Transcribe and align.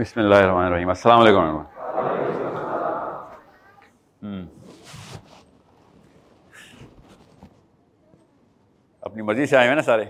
بسم 0.00 0.20
اللہ 0.20 0.34
الرحمن 0.34 0.64
الرحیم 0.64 0.88
السلام 0.88 1.20
علیکم 1.20 1.56
اپنی 9.02 9.22
مرضی 9.22 9.46
سے 9.46 9.56
آئے 9.56 9.66
ہوئے 9.66 9.74
نا 9.74 9.82
سارے 9.82 10.04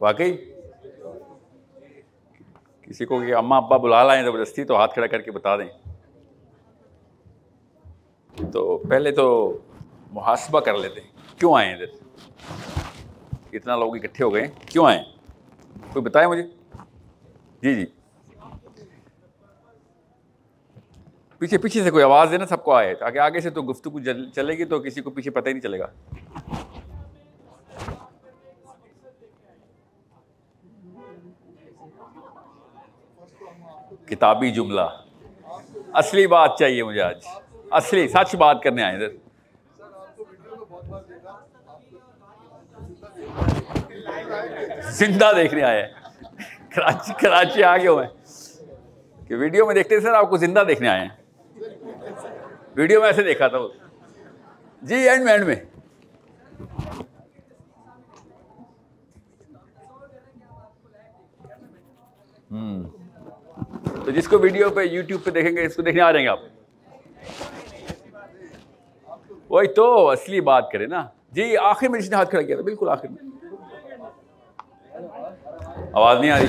واقعی 0.00 0.36
کسی 2.82 3.04
کو 3.04 3.20
کہ 3.20 3.34
اماں 3.34 3.60
ابا 3.62 3.76
بلا 3.76 4.02
لائیں 4.02 4.22
زبردستی 4.24 4.64
تو 4.64 4.76
ہاتھ 4.76 4.94
کھڑا 4.94 5.06
کر 5.06 5.22
کے 5.22 5.30
بتا 5.30 5.56
دیں 5.56 5.68
تو 8.52 8.76
پہلے 8.88 9.12
تو 9.12 9.28
محاسبہ 10.12 10.60
کر 10.60 10.78
لیتے 10.78 11.00
ہیں 11.00 11.38
کیوں 11.38 11.56
آئے 11.56 11.72
ادھر 11.74 11.96
اتنا 13.52 13.76
لوگ 13.76 13.96
اکٹھے 13.96 14.24
ہو 14.24 14.34
گئے 14.34 14.48
کیوں 14.66 14.86
آئے 14.86 15.02
کوئی 15.92 16.04
بتائے 16.04 16.26
مجھے 16.26 16.57
جی 17.62 17.74
جی۔ 17.74 17.86
پیچھے 21.38 21.58
پیچھے 21.58 21.82
سے 21.82 21.90
کوئی 21.90 22.04
آواز 22.04 22.30
دینا، 22.30 22.46
سب 22.46 22.64
کو 22.64 22.74
آئے۔ 22.74 22.94
تاکہ 22.94 23.18
آگے 23.18 23.40
سے 23.40 23.50
تو 23.50 23.62
گفتگو 23.62 24.00
چلے 24.34 24.58
گی 24.58 24.64
تو 24.64 24.80
کسی 24.80 25.00
کو 25.02 25.10
پیچھے 25.10 25.30
پتہ 25.30 25.48
ہی 25.48 25.52
نہیں 25.52 25.62
چلے 25.62 25.78
گا۔ 25.78 25.86
کتابی 34.06 34.50
جملہ۔ 34.50 34.80
اصلی 35.92 36.26
بات 36.26 36.56
چاہیے 36.58 36.82
مجھے 36.82 37.02
آج۔ 37.02 37.24
اصلی، 37.70 38.08
سچ 38.08 38.34
بات 38.34 38.62
کرنے 38.62 38.82
آئے 38.82 38.94
ادھر۔ 38.94 39.08
زندہ 44.90 45.32
دیکھنے 45.36 45.62
آئے 45.62 45.92
کراچی 46.74 47.12
کراچی 47.20 47.62
آ 47.62 47.76
گئے 47.76 47.88
ہوئے 47.88 48.06
کہ 49.28 49.36
ویڈیو 49.36 49.66
میں 49.66 49.74
دیکھتے 49.74 50.00
سر، 50.00 50.14
آپ 50.14 50.30
کو 50.30 50.36
زندہ 50.36 50.64
دیکھنے 50.68 50.88
آئے 50.88 51.00
ہیں۔ 51.00 51.08
ویڈیو 52.76 53.00
میں 53.00 53.08
ایسے 53.08 53.22
دیکھا 53.22 53.48
تھا 53.48 53.58
جی 54.82 54.94
اینڈ 54.94 55.24
میں 55.24 55.32
اینڈ 55.32 55.46
میں۔ 55.46 55.56
تو 64.04 64.10
جس 64.10 64.28
کو 64.28 64.38
ویڈیو 64.38 64.70
پہ 64.70 64.80
یوٹیوب 64.80 65.24
پہ 65.24 65.30
دیکھیں 65.30 65.56
گے، 65.56 65.64
اس 65.64 65.76
کو 65.76 65.82
دیکھنے 65.82 66.02
آ 66.02 66.12
جائیں 66.12 66.26
گے 66.26 66.30
آپ۔ 66.30 66.38
وہی 69.48 69.66
تو، 69.66 70.10
اصلی 70.10 70.40
بات 70.40 70.70
کرے 70.72 70.86
نا۔ 70.86 71.06
جی 71.32 71.56
آخر 71.56 71.88
میں 71.88 72.00
جس 72.00 72.10
نے 72.10 72.16
ہاتھ 72.16 72.30
کھڑا 72.30 72.42
کیا 72.42 72.56
تھا، 72.56 72.64
بالکل 72.64 72.88
آخر 72.88 73.08
میں۔ 73.08 73.27
آواز 75.92 76.18
نہیں 76.20 76.30
آ 76.30 76.38
رہی؟ 76.38 76.46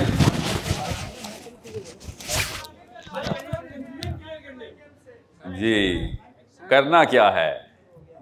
جی 5.58 6.10
کرنا 6.68 7.04
کیا 7.04 7.34
ہے؟ 7.34 7.58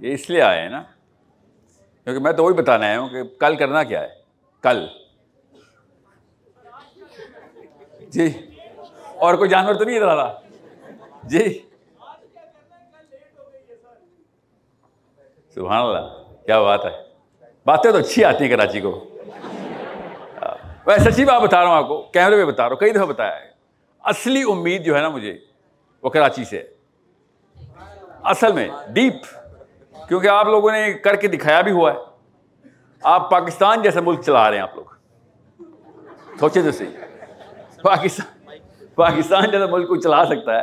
یہ 0.01 0.13
اس 0.15 0.31
لیے 0.31 0.43
آئے 0.43 0.61
ہیں 0.61 0.69
نا؟ 0.69 0.83
کیونکہ 2.05 2.23
میں 2.23 2.33
تو 2.33 2.45
وہی 2.45 2.55
بتانا 2.55 2.87
آیا 2.87 3.01
ہوں 3.01 3.09
کہ 3.09 3.23
کل 3.41 3.57
کرنا 3.57 3.83
کیا 3.83 4.03
ہے؟ 4.03 4.09
کل۔ 4.61 4.87
جی 8.09 8.27
اور 9.17 9.35
کوئی 9.35 9.51
جانور 9.51 9.75
تو 9.75 9.85
نہیں 9.85 9.97
ادھر 9.97 10.09
آ 10.09 10.15
رہا 10.17 10.41
جی۔ 11.25 11.59
سبحان 15.55 15.83
اللہ، 15.83 16.07
کیا 16.47 16.61
بات 16.63 16.85
ہے؟ 16.85 16.91
باتیں 17.65 17.93
تو 17.93 17.99
اچھی 17.99 18.25
آتی 18.25 18.45
ہیں 18.45 18.51
کراچی 18.51 18.81
کو۔ 18.81 19.05
میں 20.89 20.99
سچی 20.99 21.25
بات 21.25 21.43
بتا 21.43 21.61
رہا 21.61 21.69
ہوں 21.69 21.77
آپ 21.77 21.89
کو، 21.89 22.03
کیمرے 22.03 22.37
میں 22.37 22.45
بتا 22.45 22.63
رہا 22.63 22.71
ہوں، 22.71 22.77
کئی 22.77 22.91
دفعہ 22.91 23.07
بتایا 23.07 23.37
ہے۔ 23.37 23.51
اصلی 24.01 24.43
امید 24.43 24.85
جو 24.85 24.97
ہے 24.97 25.01
نا 25.01 25.09
مجھے 25.09 25.39
وہ 26.03 26.11
کراچی 26.11 26.45
سے 26.45 26.65
اصل 28.25 28.53
میں 28.53 28.69
ڈیپ، 28.89 29.15
کیونکہ 30.09 30.29
آپ 30.29 30.47
لوگوں 30.47 30.73
نے 30.73 30.93
کر 30.93 31.17
کے 31.17 31.29
دکھایا 31.29 31.61
بھی 31.61 31.73
ہوا 31.73 31.93
ہے۔ 31.93 31.99
آپ 33.03 33.31
پاکستان 33.31 33.83
جیسا 33.83 34.01
ملک 34.01 34.21
چلا 34.21 34.51
رہے 34.51 34.57
ہیں 34.57 34.63
آپ 34.63 34.77
لوگ۔ 34.77 34.85
سوچے 36.41 36.63
تو 36.63 36.71
صحیح۔ 36.71 36.89
پاکستان 37.83 38.57
پاکستان 38.95 39.51
جیسا 39.51 39.67
ملک 39.67 39.89
کو 39.89 39.97
چلا 39.97 40.25
سکتا 40.25 40.57
ہے، 40.57 40.63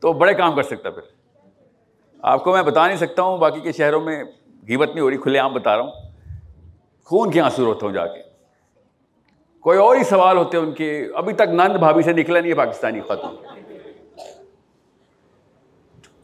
تو 0.00 0.12
بڑے 0.12 0.34
کام 0.34 0.54
کر 0.54 0.62
سکتا 0.62 0.88
ہے 0.88 0.94
پھر۔ 0.94 1.02
آپ 2.22 2.44
کو 2.44 2.52
میں 2.52 2.62
بتا 2.62 2.86
نہیں 2.86 2.96
سکتا 2.96 3.22
ہوں، 3.22 3.38
باقی 3.38 3.60
کے 3.60 3.72
شہروں 3.72 4.00
میں 4.00 4.24
گیبت 4.68 4.88
نہیں 4.88 5.00
ہو 5.00 5.10
رہی، 5.10 5.16
کھلے 5.16 5.38
عام 5.38 5.54
بتا 5.54 5.76
رہا 5.76 5.84
ہوں۔ 5.84 5.92
خون 7.04 7.30
کے 7.30 7.40
آنسو 7.40 7.64
روتا 7.64 7.86
ہوں 7.86 7.92
جا 7.92 8.06
کے۔ 8.06 8.31
کوئی 9.64 9.78
اور 9.78 9.96
ہی 9.96 10.04
سوال 10.04 10.36
ہوتے 10.36 10.56
ہیں 10.56 10.64
ان 10.64 10.72
کے، 10.72 11.06
ابھی 11.14 11.32
تک 11.34 11.50
نند 11.52 11.76
بھابھی 11.78 12.02
سے 12.02 12.12
نکلا 12.12 12.40
نہیں 12.40 12.50
ہے 12.50 12.56
پاکستانی 12.56 13.00
خاتون۔ 13.00 13.36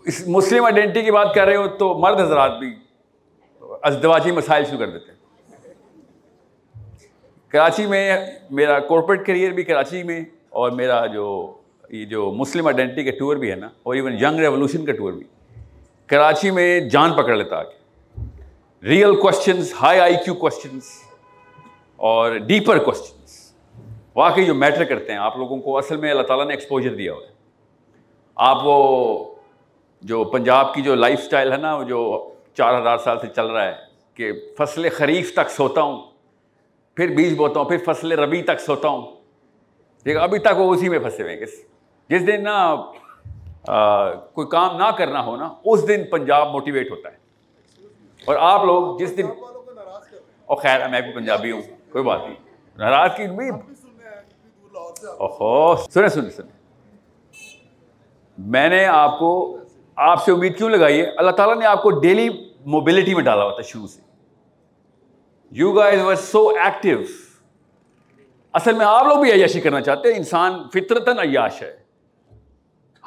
اس 0.06 0.22
مسلم 0.28 0.65
آئیڈینٹی 0.65 1.03
کی 1.03 1.10
بات 1.10 1.34
کر 1.34 1.47
رہے 1.47 1.56
ہو 1.56 1.66
تو 1.69 1.94
مرد 1.94 2.21
حضرات 2.21 2.59
بھی 2.59 2.75
ازدواجی 3.82 4.31
مسائل 4.31 4.65
شروع 4.65 4.78
کر 4.78 4.91
دیتے 4.91 5.12
ہیں۔ 5.12 5.19
کراچی 7.49 7.87
میں 7.87 8.26
میرا 8.50 8.78
کارپوریٹ 8.78 9.26
کریئر 9.26 9.53
بھی 9.53 9.62
کراچی 9.62 10.03
میں، 10.03 10.20
اور 10.49 10.70
میرا 10.70 11.06
جو، 11.06 11.26
یہ 11.91 12.05
جو 12.05 12.31
مسلم 12.32 12.66
آئیڈینٹی 12.66 13.05
کا 13.05 13.10
ٹور 13.19 13.37
بھی 13.37 13.50
ہے 13.50 13.56
نا، 13.56 13.69
اور 13.82 13.94
ایون 13.94 14.12
ینگ 14.12 14.41
ریولوشن 14.41 14.84
کا 14.87 14.93
ٹور 14.93 15.12
بھی۔ 15.12 15.25
کراچی 16.06 16.50
میں 16.50 16.81
جان 16.81 17.12
پکڑ 17.12 17.37
لیتا 17.37 17.56
آگے۔ 17.56 17.76
Real 18.82 19.16
questions 19.16 19.72
high 19.82 20.00
IQ 20.25 20.34
questions 20.34 20.91
اور 21.97 22.37
ڈیپر 22.37 22.78
کوشچنس 22.78 23.18
واقعی 24.19 24.45
جو 24.45 24.55
میٹر 24.55 24.84
کرتے 24.84 25.12
ہیں 25.12 25.19
آپ 25.19 25.37
لوگوں 25.37 25.56
کو 25.56 25.79
اصل 25.79 25.97
میں 25.97 26.11
اللہ 26.11 26.23
تعالیٰ 26.23 26.47
نے 26.47 26.55
ایکسپوجر 26.55 26.95
دیا 26.95 27.12
ہوا 27.12 27.23
ہے۔ 27.23 27.33
آپ 28.34 28.56
وہ 28.65 29.34
جو 30.03 30.25
پنجاب 30.25 30.75
کی 30.75 30.83
جو 30.83 30.95
لائف 30.95 31.21
سٹائل 31.21 31.53
ہے 31.53 31.56
نا 31.56 31.83
جو 31.83 32.31
چار 32.55 32.81
ہزار 32.81 32.99
سال 32.99 33.21
سے 33.21 33.27
چل 33.37 33.47
رہا 33.47 33.65
ہے 33.65 33.75
کہ 34.15 34.33
فصل 34.59 34.89
خریف 34.89 35.34
تک 35.34 35.51
سوتا 35.51 35.81
ہوں 35.81 36.03
پھر 36.95 37.09
بیج 37.09 37.37
بوتا 37.37 37.61
ہوں 37.61 37.69
پھر 37.69 37.77
فصل 37.87 38.12
ربی 38.12 38.43
تک 38.43 38.61
سوتا 38.61 38.89
ہوں۔ 38.89 39.17
ٹھیک 40.03 40.17
ہے 40.17 40.21
ابھی 40.21 40.39
تک 40.39 40.59
وہ 40.59 40.75
اسی 40.75 40.89
میں 40.89 40.99
پھنسے 40.99 41.23
ہوئے 41.23 41.35
ہیں۔ 41.35 41.47
جس 42.09 42.27
دن 42.27 42.43
نا 42.43 42.77
کوئی 44.35 44.47
کام 44.47 44.77
نہ 44.77 44.91
کرنا 44.91 45.27
ہو 45.27 45.37
نا 45.37 45.55
اس 45.65 45.89
دن 45.89 46.05
پنجاب 46.11 46.50
موٹیویٹ 46.50 46.91
ہوتا 46.91 47.12
ہے۔ 47.12 47.17
اور 48.25 48.37
آپ 48.41 48.65
لوگ 48.65 48.99
جس 48.99 49.17
دن 49.17 49.27
اور 50.47 50.56
خیر 50.56 50.89
میں 50.89 51.00
بھی 51.00 51.12
پنجابی 51.12 51.53
ہوں 51.53 51.62
کوئی 51.93 52.05
بات 52.05 52.21
نہیں۔ 52.23 52.35
ناراض 52.77 53.11
کی 53.17 53.27
امید 55.04 55.91
سنیں 55.91 56.09
سنیں 56.09 56.31
سنیں۔ 56.31 56.59
میں 58.38 58.69
نے 58.69 58.86
آپ 58.86 59.19
کو، 59.19 59.59
آپ 59.97 60.25
سے 60.25 60.32
امید 60.32 60.56
کیوں 60.56 60.70
لگائی 60.70 61.00
ہے؟ 61.00 61.06
اللہ 61.16 61.31
تعالیٰ 61.31 61.56
نے 61.56 61.66
آپ 61.66 61.82
کو 61.82 61.91
ڈیلی 61.91 62.28
موبلٹی 62.66 63.14
میں 63.14 63.25
ڈالا 63.25 63.42
ہوا 63.42 63.53
تھا 63.53 63.62
شروع 63.62 63.87
سے۔ 63.87 64.00
You 65.50 65.72
guys 65.72 66.00
are 66.03 66.14
so 66.14 66.48
active 66.48 66.98
اصل 68.53 68.72
میں 68.72 68.87
آپ 68.87 69.06
لوگ 69.06 69.19
بھی 69.19 69.32
عیاشی 69.32 69.60
کرنا 69.60 69.81
چاہتے 69.81 70.08
ہیں۔ 70.08 70.16
انسان 70.16 70.53
فطرتاً 70.72 71.19
عیاش 71.19 71.62
ہے۔ 71.62 71.76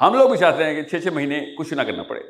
ہم 0.00 0.14
لوگ 0.14 0.28
بھی 0.28 0.38
چاہتے 0.38 0.64
ہیں 0.64 0.82
کہ 0.82 0.82
چھ 0.82 1.02
چھ 1.02 1.12
مہینے 1.12 1.40
کچھ 1.58 1.74
نہ 1.74 1.82
کرنا 1.82 2.02
پڑے۔ 2.02 2.20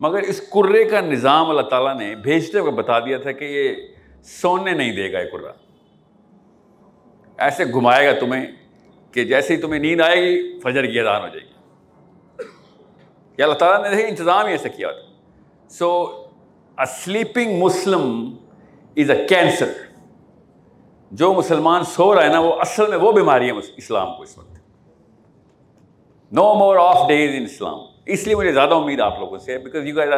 مگر 0.00 0.18
اس 0.18 0.40
کرے 0.40 0.84
کا 0.84 1.00
نظام 1.00 1.50
اللہ 1.50 1.62
تعالیٰ 1.62 1.98
نے 1.98 2.14
بھیجتے 2.14 2.58
ہوئے 2.58 2.72
بتا 2.72 2.98
دیا 2.98 3.18
تھا 3.18 3.32
کہ 3.32 3.44
یہ 3.44 3.74
سونے 4.22 4.72
نہیں 4.72 4.96
دے 4.96 5.12
گا 5.12 5.20
یہ 5.20 5.30
کرا 5.30 5.52
ایسے 7.38 7.64
گھمائے 7.64 8.06
گا 8.06 8.20
تمہیں۔ 8.20 8.63
کہ 9.14 9.24
جیسے 9.24 9.56
ہی 9.56 9.60
تمہیں 9.60 9.80
نیند 9.80 10.00
آئے 10.00 10.16
گی، 10.16 10.60
فجر 10.60 10.86
کی 10.86 11.00
اذان 11.00 11.22
ہو 11.22 11.28
جائے 11.28 11.40
گی۔ 11.40 13.42
اللہ 13.42 13.54
تعالیٰ 13.54 13.92
نے 13.92 14.08
انتظام 14.08 14.46
ہی 14.46 14.52
ایسا 14.52 14.68
کیا 14.68 14.90
تھا۔ 14.90 15.12
سو 15.68 16.20
sleeping 16.86 17.58
Muslim 17.58 18.36
is 18.96 19.10
a 19.10 19.26
cancer 19.28 19.72
جو 21.10 21.34
مسلمان 21.34 21.84
سو 21.84 22.14
رہا 22.14 22.22
ہے 22.22 22.28
نا، 22.28 22.40
وہ 22.40 22.60
اصل 22.60 22.90
میں 22.90 22.98
وہ 22.98 23.12
بیماری 23.12 23.50
ہے 23.50 23.56
اسلام 23.76 24.16
کو 24.16 24.22
اس 24.22 24.38
وقت۔ 24.38 24.58
No 26.32 26.54
more 26.54 26.76
of 26.76 27.08
days 27.08 27.30
in 27.36 27.42
Islam 27.42 27.78
اس 28.06 28.26
لیے 28.26 28.36
مجھے 28.36 28.52
زیادہ 28.52 28.74
امید 28.74 29.00
آپ 29.00 29.18
لوگوں 29.18 29.38
سے 29.38 29.58
because 29.58 29.86
you 29.86 30.00
are 30.00 30.08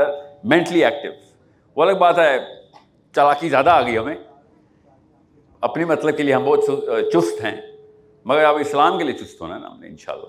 mentally 0.45 0.85
active 0.85 1.13
وہ 1.77 1.83
الگ 1.83 1.93
بات 1.93 2.19
ہے، 2.19 2.39
چالاکی 3.15 3.49
زیادہ 3.49 3.71
آ 3.71 3.83
گئی 3.83 3.99
ہمیں۔ 3.99 4.15
اپنی 5.61 5.85
مطلب 5.85 6.17
کے 6.17 6.23
لیے 6.23 6.35
ہم 6.35 6.45
بہت 6.45 6.61
چست 7.13 7.45
ہیں۔ 7.45 7.76
مگر 8.27 8.45
اب 8.45 8.57
اسلام 8.57 8.99
کے 8.99 9.05
لیے 9.05 9.15
چست 9.15 9.41
ہونا 9.41 9.55
ہے 9.55 9.61
نا 9.61 9.71
ہم 9.71 9.81
نے 9.81 9.87
ان 9.87 9.97
شاء 9.97 10.13
اللہ 10.13 10.27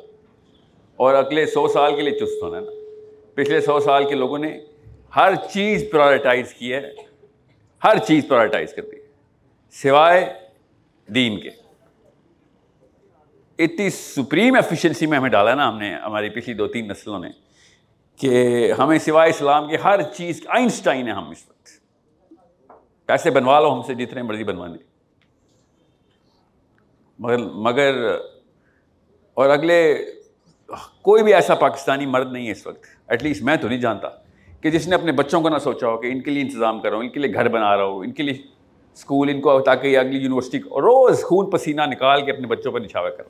اور 0.95 1.13
اگلے 1.13 1.45
سو 1.45 1.67
سال 1.67 1.95
کے 1.95 2.01
لیے 2.01 2.19
چست 2.19 2.43
ہونا 2.43 2.57
ہے 2.57 2.61
نا۔ 2.61 2.71
پچھلے 3.35 3.61
سو 3.61 3.79
سال 3.79 4.09
کے 4.09 4.15
لوگوں 4.15 4.37
نے 4.37 4.59
ہر 5.15 5.33
چیز 5.53 5.85
پرائرٹائز 5.91 6.53
کی 6.53 6.73
ہے، 6.73 6.91
ہر 7.83 7.97
چیز 7.97 8.27
پرائرٹائز 8.27 8.73
کر 8.73 8.81
دی۔ 8.81 8.97
سوائے 9.71 10.33
دین 11.07 11.39
کے۔ 11.39 11.49
اتنی 13.59 13.89
سپریم 13.89 14.55
ایفیشنسی 14.55 15.05
میں 15.05 15.17
ہمیں 15.17 15.29
ڈالا 15.29 15.55
نا 15.55 15.69
ہم 15.69 15.77
نے 15.77 15.93
ہماری 15.93 16.29
پچھلی 16.29 16.55
دو 16.55 16.67
تین 16.67 16.87
نسلوں 16.87 17.19
نے، 17.19 17.29
کہ 18.15 18.71
ہمیں 18.79 18.99
سوائے 18.99 19.29
اسلام 19.29 19.69
کے 19.69 19.77
ہر 19.77 20.01
چیز، 20.01 20.41
آئنسٹائن 20.47 21.07
ہے 21.07 21.11
ہم 21.11 21.29
اس 21.29 21.45
وقت۔ 21.47 21.69
پیسے 23.05 23.31
بنوا 23.31 23.59
لو 23.59 23.73
ہم 23.73 23.81
سے، 23.81 23.93
جتنے 23.93 24.21
مرضی 24.21 24.43
بنوانے۔ 24.43 24.96
مگر 27.19 27.37
مگر، 27.37 28.17
اور 29.33 29.49
اگلے، 29.49 30.05
کوئی 31.01 31.23
بھی 31.23 31.33
ایسا 31.33 31.55
پاکستانی 31.55 32.05
مرد 32.05 32.31
نہیں 32.31 32.47
ہے 32.47 32.51
اس 32.51 32.67
وقت۔ 32.67 32.85
ایٹ 33.07 33.23
لیسٹ 33.23 33.43
میں 33.43 33.55
تو 33.55 33.67
نہیں 33.67 33.81
جانتا 33.81 34.09
کہ 34.61 34.69
جس 34.69 34.87
نے 34.87 34.95
اپنے 34.95 35.11
بچوں 35.11 35.41
کو 35.41 35.49
نہ 35.49 35.57
سوچا 35.57 35.87
ہو 35.87 35.97
کہ 35.97 36.07
ان 36.07 36.21
کے 36.21 36.31
لیے 36.31 36.41
انتظام 36.41 36.79
کر 36.79 36.89
رہا 36.89 36.97
ہوں، 36.97 37.03
ان 37.03 37.09
کے 37.09 37.19
لیے 37.19 37.33
گھر 37.33 37.47
بنا 37.47 37.75
رہا 37.77 37.83
ہوں، 37.83 38.03
ان 38.03 38.11
کے 38.11 38.23
لیے 38.23 38.33
اسکول 38.93 39.29
ان 39.29 39.41
کو 39.41 39.59
تاکہ 39.59 39.87
یہ 39.87 39.97
اگلی 39.97 40.17
یونیورسٹی 40.17 40.59
روز 40.59 41.23
خون 41.23 41.49
پسینہ 41.49 41.81
نکال 41.81 42.25
کے 42.25 42.31
اپنے 42.31 42.47
بچوں 42.47 42.71
پر 42.71 42.79
نچھاوا 42.79 43.09
کروں۔ 43.09 43.29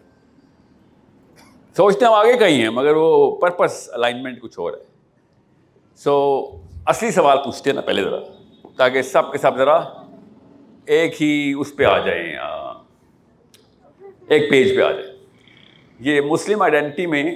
سوچتے 1.78 2.06
ہم 2.06 2.14
آگے 2.14 2.38
کہیں 2.38 2.62
ہیں، 2.62 2.70
مگر 2.70 2.96
وہ 2.96 3.36
پرپس 3.36 3.90
الائنمنٹ 3.94 4.42
کچھ 4.42 4.60
اور 4.60 4.74
ہے۔ 4.74 4.84
سو 5.96 6.16
اصلی 6.86 7.12
سوال 7.12 7.38
پوچھتے 7.44 7.70
ہیں 7.70 7.76
نا 7.76 7.82
پہلے 7.82 8.04
ذرا، 8.04 8.20
تاکہ 8.78 9.02
سب 9.02 9.32
کے 9.32 9.38
سب 9.38 9.58
ذرا 9.58 9.78
ایک 10.86 11.22
ہی 11.22 11.54
اس 11.58 11.76
پہ 11.76 11.84
آ 11.84 11.98
جائیں۔ 12.06 12.36
ایک 14.28 14.50
پیج 14.50 14.76
پہ 14.76 14.82
آ 14.82 14.92
جائیں 14.92 15.18
یہ 16.00 16.22
مسلم 16.22 16.62
آئیڈینٹی 16.62 17.06
میں 17.06 17.36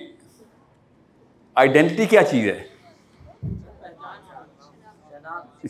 آئیڈینٹی 1.56 2.06
کیا 2.06 2.24
چیز 2.24 2.48
ہے؟ 2.48 2.64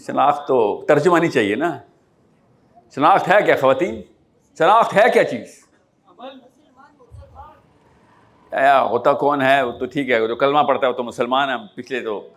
شناخت 0.07 0.47
تو 0.47 0.85
ترجمہ 0.87 1.17
نہیں 1.17 1.31
چاہیے 1.31 1.55
نا۔ 1.55 1.77
شناخت 2.95 3.27
ہے 3.27 3.43
کیا 3.45 3.55
خواتین؟ 3.61 4.01
شناخت 4.57 4.93
ہے 4.93 5.03
کیا 5.13 5.23
چیز؟ 5.23 5.65
ہوتا 8.89 9.13
کون 9.13 9.41
ہے؟ 9.41 9.61
وہ 9.61 9.71
تو 9.71 9.85
ٹھیک 9.85 10.09
ہے، 10.09 10.27
جو 10.27 10.35
کلمہ 10.35 10.59
پڑھتا 10.59 10.87
ہے 10.87 10.91
وہ 10.91 10.97
تو 10.97 11.03
مسلمان 11.03 11.49
ہے۔ 11.49 11.55
پچھلے 11.75 12.01
تو 12.01 12.29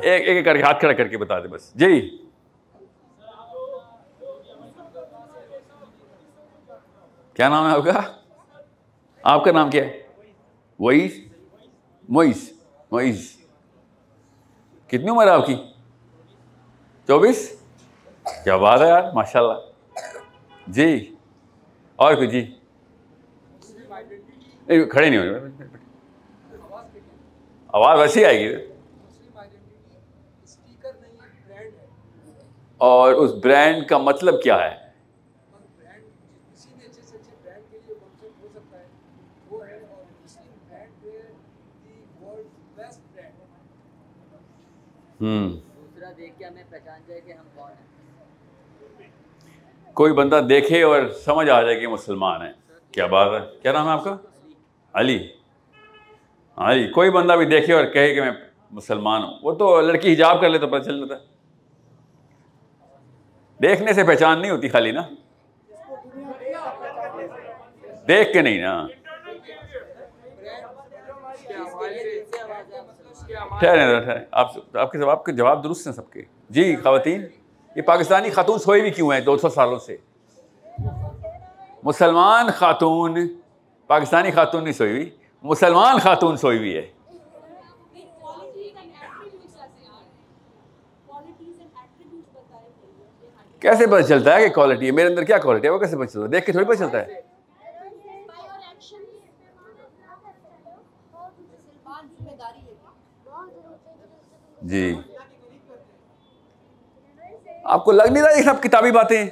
ایک 0.00 0.28
ایک 0.28 0.44
کر 0.44 0.56
کے، 0.56 0.62
ہاتھ 0.62 0.80
کھڑا 0.80 0.92
کر 0.92 1.08
کے 1.08 1.18
بتا 1.18 1.40
دے 1.40 1.48
بس۔ 1.48 1.74
جی۔ 1.74 2.23
کیا 7.34 7.48
نام 7.48 7.66
ہے 7.66 7.72
آپ 7.72 7.84
کا؟ 7.84 8.00
آپ 9.22 9.44
کا 9.44 9.52
نام 9.52 9.70
کیا 9.70 9.84
ہے؟ 9.84 10.02
وئیس 10.80 11.18
موئیس 12.08 12.52
موئیس 12.90 13.36
کتنی 14.86 15.08
عمر 15.08 15.24
ہے 15.24 15.30
آپ 15.30 15.46
کی؟ 15.46 15.56
چوبیس؟ 17.06 17.60
کیا 18.44 18.56
بات 18.56 18.80
ہے 18.80 18.88
یار 18.88 19.12
ماشاء 19.12 19.40
اللہ 19.40 19.52
جی 20.66 21.14
اور 21.96 22.14
کچھ 22.14 22.30
جی؟ 22.30 22.54
کھڑے 24.66 25.10
نہیں 25.10 25.18
ہو 25.18 25.46
آواز 27.66 27.98
ویسی 27.98 28.24
آئے 28.24 28.38
گی۔ 28.38 28.54
اور 32.76 33.12
اس 33.12 33.30
برانڈ 33.34 33.86
کا 33.86 33.98
مطلب 33.98 34.42
کیا 34.42 34.56
ہے؟ 34.56 34.83
کوئی 49.94 50.12
بندہ 50.12 50.40
دیکھے 50.48 50.82
اور 50.82 51.08
سمجھ 51.08 51.50
آ 51.50 51.62
جائے 51.62 51.80
کہ 51.80 51.86
مسلمان 51.88 52.42
ہے 52.42 52.52
کیا 52.92 53.06
بات 53.06 53.42
ہے؟ 53.42 53.60
کیا 53.62 53.72
نام 53.72 53.86
ہے 53.86 53.92
آپ 53.92 54.04
کا؟ 54.04 54.16
علی۔ 54.92 55.28
علی 56.56 56.88
کوئی 56.88 57.10
بندہ 57.10 57.32
بھی 57.32 57.44
دیکھے 57.44 57.72
اور 57.74 57.84
کہے 57.84 58.14
کہ 58.14 58.20
میں 58.20 58.30
مسلمان 58.70 59.24
ہوں۔ 59.24 59.34
وہ 59.42 59.52
تو 59.52 59.80
لڑکی 59.80 60.12
حجاب 60.12 60.40
کر 60.40 60.48
لے 60.48 60.58
تو 60.58 60.68
پتہ 60.68 60.82
چل 60.82 60.98
جاتا 60.98 61.22
ہے۔ 61.22 61.26
دیکھنے 63.62 63.92
سے 63.92 64.04
پہچان 64.04 64.40
نہیں 64.40 64.50
ہوتی 64.50 64.68
خالی 64.68 64.90
نا۔ 64.90 65.02
دیکھ 68.08 68.32
کے 68.32 68.42
نہیں 68.42 68.62
نا۔ 68.62 68.86
آپ 74.72 74.92
کے 74.92 74.98
جواب 74.98 75.24
کے 75.24 75.32
جواب 75.32 75.64
درست 75.64 75.86
ہیں 75.86 75.94
سب 75.94 76.10
کے۔ 76.10 76.22
جی 76.50 76.76
خواتین، 76.76 77.26
یہ 77.76 77.82
پاکستانی 77.82 78.30
خاتون 78.30 78.58
سوئی 78.58 78.80
بھی 78.80 78.90
کیوں 78.90 79.12
ہیں 79.12 79.20
دو 79.20 79.36
سو 79.36 79.48
سالوں 79.48 79.78
سے؟ 79.78 79.96
مسلمان 81.82 82.50
خاتون، 82.50 83.18
پاکستانی 83.86 84.30
خاتون 84.30 84.64
نہیں 84.64 84.72
سوئی 84.72 84.90
ہوئی۔ 84.90 85.10
مسلمان 85.42 85.98
خاتون 85.98 86.36
سوئی 86.36 86.58
ہوئی 86.58 86.76
ہے۔ 86.76 86.90
کیسے 93.60 93.86
پتہ 93.86 94.02
چلتا 94.02 94.36
ہے 94.36 94.48
کہ 94.48 94.54
کوالٹی 94.54 94.86
ہے؟ 94.86 94.90
میرے 94.90 95.08
اندر 95.08 95.24
کیا 95.24 95.38
کوالٹی 95.38 95.68
ہے؟ 95.68 95.72
وہ 95.72 95.78
کیسے 95.78 95.96
پتہ 95.96 96.04
چلتا 96.04 96.20
ہے؟ 96.20 96.28
دیکھ 96.28 96.46
کے 96.46 96.52
تھوڑی 96.52 96.66
پتہ 96.66 96.78
چلتا 96.78 97.00
ہے۔ 97.00 97.33
جی۔ 104.70 104.94
آپ 107.64 107.84
کو 107.84 107.92
لگ 107.92 108.02
نہیں 108.10 108.22
رہا 108.22 108.38
یہ 108.38 108.42
سب 108.42 108.62
کتابی 108.62 108.90
باتیں؟ 108.90 109.24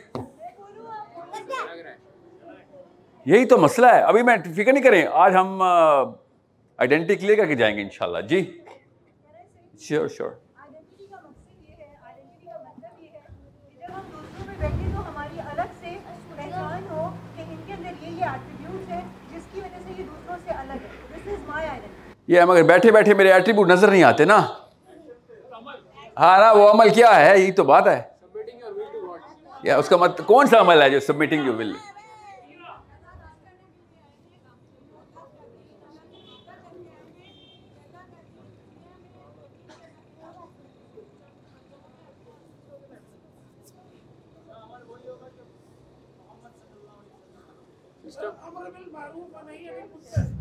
یہی 3.26 3.44
تو 3.44 3.58
مسئلہ 3.58 3.86
ہے۔ 3.86 4.00
ابھی 4.00 4.22
میں 4.22 4.36
فکر 4.56 4.72
نہیں 4.72 4.82
کریں 4.82 5.06
آج 5.12 5.34
ہم 5.34 5.62
آئیڈینٹی 5.62 7.14
کلیئر 7.14 7.36
کر 7.36 7.46
کے 7.46 7.54
جائیں 7.54 7.76
گے 7.76 7.82
انشاءاللہ۔ 7.82 8.20
جی۔ 8.20 8.58
شیور 9.80 10.08
شیور 10.08 10.30
یہ 22.28 22.44
مگر 22.44 22.62
بیٹھے 22.62 22.90
بیٹھے 22.90 23.14
میرے 23.14 23.32
ایٹریبیوٹ 23.32 23.68
نظر 23.68 23.90
نہیں 23.90 24.02
آتے 24.02 24.24
نا۔ 24.24 24.40
ہاں 26.18 26.38
نا، 26.38 26.52
وہ 26.52 26.70
عمل 26.70 26.90
کیا 26.90 27.16
ہے؟ 27.16 27.38
یہی 27.38 27.52
تو 27.52 27.64
بات 27.64 27.86
ہے۔ 27.86 28.02
یا 29.62 29.76
اس 29.78 29.88
کا 29.88 29.96
مت، 29.96 30.20
کون 30.26 30.46
سا 30.46 30.60
عمل 30.60 30.82
ہے 30.82 30.90
جو 30.90 31.00
سبمٹنگ 31.00 31.46
یو 31.46 31.52
ول 31.56 31.72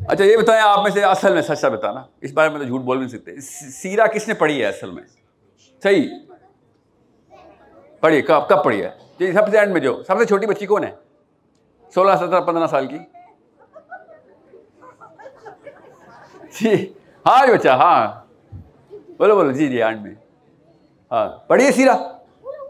اچھا 0.07 0.23
یہ 0.23 0.37
بتائیں 0.37 0.61
آپ 0.61 0.83
میں 0.83 0.91
سے 0.91 1.03
اصل 1.03 1.33
میں 1.33 1.41
سچا 1.41 1.69
بتانا۔ 1.69 2.03
اس 2.21 2.31
بارے 2.31 2.49
میں 2.49 2.59
تو 2.59 2.65
جھوٹ 2.65 2.81
بول 2.81 2.97
نہیں 2.97 3.07
سکتے۔ 3.07 3.41
سیرا 3.71 4.07
کس 4.07 4.27
نے 4.27 4.33
پڑھی 4.33 4.61
ہے 4.61 4.65
اصل 4.65 4.91
میں؟ 4.91 5.20
صحیح۔ 5.83 6.09
پڑھیے، 7.99 8.21
کب 8.21 8.49
کب 8.49 8.63
پڑھی 8.63 8.83
ہے 8.83 8.89
جی 9.19 9.31
سب 9.31 9.49
سے 9.51 9.57
اینڈ 9.59 9.71
میں 9.71 9.81
جو، 9.81 10.03
سب 10.03 10.19
سے 10.19 10.25
چھوٹی 10.25 10.45
بچی 10.47 10.65
کون 10.65 10.83
ہے؟ 10.83 10.91
سولہ، 11.93 12.15
سترہ، 12.15 12.41
پندرہ 12.41 12.67
سال 12.67 12.87
کی۔ 12.87 12.97
جی 16.59 16.93
ہاں 17.25 17.45
جی 17.47 17.53
بچہ 17.53 17.69
ہاں۔ 17.69 18.21
بولو 19.17 19.35
بولو 19.35 19.51
جی 19.51 19.67
جی 19.67 19.83
اینڈ 19.83 20.01
میں۔ 20.01 20.13
ہاں 21.11 21.29
پڑھیے 21.47 21.71
سیرا۔ 21.71 21.97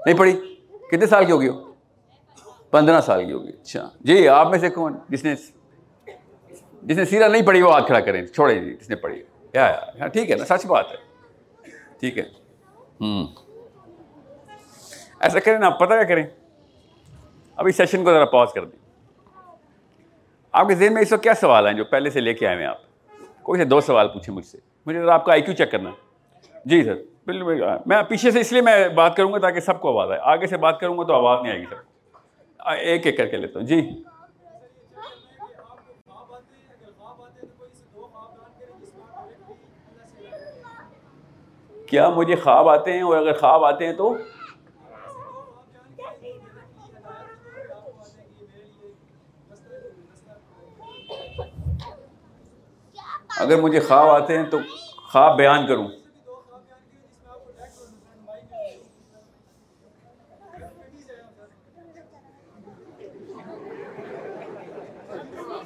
نہیں 0.05 0.17
پڑھی؟ 0.17 0.57
کتنے 0.91 1.05
سال 1.05 1.25
کی 1.25 1.31
ہوگی 1.31 1.47
ہو 1.47 1.71
پندرہ 2.71 3.01
سال 3.01 3.25
کی 3.25 3.31
ہوگی 3.31 3.49
اچھا۔ 3.49 3.89
جی 4.01 4.27
آپ 4.27 4.47
میں 4.47 4.59
سے 4.59 4.69
کون؟ 4.69 4.97
جس 5.09 5.23
نے 5.23 5.35
جس 6.83 6.97
نے 6.97 7.05
سیرا 7.05 7.27
نہیں 7.27 7.45
پڑھی، 7.45 7.61
وہ 7.61 7.73
ہاتھ 7.73 7.85
کھڑا 7.85 7.99
کریں۔ 7.99 8.25
چھوڑے 8.25 8.59
جی 8.59 8.73
جس 8.73 8.89
نے 8.89 8.95
پڑھی۔ 8.95 9.23
ہاں 9.55 10.07
ٹھیک 10.07 10.31
ہے 10.31 10.35
نا، 10.35 10.45
سچ 10.45 10.65
بات 10.65 10.85
ہے۔ 10.91 10.97
ٹھیک 11.99 12.17
ہے۔ 12.17 12.40
ایسا 15.19 15.39
کریں 15.39 15.59
نا، 15.59 15.65
آپ 15.67 15.79
پتہ 15.79 15.93
کیا 15.93 16.03
کریں؟ 16.03 16.25
ابھی 17.55 17.71
سیشن 17.71 18.03
کو 18.03 18.11
ذرا 18.11 18.25
پاز 18.25 18.53
کر 18.53 18.65
دیں۔ 18.65 18.79
آپ 20.51 20.67
کے 20.67 20.75
ذہن 20.75 20.93
میں 20.93 21.01
اس 21.01 21.13
وقت 21.13 21.23
کیا 21.23 21.33
سوال 21.33 21.67
ہیں 21.67 21.73
جو 21.73 21.85
پہلے 21.85 22.09
سے 22.09 22.21
لے 22.21 22.33
کے 22.33 22.47
آئے 22.47 22.57
ہیں 22.57 22.65
آپ؟ 22.65 22.77
کوئی 23.43 23.59
سے 23.59 23.65
دو 23.65 23.81
سوال 23.81 24.07
پوچھیں 24.07 24.35
مجھ 24.35 24.45
سے۔ 24.45 24.57
مجھے 24.85 24.99
ذرا 24.99 25.13
آپ 25.13 25.25
کا 25.25 25.31
آئی 25.31 25.41
کیو 25.41 25.55
چیک 25.55 25.71
کرنا 25.71 25.89
ہے۔ 25.89 25.95
جی 26.65 26.83
سر، 26.83 26.95
بالکل۔ 27.25 27.63
میں 27.85 28.03
پیچھے 28.03 28.31
سے 28.31 28.39
اس 28.39 28.51
لیے 28.51 28.61
میں 28.61 28.89
بات 28.89 29.15
کروں 29.15 29.33
گا 29.33 29.37
تاکہ 29.37 29.59
سب 29.59 29.81
کو 29.81 29.89
آواز 29.89 30.11
آئے۔ 30.11 30.19
آگے 30.23 30.47
سے 30.47 30.57
بات 30.57 30.79
کروں 30.79 30.97
گا 30.97 31.03
تو 31.03 31.13
آواز 31.13 31.39
نہیں 31.41 31.51
آئے 31.51 31.61
گی 31.61 31.65
سر۔ 31.69 31.75
ایک 32.71 33.05
ایک 33.05 33.17
کر 33.17 33.27
کے 33.27 33.37
لیتا 33.37 33.59
ہوں۔ 33.59 33.67
جی۔ 33.67 34.03
کیا 41.91 42.09
مجھے 42.09 42.35
خواب 42.35 42.69
آتے 42.69 42.93
ہیں 42.93 43.01
اور 43.01 43.17
اگر 43.17 43.33
خواب 43.33 43.65
آتے 43.65 43.85
ہیں 43.85 43.93
تو؟ 43.93 44.13
اگر 53.39 53.61
مجھے 53.61 53.79
خواب 53.79 54.09
آتے 54.09 54.37
ہیں 54.37 54.43
تو 54.51 54.57
خواب 55.11 55.37
بیان 55.37 55.67
کروں۔ 55.67 55.87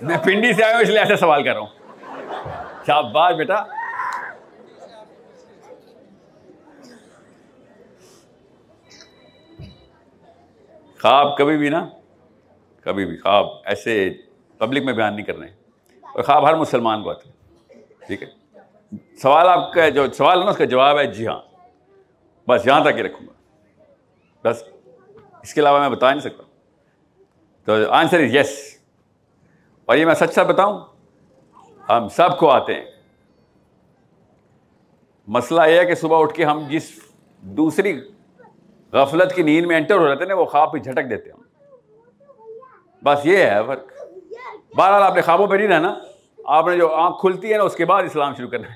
میں 0.01 0.17
پنڈی 0.23 0.53
سے 0.53 0.63
آیا 0.63 0.73
ہوں، 0.75 0.81
اس 0.81 0.89
لیے 0.89 0.99
ایسا 0.99 1.15
سوال 1.15 1.43
کر 1.43 1.53
رہا 1.53 1.59
ہوں۔ 1.59 1.73
شاباش 2.87 3.33
بیٹا 3.35 3.63
خواب 11.01 11.37
کبھی 11.37 11.57
بھی 11.57 11.69
نا، 11.69 11.89
کبھی 12.81 13.05
بھی 13.05 13.17
خواب 13.17 13.47
ایسے 13.65 14.09
پبلک 14.57 14.83
میں 14.83 14.93
بیان 14.93 15.15
نہیں 15.15 15.25
کرنے 15.25 15.47
اور 16.01 16.23
خواب 16.23 16.47
ہر 16.47 16.55
مسلمان 16.55 17.03
کو 17.03 17.09
آتے 17.09 17.29
ٹھیک 18.07 18.23
ہے؟ 18.23 18.27
سوال 19.21 19.47
آپ 19.47 19.73
کا، 19.73 19.89
جو 19.89 20.11
سوال 20.11 20.39
ہے 20.39 20.45
نا، 20.45 20.51
اس 20.51 20.57
کا 20.57 20.65
جواب 20.65 20.97
ہے 20.97 21.07
جی 21.07 21.27
ہاں۔ 21.27 21.41
بس 22.47 22.67
یہاں 22.67 22.81
تک 22.81 22.97
ہی 22.97 23.03
رکھوں 23.03 23.27
گا۔ 23.27 23.33
بس 24.43 24.63
اس 25.41 25.53
کے 25.53 25.61
علاوہ 25.61 25.79
میں 25.79 25.89
بتا 25.89 26.09
نہیں 26.11 26.19
سکتا۔ 26.19 26.43
تو 27.65 27.91
آنسر 27.91 28.19
از 28.19 28.35
یس 28.35 28.79
اور 29.85 29.97
یہ 29.97 30.05
میں 30.05 30.13
سچ 30.13 30.31
سچ 30.31 30.39
بتاؤں، 30.39 30.79
ہم 31.89 32.07
سب 32.09 32.37
کو 32.37 32.49
آتے 32.49 32.73
ہیں۔ 32.73 32.85
مسئلہ 35.27 35.61
یہ 35.67 35.79
ہے 35.79 35.85
کہ 35.85 35.95
صبح 35.95 36.21
اٹھ 36.21 36.33
کے 36.33 36.45
ہم 36.45 36.63
جس 36.69 36.99
دوسری 37.41 38.01
غفلت 38.95 39.35
کی 39.35 39.43
نیند 39.43 39.65
میں 39.65 39.77
انٹر 39.77 39.97
ہو 39.97 40.09
رہتے 40.09 40.23
ہیں 40.23 40.29
نا، 40.29 40.35
وہ 40.35 40.45
خواب 40.45 40.71
پہ 40.71 40.77
جھٹک 40.77 41.09
دیتے 41.09 41.29
ہیں 41.29 41.43
بس 43.03 43.25
یہ 43.25 43.37
ہے 43.37 43.59
فرق۔ 43.67 43.83
بہرحال 44.75 45.03
آپ 45.03 45.15
نے 45.15 45.21
خوابوں 45.21 45.47
پہ 45.47 45.55
نہیں 45.55 45.67
رہنا۔ 45.67 45.93
آپ 46.45 46.67
نے 46.67 46.77
جو 46.77 46.93
آنکھ 46.93 47.19
کھلتی 47.21 47.51
ہے 47.51 47.57
نا، 47.57 47.63
اس 47.63 47.75
کے 47.75 47.85
بعد 47.85 48.03
اسلام 48.03 48.33
شروع 48.35 48.49
کرنا 48.49 48.67
ہے۔ 48.69 48.75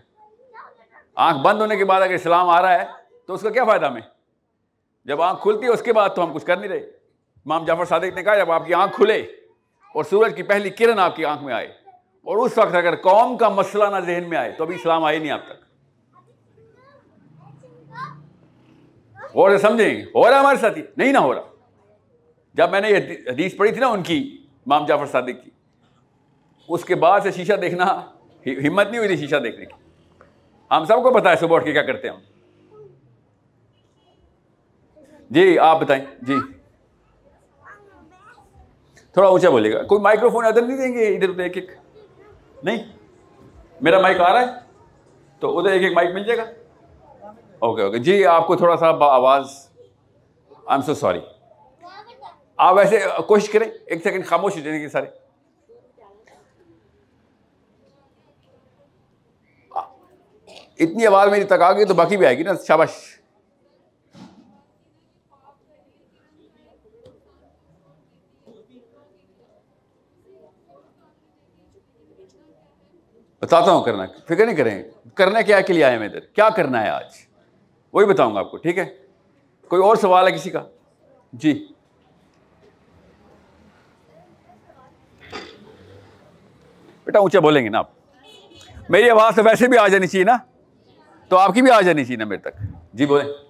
آنکھ 1.15 1.39
بند 1.39 1.61
ہونے 1.61 1.75
کے 1.75 1.85
بعد 1.85 2.01
اگر 2.01 2.13
اسلام 2.13 2.49
آ 2.49 2.61
رہا 2.61 2.73
ہے، 2.73 2.85
تو 3.27 3.33
اس 3.33 3.41
کا 3.41 3.49
کیا 3.49 3.63
فائدہ 3.63 3.85
ہمیں؟ 3.85 4.01
جب 5.05 5.21
آنکھ 5.21 5.41
کھلتی 5.41 5.65
ہے، 5.65 5.71
اس 5.71 5.81
کے 5.81 5.93
بعد 5.93 6.09
تو 6.15 6.23
ہم 6.23 6.33
کچھ 6.33 6.45
کر 6.45 6.57
نہیں 6.57 6.69
رہے۔ 6.69 6.77
امام 6.77 7.65
جعفر 7.65 7.85
صادق 7.85 8.15
نے 8.15 8.23
کہا، 8.23 8.37
جب 8.37 8.51
آپ 8.51 8.65
کی 8.65 8.73
آنکھ 8.73 8.95
کھلے 8.95 9.17
اور 9.95 10.03
سورج 10.03 10.35
کی 10.35 10.43
پہلی 10.43 10.69
کرن 10.69 10.99
آپ 10.99 11.15
کی 11.15 11.25
آنکھ 11.25 11.43
میں 11.43 11.53
آئے، 11.53 11.67
اور 12.25 12.37
اس 12.37 12.57
وقت 12.57 12.75
اگر 12.75 12.95
قوم 12.95 13.37
کا 13.37 13.49
مسئلہ 13.49 13.83
نہ 13.83 13.99
ذہن 13.99 14.29
میں 14.29 14.37
آئے، 14.37 14.51
تو 14.51 14.63
ابھی 14.63 14.75
اسلام 14.75 15.03
آئے 15.03 15.17
نہیں 15.19 15.31
آپ 15.31 15.45
تک۔ 15.45 15.58
غور 19.35 19.51
سے 19.51 19.57
سمجھیں، 19.57 20.01
ہو 20.01 20.31
رہا 20.31 20.39
ہمارے 20.39 20.57
ساتھ؟ 20.57 20.79
نہیں 20.97 21.13
نہ 21.13 21.17
ہو 21.17 21.33
رہا۔ 21.33 21.41
جب 22.53 22.69
میں 22.69 22.81
نے 22.81 22.89
یہ 22.89 22.97
حدیث 23.31 23.57
پڑھی 23.57 23.71
تھی 23.71 23.79
نا 23.79 23.87
ان 23.87 24.03
کی، 24.03 24.37
امام 24.43 24.85
جعفر 24.85 25.05
صادق 25.05 25.43
کی، 25.43 25.49
اس 26.67 26.85
کے 26.85 26.95
بعد 26.95 27.19
سے 27.19 27.31
شیشہ 27.31 27.53
دیکھنا 27.53 27.83
ہمت 28.47 28.87
نہیں 28.87 28.97
ہوئی 28.97 29.07
تھی 29.07 29.17
شیشہ 29.17 29.35
دیکھنے 29.35 29.65
کی۔ 29.65 29.89
ہم 30.71 30.85
سب 30.85 31.03
کو 31.03 31.13
پتا 31.13 31.31
ہے 31.31 31.35
صبح 31.35 31.55
اٹھ 31.55 31.65
کے 31.65 31.71
کیا 31.71 31.83
کرتے 31.83 32.09
ہیں 32.09 32.15
ہم۔ 32.15 32.21
جی 35.29 35.59
آپ 35.59 35.81
بتائیں۔ 35.81 36.05
جی۔ 36.21 36.35
تھوڑا 39.13 39.29
اونچا 39.29 39.49
بولے 39.49 39.73
گا۔ 39.73 39.83
کوئی 39.83 40.01
مائکرو 40.01 40.29
فون 40.29 40.45
ادھر 40.45 40.61
نہیں 40.61 40.77
دیں 40.77 40.93
گے؟ 40.93 41.15
ادھر 41.15 41.29
ادھر 41.29 41.43
ایک 41.43 41.57
ایک۔ 41.57 41.71
نہیں؟ 42.63 42.83
میرا 43.81 44.01
مائک 44.01 44.19
آ 44.19 44.33
رہا 44.33 44.41
ہے؟ 44.41 44.45
تو 45.39 45.59
ادھر 45.59 45.71
ایک 45.71 45.83
ایک 45.83 45.93
مائک 45.93 46.09
مل 46.13 46.23
جائے 46.23 46.39
گا۔ 46.39 46.45
اوکے 47.59 47.81
اوکے 47.83 47.99
جی 47.99 48.25
آپ 48.25 48.47
کو 48.47 48.55
تھوڑا 48.55 48.77
سا 48.77 48.87
آواز 49.05 49.45
آئی 50.51 50.73
ایم 50.73 50.81
سو 50.81 50.93
سوری 50.93 51.19
آپ 52.57 52.75
ویسے 52.77 52.99
کوشش 53.27 53.49
کریں، 53.49 53.67
ایک 53.85 54.03
سیکنڈ 54.03 54.25
خاموش 54.25 54.55
ہو 54.55 54.61
جائیں 54.61 54.79
گے 54.81 54.89
سارے۔ 54.89 55.07
اتنی 60.79 61.05
آواز 61.07 61.29
میری 61.29 61.43
تک 61.43 61.61
آ 61.61 61.71
گئی 61.73 61.85
تو 61.85 61.93
باقی 61.93 62.17
بھی 62.17 62.25
آئے 62.25 62.37
گی 62.37 62.43
نا 62.43 62.51
شابش 62.67 62.89
بتاتا 73.41 73.71
ہوں 73.71 73.83
کرنا، 73.83 74.05
فکر 74.27 74.45
نہیں 74.45 74.55
کریں۔ 74.55 74.83
کرنا 75.15 75.41
کیا 75.41 75.59
کے 75.61 75.73
لیے 75.73 75.83
آئے 75.83 75.97
میں 75.97 76.07
ادھر؟ 76.07 76.19
کیا 76.19 76.49
کرنا 76.55 76.81
ہے 76.83 76.89
آج؟ 76.89 77.28
وہی 77.93 78.05
بتاؤں 78.05 78.35
گا 78.35 78.39
آپ 78.39 78.51
کو، 78.51 78.57
ٹھیک 78.57 78.77
ہے؟ 78.77 78.85
کوئی 79.69 79.81
اور 79.81 79.95
سوال 79.95 80.27
ہے 80.27 80.31
کسی 80.31 80.49
کا؟ 80.49 80.63
جی۔ 81.33 81.67
بیٹا 87.05 87.19
اونچا 87.19 87.39
بولیں 87.39 87.63
گے 87.63 87.69
نا 87.69 87.77
آپ۔ 87.77 87.89
میری 88.89 89.09
آواز 89.09 89.35
تو 89.35 89.43
ویسے 89.43 89.67
بھی 89.67 89.77
آ 89.77 89.87
جانی 89.87 90.07
چاہیے 90.07 90.25
نا، 90.25 90.37
تو 91.27 91.37
آپ 91.37 91.53
کی 91.53 91.61
بھی 91.61 91.71
آ 91.71 91.81
جانی 91.81 92.03
چاہیے 92.03 92.17
نا 92.17 92.25
میرے 92.25 92.41
تک۔ 92.41 92.61
جی 92.93 93.05
بولیں۔ 93.05 93.48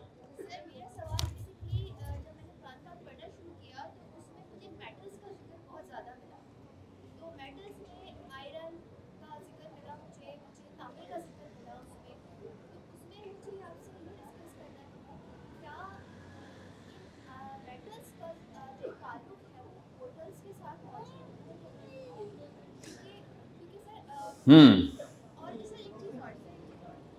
ہوں۔ 24.49 24.81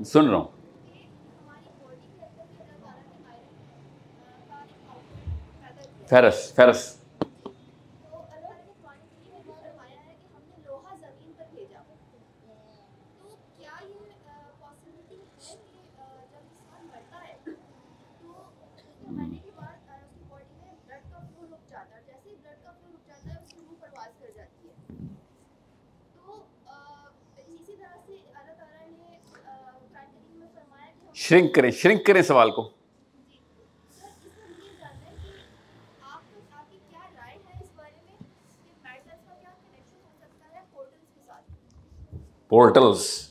سن 0.05 0.29
رہا 0.29 0.37
ہوں۔ 0.37 0.49
فیرس 6.09 6.53
فیرس 6.55 7.00
شرنک 31.31 31.55
کریں 31.55 31.71
شرنک 31.71 32.07
کریں 32.07 32.23
سوال 32.23 32.51
کو۔ 32.51 32.71
پورٹلس 42.49 43.31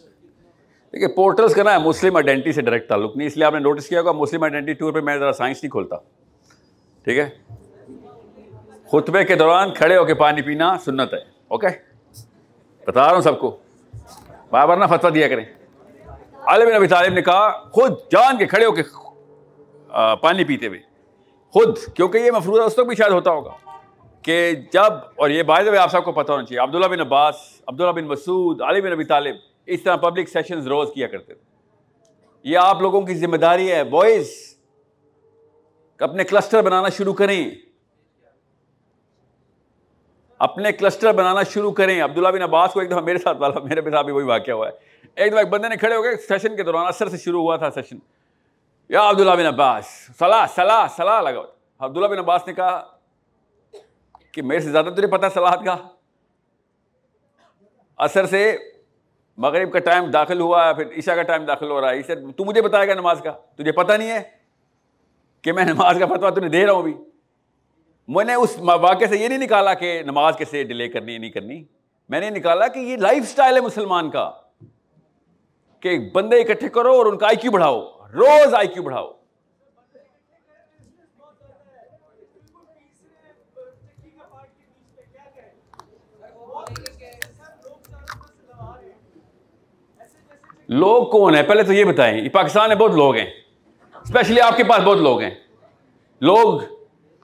دیکھیے 0.93 1.07
پورٹلس 1.07 1.55
کا 1.55 1.63
نا 1.63 1.79
مسلم 1.79 2.15
آئیڈینٹی 2.15 2.51
سے 2.51 2.61
ڈائریکٹ 2.61 2.89
تعلق 2.89 3.17
نہیں، 3.17 3.27
اس 3.27 3.37
لیے 3.37 3.45
آپ 3.45 3.53
نے 3.53 3.59
نوٹس 3.59 3.87
کیا 3.87 3.99
ہوگا 3.99 4.11
مسلم 4.11 4.43
آئیڈینٹی 4.43 4.73
ٹور 4.73 4.93
پہ 4.93 4.99
میں 4.99 5.17
ذرا 5.17 5.33
سائنس 5.33 5.63
نہیں 5.63 5.71
کھولتا۔ 5.71 5.95
ٹھیک 7.03 7.17
ہے؟ 7.17 7.29
خطبے 8.91 9.23
کے 9.23 9.35
دوران 9.35 9.73
کھڑے 9.73 9.97
ہو 9.97 10.05
کے 10.05 10.13
پانی 10.13 10.41
پینا 10.41 10.77
سنت 10.77 11.13
ہے 11.13 11.19
اوکے 11.47 11.67
بتا 12.87 13.05
رہا 13.05 13.13
ہوں 13.13 13.21
سب 13.21 13.39
کو۔ 13.39 13.57
بابر 14.49 14.77
نہ 14.77 14.85
فتوا 14.85 15.09
دیا 15.15 15.27
کریں۔ 15.27 15.45
عالم 16.49 16.69
نبی 16.75 16.87
طالب 16.87 17.13
نے 17.13 17.21
کہا، 17.21 17.49
خود 17.71 17.93
جان 18.11 18.37
کے 18.37 18.45
کھڑے 18.45 18.65
ہو 18.65 18.71
کے 18.71 18.83
پانی 20.21 20.43
پیتے 20.43 20.67
ہوئے۔ 20.67 20.79
خود، 21.53 21.77
کیونکہ 21.95 22.17
یہ 22.17 22.31
مفروضہ 22.31 22.61
اس 22.61 22.77
وقت 22.79 22.87
بھی 22.87 22.95
شاید 22.95 23.11
ہوتا 23.11 23.31
ہوگا 23.31 23.51
کہ 24.21 24.51
جب، 24.73 24.93
اور 25.15 25.29
یہ 25.29 25.43
باعث 25.43 25.67
آپ 25.79 25.91
سب 25.91 26.03
کو 26.03 26.11
پتہ 26.11 26.31
ہونا 26.31 26.45
چاہیے، 26.45 26.59
عبداللہ 26.59 26.87
بن 26.87 26.99
عباس، 26.99 27.35
عبداللہ 27.67 27.91
بن 27.91 28.03
مسعود، 28.03 28.61
علی 28.61 28.81
بن 28.81 28.91
نبی 28.91 29.03
طالب 29.03 29.35
اس 29.65 29.83
طرح 29.83 29.95
پبلک 29.95 30.29
سیشنز 30.29 30.67
روز 30.67 30.91
کیا 30.93 31.07
کرتے 31.07 31.33
تھے۔ 31.33 31.43
یہ 32.43 32.57
آپ 32.57 32.81
لوگوں 32.81 33.01
کی 33.01 33.13
ذمہ 33.13 33.37
داری 33.37 33.71
ہے 33.71 33.83
بوائز 33.83 34.29
اپنے 35.99 36.23
کلسٹر 36.23 36.61
بنانا 36.61 36.89
شروع 36.89 37.13
کریں۔ 37.13 37.49
اپنے 40.39 40.71
کلسٹر 40.71 41.11
بنانا 41.13 41.43
شروع 41.43 41.71
کریں۔ 41.71 42.01
عبداللہ 42.01 42.29
بن 42.29 42.41
عباس 42.41 42.73
کو 42.73 42.79
ایک 42.79 42.89
دفعہ 42.89 43.01
میرے 43.01 43.17
ساتھ 43.17 43.37
والا، 43.41 43.59
میرے 43.59 43.81
پہ 43.81 43.89
بھی 43.89 44.13
وہی 44.13 44.25
واقعہ 44.25 44.53
ہوا 44.53 44.67
ہے۔ 44.67 44.88
ایک 45.15 45.31
دفعہ 45.31 45.39
ایک 45.39 45.49
بندے 45.49 45.67
نے 45.67 45.77
کھڑے 45.77 45.95
ہو 45.95 46.03
گئے 46.03 46.15
سیشن 46.17 46.55
کے 46.55 46.63
دوران 46.63 46.87
اثر 46.87 47.09
سے 47.09 47.17
شروع 47.17 47.41
ہوا 47.41 47.57
تھا 47.57 47.71
سیشن 47.71 47.97
یا 48.89 49.09
عبداللہ 49.09 49.31
بن 49.31 49.45
عباس، 49.45 49.85
صلاح 50.19 50.45
صلاح 50.55 50.87
صلاح 50.87 51.21
لگا 51.21 51.41
عبداللہ 51.79 52.07
بن 52.07 52.17
عباس 52.17 52.47
نے 52.47 52.53
کہا 52.53 52.87
کہ 54.31 54.41
میرے 54.41 54.59
سے 54.59 54.71
زیادہ 54.71 54.85
تجھے 54.85 55.07
پتا 55.07 55.29
صلاحت 55.29 55.59
کا؟ 55.65 55.77
اثر 57.97 58.25
سے 58.25 58.57
مغرب 59.37 59.73
کا 59.73 59.79
ٹائم 59.79 60.11
داخل 60.11 60.39
ہوا 60.39 60.67
ہے، 60.67 60.73
پھر 60.73 60.97
عشاء 60.97 61.13
کا 61.13 61.23
ٹائم 61.23 61.45
داخل 61.45 61.71
ہو 61.71 61.81
رہا 61.81 61.89
ہے۔ 61.89 61.99
اسے 61.99 62.15
تو 62.15 62.45
مجھے 62.45 62.61
بتائے 62.61 62.87
گا 62.87 62.93
نماز 62.93 63.21
کا۔ 63.23 63.31
تجھے 63.31 63.71
پتہ 63.71 63.93
نہیں 63.93 64.11
ہے 64.11 64.23
کہ 65.41 65.51
میں 65.51 65.65
نماز 65.65 65.95
کا 65.99 66.05
فتوا 66.05 66.29
تمہیں 66.29 66.49
دے 66.49 66.65
رہا 66.65 66.73
ہوں 66.73 66.81
ابھی۔ 66.81 66.93
میں 68.07 68.25
نے 68.25 68.33
اس 68.33 68.57
واقعے 68.59 69.07
سے 69.07 69.17
یہ 69.17 69.27
نہیں 69.27 69.37
نکالا 69.37 69.73
کہ 69.73 70.01
نماز 70.05 70.37
کیسے 70.37 70.63
ڈیلے 70.63 70.87
کرنی 70.87 71.17
نہیں 71.17 71.29
کرنی۔ 71.29 71.63
میں 72.09 72.19
نے 72.19 72.29
نکالا 72.29 72.67
کہ 72.67 72.79
یہ 72.79 72.97
لائف 72.97 73.23
اسٹائل 73.23 73.55
ہے 73.55 73.61
مسلمان 73.61 74.09
کا۔ 74.09 74.31
کہ 75.79 76.09
بندے 76.13 76.39
اکٹھے 76.39 76.69
کرو 76.69 76.93
اور 76.93 77.05
ان 77.05 77.17
کا 77.17 77.27
آئی 77.27 77.35
کیو 77.35 77.51
بڑھاؤ، 77.51 77.81
روز 78.13 78.53
آئی 78.53 78.67
کیو 78.67 78.83
بڑھاؤ۔ 78.83 79.11
لوگ 90.67 91.11
کون 91.11 91.35
ہیں؟ 91.35 91.43
پہلے 91.43 91.63
تو 91.63 91.73
یہ 91.73 91.85
بتائیں 91.85 92.29
پاکستان 92.29 92.67
میں 92.67 92.75
بہت 92.75 92.91
لوگ 92.91 93.15
ہیں۔ 93.15 93.25
اسپیشلی 94.01 94.41
آپ 94.41 94.57
کے 94.57 94.63
پاس 94.63 94.79
بہت 94.79 94.97
لوگ 94.97 95.21
ہیں۔ 95.21 95.31
لوگ 96.21 96.61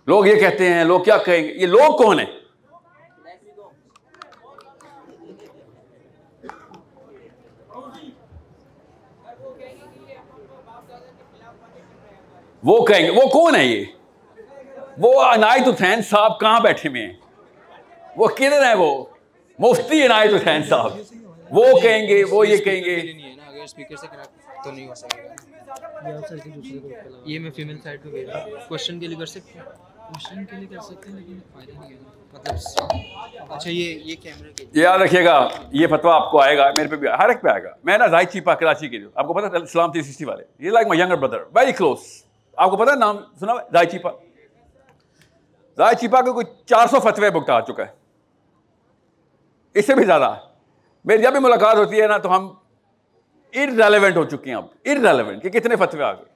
لوگ 0.07 0.25
یہ 0.25 0.35
کہتے 0.35 0.73
ہیں، 0.73 0.83
لوگ 0.83 1.03
کیا 1.03 1.17
کہیں 1.17 1.43
گے؟ 1.43 1.53
یہ 1.53 1.65
لوگ 1.65 1.97
کون 1.97 2.19
ہیں؟ 2.19 2.25
وہ 12.65 12.85
کہیں 12.85 13.05
گے 13.05 13.09
وہ 13.09 13.27
کون 13.29 13.55
ہے 13.55 13.65
یہ؟ 13.65 13.85
وہ 14.97 15.23
عنایت 15.23 15.67
حسین 15.67 16.01
صاحب 16.01 16.39
کہاں 16.39 16.59
بیٹھے 16.59 16.89
ہوئے 16.89 17.05
ہیں؟ 17.05 17.13
وہ 18.17 18.27
کدھر 18.27 18.65
ہیں 18.65 18.73
وہ؟ 18.73 19.05
مفتی 19.59 20.05
عنایت 20.05 20.33
حسین 20.33 20.63
صاحب۔ 20.63 20.91
وہ 21.51 21.79
کہیں 21.79 22.07
گے 22.07 22.23
وہ 22.23 22.47
یہ 22.47 22.57
کہیں 22.57 22.83
گے۔ 22.83 22.95
یہ 27.25 27.39
میں 27.39 27.51
فیمل 27.51 27.77
سائڈ 27.83 28.03
پہ 28.03 28.25
کوشچن 28.67 28.99
کے 28.99 29.07
لیے 29.07 29.17
کر 29.19 29.25
سکتے 29.25 29.59
ہیں؟ 29.59 29.65
کوشچن 30.07 30.45
کے 30.45 30.55
لیے 30.55 30.67
کر 30.67 30.79
سکتے 30.79 31.09
ہیں 31.09 31.17
لیکن 31.17 31.39
فائدہ 31.53 31.79
نہیں 31.79 31.97
مطلب 32.33 33.51
اچھا 33.51 33.69
یہ 33.69 33.99
یہ 34.03 34.15
کیمرے 34.21 34.51
کے 34.53 34.81
یاد 34.81 34.99
رکھیے 34.99 35.25
گا 35.25 35.47
یہ 35.71 35.87
فتوا 35.87 36.15
آپ 36.15 36.31
کو 36.31 36.41
آئے 36.41 36.57
گا 36.57 36.69
میرے 36.77 36.89
پہ 36.89 36.95
بھی 36.95 37.07
ہر 37.07 37.29
ایک 37.29 37.41
پہ 37.41 37.49
آئے 37.49 37.63
گا۔ 37.63 37.69
میں 37.83 37.97
نا 37.97 38.07
زاہد 38.07 38.31
چیپا 38.33 38.55
کراچی 38.55 38.89
کے 38.89 38.99
جو 38.99 39.09
آپ 39.15 39.27
کو 39.27 39.33
پتا 39.33 39.57
اسلام 39.57 39.91
تھری 39.91 40.01
سکسٹی 40.03 40.25
والے۔ 40.25 40.43
یہ 40.59 40.71
like 40.71 40.87
my 40.87 41.01
younger 41.01 41.15
brother 41.15 41.37
very 41.55 41.71
close 41.71 42.24
آپ 42.55 42.69
کو 42.69 42.77
پتا 42.77 42.91
ہے 42.91 42.97
نام 42.97 43.17
سنا 43.39 43.53
زاہد 43.73 43.87
چیپا۔ 43.91 44.11
زاہد 45.77 45.95
چیپا 45.99 46.21
کے 46.21 46.31
کوئی 46.31 46.45
چار 46.65 46.87
سو 46.87 46.99
فتوے 46.99 47.29
بکتا 47.29 47.53
آ 47.53 47.61
چکا 47.61 47.85
ہے۔ 47.85 47.91
اس 49.73 49.87
سے 49.87 49.95
بھی 49.95 50.03
زیادہ۔ 50.03 50.35
میری 51.05 51.21
جب 51.21 51.31
بھی 51.31 51.39
ملاقات 51.39 51.75
ہوتی 51.75 52.01
ہے 52.01 52.07
نا 52.07 52.17
تو 52.17 52.35
ہم 52.35 52.53
ریلیونٹ 53.55 54.17
ہو 54.17 54.25
چکے 54.25 54.49
ہیں 54.49 54.57
اب۔ 54.57 54.65
ریلیونٹ 54.85 55.43
کہ 55.43 55.49
کتنے 55.49 55.75
فتوے 55.75 56.03
آ 56.03 56.13
گئے۔ 56.13 56.35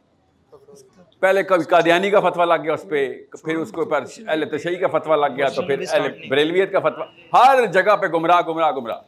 پہلے 1.20 1.44
کبھی 1.44 1.64
قادیانی 1.64 2.10
کا 2.10 2.20
فتوا 2.20 2.46
لگ 2.46 2.64
گیا 2.64 2.74
اس 2.74 2.86
پہ، 2.90 3.24
پھر 3.44 3.56
اس 3.56 3.72
کو 3.72 3.96
اہل 4.28 4.58
تشہی 4.58 4.76
کا 4.76 4.88
فتوا 4.88 5.16
لگ 5.16 5.38
گیا 5.38 5.48
تو 5.48 5.62
پھر 5.62 5.84
اہل 5.90 6.28
بریلویت 6.30 6.72
کا 6.72 6.80
فتوا 6.80 7.06
ہر 7.34 7.66
جگہ 7.66 7.96
پہ 7.96 8.08
گمراہ 8.08 8.42
گمراہ 8.42 8.72
گمراہ۔ 8.72 9.02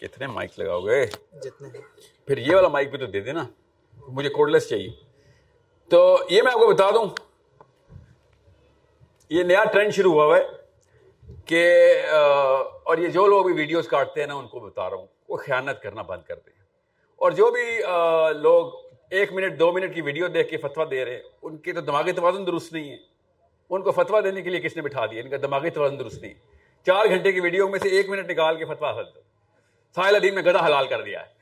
کتنے 0.00 0.26
مائک 0.26 0.60
لگاؤ 0.60 0.80
گے؟ 0.80 1.06
جتنے 1.42 1.68
پھر 2.26 2.38
یہ 2.38 2.54
والا 2.54 2.68
مائک 2.68 2.90
بھی 2.90 2.98
تو 2.98 3.06
دے 3.06 3.20
دے 3.20 3.32
نا 3.32 3.46
مجھے 4.08 4.28
کوڈ 4.28 4.50
لیس 4.50 4.68
چاہیے۔ 4.68 4.90
تو 5.88 6.18
یہ 6.30 6.42
میں 6.42 6.52
آپ 6.52 6.58
کو 6.58 6.72
بتا 6.72 6.90
دوں، 6.90 7.06
یہ 9.30 9.42
نیا 9.42 9.64
ٹرینڈ 9.64 9.94
شروع 9.94 10.12
ہوا 10.12 10.38
ہے 10.38 10.42
کہ 11.46 11.92
اور 12.82 12.98
یہ 12.98 13.08
جو 13.08 13.26
لوگ 13.26 13.44
بھی 13.44 13.54
ویڈیوز 13.54 13.88
کاٹتے 13.88 14.20
ہیں 14.20 14.28
نا، 14.28 14.34
ان 14.34 14.48
کو 14.48 14.60
بتا 14.60 14.90
رہا 14.90 14.96
ہوں۔ 14.96 15.06
وہ 15.28 15.36
خیانت 15.36 15.82
کرنا 15.82 16.02
بند 16.02 16.22
کر 16.22 16.34
دیں۔ 16.34 16.52
اور 17.16 17.32
جو 17.32 17.50
بھی 17.50 17.82
لوگ 18.40 18.72
ایک 19.10 19.32
منٹ، 19.32 19.58
دو 19.58 19.72
منٹ 19.72 19.94
کی 19.94 20.00
ویڈیو 20.00 20.26
دیکھ 20.26 20.50
کے 20.50 20.56
فتوا 20.56 20.84
دے 20.90 21.04
رہے 21.04 21.14
ہیں، 21.14 21.22
ان 21.42 21.56
کے 21.56 21.72
تو 21.72 21.80
دماغی 21.80 22.12
توازن 22.12 22.46
درست 22.46 22.72
نہیں 22.72 22.90
ہے۔ 22.90 22.96
ان 23.70 23.82
کو 23.82 23.90
فتوا 23.90 24.20
دینے 24.20 24.42
کے 24.42 24.50
لیے 24.50 24.60
کس 24.60 24.76
نے 24.76 24.82
بٹھا 24.82 25.06
دیا؟ 25.06 25.22
ان 25.22 25.30
کا 25.30 25.36
دماغی 25.42 25.70
توازن 25.70 25.98
درست 25.98 26.22
نہیں۔ 26.22 26.34
چار 26.86 27.06
گھنٹے 27.06 27.32
کی 27.32 27.40
ویڈیو 27.40 27.68
میں 27.68 27.78
سے 27.78 27.88
ایک 27.88 28.08
منٹ 28.08 28.30
نکال 28.30 28.56
کے 28.56 28.64
فتوا 28.64 29.00
حل۔ 29.00 29.04
ساحل 29.94 30.16
ادین 30.16 30.34
میں 30.34 30.42
گدا 30.42 30.66
حلال 30.66 30.86
کر 30.86 31.02
دیا 31.02 31.20
ہے۔ 31.20 31.41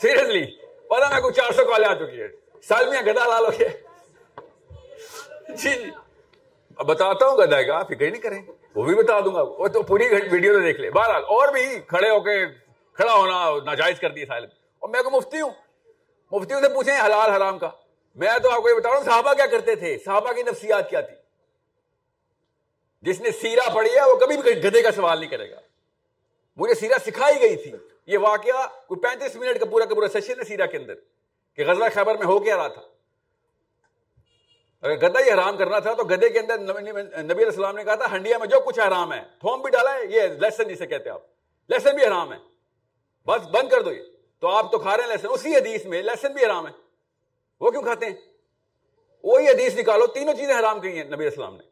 سیریسلی 0.00 0.44
پتا 0.90 1.08
میں 1.08 1.20
کوئی 1.20 1.34
چار 1.34 1.52
سو 1.52 1.64
کالے 1.64 1.86
آ 1.86 1.94
چکی 1.94 2.22
ہے 2.22 2.28
سال 2.64 2.88
میں 2.90 3.02
گدا 3.02 3.24
حلال 3.24 3.44
ہو 3.44 3.50
گیا 3.58 3.68
جی 5.52 5.70
جی 5.72 5.90
اب 6.78 6.86
بتاتا 6.86 7.26
ہوں 7.26 7.36
گدا 7.38 7.62
کا 7.62 7.82
فکر 7.82 8.04
ہی 8.04 8.10
نہیں 8.10 8.22
کریں 8.22 8.40
وہ 8.74 8.84
بھی 8.84 8.94
بتا 8.94 9.18
دوں 9.20 9.34
گا 9.34 9.42
وہ 9.58 9.68
تو 9.68 9.82
پوری 9.82 10.08
ویڈیو 10.08 10.52
تو 10.52 10.60
دیکھ 10.60 10.80
لے 10.80 10.90
بہرحال 10.90 11.22
اور 11.28 11.52
بھی 11.52 11.64
کھڑے 11.88 12.10
ہو 12.10 12.20
کے 12.20 12.36
کھڑا 12.98 13.14
ہونا 13.14 13.44
ناجائز 13.64 14.00
کر 14.00 14.10
دیا 14.10 14.26
ساحل 14.26 14.44
اور 14.44 14.88
میں 14.88 15.02
کو 15.02 15.10
مفتی 15.10 15.40
ہوں 15.40 15.50
مفتیوں 16.32 16.60
سے 16.60 16.68
پوچھیں 16.74 16.94
حلال 16.94 17.30
حرام 17.30 17.58
کا 17.58 17.70
میں 18.16 18.38
تو 18.42 18.50
آپ 18.50 18.62
کو 18.62 18.68
یہ 18.68 18.74
بتا 18.74 18.88
رہا 18.88 18.96
ہوں 18.96 19.04
صحابہ 19.04 19.34
کیا 19.34 19.46
کرتے 19.46 19.74
تھے 19.74 19.96
صحابہ 20.04 20.32
کی 20.32 20.42
نفسیات 20.42 20.90
کیا 20.90 21.00
تھی 21.00 21.14
جس 23.04 23.20
نے 23.20 23.30
سیرا 23.40 23.68
پڑھی 23.74 23.96
ہے 23.96 24.04
وہ 24.04 24.16
کبھی 24.16 24.36
بھی 24.36 24.54
گدے 24.64 24.82
کا 24.82 24.92
سوال 24.92 25.18
نہیں 25.20 25.30
کرے 25.30 25.50
گا 25.50 25.60
مجھے 26.58 26.74
سیرا 26.74 26.98
سکھائی 27.06 27.40
گئی 27.40 27.56
تھی 27.56 27.72
یہ 28.10 28.18
واقعہ 28.18 28.86
کوئی 28.86 29.00
پینتیس 29.00 29.36
منٹ 29.36 29.58
کا 29.58 29.64
پورا 29.64 29.84
کا 29.84 29.94
پورا 29.94 30.08
سیشن 30.08 30.38
ہے 30.38 30.44
سیرا 30.44 30.66
کے 30.66 30.76
اندر 30.76 30.94
کہ 31.56 31.66
غزوہ 31.66 31.88
خیبر 31.94 32.14
میں 32.14 32.26
ہو 32.26 32.40
کیا 32.40 32.56
رہا 32.56 32.68
تھا۔ 32.68 32.82
اگر 34.80 35.08
گدا 35.08 35.20
ہی 35.20 35.32
حرام 35.32 35.56
کرنا 35.56 35.78
تھا 35.78 35.92
تو 35.92 36.04
گدے 36.04 36.28
کے 36.28 36.38
اندر 36.38 36.58
نبی 36.58 37.32
علیہ 37.32 37.46
السلام 37.46 37.76
نے 37.76 37.84
کہا 37.84 37.94
تھا، 37.94 38.12
ہنڈیا 38.12 38.38
میں 38.38 38.46
جو 38.46 38.60
کچھ 38.60 38.80
حرام 38.80 39.12
ہے، 39.12 39.22
تھوم 39.40 39.60
بھی 39.60 39.70
ڈالا 39.70 39.94
ہے، 39.94 39.98
یہ 40.04 40.22
لیسن 40.22 40.68
جسے 40.68 40.86
کہتے 40.86 41.08
ہیں 41.08 41.14
آپ۔ 41.14 41.22
لیسن 41.68 41.94
بھی 41.94 42.06
حرام 42.06 42.32
ہے۔ 42.32 42.38
بس 43.26 43.46
بند 43.46 43.68
کر 43.68 43.82
دو 43.82 43.92
یہ۔ 43.92 44.02
تو 44.38 44.48
آپ 44.48 44.72
تو 44.72 44.78
کھا 44.78 44.96
رہے 44.96 45.04
ہیں 45.04 45.10
لیسن 45.10 45.26
اسی 45.30 45.56
حدیث 45.56 45.84
میں 45.84 46.02
لیسن 46.02 46.32
بھی 46.32 46.44
حرام 46.46 46.66
ہے۔ 46.66 46.72
وہ 47.60 47.70
کیوں 47.70 47.82
کھاتے 47.82 48.06
ہیں؟ 48.06 48.14
وہی 49.22 49.48
حدیث 49.48 49.76
نکالو، 49.76 50.06
تینوں 50.06 50.34
چیزیں 50.34 50.58
حرام 50.58 50.80
کی 50.80 50.88
ہیں 50.88 51.04
نبی 51.04 51.24
السلام 51.24 51.56
نے۔ 51.56 51.62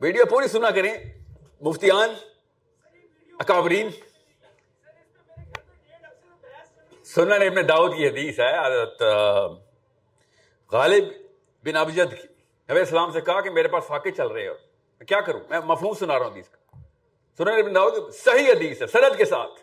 ویڈیو 0.00 0.24
پوری 0.26 0.48
سنا 0.48 0.70
کریں۔ 0.70 0.98
مفتیان 1.60 2.14
اکابرین 3.40 3.88
سننا 7.04 7.38
نے 7.38 7.46
اپنے 7.46 7.62
داؤد 7.62 7.96
کی 7.96 8.08
حدیث 8.08 8.40
ہے، 8.40 8.66
حضرت 8.66 9.02
غالب 10.72 11.04
بن 11.64 11.76
ابجد 11.76 12.10
کی۔ 12.10 12.28
نبی 12.70 12.78
السلام 12.78 13.12
سے 13.12 13.20
کہا 13.20 13.40
کہ 13.40 13.50
میرے 13.50 13.68
پاس 13.68 13.84
فاقے 13.84 14.10
چل 14.10 14.26
رہے 14.26 14.48
ہو 14.48 14.54
میں 14.98 15.06
کیا 15.06 15.20
کروں؟ 15.20 15.40
میں 15.50 15.60
مفہوم 15.64 15.94
سنا 15.94 16.18
رہا 16.18 16.26
ہوں 16.26 16.32
حدیث 16.32 16.48
کا۔ 16.48 16.78
سنن 17.38 17.58
ابن 17.58 17.74
داؤد 17.74 18.14
صحیح 18.14 18.52
حدیث 18.52 18.82
ہے، 18.82 18.86
سند 18.86 19.16
کے 19.16 19.24
ساتھ۔ 19.24 19.60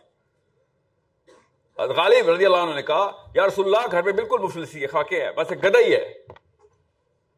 غالب 1.80 2.30
رضی 2.30 2.46
اللہ 2.46 2.58
عنہ 2.58 2.76
نے 2.76 2.82
کہا، 2.82 3.26
یا 3.36 3.48
رسول 3.48 3.66
اللہ، 3.66 3.92
گھر 3.92 4.04
میں 4.04 4.14
بالکل 4.14 4.38
مفلسی 4.40 4.82
ہے 4.82 4.88
خاکے 4.88 5.24
ہے 5.26 5.32
بس 5.32 5.52
گدا 5.52 5.80
ہی 5.80 5.96
ہے۔ 5.96 6.14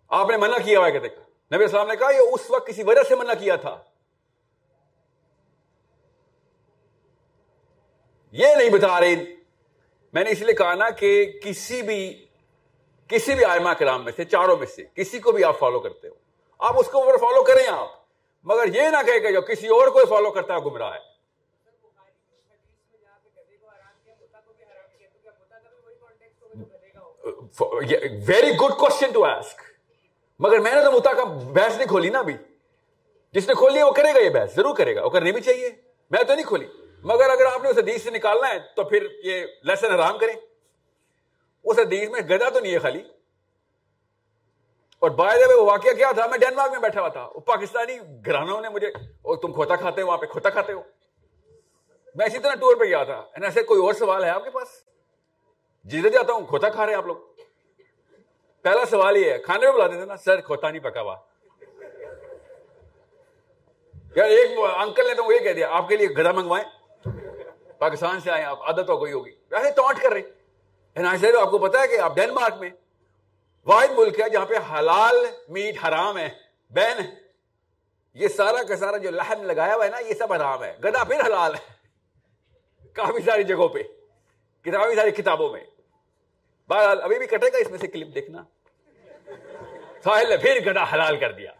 آپ 0.07 0.29
نے 0.29 0.37
منع 0.37 0.57
کیا 0.63 0.79
ہوا 0.79 0.89
کہ 0.89 0.99
نبی 1.53 1.63
السلام 1.63 1.87
نے 1.87 1.95
کہا، 1.95 2.11
یہ 2.11 2.33
اس 2.33 2.51
وقت 2.51 2.67
کسی 2.67 2.83
وجہ 2.83 3.03
سے 3.03 3.15
منع 3.15 3.33
کیا 3.33 3.55
تھا۔ 3.55 3.83
یہ 8.31 8.47
نہیں 8.57 8.69
بتا 8.69 8.99
رہے۔ 8.99 9.15
میں 10.13 10.23
نے 10.23 10.29
اس 10.29 10.41
لیے 10.41 10.55
کہا 10.55 10.73
نا 10.73 10.89
کہ 10.89 11.39
کسی 11.43 11.81
بھی 11.81 12.25
کسی 13.07 13.35
بھی 13.35 13.45
آئمہ 13.45 13.69
کرام 13.69 14.03
میں 14.03 14.11
سے، 14.15 14.25
چاروں 14.25 14.57
میں 14.57 14.67
سے، 14.67 14.83
کسی 14.95 15.19
کو 15.19 15.31
بھی 15.31 15.43
آپ 15.43 15.59
فالو 15.59 15.79
کرتے 15.79 16.07
ہو۔ 16.07 16.13
آپ 16.59 16.79
اس 16.79 16.85
کو 16.85 17.17
فالو 17.17 17.43
کریں 17.43 17.67
آپ۔ 17.67 17.87
مگر 18.43 18.75
یہ 18.75 18.81
نہ 18.81 18.97
کہے 19.05 19.19
کہ 19.19 19.31
جو 19.31 19.41
کسی 19.41 19.67
اور 19.67 19.87
کو 19.87 20.05
فالو 20.05 20.31
کرتا 20.31 20.53
ہے، 20.53 20.59
گمراہ 20.59 20.93
ہے۔ 20.93 21.09
Very 28.27 28.51
good 28.51 28.71
question 28.71 29.11
to 29.11 29.25
ask 29.25 29.61
مگر 30.39 30.59
میں 30.59 30.75
نے 30.75 30.83
تو 30.83 30.91
متا 30.91 31.13
کا 31.13 31.23
بحث 31.23 31.77
نہیں 31.77 31.87
کھولی 31.87 32.09
نا 32.09 32.19
ابھی۔ 32.19 32.33
جس 33.31 33.47
نے 33.47 33.53
کھولی 33.53 33.77
ہے، 33.77 33.83
وہ 33.83 33.91
کرے 33.91 34.13
گا 34.13 34.19
یہ 34.19 34.29
بحث۔ 34.29 34.55
ضرور 34.55 34.75
کرے 34.75 34.95
گا۔ 34.95 35.05
وہ 35.05 35.09
کرنی 35.09 35.31
بھی 35.31 35.41
چاہیے۔ 35.41 35.69
میں 36.11 36.23
تو 36.23 36.35
نہیں 36.35 36.45
کھولی۔ 36.45 36.67
مگر 37.03 37.29
اگر 37.29 37.45
آپ 37.45 37.63
نے 37.63 37.69
اس 37.69 37.77
حدیث 37.77 38.03
سے 38.03 38.09
نکالنا 38.09 38.49
ہے 38.49 38.59
تو 38.75 38.83
پھر 38.83 39.07
یہ 39.23 39.45
لیسن 39.63 39.91
آرام 39.91 40.17
کریں۔ 40.17 40.33
اس 41.63 41.79
حدیث 41.79 42.09
میں 42.09 42.21
گدا 42.21 42.49
تو 42.49 42.59
نہیں 42.59 42.73
ہے 42.73 42.79
خالی۔ 42.79 43.03
اور 44.99 45.09
باہر 45.09 45.55
وہ 45.55 45.61
واقعہ 45.61 45.91
کیا 45.91 46.11
تھا؟ 46.11 46.27
میں 46.27 46.37
ڈینمارک 46.37 46.71
میں 46.71 46.79
بیٹھا 46.79 46.99
ہوا 46.99 47.09
تھا۔ 47.09 47.25
وہ 47.25 47.39
پاکستانی 47.39 47.99
گھرانوں 48.25 48.61
نے 48.61 48.69
مجھے 48.69 48.91
تم 49.41 49.53
کھوتا 49.53 49.75
کھاتے 49.75 50.01
ہو، 50.01 50.07
وہاں 50.07 50.17
پہ 50.17 50.25
کھوتا 50.25 50.49
کھاتے 50.49 50.73
ہو۔ 50.73 50.81
میں 52.15 52.25
اسی 52.25 52.39
طرح 52.39 52.55
ٹور 52.55 52.75
پہ 52.75 52.83
گیا 52.83 53.03
تھا۔ 53.03 53.25
ایسے 53.43 53.63
کوئی 53.63 53.81
اور 53.81 53.93
سوال 53.93 54.23
ہے 54.23 54.29
آپ 54.29 54.43
کے 54.43 54.49
پاس؟ 54.49 54.67
جیتے 55.83 56.09
جاتا 56.09 56.33
ہوں، 56.33 56.45
کھوتا 56.45 56.69
کھا 56.69 56.85
رہے 56.85 56.93
ہیں 56.93 56.97
آپ 56.97 57.05
لوگ۔ 57.05 57.15
پہلا 58.61 58.85
سوال 58.85 59.17
یہ 59.17 59.31
ہے، 59.31 59.37
کھانے 59.37 59.65
میں 59.65 59.73
بلاتے 59.73 59.93
تھے 59.93 60.05
نا، 60.05 60.17
سر 60.17 60.41
کھوتا 60.41 60.71
نہیں 60.71 60.83
پکا 60.83 61.01
ہوا۔ 61.01 61.15
یار 64.15 64.29
ایک 64.29 64.51
انکل 64.77 65.07
نے 65.07 65.13
تو 65.13 65.23
وہ 65.23 65.33
یہ 65.33 65.39
کہہ 65.39 65.53
دیا، 65.53 65.69
آپ 65.69 65.87
کے 65.87 65.97
لیے 65.97 66.07
گدا 66.07 66.31
منگوائیں۔ 66.31 66.78
پاکستان 67.79 68.19
سے 68.19 68.31
آئے 68.31 68.43
آپ 68.43 68.63
عادت 68.63 68.89
ہو 68.89 69.05
گئی 69.05 69.13
ہوگی۔ 69.13 69.31
ویسے 69.51 69.71
ٹانٹ 69.71 70.01
کر 70.01 70.11
رہے۔ 70.11 70.21
آپ 71.41 71.51
کو 71.51 71.57
پتا 71.57 71.81
ہے 71.81 71.87
کہ 71.87 71.99
آپ 71.99 72.15
ڈینمارک 72.15 72.53
میں 72.59 72.69
واحد 73.65 73.87
ملک 73.97 74.19
ہے 74.19 74.29
جہاں 74.29 74.45
پہ 74.45 74.53
حلال 74.73 75.15
میٹ 75.49 75.75
حرام 75.87 76.17
ہے، 76.17 76.29
بین 76.69 76.97
یہ 78.13 78.27
سارا 78.27 78.63
کا 78.63 78.75
سارا 78.75 78.97
جو 78.97 79.11
لہن 79.11 79.45
لگایا 79.45 79.75
ہوا 79.75 79.85
ہے 79.85 79.89
نا، 79.89 79.99
یہ 79.99 80.13
سب 80.13 80.33
حرام 80.33 80.63
ہے۔ 80.63 80.73
گدا 80.83 81.03
پھر 81.03 81.25
حلال 81.25 81.55
ہے۔ 81.55 81.73
کافی 82.93 83.25
ساری 83.25 83.43
جگہوں 83.43 83.67
پہ، 83.67 83.79
کتابی 84.61 84.95
ساری 84.95 85.11
کتابوں 85.11 85.49
میں۔ 85.49 85.63
بہرحال، 86.69 87.01
ابھی 87.01 87.17
بھی 87.17 87.27
کٹے 87.27 87.47
گا 87.53 87.57
اس 87.57 87.69
میں 87.69 87.79
سے 87.79 87.87
کلپ 87.87 88.15
دیکھنا۔ 88.15 88.43
ساحل 90.03 90.29
نے 90.29 90.37
پھر 90.37 90.71
گدا 90.71 90.83
حلال 90.93 91.19
کر 91.19 91.31
دیا۔ 91.31 91.51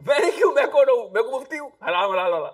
میں 0.00 0.18
کیوں، 0.36 0.52
میں 0.52 0.66
کون 0.66 0.88
ہوں؟ 0.88 1.10
میں 1.10 1.22
کو 1.22 1.40
مفتی 1.40 1.58
ہوں؟ 1.58 1.68
حرام، 1.68 2.10
حلال 2.10 2.32
والا 2.32 2.50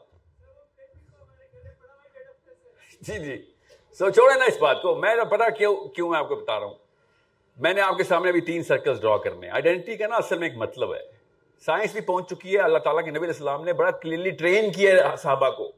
جی 3.01 3.19
جی۔ 3.19 3.43
سو 3.99 4.11
چھوڑے 4.11 4.39
نا 4.39 4.45
اس 4.45 4.59
بات 4.59 4.83
کو۔ 4.83 4.95
میں 4.95 5.17
پتا 5.31 5.49
کیوں 5.49 5.77
کیوں 5.77 6.09
میں 6.11 6.19
آپ 6.19 6.29
کو 6.29 6.35
بتا 6.35 6.61
رہا 6.61 6.67
ہوں۔ 6.67 6.75
میں 7.57 7.75
نے 7.75 7.81
آپ 7.81 7.97
کے 7.97 8.05
سامنے 8.05 8.33
بھی 8.33 8.41
تین 8.41 8.63
سرکلز 8.63 9.01
ڈرا 9.01 9.17
کرنے 9.17 9.51
آئیڈینٹی 9.51 9.97
کا 9.97 10.07
نا 10.07 10.17
اصل 10.17 10.39
میں 10.39 10.49
ایک 10.49 10.59
مطلب 10.59 10.95
ہے۔ 10.95 11.01
سائنس 11.65 11.93
بھی 11.93 12.01
پہنچ 12.01 12.31
چکی 12.31 12.55
ہے۔ 12.55 12.61
اللہ 12.61 12.79
تعالیٰ 12.79 13.05
کے 13.05 13.11
نبی 13.11 13.27
السلام 13.27 13.65
نے 13.65 13.73
بڑا 13.73 13.91
کلیئرلی 13.91 14.31
ٹرین 14.31 14.73
کیا 14.73 15.11
ہے 15.11 15.17
صحابہ 15.17 15.51
کو۔ 15.51 15.73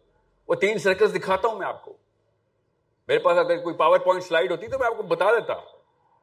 وہ 0.48 0.54
تین 0.54 0.78
سرکلز 0.78 1.14
دکھاتا 1.14 1.48
ہوں 1.48 1.58
میں 1.58 1.66
آپ 1.66 1.84
کو۔ 1.84 1.92
میرے 3.08 3.18
پاس 3.18 3.38
اگر 3.38 3.56
کوئی 3.56 3.74
پاور 3.74 3.98
پوائنٹ 3.98 4.24
سلائڈ 4.24 4.50
ہوتی 4.50 4.66
تو 4.66 4.78
میں 4.78 4.86
آپ 4.86 4.96
کو 4.96 5.02
بتا 5.02 5.24
دیتا۔ 5.24 5.54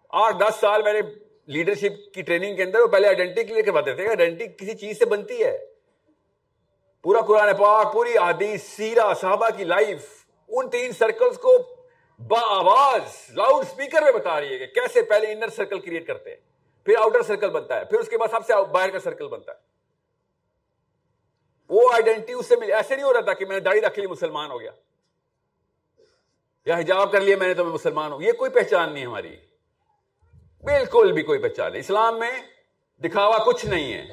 آٹھ، 0.09 0.37
دس 0.39 0.55
سال 0.59 0.83
میں 0.83 0.93
نے 0.93 1.01
لیڈرشپ 1.45 2.13
کی 2.13 2.21
ٹریننگ 2.21 2.55
کے 2.55 2.63
اندر 2.63 2.79
وہ 2.79 2.87
پہلے 2.87 3.07
آئیڈینٹی 3.07 3.43
کلیئر 3.43 3.65
کرواتے 3.65 3.93
تھے۔ 3.93 4.07
آئیڈینٹی 4.07 4.47
کسی 4.47 4.77
چیز 4.77 4.99
سے 4.99 5.05
بنتی 5.05 5.43
ہے۔ 5.43 5.57
پورا 7.01 7.21
قرآن 7.21 7.55
پاک، 7.55 7.93
پوری 7.93 8.17
حدیث 8.17 8.63
سیرا 8.63 9.13
صحابہ 9.13 9.49
کی 9.57 9.63
لائف 9.63 10.24
ان 10.47 10.69
تین 10.69 10.91
سرکلز 10.91 11.37
کو 11.37 11.57
با 12.19 12.39
آواز 12.39 13.01
لاؤڈ 13.29 13.65
سپیکر 13.65 14.01
میں 14.01 14.11
بتا 14.11 14.39
رہی 14.39 14.53
ہے 14.53 14.57
کہ 14.57 14.65
کیسے 14.65 15.01
پہلے 15.01 15.31
انر 15.31 15.47
سرکل 15.47 15.79
کریٹ 15.79 16.07
کرتے 16.07 16.29
ہیں، 16.29 16.37
پھر 16.85 16.93
آؤٹر 16.97 17.21
سرکل 17.21 17.49
بنتا 17.49 17.79
ہے، 17.79 17.85
پھر 17.85 17.99
اس 17.99 18.09
کے 18.09 18.17
بعد 18.17 18.27
سب 18.27 18.45
سے 18.45 18.53
باہر 18.71 18.89
کا 18.89 18.99
سرکل 18.99 19.27
بنتا 19.27 19.51
ہے۔ 19.51 19.57
وہ 21.69 21.93
آئیڈینٹی 21.93 22.33
اس 22.33 22.45
سے 22.45 22.55
ملی 22.55 22.73
ایسے 22.73 22.95
نہیں 22.95 23.05
ہو 23.05 23.13
رہا 23.13 23.19
تھا 23.19 23.33
کہ 23.33 23.45
میں 23.45 23.55
نے 23.55 23.59
داڑھی 23.59 23.81
رکھ 23.81 23.99
لی، 23.99 24.07
مسلمان 24.07 24.51
ہو 24.51 24.59
گیا۔ 24.59 24.71
یا 26.65 26.77
حجاب 26.77 27.11
کر 27.11 27.21
لیا 27.21 27.37
میں 27.37 27.47
نے 27.47 27.53
تو 27.53 27.65
میں 27.65 27.73
مسلمان 27.73 28.11
ہوں۔ 28.11 28.21
یہ 28.21 28.31
کوئی 28.31 28.51
پہچان 28.51 28.93
نہیں 28.93 29.05
ہماری۔ 29.05 29.37
بالکل 30.63 31.11
بھی 31.11 31.23
کوئی 31.23 31.39
پہچان 31.39 31.71
نہیں۔ 31.71 31.79
اسلام 31.79 32.19
میں 32.19 32.31
دکھاوا 32.97 33.37
کچھ 33.45 33.65
نہیں 33.65 33.93
ہے۔ 33.93 34.07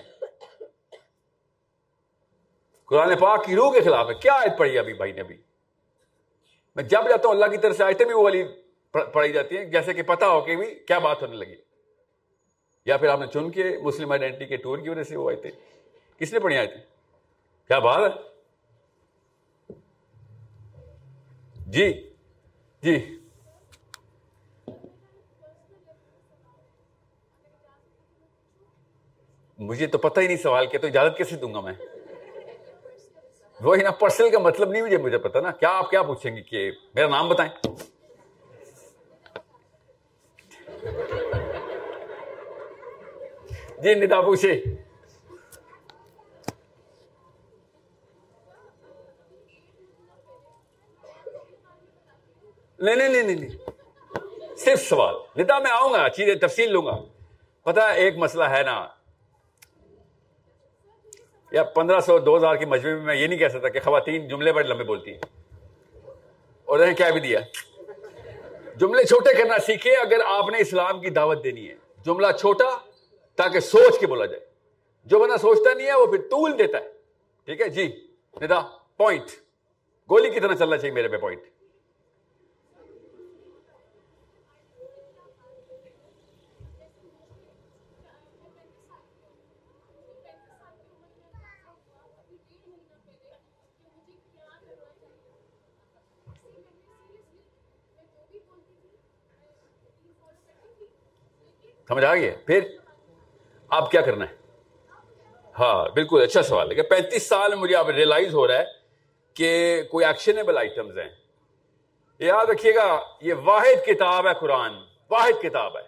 قرآن 2.85 3.19
پاک 3.19 3.45
کی 3.45 3.57
روح 3.57 3.73
کے 3.73 3.81
خلاف 3.81 4.09
ہے۔ 4.09 4.15
کیا 4.15 4.35
آیت 4.35 4.59
پڑھی 4.59 4.79
ابھی 4.79 4.95
بھائی 4.95 5.13
نے 5.13 5.21
ابھی؟ 5.21 5.37
میں 6.77 6.85
جب 6.85 7.09
جاتا 7.09 7.29
ہوں 7.29 7.35
اللہ 7.35 7.47
کی 7.47 7.57
طرف 7.57 7.77
سے، 7.77 7.85
آیتیں 7.85 8.07
بھی 8.07 8.15
وہ 8.15 8.23
والی 8.23 8.43
پڑھی 8.91 9.33
جاتی 9.33 9.57
ہیں، 9.57 9.65
جیسے 9.65 9.95
کہ 9.95 10.03
پتا 10.03 10.29
ہو 10.29 10.41
کہ 10.41 10.57
بھی 10.57 10.75
کیا 10.75 10.99
بات 10.99 11.23
ہونے 11.23 11.37
لگی۔ 11.37 11.55
یا 12.87 12.97
پھر 12.97 13.09
آپ 13.09 13.21
نے 13.21 13.27
چن 13.27 13.51
کے 13.51 13.79
مسلم 13.83 14.11
آئیڈینٹی 14.11 14.47
کے 14.47 14.57
ٹور 14.57 14.79
کی 14.79 14.89
وجہ 14.89 15.03
سے 15.03 15.17
وہ 15.17 15.31
آئے 15.31 15.37
تھے 15.37 15.51
کس 16.19 16.33
نے 16.33 16.39
پڑھی 16.39 16.57
آئے 16.57 16.67
تھے 16.67 16.81
کیا 17.67 17.79
بات 17.79 17.99
ہے؟ 17.99 18.31
جی 21.67 22.11
جی۔ 22.83 23.19
مجھے 29.59 29.87
تو 29.87 29.99
پتہ 29.99 30.21
ہی 30.21 30.27
نہیں 30.27 30.37
سوال 30.37 30.67
کیا 30.67 30.81
تو 30.81 30.87
اجازت 30.87 31.17
کیسے 31.17 31.37
دوں 31.37 31.55
گا 31.55 31.61
میں؟ 31.61 31.73
وہی 33.63 33.83
نا 33.83 33.91
پرسنل 33.91 34.31
کا 34.31 34.39
مطلب 34.39 34.71
نہیں 34.71 34.83
مجھے 34.83 34.99
مجھے 34.99 35.19
پتا 35.19 35.41
نا۔ 35.41 35.51
کیا 35.51 35.69
آپ 35.69 35.91
کیا 35.91 36.03
پوچھیں 36.03 36.37
گے 36.37 36.43
کہ 36.43 36.71
میرا 36.95 37.09
نام 37.09 37.29
بتائیں؟ 37.29 37.67
جی 43.79 43.95
ندا 43.95 44.21
پوچھے۔ 44.21 44.65
نہیں 52.79 52.97
نہیں 52.97 53.09
نہیں 53.09 53.23
نہیں۔ 53.23 53.71
صرف 54.57 54.83
سوال۔ 54.83 55.15
ندا، 55.37 55.59
میں 55.59 55.71
آؤں 55.71 55.93
گا، 55.93 56.09
چیزیں 56.09 56.35
تفصیل 56.35 56.73
لوں 56.73 56.87
گا۔ 56.87 57.03
پتا، 57.63 57.87
ایک 57.87 58.17
مسئلہ 58.17 58.45
ہے 58.45 58.63
نا۔ 58.63 59.02
یا 61.53 61.63
پندرہ 61.63 62.01
سو، 62.01 62.19
دو 62.19 62.37
ہزار 62.37 62.57
کی 62.57 62.65
مجموعے 62.65 62.95
میں 62.95 63.05
میں 63.05 63.15
یہ 63.15 63.27
نہیں 63.27 63.39
کہہ 63.39 63.49
سکتا 63.49 63.69
کہ 63.69 63.81
خواتین 63.81 64.29
جملے 64.29 64.53
بڑے 64.53 64.69
لمبے 64.69 64.85
بولتی 64.85 65.11
ہیں۔ 65.11 65.21
اور 66.65 66.79
انہیں 66.79 66.97
کیا 66.97 67.11
بھی 67.11 67.21
دیا؟ 67.21 67.41
جملے 68.77 69.05
چھوٹے 69.05 69.35
کرنا 69.35 69.59
سیکھے 69.59 69.97
اگر 69.97 70.17
آپ 70.27 70.49
نے 70.49 70.59
اسلام 70.59 71.01
کی 71.01 71.11
دعوت 71.11 71.45
دینی 71.45 71.69
ہے۔ 71.69 71.75
جملہ 72.07 72.27
چھوٹا 72.41 72.79
تاکہ 73.37 73.61
سوچ 73.61 73.99
کے 73.99 74.07
بولا 74.07 74.27
جائے۔ 74.27 74.41
جو 75.05 75.19
بنا 75.19 75.37
سوچتا 75.37 75.75
نہیں 75.75 75.87
ہے، 75.87 75.95
وہ 75.95 76.07
پھر 76.07 76.19
طول 76.19 76.59
دیتا 76.59 76.79
ہے۔ 76.79 76.93
ٹھیک 77.45 77.61
ہے؟ 77.61 77.69
جی 77.69 78.07
ندا 78.43 78.61
پوائنٹ 78.97 79.25
گولی 80.11 80.31
کی 80.31 80.41
طرح 80.41 80.55
چلنا 80.55 80.77
چاہیے 80.77 80.95
میرے 80.95 81.09
پہ 81.09 81.17
پوائنٹ 81.17 81.43
سمجھ 101.93 102.05
آ 102.05 102.15
گیا 102.15 102.33
پھر 102.47 102.77
آپ 103.69 103.91
کیا 103.91 104.01
کرنا 104.01 104.25
ہے؟ 104.31 104.35
ہاں 105.59 105.89
بالکل 105.95 106.23
اچھا 106.23 106.43
سوال 106.43 106.71
ہے 106.71 106.75
کہ 106.75 106.83
پینتیس 106.83 107.29
سال 107.29 107.55
مجھے 107.55 107.77
اب 107.77 107.89
ریئلائز 107.89 108.35
ہو 108.35 108.49
رہا 108.49 108.59
ہے 108.59 108.65
کہ 109.35 109.83
کوئی 109.91 110.07
ایکشنیبل 110.07 110.59
آئٹمز 110.59 110.99
ہیں۔ 110.99 111.09
یاد 112.19 112.47
رکھیے 112.47 112.75
گا، 112.75 113.01
یہ 113.21 113.35
واحد 113.45 113.87
کتاب 113.87 114.27
ہے 114.27 114.33
قرآن، 114.41 114.73
واحد 115.11 115.43
کتاب 115.43 115.77
ہے، 115.77 115.83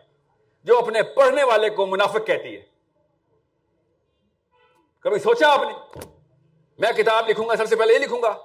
جو 0.64 0.78
اپنے 0.78 1.02
پڑھنے 1.02 1.44
والے 1.44 1.70
کو 1.70 1.86
منافق 1.86 2.26
کہتی 2.26 2.56
ہے۔ 2.56 2.62
کبھی 5.00 5.18
سوچا 5.18 5.52
آپ 5.52 5.60
نے؟ 5.60 6.00
میں 6.78 6.92
کتاب 6.92 7.28
لکھوں 7.28 7.48
گا، 7.48 7.56
سب 7.56 7.66
سے 7.66 7.76
پہلے 7.76 7.94
یہ 7.94 7.98
لکھوں 7.98 8.22
گا۔ 8.22 8.36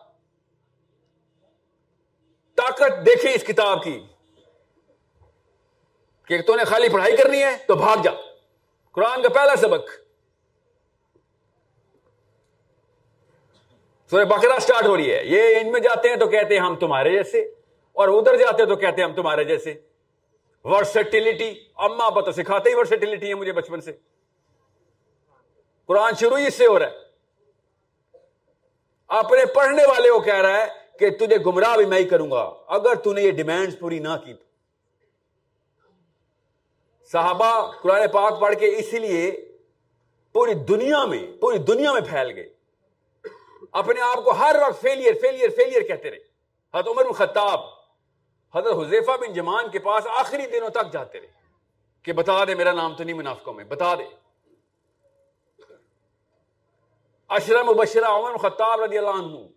طاقت 2.56 3.06
دیکھیں 3.06 3.34
اس 3.34 3.43
کتاب 3.43 3.84
کی۔ 3.84 4.06
کہ 6.29 6.41
تو 6.41 6.55
نے 6.55 6.63
خالی 6.63 6.89
پڑھائی 6.89 7.17
کرنی 7.17 7.43
ہے 7.43 7.57
تو 7.67 7.75
بھاگ 7.75 7.97
جا۔ 8.03 8.11
قرآن 8.91 9.21
کا 9.21 9.29
پہلا 9.29 9.55
سبق۔ 9.55 9.89
سورہ 14.09 14.25
بکرا 14.25 14.59
سٹارٹ 14.59 14.85
ہو 14.85 14.97
رہی 14.97 15.13
ہے۔ 15.13 15.25
یہ 15.25 15.55
ان 15.55 15.71
میں 15.71 15.79
جاتے 15.79 16.09
ہیں 16.09 16.15
تو 16.15 16.27
کہتے 16.27 16.53
ہیں 16.53 16.61
ہم 16.61 16.75
تمہارے 16.75 17.11
جیسے، 17.11 17.39
اور 17.93 18.07
ادھر 18.07 18.35
جاتے 18.35 18.63
ہیں 18.63 18.69
تو 18.69 18.75
کہتے 18.75 19.01
ہیں 19.01 19.09
ہم 19.09 19.15
تمہارے 19.15 19.43
جیسے۔ 19.43 19.73
ورسٹیلٹی 20.63 21.63
اما 21.75 22.09
پتہ 22.09 22.31
سکھاتے 22.31 22.69
ہی 22.69 22.75
ورسٹیلٹی 22.75 23.29
ہے 23.29 23.33
مجھے 23.33 23.51
بچپن 23.51 23.81
سے۔ 23.81 23.91
قرآن 25.85 26.13
شروع 26.19 26.37
ہی 26.37 26.47
اس 26.47 26.53
سے 26.53 26.65
ہو 26.65 26.79
رہا 26.79 26.87
ہے۔ 26.87 26.97
اپنے 29.07 29.45
پڑھنے 29.45 29.83
والے 29.85 30.09
کو 30.09 30.19
کہہ 30.19 30.41
رہا 30.41 30.57
ہے 30.57 30.67
کہ 30.99 31.09
تجھے 31.09 31.37
گمراہ 31.45 31.75
بھی 31.77 31.85
میں 31.85 31.99
ہی 31.99 32.03
کروں 32.03 32.31
گا۔ 32.31 32.53
اگر 32.67 32.95
تو 32.95 33.13
نے 33.13 33.21
یہ 33.21 33.31
ڈیمانڈ 33.31 33.79
پوری 33.79 33.99
نہ 33.99 34.15
کی 34.25 34.33
تو۔ 34.33 34.48
صحابہ 37.12 37.72
قرآن 37.72 38.02
پاک 38.13 38.39
پڑھ 38.39 38.56
کے 38.56 38.76
اسی 38.78 39.00
لیے 39.00 39.54
پوری 40.34 40.54
دنیا 40.54 41.06
میں، 41.06 41.41
پوری 41.41 41.58
دنیا 41.58 41.93
میں 41.93 42.02
پھیل 42.02 42.32
گئے۔ 42.36 42.50
اپنے 43.72 44.02
آپ 44.02 44.24
کو 44.24 44.32
ہر 44.32 44.56
وقت 44.62 44.82
فیلئر 44.82 45.13
فیلئر 45.22 45.50
فیلئر 45.50 45.82
کہتے 45.82 46.12
رہے۔ 46.12 46.19
حضرت 46.74 46.88
عمر 46.88 47.04
بن 47.04 47.12
خطاب، 47.12 47.60
حضرت 48.56 48.74
حضیفہ 48.74 49.12
بن 49.12 49.34
جمان 49.34 49.69
کے 49.69 49.80
پاس 49.80 50.08
آخری 50.08 50.48
دنوں 50.48 50.69
تک 50.69 50.91
جاتے 50.91 51.22
رہے 51.22 51.28
کہ 52.04 52.13
بتا 52.13 52.45
دے 52.45 52.56
میرا 52.56 52.72
نام 52.72 52.95
تو 52.95 53.04
نہیں 53.04 53.15
منافقوں 53.15 53.54
میں، 53.54 53.63
بتا 53.63 53.95
دے۔ 53.95 54.04
اشرم 57.28 57.65
مبشرہ 57.65 58.06
عمر 58.06 58.38
خطاب 58.38 58.82
رضی 58.82 58.98
اللہ 58.98 59.10
عنہ۔ 59.10 59.48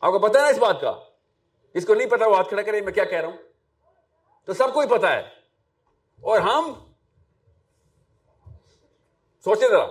آپ 0.00 0.12
کو 0.12 0.18
پتا 0.18 0.40
نا 0.40 0.46
اس 0.46 0.58
بات 0.58 0.80
کا؟ 0.80 1.00
اس 1.74 1.86
کو 1.86 1.94
نہیں 1.94 2.08
پتا 2.08 2.26
وہ 2.26 2.36
ہاتھ 2.36 2.48
کھڑا 2.48 2.62
کرے، 2.62 2.80
میں 2.80 2.92
کیا 2.92 3.04
کہہ 3.04 3.18
رہا 3.18 3.28
ہوں؟ 3.28 3.49
تو 4.44 4.54
سب 4.54 4.74
کو 4.74 4.80
ہی 4.80 4.86
پتا 4.86 5.12
ہے۔ 5.12 5.20
اور 6.20 6.40
ہم 6.40 6.72
سوچے 9.44 9.68
ذرا۔ 9.68 9.86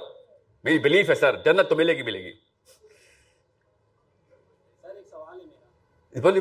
میری 0.63 0.79
بلیف 0.79 1.09
ہے 1.09 1.15
سر 1.15 1.35
جنت 1.43 1.69
تو 1.69 1.75
ملے 1.75 1.93
گی 1.93 2.03
ملے 2.03 2.23
گی۔ 2.23 2.31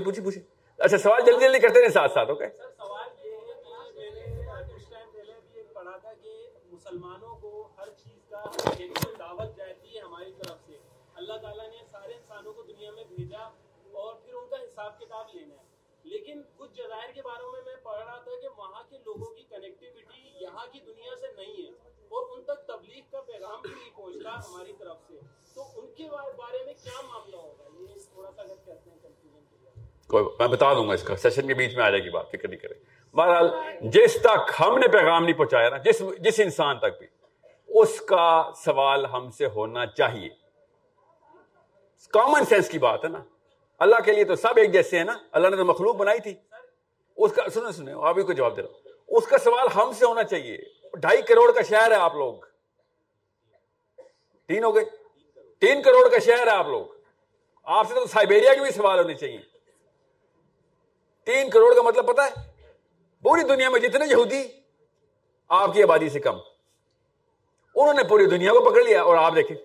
پوچھی 0.05 0.21
پوچھی 0.21 0.41
اچھا 0.79 0.99
سوال 0.99 1.23
جلدی 1.27 1.41
جلدی 1.41 1.59
کرتے 1.59 1.83
رہے 1.83 1.89
ساتھ 1.89 2.13
ساتھ 2.13 2.29
اوکے 2.29 2.47
مسلمانوں 6.73 7.37
کو 7.37 7.69
ہر 7.79 7.89
چیز 7.91 8.31
کا 8.31 8.45
دعوت 9.19 9.57
جاتی 9.57 9.97
ہے 9.97 10.01
ہماری 10.01 10.33
طرف 10.33 10.59
سے۔ 10.67 10.79
اللہ 11.15 11.33
تعالیٰ 11.43 11.69
نے 11.69 11.77
سارے 11.91 12.15
انسانوں 12.15 12.53
کو 12.53 12.63
دنیا 12.63 12.91
میں 12.91 13.05
بھیجا 13.05 13.43
اور 13.93 14.15
پھر 14.15 14.35
ان 14.35 14.49
کا 14.51 14.57
حساب 14.57 14.99
کتاب 14.99 15.27
لینا 15.35 15.55
ہے۔ 15.55 15.68
لیکن 16.09 16.43
کچھ 16.57 16.73
جزائر 16.73 17.13
کے 17.13 17.23
بارے 17.23 17.47
میں 17.53 17.61
میں 17.67 17.77
پڑھ 17.83 17.99
رہا 17.99 18.19
تھا 18.19 18.41
کہ 18.41 18.49
وہاں 18.57 18.83
کے 18.91 18.99
لوگوں 18.99 19.35
کی 19.35 19.43
کنیکٹیوٹی 19.43 20.45
یہاں 20.45 20.67
کی 20.73 20.81
دنیا 20.81 21.17
سے 21.21 21.27
نہیں 21.37 21.65
ہے 21.65 21.71
اور 22.09 22.37
ان 22.37 22.45
تک 22.45 22.67
تبلیغ 22.67 23.03
کا 23.11 23.21
پیغام 23.21 23.61
بھی 23.63 23.71
نہیں 23.71 23.97
پہنچتا 23.97 24.35
ہماری 24.49 24.73
طرف 24.79 24.97
سے۔ 25.09 25.15
تو 25.55 25.63
ان 25.77 25.87
کے 25.95 26.09
بارے 26.11 26.65
میں 26.65 26.75
کیا 26.85 27.01
معاملہ 27.09 27.37
ہوگا؟ 27.37 27.65
یہ 27.81 27.95
تھوڑا 28.13 28.31
سا 28.37 28.43
اگر 28.43 28.55
کہتے 28.65 28.91
ہیں 28.91 28.99
کوئی 30.07 30.25
میں 30.39 30.49
بتا 30.49 30.75
دوں 30.75 30.89
گا 30.89 30.95
اس 30.95 31.03
کا۔ 31.03 31.17
سیشن 31.17 31.47
کے 31.47 31.55
بیچ 31.55 31.77
میں 31.77 31.85
آ 31.85 31.91
جائے 31.91 32.05
گی 32.05 32.11
بات۔ 32.11 32.31
فکر 32.31 32.49
نہیں 32.49 32.61
کرے 32.61 32.75
بہرحال 33.17 33.51
جس 33.81 34.21
تک 34.21 34.53
ہم 34.61 34.79
نے 34.79 34.89
پیغام 34.89 35.25
نہیں 35.25 35.35
پہنچایا 35.35 35.69
نا، 35.69 35.77
جس 35.77 36.03
جس 36.19 36.41
انسان 36.41 36.79
تک 36.79 36.99
بھی، 36.99 37.07
اس 37.67 38.01
کا 38.01 38.51
سوال 38.57 39.07
ہم 39.07 39.31
سے 39.31 39.47
ہونا 39.47 39.87
چاہیے۔ 39.87 40.29
کامن 42.13 42.45
سینس 42.45 42.69
کی 42.69 42.79
بات 42.79 43.05
ہے 43.05 43.09
نا۔ 43.09 43.25
اللہ 43.79 43.97
کے 44.05 44.13
لیے 44.13 44.25
تو 44.25 44.37
سب 44.37 44.55
ایک 44.57 44.73
جیسے 44.73 44.97
ہیں 44.97 45.05
نا، 45.05 45.19
اللہ 45.33 45.49
نے 45.49 45.57
تو 45.57 45.65
مخلوق 45.65 45.97
بنائی 45.97 46.21
تھی۔ 46.21 46.35
اس 47.17 47.33
کا 47.33 47.49
سنے 47.49 47.73
سنے 47.73 47.93
آپ 47.93 48.15
کو 48.15 48.33
جواب 48.33 48.57
دے 48.57 48.63
رہا 48.63 48.69
ہوں۔ 48.69 48.79
اس 49.09 49.27
کا 49.27 49.39
سوال 49.39 49.67
ہم 49.75 49.93
سے 49.93 50.07
ہونا 50.07 50.25
چاہیے۔ 50.25 50.59
ڈھائی 50.95 51.23
کروڑ 51.23 51.53
کا 51.53 51.63
شہر 51.63 51.91
ہے 51.91 51.97
آپ 51.97 52.15
لوگ۔ 52.15 52.35
تین 54.49 54.65
ہو 54.65 54.75
گئے۔ 54.75 54.85
تین 55.61 55.83
کروڑ 55.83 56.09
کا 56.09 56.19
شہر 56.19 56.47
ہے 56.47 56.53
آپ 56.53 56.67
لوگ۔ 56.67 56.87
آپ 57.65 57.89
سے 57.89 57.95
تو 57.95 58.07
سائبیریا 58.07 58.55
کے 58.55 58.61
بھی 58.61 58.71
سوال 58.71 58.99
ہونے 58.99 59.15
چاہیے۔ 59.15 59.39
تین 61.25 61.51
کروڑ 61.51 61.75
کا 61.75 61.83
مطلب 61.83 62.07
پتا 62.07 62.27
ہے؟ 62.27 62.35
پوری 63.23 63.43
دنیا 63.43 63.71
میں 63.71 63.81
جتنے 63.81 64.05
یہودی، 64.11 64.43
آپ 65.49 65.75
کی 65.75 65.83
آبادی 65.83 66.09
سے 66.09 66.21
کم۔ 66.21 66.37
انہوں 67.75 67.95
نے 67.95 68.05
پوری 68.05 68.27
دنیا 68.27 68.53
کو 68.53 68.71
پکڑ 68.71 68.85
لیا 68.85 69.03
اور 69.03 69.17
آپ 69.17 69.35
دیکھیں، 69.35 69.57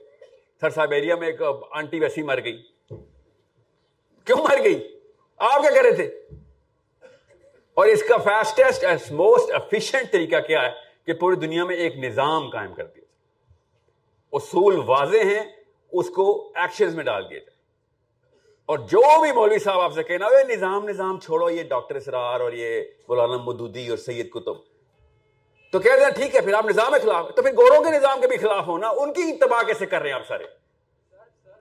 سر 0.62 0.70
سائبیریا 0.70 1.16
میں 1.16 1.28
ایک 1.28 1.42
آنٹی 1.72 2.00
ویسی 2.00 2.22
مر 2.22 2.44
گئی۔ 2.44 2.73
کیوں 4.26 4.38
مر 4.38 4.64
گئی؟ 4.64 4.98
آپ 5.38 5.62
کیا 5.62 5.70
کر 5.70 5.82
رہے 5.84 5.96
تھے؟ 5.96 6.20
اور 7.74 7.86
اس 7.86 8.04
کا 8.04 8.18
فاسٹسٹ 8.18 8.84
اینڈ 8.84 9.12
موسٹ 9.12 9.52
افیشینٹ 9.52 10.12
طریقہ 10.12 10.40
کیا 10.48 10.62
ہے 10.62 10.72
کہ 11.06 11.14
پوری 11.14 11.36
دنیا 11.36 11.66
میں 11.66 11.76
ایک 11.76 11.98
نظام 11.98 12.50
قائم 12.50 12.74
کر 12.74 12.86
دیا 12.86 13.04
اصول 14.32 14.80
واضح 14.86 15.18
ہیں، 15.18 15.44
اس 15.92 16.10
کو 16.10 16.52
ایکشن 16.56 16.96
میں 16.96 17.04
ڈال 17.04 17.30
دیا 17.30 17.40
جائے۔ 17.40 17.52
اور 18.66 18.78
جو 18.78 19.22
بھی 19.22 19.32
مولوی 19.32 19.60
صاحب 19.60 19.80
آپ 19.80 19.94
سے 19.94 20.04
کہنا 20.04 20.28
نظام 20.48 20.90
نظام 20.90 21.20
چھوڑو، 21.20 21.50
یہ 21.50 21.64
ڈاکٹر 21.64 21.96
اسرار 21.96 22.40
اور 22.40 22.52
یہ 22.52 22.82
مولانا 23.08 23.38
مدودی 23.38 23.88
اور 23.88 23.98
سید 23.98 24.30
کتب 24.30 24.54
تو 25.72 25.80
کہہ 25.80 25.94
رہے 25.94 26.04
ہیں 26.04 26.12
ٹھیک 26.12 26.36
ہے، 26.36 26.42
پھر 26.42 26.54
آپ 26.54 26.66
نظام 26.66 26.92
کے 26.94 27.00
خلاف، 27.00 27.36
تو 27.36 27.42
پھر 27.42 27.52
گوروں 27.52 27.84
کے 27.84 27.92
نظام 27.92 28.22
کے 28.22 28.28
بھی 28.28 28.38
خلاف 28.38 28.68
ہونا، 28.68 28.88
ان 28.90 29.14
کی 29.14 29.38
تباہ 29.38 29.64
کیسے 29.64 29.86
کر 29.86 30.02
رہے 30.02 30.10
ہیں 30.10 30.16
آپ 30.16 30.28
سارے؟ 30.28 30.44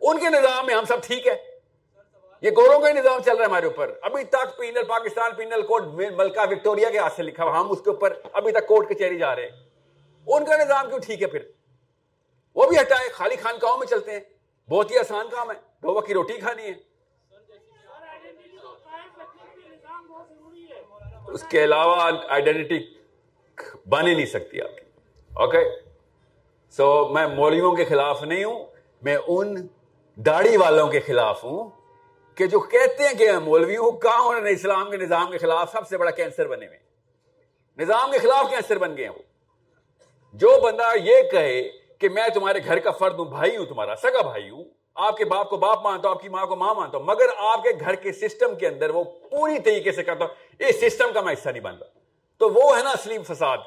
ان 0.00 0.18
کے 0.18 0.28
نظام 0.28 0.66
میں 0.66 0.74
ہم 0.74 0.84
سب 0.84 1.02
ٹھیک 1.02 1.26
ہے 1.26 1.51
یہ 2.42 2.50
گوروں 2.50 2.80
کا 2.80 2.92
نظام 2.92 3.22
چل 3.22 3.36
رہا 3.36 3.40
ہے 3.40 3.44
ہمارے 3.44 3.66
اوپر۔ 3.66 3.94
ابھی 4.02 4.24
تک 4.24 4.58
پینل، 4.58 4.84
پاکستان 4.84 5.34
پینل 5.34 5.62
کوڈ 5.62 5.86
ملکہ 5.94 6.40
وکٹوریا 6.40 6.90
کے 6.90 6.98
ہاتھ 6.98 7.12
سے 7.12 7.22
لکھا 7.22 7.44
ہوا 7.44 7.60
ہم 7.60 7.70
اس 7.70 7.80
کے 7.84 7.90
اوپر 7.90 8.12
ابھی 8.32 8.52
تک 8.52 8.66
کوٹ 8.66 8.88
کچہری 8.88 9.18
جا 9.18 9.36
رہے 9.36 9.42
ہیں۔ 9.42 9.50
ان 10.26 10.44
کا 10.44 10.56
نظام 10.56 10.88
کیوں 10.88 10.98
ٹھیک 10.98 11.22
ہے 11.22 11.26
پھر؟ 11.26 11.40
وہ 12.54 12.68
بھی 12.68 12.76
ہٹائے، 12.80 13.08
خالی 13.08 13.36
خان 13.36 13.44
خانقاہوں 13.44 13.78
میں 13.78 13.86
چلتے 13.86 14.10
ہیں۔ 14.10 14.20
بہت 14.68 14.90
ہی 14.90 14.98
آسان 14.98 15.26
کام 15.30 15.50
ہے۔ 15.50 15.56
دو 15.82 15.94
وقت 15.94 16.06
کی 16.06 16.14
روٹی 16.14 16.32
کھانی 16.32 16.62
ہے۔ 16.62 16.72
اس 21.28 21.42
کے 21.42 21.64
علاوہ 21.64 22.10
آئیڈینٹی 22.28 22.94
بن 23.88 24.06
ہی 24.06 24.14
نہیں 24.14 24.26
سکتی 24.26 24.60
آپ 24.60 24.76
کی۔ 24.76 25.00
اوکے 25.34 25.64
سو 26.70 27.08
میں 27.08 27.26
مولویوں 27.26 27.76
کے 27.76 27.84
خلاف 27.84 28.22
نہیں 28.22 28.44
ہوں، 28.44 28.66
میں 29.02 29.16
ان 29.26 29.66
داڑھی 30.16 30.56
والوں 30.56 30.88
کے 30.88 31.00
خلاف 31.00 31.44
ہوں۔ 31.44 31.81
کہ 32.34 32.46
جو 32.46 32.60
کہتے 32.60 33.08
ہیں 33.08 33.14
کہ 33.14 33.32
مولوی 33.32 33.76
ہوں 33.76 33.92
کہاں 33.92 34.20
انہوں 34.20 34.40
نے 34.40 34.50
اسلام 34.50 34.90
کے 34.90 34.96
نظام 34.96 35.30
کے 35.30 35.38
خلاف 35.38 35.72
سب 35.72 35.88
سے 35.88 35.96
بڑا 35.96 36.10
کینسر 36.10 36.48
بنے 36.48 36.66
ہوئے 36.66 36.78
نظام 37.78 38.12
کے 38.12 38.18
خلاف 38.18 38.50
کینسر 38.50 38.78
بن 38.78 38.96
گئے 38.96 39.04
ہیں 39.04 39.12
وہ 39.12 39.22
جو 40.32 40.60
بندہ 40.62 40.82
یہ 41.02 41.16
کہے 41.30 41.62
کہ 41.98 42.08
میں 42.08 42.28
تمہارے 42.34 42.58
گھر 42.64 42.78
کا 42.78 42.90
فرد 42.90 43.18
ہوں، 43.18 43.24
بھائی 43.24 43.56
ہوں، 43.56 43.66
تمہارا 43.66 43.94
سگا 43.96 44.22
بھائی 44.22 44.50
ہوں، 44.50 44.64
آپ 44.94 45.16
کے 45.16 45.24
باپ 45.24 45.50
کو 45.50 45.56
باپ 45.56 45.82
مانتا 45.82 46.08
ہوں، 46.08 46.16
آپ 46.16 46.22
کی 46.22 46.28
ماں 46.28 46.46
کو 46.46 46.56
ماں 46.56 46.74
مانتا 46.74 46.98
ہوں، 46.98 47.04
مگر 47.04 47.26
آپ 47.36 47.62
کے 47.62 47.68
گھر 47.80 47.94
کے 47.94 48.12
سسٹم 48.12 48.54
کے 48.54 48.66
اندر 48.68 48.90
وہ 48.90 49.04
پوری 49.04 49.58
طریقے 49.58 49.92
سے 49.92 50.02
کرتا 50.02 50.24
ہوں، 50.24 50.34
اس 50.58 50.80
سسٹم 50.80 51.12
کا 51.14 51.20
میں 51.20 51.32
حصہ 51.32 51.48
نہیں 51.48 51.62
بن 51.62 51.76
رہا۔ 51.76 51.86
تو 52.38 52.48
وہ 52.48 52.78
ہے 52.78 52.82
نا 52.82 52.90
اصلی 52.90 53.18
فساد۔ 53.18 53.58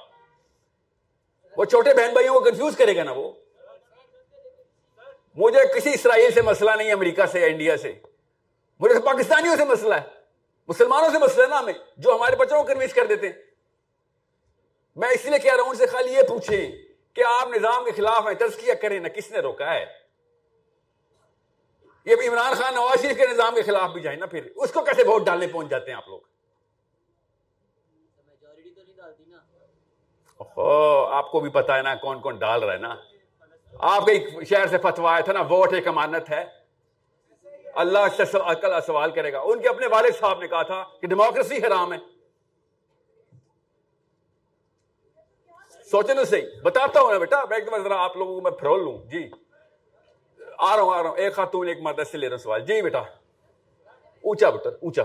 وہ 1.57 1.65
چھوٹے 1.65 1.93
بہن 1.93 2.13
بھائیوں 2.13 2.33
کو 2.33 2.39
کنفیوز 2.39 2.77
کرے 2.77 2.95
گا 2.95 3.03
نا 3.03 3.11
وہ۔ 3.11 3.31
مجھے 5.35 5.79
کسی 5.79 5.93
اسرائیل 5.93 6.31
سے 6.31 6.41
مسئلہ 6.41 6.71
نہیں، 6.77 6.91
امریکہ 6.91 7.25
سے 7.25 7.39
یا 7.39 7.45
انڈیا 7.45 7.77
سے۔ 7.77 7.93
مجھے 8.79 8.93
تو 8.93 9.01
پاکستانیوں 9.01 9.55
سے 9.55 9.65
مسئلہ 9.65 9.95
ہے، 9.95 10.03
مسلمانوں 10.67 11.09
سے 11.09 11.19
مسئلہ 11.19 11.43
ہے 11.43 11.47
نا 11.47 11.59
ہمیں، 11.59 11.73
جو 11.97 12.15
ہمارے 12.15 12.35
بچوں 12.35 12.61
کو 12.61 12.67
کنوینس 12.67 12.93
کر 12.93 13.05
دیتے 13.05 13.27
ہیں۔ 13.27 13.33
میں 14.95 15.09
اس 15.09 15.25
لیے 15.25 15.39
کہہ 15.39 15.55
رہا 15.55 15.63
ہوں، 15.63 15.69
ان 15.69 15.75
سے 15.75 15.85
خالی 15.85 16.13
یہ 16.13 16.21
پوچھیں 16.21 16.71
کہ 17.13 17.23
آپ 17.23 17.47
نظام 17.47 17.85
کے 17.85 17.91
خلاف 17.91 18.27
ہیں 18.27 18.33
تزکیہ 18.33 18.73
کریں، 18.73 18.99
نہ 18.99 19.07
کس 19.07 19.31
نے 19.31 19.39
روکا 19.39 19.73
ہے۔ 19.73 19.85
یہ 22.05 22.15
عمران 22.29 22.53
خان 22.53 22.73
نواز 22.73 23.01
شریف 23.01 23.17
کے 23.17 23.27
نظام 23.27 23.55
کے 23.55 23.61
خلاف 23.61 23.89
بھی 23.89 24.01
جائیں 24.01 24.19
نا 24.19 24.25
پھر۔ 24.25 24.49
اس 24.55 24.71
کو 24.71 24.81
کیسے 24.81 25.03
ووٹ 25.03 25.25
ڈالنے 25.25 25.47
پہنچ 25.47 25.69
جاتے 25.69 25.91
ہیں 25.91 25.97
آپ 25.97 26.07
لوگ؟ 26.07 26.19
آپ 31.11 31.31
کو 31.31 31.39
بھی 31.39 31.49
پتا 31.49 31.77
ہے 31.77 31.81
نا 31.81 31.95
کون 31.95 32.19
کون 32.19 32.37
ڈال 32.37 32.63
رہا 32.63 32.73
ہے 32.73 32.77
نا۔ 32.77 32.95
آپ 33.79 34.05
کے 34.05 34.45
شہر 34.45 34.67
سے 34.67 34.77
فتوا 34.77 35.19
تھا 35.19 35.33
نا، 35.33 35.41
ووٹ 35.41 35.73
ایک 35.73 35.87
امانت 35.87 36.29
ہے۔ 36.29 36.64
اللہ 37.75 37.99
سے 38.17 38.25
سوال 38.85 39.11
کرے 39.11 39.33
گا۔ 39.33 39.39
ان 39.39 39.61
کے 39.61 39.69
اپنے 39.69 39.87
والد 39.87 40.19
صاحب 40.19 40.39
نے 40.39 40.47
کہا 40.47 40.63
تھا 40.63 40.83
کہ 41.01 41.07
ڈیموکریسی 41.07 41.57
حرام 41.57 41.93
ہے۔ 41.93 41.97
سوچے 45.91 46.13
نا 46.13 46.23
صحیح 46.23 46.41
بتاتا 46.63 47.01
ہوں 47.01 47.11
نا 47.11 47.17
بیٹا 47.17 47.37
ایک 47.39 47.67
دفعہ 47.67 47.79
ذرا 47.79 48.03
آپ 48.03 48.17
لوگوں 48.17 48.35
کو 48.35 48.41
میں 48.41 48.51
پھرول 48.51 48.83
لوں۔ 48.83 48.97
جی۔ 48.97 49.29
آ 50.57 50.75
رہا 50.75 50.83
ہوں، 50.83 50.95
آ 50.95 51.03
رہا 51.03 51.09
ہوں۔ 51.09 51.17
ایک 51.17 51.33
خاتون، 51.35 51.67
ایک 51.67 51.77
مرد 51.81 51.99
سے 52.11 52.17
لے 52.17 52.29
رہا 52.29 52.35
ہوں 52.35 52.43
سوال۔ 52.43 52.65
جی 52.65 52.81
بیٹا۔ 52.81 52.99
اونچا 52.99 54.49
بیٹا، 54.49 54.69
اونچا۔ 54.69 55.03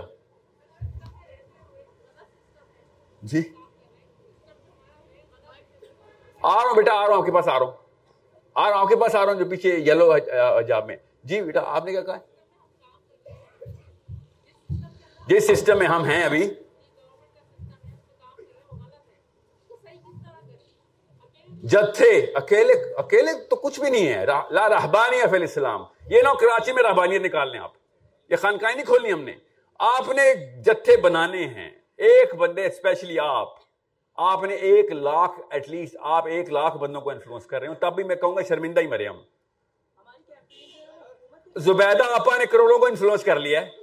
جی۔ 3.22 3.42
آ 6.42 6.54
رہا 6.54 6.68
ہوں 6.68 6.76
بیٹا، 6.76 6.92
آ 6.92 7.06
رہا 7.06 7.14
ہوں، 7.14 7.20
آپ 7.20 7.26
کے 7.26 7.32
پاس 7.32 7.48
آ 7.48 7.58
رہا 7.58 7.66
ہوں۔ 7.66 7.72
آ 8.54 8.68
رہا 8.68 8.76
ہوں، 8.76 8.82
آپ 8.82 8.88
کے 8.88 8.96
پاس 8.96 9.14
آ 9.14 9.26
رہا 9.26 9.32
ہوں 9.32 9.38
جو 9.38 9.50
پیچھے 9.50 9.76
یلو 9.76 10.12
حجاب 10.58 10.86
میں۔ 10.86 10.96
جی 11.24 11.42
بیٹا، 11.42 11.60
آپ 11.66 11.84
نے 11.84 11.92
کیا 11.92 12.00
کہا 12.00 12.16
ہے؟ 12.16 12.29
جس 15.30 15.46
سسٹم 15.46 15.78
میں 15.78 15.86
ہم 15.86 16.04
ہیں 16.04 16.22
ابھی 16.24 16.50
جتھے 21.62 22.32
اکیلے 22.34 22.72
اکیلے 22.96 23.32
تو 23.48 23.56
کچھ 23.56 23.80
بھی 23.80 23.90
نہیں 23.90 24.08
ہے 24.08 24.26
لا 24.26 24.68
رہبانی 24.68 25.20
فی 25.30 25.36
الاسلام۔ 25.36 25.84
یہ 26.10 26.22
نہ 26.22 26.28
کراچی 26.40 26.72
میں 26.72 26.82
رہبانیت 26.82 27.22
نکالنے 27.22 27.58
آپ۔ 27.58 27.72
یہ 28.28 28.36
خانقاہیں 28.36 28.76
نہیں 28.76 28.86
کھولنی 28.86 29.12
ہم 29.12 29.20
نے۔ 29.20 29.32
آپ 29.78 30.08
نے 30.08 30.34
جتھے 30.62 30.96
بنانے 30.96 31.46
ہیں، 31.46 31.70
ایک 31.96 32.34
بندے 32.34 32.66
اسپیشلی 32.66 33.18
آپ 33.18 33.48
آپ 34.16 34.44
نے 34.44 34.54
ایک 34.54 34.92
لاکھ 34.92 35.40
ایٹ 35.50 35.68
لیسٹ 35.68 35.96
آپ 36.00 36.26
ایک 36.26 36.52
لاکھ 36.52 36.76
بندوں 36.76 37.00
کو 37.00 37.10
انفلوئنس 37.10 37.46
کر 37.46 37.60
رہے 37.60 37.68
ہوں 37.68 37.74
تب 37.74 37.94
بھی 37.94 38.04
میں 38.04 38.16
کہوں 38.16 38.36
گا 38.36 38.42
شرمندہ 38.42 38.80
ہی 38.80 38.86
مرے 38.86 39.08
ہم۔ 39.08 39.20
زبیدہ 41.56 42.04
آپا 42.04 42.36
نے 42.36 42.46
کروڑوں 42.46 42.78
کو 42.78 42.86
انفلوئنس 42.86 43.24
کر 43.24 43.40
لیا 43.40 43.66
ہے۔ 43.66 43.79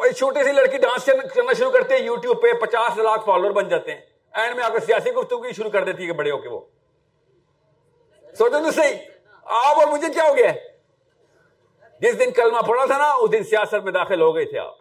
اور 0.00 0.10
چھوٹی 0.10 0.44
سی 0.44 0.52
لڑکی 0.52 0.78
ڈانس 0.78 1.04
کرنا 1.04 1.52
شروع 1.52 1.70
کرتے 1.70 1.96
ہیں 1.96 2.02
یوٹیوب 2.02 2.42
پہ، 2.42 2.52
پچاس 2.52 2.98
لاکھ 2.98 3.26
فالوور 3.26 3.50
بن 3.50 3.68
جاتے 3.68 3.94
ہیں۔ 3.94 4.00
اینڈ 4.32 4.56
میں 4.56 4.64
آ 4.64 4.68
کر 4.68 4.78
سیاسی 4.78 5.10
گفتگو 5.10 5.52
شروع 5.52 5.70
کر 5.70 5.84
دیتی 5.84 6.02
ہے 6.02 6.06
کہ 6.06 6.12
بڑے 6.12 6.30
ہو 6.30 6.38
کے 6.38 6.48
وہ۔ 6.48 6.60
سوچو 8.38 8.64
تو 8.64 8.70
صحیح۔ 8.70 8.96
آپ 9.44 9.78
اور 9.78 9.86
مجھے 9.86 10.12
کیا 10.12 10.22
ہو 10.28 10.36
گیا؟ 10.36 10.52
جس 12.00 12.18
دن 12.18 12.30
کلمہ 12.30 12.60
پڑا 12.60 12.84
تھا 12.84 12.98
نا، 12.98 13.12
اس 13.12 13.32
دن 13.32 13.44
سیاست 13.44 13.74
میں 13.74 13.92
داخل 13.92 14.20
ہو 14.20 14.34
گئے 14.34 14.44
تھے 14.44 14.58
آپ۔ 14.58 14.74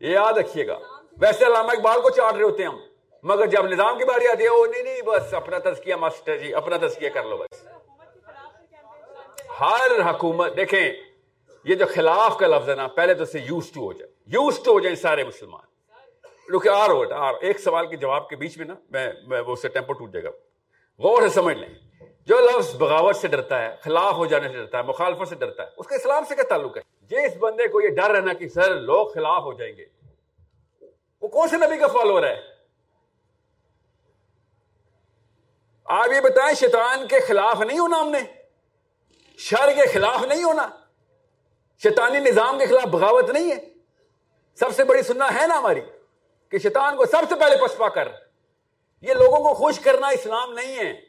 یہ 0.00 0.08
یاد 0.08 0.32
رکھیے 0.32 0.66
گا۔ 0.66 0.78
ویسے 1.18 1.46
علامہ 1.46 1.72
اقبال 1.72 2.00
کو 2.00 2.10
چاٹ 2.10 2.34
رہے 2.34 2.42
ہوتے 2.42 2.62
ہیں 2.62 2.70
ہم۔ 2.70 2.80
مگر 3.22 3.46
جب 3.46 3.66
نظام 3.66 3.98
کی 3.98 4.04
باری 4.04 4.26
آتی 4.26 4.44
ہے، 4.44 4.48
وہ 4.48 4.66
نہیں 4.66 4.82
نہیں، 4.82 5.02
بس 5.02 5.34
اپنا 5.34 5.58
تذکیہ 5.58 5.94
ماسٹر 5.94 6.36
جی 6.36 6.54
اپنا 6.54 6.76
تذکیہ 6.76 7.08
کر 7.08 7.24
لو 7.24 7.36
بس۔ 7.36 7.68
ہر 9.60 10.10
حکومت، 10.10 10.56
دیکھیں 10.56 10.92
یہ 11.64 11.74
جو 11.74 11.86
خلاف 11.86 12.38
کا 12.38 12.46
لفظ 12.46 12.68
ہے 12.68 12.74
نا، 12.74 12.88
پہلے 12.88 13.14
تو 13.14 13.22
اسے 13.22 13.38
یوز 13.38 13.72
ٹو 13.72 13.80
ہو 13.80 13.92
جائے۔ 13.92 14.12
یوز 14.26 14.60
ٹو 14.64 14.72
ہو 14.72 14.80
جائیں 14.80 14.96
سارے 14.96 15.24
مسلمان۔ 15.24 15.68
رکے 16.56 16.70
آ 16.70 16.88
رہا 16.88 17.16
آر۔ 17.16 17.34
ایک 17.40 17.60
سوال 17.60 17.86
کے 17.86 17.96
جواب 17.96 18.28
کے 18.28 18.36
بیچ 18.36 18.58
میں 18.58 18.66
نا، 18.66 18.74
میں 18.90 19.12
میں 19.26 19.40
وہ 19.40 19.56
سے 19.56 19.68
ٹیمپو 19.68 19.92
ٹوٹ 19.92 20.12
جائے 20.12 20.24
گا۔ 20.24 20.30
غور 20.98 21.22
سے 21.22 21.28
سمجھ 21.28 21.56
لیں۔ 21.56 21.68
جو 22.26 22.38
لفظ 22.40 22.76
بغاوت 22.76 23.16
سے 23.16 23.28
ڈرتا 23.28 23.62
ہے، 23.62 23.76
خلاف 23.82 24.14
ہو 24.14 24.26
جانے 24.26 24.48
سے 24.48 24.54
ڈرتا 24.54 24.78
ہے، 24.78 24.82
مخالفت 24.82 25.28
سے 25.28 25.34
ڈرتا 25.34 25.62
ہے، 25.62 25.68
اس 25.76 25.86
کا 25.86 25.94
اسلام 25.94 26.24
سے 26.24 26.34
کیا 26.34 26.44
تعلق 26.48 26.76
ہے؟ 26.76 26.82
جس 27.00 27.36
بندے 27.38 27.68
کو 27.68 27.80
یہ 27.80 27.88
ڈر 27.88 28.10
رہنا 28.10 28.32
کہ 28.32 28.48
سر 28.48 28.80
لوگ 28.80 29.06
خلاف 29.06 29.42
ہو 29.42 29.52
جائیں 29.52 29.76
گے، 29.76 29.84
وہ 31.22 31.28
کون 31.28 31.48
سے 31.48 31.56
نبی 31.56 31.76
کا 31.78 31.86
فالوور 31.86 32.22
ہے؟ 32.22 32.40
آپ 35.84 36.08
یہ 36.16 36.20
بتائیں، 36.20 36.54
شیطان 36.54 37.08
کے 37.08 37.20
خلاف 37.20 37.60
نہیں 37.60 37.78
ہونا 37.78 38.00
ہم 38.00 38.10
نے؟ 38.10 38.18
شر 39.38 39.72
کے 39.74 39.86
خلاف 39.86 40.24
نہیں 40.24 40.44
ہونا؟ 40.44 40.68
شیطانی 41.82 42.18
نظام 42.18 42.58
کے 42.58 42.66
خلاف 42.66 42.86
بغاوت 42.86 43.30
نہیں 43.30 43.50
ہے۔ 43.50 43.64
سب 44.54 44.74
سے 44.76 44.84
بڑی 44.84 45.02
سننا 45.02 45.42
ہے 45.42 45.46
نا 45.46 45.58
ہماری 45.58 45.80
کہ 46.48 46.58
شیطان 46.58 46.96
کو 46.96 47.06
سب 47.06 47.22
سے 47.28 47.34
پہلے 47.34 47.56
پسپا 47.56 47.88
کر۔ 47.88 48.08
یہ 49.00 49.14
لوگوں 49.14 49.36
کو 49.36 49.54
خوش 49.54 49.80
کرنا 49.80 50.08
اسلام 50.08 50.52
نہیں 50.52 50.78
ہے۔ 50.78 51.00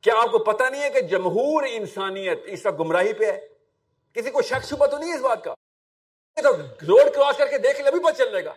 کیا 0.00 0.14
آپ 0.16 0.30
کو 0.30 0.38
پتا 0.38 0.68
نہیں 0.68 0.82
ہے 0.82 0.90
کہ 0.90 1.00
جمہور 1.00 1.62
انسانیت 1.68 2.40
اس 2.46 2.66
وقت 2.66 2.80
گمراہی 2.80 3.12
پہ 3.12 3.24
ہے؟ 3.24 3.46
کسی 4.12 4.30
کو 4.30 4.42
شک 4.42 4.64
شبہ 4.64 4.86
تو 4.86 4.98
نہیں 4.98 5.10
ہے 5.10 5.14
اس 5.14 5.20
بات 5.20 5.44
کا؟ 5.44 5.54
تو 6.42 6.56
روڈ 6.62 7.14
کراس 7.14 7.36
کر 7.36 7.46
کے 7.46 7.58
دیکھ 7.58 7.80
لے 7.80 7.88
ابھی 7.88 8.00
پتہ 8.00 8.16
چل 8.18 8.30
جائے 8.30 8.44
گا۔ 8.44 8.54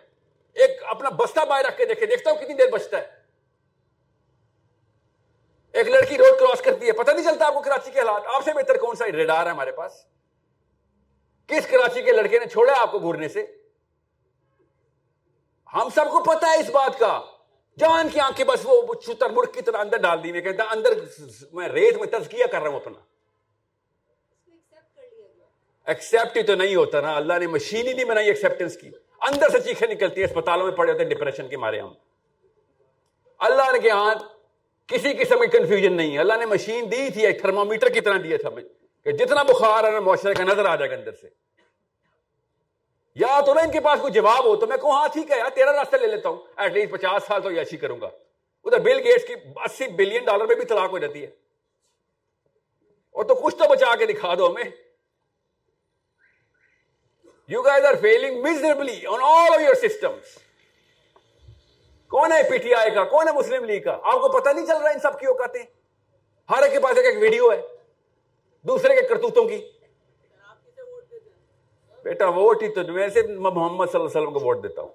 ایک 0.54 0.84
اپنا 0.84 1.10
بستہ 1.10 1.46
باہر 1.46 1.66
رکھ 1.66 1.78
کے 1.78 1.86
دیکھے، 1.86 2.06
دیکھتا 2.06 2.32
ہوں 2.32 2.38
کتنی 2.38 2.54
دیر 2.54 2.70
بچتا 2.72 2.98
ہے۔ 2.98 3.12
ایک 5.72 5.88
لڑکی 5.88 6.18
روڈ 6.18 6.40
کراس 6.40 6.62
کرتی 6.62 6.88
ہے، 6.88 6.92
پتہ 6.92 7.12
نہیں 7.12 7.26
چلتا 7.26 7.48
آپ 7.48 7.54
کو 7.54 7.62
کراچی 7.62 7.92
کے 7.92 8.00
حالات۔ 8.00 8.22
آپ 8.26 8.44
سے 8.44 8.54
بہتر 8.54 8.78
کون 8.78 8.96
سا 8.96 9.06
ریڈار 9.06 9.46
ہے 9.46 9.52
ہمارے 9.52 9.72
پاس؟ 9.72 10.06
کس 11.48 11.68
کراچی 11.68 12.02
کے 12.02 12.12
لڑکے 12.12 12.40
نے 12.40 12.46
چھوڑا 12.46 12.74
آپ 12.78 12.92
کو 12.92 13.00
گھورنے 13.00 13.28
سے؟ 13.28 13.46
ہم 15.74 15.90
سب 15.96 16.12
کو 16.12 16.24
پتا 16.24 16.48
ہے 16.48 16.60
اس 16.60 16.70
بات 16.70 17.00
کا۔ 17.00 17.22
چاند 17.80 18.14
کی 18.14 18.20
آنکھ 18.20 18.38
کے 18.38 18.44
بس 18.44 18.60
وہ 18.64 18.94
چتر 18.94 19.30
مڑ 19.30 19.46
کی 19.46 19.62
طرح 19.62 19.78
اندر 19.78 19.98
ڈال 19.98 20.24
دی 20.24 20.32
میں 20.32 20.42
کہتا 20.42 20.64
اندر 20.72 20.90
میں 21.54 21.70
ریت 21.70 21.98
میں 21.98 22.08
تزکیہ 22.08 22.46
کر 22.52 22.62
رہا 22.62 22.70
ہوں 22.70 22.80
اپنا۔ 22.80 23.00
ایکسپٹ 25.86 26.38
ہی 26.38 26.44
تو 26.44 26.56
نہیں 26.56 26.76
ہوتا 26.76 27.02
نا۔ 27.02 27.16
اللہ 27.16 27.34
نے 27.40 27.48
مشین 27.48 27.88
ہی 27.88 27.94
نہیں 27.94 28.06
بنائی 28.06 28.28
ایکسپٹنس 28.28 28.78
کی۔ 28.78 28.90
اندر 29.22 29.50
سے 29.50 29.60
چیخیں 29.60 29.88
نکلتی 29.88 30.24
ہیں، 30.24 30.28
اسپتالوں 30.30 30.68
میں 30.68 30.76
پڑے 30.76 30.92
ہوتے 30.92 31.04
ہیں 31.04 31.10
ڈپریشن 31.10 31.48
کے 31.48 31.58
مارے 31.58 31.80
ہم۔ 31.80 31.94
اللہ 33.38 33.72
نے 33.72 33.80
کہ 33.80 33.92
ہاں 33.92 34.16
کسی 34.88 35.14
قسم 35.14 35.40
کی 35.40 35.48
کنفیوژن 35.48 35.94
نہیں 35.94 36.18
اللہ 36.18 36.34
نے 36.34 36.46
مشین 36.46 36.92
دی 36.92 37.10
تھی، 37.10 37.26
ایک 37.28 37.42
تھرمامیٹر 37.42 37.90
کی 37.90 38.02
طرح 38.02 38.18
دیا 38.24 38.38
تھا 38.42 38.50
کہ 39.04 39.12
جتنا 39.12 39.44
بخار 39.44 39.84
ہے 39.84 39.92
نا 39.92 40.00
معاشرے 40.00 40.34
کا 40.34 40.44
نظر 40.44 40.66
آ 40.66 40.76
جائے 40.76 40.92
گا 40.92 40.96
اندر 40.96 41.12
سے۔ 41.12 41.28
یا 43.16 43.42
تو 43.46 43.54
نا 43.54 43.62
ان 43.62 43.72
کے 43.72 43.80
پاس 43.80 44.02
کوئی 44.02 44.14
جواب 44.14 44.46
ہو 44.46 44.56
تو 44.56 44.68
میں 44.68 44.78
کہوں 44.78 44.92
ہاں 44.92 45.08
ٹھیک 45.14 45.32
ہے، 45.32 45.38
یار، 45.38 45.50
تیرا 45.50 45.74
راستہ 45.74 45.96
لے 45.96 46.08
لیتا 46.08 46.30
ہوں۔ 46.30 46.38
ایٹ 46.58 46.72
لیسٹ 46.72 46.92
پچاس 46.92 47.24
سال 47.28 47.42
تو 47.42 47.52
یہ 47.52 47.78
کروں 47.82 48.02
گا۔ 48.02 48.10
ادھر 48.66 48.80
بل 48.80 49.08
گیٹس 49.08 49.28
کی 49.28 49.34
اسی 49.56 49.88
بلین 49.88 50.24
ڈالر 50.24 50.46
میں 50.46 50.56
بھی 50.56 50.66
طلاق 50.66 50.92
ہو 50.92 50.98
جاتی 50.98 51.22
ہے۔ 51.22 51.28
اور 53.12 53.24
تو 53.24 53.36
کچھ 53.36 53.56
تو 53.56 53.64
بچا 53.70 53.96
کے 53.96 54.06
دکھا 54.06 54.34
دو 54.38 54.48
ہمیں۔ 54.48 54.64
You 57.48 57.62
guys 57.62 57.86
are 57.86 57.94
feeling 58.02 58.44
miserably 58.44 59.06
on 59.06 59.20
all 59.22 59.54
of 59.54 59.62
your 59.62 59.76
system 59.76 60.12
کون 62.08 62.32
ہے 62.32 62.50
پی 62.50 62.58
ٹی 62.58 62.74
آئی 62.74 62.92
کا؟ 62.92 63.04
کون 63.04 63.28
ہے 63.28 63.34
مسلم 63.34 63.66
لیگ 63.66 63.82
کا؟ 63.84 63.92
آپ 63.92 64.22
کو 64.22 64.40
پتہ 64.40 64.50
نہیں 64.50 64.66
چل 64.66 64.78
رہا 64.78 64.90
ان 64.90 65.00
سب 65.00 65.20
کی 65.20 65.26
اوقاتیں 65.26 65.64
ہر 66.50 66.64
ایک 66.64 66.72
کے 66.72 66.80
پاس 66.80 66.98
ایک 66.98 67.18
ویڈیو 67.22 67.52
ہے۔ 67.52 67.62
دوسرے 68.64 68.96
کے 68.96 69.02
کرتوتوں 69.02 69.46
کی؟ 69.46 69.62
بیٹا 72.04 72.30
ووٹ 72.30 72.64
ہی 72.64 72.68
تو 72.68 72.84
میں 72.84 73.08
سے 73.08 73.22
محمد 73.22 73.86
صلی 73.92 74.02
اللہ 74.02 74.10
علیہ 74.10 74.28
وسلم 74.28 74.34
کو 74.34 74.40
ووٹ 74.40 74.64
دیتا 74.64 74.82
ہوں۔ 74.82 74.90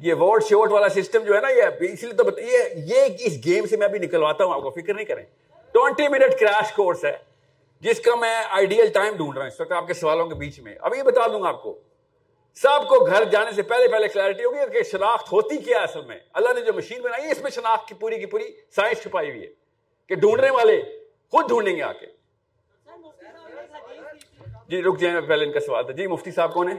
یہ 0.00 0.14
ووٹ 0.14 0.44
شوٹ 0.44 0.72
والا 0.72 0.88
سسٹم 0.88 1.24
جو 1.24 1.34
ہے 1.34 1.40
نا، 1.40 1.48
یہ 1.48 1.62
اس 1.80 2.02
لیے 2.02 2.12
تو 2.12 2.24
بتائیے 2.24 2.58
یہ 2.74 3.04
اس 3.20 3.32
گیم 3.44 3.66
سے 3.66 3.76
میں 3.76 3.88
بھی 3.88 3.98
نکلواتا 3.98 4.44
ہوں، 4.44 4.54
آپ 4.54 4.62
کو 4.62 4.70
فکر 4.70 4.94
نہیں 4.94 5.04
کریں۔ 5.04 5.24
ٹوینٹی 5.72 6.08
منٹ 6.08 6.40
کریش 6.40 6.72
کورس 6.72 7.04
ہے، 7.04 7.16
جس 7.80 8.00
کا 8.00 8.14
میں 8.14 8.34
آئیڈیل 8.50 8.86
ٹائم 8.86 9.16
ڈھونڈ 9.16 9.36
رہا 9.36 9.42
ہوں۔ 9.42 9.50
اس 9.50 9.60
وقت 9.60 9.72
آپ 9.72 9.86
کے 9.86 9.94
سوالوں 9.94 10.26
کے 10.26 10.34
بیچ 10.34 10.60
میں۔ 10.60 10.74
اب 10.80 10.94
یہ 10.94 11.02
بتا 11.02 11.26
دوں 11.26 11.42
گا 11.42 11.48
آپ 11.48 11.62
کو۔ 11.62 11.78
سب 12.56 12.88
کو 12.88 13.04
گھر 13.04 13.24
جانے 13.24 13.52
سے 13.52 13.62
پہلے 13.62 13.88
پہلے 13.88 14.08
کلیئرٹی 14.08 14.44
ہوگی 14.44 14.72
کہ 14.72 14.82
شناخت 14.82 15.32
ہوتی 15.32 15.56
کیا 15.56 15.78
اصل 15.78 16.00
میں۔ 16.06 16.18
اللہ 16.32 16.52
نے 16.54 16.60
جو 16.60 16.72
مشین 16.72 17.02
بنائی 17.02 17.24
ہے، 17.24 17.32
اس 17.32 17.42
میں 17.42 17.50
شناخت 17.50 17.88
کی 17.88 17.94
پوری 17.94 18.18
کی 18.18 18.26
پوری 18.26 18.44
سائنس 18.76 19.02
چھپائی 19.02 19.30
ہوئی 19.30 19.42
ہے 19.42 19.50
کہ 20.08 20.14
ڈھونڈنے 20.14 20.50
والے 20.50 20.82
خود 21.30 21.48
ڈھونڈیں 21.48 21.76
گے 21.76 21.82
آ 21.82 21.92
کے۔ 21.92 22.17
جی 24.68 24.82
رک 24.82 24.98
جائیں 24.98 25.20
پہلے 25.28 25.44
ان 25.44 25.52
کا 25.52 25.60
سوال 25.60 25.84
تھا۔ 25.84 25.92
جی 25.92 26.06
مفتی 26.06 26.30
صاحب 26.30 26.54
کون 26.54 26.68
ہے 26.68 26.74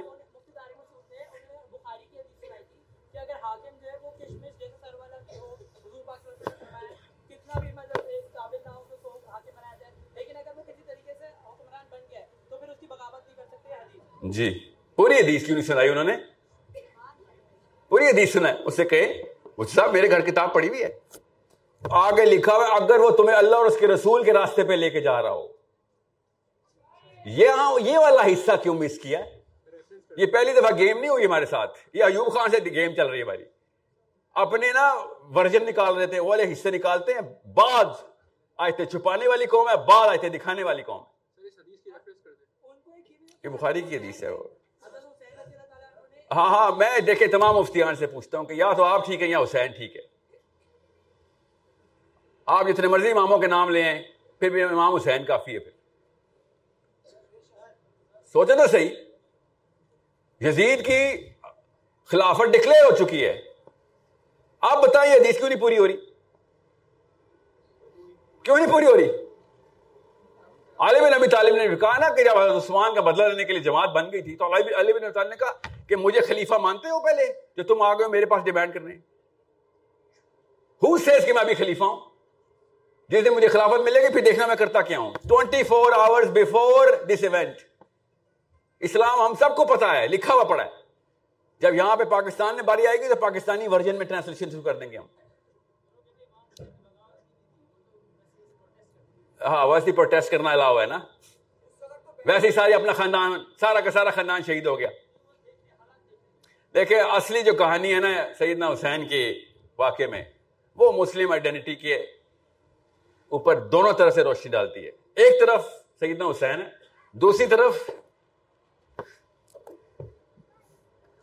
جی 14.23 14.47
پوری 14.95 15.15
حدیث 15.15 15.45
کیوں 15.45 15.57
نہیں 15.57 15.67
سنائی 15.67 15.89
انہوں 15.89 16.03
نے؟ 16.03 16.15
پوری 17.91 18.05
حدیث 18.05 18.33
سنا 18.33 18.49
اس 18.65 18.75
سے 18.75 18.85
کہے 18.85 19.21
صاحب، 19.75 19.91
میرے 19.93 20.09
گھر 20.09 20.21
کتاب 20.21 20.53
پڑھی 20.53 20.67
ہوئی 20.69 20.83
ہے۔ 20.83 20.89
آگے 21.83 22.25
لکھا 22.25 22.55
ہوا 22.55 22.65
اگر 22.75 22.99
وہ 22.99 23.09
تمہیں 23.09 23.35
اللہ 23.37 23.55
اور 23.55 23.65
اس 23.65 23.77
کے 23.77 23.87
رسول 23.87 24.23
کے 24.23 24.33
راستے 24.33 24.63
پہ 24.63 24.73
لے 24.73 24.89
کے 24.89 25.01
جا 25.01 25.21
رہا 25.21 25.31
ہو 25.31 25.47
یہ 27.25 27.47
ہاں 27.47 27.79
یہ 27.79 27.97
والا 27.97 28.21
حصہ 28.25 28.51
کیوں 28.63 28.75
مس 28.75 28.99
کیا؟ 28.99 29.19
یہ 30.17 30.25
پہلی 30.25 30.53
دفعہ 30.53 30.77
گیم 30.77 30.99
نہیں 30.99 31.09
ہوئی 31.09 31.25
ہمارے 31.25 31.45
ساتھ۔ 31.45 31.77
یہ 31.93 32.03
ایوب 32.03 32.33
خان 32.33 32.51
سے 32.51 32.57
گیم 32.57 32.95
چل 32.95 33.07
رہی 33.07 33.17
ہے 33.17 33.23
ہماری۔ 33.23 33.43
اپنے 34.33 34.71
نا 34.73 34.93
ورژن 35.35 35.65
نکال 35.65 35.95
رہے 35.95 36.07
تھے، 36.07 36.19
وہ 36.19 36.29
والے 36.29 36.53
حصے 36.53 36.71
نکالتے 36.71 37.13
ہیں۔ 37.13 37.21
بعض 37.53 37.85
آئے 38.57 38.85
چھپانے 38.85 39.27
والی 39.27 39.45
قوم 39.45 39.69
ہے، 39.69 39.77
بعض 39.77 40.09
آئے 40.09 40.29
دکھانے 40.29 40.63
والی 40.63 40.83
قوم 40.83 41.01
ہے۔ 41.01 41.19
یہ 43.43 43.49
بخاری 43.49 43.81
کی 43.81 43.97
حدیث 43.97 44.23
ہے 44.23 44.29
وہ۔ 44.29 44.43
ہاں 46.31 46.49
ہاں 46.49 46.71
میں 46.71 46.99
دیکھے 46.99 47.27
تمام 47.27 47.55
مفتیان 47.55 47.95
سے 47.95 48.07
پوچھتا 48.07 48.37
ہوں 48.37 48.45
کہ 48.45 48.53
یا 48.53 48.73
تو 48.73 48.83
آپ 48.83 49.05
ٹھیک 49.05 49.21
ہے 49.21 49.27
یا 49.27 49.39
حسین 49.39 49.71
ٹھیک 49.71 49.95
ہے۔ 49.95 50.01
آپ 52.45 52.65
جتنے 52.67 52.87
مرضی 52.87 53.11
اماموں 53.11 53.37
کے 53.37 53.47
نام 53.47 53.69
لے 53.69 53.83
ہیں 53.83 54.01
پھر 54.39 54.49
بھی 54.49 54.63
امام 54.63 54.95
حسین 54.95 55.25
کافی 55.25 55.53
ہے 55.53 55.59
پھر۔ 55.59 55.78
سوچے 58.35 58.55
تو 58.55 58.65
صحیح، 58.71 58.89
یزید 60.41 60.85
کی 60.85 60.99
خلافت 62.09 62.51
ڈکلیئر 62.53 62.83
ہو 62.85 62.95
چکی 62.95 63.23
ہے۔ 63.25 63.39
آپ 64.63 64.83
بتائیے 64.83 65.13
حدیث 65.13 65.37
کیوں 65.37 65.49
نہیں 65.49 65.59
پوری 65.59 65.77
ہو 65.77 65.87
رہی؟ 65.87 65.95
کیوں 68.45 68.57
نہیں 68.57 68.71
پوری 68.71 68.85
ہو 68.85 68.95
رہی؟ 68.97 69.09
علی 70.79 70.99
بن 71.01 71.11
نبی 71.11 71.27
طالب 71.27 71.55
نے 71.55 71.67
کہا 71.75 71.97
نا 71.99 72.09
کہ 72.15 72.23
جب 72.23 72.37
عثمان 72.37 72.93
کا 72.95 73.01
بدلہ 73.01 73.23
لینے 73.27 73.43
کے 73.43 73.53
لیے 73.53 73.61
جماعت 73.63 73.89
بن 73.93 74.11
گئی 74.11 74.21
تھی، 74.21 74.35
تو 74.35 74.53
علی 74.53 74.93
بن 74.93 75.11
طالب 75.11 75.29
نے 75.29 75.35
کہا 75.35 75.51
کہ 75.87 75.95
مجھے 75.95 76.21
خلیفہ 76.27 76.57
مانتے 76.61 76.89
ہو 76.89 76.99
پہلے 77.03 77.25
جو 77.57 77.63
تم 77.63 77.81
آ 77.81 77.93
گئے 77.93 78.07
میرے 78.07 78.25
پاس 78.25 78.43
ڈیمانڈ 78.43 78.73
کرنے 78.73 78.95
ہو 80.81 80.97
سیز 80.97 81.25
کہ 81.25 81.33
میں 81.33 81.41
ابھی 81.41 81.53
خلیفہ 81.53 81.83
ہوں؟ 81.83 81.97
جس 83.09 83.25
دن 83.25 83.33
مجھے 83.33 83.47
خلافت 83.47 83.81
ملے 83.85 84.01
گی، 84.01 84.13
پھر 84.13 84.21
دیکھنا 84.21 84.45
میں 84.47 84.55
کرتا 84.55 84.81
کیا 84.81 84.99
ہوں؟ 84.99 85.11
Twenty 85.29 85.63
four 85.63 85.91
hour 85.91 86.23
before 86.33 86.87
this 87.09 87.23
event 87.23 87.67
اسلام 88.79 89.21
ہم 89.21 89.33
سب 89.39 89.55
کو 89.55 89.65
پتا 89.65 89.97
ہے، 89.97 90.07
لکھا 90.07 90.33
ہوا 90.33 90.43
پڑا 90.43 90.65
ہے۔ 90.65 90.69
جب 91.59 91.73
یہاں 91.73 91.95
پہ 91.95 92.03
پاکستان 92.03 92.55
میں 92.55 92.63
باری 92.63 92.87
آئے 92.87 92.97
گی 92.97 93.07
تو 93.07 93.15
پاکستانی 93.15 93.67
ورژن 93.67 93.95
میں 93.95 94.05
ٹرانسلیشن 94.05 94.49
شروع 94.49 94.61
کر 94.61 94.77
دیں 94.77 94.91
گے 94.91 94.97
ہم۔ 94.97 95.05
ہاں 99.41 99.67
ویسے 99.67 99.91
پروٹیسٹ 99.91 100.31
کرنا 100.31 100.51
الاؤ 100.51 100.79
ہے 100.81 100.85
نا۔ 100.85 100.99
ویسے 102.25 102.47
ہی 102.47 102.51
ساری 102.51 102.73
اپنا 102.73 102.93
خاندان، 102.93 103.43
سارا 103.59 103.79
کا 103.79 103.91
سارا 103.91 104.09
خاندان 104.09 104.43
شہید 104.43 104.67
ہو 104.67 104.79
گیا۔ 104.79 104.89
دیکھیں، 106.73 106.99
اصلی 106.99 107.41
جو 107.41 107.53
کہانی 107.53 107.93
ہے 107.93 107.99
نا 107.99 108.09
سیدنا 108.37 108.73
حسین 108.73 109.07
کے 109.07 109.39
واقعے 109.77 110.07
میں، 110.07 110.23
وہ 110.75 110.91
مسلم 110.91 111.31
آئیڈینٹی 111.31 111.75
کے 111.75 111.95
اوپر 113.29 113.55
دونوں 113.55 113.93
طرح 113.93 114.09
سے 114.09 114.23
روشنی 114.23 114.51
ڈالتی 114.51 114.85
ہے۔ 114.85 114.91
ایک 115.15 115.39
طرف 115.39 115.67
سیدنا 115.99 116.29
حسین 116.29 116.61
ہے، 116.61 116.67
دوسری 117.11 117.45
طرف 117.45 117.89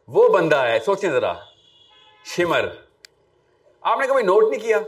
وہ 0.08 0.28
بندہ 0.28 0.56
ہے، 0.56 0.78
سوچیں 0.78 1.10
ذرا۔ 1.10 1.32
شمر۔ 2.24 2.68
آپ 3.80 3.98
نے 4.00 4.06
کبھی 4.06 4.22
نوٹ 4.22 4.50
نہیں 4.50 4.60
کیا؟ 4.60 4.78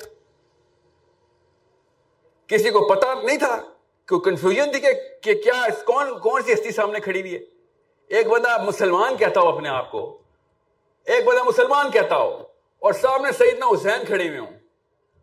کسی 2.47 2.71
کو 2.71 2.95
پتا 2.95 3.15
نہیں 3.15 3.39
تھا 3.39 3.63
کہ 4.07 4.19
کنفیوژن 4.19 4.71
تھی 4.73 4.81
کہ 5.23 5.35
کیا 5.35 5.65
کون 5.87 6.19
کون 6.19 6.43
سی 6.43 6.53
ہستی 6.53 6.71
سامنے 6.71 7.01
کھڑی 7.01 7.21
ہوئی 7.21 7.35
ہے؟ 7.35 7.39
ایک 8.09 8.27
بندہ 8.27 8.63
مسلمان 8.63 9.17
کہتا 9.17 9.41
ہو 9.41 9.49
اپنے 9.49 9.69
آپ 9.69 9.91
کو۔ 9.91 10.19
ایک 11.05 11.25
بندہ 11.25 11.43
مسلمان 11.43 11.91
کہتا 11.91 12.17
ہو 12.17 12.43
اور 12.79 12.93
سامنے 12.93 13.33
سیدنا 13.33 13.67
حسین 13.67 14.05
کھڑے 14.07 14.29
ہوئے 14.29 14.39
ہوں۔ 14.39 14.59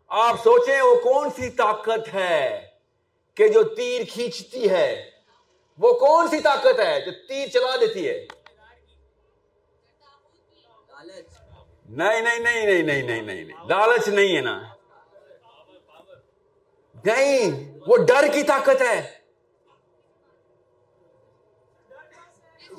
آپ 0.08 0.36
سوچیں 0.44 0.82
وہ 0.82 0.94
کون 0.94 1.30
سی 1.30 1.48
طاقت 1.48 2.14
ہے 2.14 2.66
کہ 3.34 3.48
جو 3.48 3.62
تیر 3.62 4.02
کھینچتی 4.12 4.70
ہے؟ 4.70 5.10
وہ 5.78 5.92
کون 5.92 6.28
سی 6.28 6.40
طاقت 6.40 6.80
ہے 6.80 7.00
جو 7.00 7.10
تیر 7.28 7.46
چلا 7.48 7.76
دیتی 7.76 8.08
ہے؟ 8.08 8.26
نہیں 11.88 12.20
نہیں 12.20 12.38
نہیں 12.38 12.66
نہیں 12.66 12.82
نہیں 12.82 13.02
نہیں 13.02 13.22
نہیں 13.22 13.66
لالچ 13.68 14.08
نہیں۔ 14.08 14.36
ہے 14.36 14.40
نا۔ 14.40 14.62
نہیں، 17.04 17.50
وہ 17.86 17.96
ڈر 17.96 18.24
کی 18.32 18.42
طاقت 18.42 18.82
ہے۔ 18.82 19.18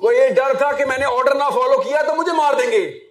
وہ 0.00 0.14
یہ 0.14 0.28
ڈر 0.28 0.56
تھا 0.58 0.72
کہ 0.72 0.84
میں 0.84 0.98
نے 0.98 1.04
آرڈر 1.04 1.34
نہ 1.34 1.44
فالو 1.44 1.82
کیا 1.82 2.02
تو 2.02 2.14
مجھے 2.14 2.32
مار 2.32 2.54
دیں 2.54 2.70
گے۔ 2.70 3.10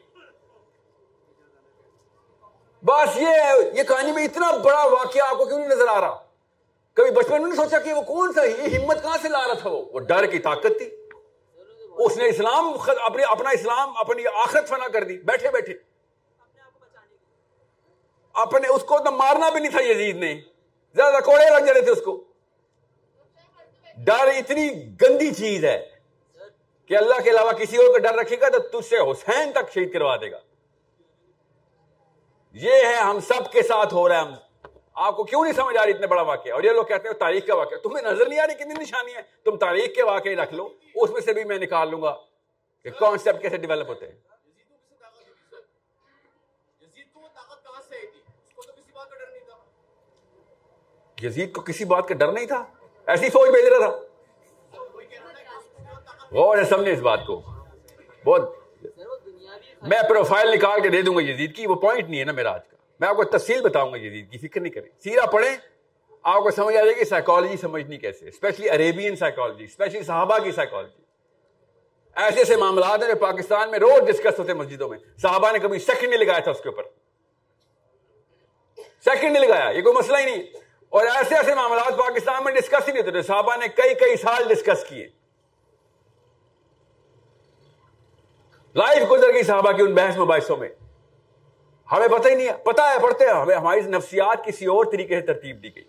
بس 2.83 3.17
یہ 3.17 3.27
یہ 3.73 3.83
کہانی 3.83 4.11
میں 4.11 4.25
اتنا 4.25 4.51
بڑا 4.51 4.85
واقعہ 4.85 5.21
آپ 5.29 5.37
کو 5.37 5.45
کیوں 5.45 5.59
نہیں 5.59 5.69
نظر 5.69 5.87
آ 5.87 6.01
رہا؟ 6.01 6.23
کبھی 6.93 7.11
بچپن 7.11 7.41
میں 7.41 7.51
نہیں 7.51 7.55
سوچا 7.55 7.79
کہ 7.79 7.93
وہ 7.93 8.01
کون 8.01 8.33
سا، 8.33 8.43
یہ 8.43 8.77
ہمت 8.77 9.03
کہاں 9.03 9.17
سے 9.21 9.29
لا 9.29 9.47
رہا 9.47 9.53
تھا 9.53 9.69
وہ؟ 9.69 9.99
ڈر 9.99 10.25
کی 10.25 10.39
طاقت 10.39 10.77
تھی۔ 10.77 10.89
اس 11.97 12.17
نے 12.17 12.27
اسلام 12.27 12.73
اپنی 13.01 13.23
اپنا 13.23 13.49
اسلام، 13.49 13.97
اپنی 13.97 14.23
آخرت 14.27 14.67
فنا 14.69 14.87
کر 14.87 15.03
دی۔ 15.03 15.17
بیٹھے 15.17 15.51
بیٹھے۔ 15.51 15.86
اپنے 18.37 18.67
اس 18.67 18.83
کو 18.83 18.99
تو 18.99 19.11
مارنا 19.11 19.49
بھی 19.49 19.59
نہیں 19.59 19.71
تھا 19.71 19.81
یزید 19.81 20.15
نے۔ 20.15 20.41
زیادہ 20.95 21.15
کوڑے 21.25 21.59
لگ 21.59 21.65
جاتے 21.65 21.81
تھے 21.81 21.91
اس 21.91 22.01
کو۔ 22.01 22.23
ڈر 23.97 24.27
اتنی 24.27 24.69
گندی 25.01 25.33
چیز 25.33 25.65
ہے 25.65 25.89
کہ 26.85 26.97
اللہ 26.97 27.21
کے 27.23 27.29
علاوہ 27.29 27.51
کسی 27.51 27.77
اور 27.77 27.85
کو 27.85 27.97
ڈر 27.97 28.13
رکھے 28.13 28.39
گا 28.41 28.49
تو 28.49 28.59
تجھ 28.59 28.89
سے 28.89 28.97
حسین 28.97 29.51
تک 29.51 29.73
شہید 29.73 29.93
کروا 29.93 30.15
دے 30.15 30.31
گا۔ 30.31 30.39
یہ 32.53 32.73
ہے 32.73 32.95
ہم 32.95 33.19
سب 33.19 33.51
کے 33.51 33.61
ساتھ 33.61 33.93
ہو 33.93 34.09
رہا 34.09 34.15
ہے۔ 34.15 34.21
ہم 34.21 34.33
آپ 34.93 35.17
کو 35.17 35.23
کیوں 35.23 35.43
نہیں 35.43 35.53
سمجھ 35.53 35.77
آ 35.77 35.85
رہی 35.85 35.93
اتنے 35.93 36.07
بڑا 36.07 36.21
واقعہ؟ 36.21 36.53
اور 36.53 36.63
یہ 36.63 36.71
لوگ 36.71 36.83
کہتے 36.83 37.07
ہیں 37.07 37.15
تاریخ 37.15 37.47
کا 37.47 37.55
واقعہ۔ 37.55 37.77
تمہیں 37.77 38.03
نظر 38.03 38.25
نہیں 38.25 38.39
آ 38.39 38.47
رہی 38.47 38.53
کتنی 38.53 38.73
نشانی 38.73 39.15
ہے؟ 39.15 39.21
تم 39.43 39.57
تاریخ 39.57 39.95
کے 39.95 40.03
واقعے 40.03 40.35
رکھ 40.35 40.53
لو۔ 40.53 40.69
اس 40.95 41.09
میں 41.09 41.21
سے 41.21 41.33
بھی 41.33 41.43
میں 41.43 41.57
نکال 41.57 41.89
لوں 41.89 42.01
گا 42.01 42.17
کہ 42.83 42.89
کانسیپٹ 42.89 43.41
کیسے 43.41 43.57
ڈیولپ 43.57 43.89
ہوتے 43.89 44.07
ہیں۔ 44.07 44.26
یزید 51.21 51.53
کو 51.53 51.61
کسی 51.61 51.85
بات 51.85 52.07
کا 52.07 52.15
ڈر 52.15 52.31
نہیں 52.31 52.45
تھا؟ 52.45 52.65
ایسی 53.07 53.29
فوج 53.29 53.49
بھیج 53.49 53.67
رہا 53.67 53.89
تھا۔ 53.89 53.99
غور 56.31 56.57
ہے 56.57 56.63
سمجھے 56.63 56.93
اس 56.93 56.99
بات 56.99 57.19
کو۔ 57.27 57.41
بہت 58.25 58.55
میں 59.81 59.97
پروفائل 60.09 60.51
نکال 60.53 60.81
کے 60.81 60.89
دے 60.89 61.01
دوں 61.01 61.15
گا 61.15 61.21
یزید 61.21 61.55
کی، 61.55 61.67
وہ 61.67 61.75
پوائنٹ 61.75 62.09
نہیں 62.09 62.19
ہے 62.19 62.25
نا 62.25 62.31
میرا 62.31 62.53
آج 62.53 62.67
کا۔ 62.67 62.77
میں 62.99 63.07
آپ 63.07 63.15
کو 63.15 63.23
تفصیل 63.23 63.61
بتاؤں 63.61 63.91
گا 63.91 63.97
یزید 63.97 64.31
کی، 64.31 64.47
فکر 64.47 64.61
نہیں 64.61 64.73
کریں۔ 64.73 64.89
سیرا 65.03 65.25
پڑھیں، 65.25 65.57
آپ 66.23 66.43
کو 66.43 66.51
سمجھ 66.51 66.77
آ 66.77 66.83
جائے 66.83 66.95
گی 66.99 67.05
سائیکالوجی 67.05 67.57
سمجھنی 67.57 67.97
کیسے 67.97 68.27
اسپیشلی 68.27 68.69
عربین 68.69 69.15
سائیکالوجی 69.15 69.63
اسپیشلی 69.63 70.03
صحابہ 70.03 70.37
کی 70.39 70.51
سائیکالوجی 70.51 71.03
ایسے 72.15 72.39
ایسے 72.39 72.55
معاملات 72.55 73.03
ہیں 73.03 73.09
جو 73.09 73.15
پاکستان 73.15 73.71
میں 73.71 73.79
روز 73.79 74.07
ڈسکس 74.07 74.39
ہوتے 74.39 74.53
مسجدوں 74.53 74.89
میں۔ 74.89 74.97
صحابہ 75.21 75.51
نے 75.51 75.59
کبھی 75.59 75.79
سیکنڈ 75.79 76.09
نہیں 76.09 76.19
لگایا 76.19 76.39
تھا 76.39 76.51
اس 76.51 76.59
کے 76.59 76.69
اوپر۔ 76.69 76.83
سیکنڈ 79.05 79.31
نہیں 79.31 79.47
لگایا، 79.47 79.69
یہ 79.69 79.81
کوئی 79.81 79.95
مسئلہ 79.95 80.17
ہی 80.17 80.25
نہیں۔ 80.25 80.66
اور 80.89 81.05
ایسے 81.05 81.35
ایسے 81.35 81.55
معاملات 81.55 81.97
پاکستان 81.97 82.43
میں 82.43 82.53
ڈسکس 82.53 82.87
ہی 82.87 82.93
نہیں 82.93 83.03
ہوتے 83.03 83.21
صحابہ 83.21 83.55
نے 83.55 83.67
کئی 83.67 83.95
کئی 83.95 84.17
سال 84.17 84.43
ڈسکس 84.47 84.83
کیے۔ 84.89 85.07
لائف 88.75 89.11
گزر 89.11 89.33
گئی 89.33 89.43
صحابہ 89.43 89.71
کی 89.71 89.81
ان 89.81 89.93
بحث 89.93 90.17
مباحثوں 90.17 90.57
میں۔ 90.57 90.69
ہمیں 91.91 92.07
پتہ 92.07 92.27
ہی 92.27 92.35
نہیں 92.35 92.47
ہے۔ 92.47 92.53
پتا 92.53 92.89
ہے، 92.89 92.99
پڑھتے 92.99 93.25
ہیں۔ 93.25 93.33
ہمیں 93.33 93.55
ہماری 93.55 93.81
نفسیات 93.81 94.45
کسی 94.45 94.65
اور 94.65 94.85
طریقے 94.85 95.19
سے 95.19 95.25
ترتیب 95.25 95.63
دی 95.63 95.75
گئی۔ 95.75 95.83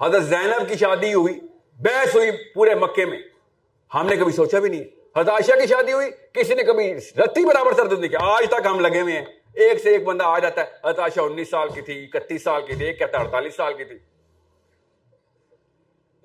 حضرت 0.00 0.22
زینب 0.22 0.68
کی 0.68 0.76
شادی 0.76 1.14
ہوئی، 1.14 1.40
بحث 1.80 2.14
ہوئی 2.14 2.30
پورے 2.54 2.74
مکے 2.74 3.04
میں۔ 3.04 3.18
ہم 3.94 4.06
نے 4.06 4.16
کبھی 4.16 4.32
سوچا 4.32 4.58
بھی 4.58 4.70
نہیں۔ 4.70 4.84
حضرت 5.16 5.28
عائشہ 5.28 5.60
کی 5.60 5.66
شادی 5.66 5.92
ہوئی، 5.92 6.10
کسی 6.32 6.54
نے 6.54 6.62
کبھی 6.62 6.94
رتی 6.94 7.44
برابر 7.44 7.72
سر 7.72 7.84
نہیں 7.84 8.08
کیا 8.08 8.18
آج 8.22 8.44
تک 8.48 8.66
ہم 8.66 8.80
لگے 8.80 9.00
ہوئے 9.00 9.18
ہیں۔ 9.18 9.24
ایک 9.54 9.78
سے 9.78 9.90
ایک 9.90 10.04
بندہ 10.04 10.24
آ 10.24 10.38
جاتا 10.38 10.60
ہے 10.60 10.66
حضرت 10.84 10.98
عائشہ 10.98 11.20
انیس 11.20 11.50
سال 11.50 11.68
کی 11.72 11.82
تھی، 11.82 12.08
اکتیس 12.12 12.42
سال 12.42 12.66
کی 12.66 12.74
تھی 12.74 12.86
ایک 12.86 12.98
کہتا 12.98 13.18
اڑتالیس 13.18 13.54
سال 13.54 13.74
کی 13.74 13.84
تھی۔ 13.84 13.98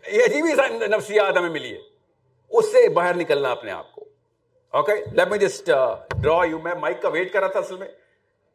یہ 0.07 0.23
عجیب 0.23 0.45
نفسیات 0.88 1.38
ہمیں 1.38 1.49
ملی 1.49 1.73
ہے۔ 1.73 1.80
اس 2.49 2.71
سے 2.71 2.89
باہر 2.89 3.15
نکلنا 3.15 3.51
اپنے 3.51 3.71
آپ 3.71 3.91
کو۔ 3.91 4.05
Okay 4.69 4.93
let 5.11 5.28
me 5.28 5.38
just 5.38 5.69
draw 6.21 6.45
you 6.45 6.59
میں 6.59 6.75
مائک 6.75 7.01
کا 7.01 7.09
ویٹ 7.09 7.34
کر 7.34 7.39
رہا 7.39 7.47
تھا 7.47 7.59
اصل 7.59 7.78
میں۔ 7.78 7.88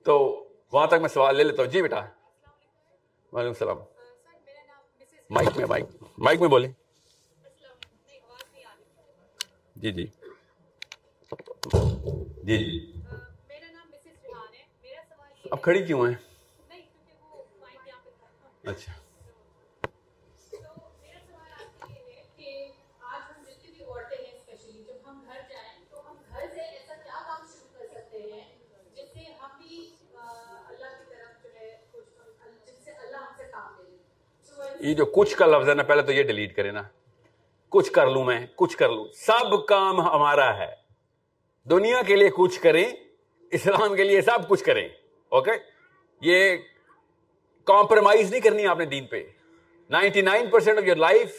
تو 0.05 0.47
وہاں 0.73 0.87
تک 0.87 0.95
میں 0.95 1.09
سوال 1.09 1.37
لے 1.37 1.45
لیتا 1.45 1.63
ہوں۔ 1.63 1.71
جی 1.71 1.83
بیٹا۔ 1.83 1.97
وعلیکم 3.33 3.49
السلام۔ 3.49 3.79
مائک 5.31 5.49
میں 5.57 5.67
مائک 5.67 5.85
مائک 6.19 6.41
میں 6.41 6.49
بولیں۔ 6.49 6.73
جی 9.77 9.91
جی۔ 9.93 10.07
جی 12.43 12.59
جی۔ 12.59 12.92
اب 15.53 15.63
کھڑی 15.63 15.87
کیوں 15.87 16.09
ہیں؟ 16.09 16.15
اچھا۔ 18.65 18.93
یہ 34.81 34.95
جو 34.95 35.05
کچھ 35.05 35.37
کا 35.37 35.47
لفظ 35.47 35.69
ہے 35.69 35.75
نا، 35.75 35.83
پہلے 35.83 36.03
تو 36.03 36.13
یہ 36.13 36.23
ڈیلیٹ 36.23 36.57
کرے 36.57 36.71
نا۔ 36.71 36.83
کچھ 37.69 37.93
کر 37.93 38.07
لوں 38.07 38.25
میں، 38.25 38.47
کچھ 38.57 38.77
کر 38.77 38.89
لوں۔ 38.89 39.13
سب 39.13 39.67
کام 39.67 40.01
ہمارا 40.01 40.59
ہے۔ 40.59 40.75
دنیا 41.65 42.03
کے 42.07 42.17
لیے 42.17 42.31
کچھ 42.37 42.61
کریں، 42.61 42.93
اسلام 43.51 43.97
کے 43.97 44.05
لیے 44.05 44.23
سب 44.23 44.49
کچھ 44.49 44.65
کریں۔ 44.65 44.89
اوکے 45.33 45.51
یہ 46.23 46.57
کمپرومائز 47.67 48.31
نہیں 48.31 48.41
کرنی 48.41 48.67
آپ 48.67 48.79
نے 48.79 48.85
دین 48.87 49.07
پہ. 49.07 49.23
Ninety 49.91 50.21
nine 50.21 50.51
percent 50.51 50.79
of 50.79 50.85
your 50.85 50.97
life 50.97 51.37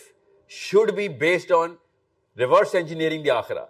should 0.51 0.91
be 0.91 1.07
based 1.21 1.51
on 1.51 1.75
reverse 2.37 2.75
engineering 2.75 3.29
آخرا 3.29 3.65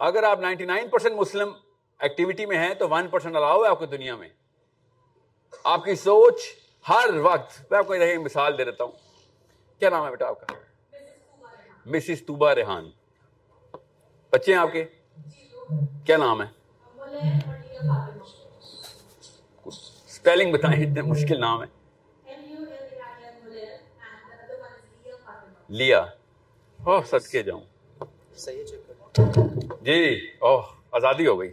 اگر 0.00 0.22
آپ 0.22 0.40
نائنٹی 0.40 0.64
نائن 0.64 0.88
پرسینٹ 0.88 1.16
مسلم 1.16 1.52
ایکٹیویٹی 2.00 2.46
میں 2.46 2.58
ہیں 2.58 2.72
تو 2.74 2.88
ون 2.88 3.08
پرسینٹ 3.08 3.36
الاؤ 3.36 3.62
ہے 3.64 3.68
آپ 3.68 3.78
کو 3.78 3.86
دنیا 3.86 4.16
میں. 4.16 4.28
آپ 5.64 5.84
کی 5.84 5.94
سوچ 5.94 6.40
ہر 6.86 7.18
وقت، 7.22 7.60
میں 7.70 7.78
آپ 7.78 7.86
کو 7.86 7.94
مثال 8.22 8.58
دے 8.58 8.64
دیتا 8.64 8.84
ہوں. 8.84 8.92
کیا 9.78 9.90
نام 9.90 10.04
ہے 10.04 10.10
بیٹا 10.10 10.28
آپ 10.28 10.40
کا؟ 10.40 10.54
مسز 11.86 12.24
توبا 12.26 12.54
ریحان. 12.54 12.90
بچے 14.32 14.52
ہیں 14.52 14.60
آپ 14.60 14.72
کے؟ 14.72 14.84
کیا 16.06 16.16
نام 16.16 16.42
ہے؟ 16.42 16.46
اسپیلنگ 20.24 20.52
بتائیں 20.52 20.82
اتنے 20.82 21.02
مشکل 21.02 21.40
نام 21.40 21.62
ہے۔ 21.62 21.66
لیا۔ 25.68 25.98
اوہ 26.84 27.00
سد 27.06 27.26
کے 27.26 27.42
جاؤں 27.42 27.60
جی 29.80 30.26
اوہ 30.38 30.62
آزادی 30.92 31.26
ہو 31.26 31.40
گئی۔ 31.40 31.52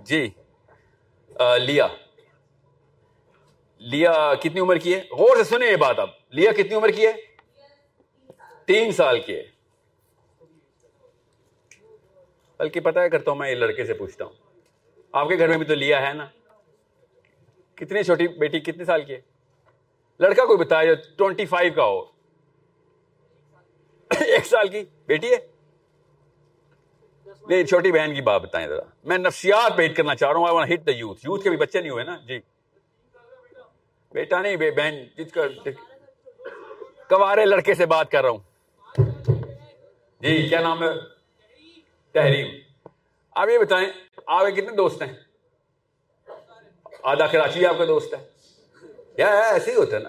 جی 0.00 0.28
لیا۔ 1.60 1.86
لیا 3.78 4.34
کتنی 4.40 4.60
عمر 4.60 4.76
کی 4.76 4.94
ہے؟ 4.94 5.00
غور 5.10 5.36
سے 5.36 5.44
سنیں 5.44 5.70
یہ 5.70 5.76
بات 5.76 5.98
اب۔ 5.98 6.08
لیا 6.30 6.52
کتنی 6.52 6.74
عمر 6.74 6.88
کی 6.88 7.06
ہے؟ 7.06 7.12
تین 8.66 8.92
سال 8.92 9.20
کی 9.20 9.36
ہے۔ 9.36 9.44
بلکہ 12.58 12.80
پتا 12.80 13.02
ہے 13.02 13.08
کرتا 13.08 13.30
ہوں 13.30 13.38
میں 13.38 13.50
یہ 13.50 13.54
لڑکے 13.54 13.84
سے 13.84 13.94
پوچھتا 13.94 14.24
ہوں۔ 14.24 14.32
آپ 15.12 15.28
کے 15.28 15.38
گھر 15.38 15.48
میں 15.48 15.58
بھی 15.58 15.66
تو 15.66 15.74
لیا 15.74 16.08
ہے 16.08 16.14
نا؟ 16.14 16.26
کتنی 17.76 18.02
چھوٹی 18.02 18.28
بیٹی، 18.28 18.60
کتنے 18.60 18.84
سال 18.84 19.04
کی 19.04 19.14
ہے؟ 19.14 19.20
لڑکا 20.20 20.44
کوئی 20.44 20.58
بتایا 20.58 20.94
جو 20.94 21.02
ٹوینٹی 21.16 21.46
فائیو 21.46 21.72
کا 21.72 21.84
ہو۔ 21.84 22.00
ایک 24.10 24.46
سال 24.46 24.68
کی 24.68 24.84
بیٹی 25.06 25.32
ہے؟ 25.32 25.36
نہیں، 27.48 27.64
چھوٹی 27.64 27.92
بہن 27.92 28.14
کی 28.14 28.20
بات 28.20 28.42
بتائیں 28.42 28.68
ذرا۔ 28.68 28.82
میں 29.04 29.18
نفسیات 29.18 29.76
پہ 29.76 29.86
ہٹ 29.86 29.96
کرنا 29.96 30.14
چاہ 30.14 30.32
رہا 30.32 30.38
ہوں 30.38 30.64
ہٹ 30.64 30.86
دا 30.86 30.90
یوتھ 30.90 31.20
یوتھ 31.24 31.42
کے 31.42 31.48
بھی 31.50 31.56
بچے 31.56 31.80
نہیں 31.80 31.90
ہوئے 31.90 32.04
نا؟ 32.04 32.16
جی۔ 32.26 32.40
بیٹا 34.12 34.42
نہیں 34.42 34.56
بہن، 34.56 34.94
جس 35.16 35.32
کا 35.32 35.42
کوارے 37.08 37.44
لڑکے 37.44 37.74
سے 37.74 37.86
بات 37.86 38.10
کر 38.10 38.22
رہا 38.22 38.30
ہوں۔ 38.30 38.38
جی 40.20 40.48
کیا 40.48 40.60
نام 40.60 40.82
ہے؟ 40.82 40.88
تحریم۔ 42.12 42.48
آپ 43.34 43.48
یہ 43.48 43.58
بتائیں، 43.58 43.88
آپ 44.26 44.46
کے 44.46 44.60
کتنے 44.60 44.76
دوست 44.76 45.02
ہیں؟ 45.02 45.25
آدھا 47.06 47.26
کراچی 47.26 47.66
آپ 47.66 47.78
کا 47.78 47.84
دوست 47.84 48.14
ہے۔ 48.14 48.28
یا 49.16 49.40
ایسے 49.40 49.70
ہی 49.70 49.76
ہوتا 49.76 49.96
ہے 49.96 50.02
نا۔ 50.02 50.08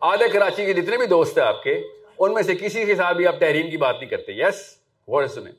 آدھا 0.00 0.26
کراچی 0.32 0.66
کے 0.66 0.72
جتنے 0.72 0.96
بھی 0.96 1.06
دوست 1.06 1.38
ہیں 1.38 1.44
آپ 1.44 1.62
کے، 1.62 1.82
ان 2.18 2.34
میں 2.34 2.42
سے 2.42 2.54
کسی 2.54 2.84
کے 2.84 2.96
ساتھ 2.96 3.16
بھی 3.16 3.26
آپ 3.26 3.40
تحریم 3.40 3.70
کی 3.70 3.76
بات 3.76 3.96
نہیں 4.00 4.10
کرتے۔ 4.10 4.32
یس 4.32 4.78
وہ 5.06 5.26
سنیں۔ 5.26 5.52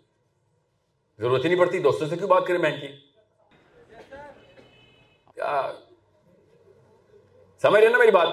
ضرورت 1.19 1.45
ہی 1.45 1.49
نہیں 1.49 1.59
پڑتی۔ 1.59 1.79
دوستوں 1.79 2.07
سے 2.07 2.17
کیوں 2.17 2.29
بات 2.29 2.47
کریں 2.47 2.59
بہن 2.59 2.75
کی؟ 2.81 2.87
سمجھ 7.61 7.83
رہے 7.83 7.89
نا 7.89 7.97
میری 7.97 8.11
بات؟ 8.11 8.27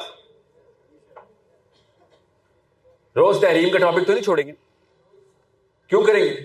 روز 3.17 3.41
تحریم 3.41 3.71
کا 3.71 3.79
ٹاپک 3.79 4.07
تو 4.07 4.13
نہیں 4.13 4.25
چھوڑیں 4.25 4.47
گے۔ 4.47 4.53
کیوں 5.87 6.03
کریں 6.03 6.25
گے؟ 6.25 6.37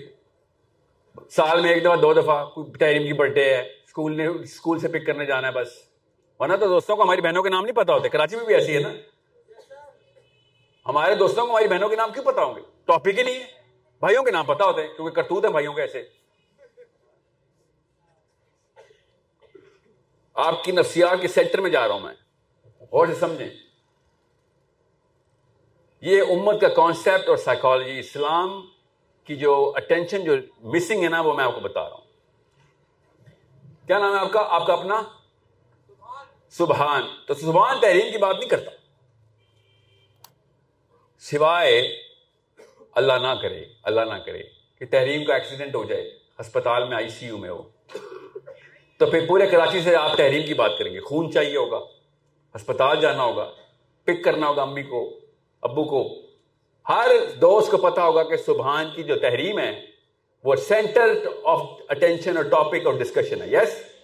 سال 1.30 1.60
میں 1.60 1.70
ایک 1.70 1.82
دفعہ، 1.82 1.96
دو 1.96 2.14
دفعہ 2.14 2.46
تحریم 2.78 3.06
کی 3.06 3.12
برتھ 3.12 3.32
ڈے 3.32 3.54
ہے، 3.54 3.60
اسکول 3.60 4.16
نے، 4.16 4.26
اسکول 4.26 4.78
سے 4.78 4.88
پک 4.88 5.06
کرنے 5.06 5.24
جانا 5.24 5.48
ہے 5.48 5.52
بس۔ 5.52 5.95
ورنہ 6.40 6.56
تو 6.56 6.68
دوستوں 6.68 6.96
کو 6.96 7.02
ہماری 7.02 7.20
بہنوں 7.20 7.42
کے 7.42 7.48
نام 7.48 7.64
نہیں 7.64 7.76
پتا 7.76 7.92
ہوتے، 7.92 8.08
کراچی 8.08 8.36
میں 8.36 8.44
بھی 8.44 8.54
ایسی 8.54 8.74
ہے 8.74 8.80
نا؟ 8.80 8.92
ہمارے 10.86 11.14
دوستوں 11.14 11.44
کو 11.44 11.50
ہماری 11.50 11.68
بہنوں 11.68 11.88
کے 11.88 11.96
نام 11.96 12.12
کیوں 12.12 12.24
پتا 12.24 12.44
ہوں 12.44 12.54
گے؟ 12.54 12.60
ٹاپک 12.84 13.18
ہی 13.18 13.22
نہیں 13.22 13.34
ہے 13.34 13.46
بھائیوں 13.98 14.22
کے 14.22 14.30
نام 14.30 14.44
پتا 14.44 14.64
ہوتے 14.64 14.80
ہیں، 14.80 14.96
کیونکہ 14.96 15.14
کرتوت 15.14 15.44
ہیں 15.44 15.52
بھائیوں 15.52 15.74
کے 15.74 15.80
ایسے۔ 15.82 16.08
آپ 20.34 20.64
کی 20.64 20.72
نفسیات 20.72 21.20
کے 21.20 21.28
سینٹر 21.28 21.60
میں 21.60 21.70
جا 21.70 21.88
رہا 21.88 21.94
ہوں 21.94 22.00
میں 22.00 22.14
اور 22.90 23.06
سے 23.06 23.14
سمجھیں۔ 23.14 23.48
یہ 26.00 26.22
امت 26.22 26.60
کا 26.60 26.68
کانسیپٹ 26.68 27.28
اور 27.28 27.36
سائیکالوجی 27.36 27.98
اسلام 27.98 28.66
کی 29.24 29.36
جو 29.36 29.72
اٹینشن 29.76 30.24
جو 30.24 30.32
مسنگ 30.60 31.02
ہے 31.02 31.08
نا، 31.08 31.20
وہ 31.20 31.34
میں 31.34 31.44
آپ 31.44 31.54
کو 31.54 31.60
بتا 31.60 31.88
رہا 31.88 31.96
ہوں۔ 31.96 32.04
کیا 33.86 33.98
نام 33.98 34.14
ہے 34.14 34.20
آپ 34.20 34.32
کا؟ 34.32 34.40
آپ 34.48 34.66
کا 34.66 34.72
اپنا؟ 34.72 35.02
سبحان، 36.58 37.02
تو 37.26 37.34
سبحان 37.34 37.80
تحریم 37.80 38.12
کی 38.12 38.18
بات 38.18 38.36
نہیں 38.38 38.48
کرتا۔ 38.48 38.70
سوائے 41.18 41.80
اللہ 42.92 43.12
نہ 43.12 43.34
کرے، 43.42 43.64
اللہ 43.82 44.00
نہ 44.00 44.14
کرے 44.14 44.42
کہ 44.78 44.86
تحریم 44.90 45.24
کا 45.24 45.34
ایکسیڈنٹ 45.34 45.74
ہو 45.74 45.84
جائے، 45.84 46.18
ہسپتال 46.40 46.88
میں 46.88 46.96
آئی 46.96 47.08
سی 47.08 47.26
یو 47.26 47.38
میں 47.38 47.50
ہو۔ 47.50 47.62
تو 48.98 49.06
پھر 49.06 49.26
پورے 49.28 49.46
کراچی 49.46 49.80
سے 49.80 49.96
آپ 49.96 50.16
تحریم 50.16 50.46
کی 50.46 50.54
بات 50.54 50.70
کریں 50.78 50.94
گے۔ 50.94 51.00
خون 51.00 51.32
چاہیے 51.32 51.56
ہوگا، 51.56 51.78
ہسپتال 52.56 53.00
جانا 53.00 53.22
ہوگا 53.22 53.52
پک 54.04 54.24
کرنا 54.24 54.48
ہوگا 54.48 54.62
امی 54.62 54.82
کو، 54.82 55.20
ابو 55.60 55.84
کو۔ 55.84 56.22
ہر 56.88 57.10
دوست 57.40 57.70
کو 57.70 57.76
پتا 57.76 58.02
ہوگا 58.02 58.22
کہ 58.22 58.36
سبحان 58.36 58.86
کی 58.94 59.02
جو 59.02 59.18
تحریم 59.18 59.58
ہے، 59.58 59.86
وہ 60.44 60.56
سینٹر 60.56 61.26
آف 61.44 61.60
اٹینشن 61.88 62.36
اور 62.36 62.44
ٹاپک 62.44 62.86
اور 62.86 62.94
ڈسکشن 62.94 63.42
ہے۔ 63.42 63.46
یس 63.46 63.95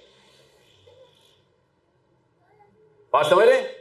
بات 3.12 3.26
سمجھ 3.26 3.48
رہے 3.48 3.72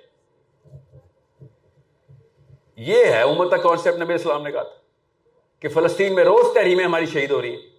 یہ 2.75 3.05
ہے 3.05 3.21
عمر 3.21 3.47
کا 3.47 3.57
کانسیپٹ 3.57 3.97
نبی 3.97 4.13
اسلام 4.13 4.43
نے 4.43 4.51
کہا 4.51 4.63
تھا 4.63 4.75
کہ 5.59 5.69
فلسطین 5.69 6.15
میں 6.15 6.23
روز 6.23 6.53
تحریمیں 6.53 6.85
ہماری 6.85 7.05
شہید 7.05 7.31
ہو 7.31 7.41
رہی 7.41 7.55
ہیں 7.55 7.69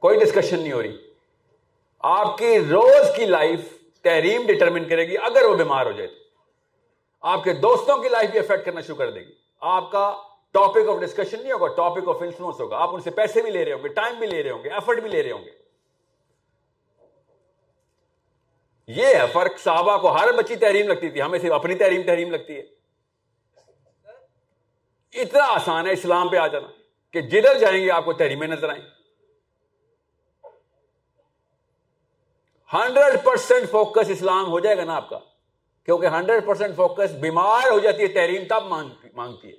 کوئی 0.00 0.18
ڈسکشن 0.18 0.60
نہیں 0.60 0.72
ہو 0.72 0.82
رہی۔ 0.82 0.96
آپ 2.00 2.38
کی 2.38 2.58
روز 2.58 3.16
کی 3.16 3.26
لائف 3.26 3.60
تحریم 4.02 4.42
ڈٹرمن 4.46 4.84
کرے 4.84 5.08
گی 5.08 5.18
اگر 5.18 5.42
وہ 5.42 5.56
بیمار 5.56 5.86
ہو 5.86 5.92
جائے 5.92 6.06
تو۔ 6.06 6.14
آپ 7.20 7.44
کے 7.44 7.52
دوستوں 7.52 8.02
کی 8.02 8.08
لائف 8.08 8.30
بھی 8.30 8.38
افیکٹ 8.38 8.64
کرنا 8.64 8.80
شروع 8.80 8.96
کر 8.96 9.10
دے 9.10 9.20
گی۔ 9.20 9.32
آپ 9.60 9.90
کا 9.90 10.16
ٹاپک 10.52 10.88
آف 10.88 11.00
ڈسکشن 11.00 11.42
نہیں 11.42 11.52
ہوگا 11.52 11.66
ٹاپک 11.66 12.08
آف 12.08 12.22
انفلوئنس 12.22 12.60
ہوگا۔ 12.60 12.76
آپ 12.76 12.94
ان 12.94 13.00
سے 13.00 13.10
پیسے 13.10 13.42
بھی 13.42 13.50
لے 13.50 13.64
رہے 13.64 13.72
ہوں 13.72 13.82
گے 13.82 13.88
ٹائم 13.88 14.18
بھی 14.18 14.26
لے 14.26 14.42
رہے 14.42 14.50
ہوں 14.50 14.64
گے 14.64 14.68
ایفرٹ 14.68 15.00
بھی 15.00 15.10
لے 15.10 15.22
رہے 15.22 15.30
ہوں 15.30 15.44
گے۔ 15.44 15.63
یہ 18.86 19.06
ہے، 19.06 19.26
فرق 19.32 19.58
صحابہ 19.58 19.96
کو 19.98 20.10
ہر 20.16 20.32
بچی 20.32 20.56
تحریم 20.56 20.88
لگتی 20.88 21.08
تھی، 21.10 21.22
ہمیں 21.22 21.38
صرف 21.38 21.52
اپنی 21.52 21.74
تحریم 21.74 22.02
تحریم 22.02 22.30
لگتی 22.30 22.56
ہے۔ 22.56 22.62
اتنا 25.12 25.44
آسان 25.44 25.86
ہے 25.86 25.92
اسلام 25.92 26.28
پہ 26.28 26.36
آ 26.36 26.46
جانا 26.46 26.66
کہ 27.10 27.20
جدھر 27.20 27.58
جائیں 27.58 27.84
گے 27.84 27.90
آپ 27.90 28.04
کو 28.04 28.12
تحریمیں 28.12 28.48
نظر 28.48 28.68
آئیں۔ 28.68 28.82
ہنڈریڈ 32.72 33.24
پرسینٹ 33.24 33.70
فوکس 33.70 34.10
اسلام 34.10 34.46
ہو 34.46 34.60
جائے 34.60 34.76
گا 34.76 34.84
نا 34.84 34.96
آپ 34.96 35.08
کا، 35.08 35.18
کیونکہ 35.84 36.06
ہنڈریڈ 36.06 36.46
پرسینٹ 36.46 36.76
فوکس 36.76 37.10
بیمار 37.10 37.70
ہو 37.70 37.78
جاتی 37.78 38.02
ہے، 38.02 38.08
تحریم 38.08 38.42
تب 38.48 38.64
مانگتی 38.64 39.48
ہے۔ 39.48 39.56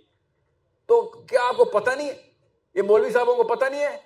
تو 0.86 1.02
کیا 1.02 1.44
آپ 1.44 1.58
کو 1.58 1.66
پتہ 1.66 1.90
نہیں 1.90 2.10
ہے؟ 2.10 2.22
یہ 2.76 2.82
مولوی 2.82 3.12
صاحبوں 3.12 3.36
کو 3.36 3.44
پتہ 3.44 3.66
نہیں 3.66 3.84
ہے 3.84 3.98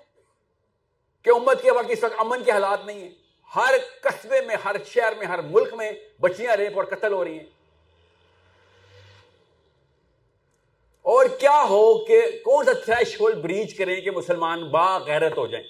کہ 1.22 1.30
امت 1.30 1.62
کے 1.62 1.72
وقت 1.72 1.86
اس 1.88 2.04
وقت 2.04 2.14
امن 2.18 2.44
کے 2.44 2.50
حالات 2.50 2.84
نہیں 2.86 3.00
ہیں۔ 3.00 3.14
ہر 3.56 3.74
قصبے 4.00 4.40
میں، 4.40 4.56
ہر 4.64 4.76
شہر 4.86 5.12
میں، 5.18 5.26
ہر 5.26 5.40
ملک 5.42 5.74
میں 5.74 5.92
بچیاں 6.20 6.56
ریپ 6.56 6.72
اور 6.76 6.84
قتل 6.84 7.12
ہو 7.12 7.24
رہی 7.24 7.38
ہیں۔ 7.38 7.46
اور 11.02 11.26
کیا 11.26 11.62
ہو 11.62 12.04
کہ 12.04 12.20
کون 12.44 12.64
سا 12.64 12.72
تھریش 12.72 13.20
ہولڈ 13.20 13.36
بریچ 13.36 13.78
کریں 13.78 14.00
کہ 14.00 14.10
مسلمان 14.10 14.64
با 14.64 14.98
غیرت 14.98 15.38
ہو 15.38 15.46
جائیں؟ 15.46 15.66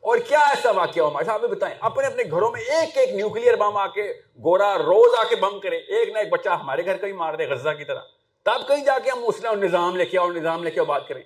اور 0.00 0.18
کیا 0.18 0.38
ایسا 0.38 0.70
واقعہ 0.70 1.02
ہو؟ 1.02 1.08
ہمارے 1.08 1.24
صاحب 1.24 1.42
بتائیں۔ 1.42 1.76
اپنے 1.80 2.06
اپنے 2.06 2.22
گھروں 2.30 2.50
میں 2.50 2.60
ایک 2.60 2.98
ایک 2.98 3.08
نیوکلیر 3.08 3.56
بم 3.56 3.76
آ 3.76 3.86
کے، 3.86 4.12
گورا 4.44 4.78
روز 4.78 5.14
آ 5.18 5.24
کے 5.24 5.36
بم 5.36 5.60
کرے۔ 5.60 5.76
ایک 5.76 6.08
نہ 6.08 6.18
ایک 6.18 6.28
بچہ 6.28 6.48
ہمارے 6.48 6.84
گھر 6.84 6.96
کا 6.96 7.06
ہی 7.06 7.12
مار 7.12 7.34
دے 7.34 7.46
غزہ 7.46 7.70
کی 7.78 7.84
طرح۔ 7.84 8.00
تب 8.42 8.68
کہیں 8.68 8.84
جا 8.84 8.98
کے 8.98 9.10
ہم 9.10 9.24
مسلم 9.24 9.64
نظام 9.64 9.96
لے 9.96 10.04
کے 10.04 10.18
آؤ 10.18 10.28
نظام 10.28 10.64
لے 10.64 10.70
کے 10.70 10.82
بات 10.82 11.08
کریں۔ 11.08 11.22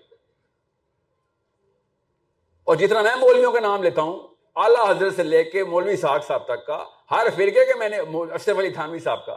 اور 2.65 2.77
جتنا 2.77 3.03
میں 3.03 3.17
مولویوں 3.17 3.53
کا 3.53 3.61
نام 3.61 3.83
لیتا 3.83 4.03
ہوں 4.03 4.34
اعلیٰ 4.57 4.91
حضرت 4.91 5.17
سے 5.17 5.23
لے 5.23 5.45
کے 5.45 5.65
مولوی 5.65 5.97
ساگ 5.97 6.21
صاحب 6.27 6.45
تک 6.45 6.67
کا، 6.67 6.85
ہر 7.11 7.27
فرقے 7.37 7.67
کے 7.67 7.75
میں 7.79 7.89
نے 7.89 7.99
اشرف 8.33 8.59
علی 8.59 8.71
تھانوی 8.71 8.99
صاحب 8.99 9.27
کا۔ 9.27 9.37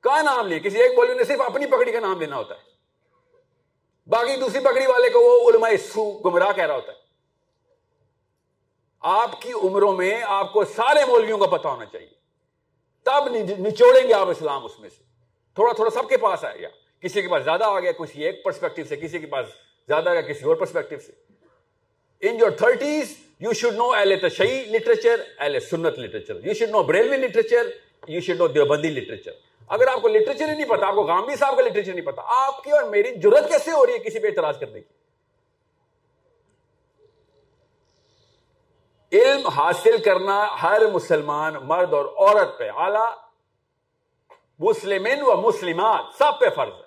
کا 0.00 0.22
نام 0.22 0.46
لیا 0.46 0.58
کسی 0.58 0.82
ایک 0.82 0.92
مولوی 0.96 1.14
نے 1.14 1.24
صرف 1.24 1.40
اپنی 1.40 1.66
پکڑی 1.66 1.92
کا 1.92 2.00
نام 2.00 2.20
لینا 2.20 2.36
ہوتا 2.36 2.54
ہے۔ 2.54 2.60
باقی 4.06 4.36
دوسری 4.36 4.60
پکڑی 4.60 4.86
والے 4.86 5.10
کو 5.10 5.18
وہ 5.20 5.50
علماء 5.50 5.70
سو 5.92 6.10
گمراہ 6.10 6.52
کہہ 6.52 6.66
رہا 6.66 6.74
ہوتا 6.74 6.92
ہے۔ 6.92 6.98
آپ 9.00 9.42
کی 9.42 9.52
عمروں 9.52 9.92
میں 9.92 10.22
آپ 10.26 10.52
کو 10.52 10.64
سارے 10.64 11.04
مولویوں 11.04 11.38
کا 11.38 11.46
پتہ 11.46 11.68
ہونا 11.68 11.84
چاہیے۔ 11.84 12.14
تب 13.02 13.28
نچوڑیں 13.58 14.08
گے 14.08 14.14
آپ 14.14 14.28
اسلام 14.28 14.64
اس 14.64 14.80
میں 14.80 14.88
سے۔ 14.88 15.02
تھوڑا 15.54 15.72
تھوڑا 15.72 15.90
سب 15.90 16.08
کے 16.08 16.16
پاس 16.16 16.44
آئے 16.44 16.62
گا۔ 16.62 16.68
کسی 17.00 17.22
کے 17.22 17.28
پاس 17.28 17.44
زیادہ 17.44 17.64
آ 17.64 17.80
گیا 17.80 17.92
کسی 17.92 18.24
ایک 18.24 18.44
پرسپیکٹو 18.44 18.84
سے، 18.84 18.96
کسی 18.96 19.18
کے 19.18 19.26
پاس 19.26 19.46
زیادہ 19.88 20.08
آ 20.08 20.12
گیا، 20.12 20.20
کسی 20.20 20.44
اور 20.44 20.56
پرسپیکٹو 20.56 20.96
سے۔ 21.06 21.12
In 22.20 22.36
your 22.40 22.50
thirties 22.50 23.25
you 23.40 23.52
should 23.52 23.74
know 23.74 23.90
L 23.92 24.18
تشہی 24.20 24.62
لٹریچر 24.68 25.22
ایل 25.38 25.58
سنت 25.60 25.98
literature 25.98 26.44
you 26.44 26.54
should 26.54 26.70
know 26.70 26.82
Barelvi 26.82 27.16
literature 27.16 27.66
you 28.08 28.20
should 28.20 28.36
know 28.36 28.46
Deobandi 28.48 28.90
literature 28.90 29.32
اگر 29.70 29.88
آپ 29.88 30.00
کو 30.02 30.08
لٹریچر 30.08 30.48
ہی 30.48 30.54
نہیں 30.54 30.68
پتا 30.68 30.86
آپ 30.86 30.94
کو 30.94 31.02
گامبی 31.02 31.36
صاحب 31.36 31.56
کا 31.56 31.62
لٹریچر 31.62 31.92
نہیں 31.92 32.06
پتا 32.06 32.22
آپ 32.36 32.62
کی 32.64 32.70
اور 32.70 32.82
میری 32.90 33.12
ضرورت 33.22 33.48
کیسے 33.48 33.70
ہو 33.70 33.84
رہی 33.86 33.92
ہے 33.92 33.98
کسی 33.98 34.18
پہ 34.18 34.26
اعتراض 34.26 34.58
کرنے 34.58 34.80
کی 34.80 34.94
علم 39.12 39.46
حاصل 39.48 40.02
کرنا 40.02 40.40
ہر 40.62 40.86
مسلمان 40.92 41.54
مرد 41.62 41.92
اور 41.94 42.04
عورت 42.04 42.58
پہ 42.58 42.70
اعلی 42.76 43.06
مسلمین 44.60 45.22
و 45.22 45.36
مسلمات 45.40 46.14
سب 46.18 46.40
پہ 46.40 46.48
فرض 46.56 46.72
ہے 46.72 46.84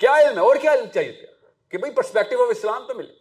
کیا 0.00 0.12
علم 0.18 0.38
ہے 0.38 0.44
اور 0.44 0.56
کیا 0.56 0.72
علم 0.72 0.88
چاہیے 0.94 1.26
کہ 1.72 1.78
بھائی 1.78 1.94
پرسپیکٹو 1.94 2.42
آف 2.44 2.50
اسلام 2.50 2.86
تو 2.86 2.94
ملے 2.94 3.17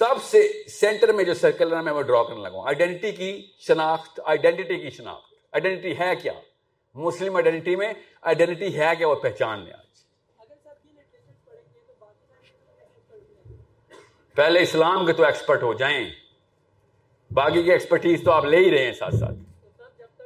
سب 0.00 0.22
سے 0.22 0.62
سینٹر 0.68 1.12
میں 1.12 1.24
جو 1.24 1.34
سرکل 1.34 1.76
ہے 1.76 1.82
میں 1.82 1.92
وہ 1.92 2.02
ڈرا 2.02 2.22
کرنے 2.22 2.40
لگا 2.40 2.58
آئیڈینٹی 2.66 3.12
کی 3.12 3.46
شناخت 3.58 4.20
آئیڈینٹی 4.24 4.76
کی 4.76 4.90
شناخت۔ 4.90 5.34
آئیڈینٹی 5.52 5.98
ہے 5.98 6.16
کیا؟ 6.22 6.32
مسلم 6.94 7.36
آئیڈینٹی 7.36 7.76
میں 7.76 7.92
آئیڈینٹی 8.22 8.78
ہے 8.78 8.96
کیا؟ 8.98 9.08
وہ 9.08 9.14
پہچان 9.14 9.58
لیں 9.58 9.72
آج۔ 9.72 10.00
پہلے 14.34 14.62
اسلام 14.62 15.06
کے 15.06 15.12
تو 15.12 15.24
ایکسپرٹ 15.24 15.62
ہو 15.62 15.74
جائیں۔ 15.74 16.10
باقی 17.30 17.62
کی 17.62 17.72
ایکسپرٹیز 17.72 18.22
تو 18.24 18.32
آپ 18.32 18.44
لے 18.44 18.56
ہی 18.56 18.70
رہے 18.70 18.84
ہیں 18.84 18.92
ساتھ 18.92 19.14
ساتھ۔ 19.14 19.38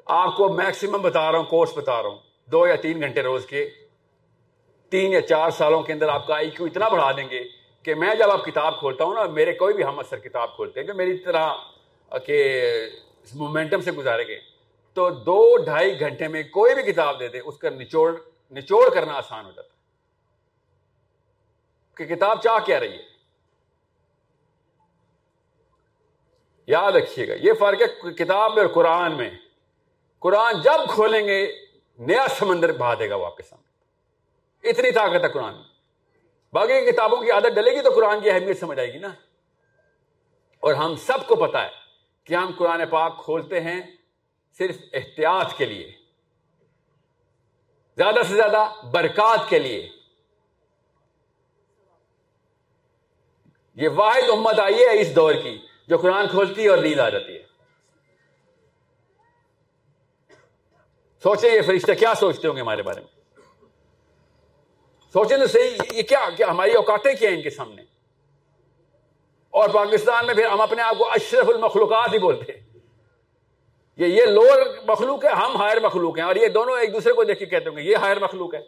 آپ 0.06 0.36
کو 0.36 0.48
میکسیمم 0.48 1.02
بتا 1.02 1.32
رہا 1.32 1.38
ہوں 1.38 1.46
کورس 1.46 1.70
بتا 1.76 2.02
رہا 2.02 2.08
ہوں۔ 2.08 2.18
دو 2.46 2.66
یا 2.66 2.74
تین 2.74 3.00
گھنٹے 3.00 3.22
روز 3.22 3.46
کے، 3.46 3.70
تین 4.90 5.12
یا 5.12 5.20
چار 5.20 5.50
سالوں 5.50 5.82
کے 5.82 5.92
اندر 5.92 6.08
آپ 6.08 6.26
کا 6.26 6.34
آئی 6.34 6.50
کیو 6.50 6.66
اتنا 6.66 6.88
بڑھا 6.88 7.12
دیں 7.12 7.28
گے۔ 7.30 7.63
کہ 7.84 7.94
میں 7.94 8.14
جب 8.14 8.30
آپ 8.30 8.44
کتاب 8.44 8.78
کھولتا 8.78 9.04
ہوں 9.04 9.14
نا، 9.14 9.24
میرے 9.24 9.52
کوئی 9.52 9.74
بھی 9.74 9.84
ہم 9.84 9.98
اثر 9.98 10.18
کتاب 10.18 10.54
کھولتے 10.56 10.80
ہیں 10.80 10.86
کہ 10.86 10.92
میری 10.92 11.18
طرح 11.18 11.54
کہ 12.26 12.38
مومنٹم 13.34 13.80
سے 13.80 13.92
گزارے 13.92 14.26
گئے۔ 14.26 14.40
تو 14.94 15.10
دو 15.10 15.56
ڈھائی 15.64 16.00
گھنٹے 16.00 16.28
میں 16.28 16.42
کوئی 16.42 16.74
بھی 16.74 16.82
کتاب 16.82 17.20
دے 17.20 17.28
دے، 17.28 17.38
اس 17.38 17.56
کا 17.58 17.70
نچوڑ 17.70 18.14
نچوڑ 18.52 18.94
کرنا 18.94 19.12
آسان 19.12 19.44
ہو 19.44 19.50
جاتا 19.50 19.74
کہ 21.94 22.14
کتاب 22.14 22.42
چاہ 22.42 22.58
کیا 22.64 22.80
رہی 22.80 22.92
ہے؟ 22.92 23.02
یاد 26.66 26.92
رکھیے 26.92 27.28
گا، 27.28 27.34
یہ 27.40 27.52
فرق 27.52 27.82
ہے 27.82 28.12
کتاب 28.12 28.54
میں 28.54 28.62
اور 28.62 28.72
قرآن 28.72 29.16
میں۔ 29.16 29.30
قرآن 30.18 30.60
جب 30.60 30.88
کھولیں 30.88 31.26
گے، 31.26 31.46
نیا 31.98 32.26
سمندر 32.28 32.72
بہا 32.72 32.94
دے 32.98 33.10
گا 33.10 33.14
وہ 33.14 33.26
آپ 33.26 33.36
کے 33.36 33.42
سامنے 33.42 34.70
اتنی 34.70 34.90
طاقت 34.90 35.24
ہے 35.24 35.28
قرآن 35.28 35.54
میں۔ 35.54 35.73
باقی 36.54 36.92
کتابوں 36.92 37.22
کی 37.22 37.30
عادت 37.30 37.54
ڈلے 37.54 37.70
گی 37.70 37.82
تو 37.82 37.90
قرآن 37.90 38.20
کی 38.20 38.30
اہمیت 38.30 38.60
سمجھ 38.60 38.78
آئے 38.78 38.92
گی 38.92 38.98
نا۔ 38.98 39.08
اور 40.60 40.74
ہم 40.74 40.96
سب 40.96 41.26
کو 41.26 41.36
پتا 41.36 41.64
ہے 41.64 41.70
کہ 42.24 42.34
ہم 42.34 42.50
قرآن 42.58 42.82
پاک 42.90 43.24
کھولتے 43.24 43.60
ہیں 43.60 43.82
صرف 44.58 44.76
احتیاط 44.92 45.56
کے 45.56 45.64
لیے، 45.64 45.92
زیادہ 47.96 48.20
سے 48.28 48.34
زیادہ 48.34 48.86
برکات 48.90 49.40
کے 49.48 49.58
لیے۔ 49.58 49.90
یہ 53.74 53.88
واحد 53.88 54.30
امت 54.32 54.60
آئی 54.60 54.74
ہے 54.74 55.00
اس 55.00 55.16
دور 55.16 55.34
کی 55.34 55.66
جو 55.88 55.98
قرآن 55.98 56.28
کھولتی 56.28 56.64
ہے 56.64 56.68
اور 56.68 56.78
نیند 56.78 57.00
آ 57.00 57.08
جاتی 57.08 57.36
ہے۔ 57.36 57.42
سوچیں 61.22 61.54
یہ 61.54 61.62
فرشتہ 61.62 61.92
کیا 61.92 62.14
سوچتے 62.14 62.48
ہوں 62.48 62.56
گے 62.56 62.60
ہمارے 62.60 62.82
بارے 62.82 63.00
میں؟ 63.00 63.13
سوچیں 65.14 65.36
تو 65.38 65.46
صحیح، 65.46 65.76
یہ 65.92 66.02
کیا 66.02 66.28
کیا 66.36 66.46
ہماری 66.46 66.72
اوقاتیں 66.72 67.12
کیا 67.14 67.30
ہیں 67.30 67.36
ان 67.36 67.42
کے 67.42 67.50
سامنے؟ 67.50 67.82
اور 69.50 69.68
پاکستان 69.68 70.26
میں 70.26 70.34
پھر 70.34 70.46
ہم 70.46 70.60
اپنے 70.60 70.82
آپ 70.82 70.98
کو 70.98 71.10
اشرف 71.10 71.48
المخلوقات 71.48 72.12
ہی 72.12 72.18
بولتے 72.18 72.52
ہیں۔ 72.52 72.60
یہ 73.98 74.06
یہ 74.06 74.24
لوور 74.26 74.60
مخلوق 74.86 75.24
ہے، 75.24 75.30
ہم 75.30 75.56
ہائر 75.56 75.80
مخلوق 75.80 76.18
ہیں، 76.18 76.24
اور 76.24 76.36
یہ 76.36 76.48
دونوں 76.48 76.78
ایک 76.78 76.92
دوسرے 76.92 77.12
کو 77.12 77.24
دیکھ 77.24 77.38
کے 77.38 77.46
کہتے 77.46 77.68
ہوں 77.68 77.76
گے، 77.76 77.82
یہ 77.82 77.96
ہائر 77.96 78.20
مخلوق 78.20 78.54
ہے۔ 78.54 78.60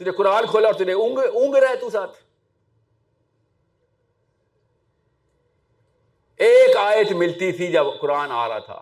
تجھے 0.00 0.12
قرآن 0.12 0.46
کھولا 0.46 0.68
اور 0.68 0.74
تجھے 0.74 0.92
اونگ 0.92 1.18
اونگ 1.18 1.54
رہے 1.54 1.76
تو 1.76 1.90
ساتھ۔ 1.90 2.18
ایک 6.40 6.76
آیت 6.76 7.12
ملتی 7.12 7.52
تھی 7.52 7.72
جب 7.72 7.84
قرآن 8.00 8.32
آ 8.32 8.48
رہا 8.48 8.58
تھا۔ 8.58 8.80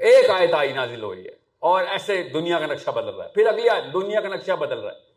ایک 0.00 0.30
آیت 0.30 0.54
آئی 0.54 0.72
نازل 0.72 1.02
ہو 1.02 1.14
رہی 1.14 1.24
ہے، 1.24 1.34
اور 1.58 1.84
ایسے 1.84 2.22
دنیا 2.22 2.58
کا 2.58 2.66
نقشہ 2.66 2.90
بدل 2.90 3.14
رہا 3.14 3.24
ہے۔ 3.24 3.30
پھر 3.30 3.46
اگلی 3.46 3.68
آیت، 3.68 3.92
دنیا 3.92 4.20
کا 4.20 4.28
نقشہ 4.28 4.52
بدل 4.52 4.78
رہا 4.78 4.92
ہے۔ 4.92 5.08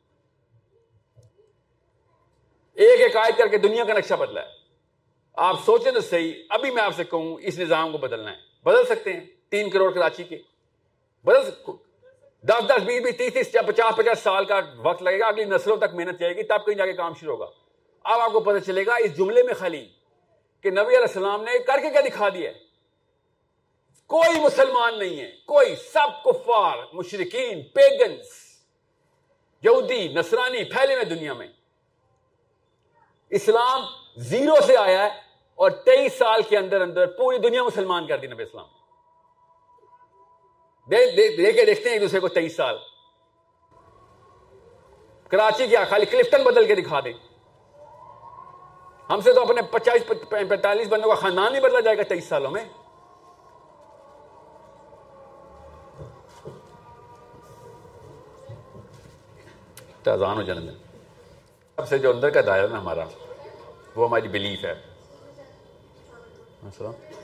ایک 2.74 3.02
ایک 3.02 3.16
آیت 3.16 3.38
کر 3.38 3.48
کے 3.48 3.58
دنیا 3.58 3.84
کا 3.84 3.94
نقشہ 3.94 4.14
بدلا 4.14 4.42
ہے۔ 4.42 4.48
آپ 5.34 5.56
سوچیں 5.66 5.92
تو 5.92 6.02
صحیح، 6.02 6.34
ابھی 6.50 6.72
میں 6.72 6.84
آپ 6.84 6.96
سے 6.96 7.04
کہوں، 7.04 7.38
اس 7.42 7.60
نظام 7.60 7.92
کو 7.92 7.98
بدلنا 7.98 8.32
ہے۔ 8.32 8.36
بدل 8.64 8.86
سکتے 8.86 9.14
ہیں 9.14 9.20
تین 9.50 9.70
کروڑ 9.70 9.92
کراچی 9.92 10.24
کے۔ 10.24 10.38
بدل 11.24 11.72
دس 12.42 12.68
دس، 12.68 12.84
بیس 12.84 13.04
بیس، 13.04 13.18
تیس 13.18 13.34
تیس 13.34 13.52
پچاس 13.52 13.96
پچاس 13.96 14.20
سال 14.20 14.46
کا 14.46 14.62
وقت 14.78 15.04
لگے 15.04 15.20
گا، 15.20 15.26
اگلی 15.26 15.44
نسلوں 15.44 15.78
تک 15.78 15.94
محنت 15.94 16.20
جائے 16.20 16.36
گی، 16.36 16.44
تب 16.44 16.66
کہیں 16.66 16.76
جا 16.76 16.86
کے 16.86 16.94
کام 16.94 17.14
شروع 17.14 17.34
ہوگا۔ 17.34 17.46
اب 18.04 18.20
آپ 18.20 18.32
کو 18.32 18.40
پتہ 18.40 18.60
چلے 18.60 18.86
گا، 18.86 18.96
اس 18.96 19.18
جملے 19.18 19.44
میں 19.44 19.54
خالی 19.54 19.88
کہ 20.62 20.70
نبی 20.70 20.82
علیہ 20.82 20.98
السلام 20.98 21.44
نے 21.44 21.60
کر 21.60 21.80
کے 21.82 21.90
کیا 21.90 22.02
دکھا 22.02 22.30
دیا 22.30 22.52
کوئی 24.08 24.40
مسلمان 24.40 25.00
نہیں 25.00 25.20
ہے، 25.20 25.32
کوئی، 25.46 25.76
سب 25.76 26.24
کفار 26.24 26.78
مشرقین 26.94 27.62
پیگنس، 27.62 28.26
یہودی، 29.64 30.08
نصرانی، 30.08 30.64
پھیلے 30.64 30.96
میں 30.96 31.04
دنیا 31.04 31.34
میں۔ 31.34 31.48
اسلام 33.36 33.82
زیرو 34.18 34.56
سے 34.66 34.78
آیا 34.78 35.04
ہے 35.04 35.10
اور 35.56 35.72
تیئیس 35.72 36.18
سال 36.18 36.42
کے 36.42 36.58
اندر 36.58 36.82
اندر 36.82 37.06
پوری 37.06 37.38
دنیا 37.38 37.64
مسلمان 37.64 38.08
کر 38.08 38.18
دی 38.18 38.28
نبی 38.28 38.44
اسلام 38.44 38.66
دے 40.90 41.52
کے 41.52 41.66
دیکھتے 41.66 41.90
ہیں 41.90 41.94
ایک 41.94 42.02
دوسرے 42.02 42.20
کو 42.20 42.28
تیئیس 42.28 42.56
سال۔ 42.56 42.78
کراچی 45.28 45.68
کیا 45.68 45.84
خالی 45.90 46.06
کلفٹن 46.06 46.44
بدل 46.44 46.68
کے 46.68 46.76
دکھا 46.76 47.00
دیں 47.00 47.14
ہم 49.10 49.22
سے 49.22 49.34
تو 49.34 49.42
اپنے 49.42 49.62
پچاس 49.62 50.12
پینتالیس 50.30 50.88
بندوں 50.88 51.10
کا 51.10 51.16
خاندان 51.16 51.56
ہی 51.56 51.60
بدلا 51.60 51.80
جائے 51.80 51.98
گا 51.98 52.04
تیئیس 52.04 52.28
سالوں 52.28 52.52
میں۔ 52.52 52.66
ہو 60.18 60.42
جنم۔ 60.42 60.70
سب 61.76 61.88
سے 61.88 61.98
جو 61.98 62.10
اندر 62.10 62.30
کا 62.30 62.42
دائرہ 62.46 62.68
نا 62.68 62.80
ہمارا۔ 62.80 63.04
وہ 63.96 64.08
ہماری 64.08 64.28
بلیف 64.28 64.66
ہے 64.66 64.74
پوری 66.62 67.23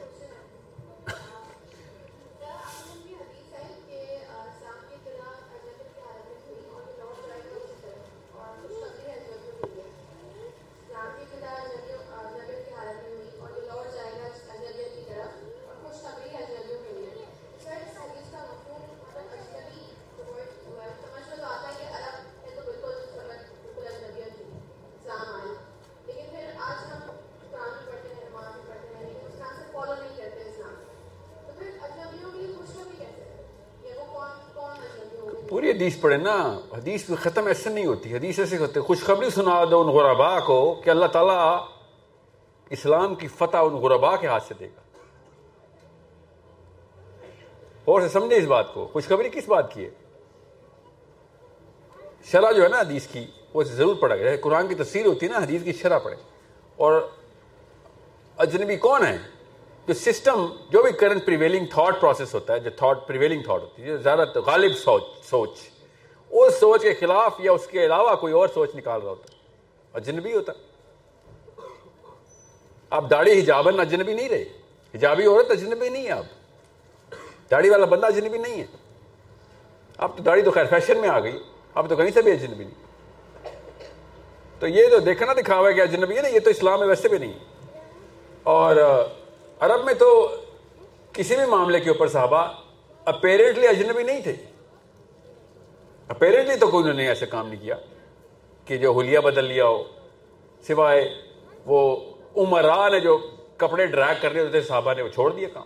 حدیث 35.79 35.99
پڑھے 36.01 36.17
نا، 36.17 36.59
حدیث 36.77 37.11
ختم 37.19 37.47
ایسے 37.47 37.69
نہیں 37.69 37.85
ہوتی، 37.85 38.15
حدیث 38.15 38.39
ایسے 38.39 38.57
ہوتے 38.57 38.79
خوشخبری 38.79 39.29
سنا 39.29 39.63
دو 39.71 39.81
ان 39.81 39.87
غربا 39.87 40.39
کو 40.39 40.81
کہ 40.83 40.89
اللہ 40.89 41.05
تعالیٰ 41.05 41.67
اسلام 42.69 43.15
کی 43.15 43.27
فتح 43.27 43.57
ان 43.57 43.73
غربا 43.73 44.15
کے 44.15 44.27
ہاتھ 44.27 44.43
سے 44.47 44.53
دے 44.59 44.67
گا۔ 44.67 44.81
اور 47.85 48.01
سے 48.01 48.09
سمجھے 48.09 48.37
اس 48.37 48.45
بات 48.45 48.73
کو، 48.73 48.87
خوشخبری 48.93 49.29
کس 49.29 49.49
بات 49.49 49.73
کی 49.73 49.85
ہے؟ 49.85 49.89
شرح 52.25 52.51
جو 52.51 52.63
ہے 52.63 52.67
نا 52.67 52.79
حدیث 52.79 53.07
کی، 53.07 53.25
وہ 53.53 53.63
ضرور 53.63 53.95
پڑھا 53.95 54.15
گیا 54.15 54.31
قرآن 54.41 54.67
کی 54.67 54.75
تفسیر 54.75 55.05
ہوتی 55.05 55.25
ہے 55.25 55.31
نا، 55.31 55.37
حدیث 55.37 55.63
کی 55.63 55.73
شرح 55.73 55.99
پڑھے 55.99 56.17
اور 56.75 57.01
اجنبی 58.37 58.77
کون 58.77 59.05
ہے 59.05 59.17
جو 59.89 59.93
سسٹم 59.93 60.45
جو 60.69 60.83
بھی 60.83 60.91
کرنٹ 60.91 61.25
پریویلنگ 61.25 61.65
تھاٹ 61.65 62.01
پروسیس 62.01 62.33
ہوتا 62.33 62.53
ہے، 62.53 62.59
جو 62.59 62.69
تھاٹ 62.69 63.07
پریویلنگ 63.07 63.43
تھاٹ 63.43 63.61
ہوتی 63.61 63.83
ہے 63.83 63.97
زیادہ 63.97 64.25
غالب 64.45 64.77
سوچ 64.77 65.03
سوچ، 65.23 65.49
اس 66.29 66.59
سوچ 66.59 66.81
کے 66.81 66.93
خلاف 66.93 67.35
یا 67.39 67.51
اس 67.51 67.67
کے 67.67 67.85
علاوہ 67.85 68.15
کوئی 68.15 68.33
اور 68.33 68.47
سوچ 68.53 68.75
نکال 68.75 69.01
رہا 69.01 69.09
ہوتا 69.09 69.33
ہے۔ 69.33 69.39
اجنبی 69.93 70.33
ہوتا 70.33 70.53
آپ 72.89 73.03
داڑھی 73.09 73.39
ہجابن 73.39 73.79
اجنبی 73.79 74.13
نہیں 74.13 74.29
رہے۔ 74.29 74.45
حجابی 74.93 75.25
عورت 75.25 75.51
اجنبی 75.51 75.89
نہیں 75.89 76.05
ہے 76.05 76.11
آپ۔ 76.11 76.23
داڑھی 77.51 77.69
والا 77.69 77.85
بندہ 77.85 78.05
اجنبی 78.05 78.37
نہیں 78.37 78.61
ہے۔ 78.61 78.65
اب 79.97 80.17
تو 80.17 80.23
داڑھی 80.23 80.41
تو 80.41 80.51
خیر 80.51 80.65
فیشن 80.65 80.97
میں 80.97 81.09
آ 81.09 81.19
گئی۔ 81.19 81.43
اب 81.75 81.89
تو 81.89 81.95
کہیں 81.95 82.11
سے 82.13 82.21
بھی 82.21 82.31
اجنبی 82.31 82.63
نہیں۔ 82.63 82.85
تو 84.59 84.67
یہ 84.67 84.87
تو 84.91 84.99
دیکھنا 84.99 85.33
دکھاوا 85.33 85.69
ہے 85.69 85.73
کہ 85.73 85.81
اجنبی 85.81 86.17
ہے 86.17 86.21
نا، 86.21 86.27
یہ 86.27 86.39
تو 86.39 86.49
اسلام 86.49 86.79
میں 86.79 86.87
ویسے 86.87 87.09
بھی 87.09 87.17
نہیں۔ 87.17 87.33
اور 88.43 88.75
عرب 89.59 89.85
میں 89.85 89.93
تو 89.93 90.35
کسی 91.13 91.35
بھی 91.35 91.45
معاملے 91.45 91.79
کے 91.79 91.89
اوپر 91.89 92.07
صحابہ 92.07 92.47
اپیرنٹلی 93.05 93.67
اجنبی 93.67 94.03
نہیں 94.03 94.21
تھے۔ 94.21 94.33
اپیرنٹلی 96.07 96.55
تو 96.55 96.67
کوئی 96.67 96.83
انہوں 96.83 96.97
نے 96.97 97.07
ایسا 97.07 97.25
کام 97.25 97.47
نہیں 97.47 97.61
کیا 97.61 97.75
کہ 98.65 98.77
جو 98.77 98.99
حلیہ 98.99 99.19
بدل 99.19 99.45
لیا 99.45 99.67
ہو۔ 99.67 99.83
سوائے 100.67 101.15
وہ 101.65 101.97
عمرا 102.37 102.89
نے 102.89 102.99
جو 102.99 103.17
کپڑے 103.57 103.85
ڈریک 103.85 104.21
کر 104.21 104.31
رہے 104.31 104.41
ہوتے 104.41 104.61
صحابہ 104.61 104.93
نے 104.93 105.01
وہ 105.01 105.09
چھوڑ 105.09 105.33
دیا 105.33 105.47
کام۔ 105.53 105.65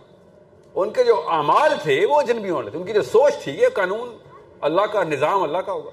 ان 0.74 0.90
کے 0.90 1.04
جو 1.04 1.28
اعمال 1.28 1.72
تھے 1.82 2.06
وہ 2.06 2.20
اجنبی 2.20 2.50
ہونے 2.50 2.70
تھے۔ 2.70 2.78
ان 2.78 2.84
کی 2.84 2.92
جو 2.92 3.02
سوچ 3.02 3.34
تھی، 3.42 3.52
یہ 3.52 3.66
قانون 3.74 4.16
اللہ 4.60 4.82
کا، 4.82 5.04
نظام 5.04 5.42
اللہ 5.42 5.58
کا 5.58 5.72
ہوگا۔ 5.72 5.90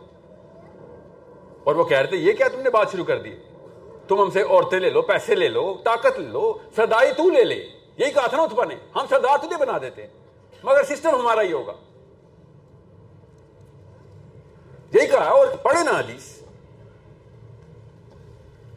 اور 1.64 1.76
وہ 1.76 1.84
کہہ 1.84 1.98
رہے 1.98 2.08
تھے، 2.08 2.18
یہ 2.18 2.34
کیا 2.34 2.48
تم 2.48 2.62
نے 2.62 2.70
بات 2.70 2.92
شروع 2.92 3.06
کر 3.06 3.22
دی؟ 3.22 3.36
تم 4.08 4.22
ہم 4.22 4.30
سے 4.30 4.42
عورتیں 4.42 4.80
لے 4.80 4.90
لو، 4.90 5.02
پیسے 5.02 5.36
لے 5.36 5.48
لو، 5.48 5.78
طاقت 5.84 6.20
لے 6.20 6.28
لو 6.28 6.54
سدائی 6.78 7.12
تو 7.18 7.30
لے 7.30 7.44
لے۔ 7.44 7.81
یہی 8.02 8.12
کہا 8.12 8.28
تھا 8.28 8.38
نا 8.38 8.44
اتبا 8.44 8.66
نے، 8.66 8.76
ہم 8.96 9.06
سردار 9.10 9.38
تجھے 9.38 9.58
بنا 9.58 9.78
دیتے 9.82 10.02
ہیں، 10.02 10.14
مگر 10.64 10.84
سسٹم 10.84 11.10
ہمارا 11.10 11.42
ہی 11.42 11.52
ہوگا۔ 11.52 11.74
یہی 14.94 15.08
کہا 15.08 15.24
اور 15.24 15.48
پڑھے 15.48 15.84
نا 15.84 15.92
حدیث۔ 15.92 16.42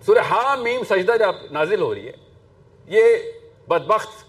سورہ 0.06 0.18
ہاں 0.18 0.56
میم 0.56 0.84
سجدہ 0.84 1.12
جب 1.18 1.52
نازل 1.52 1.80
ہو 1.80 1.94
رہی 1.94 2.08
ہے، 2.08 2.12
یہ 2.86 3.16
بدبخت 3.68 4.24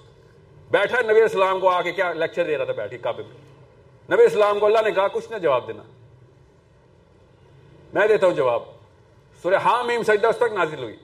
بیٹھا 0.71 1.01
نبی 1.01 1.21
اسلام 1.21 1.59
کو 1.59 1.69
آ 1.69 1.81
کے 1.81 1.91
کیا 1.91 2.13
لیکچر 2.13 2.45
دے 2.45 2.57
رہا 2.57 2.65
تھا 2.65 2.73
بیٹھی 2.73 2.97
کعبے 2.97 3.23
میں۔ 3.23 3.37
نبی 4.15 4.23
اسلام 4.23 4.59
کو 4.59 4.65
اللہ 4.65 4.79
نے 4.85 4.91
کہا، 4.91 5.07
کچھ 5.07 5.31
نہ 5.31 5.37
جواب 5.37 5.67
دینا۔ 5.67 5.83
میں 7.93 8.07
دیتا 8.07 8.27
ہوں 8.27 8.33
جواب۔ 8.33 8.63
سورہ 9.41 9.55
ہاں 9.55 9.83
میم 9.83 10.03
سجدہ 10.03 10.27
اس 10.27 10.37
تک 10.37 10.53
نازل 10.53 10.83
ہوئی۔ 10.83 10.95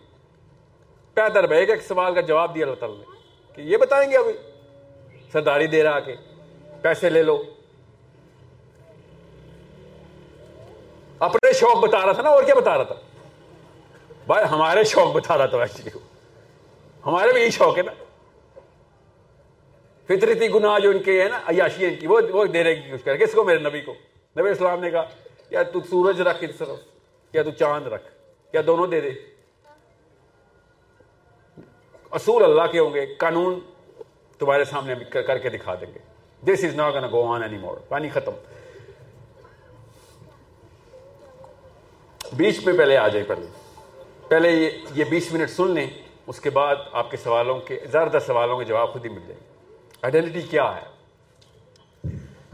پیدر 1.13 1.47
بھائی 1.47 1.65
ایک 1.65 1.81
سوال 1.81 2.13
کا 2.13 2.21
جواب 2.21 2.55
دیا 2.55 2.65
اللہ 2.65 2.75
تعالیٰ 2.75 2.97
نے۔ 2.97 3.20
کہ 3.56 3.62
یہ 3.62 3.78
بتائیں 3.78 4.12
گے 4.12 4.18
ابھی؟ 4.18 4.34
سرداری 5.32 5.68
دے 5.68 5.84
رہا 5.84 5.99
کے 5.99 6.16
پیسے 6.82 7.10
لے 7.10 7.24
لو۔ 7.24 7.43
اپنے 11.20 11.54
شوق 11.54 11.80
بتا 11.80 12.06
رہا 12.06 12.12
تھا 12.12 12.22
نا، 12.22 12.30
اور 12.30 12.43
کیا 12.43 12.56
بتا 12.56 12.78
رہا 12.78 12.84
تھا؟ 12.84 12.95
بھائی، 14.28 14.45
ہمارے 14.52 14.84
شوق 14.84 15.16
بتا 15.16 15.38
رہا 15.38 15.45
تھا 15.45 15.58
ایکچولی 15.58 15.89
ہمارے 17.06 17.34
بھی 17.34 17.41
یہی 17.41 17.52
شوق 17.52 17.78
ہے 17.78 17.84
نا۔ 17.84 17.91
فطرتی 20.06 20.54
گناہ 20.54 20.80
جو 20.80 20.89
ان 20.89 21.04
کے 21.04 21.24
ہے 21.24 21.30
نا، 21.30 21.39
عیاشی 21.47 21.86
ان 21.86 21.95
کی، 21.95 22.08
وہ 22.08 22.22
وہ 22.32 22.45
دینے 22.45 22.76
کی 22.76 22.89
کوشش 22.89 23.04
کر 23.04 23.18
کس 23.18 23.34
کو؟ 23.34 23.43
میرے 23.43 23.60
نبی 23.60 23.82
کو۔ 23.82 23.93
نبی 24.39 24.49
اسلام 24.49 24.80
نے 24.80 24.91
کہا، 24.91 25.06
یا 25.49 25.64
تو 25.64 25.80
سورج 25.89 26.22
رکھ 26.22 26.43
اس 26.43 26.56
طرف، 26.56 26.80
یا 27.34 27.43
تو 27.43 27.52
چاند 27.52 27.88
رکھ، 27.88 28.08
یا 28.54 28.62
دونوں 28.68 28.88
دے 28.88 29.02
دے۔ 29.02 29.12
اصول 32.12 32.43
اللہ 32.43 32.72
کے 32.72 32.80
ہوں 32.80 32.93
گے 32.93 33.05
قانون 33.05 33.59
تمہارے 34.39 34.66
سامنے 34.66 34.95
کر 35.22 35.38
کے 35.38 35.49
دکھا 35.49 35.76
دیں 35.76 35.93
گے۔ 35.93 35.99
This 36.53 36.64
is 36.64 36.76
not 36.76 36.93
go 37.12 37.34
on 37.34 37.43
any 37.43 37.57
more 37.57 37.78
پانی 37.78 38.09
ختم۔ 38.09 38.32
بیچ 42.34 42.66
میں 42.66 42.78
پہلے 42.78 42.97
آ 42.97 43.07
جائے 43.07 43.26
پہلے۔ 43.26 43.45
پہلے 44.28 44.72
یہ 44.95 45.03
بیس 45.03 45.34
منٹ 45.34 45.49
سن 45.49 45.72
لیں 45.72 45.89
اس 46.28 46.39
کے 46.39 46.49
بعد 46.49 46.76
آپ 46.91 47.12
کے 47.12 47.18
سوالوں 47.18 47.59
کے 47.59 47.80
زیادہ 47.91 48.18
سوالوں 48.28 48.57
کے 48.57 48.66
جواب 48.66 48.93
خود 48.93 49.05
ہی 49.05 49.09
مل 49.09 49.22
جائیں۔ 49.28 49.39
گے 49.39 49.95
آئیڈینٹی 50.01 50.41
کیا 50.41 50.76
ہے؟ 50.76 50.86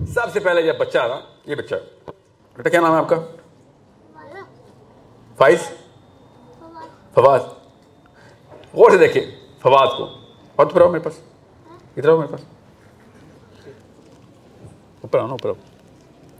سب 0.05 0.34
سے 0.34 0.39
پہلے 0.39 0.62
جب 0.62 0.78
بچہ 0.78 0.97
آ 0.97 1.08
یہ 1.45 1.55
بچہ۔ 1.55 1.76
بیٹا 2.55 2.70
کیا 2.70 2.82
نام 2.82 2.93
ہے 2.93 2.97
آپ 2.97 3.10
کا؟ 3.10 3.16
فائز۔ 5.38 5.60
فواز۔ 7.14 7.41
غور 8.74 8.91
سے 8.91 8.97
دیکھیں۔ 8.97 9.36
فواد 9.68 9.97
کو 9.97 10.05
ہاتھ 10.59 10.74
پر 10.74 10.82
آؤ 10.82 10.89
میرے 10.89 11.03
پاس 11.03 11.20
ادھر 11.97 12.09
آؤ 12.09 12.18
میرے 12.18 12.28
پاس 12.28 12.41
اوپر 15.01 15.20
آؤ 15.20 15.28
اوپر 15.28 15.49
آؤ 15.49 15.55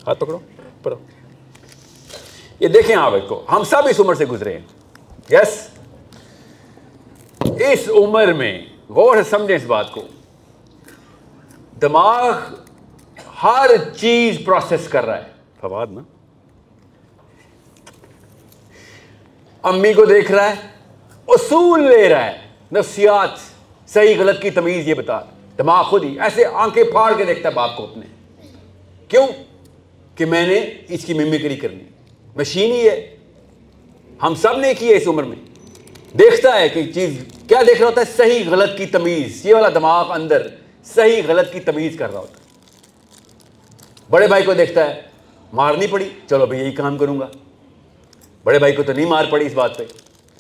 ہاتھ 0.08 0.20
پکڑو 0.20 0.36
اوپر 0.36 0.92
آؤ 0.92 0.98
یہ 2.60 2.68
دیکھیں 2.68 2.96
آپ 2.96 3.14
ایک 3.14 3.28
کو 3.28 3.44
ہم 3.52 3.64
سب 3.64 3.88
اس 3.90 4.00
عمر 4.00 4.16
سے 4.16 4.26
گزرے 4.26 4.58
ہیں 4.58 4.66
یس 5.30 5.58
اس 7.60 7.88
عمر 7.96 8.34
میں 8.34 8.54
غور 8.90 9.18
سے 9.18 9.24
سمجھیں 9.30 9.56
اس 9.56 9.66
بات 9.66 9.92
کو 9.92 10.02
دماغ 11.82 12.32
ہر 13.44 13.76
چیز 13.98 14.40
پروسیس 14.46 14.88
کر 14.90 15.06
رہا 15.06 15.18
ہے 15.18 15.32
فواد 15.60 15.88
نا 15.88 16.02
امی 19.64 19.94
کو 19.94 20.06
دیکھ 20.06 20.32
رہا 20.32 20.50
ہے 20.50 20.76
اصول 21.28 21.84
لے 21.84 22.08
رہا 22.10 22.26
ہے 22.26 22.47
نفسیات 22.72 23.30
صحیح 23.90 24.14
غلط 24.20 24.42
کی 24.42 24.50
تمیز 24.50 24.88
یہ 24.88 24.94
بتا 24.94 25.20
دماغ 25.58 25.84
خود 25.84 26.04
ہی 26.04 26.20
ایسے 26.20 26.46
آنکھیں 26.46 26.84
پھاڑ 26.84 27.14
کے 27.18 27.26
دیکھتا 27.26 27.50
ہے 27.50 27.54
باپ 27.54 27.78
کو 27.78 27.84
اپنے۔ 27.84 28.06
کیوں؟ 29.08 29.28
کہ 30.16 30.26
میں 30.26 30.48
نے 30.48 30.74
اس 30.90 31.06
کی 31.06 31.14
ممکری 31.14 31.56
کرنی 31.56 31.84
مشین 32.36 32.72
ہی 32.72 32.90
ہے۔ 32.90 33.16
ہم 34.24 34.36
سب 34.36 34.58
نے 34.58 34.74
کی 34.74 34.92
ہے 34.92 34.98
اس 34.98 35.08
عمر 35.08 35.24
میں۔ 35.24 35.36
دیکھتا 36.18 36.60
ہے 36.60 36.70
کہ 36.70 36.92
چیز 36.94 37.24
کیا 37.48 37.62
دیکھ 37.68 37.80
رہا 37.80 37.90
ہوتا 37.90 38.02
ہے؟ 38.02 38.06
صحیح 38.18 38.44
غلط 38.50 38.78
کی 38.78 38.86
تمیز۔ 38.86 39.46
یہ 39.46 39.56
والا 39.56 39.70
دماغ 39.70 40.12
اندر 40.12 40.48
صحیح 40.84 41.22
غلط 41.28 41.54
کی 41.54 41.60
تمیز 41.60 41.98
کر 41.98 42.12
رہا 42.12 42.20
ہوتا 42.20 42.40
ہے۔ 42.40 42.48
بڑے 44.10 44.28
بھائی 44.28 44.44
کو 44.44 44.54
دیکھتا 44.54 44.90
ہے، 44.90 45.02
مارنی 45.54 45.88
پڑی۔ 45.88 46.10
چلو 46.30 46.46
بھائی، 46.46 46.62
یہی 46.62 46.72
کام 46.72 46.98
کروں 46.98 47.20
گا۔ 47.20 47.28
بڑے 48.44 48.60
بھائی 48.60 48.74
کو 48.74 48.84
تو 48.84 48.94
نہیں 48.94 49.06
مار 49.06 49.26
پڑی 49.30 49.46
اس 49.46 49.54
بات 49.54 49.78
پہ۔ 49.78 49.84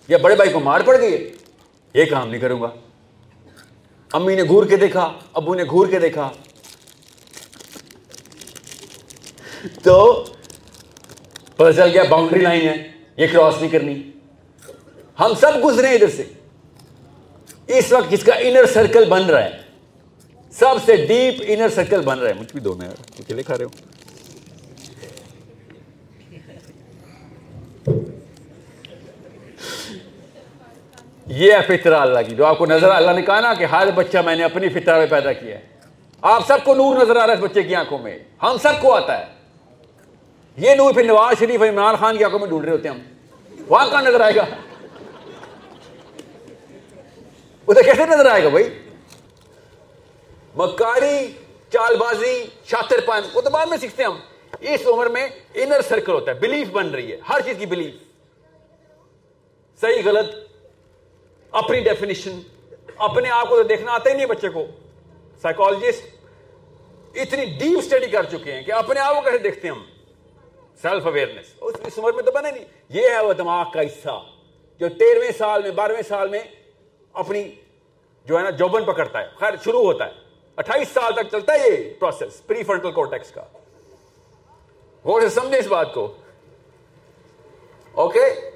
یا 0.07 0.17
بڑے 0.17 0.36
بھائی 0.36 0.49
کو 0.49 0.59
مار 0.59 0.82
پڑ 0.82 1.01
گئی 1.01 1.13
ہے۔ 1.13 1.30
یہ 1.97 2.05
کام 2.05 2.29
نہیں 2.29 2.41
کروں 2.41 2.61
گا۔ 2.61 2.69
امی 4.13 4.35
نے 4.35 4.43
گور 4.43 4.65
کے 4.65 4.77
دیکھا، 4.77 5.13
ابو 5.33 5.55
نے 5.55 5.63
گور 5.63 5.87
کے 5.87 5.99
دیکھا۔ 5.99 6.29
تو 9.83 10.25
پتہ 11.55 11.71
چل 11.75 11.89
گیا 11.89 12.03
باؤنڈری 12.03 12.39
لائن 12.39 12.61
ہے، 12.61 12.91
یہ 13.17 13.27
کراس 13.31 13.55
نہیں 13.59 13.71
کرنی۔ 13.71 14.11
ہم 15.19 15.33
سب 15.39 15.51
گزرے 15.65 15.87
ادھر 15.87 16.09
سے۔ 16.09 16.23
اس 17.67 17.91
وقت 17.91 18.11
جس 18.11 18.23
کا 18.23 18.33
انر 18.33 18.65
سرکل 18.65 19.05
بن 19.09 19.25
رہا 19.25 19.45
ہے، 19.45 19.51
سب 20.51 20.75
سے 20.85 20.95
ڈیپ 20.95 21.43
انر 21.47 21.69
سرکل 21.69 22.01
بن 22.01 22.19
رہا 22.19 22.29
ہے۔ 22.29 22.33
مجھ 22.33 22.51
بھی 22.51 22.59
دو 22.59 22.75
میں 22.75 22.89
کھا 23.45 23.57
رہے 23.57 23.65
ہو۔ 23.65 23.96
یہ 31.28 31.53
ہے 31.53 31.78
فطرہ 31.78 31.95
اللہ 31.95 32.19
کی 32.28 32.36
جو 32.36 32.45
آپ 32.45 32.57
کو 32.57 32.65
نظر 32.65 32.89
اللہ 32.89 33.11
نے 33.11 33.21
کہا 33.21 33.39
نا 33.39 33.53
کہ 33.53 33.63
ہر 33.63 33.91
بچہ 33.91 34.17
میں 34.17 34.36
نے 34.36 34.43
اپنی 34.43 34.69
فطرہ 34.69 34.97
میں 34.97 35.07
پیدا 35.07 35.34
کیا 35.34 35.57
ہے۔ 35.57 35.61
آپ 36.21 36.47
سب 36.47 36.57
کو 36.63 36.75
نور 36.75 36.95
نظر 36.95 37.15
آ 37.15 37.28
رہا 37.28 37.34
ہے 37.34 37.38
اس 37.38 37.39
بچے 37.39 37.63
کی 37.63 37.75
آنکھوں 37.75 37.97
میں۔ 37.97 38.19
ہم 38.43 38.57
سب 38.61 38.82
کو 38.82 38.95
آتا 38.95 39.19
ہے۔ 39.19 39.25
یہ 40.57 40.75
نور 40.75 40.93
پھر 40.93 41.03
نواز 41.03 41.39
شریف 41.39 41.61
اور 41.61 41.69
عمران 41.69 41.95
خان 41.95 42.17
کی 42.17 42.23
آنکھوں 42.23 42.39
میں 42.39 42.47
ڈھونڈ 42.47 42.63
رہے 42.63 42.71
ہوتے 42.71 42.89
ہیں 42.89 42.95
ہم۔ 42.95 43.01
وہاں 43.67 43.89
کہاں 43.89 44.01
نظر 44.01 44.21
آئے 44.21 44.36
گا؟ 44.36 44.45
ادھر 47.67 47.82
کیسے 47.82 48.05
نظر 48.05 48.25
آئے 48.25 48.43
گا 48.43 48.49
بھائی؟ 48.49 48.69
مکاری 50.55 51.32
چال 51.73 51.95
بازی 51.95 52.45
شاطر 52.65 52.99
پان 53.05 53.21
وہ 53.34 53.41
تو 53.41 53.49
بعد 53.49 53.65
میں 53.65 53.78
سیکھتے 53.78 54.03
ہیں 54.03 54.09
ہم۔ 54.09 54.17
اس 54.59 54.82
عمر 54.88 55.05
میں 55.05 55.28
انر 55.53 55.82
سرکل 55.82 56.11
ہوتا 56.11 56.32
ہے 56.32 56.39
بلیف 56.39 56.67
بن 56.71 56.89
رہی 56.89 57.11
ہے، 57.11 57.17
ہر 57.30 57.41
چیز 57.41 57.57
کی 57.59 57.65
بلیف 57.65 57.93
صحیح، 59.82 60.01
غلط 60.05 60.46
اپنی 61.51 61.79
ڈیفینیشن 61.79 62.39
اپنے 62.97 63.29
آپ 63.29 63.49
کو 63.49 63.55
تو 63.55 63.63
دیکھنا 63.63 63.91
آتا 63.91 64.09
ہی 64.09 64.15
نہیں 64.15 64.25
بچے 64.25 64.49
کو۔ 64.49 64.65
سائیکولوجسٹ 65.41 66.15
اتنی 67.15 67.45
ڈیپ 67.45 67.77
اسٹڈی 67.77 68.07
کر 68.07 68.23
چکے 68.23 68.53
ہیں 68.53 68.63
کہ 68.63 68.71
اپنے 68.71 68.99
آپ 68.99 69.15
کو 69.15 69.21
کیسے 69.21 69.37
دیکھتے 69.37 69.67
ہیں 69.67 69.75
ہم؟ 69.75 69.83
سیلف 70.81 71.05
اویئرنیس 71.05 71.45
اس 71.61 71.99
عمر 71.99 72.11
میں 72.11 72.23
تو 72.23 72.31
بنے 72.31 72.51
نہیں۔ 72.51 72.65
یہ 72.89 73.09
ہے 73.09 73.25
وہ 73.25 73.33
دماغ 73.33 73.71
کا 73.73 73.81
حصہ 73.81 74.23
جو 74.79 74.89
تیرہویں 74.89 75.31
سال 75.37 75.61
میں، 75.61 75.71
بارہویں 75.71 76.01
سال 76.07 76.29
میں 76.29 76.39
اپنی 77.13 77.51
جو 78.25 78.37
ہے 78.37 78.43
نا، 78.43 78.49
جوبن 78.49 78.83
پکڑتا 78.83 79.21
ہے۔ 79.21 79.27
خیر، 79.39 79.53
شروع 79.63 79.81
ہوتا 79.81 80.05
ہے۔ 80.05 80.11
اٹھائیس 80.55 80.87
سال 80.87 81.13
تک 81.13 81.31
چلتا 81.31 81.53
ہے 81.53 81.69
یہ 81.69 81.93
پروسیس 81.99 82.47
پری 82.47 82.63
فرنٹل 82.63 82.91
کورٹیکس 82.91 83.31
کا۔ 83.31 83.43
غور 85.05 85.21
سے 85.21 85.29
سمجھے 85.29 85.57
اس 85.57 85.67
بات 85.67 85.93
کو۔ 85.93 86.13
اوکے 87.91 88.46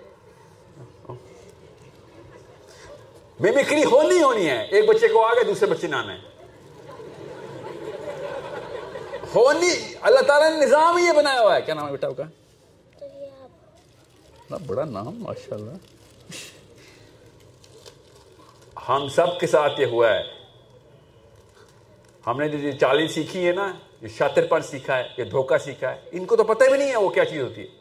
میمکری 3.41 3.83
ہونی 3.83 4.21
ہونی 4.21 4.49
ہے۔ 4.49 4.63
ایک 4.63 4.89
بچے 4.89 5.07
کو 5.07 5.25
آگے، 5.25 5.43
دوسرے 5.43 5.65
بچے 5.65 5.87
نہ 5.87 5.95
آنا 5.95 6.13
ہے۔ 6.13 6.19
ہونی، 9.35 9.95
اللہ 10.01 10.19
تعالیٰ 10.19 10.59
نے 10.59 10.65
نظام 10.65 10.97
ہی 10.97 11.03
یہ 11.03 11.11
بنایا 11.11 11.41
ہوا 11.41 11.55
ہے۔ 11.55 11.61
کیا 11.61 11.73
نام 11.73 11.85
ہے 11.85 11.91
بیٹا 11.91 12.09
کا؟ 12.09 12.23
بڑا 14.67 14.85
نام 14.85 15.19
ماشاء 15.19 15.55
اللہ 15.55 15.71
ہم 18.89 19.09
سب 19.09 19.39
کے 19.39 19.47
ساتھ 19.47 19.81
یہ 19.81 19.85
ہوا 19.85 20.09
ہے۔ 20.09 20.23
ہم 22.27 22.39
نے 22.39 22.47
جو 22.47 22.71
چالی 22.71 23.07
سیکھی 23.07 23.47
ہے 23.47 23.51
نا، 23.51 23.73
یہ 24.01 24.07
شاطر 24.17 24.47
پن 24.47 24.61
سیکھا 24.61 24.97
ہے، 24.97 25.07
یہ 25.17 25.23
دھوکہ 25.23 25.57
سیکھا 25.57 25.89
ہے۔ 25.89 26.01
ان 26.11 26.25
کو 26.25 26.35
تو 26.35 26.43
پتہ 26.43 26.63
بھی 26.69 26.77
نہیں 26.77 26.91
ہے 26.91 26.97
وہ 26.97 27.09
کیا 27.09 27.25
چیز 27.25 27.41
ہوتی 27.41 27.61
ہے۔ 27.61 27.80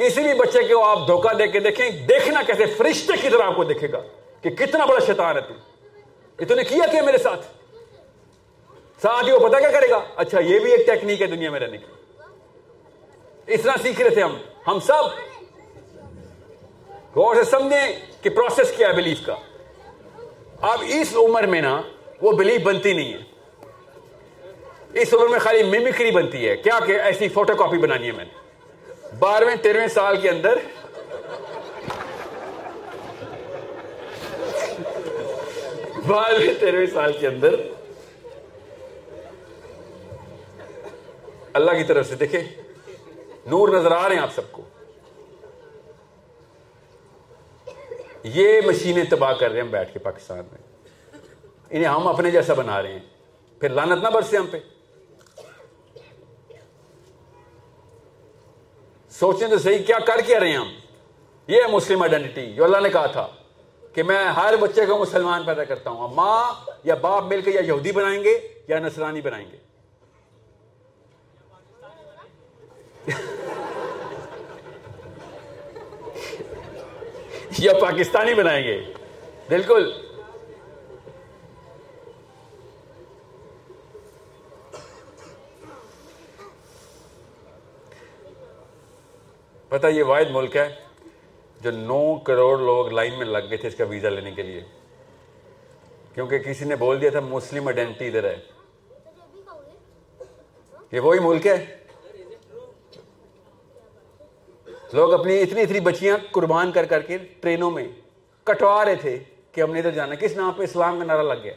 کسی 0.00 0.22
بھی 0.22 0.34
بچے 0.34 0.62
کو 0.62 0.84
آپ 0.84 0.98
دھوکہ 1.06 1.34
دے 1.34 1.46
کے 1.46 1.60
دیکھیں، 1.60 1.90
دیکھنا 1.90 2.42
کیسے 2.46 2.66
فرشتے 2.66 3.12
کی 3.22 3.28
طرح 3.28 3.42
آپ 3.42 3.56
کو 3.56 3.64
دیکھے 3.64 3.92
گا 3.92 4.00
کہ 4.42 4.50
کتنا 4.50 4.84
بڑا 4.84 5.04
شیطان 5.06 5.36
ہے 5.36 5.40
تو۔ 5.40 5.54
یہ 6.38 6.54
نے 6.54 6.64
کیا 6.64 6.86
کیا 6.86 7.02
میرے 7.02 7.18
ساتھ؟ 7.18 7.46
ساتھ 9.02 9.26
ہی 9.26 9.32
وہ 9.32 9.48
پتا 9.48 9.60
کیا 9.60 9.70
کرے 9.70 9.90
گا؟ 9.90 10.00
اچھا 10.16 10.40
یہ 10.40 10.58
بھی 10.58 10.72
ایک 10.72 10.86
ٹیکنیک 10.86 11.22
ہے 11.22 11.26
دنیا 11.26 11.50
میں 11.50 11.60
رہنے 11.60 11.76
کی۔ 11.76 11.86
اس 13.46 13.62
طرح 13.62 13.72
سیکھ 13.82 14.00
رہے 14.00 14.10
تھے 14.10 14.22
ہم۔ 14.22 14.36
ہم 14.66 14.80
سب 14.80 15.02
غور 17.16 17.34
سے 17.34 17.44
سمجھیں 17.44 18.00
کہ 18.22 18.30
پروسیس 18.30 18.72
کیا 18.76 18.88
ہے 18.88 18.92
بلیف 18.92 19.26
کا۔ 19.26 19.34
اب 20.60 20.78
اس 20.86 21.16
عمر 21.16 21.46
میں 21.46 21.62
نا 21.62 21.82
وہ 22.22 22.32
بلیف 22.32 22.60
بنتی 22.60 22.92
نہیں 22.92 23.14
ہے۔ 23.14 23.18
اس 24.92 25.14
عمر 25.14 25.26
میں 25.26 25.38
خالی 25.38 25.62
میمکری 25.62 26.10
بنتی 26.10 26.48
ہے۔ 26.48 26.56
کیا 26.56 26.78
کہ 26.86 26.92
ایسی 26.92 27.28
فوٹو 27.28 27.54
کاپی 27.54 27.78
بنانی 27.78 28.06
ہے 28.06 28.12
میں 28.12 28.24
نے۔ 28.24 28.39
بارہویں، 29.18 29.56
تیرہویں 29.56 29.88
سال 29.88 30.20
کے 30.20 30.30
اندر۔ 30.30 30.58
بارہویں، 36.06 36.60
تیرہویں 36.60 36.86
سال 36.86 37.12
کے 37.12 37.26
اندر۔ 37.26 37.54
اللہ 41.52 41.70
کی 41.70 41.84
طرف 41.84 42.08
سے 42.08 42.14
دیکھیں، 42.14 42.40
نور 43.46 43.68
نظر 43.68 43.92
آ 43.92 44.08
رہے 44.08 44.16
ہیں 44.16 44.22
آپ 44.22 44.34
سب 44.34 44.52
کو۔ 44.52 44.62
یہ 48.22 48.60
مشینیں 48.66 49.04
تباہ 49.10 49.32
کر 49.32 49.50
رہے 49.50 49.60
ہیں 49.60 49.68
بیٹھ 49.68 49.92
کے 49.92 49.98
پاکستان 49.98 50.38
میں۔ 50.38 50.58
انہیں 51.70 51.84
ہم 51.84 52.08
اپنے 52.08 52.30
جیسا 52.30 52.54
بنا 52.54 52.82
رہے 52.82 52.92
ہیں۔ 52.92 53.00
پھر 53.60 53.68
لانت 53.68 54.02
نہ 54.02 54.08
برسے 54.08 54.36
ہم 54.36 54.46
پہ۔ 54.46 54.58
سوچیں 59.20 59.48
تو 59.48 59.58
صحیح 59.58 59.78
کیا 59.78 59.98
کر 59.98 60.20
کے 60.26 60.40
رہے 60.40 60.48
ہیں 60.48 60.56
ہم؟ 60.56 60.72
یہ 61.48 61.62
ہے 61.62 61.66
مسلم 61.66 62.02
آئیڈینٹی 62.02 62.52
جو 62.52 62.64
اللہ 62.64 62.76
نے 62.76 62.88
کہا 62.88 63.06
تھا 63.06 63.28
کہ 63.92 64.02
میں 64.02 64.24
ہر 64.24 64.56
بچے 64.56 64.86
کو 64.86 64.98
مسلمان 64.98 65.44
پیدا 65.44 65.64
کرتا 65.64 65.90
ہوں. 65.90 66.14
ماں 66.14 66.54
یا 66.84 66.94
باپ 66.94 67.24
مل 67.24 67.42
کے 67.42 67.50
یا 67.50 67.60
یہودی 67.60 67.92
بنائیں 67.92 68.24
گے 68.24 68.48
یا 68.68 68.78
نصرانی 68.78 69.20
بنائیں 69.20 69.46
گے. 69.52 69.56
یا 77.58 77.72
پاکستانی 77.80 78.34
بنائیں 78.34 78.64
گے. 78.64 78.82
بالکل. 79.48 80.09
پتا 89.70 89.88
یہ 89.88 90.02
واحد 90.02 90.24
ملک 90.30 90.56
ہے 90.56 90.74
جو 91.60 91.70
نو 91.70 92.16
کروڑ 92.16 92.58
لوگ 92.58 92.88
لائن 92.88 93.14
میں 93.18 93.26
لگ 93.26 93.38
گئے 93.50 93.56
تھے 93.56 93.68
اس 93.68 93.74
کا 93.74 93.84
ویزا 93.84 94.08
لینے 94.08 94.30
کے 94.30 94.42
لیے۔ 94.42 94.60
کیونکہ 96.14 96.38
کسی 96.38 96.64
نے 96.64 96.76
بول 96.76 97.00
دیا 97.00 97.10
تھا 97.10 97.20
مسلم 97.20 97.66
آئیڈینٹی 97.66 98.06
ادھر 98.06 98.24
ہے۔ 98.24 98.36
یہ 100.92 101.00
وہی 101.00 101.18
ملک 101.18 101.46
ہے۔ 101.46 101.76
لوگ 104.92 105.12
اپنی 105.12 105.42
اتنی 105.42 105.60
اتنی 105.60 105.80
بچیاں 105.80 106.16
قربان 106.30 106.72
کر 106.72 106.84
کر 106.84 107.00
کے 107.00 107.18
ٹرینوں 107.18 107.70
میں 107.70 107.88
کٹوا 108.44 108.84
رہے 108.84 108.94
تھے 108.94 109.18
کہ 109.52 109.60
ہم 109.60 109.72
نے 109.72 109.78
ادھر 109.78 109.90
جانا۔ 109.90 110.14
کس 110.14 110.36
نام 110.36 110.52
پہ 110.52 110.62
اسلام 110.62 110.98
کا 110.98 111.04
نعرہ 111.04 111.22
لگ 111.22 111.42
گیا؟ 111.42 111.54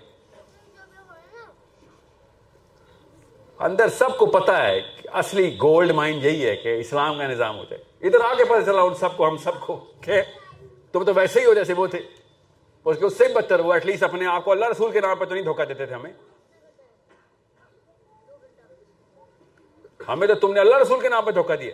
اندر 3.60 3.88
سب 3.90 4.18
کو 4.18 4.26
پتا 4.26 4.68
ہے 4.68 4.82
کہ 4.82 5.10
اصلی 5.14 5.58
گولڈ 5.62 5.92
مائنڈ 5.92 6.26
یہی 6.26 6.46
ہے 6.46 6.56
کہ 6.56 6.80
اسلام 6.80 7.18
کا 7.18 7.28
نظام 7.28 7.58
ہو 7.58 7.64
جائے 7.70 7.93
ادھر 8.04 8.20
آگے 8.22 8.44
پتہ 8.46 8.66
چلا 8.66 8.82
ان 8.82 8.94
سب 8.94 9.18
کو، 9.18 9.28
ہم 9.28 9.38
سب 9.38 9.60
کو۔ 9.60 9.86
کہ 10.02 10.22
تم 10.92 11.04
تو 11.04 11.14
ویسے 11.16 11.40
ہی 11.40 11.46
ہو 11.46 11.54
جیسے 11.54 11.74
وہ 11.74 11.88
تھے۔ 11.88 12.00
اس 12.86 12.98
کے 13.00 13.06
اس 13.06 13.18
سے 13.18 13.28
بدتر 13.28 13.60
وہ 13.60 13.74
ایٹ 13.74 13.86
لیسٹ 13.86 14.04
اپنے 14.04 14.26
آپ 14.26 14.46
کو 14.46 14.52
اللہ 14.52 14.66
رسول 14.66 14.92
کے 14.92 15.02
نام 15.02 15.18
پہ 15.18 15.26
تو 15.26 15.34
نہیں 15.34 15.44
دھوکہ 15.44 15.66
دیتے 15.66 15.86
تھے 15.86 15.96
ہمیں۔ 15.96 16.14
ہمیں 20.08 20.28
تو 20.28 20.34
تم 20.34 20.54
نے 20.54 20.60
اللہ 20.60 20.78
رسول 20.78 21.00
کے 21.00 21.10
نام 21.10 21.26
پہ 21.26 21.32
دھوکہ 21.32 21.56
دیا۔ 21.56 21.74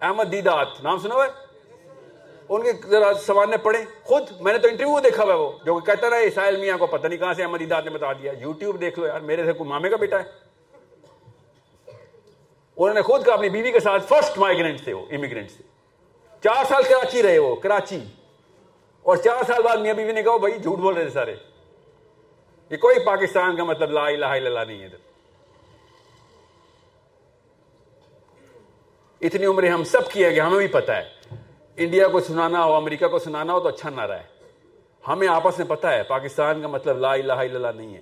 احمد 0.00 0.32
دیدات 0.32 0.66
نام 0.82 0.98
سنا 0.98 1.14
ہوا 1.14 1.26
ہے؟ 1.26 1.30
ان 2.48 2.62
کے 2.62 2.72
ذرا 2.86 3.14
سوال 3.14 3.50
نے 3.50 3.56
پڑھے 3.56 3.84
خود 4.02 4.22
میں 4.40 4.52
نے 4.52 4.58
تو 4.58 4.68
انٹرویو 4.68 5.00
دیکھا 5.00 5.24
ہوا 5.24 5.34
وہ، 5.34 5.52
جو 5.64 5.78
کہتا 5.78 6.10
رہا 6.10 6.16
اسائل 6.16 6.56
میاں 6.56 6.78
کو 6.78 6.86
پتہ 6.86 7.06
نہیں 7.06 7.18
کہاں 7.18 7.34
سے 7.34 7.42
احمد 7.42 7.58
دیدات 7.58 7.84
نے 7.84 7.90
بتا 7.90 8.12
دیا۔ 8.12 8.32
یوٹیوب 8.32 8.80
دیکھ 8.80 8.98
لو 8.98 9.06
یار، 9.06 9.20
میرے 9.20 9.44
سے 9.44 9.52
کوئی 9.52 9.70
مامے 9.70 9.88
کا 9.88 9.96
بیٹا 9.96 10.18
ہے۔ 10.18 10.47
انہوں 12.78 12.94
نے 12.94 13.02
خود 13.02 13.24
کہا 13.24 13.34
اپنی 13.34 13.48
بیوی 13.48 13.72
کے 13.72 13.80
ساتھ 13.80 14.06
فرسٹ 14.08 14.38
مائگرینٹ 14.38 14.84
تھے 14.84 14.92
وہ 14.92 15.06
امیگرینٹ 15.10 15.50
تھے۔ 15.50 15.64
چار 16.42 16.64
سال 16.64 16.82
کراچی 16.82 17.22
رہے 17.22 17.38
وہ، 17.38 17.56
کراچی۔ 17.56 18.00
اور 19.02 19.16
چار 19.16 19.44
سال 19.46 19.62
بعد 19.62 19.76
میاں 19.76 19.94
بیوی 19.94 20.12
نے 20.12 20.22
کہا 20.22 20.36
بھائی 20.36 20.58
جھوٹ 20.62 20.78
بول 20.78 20.94
رہے 20.94 21.02
تھے 21.02 21.10
سارے۔ 21.10 21.34
یہ 22.70 22.76
کوئی 22.76 23.04
پاکستان 23.04 23.56
کا 23.56 23.64
مطلب 23.64 23.90
لا 23.90 24.06
الہ 24.06 24.26
الا 24.26 24.34
اللہ 24.34 24.60
نہیں 24.66 24.80
ہے۔ 24.80 24.86
ادھر 24.86 24.98
اتنی 29.20 29.44
عمریں 29.46 29.70
ہم 29.70 29.84
سب 29.84 30.10
کی 30.10 30.24
ہے 30.24 30.34
کہ 30.34 30.40
ہمیں 30.40 30.58
بھی 30.58 30.66
پتا 30.66 30.96
ہے۔ 30.96 31.08
انڈیا 31.76 32.08
کو 32.08 32.20
سنانا 32.20 32.64
ہو، 32.64 32.74
امریکہ 32.74 33.08
کو 33.08 33.18
سنانا 33.18 33.52
ہو 33.52 33.60
تو 33.60 33.68
اچھا 33.68 33.90
نہ 33.90 34.00
رہا 34.00 34.20
ہے۔ 34.20 34.26
ہمیں 35.08 35.28
آپس 35.28 35.58
میں 35.58 35.66
پتا 35.66 35.92
ہے، 35.92 36.02
پاکستان 36.02 36.62
کا 36.62 36.68
مطلب 36.68 36.98
لا 36.98 37.12
الہ 37.12 37.32
الا 37.32 37.42
اللہ 37.42 37.68
نہیں 37.74 37.94
ہے۔ 37.94 38.00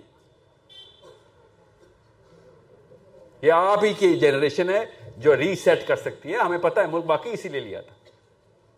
یہ 3.43 3.53
آپ 3.53 3.85
ہی 3.85 3.93
کی 3.93 4.19
جنریشن 4.19 4.71
ہے 4.71 4.85
جو 5.17 5.37
ری 5.37 5.55
سیٹ 5.55 5.87
کر 5.87 5.97
سکتی 5.97 6.33
ہے، 6.33 6.37
ہمیں 6.37 6.59
پتا 6.59 6.81
ہے، 6.81 6.87
ملک 6.87 7.05
باقی 7.05 7.31
اسی 7.33 7.49
لیے 7.49 7.61
لیا 7.61 7.81
تھا۔ 7.81 8.09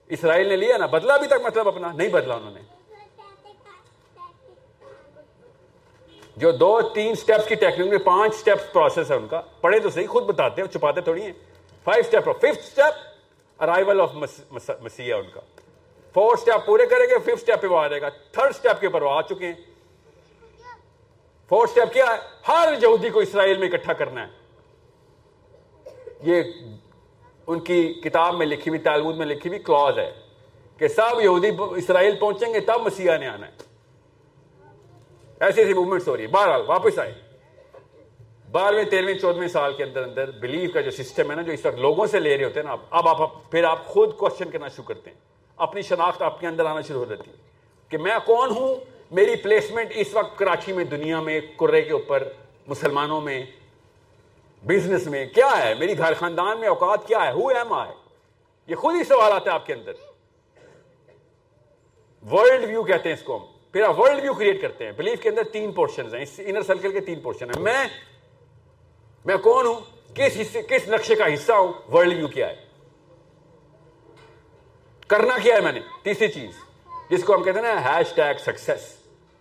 اسرائیل 0.09 0.49
نے 0.49 0.57
لیا 0.57 0.77
نا، 0.77 0.87
بدلا 0.87 1.15
ابھی 1.15 1.27
تک 1.27 1.47
مطلب 1.47 1.69
اپنا، 1.69 1.93
نہیں 1.93 2.09
بدلا 2.09 2.35
انہوں 2.35 2.51
نے۔ 2.51 2.61
جو 6.37 6.51
دو، 6.51 6.81
تین 6.83 7.15
سٹیپس 7.15 7.49
کی 7.49 7.55
ٹیکنیک 7.55 7.91
میں 7.91 7.99
پانچ 7.99 8.35
سٹیپس 8.35 8.73
پروسیس 8.73 9.11
ہے 9.11 9.17
ان 9.17 9.29
کا 9.29 9.41
پڑھے 9.61 9.79
تو 9.79 9.91
صحیح، 9.91 10.07
خود 10.07 10.25
بتاتے 10.25 10.63
ہیں 10.63 10.69
چھپاتے 10.69 11.01
تھوڑی 11.01 11.23
ہیں۔ 11.23 11.33
Five 11.85 12.03
step 12.03 12.25
fifth 12.25 12.67
step 12.67 13.63
arrival 13.63 14.01
of 14.01 14.15
مسیح 14.81 15.15
ان 15.15 15.31
کا۔ 15.35 15.41
فور 16.15 16.37
سٹیپ 16.37 16.67
پورے 16.67 16.87
کریں 16.87 17.07
گے 17.11 17.19
ففتھ 17.19 17.43
سٹیپ 17.43 17.61
پہ 17.61 17.67
وہ 17.67 17.79
آ 17.79 17.89
جائے 17.89 18.03
گا۔ 18.03 18.09
تھرڈ 18.09 18.55
سٹیپ 18.55 18.81
کے 18.81 18.87
اوپر 18.87 19.03
وہ 19.03 19.11
آ 19.11 19.23
چکے 19.23 19.47
ہیں۔ 19.47 19.55
فورتھ 21.49 21.71
سٹیپ 21.71 21.93
کیا 21.93 22.05
ہے؟ 22.05 22.17
ہر 22.49 22.75
یہودی 22.83 23.11
کو 23.11 23.21
اسرائیل 23.21 23.59
میں 23.59 23.69
اکٹھا 23.69 23.93
کرنا 23.93 24.27
ہے۔ 24.27 24.38
یہ 26.23 26.43
ان 27.47 27.61
کی 27.61 27.95
کتاب 28.05 28.35
میں 28.35 28.47
لکھی 28.47 28.69
ہوئی 28.69 28.81
تعلمود 28.81 29.17
میں 29.17 29.27
لکھی 29.27 29.49
ہوئی 29.49 29.61
کلوز 29.61 29.99
ہے 29.99 30.13
کہ 30.79 30.89
سب 30.89 31.21
یہودی 31.21 31.49
اسرائیل 31.77 32.17
پہنچیں 32.17 32.55
گے، 32.55 32.61
تب 32.61 32.81
مسیح 32.87 33.17
نے 33.21 33.27
آنا 33.27 33.47
ہے۔ 33.47 33.53
ایسی 35.41 35.61
ایسی 35.61 35.75
موومنٹس 35.75 36.09
ہو 36.09 36.17
رہی 36.17 36.23
ہے 36.23 36.29
بہرحال، 36.29 36.63
واپس 36.67 36.99
آئے۔ 36.99 37.15
بارہویں، 38.51 38.85
تیرہویں، 38.85 39.15
چودہویں 39.15 39.49
سال 39.49 39.73
کے 39.77 39.85
اندر 39.85 40.03
اندر 40.03 40.31
بلیو 40.31 40.71
کا 40.71 40.81
جو 40.81 40.91
سسٹم 40.91 41.31
ہے 41.31 41.37
نا، 41.37 41.43
جو 41.43 41.53
اس 41.53 41.67
وقت 41.67 41.79
لوگوں 41.79 42.07
سے 42.07 42.21
لے 42.21 42.37
رہے 42.37 42.45
ہوتے 42.45 42.61
ہیں 42.61 42.67
نا، 42.67 42.77
اب 42.91 43.09
آپ 43.09 43.51
پھر 43.51 43.65
آپ 43.65 43.87
خود 43.87 44.17
کوشچن 44.17 44.51
کرنا 44.51 44.69
شروع 44.69 44.85
کرتے 44.85 45.11
ہیں۔ 45.11 45.19
اپنی 45.57 45.83
شناخت 45.83 46.23
آپ 46.23 46.41
کے 46.41 46.47
اندر 46.47 46.67
آنا 46.67 46.81
شروع 46.81 46.99
ہو 46.99 47.05
جاتی 47.05 47.31
ہے 47.31 47.37
کہ 47.89 47.99
میں 47.99 48.19
کون 48.27 48.51
ہوں؟ 48.51 48.75
میری 49.11 49.37
پلیسمنٹ 49.37 49.93
اس 49.95 50.15
وقت 50.15 50.39
کراچی 50.39 50.73
میں، 50.73 50.85
دنیا 50.85 51.21
میں 51.21 51.41
کرے 51.41 51.83
کے 51.83 51.93
اوپر، 51.93 52.29
مسلمانوں 52.67 53.21
میں 53.21 53.47
بزنس 54.67 55.07
میں 55.07 55.27
کیا 55.27 55.65
ہے؟ 55.65 55.75
میری 55.75 55.99
گھر 55.99 56.15
خاندان 56.15 56.61
میں 56.61 56.69
اوقات 56.69 57.07
کیا 57.07 57.27
ہے؟ 57.27 57.33
ہو 57.33 57.49
ایم 57.49 57.73
آئی 57.73 57.93
یہ 58.67 58.75
خود 58.75 58.95
ہی 58.95 59.05
سوال 59.05 59.33
آتا 59.33 59.51
ہے 59.51 59.55
آپ 59.55 59.67
کے 59.67 59.73
اندر۔ 59.73 59.93
ورلڈ 62.33 62.65
ویو 62.65 62.83
کہتے 62.83 63.09
ہیں 63.09 63.17
اس 63.17 63.23
کو 63.23 63.37
ہم۔ 63.37 63.45
پھر 63.73 63.83
آپ 63.83 64.01
ورلڈ 64.01 64.23
ویو 64.23 64.35
کریٹ 64.35 64.63
کرتے 64.63 64.85
ہیں۔ 64.85 64.93
بلیف 64.93 65.23
کے 65.23 65.29
اندر 65.29 65.43
تین 65.45 65.73
پورشن 65.73 66.15
ہیں۔ 66.15 66.23
اس 66.23 66.41
انر 66.47 66.63
سرکل 66.63 66.93
کے 66.93 67.01
تین 67.01 67.21
پورشن 67.21 67.51
ہیں۔ 67.51 67.63
میں 67.63 67.87
میں 69.25 69.37
کون 69.37 69.67
ہوں؟ 69.67 69.81
کس 70.15 70.41
حصے 70.41 70.63
کس 70.63 70.89
نقشے 70.89 71.15
کا 71.15 71.35
حصہ 71.35 71.53
ہوں؟ 71.53 71.73
ورلڈ 71.93 72.17
ویو 72.17 72.29
کیا 72.29 72.49
ہے؟ 72.49 72.57
کرنا 75.07 75.39
کیا 75.43 75.55
ہے 75.55 75.61
میں 75.61 75.73
نے؟ 75.73 75.81
تیسری 76.03 76.29
چیز، 76.29 76.51
جس 77.11 77.25
کو 77.25 77.35
ہم 77.35 77.43
کہتے 77.43 77.61
ہیں 77.61 77.75
نا 77.75 77.99
ہیش 77.99 78.13
ٹیگ 78.15 78.39
سکسیس 78.39 78.97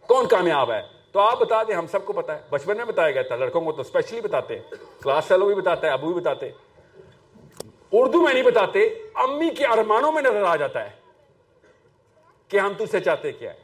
کون 0.08 0.28
کامیاب 0.28 0.72
ہے؟ 0.72 0.97
تو 1.18 1.22
آپ 1.22 1.40
بتا 1.40 1.64
دیں، 1.64 1.76
ہم 1.76 1.88
سب 1.88 2.06
کو 2.06 2.14
پتا 2.14 2.36
ہے۔ 2.36 2.42
بچپن 2.50 2.78
میں 2.78 2.86
بتایا 2.86 3.12
گیا 3.12 3.22
تھا، 3.22 3.36
لڑکوں 3.36 3.62
کو 3.62 3.72
تو 3.72 3.82
اسپیشلی 3.82 4.22
بتاتے 4.22 4.60
کلاس 5.02 5.26
سیلو 5.26 5.46
بھی 5.46 5.56
بتاتا 5.56 5.88
ہے 5.88 5.92
ابو 5.92 6.14
بھی 6.14 6.22
بتاتے 6.22 6.52
اردو 7.92 8.22
میں 8.22 8.34
نہیں 8.34 8.44
بتاتے، 8.44 8.86
امی 9.16 9.50
کے 9.50 9.66
ارمانوں 9.66 10.12
میں 10.12 10.22
نظر 10.22 10.44
آ 10.44 10.56
جاتا 10.56 10.84
ہے 10.84 10.90
کہ 12.48 12.60
ہم 12.60 12.74
تجھ 12.74 12.92
سے 12.92 13.00
چاہتے 13.00 13.32
کیا 13.32 13.54
ہے 13.54 13.60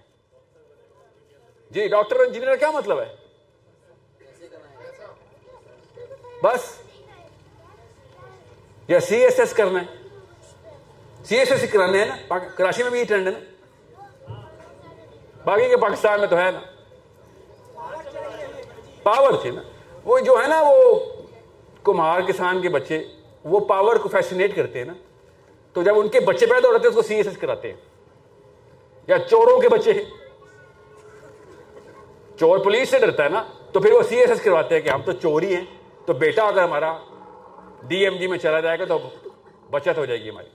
جی 1.69 1.87
ڈاکٹر 1.87 2.15
انجینئر 2.15 2.55
کیا 2.55 2.71
مطلب 2.71 2.99
ہے؟ 2.99 3.15
بس۔ 6.43 6.81
یا 8.87 8.99
سی 8.99 9.23
ایس 9.23 9.39
ایس 9.39 9.53
کرنا 9.53 9.79
ہے۔ 9.81 10.07
سی 11.25 11.37
ایس 11.37 11.51
ایس 11.51 11.71
کرانے 11.71 12.03
ہیں 12.03 12.05
نا 12.05 12.37
کراچی 12.37 12.83
میں 12.83 12.91
بھی 12.91 13.03
ٹرینڈ 13.03 13.27
ہے 13.27 13.31
نا۔ 13.31 13.39
باقی 15.45 15.69
کے 15.69 15.77
پاکستان 15.77 16.19
میں 16.19 16.27
تو 16.27 16.37
ہے 16.37 16.51
نا۔ 16.51 16.72
پاور 19.03 19.33
تھی 19.41 19.51
نا۔ 19.51 19.61
وہ 20.03 20.19
جو 20.19 20.37
ہے 20.43 20.47
نا 20.47 20.63
وہ 20.69 20.99
کمہار 21.83 22.21
کسان 22.21 22.61
کے 22.61 22.69
بچے، 22.69 23.03
وہ 23.43 23.59
پاور 23.59 23.95
کو 23.95 24.09
فیسنیٹ 24.09 24.55
کرتے 24.55 24.79
ہیں 24.79 24.85
نا۔ 24.85 24.93
تو 25.73 25.83
جب 25.83 25.99
ان 25.99 26.07
کے 26.07 26.19
بچے 26.19 26.45
پیدا 26.45 26.67
ہو 26.67 26.73
رہتے 26.73 26.81
ہیں، 26.81 26.89
اس 26.89 26.95
کو 26.95 27.01
سی 27.01 27.15
ایس 27.15 27.27
ایس 27.27 27.37
کراتے 27.37 27.67
ہیں۔ 27.67 27.81
یا 29.07 29.19
چوروں 29.19 29.59
کے 29.59 29.69
بچے۔ 29.69 29.93
چور 32.39 32.57
پولیس 32.57 32.89
سے 32.89 32.99
ڈرتا 32.99 33.23
ہے 33.23 33.29
نا، 33.29 33.43
تو 33.71 33.79
پھر 33.79 33.91
وہ 33.91 34.03
سی 34.03 34.15
ایس 34.15 34.29
ایس 34.29 34.41
کرواتے 34.41 34.75
ہیں 34.75 34.81
کہ 34.81 34.89
ہم 34.89 35.01
تو 35.01 35.11
چوری 35.11 35.55
ہیں۔ 35.55 35.65
تو 36.05 36.13
بیٹا 36.13 36.43
اگر 36.43 36.63
ہمارا 36.63 36.97
ڈی 37.87 38.03
ایم 38.03 38.17
جی 38.17 38.27
میں 38.27 38.37
چلا 38.37 38.59
جائے 38.59 38.79
گا 38.79 38.85
تو 38.85 38.99
بچت 39.69 39.97
ہو 39.97 40.05
جائے 40.05 40.23
گی 40.23 40.29
ہماری۔ 40.29 40.49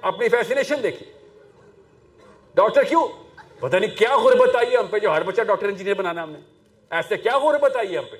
اپنی 0.00 0.28
فیسنیشن 0.28 0.82
دیکھیے۔ 0.82 1.12
ڈاکٹر 2.54 2.82
کیوں؟ 2.82 3.08
پتہ 3.60 3.76
نہیں 3.76 3.98
کیا 3.98 4.16
غربت 4.16 4.56
آئی 4.56 4.72
ہے 4.72 4.76
ہم 4.76 4.86
پہ 4.86 4.98
جو 4.98 5.10
ہر 5.10 5.22
بچہ 5.22 5.42
ڈاکٹر 5.42 5.68
انجینئر 5.68 5.94
بنانا 5.94 6.22
ہم 6.22 6.30
نے۔ 6.30 6.57
ایسے 6.90 7.16
کیا 7.16 7.38
غربت 7.38 7.76
آئی 7.76 7.92
ہے 7.92 7.98
ہم 7.98 8.04
پہ؟ 8.10 8.16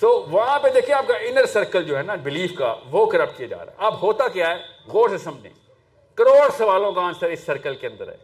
سو 0.00 0.20
so, 0.20 0.28
وہاں 0.30 0.58
پہ 0.58 0.68
دیکھیں 0.68 0.94
آپ 0.94 1.06
کا 1.06 1.16
انر 1.16 1.46
سرکل 1.46 1.84
جو 1.84 1.98
ہے 1.98 2.02
نا 2.02 2.14
بلیف 2.22 2.54
کا 2.54 2.76
وہ 2.90 3.06
کرپٹ 3.06 3.36
کیا 3.36 3.46
جا 3.46 3.56
رہا 3.56 3.72
ہے۔ 3.72 3.76
اب 3.76 4.02
ہوتا 4.02 4.28
کیا 4.28 4.50
ہے؟ 4.50 4.56
غور 4.86 5.08
سے 5.08 5.18
سمجھیں۔ 5.18 5.50
کروڑ 6.14 6.50
سوالوں 6.58 6.92
کا 6.92 7.00
آنسر 7.00 7.30
اس 7.30 7.40
سرکل 7.40 7.74
کے 7.74 7.86
اندر 7.86 8.08
ہے۔ 8.08 8.16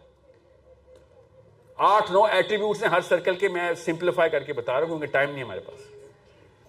آٹھ 1.76 2.12
نو 2.12 2.24
ایٹریبیوٹس 2.24 2.82
ہیں 2.82 2.90
ہر 2.90 3.00
سرکل 3.00 3.34
کے 3.34 3.48
میں 3.48 3.72
سمپلیفائی 3.74 4.30
کر 4.30 4.42
کے 4.42 4.52
بتا 4.52 4.72
رہا 4.72 4.80
ہوں 4.80 4.86
کیونکہ 4.86 5.06
ٹائم 5.06 5.30
نہیں 5.30 5.44
ہمارے 5.44 5.60
پاس۔ 5.60 5.80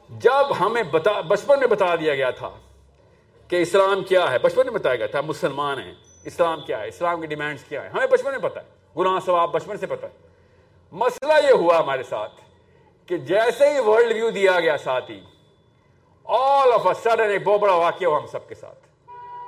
جب 0.10 0.60
ہمیں 0.60 0.84
بتا 0.84 1.22
بچپن 1.22 1.60
میں 1.60 1.68
بتا 1.68 1.96
دیا 1.96 2.16
گیا 2.16 2.30
تھا 2.30 2.50
کہ 3.48 3.56
اسلام 3.56 4.04
کیا 4.04 4.32
ہے 4.32 4.40
بچپن 4.40 4.66
میں 4.66 4.74
بتایا 4.74 4.96
گیا 4.96 5.08
تھا 5.08 5.22
مسلمان 5.22 5.80
ہیں۔ 5.80 5.94
اسلام 6.24 6.62
کیا 6.62 6.80
ہے؟ 6.80 6.88
اسلام 6.88 7.22
کی 7.22 7.28
ڈیمانڈز 7.28 7.64
کیا 7.64 7.84
ہے 7.84 7.90
ہمیں 7.90 8.08
بچپن 8.08 8.32
میں 8.32 8.50
پتا 8.50 8.62
ہے۔ 8.62 8.66
گناہ 8.98 9.20
ثواب 9.26 9.52
بچپن 9.52 9.78
سے 9.78 9.86
پتا 9.86 10.08
ہے۔ 10.08 10.27
مسئلہ 10.92 11.34
یہ 11.48 11.54
ہوا 11.54 11.80
ہمارے 11.80 12.04
ساتھ 12.04 12.42
کہ 13.06 13.18
جیسے 13.18 13.70
ہی 13.70 13.80
ورلڈ 13.80 14.14
ویو 14.14 14.30
دیا 14.30 14.60
گیا 14.60 14.78
ساتھ 14.78 15.12
ہی 15.12 15.22
آل 16.24 16.74
آف 16.74 16.88
اے 16.88 16.94
سڈن 16.94 17.30
ایک 17.30 17.44
بہت 17.44 17.60
بڑا 17.60 17.74
واقعہ 17.74 18.08
ہوا 18.08 18.20
ہم 18.20 18.28
سب 18.28 18.50
کے 18.50 18.56
ساتھ۔ 18.56 18.80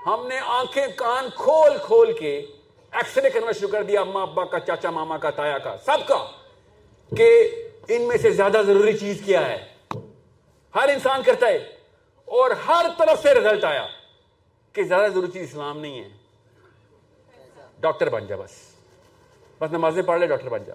ہم 0.05 0.27
نے 0.27 0.39
آنکھیں 0.39 0.87
کان 0.95 1.29
کھول 1.35 1.77
کھول 1.83 2.17
کے 2.17 2.45
ایکس 2.91 3.17
رے 3.17 3.29
کرنا 3.29 3.51
شروع 3.51 3.69
کر 3.69 3.83
دیا، 3.83 4.01
اما 4.01 4.21
ابا 4.21 4.45
کا، 4.45 4.59
چاچا 4.59 4.89
ماما 4.89 5.17
کا، 5.17 5.29
تایا 5.29 5.57
کا، 5.57 5.77
سب 5.77 6.07
کا، 6.07 6.31
کہ 7.17 7.49
ان 7.87 8.01
میں 8.01 8.17
سے 8.17 8.29
زیادہ 8.29 8.61
ضروری 8.67 8.97
چیز 8.97 9.21
کیا 9.25 9.47
ہے۔ 9.49 9.73
ہر 10.75 10.89
انسان 10.89 11.23
کرتا 11.23 11.47
ہے۔ 11.47 11.57
اور 12.25 12.51
ہر 12.51 12.85
طرف 12.97 13.21
سے 13.21 13.33
رزلٹ 13.33 13.63
آیا 13.63 13.87
کہ 14.73 14.83
زیادہ 14.83 15.11
ضروری 15.11 15.31
چیز 15.31 15.49
اسلام 15.49 15.79
نہیں 15.79 16.03
ہے۔ 16.03 16.09
ڈاکٹر 17.79 18.09
بن 18.09 18.27
جا 18.27 18.35
بس۔ 18.35 18.51
بس 19.59 19.71
نمازیں 19.71 20.03
پڑھ 20.03 20.19
لے، 20.19 20.27
ڈاکٹر 20.27 20.49
بن 20.49 20.63
جا۔ 20.63 20.73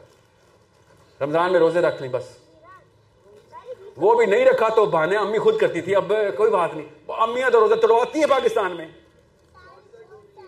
رمضان 1.20 1.52
میں 1.52 1.60
روزے 1.60 1.80
رکھ 1.80 2.02
لیں 2.02 2.10
بس۔ 2.10 2.24
وہ 3.96 4.14
بھی 4.14 4.26
نہیں 4.26 4.44
رکھا 4.44 4.68
تو 4.68 4.86
بہانے 4.86 5.16
امی 5.16 5.38
خود 5.38 5.58
کرتی 5.58 5.80
تھی، 5.80 5.96
اب 5.96 6.12
کوئی 6.36 6.50
بات 6.50 6.74
نہیں۔ 6.74 6.86
امیاں 7.08 7.50
تو 7.50 7.60
روزے 7.60 7.74
توڑواتی 7.74 8.18
ہیں 8.18 8.26
پاکستان 8.26 8.76
میں۔ 8.76 8.88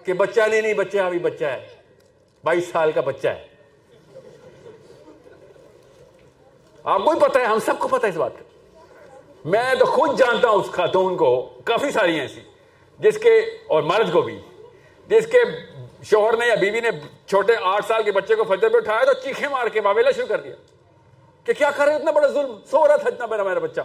کہ 0.04 0.12
بچہ 0.12 0.40
نہیں 0.40 0.62
نہیں 0.62 0.74
بچہ، 0.74 0.98
ابھی 0.98 1.18
بچہ 1.18 1.44
ہے۔ 1.44 1.66
بائیس 2.44 2.68
سال 2.68 2.92
کا 2.92 3.00
بچہ 3.00 3.28
ہے۔ 3.28 3.46
آپ 6.84 7.04
کو 7.04 7.18
پتا 7.20 7.40
ہے، 7.40 7.44
ہم 7.44 7.58
سب 7.58 7.78
کو 7.78 7.88
پتا 7.88 8.06
ہے 8.06 8.12
اس 8.12 8.18
بات 8.18 8.32
کا۔ 8.38 8.44
میں 9.44 9.74
تو 9.74 9.84
خود 9.84 10.18
جانتا 10.18 10.48
ہوں 10.48 10.56
اس 10.56 10.70
خاتون 10.70 11.16
کو، 11.16 11.50
کافی 11.64 11.90
ساری 11.90 12.20
ایسی۔ 12.20 12.40
جس 12.98 13.18
کے، 13.18 13.38
اور 13.66 13.82
مرد 13.82 14.12
کو 14.12 14.22
بھی۔ 14.22 14.40
جس 15.06 15.26
کے 15.26 15.38
شوہر 16.10 16.36
نے 16.36 16.46
یا 16.46 16.54
بیوی 16.54 16.80
نے 16.80 16.90
چھوٹے 17.26 17.52
آٹھ 17.62 17.86
سال 17.86 18.02
کے 18.02 18.12
بچے 18.12 18.34
کو 18.34 18.44
فجر 18.44 18.68
پہ 18.68 18.76
اٹھایا 18.76 19.04
تو 19.04 19.12
چیخے 19.12 19.48
مار 19.48 19.66
کے 19.66 19.80
واویلا 19.80 20.10
شروع 20.10 20.26
کر 20.26 20.40
دیا 20.40 20.54
کہ 21.44 21.52
کیا 21.52 21.70
کر 21.70 21.84
رہے 21.84 21.94
اتنا 21.94 22.10
بڑا 22.10 22.28
ظلم؟ 22.28 22.58
سو 22.70 22.88
رہا 22.88 22.96
تھا 22.96 23.08
اتنا 23.08 23.26
بڑا 23.26 23.42
میرا 23.42 23.58
بچہ۔ 23.58 23.80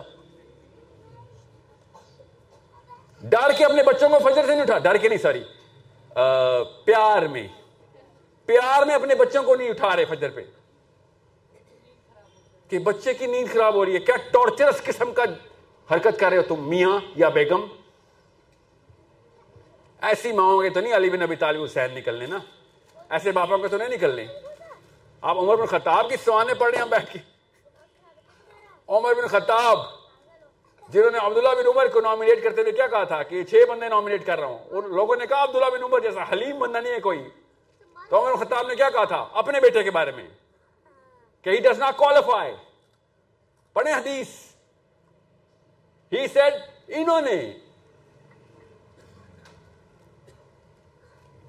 ڈر 3.22 3.52
کے 3.58 3.66
اپنے 3.66 3.84
بچوں 3.84 4.10
کو 4.10 4.20
فجر 4.20 4.46
سے 4.46 4.52
نہیں 4.52 4.62
اٹھا، 4.62 4.78
ڈر 4.78 4.98
کے 4.98 5.10
نہیں 5.10 5.20
ساری 5.20 5.44
پیار 6.86 7.22
میں۔ 7.22 7.48
پیار 8.46 8.86
میں 8.86 8.96
اپنے 8.96 9.16
بچوں 9.16 9.44
کو 9.44 9.56
نہیں 9.56 9.70
اٹھا 9.70 9.96
رہے 9.96 10.06
فجر 10.06 10.30
پہ۔ 10.30 10.42
کہ 12.70 12.80
بچے 12.80 13.14
کی 13.14 13.26
نیند 13.26 13.54
خراب 13.54 13.76
ہو 13.76 13.86
رہی 13.86 13.94
ہے۔ 13.94 14.00
کیا 14.00 14.16
ٹارچرس 14.16 14.84
قسم 14.84 15.14
کا 15.14 15.24
حرکت 15.94 16.20
کر 16.20 16.30
رہے 16.30 16.38
ہو 16.38 16.42
تم، 16.42 16.70
میاں 16.70 17.00
یا 17.16 17.30
بیگم؟ 17.30 17.66
ایسی 20.02 20.32
ماؤں 20.32 20.64
گے 20.64 20.70
تو 20.70 20.80
نہیں 20.80 20.96
علی 20.96 21.10
بن 21.10 21.22
ابی 21.22 21.36
طالب 21.36 21.64
حسین 21.64 21.96
نکلنے 21.96 22.26
نا؟ 22.26 22.38
ایسے 23.10 23.32
باپا 23.32 23.58
کے 23.58 23.68
تو 23.68 23.78
نہیں 23.78 23.90
نکلنے۔ 23.90 24.26
آپ 25.22 25.38
عمر 25.38 25.56
بن 25.56 25.66
خطاب 25.66 26.10
کی 26.10 26.16
سوانے 26.26 26.54
پڑھ 26.54 26.72
رہے 26.72 26.84
ہیں 26.84 26.90
بیٹھ 26.90 27.14
کے۔ 27.14 27.20
عمر 28.88 29.14
بن 29.14 29.28
خطاب، 29.28 29.80
جنہوں 30.90 31.12
نے 31.12 31.18
عبداللہ 31.18 31.50
بن 31.50 31.68
عمر 31.68 31.88
کو 31.88 32.02
نامنیٹ 32.02 32.44
کرتے 32.44 32.62
ہوئے 32.62 32.72
کیا 32.72 32.88
کہا 32.88 33.04
تھا 33.04 33.24
کہ 33.24 33.44
چھ 33.44 33.56
بندے 33.70 33.90
نامنیٹ 33.90 34.26
کر 34.26 34.40
رہا 34.40 34.48
ہوں؟ 34.48 34.60
ان 34.70 34.96
لوگوں 34.96 35.16
نے 35.16 35.28
کہا 35.28 35.44
عبداللہ 35.44 35.70
بن 35.70 35.84
عمر 35.84 36.00
جیسا 36.00 36.24
حلیم 36.32 36.60
بندہ 36.60 36.78
نہیں 36.78 36.94
ہے 36.94 37.00
کوئی۔ 37.00 37.30
تو 38.10 38.20
عمر 38.20 38.34
بن 38.34 38.46
خطاب 38.46 38.68
نے 38.68 38.76
کیا 38.76 38.90
کہا 38.90 39.04
تھا؟ 39.04 39.28
اپنے 39.34 39.60
بیٹے 39.60 39.84
کے 39.84 39.92
بارے 39.92 40.12
میں۔ 40.12 40.28
کہ 41.42 41.50
ہی 41.50 41.58
ڈز 41.58 41.80
ناٹ 41.80 41.98
کوالیفائی 41.98 42.56
پڑھیں 43.74 43.94
حدیث۔ 43.94 44.28
ہی 46.14 46.28
سیڈ 46.28 46.54
انہوں 46.88 47.22
نے 47.22 47.58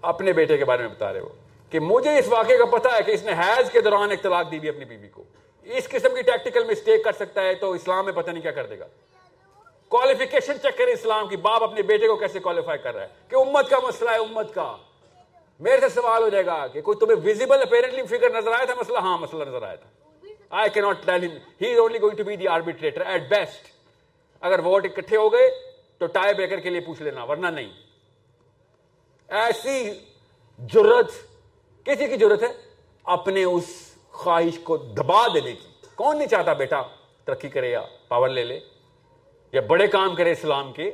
اپنے 0.03 0.33
بیٹے 0.33 0.57
کے 0.57 0.65
بارے 0.65 0.83
میں 0.83 0.91
بتا 0.91 1.13
رہے 1.13 1.21
ہو 1.21 1.29
کہ 1.71 1.81
مجھے 1.81 2.19
اس 2.19 2.29
واقعے 2.29 2.59
کا 2.59 2.65
پتا 2.65 2.97
ہے 2.97 3.03
کہ 3.03 3.11
اس 3.11 3.23
نے 3.23 3.33
حیض 3.33 3.71
کے 3.71 3.81
دوران 3.81 4.11
ایک 4.11 4.23
طلاق 4.23 4.51
دی 4.51 4.59
بھی 4.59 4.69
اپنی 4.69 4.85
بیوی 4.85 5.03
بی 5.03 5.09
کو۔ 5.09 5.25
اس 5.63 5.89
قسم 5.89 6.15
کی 6.15 6.23
ٹیکٹیکل 6.23 6.65
مسٹیک 6.65 7.05
کر 7.05 7.13
سکتا 7.13 7.43
ہے 7.43 7.55
تو 7.55 7.73
اسلام 7.73 8.05
میں 8.05 8.13
پتہ 8.13 8.31
نہیں 8.31 8.43
کیا 8.43 8.51
کر 8.51 8.67
دے 8.67 8.79
گا۔ 8.79 8.87
کوالیفیکیشن 9.89 10.53
چیک 10.63 10.79
کریں 10.79 10.93
اسلام 10.93 11.29
کی، 11.29 11.37
باپ 11.37 11.63
اپنے 11.63 11.83
بیٹے 11.83 12.09
کو 12.09 12.17
کیسے 12.17 12.41
کوالیفائی 12.41 12.79
کر 12.79 12.95
رہا 12.95 13.03
ہے؟ 13.03 13.09
کہ 13.29 13.37
امت 13.37 13.71
کا 13.71 13.77
مسئلہ 13.79 14.11
ہے، 14.11 14.17
امت 14.17 14.55
کا۔ 14.55 14.77
میرے 15.61 15.81
سے 15.81 15.89
سوال 15.89 16.23
ہو 16.23 16.29
جائے 16.29 16.47
گا 16.47 16.67
کہ 16.67 16.81
کوئی 16.81 16.99
تمہیں 16.99 17.17
ویزیبل 17.23 17.63
اپیرنٹلی 17.63 18.03
فگر 18.03 18.31
نظر 18.31 18.53
آیا 18.53 18.65
تھا؟ 18.65 18.75
مسئلہ؟ 18.75 18.99
ہاں 18.99 19.19
مسئلہ 19.19 19.45
نظر 19.45 19.63
آیا 19.63 19.75
تھا۔ 19.75 19.91
آئی 20.51 20.71
کی 20.71 20.81
ناٹ 20.81 20.97
ٹیل 21.05 21.25
ہم 21.25 21.37
he 21.61 21.73
is 21.73 21.79
only 21.79 22.01
going 22.01 22.17
to 22.17 22.25
be 22.25 22.37
the 22.37 22.49
arbitrator 22.49 23.07
at 23.07 23.23
best 23.23 23.67
اگر 24.41 24.59
ووٹ 24.59 24.85
اکٹھے 24.85 25.17
ہو 25.17 25.33
گئے 25.33 25.51
تو 25.99 26.07
ٹائی 26.07 26.35
بریکر 26.35 26.61
کے 26.61 26.71
لیے 26.71 26.81
پوچھ 26.81 27.03
لینا، 27.03 27.25
ورنہ 27.25 27.47
نہیں۔ 27.47 27.92
ایسی 29.33 29.91
ضرورت 30.73 31.11
کسی 31.85 32.09
کی 32.09 32.17
ضرورت 32.17 32.43
ہے؟ 32.43 32.53
اپنے 33.05 33.45
اس 33.45 33.65
خواہش 34.11 34.59
کو 34.59 34.77
دبا 34.77 35.27
دینے 35.35 35.53
کی۔ 35.53 35.69
کون 35.95 36.19
نہیں 36.19 36.29
چاہتا 36.29 36.53
بیٹا 36.53 36.83
ترقی 37.25 37.49
کرے 37.49 37.71
یا 37.71 37.83
پاور 38.09 38.29
لے 38.29 38.45
لے 38.45 38.61
یا 39.53 39.61
بڑے 39.61 39.87
کام 39.87 40.15
کرے 40.15 40.33
اسلام 40.33 40.73
کے؟ 40.73 40.91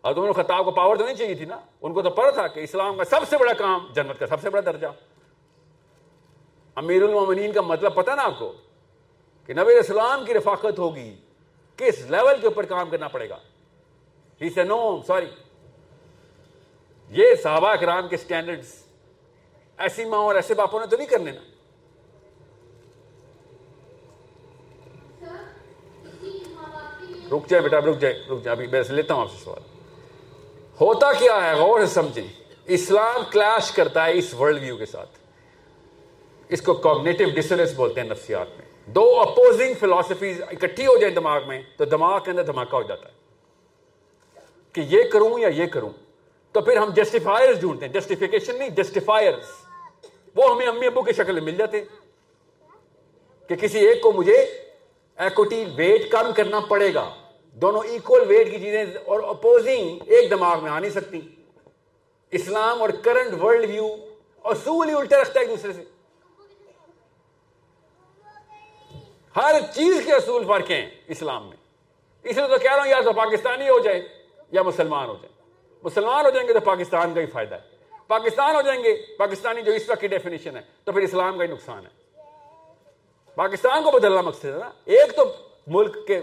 اور 0.00 0.14
تم 0.14 0.32
خطاب 0.32 0.64
کو 0.64 0.70
پاور 0.70 0.96
تو 0.96 1.04
نہیں 1.04 1.14
چاہیے 1.14 1.34
تھی 1.34 1.44
نا؟ 1.44 1.60
ان 1.82 1.94
کو 1.94 2.02
تو 2.02 2.10
پڑا 2.10 2.30
تھا 2.30 2.46
کہ 2.46 2.60
اسلام 2.60 2.96
کا 2.96 3.04
سب 3.04 3.20
سے 3.28 3.38
بڑا 3.38 3.52
کام 3.52 3.86
جنت 3.92 4.18
کا 4.18 4.26
سب 4.26 4.40
سے 4.40 4.50
بڑا 4.50 4.60
درجہ۔ 4.60 4.86
امیر 6.74 7.02
المومنین 7.02 7.52
کا 7.52 7.60
مطلب 7.60 7.94
پتا 7.94 8.14
نا 8.14 8.22
آپ 8.22 8.38
کو 8.38 8.52
کہ 9.46 9.54
نبی 9.54 9.78
اسلام 9.78 10.24
کی 10.24 10.34
رفاقت 10.34 10.78
ہوگی، 10.78 11.16
کس 11.76 12.10
لیول 12.10 12.40
کے 12.40 12.46
اوپر 12.46 12.64
کام 12.64 12.90
کرنا 12.90 13.08
پڑے 13.08 13.28
گا؟ 13.28 13.38
ہی 14.42 14.50
سے 14.50 14.62
نو 14.62 14.98
سوری۔ 15.06 15.43
یہ 17.14 17.34
صحابہ 17.42 17.74
کرام 17.74 18.08
کے 18.08 18.16
سٹینڈرڈز 18.16 18.66
ایسی 19.78 20.04
ماں 20.04 20.18
اور 20.18 20.34
ایسے 20.34 20.54
باپوں 20.54 20.80
نے 20.80 20.86
تو 20.86 20.96
نہیں 20.96 21.06
کرنے 21.06 21.30
نا۔ 21.30 21.40
رک 27.32 27.48
جائے 27.48 27.62
بیٹا، 27.62 27.80
رک 27.80 27.98
جائے 28.00 28.14
رک 28.30 28.44
جائے۔ 28.44 28.56
ابھی 28.56 28.66
میں 28.66 28.82
لیتا 28.88 29.14
ہوں 29.14 29.20
آپ 29.20 29.30
سے 29.30 29.44
سوال۔ 29.44 29.60
ہوتا 30.80 31.12
کیا 31.12 31.44
ہے؟ 31.44 31.54
غور 31.54 31.80
سے 31.80 31.86
سمجھیں۔ 31.86 32.28
اسلام 32.64 33.22
کلیش 33.30 33.72
کرتا 33.72 34.06
ہے 34.06 34.18
اس 34.18 34.34
ورلڈ 34.34 34.60
ویو 34.62 34.76
کے 34.76 34.86
ساتھ۔ 34.86 35.10
اس 36.48 36.62
کو 36.62 36.74
کوگنیٹو 36.74 37.24
ڈسنس 37.34 37.74
بولتے 37.74 38.00
ہیں 38.00 38.08
نفسیات 38.08 38.46
میں۔ 38.58 38.90
دو 38.90 39.20
اپوزنگ 39.20 39.74
فلاسفیز 39.74 40.42
اکٹھی 40.42 40.86
ہو 40.86 40.98
جائیں 40.98 41.14
دماغ 41.14 41.48
میں، 41.48 41.62
تو 41.76 41.84
دماغ 41.84 42.24
کے 42.24 42.30
اندر 42.30 42.44
دھماکہ 42.44 42.76
ہو 42.76 42.82
جاتا 42.82 43.08
ہے۔ 43.08 43.14
کہ 44.72 44.80
یہ 44.80 45.02
کروں 45.12 45.38
یا 45.38 45.48
یہ 45.48 45.66
کروں؟ 45.66 45.90
تو 46.54 46.60
پھر 46.60 46.76
ہم 46.76 46.90
جسٹیفائر 46.90 47.52
ڈھونڈتے 47.52 47.86
ہیں۔ 47.86 47.92
جسٹیفیکیشن 47.92 48.58
نہیں 48.58 48.68
جسٹیفائر 48.68 49.32
وہ 50.36 50.50
ہمیں 50.50 50.66
امی 50.66 50.86
ابو 50.86 51.02
کی 51.02 51.12
شکل 51.12 51.32
میں 51.32 51.42
مل 51.42 51.56
جاتے 51.56 51.84
کہ 53.48 53.54
کسی 53.54 53.78
ایک 53.78 54.02
کو 54.02 54.12
مجھے 54.12 54.36
ایکوٹی 55.16 55.64
ویٹ 55.76 56.10
کم 56.10 56.32
کرنا 56.36 56.60
پڑے 56.60 56.94
گا۔ 56.94 57.14
دونوں 57.52 57.80
ایکول 57.88 58.22
ویٹ 58.28 58.50
کی 58.50 58.58
چیزیں 58.58 58.84
اور 59.04 59.20
اپوزنگ 59.20 59.98
ایک 60.06 60.30
دماغ 60.30 60.62
میں 60.62 60.70
آ 60.70 60.78
نہیں 60.78 60.90
سکتی۔ 60.90 61.20
اسلام 62.30 62.80
اور 62.80 62.88
کرنٹ 62.88 63.42
ورلڈ 63.42 63.70
ویو 63.70 63.96
اصول 64.44 64.88
ہی 64.88 64.94
الٹے 64.94 65.16
رکھتا 65.16 65.40
ہے 65.40 65.44
ایک 65.44 65.50
دوسرے 65.50 65.72
سے۔ 65.72 65.84
ہر 69.36 69.60
چیز 69.74 70.02
کے 70.06 70.12
اصول 70.12 70.44
فرق 70.46 70.70
ہیں 70.70 70.90
اسلام 71.08 71.48
میں۔ 71.48 71.56
اس 72.22 72.36
لیے 72.36 72.48
تو 72.48 72.58
کہہ 72.58 72.72
رہا 72.72 72.82
ہوں 72.82 72.90
یا 72.90 73.00
تو 73.00 73.12
پاکستانی 73.12 73.68
ہو 73.68 73.78
جائے 73.78 74.08
یا 74.52 74.62
مسلمان 74.62 75.08
ہو 75.08 75.14
جائے۔ 75.22 75.33
مسلمان 75.84 76.24
ہو 76.24 76.30
جائیں 76.30 76.48
گے 76.48 76.52
تو 76.52 76.60
پاکستان 76.60 77.14
کا 77.14 77.20
ہی 77.20 77.26
فائدہ 77.26 77.54
ہے۔ 77.54 77.60
پاکستان 78.06 78.56
ہو 78.56 78.62
جائیں 78.62 78.84
گے، 78.84 79.16
پاکستانی 79.18 79.62
جو 79.62 79.72
اس 79.72 79.90
وقت 79.90 80.00
کی 80.00 80.06
ڈیفینیشن 80.06 80.56
ہے، 80.56 80.60
تو 80.84 80.92
پھر 80.92 81.02
اسلام 81.02 81.38
کا 81.38 81.44
ہی 81.44 81.48
نقصان 81.48 81.86
ہے۔ 81.86 82.04
پاکستان 83.34 83.84
کو 83.84 83.90
بدلنا 83.90 84.20
مقصد 84.20 84.44
ہے 84.44 84.50
نا۔ 84.50 84.70
ایک 84.84 85.16
تو 85.16 85.24
ملک 85.66 86.06
کے 86.06 86.22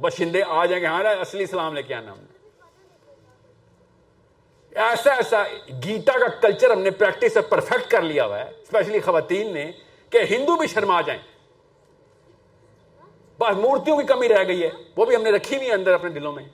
بشندے 0.00 0.42
آ 0.48 0.66
جائیں 0.66 0.82
گے 0.82 0.86
ہاں 0.86 1.02
جی، 1.02 1.20
اصلی 1.20 1.44
اسلام 1.44 1.74
لے 1.74 1.82
کے 1.82 1.94
آنا 1.94 2.12
ہم 2.12 2.18
نے۔ 2.18 2.38
ایسا 4.80 5.12
ایسا 5.12 5.42
گیتا 5.84 6.18
کا 6.18 6.28
کلچر 6.28 6.70
ہم 6.70 6.78
نے 6.78 6.90
پریکٹس 6.90 7.38
پرفیکٹ 7.48 7.90
کر 7.90 8.02
لیا 8.02 8.26
ہوا 8.26 8.38
ہے۔ 8.38 8.50
اسپیشلی 8.50 9.00
خواتین 9.00 9.54
نے 9.54 9.72
کہ 10.10 10.20
ہندو 10.30 10.56
بھی 10.56 10.66
شرما 10.66 11.00
جائیں۔ 11.00 11.22
بس 13.38 13.56
مورتیوں 13.56 13.96
کی 13.96 14.06
کمی 14.06 14.28
رہ 14.28 14.44
گئی 14.48 14.62
ہے۔ 14.62 14.70
وہ 14.96 15.04
بھی 15.04 15.16
ہم 15.16 15.22
نے 15.22 15.30
رکھی 15.30 15.56
ہوئی 15.56 15.70
اندر 15.70 15.92
اپنے 15.94 16.10
دلوں 16.10 16.32
میں۔ 16.32 16.44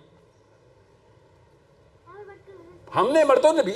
ہم 2.95 3.11
نے 3.13 3.25
مرتوں 3.25 3.53
نے 3.53 3.63
بھی 3.63 3.73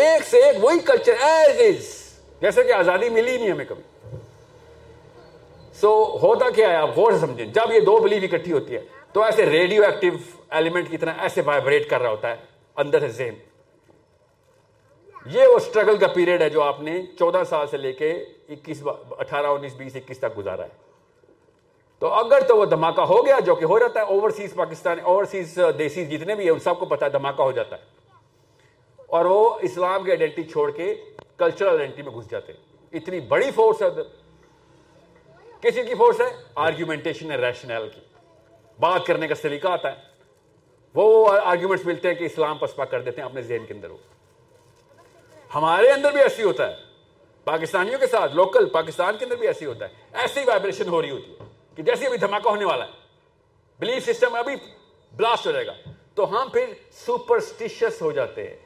ایک 0.00 0.22
سے 0.28 0.38
ایک 0.44 0.64
وہی 0.64 0.78
کلچر 0.86 1.22
ایز 1.22 1.60
از 1.60 1.86
جیسے 2.42 2.62
کہ 2.64 2.72
آزادی 2.72 3.08
ملی 3.08 3.36
نہیں 3.36 3.50
ہمیں 3.50 3.64
کبھی. 3.64 3.82
سو 5.80 5.90
ہوتا 6.22 6.48
کیا 6.50 6.68
ہے؟ 6.70 6.74
آپ 6.76 6.96
غور 6.96 7.12
سے 7.12 7.18
سمجھیں. 7.18 7.46
جب 7.46 7.72
یہ 7.72 7.80
دو 7.80 7.96
بلیف 8.00 8.32
اکٹھی 8.32 8.52
ہوتی 8.52 8.74
ہے، 8.74 8.80
تو 9.12 9.22
ایسے 9.22 9.46
ریڈیو 9.46 9.84
ایکٹیو 9.84 10.12
ایلیمنٹ 10.50 10.90
کی 10.90 10.98
طرح 10.98 11.20
ایسے 11.22 11.40
وائبریٹ 11.44 11.88
کر 11.90 12.00
رہا 12.00 12.10
ہوتا 12.10 12.30
ہے 12.30 12.36
اندر 12.76 13.00
سے 13.00 13.08
ذہن. 13.08 13.34
یہ 15.26 15.46
وہ 15.46 15.56
اسٹرگل 15.56 15.96
کا 15.96 16.06
پیریڈ 16.06 16.42
ہے 16.42 16.48
جو 16.50 16.62
آپ 16.62 16.80
نے 16.80 17.00
چودہ 17.18 17.42
سال 17.48 17.66
سے 17.70 17.76
لے 17.76 17.92
کے 17.92 18.10
اکیس 18.48 18.82
اٹھارہ، 19.10 19.46
انیس، 19.46 19.74
بیس، 19.76 19.96
اکیس 19.96 20.18
تک 20.18 20.38
گزارا 20.38 20.64
ہے. 20.64 20.87
تو 21.98 22.14
اگر 22.14 22.40
تو 22.40 22.56
وہ 22.56 22.64
دھماکہ 22.64 23.00
ہو 23.00 23.26
گیا 23.26 23.40
جو 23.40 23.54
کہ 23.54 23.64
ہو 23.64 23.78
جاتا 23.78 24.00
ہے 24.00 24.04
اوورسیز 24.04 24.54
پاکستان 24.54 24.98
اوورسیز 25.02 25.58
دیسی 25.78 26.06
جتنے 26.06 26.34
بھی 26.34 26.44
ہیں، 26.44 26.50
ان 26.50 26.58
سب 26.58 26.78
کو 26.78 26.86
پتا 26.86 27.06
ہے 27.06 27.10
دھماکہ 27.10 27.42
ہو 27.42 27.52
جاتا 27.52 27.76
ہے۔ 27.76 27.82
اور 29.06 29.24
وہ 29.24 29.58
اسلام 29.62 30.04
کی 30.04 30.10
آئیڈینٹی 30.10 30.44
چھوڑ 30.44 30.70
کے 30.70 30.94
کلچرل 31.36 31.68
آئیڈینٹی 31.68 32.02
میں 32.02 32.12
گھس 32.12 32.30
جاتے 32.30 32.52
ہیں۔ 32.52 32.76
اتنی 32.92 33.20
بڑی 33.20 33.50
فورس 33.50 33.82
ہے 33.82 33.86
ادھر۔ 33.86 34.02
کسی 35.60 35.82
کی 35.82 35.94
فورس 35.94 36.20
ہے؟ 36.20 36.36
آرگیومنٹیشن 36.54 37.32
ریشنل 37.32 37.88
کی۔ 37.94 38.00
بات 38.80 39.06
کرنے 39.06 39.28
کا 39.28 39.34
سلیقہ 39.34 39.68
آتا 39.68 39.92
ہے۔ 39.92 39.96
وہ 40.94 41.32
آرگیومنٹس 41.44 41.86
ملتے 41.86 42.08
ہیں 42.08 42.14
کہ 42.14 42.24
اسلام 42.24 42.58
پسپا 42.58 42.84
کر 42.84 43.00
دیتے 43.00 43.20
ہیں 43.20 43.28
اپنے 43.28 43.42
ذہن 43.42 43.66
کے 43.66 43.74
اندر۔ 43.74 43.90
وہ 43.90 43.96
ہمارے 45.54 45.90
اندر 45.90 46.12
بھی 46.12 46.20
ایسی 46.20 46.42
ہوتا 46.42 46.70
ہے۔ 46.70 46.76
پاکستانیوں 47.44 47.98
کے 47.98 48.06
ساتھ 48.06 48.34
لوکل 48.34 48.68
پاکستان 48.68 49.16
کے 49.18 49.24
اندر 49.24 49.36
بھی 49.36 49.46
ایسی 49.46 49.66
ہوتا 49.66 49.84
ہے۔ 49.84 49.94
ایسی 50.12 50.40
وائبریشن 50.46 50.88
ہو 50.88 51.02
رہی 51.02 51.10
ہوتی 51.10 51.32
ہے۔ 51.32 51.57
کہ 51.78 51.82
جیسے 51.82 52.06
ابھی 52.06 52.18
دھماکہ 52.18 52.48
ہونے 52.48 52.64
والا 52.64 52.84
ہے 52.84 52.90
بلیف 53.78 54.06
سسٹم 54.06 54.34
ابھی 54.34 54.56
بلاسٹ 55.16 55.46
ہو 55.46 55.52
جائے 55.52 55.66
گا۔ 55.66 55.72
تو 56.14 56.30
ہم 56.30 56.48
پھر 56.48 56.74
سپرسٹیشس 56.92 58.02
ہو 58.02 58.12
جاتے 58.12 58.48
ہیں۔ 58.48 58.56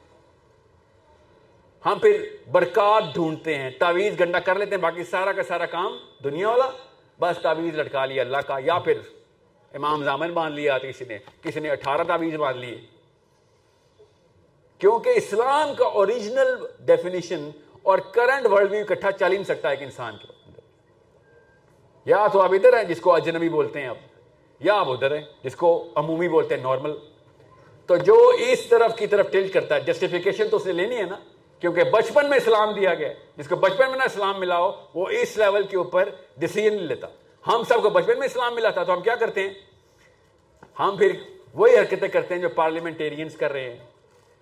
ہم 1.85 1.99
پھر 1.99 2.35
برکات 2.51 3.03
ڈھونڈتے 3.13 3.55
ہیں، 3.55 3.69
تعویذ 3.79 4.19
گنڈا 4.19 4.39
کر 4.39 4.55
لیتے 4.55 4.75
ہیں، 4.75 4.81
باقی 4.81 5.03
سارا 5.03 5.31
کا 5.31 5.43
سارا 5.43 5.65
کام 5.65 5.97
دنیا 6.23 6.49
والا۔ 6.49 6.69
بس 7.19 7.37
تعویذ 7.41 7.75
لٹکا 7.75 8.05
لیا 8.05 8.23
اللہ 8.23 8.37
کا، 8.37 8.57
یا 8.63 8.79
پھر 8.79 8.99
امام 9.73 10.03
زامن 10.03 10.33
باندھ 10.33 10.55
لیا 10.55 10.77
کسی 10.77 11.05
نے 11.05 11.17
کسی 11.41 11.59
نے 11.59 11.69
اٹھارہ 11.69 12.03
تعویذ 12.03 12.35
باندھ 12.35 12.57
لیے۔ 12.57 12.81
کیونکہ 14.77 15.09
اسلام 15.09 15.75
کا 15.75 15.85
اوریجنل 15.85 16.65
ڈیفینیشن 16.79 17.49
اور 17.83 17.97
کرنٹ 17.97 18.45
ورلڈ 18.45 18.71
ویو 18.71 18.85
اکٹھا 18.89 19.11
چل 19.11 19.31
ہی 19.31 19.37
نہیں 19.37 19.43
سکتا 19.43 19.69
ایک 19.69 19.81
انسان 19.81 20.17
کے 20.17 20.32
یا 22.05 22.27
تو 22.27 22.41
آپ 22.41 22.53
ادھر 22.53 22.77
ہیں 22.77 22.83
جس 22.83 23.01
کو 23.01 23.15
اجنبی 23.15 23.49
بولتے 23.49 23.81
ہیں 23.81 23.87
اب 23.87 23.95
یا 24.59 24.75
آپ 24.75 24.89
ادھر 24.89 25.15
ہیں 25.15 25.21
جس 25.43 25.55
کو 25.55 25.87
عمومی 25.95 26.29
بولتے 26.29 26.55
ہیں 26.55 26.61
نارمل 26.61 26.93
تو 27.85 27.95
جو 27.95 28.31
اس 28.37 28.65
طرف 28.65 28.95
کی 28.95 29.07
طرف 29.07 29.31
ٹلٹ 29.31 29.53
کرتا 29.53 29.75
ہے 29.75 29.79
جسٹیفیکیشن 29.81 30.49
تو 30.49 30.57
اس 30.57 30.65
نے 30.65 30.73
لینی 30.73 30.97
ہے 30.97 31.03
نا، 31.03 31.15
کیونکہ 31.59 31.83
بچپن 31.83 32.29
میں 32.29 32.37
اسلام 32.37 32.73
دیا 32.73 32.93
گیا 32.93 33.13
جس 33.37 33.47
کو 33.47 33.55
بچپن 33.55 33.89
میں 33.89 33.97
نہ 33.97 34.03
اسلام 34.03 34.39
ملا 34.39 34.57
ہو، 34.57 34.71
وہ 34.93 35.09
اس 35.09 35.37
لیول 35.37 35.63
کے 35.63 35.77
اوپر 35.77 36.09
ڈسیزن 36.37 36.75
نہیں 36.75 36.87
لیتا۔ 36.87 37.07
ہم 37.47 37.63
سب 37.67 37.81
کو 37.81 37.89
بچپن 37.89 38.19
میں 38.19 38.27
اسلام 38.27 38.55
ملا 38.55 38.69
تھا، 38.69 38.83
تو 38.83 38.93
ہم 38.93 39.01
کیا 39.01 39.15
کرتے 39.15 39.41
ہیں؟ 39.41 39.53
ہم 40.79 40.95
پھر 40.97 41.11
وہی 41.53 41.77
حرکتیں 41.77 42.07
کرتے 42.07 42.33
ہیں 42.33 42.41
جو 42.41 42.49
پارلیمنٹیرینس 42.49 43.35
کر 43.35 43.51
رہے 43.51 43.69
ہیں۔ 43.69 43.77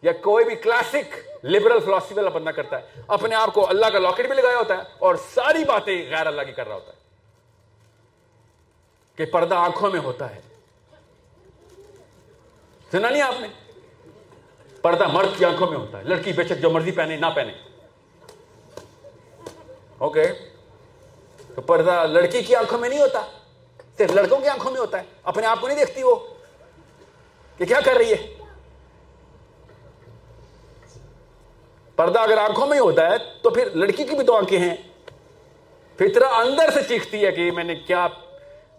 یا 0.02 0.12
کوئی 0.12 0.46
بھی 0.46 0.56
کلاسک 0.56 1.16
لبرل 1.46 1.80
فلاسفی 1.80 2.16
والا 2.16 2.30
بندہ 2.30 2.50
کرتا 2.50 2.82
ہے، 2.82 3.02
اپنے 3.08 3.36
آپ 3.36 3.54
کو 3.54 3.70
اللہ 3.70 3.86
کا 3.86 4.00
لاکٹ 4.00 4.28
بھی 4.28 4.36
لگایا 4.36 4.58
ہوتا 4.58 4.78
ہے 4.78 4.84
اور 5.00 5.16
ساری 5.16 5.64
باتیں 5.64 6.10
غیر 6.10 6.28
اللہ 6.28 6.42
کی 6.42 6.52
کر 6.52 6.68
رہا 6.68 6.76
ہوتا 6.76 6.94
ہے۔ 6.94 7.01
کہ 9.22 9.26
پردہ 9.26 9.56
آنکھوں 9.56 9.92
میں 9.92 10.00
ہوتا 10.00 10.36
ہے۔ 10.36 10.42
سنا 12.92 13.10
نہیں 13.10 13.22
آپ 13.22 13.34
نے؟ 13.42 13.48
پردہ 14.82 15.08
مرد 15.08 15.28
کی 15.38 15.46
آنکھوں 15.46 15.68
میں 15.68 15.78
ہوتا 15.78 15.98
ہے۔ 15.98 16.04
لڑکی 16.04 16.34
بے 16.34 16.44
شک 16.44 16.62
جو 16.62 16.70
مرضی 16.70 16.92
پہنے، 16.92 17.16
نہ 17.16 17.26
پہنے۔ 17.36 17.54
اوکے 19.98 20.28
تو 21.56 21.62
پردہ 21.62 22.06
لڑکی 22.08 22.44
کی 22.44 22.56
آنکھوں 22.56 22.80
میں 22.80 22.90
نہیں 22.90 23.00
ہوتا، 23.00 23.26
صرف 23.98 24.12
لڑکوں 24.12 24.38
کی 24.38 24.48
آنکھوں 24.48 24.72
میں 24.72 24.82
ہوتا 24.82 24.98
ہے۔ 24.98 25.04
اپنے 25.24 25.48
آپ 25.48 25.62
کو 25.62 25.68
نہیں 25.68 25.78
دیکھتی 25.78 26.04
وہ۔ 26.04 26.16
کہ 27.58 27.66
کیا 27.66 27.80
کر 27.86 27.94
رہی 27.94 28.12
ہے؟ 28.12 28.36
پردہ 31.96 32.20
اگر 32.20 32.38
آنکھوں 32.38 32.68
میں 32.68 32.76
ہی 32.76 32.80
ہوتا 32.80 33.10
ہے 33.10 33.16
تو 33.42 33.50
پھر 33.50 33.70
لڑکی 33.70 34.04
کی 34.04 34.16
بھی 34.16 34.26
تو 34.26 34.38
آنکھیں 34.38 34.60
ہیں۔ 34.60 34.76
فطرہ 35.96 36.26
اندر 36.26 36.72
سے 36.72 36.84
چیختی 36.84 37.26
ہے 37.26 37.32
کہ 37.32 37.52
میں 37.52 37.64
نے 37.64 37.76
کیا 37.76 38.08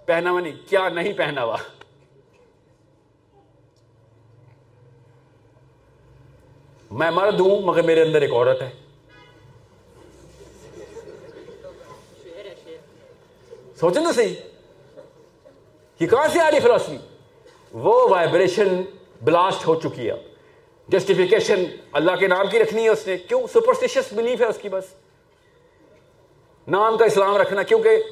پہنا 0.07 0.31
ہوا 0.31 0.41
نہیں، 0.41 0.53
کیا 0.69 0.89
نہیں 0.89 1.13
پہنا 1.13 1.45
ہوا 1.45 1.57
میں 6.91 7.11
مرد 7.11 7.41
ہوں 7.41 7.63
مگر 7.63 7.83
میرے 7.83 8.03
اندر 8.03 8.23
ایک 8.23 8.33
عورت 8.33 8.63
ہے۔ 8.63 8.71
سوچیں 13.81 14.03
نا 14.03 14.13
صحیح۔ 14.13 14.35
یہ 16.01 16.07
کہاں 16.07 16.29
سے 16.29 16.41
آ 16.41 16.51
رہی 16.51 16.61
فلاسفی؟ 16.61 16.97
وہ 17.73 18.09
وائبریشن 18.09 18.83
بلاسٹ 19.23 19.67
ہو 19.67 19.81
چکی 19.81 20.11
ہے۔ 20.11 20.35
جسٹیفیکیشن 20.89 21.65
اللہ 21.93 22.17
کے 22.17 22.27
نام 22.27 22.47
کی 22.51 22.59
رکھنی 22.59 22.83
ہے 22.85 22.89
اس 22.89 23.07
نے۔ 23.07 23.19
کیوں؟ 23.19 23.47
سپرسٹیشس 23.47 24.13
بلیف 24.13 24.41
ہے 24.41 24.47
اس 24.47 24.59
کی 24.63 24.69
بس۔ 24.69 24.85
نام 26.69 26.99
کا 26.99 27.05
اسلام 27.05 27.37
رکھنا، 27.37 27.63
کیونکہ 27.63 28.03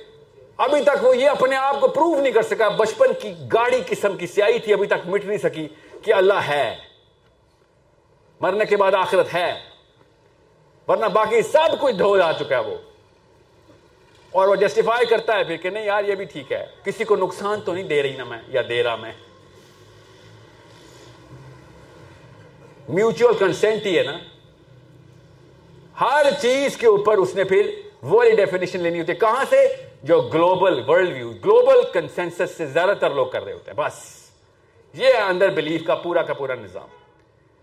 ابھی 0.61 0.82
تک 0.82 1.04
وہ 1.04 1.16
یہ 1.16 1.28
اپنے 1.28 1.56
آپ 1.56 1.80
کو 1.80 1.88
پروو 1.88 2.20
نہیں 2.20 2.32
کر 2.32 2.42
سکا، 2.42 2.68
بچپن 2.68 3.06
کی 3.22 3.34
گاڑی 3.52 3.82
قسم 3.86 4.16
کی 4.16 4.26
سیاہی 4.26 4.58
تھی، 4.58 4.72
ابھی 4.72 4.86
تک 4.86 5.06
مٹ 5.06 5.24
نہیں 5.24 5.38
سکی 5.38 5.68
کہ 6.02 6.14
اللہ 6.14 6.40
ہے۔ 6.48 6.76
مرنے 8.40 8.64
کے 8.64 8.76
بعد 8.76 8.94
آخرت 8.94 9.34
ہے۔ 9.34 9.54
ورنہ 10.88 11.06
باقی 11.06 11.42
سب 11.42 11.80
کچھ 11.80 11.96
دھو 11.96 12.18
جا 12.18 12.32
چکا 12.32 12.58
ہے 12.58 12.64
وہ۔ 12.64 12.76
اور 14.30 14.48
وہ 14.48 14.56
جسٹیفائی 14.56 15.06
کرتا 15.06 15.38
ہے 15.38 15.44
پھر 15.44 15.56
کہ 15.56 15.70
نہیں 15.70 15.84
یار، 15.84 16.04
یہ 16.04 16.14
بھی 16.14 16.24
ٹھیک 16.24 16.52
ہے۔ 16.52 16.66
کسی 16.84 17.04
کو 17.04 17.16
نقصان 17.16 17.61
تو 17.61 17.74
نہیں 17.74 17.84
دے 17.84 18.02
رہی 18.02 18.16
نا 18.16 18.24
میں، 18.24 18.38
یا 18.48 18.62
دے 18.68 18.82
رہا 18.82 18.96
میں۔ 18.96 19.12
میوچل 22.88 23.34
کنسینٹ 23.38 23.86
ہی 23.86 23.98
ہے 23.98 24.02
نا۔ 24.02 24.18
ہر 26.00 26.26
چیز 26.42 26.76
کے 26.76 26.86
اوپر 26.86 27.16
اس 27.16 27.34
نے 27.34 27.44
پھر 27.44 27.70
وہی 28.02 28.30
ڈیفینیشن 28.30 28.80
لینی 28.80 29.00
ہوتی 29.00 29.12
ہے۔ 29.12 29.16
کہاں 29.16 29.44
سے؟ 29.50 29.89
جو 30.03 30.20
global 30.20 30.82
world 30.88 31.12
view, 31.12 31.30
global 31.30 31.92
consensus 31.92 32.51
سے 32.57 32.66
زیادہ 32.66 32.92
تر 33.01 33.11
لوگ 33.11 33.26
کر 33.26 33.44
رہے 33.44 33.53
ہوتے 33.53 33.70
ہیں، 33.70 33.78
بس۔ 33.78 34.30
یہ 34.94 35.14
اندر 35.14 35.48
بلیف 35.48 35.86
کا 35.86 35.94
پورا 35.94 36.22
کا 36.22 36.34
پورا 36.34 36.55
نظام۔ 36.55 36.88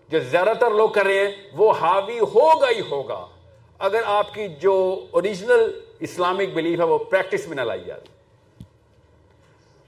جو 0.09 0.19
زیادہ 0.19 0.53
تر 0.59 0.71
لوگ 0.71 0.89
کر 0.89 1.05
رہے 1.05 1.19
ہیں، 1.19 1.31
وہ 1.53 1.71
حاوی 1.71 2.19
ہوگا 2.19 2.69
ہی 2.69 2.81
ہوگا۔ 2.91 3.27
اگر 3.79 4.01
آپ 4.05 4.33
کی 4.33 4.47
جو 4.47 5.05
اوریجنل 5.11 5.79
اسلامک 5.99 6.53
بلیف 6.53 6.79
ہے، 6.79 6.85
وہ 6.85 6.97
پریکٹس 6.97 7.47
میں 7.47 7.55
نہ 7.55 7.61
لائی 7.61 7.83
جاتی 7.83 8.09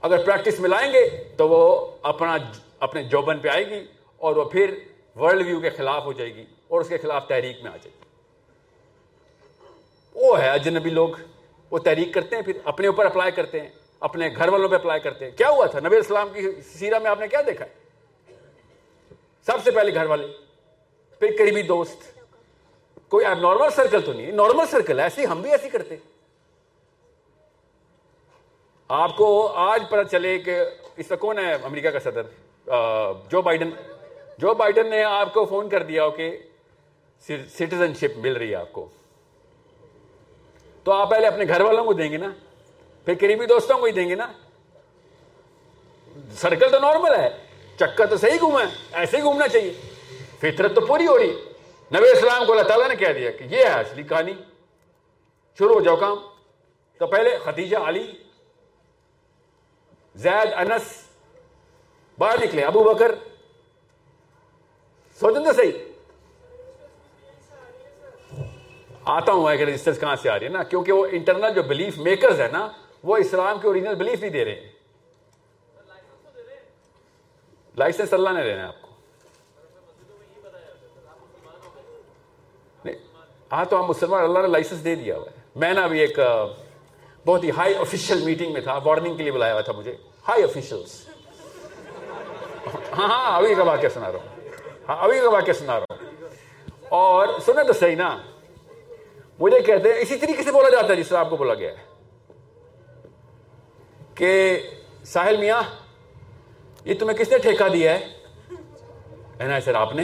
اگر 0.01 0.25
پریکٹس 0.25 0.59
میں 0.59 0.69
لائیں 0.69 0.93
گے، 0.93 1.23
تو 1.37 1.49
وہ 1.49 1.91
اپنا 2.01 2.37
اپنے 2.79 3.03
جوبن 3.03 3.39
پہ 3.39 3.47
آئے 3.47 3.69
گی 3.69 3.85
اور 4.17 4.35
وہ 4.35 4.43
پھر 4.43 4.79
ورلڈ 5.15 5.47
ویو 5.47 5.59
کے 5.59 5.69
خلاف 5.69 6.05
ہو 6.05 6.13
جائے 6.13 6.35
گی 6.35 6.45
اور 6.67 6.81
اس 6.81 6.89
کے 6.89 6.97
خلاف 6.97 7.27
تحریک 7.27 7.63
میں 7.63 7.71
آ 7.71 7.77
جائے 7.77 7.91
گی۔ 7.91 8.05
وہ 10.13 10.41
ہے 10.41 10.49
اجنبی 10.49 10.89
لوگ۔ 10.89 11.09
وہ 11.71 11.79
تحریک 11.79 12.13
کرتے 12.13 12.35
ہیں، 12.35 12.43
پھر 12.43 12.57
اپنے 12.63 12.87
اوپر 12.87 13.05
اپلائی 13.05 13.31
کرتے 13.31 13.59
ہیں، 13.59 13.69
اپنے 13.99 14.29
گھر 14.35 14.49
والوں 14.49 14.69
پہ 14.69 14.75
اپلائی 14.75 14.99
کرتے 14.99 15.25
ہیں۔ 15.25 15.37
کیا 15.37 15.49
ہوا 15.49 15.65
تھا؟ 15.65 15.79
نبی 15.79 15.97
اسلام 15.97 16.29
کی 16.33 16.61
سیرا 16.61 16.99
میں 16.99 17.11
آپ 17.11 17.19
نے 17.19 17.27
کیا 17.27 17.41
دیکھا؟ 17.47 17.65
ہے 17.65 17.73
سب 19.45 19.57
سے 19.63 19.71
پہلے 19.71 19.93
گھر 19.93 20.05
والے، 20.05 20.27
پھر 21.19 21.35
قریبی 21.37 21.61
دوست۔ 21.61 22.19
کوئی 23.09 23.25
اب 23.25 23.39
نارمل 23.39 23.69
سرکل 23.69 24.01
تو 24.01 24.13
نہیں 24.13 24.31
نارمل 24.31 24.65
سرکل 24.65 24.99
ہے 24.99 25.03
ایسی 25.03 25.27
ہم 25.27 25.41
بھی 25.41 25.51
ایسی 25.51 25.69
کرتے۔ 25.69 25.95
آپ 28.87 29.17
کو 29.17 29.47
آج 29.47 29.83
پتا 29.89 30.03
چلے 30.03 30.39
کہ 30.39 30.59
اس 30.97 31.07
کا 31.07 31.15
کون 31.15 31.39
ہے 31.39 31.53
امریکہ 31.53 31.89
کا 31.89 31.99
صدر؟ 31.99 32.21
Joe 33.29 33.41
Biden. 33.41 33.69
جو 34.37 34.53
بائیڈن 34.53 34.89
نے 34.89 35.03
آپ 35.03 35.33
کو 35.33 35.45
فون 35.45 35.69
کر 35.69 35.83
دیا 35.83 36.05
ہو 36.05 36.11
کہ 36.11 36.37
سٹیزن 37.27 37.93
شپ 37.93 38.17
مل 38.17 38.33
رہی 38.33 38.49
ہے 38.49 38.55
آپ 38.55 38.73
کو۔ 38.73 38.89
تو 40.83 40.91
آپ 40.91 41.09
پہلے 41.09 41.27
اپنے 41.27 41.45
گھر 41.47 41.61
والوں 41.61 41.85
کو 41.85 41.93
دیں 41.93 42.11
گے 42.11 42.17
نا؟ 42.17 42.27
پھر 43.05 43.13
قریبی 43.19 43.45
دوستوں 43.45 43.77
کو 43.77 43.85
ہی 43.85 43.91
دیں 43.91 44.09
گے 44.09 44.15
نا؟ 44.15 44.31
سرکل 46.31 46.69
تو 46.71 46.79
نارمل 46.79 47.15
ہے۔ 47.15 47.45
چکر 47.79 48.05
تو 48.05 48.17
صحیح 48.17 48.39
گھوما 48.39 48.61
ہے، 48.61 48.65
ایسے 48.91 49.17
ہی 49.17 49.21
گھومنا 49.21 49.47
چاہیے۔ 49.47 49.73
فطرت 50.39 50.75
تو 50.75 50.81
پوری 50.81 51.07
ہو 51.07 51.17
رہی 51.17 51.31
نبی 51.95 52.11
اسلام 52.17 52.45
کو 52.45 52.51
اللہ 52.51 52.63
تعالیٰ 52.63 52.87
نے 52.87 52.95
کہہ 52.95 53.13
دیا 53.13 53.31
کہ 53.31 53.43
یہ 53.43 53.57
ہے 53.57 53.79
اصلی 53.79 54.03
کہانی۔ 54.03 54.33
شروع 55.57 55.73
ہو 55.73 55.81
جاؤ 55.81 55.95
کام۔ 55.95 56.17
تو 56.97 57.07
پہلے 57.07 57.37
ختیجہ 57.43 57.77
علی، 57.77 58.11
زید، 60.15 60.53
انس، 60.53 61.03
باہر 62.17 62.43
نکلے، 62.43 62.63
ابو 62.63 62.83
بکر۔ 62.83 63.15
سوچیں 65.19 65.45
تو 65.45 65.53
صحیح۔ 65.53 65.88
آتا 69.09 69.31
ہوں 69.31 69.57
کہ 69.57 69.63
رجسٹر 69.63 69.93
کہاں 69.93 70.15
سے 70.15 70.29
آ 70.29 70.39
رہی 70.39 70.45
ہے 70.45 70.51
نا؟ 70.51 70.63
کیونکہ 70.63 70.91
وہ 70.91 71.07
انٹرنل 71.11 71.53
جو 71.55 71.63
بلیف 71.63 71.97
میکرز 71.97 72.41
ہے 72.41 72.47
نا، 72.51 72.67
وہ 73.03 73.17
اسلام 73.17 73.59
کے 73.59 73.67
اوریجنل 73.67 73.95
بلیف 73.95 74.19
نہیں 74.19 74.31
دے 74.31 74.45
رہے 74.45 74.55
ہیں۔ 74.55 74.71
لائسنس 77.77 78.13
اللہ 78.13 78.29
نے 78.29 78.43
دینا 78.43 78.61
ہے 78.61 78.67
آپ 78.67 78.81
کو۔ 78.81 78.89
ہاں 83.51 83.65
تو 83.65 83.79
ہم 83.79 83.85
مسلمان، 83.85 84.23
اللہ 84.23 84.39
نے 84.39 84.47
لائسنس 84.47 84.83
دے 84.83 84.95
دیا 84.95 85.17
ہوا 85.17 85.25
ہے۔ 85.25 85.41
میں 85.55 85.73
نا 85.73 85.83
ابھی 85.83 85.99
ایک 85.99 86.19
بہت 87.25 87.43
ہی 87.43 87.49
ہائی 87.49 87.75
آفیشیل 87.75 88.21
میٹنگ 88.21 88.53
میں 88.53 88.61
تھا 88.61 88.79
وارننگ 88.83 89.17
کے 89.17 89.23
لیے 89.23 89.31
بلایا 89.31 89.53
ہوا 89.53 89.61
تھا 89.61 89.73
مجھے۔ 89.73 89.95
ہائی 90.27 90.43
آفیشلس 90.43 91.09
ہاں 92.97 93.07
ہاں 93.07 93.37
ابھی 93.37 93.55
کا 93.55 93.63
واقعہ 93.63 93.89
سنا 93.89 94.11
رہا 94.11 94.19
ہوں۔ 94.19 94.49
ہاں 94.89 94.97
ابھی 94.97 95.19
کا 95.19 95.29
واقعہ 95.29 95.53
سنا 95.53 95.79
رہا 95.79 95.85
ہوں۔ 95.89 96.27
اور 96.89 97.27
سنیں 97.45 97.63
تو 97.63 97.73
صحیح 97.73 97.95
نا۔ 97.95 98.17
مجھے 99.39 99.61
کہتے 99.61 99.93
ہیں 99.93 99.99
اسی 100.01 100.17
طریقے 100.17 100.43
سے 100.43 100.51
بولا 100.51 100.69
جاتا 100.69 100.87
ہے 100.87 100.95
جس 100.95 101.07
طرح 101.07 101.19
آپ 101.19 101.29
کو 101.29 101.37
بولا 101.37 101.53
گیا 101.53 101.71
ہے 101.71 101.87
کہ 104.15 104.31
ساحل 105.05 105.37
میاں 105.37 105.61
یہ 106.85 106.93
تمہیں 106.99 107.17
کس 107.17 107.31
نے 107.31 107.37
ٹھیکہ 107.37 107.67
دیا 107.69 107.91
ہے 107.91 108.07
کہنا 109.37 109.59
سر 109.59 109.75
آپ 109.75 109.93
نے 109.95 110.03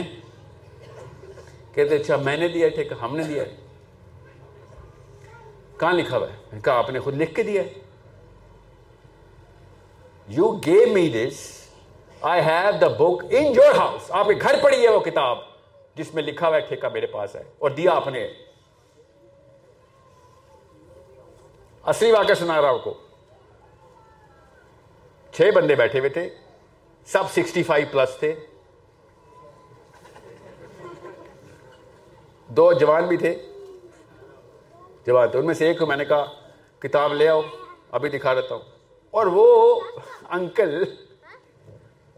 کہتے 1.72 1.96
اچھا 1.96 2.16
میں 2.16 2.36
نے 2.36 2.48
دیا 2.48 2.68
ٹھیکہ 2.68 3.02
ہم 3.02 3.16
نے 3.16 3.22
دیا 3.24 3.42
ہے 3.42 3.54
کہاں 5.78 5.92
لکھا 5.92 6.16
ہوا 6.16 6.26
ہے 6.26 6.60
کہا 6.60 6.74
آپ 6.74 6.90
نے 6.90 7.00
خود 7.00 7.16
لکھ 7.16 7.34
کے 7.34 7.42
دیا 7.42 7.62
ہے 7.62 7.84
you 10.28 10.52
gave 10.66 10.92
me 10.92 11.08
this 11.08 11.42
I 12.22 12.40
have 12.42 12.70
the 12.80 12.88
book 12.94 13.24
in 13.30 13.44
your 13.54 13.74
house 13.74 14.10
آپ 14.10 14.26
کے 14.26 14.34
گھر 14.34 14.62
پڑی 14.62 14.82
ہے 14.82 14.88
وہ 14.88 15.00
کتاب 15.00 15.38
جس 15.96 16.14
میں 16.14 16.22
لکھا 16.22 16.48
ہوا 16.48 16.56
ہے 16.56 16.60
ٹھیکہ 16.60 16.88
میرے 16.88 17.06
پاس 17.06 17.36
ہے 17.36 17.42
اور 17.58 17.70
دیا 17.70 17.92
آپ 17.92 18.08
نے 18.08 18.26
اصلی 21.86 22.10
واقعہ 22.12 22.34
سنا 22.34 22.60
رہا 22.62 22.70
ہوں 22.70 22.78
کو 22.78 22.94
چھ 25.34 25.50
بندے 25.54 25.74
بیٹھے 25.74 25.98
ہوئے 25.98 26.08
تھے 26.10 26.28
سب 27.08 27.30
سکسٹی 27.32 27.62
فائیو 27.62 27.86
پلس 27.92 28.18
تھے 28.18 28.34
دو 32.50 32.72
جوان 32.72 33.06
بھی 33.06 33.16
تھے 33.16 33.34
جوان 35.06 35.28
تھے 35.30 35.38
ان 35.38 35.46
میں 35.46 35.54
سے 35.54 35.66
ایک 35.66 35.78
کو 35.78 35.86
میں 35.86 35.96
نے 35.96 36.04
کہا 36.04 36.24
کتاب 36.82 37.14
لے 37.14 37.28
آؤ 37.28 37.40
ابھی 37.90 38.08
دکھا 38.08 38.34
دیتا 38.34 38.54
ہوں 38.54 38.62
اور 39.14 39.26
وہ 39.26 39.80
انکل 40.30 40.82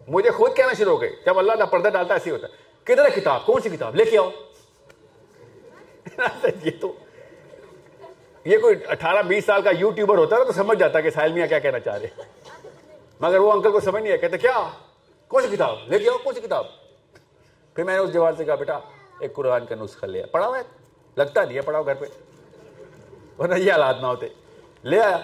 مجھے 0.09 0.31
خود 0.31 0.57
کہنا 0.57 0.73
شروع 0.73 0.93
ہو 0.93 1.01
گئے 1.01 1.11
جب 1.27 1.39
اللہ 1.39 1.53
کا 1.53 1.65
پردہ 1.67 1.89
ڈالتا 1.89 2.15
ایسے 2.15 2.31
ہوتا 2.31 2.47
ہے 2.47 2.67
کدھر 2.87 3.05
ہے 3.05 3.11
کتاب 3.11 3.45
کون 3.47 3.61
سی 3.61 3.71
کتاب 3.71 3.95
لے 3.95 4.05
کے 4.05 4.19
آؤ 4.19 4.31
یہ 6.65 6.71
تو 6.81 6.93
یہ 8.49 8.59
کوئی 8.59 8.77
اٹھارہ، 8.89 9.23
بیس 9.23 9.45
سال 9.45 9.63
کا 9.63 9.71
یوٹیوبر 9.79 10.19
ہوتا 10.19 10.37
ہے 10.37 10.45
تو 10.45 10.53
سمجھ 10.53 10.79
جاتا 10.79 11.01
کہ 11.01 11.11
سائل 11.11 11.33
میاں 11.33 11.47
کیا 11.47 11.59
کہنا 11.59 11.81
چاہ 11.81 11.99
رہے 11.99 12.23
مگر 13.21 13.39
وہ 13.39 13.53
انکل 13.53 13.73
کو 13.73 13.81
سمجھ 13.81 14.03
نہیں 14.03 14.13
آیا، 14.13 14.17
کہتے 14.17 14.39
کیا؟ 14.39 14.71
کون 15.29 15.43
سی 15.43 15.57
کتاب؟ 15.57 15.77
لے 15.87 15.99
کے 15.99 16.11
آؤ، 16.11 16.17
کون 16.19 16.35
سی 16.35 16.41
کتاب؟ 16.41 16.67
پھر 17.75 17.85
میں 17.85 17.95
نے 17.95 18.01
اس 18.01 18.13
جوان 18.13 18.37
سے 18.37 18.45
کہا، 18.45 18.55
بیٹا، 18.55 18.79
ایک 19.19 19.35
قرآن 19.35 19.67
کا 19.67 19.75
نسخہ 19.75 20.07
لیا 20.07 20.27
پڑھا 20.27 20.47
ہوا 20.47 20.59
ہے؟ 20.59 20.63
لگتا 21.17 21.45
نہیں 21.45 21.57
ہے، 21.57 21.61
پڑھاؤ 21.61 21.83
گھر 21.83 21.95
پہ۔ 21.95 22.07
ورنہ 23.39 23.55
یہ 23.55 23.73
حالات 23.73 24.01
نہ 24.01 24.07
ہوتے۔ 24.07 24.29
لے 24.85 25.01
آیا۔ 25.01 25.17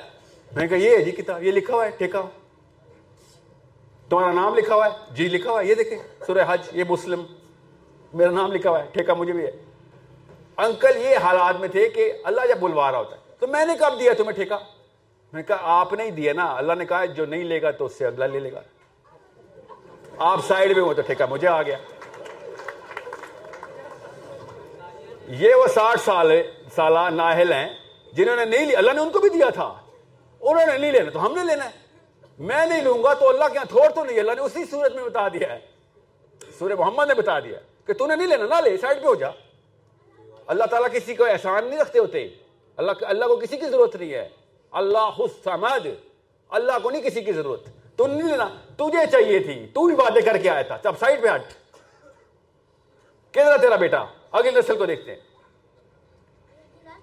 میں 0.53 0.63
نے 0.63 0.69
کہا، 0.69 0.77
یہ 0.77 0.91
ہے 0.91 1.03
جی 1.03 1.11
کتاب، 1.11 1.43
یہ 1.43 1.53
لکھا 1.53 1.75
ہوا 1.75 1.87
ہے 1.87 1.91
ٹھیکا 1.91 2.23
تمہارا 4.09 4.33
نام 4.33 4.55
لکھا 4.55 4.75
ہوا 4.75 4.87
ہے؟ 4.87 4.91
جی 5.11 5.29
لکھا 5.29 5.51
ہوا 5.51 5.61
ہے۔ 5.61 5.67
یہ 5.67 5.75
دیکھیں، 5.75 5.99
سورہ 6.27 6.39
حج، 6.49 6.61
یہ 6.73 6.85
مسلم۔ 6.89 7.23
میرا 8.15 8.31
نام 8.31 8.53
لکھا 8.53 8.71
ہوا 8.71 8.85
ہے 8.85 8.89
ٹھیکا 8.93 9.15
مجھے 9.15 9.33
بھی 9.33 9.45
ہے۔ 9.45 9.51
انکل 10.57 10.97
یہ 10.97 11.17
حالات 11.17 11.61
میں 11.61 11.69
تھے 11.69 11.89
کہ 11.89 12.13
اللہ 12.25 12.41
جب 12.49 12.59
بلوا 12.59 12.91
رہا 12.91 12.99
ہوتا 12.99 13.17
ہے، 13.17 13.21
تو 13.39 13.47
میں 13.47 13.67
نے 13.67 13.75
کب 13.81 14.01
دیا 14.01 14.13
تمہیں 14.19 14.33
ٹھیکا 14.33 14.59
میں 15.33 15.43
نے 15.43 15.43
کہا، 15.43 15.57
آپ 15.61 15.93
نہیں 15.93 16.11
دیا 16.11 16.33
نا، 16.33 16.55
اللہ 16.57 16.73
نے 16.73 16.87
کہا 16.87 17.05
جو 17.05 17.27
نہیں 17.27 17.45
لے 17.45 17.63
گا 17.63 17.71
تو 17.71 17.85
اس 17.85 17.99
سے 17.99 18.07
اگلا 18.07 18.27
لے 18.27 18.39
لے 18.39 18.53
گا۔ 18.53 18.63
آپ 20.19 20.41
سائڈ 20.47 20.77
میں 20.77 20.85
ہو 20.85 20.95
تو 20.95 21.03
ٹھیکا 21.03 21.27
مجھے 21.27 21.49
آ 21.49 21.63
گیا۔ 21.63 21.77
یہ 25.29 25.55
وہ 25.55 25.67
ساٹھ 25.67 26.01
سال 26.01 26.33
سالہ 26.75 27.09
ناہل 27.11 27.53
ہیں، 27.53 27.69
جنہوں 28.13 28.37
نے 28.37 28.45
نہیں 28.45 28.67
لیا، 28.67 28.79
اللہ 28.79 28.93
نے 28.93 29.01
ان 29.01 29.11
کو 29.11 29.19
بھی 29.19 29.29
دیا 29.29 29.51
تھا۔ 29.51 29.75
انہوں 30.41 30.67
نے 30.67 30.79
نہیں 30.79 30.93
لینا، 30.93 31.11
تو 31.11 31.27
ہم 31.27 31.35
نے 31.35 31.45
لینا 31.45 31.65
ہے۔ 31.65 31.71
میں 32.39 32.67
نہیں 32.67 32.83
لوں 32.83 33.03
گا 33.03 33.15
تو 33.15 33.29
اللہ 33.29 33.45
کے 33.45 33.55
یہاں 33.55 33.65
تھوڑ 33.65 33.89
تو 33.89 34.05
نہیں 34.05 34.19
اللہ 34.19 34.33
نے 34.33 34.41
اسی 34.41 34.65
صورت 34.65 34.95
میں 34.95 35.05
بتا 35.05 35.29
دیا 35.29 35.53
ہے۔ 35.53 35.59
سورہ 36.59 36.73
محمد 36.79 37.09
نے 37.09 37.15
بتا 37.15 37.41
دیا 37.41 37.59
کہ 37.87 37.93
تو 37.93 38.07
نے 38.07 38.17
نہیں 38.17 38.27
لینا، 38.27 38.47
نہ 38.47 38.69
لے، 38.69 38.77
سائڈ 38.77 39.03
پہ 39.03 39.07
ہو 39.07 39.15
جا۔ 39.15 39.29
اللہ 40.47 40.65
تعالیٰ 40.65 40.89
کسی 40.93 41.15
کو 41.15 41.25
احسان 41.25 41.65
نہیں 41.65 41.79
رکھتے 41.79 41.99
ہوتے۔ 41.99 42.29
اللہ 42.77 42.93
اللہ 43.01 43.25
کو 43.25 43.37
کسی 43.37 43.57
کی 43.57 43.67
ضرورت 43.67 43.97
نہیں 43.97 44.13
ہے۔ 44.13 44.29
اللہ 44.71 45.21
سمد 45.45 45.87
اللہ 46.49 46.73
کو 46.83 46.91
نہیں 46.91 47.03
کسی 47.03 47.23
کی 47.23 47.33
ضرورت۔ 47.33 47.61
تو 47.97 48.07
نہیں 48.07 48.23
لینا، 48.23 48.49
تجھے 48.77 49.07
چاہیے 49.13 49.39
تھی۔ 49.39 49.67
تو 49.67 49.87
بھی 49.87 49.97
باتیں 49.97 50.23
کر 50.23 50.39
کے 50.39 50.51
آیا 50.51 50.63
تھا۔ 50.63 50.79
اب 50.85 50.99
سائڈ 50.99 51.23
پہ 51.23 51.29
ہٹ۔ 51.35 51.43
کدھر 53.31 53.59
تیرا 53.61 53.77
بیٹا 53.77 54.05
اگلی 54.33 54.51
نسل 54.51 54.77
کو 54.77 54.87
دیکھتے 54.87 55.15
ہیں۔ 55.15 55.21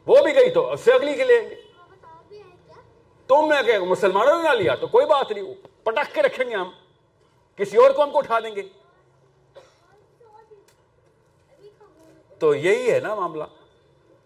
وہ 0.05 0.15
بھی 0.23 0.35
گئی 0.35 0.49
تو، 0.49 0.71
اس 0.71 0.79
سے 0.79 0.93
اگلی 0.93 1.13
کے 1.15 1.23
لیں 1.23 1.49
گے 1.49 1.55
تم 3.27 3.53
نے 3.53 3.71
کہ 3.71 3.79
مسلمانوں 3.79 4.43
نے 4.43 4.49
نہ 4.49 4.53
لیا 4.53 4.75
تو 4.75 4.87
کوئی 4.87 5.05
بات 5.05 5.31
نہیں۔ 5.31 5.53
پٹک 5.83 6.15
کے 6.15 6.21
رکھیں 6.21 6.49
گے 6.49 6.55
ہم۔ 6.55 6.71
کسی 7.55 7.77
اور 7.77 7.91
قوم 7.91 8.11
کو 8.11 8.17
اٹھا 8.17 8.39
دیں 8.39 8.55
گے۔ 8.55 8.61
تو 12.41 12.55
یہی 12.55 12.91
ہے 12.91 12.99
نا 12.99 13.15
معاملہ۔ 13.15 13.43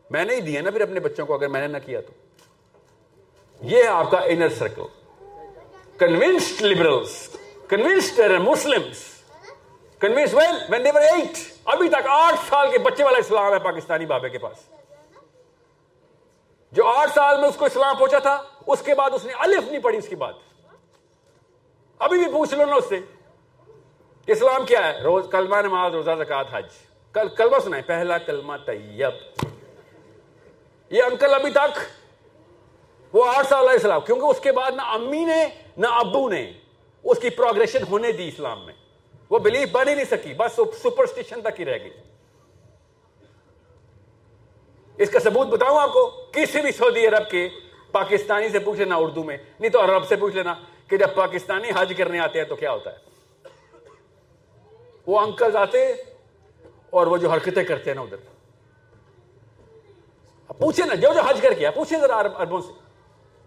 میں 0.09 0.25
نے 0.25 0.35
ہی 0.35 0.41
دیا 0.41 0.61
نا 0.61 0.71
پھر 0.71 0.81
اپنے 0.81 0.99
بچوں 0.99 1.25
کو، 1.25 1.33
اگر 1.33 1.47
میں 1.47 1.61
نے 1.61 1.67
نہ 1.67 1.77
کیا 1.85 2.01
تو۔ 2.01 2.13
یہ 3.61 3.83
ہے 3.83 3.87
آپ 3.87 4.11
کا 4.11 4.17
inner 4.17 4.49
circle 4.49 4.81
convinced 5.97 6.61
liberals 6.61 7.29
convinced 7.67 8.19
Muslims 8.19 8.97
convince 9.99 10.33
well 10.33 10.55
when 10.69 10.83
they were 10.83 11.01
eight 11.01 11.37
ابھی 11.65 11.89
تک 11.89 12.07
آٹھ 12.07 12.35
سال 12.49 12.71
کے 12.71 12.77
بچے 12.77 13.03
والا 13.03 13.17
اسلام 13.17 13.53
ہے 13.53 13.59
پاکستانی 13.59 14.05
بابے 14.05 14.29
کے 14.29 14.37
پاس۔ 14.37 14.57
جو 16.71 16.87
آٹھ 16.87 17.13
سال 17.13 17.41
میں 17.41 17.49
اس 17.49 17.55
کو 17.55 17.65
اسلام 17.65 17.97
پہنچا 17.97 18.19
تھا، 18.19 18.43
اس 18.67 18.81
کے 18.81 18.95
بعد 18.95 19.09
اس 19.13 19.25
نے 19.25 19.33
الف 19.33 19.67
نہیں 19.67 19.79
پڑھی 19.79 19.97
اس 19.97 20.07
کی 20.07 20.15
بات۔ 20.15 20.35
ابھی 21.99 22.23
بھی 22.23 22.31
پوچھ 22.31 22.53
لو 22.53 22.65
نا 22.65 22.75
اس 22.75 22.85
سے۔ 22.89 22.99
اسلام 24.27 24.65
کیا 24.65 24.87
ہے؟ 24.87 25.01
روز، 25.01 25.25
کلمہ 25.31 25.55
نماز، 25.55 25.93
روزہ 25.93 26.11
زکات 26.19 26.47
حج۔ 26.51 26.67
کل 27.15 27.27
کلمہ 27.27 27.59
سنا 27.63 27.77
پہلا 27.85 28.17
کلمہ 28.17 28.53
طیب۔ 28.65 29.43
یہ 30.89 31.03
انکل 31.03 31.33
ابھی 31.33 31.51
تک 31.51 31.79
وہ 33.15 33.25
آٹھ 33.35 33.47
سال 33.47 33.69
اسلام، 33.69 34.01
کیونکہ 34.01 34.25
اس 34.25 34.39
کے 34.39 34.51
بعد 34.51 34.71
نہ 34.71 34.81
امی 34.81 35.25
نے، 35.25 35.45
نہ 35.77 35.87
ابو 35.87 36.29
نے 36.29 36.53
اس 37.03 37.19
کی 37.19 37.29
پروگریشن 37.29 37.83
ہونے 37.83 38.11
دی 38.11 38.27
اسلام 38.27 38.65
میں۔ 38.65 38.73
وہ 39.29 39.39
بلیف 39.39 39.71
بن 39.71 39.87
ہی 39.87 39.95
نہیں 39.95 40.05
سکی، 40.05 40.33
بس 40.33 40.59
سپرسٹیشن 40.83 41.41
تک 41.41 41.59
ہی 41.59 41.65
رہ 41.65 41.77
گئی۔ 41.83 41.93
اس 44.97 45.09
کا 45.09 45.19
ثبوت 45.19 45.47
بتاؤں 45.47 45.79
آپ 45.79 45.93
کو، 45.93 46.25
کسی 46.31 46.61
بھی 46.61 46.71
سعودی 46.71 47.07
عرب 47.07 47.29
کے 47.29 47.49
پاکستانی 47.91 48.49
سے 48.49 48.59
پوچھ 48.59 48.79
لینا 48.79 48.95
اردو 48.95 49.23
میں، 49.23 49.37
نہیں 49.59 49.71
تو 49.71 49.83
عرب 49.83 50.07
سے 50.07 50.15
پوچھ 50.15 50.35
لینا 50.35 50.53
کہ 50.87 50.97
جب 50.97 51.15
پاکستانی 51.15 51.71
حج 51.75 51.93
کرنے 51.97 52.19
آتے 52.19 52.39
ہیں 52.39 52.45
تو 52.45 52.55
کیا 52.55 52.71
ہوتا 52.71 52.91
ہے؟ 52.91 52.97
وہ 55.05 55.19
انکل 55.19 55.57
آتے 55.57 55.93
اور 56.95 57.07
وہ 57.07 57.17
جو 57.17 57.31
حرکتیں 57.31 57.63
کرتے 57.63 57.89
ہیں 57.89 57.95
نا 57.95 58.01
ادھر۔ 58.01 58.17
پوچھے 60.53 60.85
نا، 60.85 60.95
جو 60.95 61.13
جو 61.13 61.21
حج 61.21 61.41
کر 61.41 61.53
کے 61.53 61.71
پوچھیں 61.71 61.99
ذرا 61.99 62.15
اربوں 62.15 62.61
سے۔ 62.61 62.71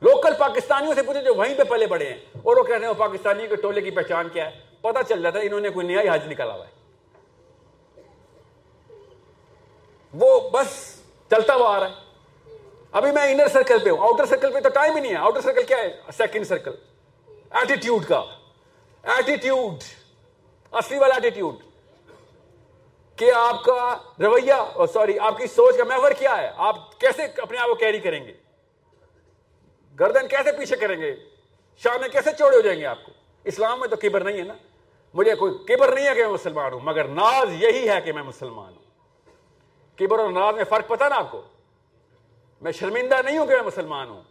لوکل 0.02 0.30
پاکستانیوں 0.38 0.94
سے 0.94 1.02
پوچھیں 1.02 1.22
جو 1.22 1.34
وہیں 1.34 1.54
پہ 1.54 1.62
پلے 1.62 1.86
بڑے 1.86 2.06
ہیں۔ 2.06 2.16
اور 2.16 2.56
وہ 2.56 2.62
کہتے 2.62 2.80
ہیں، 2.80 2.88
وہ 2.88 2.94
پاکستانی 2.94 3.46
کے 3.46 3.56
ٹولے 3.56 3.80
کی 3.80 3.90
پہچان 3.90 4.28
کیا 4.28 4.50
ہے؟ 4.50 4.58
پتا 4.80 5.02
چل 5.02 5.22
جاتا 5.22 5.38
ہے 5.38 5.46
انہوں 5.46 5.60
نے 5.60 5.68
کوئی 5.68 5.86
نیا 5.86 6.00
ہی 6.00 6.08
حج 6.08 6.26
نکالا 6.26 6.54
ہوا 6.54 6.66
ہے۔ 6.66 6.72
وہ 10.14 10.50
بس 10.50 11.00
چلتا 11.30 11.54
ہوا 11.54 11.76
آ 11.76 11.80
رہا 11.80 11.88
ہے۔ 11.88 11.94
ابھی 12.92 13.12
میں 13.12 13.32
انر 13.32 13.48
سرکل 13.48 13.78
پہ 13.84 13.90
ہوں۔ 13.90 13.98
آؤٹر 13.98 14.26
سرکل 14.26 14.52
پہ 14.52 14.60
تو 14.60 14.68
ٹائم 14.68 14.94
ہی 14.94 15.00
نہیں 15.00 15.12
ہے۔ 15.12 15.18
آؤٹر 15.18 15.40
سرکل 15.40 15.62
کیا 15.62 15.78
ہے؟ 15.78 16.00
سیکنڈ 16.16 16.46
سرکل 16.46 16.74
ایٹیٹیوڈ 17.50 18.04
کا۔ 18.04 18.24
ایٹیٹیوڈ 19.02 19.82
اصلی 20.72 20.98
والا 20.98 21.14
ایٹیٹیوڈ 21.14 21.54
کہ 23.18 23.32
آپ 23.32 23.64
کا 23.64 23.98
رویہ 24.20 24.52
سوری، 24.92 25.18
آپ 25.18 25.38
کی 25.38 25.46
سوچ 25.46 25.76
کا 25.76 25.84
محور 25.84 26.12
کیا 26.12 26.36
ہے؟ 26.36 26.50
آپ 26.56 27.00
کیسے 27.00 27.22
اپنے 27.38 27.58
آپ 27.58 27.68
کو 27.68 27.74
کیری 27.74 27.98
کریں 27.98 28.24
گے؟ 28.24 28.34
گردن 30.00 30.28
کیسے 30.28 30.52
پیچھے 30.52 30.76
کریں 30.76 31.00
گے؟ 31.00 31.16
شامیں 31.76 32.08
کیسے 32.08 32.30
چوڑے 32.38 32.56
ہو 32.56 32.60
جائیں 32.60 32.80
گے 32.80 32.86
آپ 32.86 33.04
کو؟ 33.06 33.12
اسلام 33.44 33.80
میں 33.80 33.88
تو 33.88 33.96
کبر 34.02 34.20
نہیں 34.20 34.38
ہے 34.38 34.42
نا؟ 34.42 34.54
مجھے 35.14 35.34
کوئی 35.34 35.54
کبر 35.66 35.94
نہیں 35.94 36.06
ہے 36.06 36.14
کہ 36.14 36.24
میں 36.24 36.32
مسلمان 36.32 36.72
ہوں، 36.72 36.80
مگر 36.82 37.04
ناز 37.04 37.62
یہی 37.62 37.88
ہے 37.88 38.00
کہ 38.00 38.12
میں 38.12 38.22
مسلمان 38.22 38.72
ہوں۔ 38.72 38.82
کبر 39.98 40.18
اور 40.18 40.30
ناز 40.30 40.54
میں 40.54 40.64
فرق 40.64 40.88
پتا 40.88 41.08
نا 41.08 41.16
آپ 41.16 41.30
کو؟ 41.30 41.42
میں 42.60 42.72
شرمندہ 42.72 43.22
نہیں 43.24 43.38
ہوں 43.38 43.46
کہ 43.46 43.54
میں 43.54 43.62
مسلمان 43.62 44.08
ہوں۔ 44.08 44.22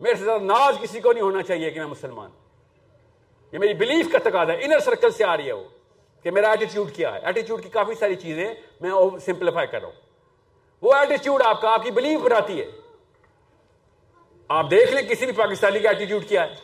میرے 0.00 0.14
سے 0.14 0.24
زیادہ 0.24 0.42
ناز 0.42 0.76
کسی 0.80 1.00
کو 1.00 1.12
نہیں 1.12 1.24
ہونا 1.24 1.42
چاہیے 1.42 1.70
کہ 1.70 1.80
میں 1.80 1.88
مسلمان 1.88 2.30
ہوں۔ 2.30 2.68
یہ 3.52 3.58
میری 3.58 3.74
بلیف 3.74 4.12
کا 4.12 4.18
تقاضا 4.24 4.52
ہے 4.52 4.64
انر 4.64 4.78
سرکل 4.78 5.10
سے 5.10 5.24
آ 5.24 5.36
رہی 5.36 5.46
ہے 5.46 5.52
وہ۔ 5.52 5.64
کہ 6.22 6.30
میرا 6.30 6.50
ایٹیٹیوڈ 6.50 6.92
کیا 6.92 7.14
ہے؟ 7.14 7.18
ایٹیٹیوڈ 7.18 7.62
کی 7.62 7.68
کافی 7.68 7.94
ساری 7.94 8.14
چیزیں 8.14 8.54
میں 8.80 8.90
سمپلیفائی 9.26 9.66
کر 9.66 9.78
رہا 9.78 9.88
ہوں۔ 9.88 10.00
وہ 10.82 10.94
ایٹیٹیوڈ 10.94 11.42
آپ 11.42 11.60
کا 11.60 11.72
آپ 11.72 11.82
کی 11.82 11.90
بلیف 11.90 12.20
بناتی 12.20 12.60
ہے۔ 12.60 12.70
آپ 14.48 14.70
دیکھ 14.70 14.92
لیں 14.92 15.08
کسی 15.08 15.24
بھی 15.24 15.32
پاکستانی 15.32 15.78
کا 15.78 15.88
ایٹیٹیوڈ 15.88 16.24
کیا 16.28 16.50
ہے۔ 16.50 16.54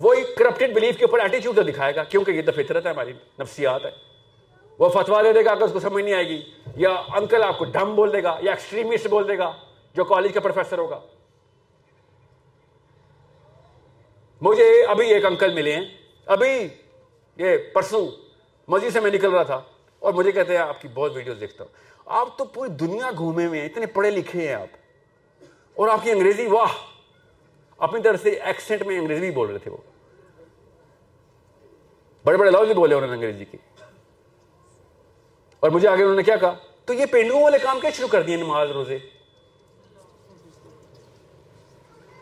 وہ 0.00 0.14
ایک 0.14 0.36
کرپٹڈ 0.36 0.74
بلیف 0.74 0.98
کے 0.98 1.04
اوپر 1.04 1.18
ایٹیٹیوڈ 1.18 1.56
دکھائے 1.56 1.94
گا، 1.94 2.04
کیونکہ 2.04 2.30
یہ 2.30 2.42
تو 2.42 2.52
فطرت 2.52 2.86
ہے، 2.86 2.90
ہماری 2.90 3.12
نفسیات 3.38 3.84
ہے۔ 3.84 3.90
وہ 4.78 4.88
فتوا 4.88 5.22
دے 5.22 5.32
دے 5.32 5.44
گا 5.44 5.50
اگر 5.50 5.62
اس 5.62 5.72
کو 5.72 5.80
سمجھ 5.80 6.04
نہیں 6.04 6.14
آئے 6.14 6.28
گی، 6.28 6.42
یا 6.76 6.90
انکل 6.90 7.42
آپ 7.42 7.58
کو 7.58 7.64
ڈم 7.64 7.94
بول 7.94 8.12
دے 8.12 8.22
گا، 8.22 8.38
یا 8.42 8.52
ایکسٹریمسٹ 8.52 9.06
بول 9.06 9.28
دے 9.28 9.38
گا، 9.38 9.52
جو 9.94 10.04
کالج 10.04 10.34
کا 10.34 10.40
پروفیسر 10.40 10.78
ہوگا۔ 10.78 11.00
مجھے 14.40 14.84
ابھی 14.84 15.14
ایک 15.14 15.24
انکل 15.24 15.54
ملے 15.54 15.72
ہیں۔ 15.72 15.84
ابھی 16.26 16.68
یہ 17.36 17.56
پرسوں 17.74 18.25
مسجد 18.68 18.92
سے 18.92 19.00
میں 19.00 19.10
نکل 19.10 19.30
رہا 19.30 19.42
تھا 19.42 19.62
اور 19.98 20.12
مجھے 20.12 20.32
کہتے 20.32 20.52
ہیں، 20.52 20.62
آپ 20.62 20.82
کی 20.82 20.88
بہت 20.94 21.12
ویڈیوز 21.14 21.40
دیکھتا 21.40 21.64
ہوں۔ 21.64 21.72
آپ 22.06 22.38
تو 22.38 22.44
پوری 22.44 22.70
دنیا 22.70 23.10
گھومے 23.16 23.46
ہوئے 23.46 23.60
ہیں، 23.60 23.68
اتنے 23.68 23.86
پڑھے 23.86 24.10
لکھے 24.10 24.48
ہیں 24.48 24.54
آپ۔ 24.54 24.68
اور 25.74 25.88
آپ 25.88 26.00
کی 26.02 26.10
انگریزی، 26.10 26.46
واہ! 26.46 26.72
اپنی 27.78 28.02
طرف 28.02 28.22
سے 28.22 28.30
ایکسنٹ 28.30 28.82
میں 28.82 28.98
انگریزی 28.98 29.20
بھی 29.20 29.30
بول 29.30 29.50
رہے 29.50 29.58
تھے 29.58 29.70
وہ۔ 29.70 29.76
بڑے 32.24 32.36
بڑے 32.36 32.50
لفظ 32.50 32.66
بھی 32.66 32.74
بولے 32.74 32.94
انہوں 32.94 33.08
نے 33.08 33.14
انگریزی 33.14 33.44
کی 33.44 33.58
اور 35.60 35.70
مجھے 35.70 35.88
آگے 35.88 36.02
انہوں 36.02 36.16
نے 36.16 36.22
کیا 36.22 36.36
کہا؟ 36.36 36.54
تو 36.84 36.92
یہ 36.92 37.06
پینڈو 37.06 37.40
والے 37.40 37.58
کام 37.58 37.80
کیا 37.80 37.90
شروع 37.90 38.08
کر 38.08 38.22
دیے 38.22 38.36
نماز، 38.36 38.70
روزے؟ 38.70 38.98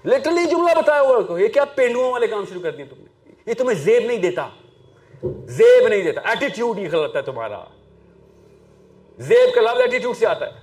لٹرلی 0.05 0.47
جملہ 0.47 0.79
بتایا 0.79 1.01
ہوا 1.01 1.41
یہ 1.41 1.49
کیا 1.49 1.65
پینڈو 1.65 2.11
والے 2.11 2.27
کام 2.27 2.45
شروع 2.47 2.62
کر 2.62 2.71
دیے 2.71 2.85
تم 2.85 2.97
نے؟ 2.99 3.33
یہ 3.47 3.55
تمہیں 3.55 3.79
زیب 3.79 4.05
نہیں 4.05 4.19
دیتا۔ 4.19 4.49
زیب 5.32 5.88
نہیں 5.88 6.02
دیتا 6.02 6.20
ایٹیٹیوڈ 6.20 6.78
ہی 6.78 6.88
غلط 6.88 7.16
ہے 7.16 7.22
تمہارا۔ 7.22 7.64
زیب 9.18 9.55
کا 9.55 9.60
لفظ 9.60 9.80
ایٹیٹیوڈ 9.80 10.16
سے 10.16 10.26
آتا 10.26 10.46
ہے۔ 10.46 10.60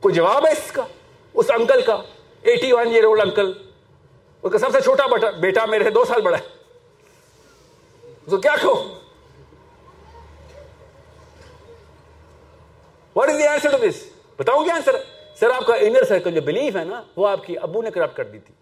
کوئی 0.00 0.14
جواب 0.14 0.46
ہے 0.46 0.52
اس 0.52 0.72
کا؟ 0.72 0.82
اس 1.34 1.50
انکل 1.50 1.82
کا 1.82 2.02
eighty 2.42 2.72
one 2.72 2.86
year 2.86 3.04
old 3.04 3.20
uncle 3.20 3.52
اس 4.42 4.52
کا 4.52 4.58
سب 4.58 4.70
سے 4.72 4.80
چھوٹا 4.80 5.06
بیٹا 5.40 5.66
میرے 5.66 5.84
سے 5.84 5.90
دو 5.90 6.04
سال 6.04 6.22
بڑا 6.22 6.38
ہے۔ 6.38 6.44
اس 8.02 8.30
کو 8.30 8.36
کیا 8.36 8.54
کہو 8.60 8.94
what 13.16 13.28
is 13.28 13.38
the 13.38 13.46
answer 13.46 13.70
to 13.70 13.78
this 13.78 14.04
بتاؤں 14.36 14.64
کیا 14.64 14.74
آنسر 14.74 14.96
سر 15.40 15.50
آپ 15.50 15.66
کا 15.66 15.74
انر 15.74 16.04
سرکل 16.04 16.34
جو 16.34 16.40
بلیف 16.40 16.76
ہے 16.76 16.84
نا، 16.84 17.02
وہ 17.16 17.28
آپ 17.28 17.46
کی 17.46 17.58
ابو 17.58 17.82
نے 17.82 17.90
کرپٹ 17.90 18.16
کر 18.16 18.24
دی 18.24 18.38
تھی۔ 18.38 18.54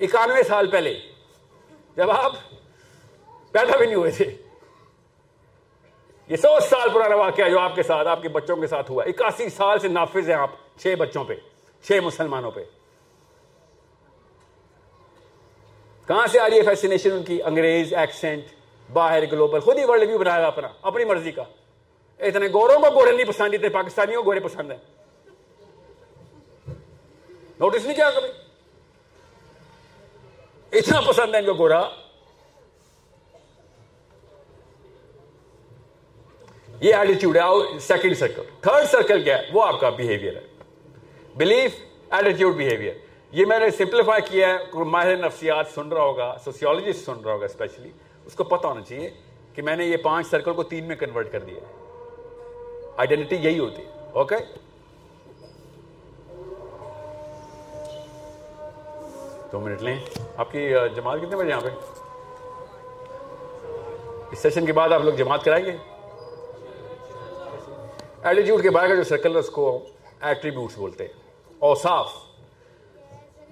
اکانوے 0.00 0.42
سال 0.42 0.70
پہلے 0.70 1.00
جب 1.96 2.10
آپ 2.10 2.32
پیدا 3.52 3.76
بھی 3.76 3.86
نہیں 3.86 3.94
ہوئے 3.94 4.10
تھے۔ 4.10 4.36
یہ 6.28 6.36
سو 6.36 6.60
سال 6.60 6.88
پرانا 6.94 7.16
واقعہ 7.16 7.48
جو 7.48 7.58
آپ 7.58 7.74
کے 7.74 7.82
ساتھ، 7.82 8.08
آپ 8.08 8.22
کے 8.22 8.28
بچوں 8.28 8.56
کے 8.56 8.66
ساتھ 8.66 8.90
ہوا۔ 8.90 9.04
اکاسی 9.04 9.48
سال 9.48 9.78
سے 9.78 9.88
نافذ 9.88 10.28
ہیں 10.28 10.36
آپ 10.36 10.50
چھ 10.78 10.94
بچوں 10.98 11.24
پہ، 11.24 11.34
چھ 11.82 12.00
مسلمانوں 12.02 12.50
پہ۔ 12.50 12.64
کہاں 16.08 16.26
سے 16.26 16.40
آ 16.40 16.50
رہی 16.50 16.56
ہے 16.56 16.62
فیسینیشن 16.62 17.12
ان 17.12 17.22
کی؟ 17.22 17.42
انگریز 17.42 17.94
ایکسینٹ 17.94 18.44
باہر 18.92 19.22
گلوبل 19.32 19.60
خود 19.60 19.78
ہی 19.78 19.84
ورلڈ 19.84 20.08
ویو 20.08 20.18
بنایا 20.18 20.46
اپنا، 20.46 20.68
اپنی 20.82 21.04
مرضی 21.04 21.32
کا۔ 21.32 21.42
اتنے 22.18 22.46
گوروں 22.52 22.78
کو 22.78 23.00
گورے 23.00 23.12
نہیں 23.12 23.26
پسند، 23.26 23.54
اتنے 23.54 23.68
پاکستانیوں 23.68 24.22
کو 24.22 24.30
گورے 24.30 24.40
پسند 24.40 24.70
ہیں۔ 24.70 24.78
نوٹس 27.60 27.84
نہیں 27.84 27.96
کیا 27.96 28.10
کبھی؟ 28.10 28.43
اتنا 30.72 31.00
پسند 31.00 31.34
ہے 31.34 31.40
ان 31.40 31.46
کو 31.46 31.54
گورا۔ 31.54 31.88
یہ 36.80 36.94
ایٹیٹیوڈ 36.94 37.36
ہے 37.36 37.78
سیکنڈ 37.78 38.16
سرکل 38.16 38.42
تھرڈ 38.60 38.86
سرکل 38.90 39.22
کیا 39.22 39.38
ہے؟ 39.38 39.42
وہ 39.52 39.62
آپ 39.64 39.80
کا 39.80 39.90
بہیویئر 39.90 40.36
ہے۔ 40.36 40.46
بلیف 41.36 41.74
ایٹیٹیوڈ 42.10 42.56
بہیویئر 42.56 42.94
یہ 43.32 43.44
میں 43.46 43.58
نے 43.58 43.70
سمپلیفائی 43.70 44.22
کیا 44.30 44.48
ہے 44.48 44.84
ماہر 44.84 45.16
نفسیات 45.16 45.66
سن 45.74 45.88
رہا 45.88 46.02
ہوگا 46.02 46.36
سوسیولوجسٹ 46.44 47.04
سن 47.04 47.20
رہا 47.24 47.32
ہوگا 47.32 47.44
اسپیشلی 47.44 47.90
اس 48.24 48.34
کو 48.34 48.44
پتا 48.44 48.68
ہونا 48.68 48.80
چاہیے 48.80 49.10
کہ 49.54 49.62
میں 49.62 49.76
نے 49.76 49.86
یہ 49.86 49.96
پانچ 49.96 50.26
سرکل 50.26 50.52
کو 50.52 50.62
تین 50.62 50.84
میں 50.84 50.96
کنورٹ 50.96 51.32
کر 51.32 51.40
دیا 51.40 51.60
آئیڈینٹی 52.96 53.36
یہی 53.36 53.58
ہوتی 53.58 53.82
ہے 53.82 54.08
اوکے 54.12 54.36
دو 59.54 59.60
منٹ 59.60 59.82
لیں۔ 59.82 60.00
آپ 60.36 60.52
کی 60.52 60.74
جماعت 60.96 61.18
کتنے 61.18 61.36
بجے 61.36 61.48
یہاں 61.48 61.60
پہ؟ 61.60 61.68
اس 64.30 64.38
سیشن 64.38 64.66
کے 64.66 64.72
بعد 64.72 64.88
آپ 64.88 65.00
لوگ 65.00 65.12
جماعت 65.12 65.44
کرائیں 65.44 65.64
گے؟ 65.64 65.76
ایٹیٹیوڈ 68.22 68.62
کے 68.62 68.70
بعد 68.70 68.88
کا 68.88 68.94
جو 68.94 69.04
سرکل 69.04 69.34
ہے، 69.34 69.40
اس 69.40 69.50
کو 69.50 69.84
ایٹریبیوٹس 70.20 70.78
بولتے 70.78 71.04
ہیں۔ 71.04 71.12
اوصاف 71.58 72.12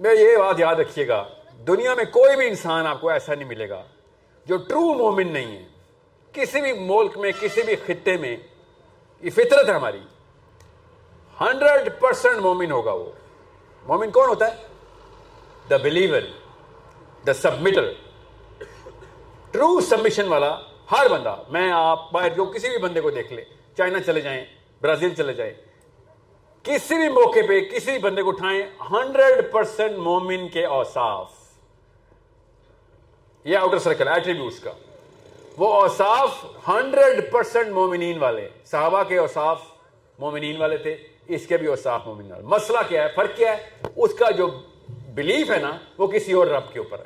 میں 0.00 0.14
یہ 0.14 0.36
بات 0.36 0.54
یاد 0.58 0.74
رکھیے 0.74 1.08
گا، 1.08 1.24
دنیا 1.66 1.94
میں 1.94 2.04
کوئی 2.04 2.36
بھی 2.36 2.48
انسان 2.48 2.86
آپ 2.86 3.00
کو 3.00 3.08
ایسا 3.08 3.34
نہیں 3.34 3.48
ملے 3.48 3.68
گا 3.68 3.82
جو 4.46 4.56
ٹرو 4.56 4.94
مومن 4.94 5.32
نہیں 5.32 5.56
ہے۔ 5.56 5.64
کسی 6.32 6.60
بھی 6.60 6.72
ملک 6.72 7.18
میں، 7.18 7.32
کسی 7.40 7.62
بھی 7.62 7.76
خطے 7.76 8.16
میں، 8.16 8.36
یہ 9.22 9.30
فطرت 9.30 9.68
ہے 9.68 9.74
ہماری۔ 9.74 10.00
ہنڈریڈ 11.40 12.00
پرسینٹ 12.00 12.36
مومن 12.36 12.72
ہوگا 12.72 12.92
وہ۔ 12.92 13.10
مومن 13.86 14.10
کون 14.10 14.28
ہوتا 14.28 14.46
ہے؟ 14.46 14.71
The 15.70 15.76
believer 15.78 16.22
the 17.24 17.32
submitter 17.34 17.92
through 19.52 19.80
submission 19.80 20.28
والا 20.28 20.56
ہر 20.92 21.08
بندہ 21.08 21.36
میں 21.50 21.70
آپ 21.72 22.10
باہر 22.12 22.28
جو 22.36 22.44
کسی 22.46 22.68
بھی 22.68 22.78
بندے 22.78 23.00
کو 23.00 23.10
دیکھ 23.10 23.32
لے 23.32 23.44
چائنا 23.76 24.00
چلے 24.00 24.20
جائیں 24.20 24.44
برازیل 24.82 25.14
چلے 25.14 25.34
جائیں 25.34 25.52
کسی 26.64 26.96
بھی 26.96 27.08
موقع 27.10 27.46
پہ 27.48 27.60
کسی 27.66 27.90
بھی 27.90 27.98
بندے 28.00 28.22
کو 28.22 28.28
اٹھائیں 28.28 28.62
ہنڈریڈ 28.90 29.50
پرسینٹ 29.52 29.96
مومن 29.98 30.48
کے 30.48 30.64
اوصاف 30.66 31.30
یہ 33.44 33.56
آؤٹر 33.58 33.78
سرکل 33.78 34.08
ایٹریبیوٹس 34.08 34.60
کا 34.60 34.72
وہ 35.58 35.72
اوصاف 35.74 36.44
ہنڈریڈ 36.68 37.30
پرسینٹ 37.32 37.72
مومنین 37.72 38.18
والے 38.18 38.48
صحابہ 38.64 39.02
کے 39.02 39.18
اوصاف 39.18 39.62
مومنین 40.18 40.60
والے 40.60 40.76
تھے 40.78 40.96
اس 41.28 41.46
کے 41.46 41.56
بھی 41.56 41.66
اوصاف 41.66 42.06
مومنین 42.06 42.32
والے 42.32 42.44
مسئلہ 42.48 42.78
کیا 42.88 43.02
ہے 43.02 43.08
فرق 43.16 43.36
کیا 43.36 43.56
ہے 43.56 43.88
اس 43.96 44.14
کا 44.14 44.30
جو 44.30 44.48
بلیف 45.14 45.50
ہے 45.50 45.58
نا، 45.58 45.78
وہ 45.98 46.06
کسی 46.06 46.32
اور 46.32 46.46
رب 46.46 46.72
کے 46.72 46.78
اوپر 46.78 46.98
ہے۔ 46.98 47.04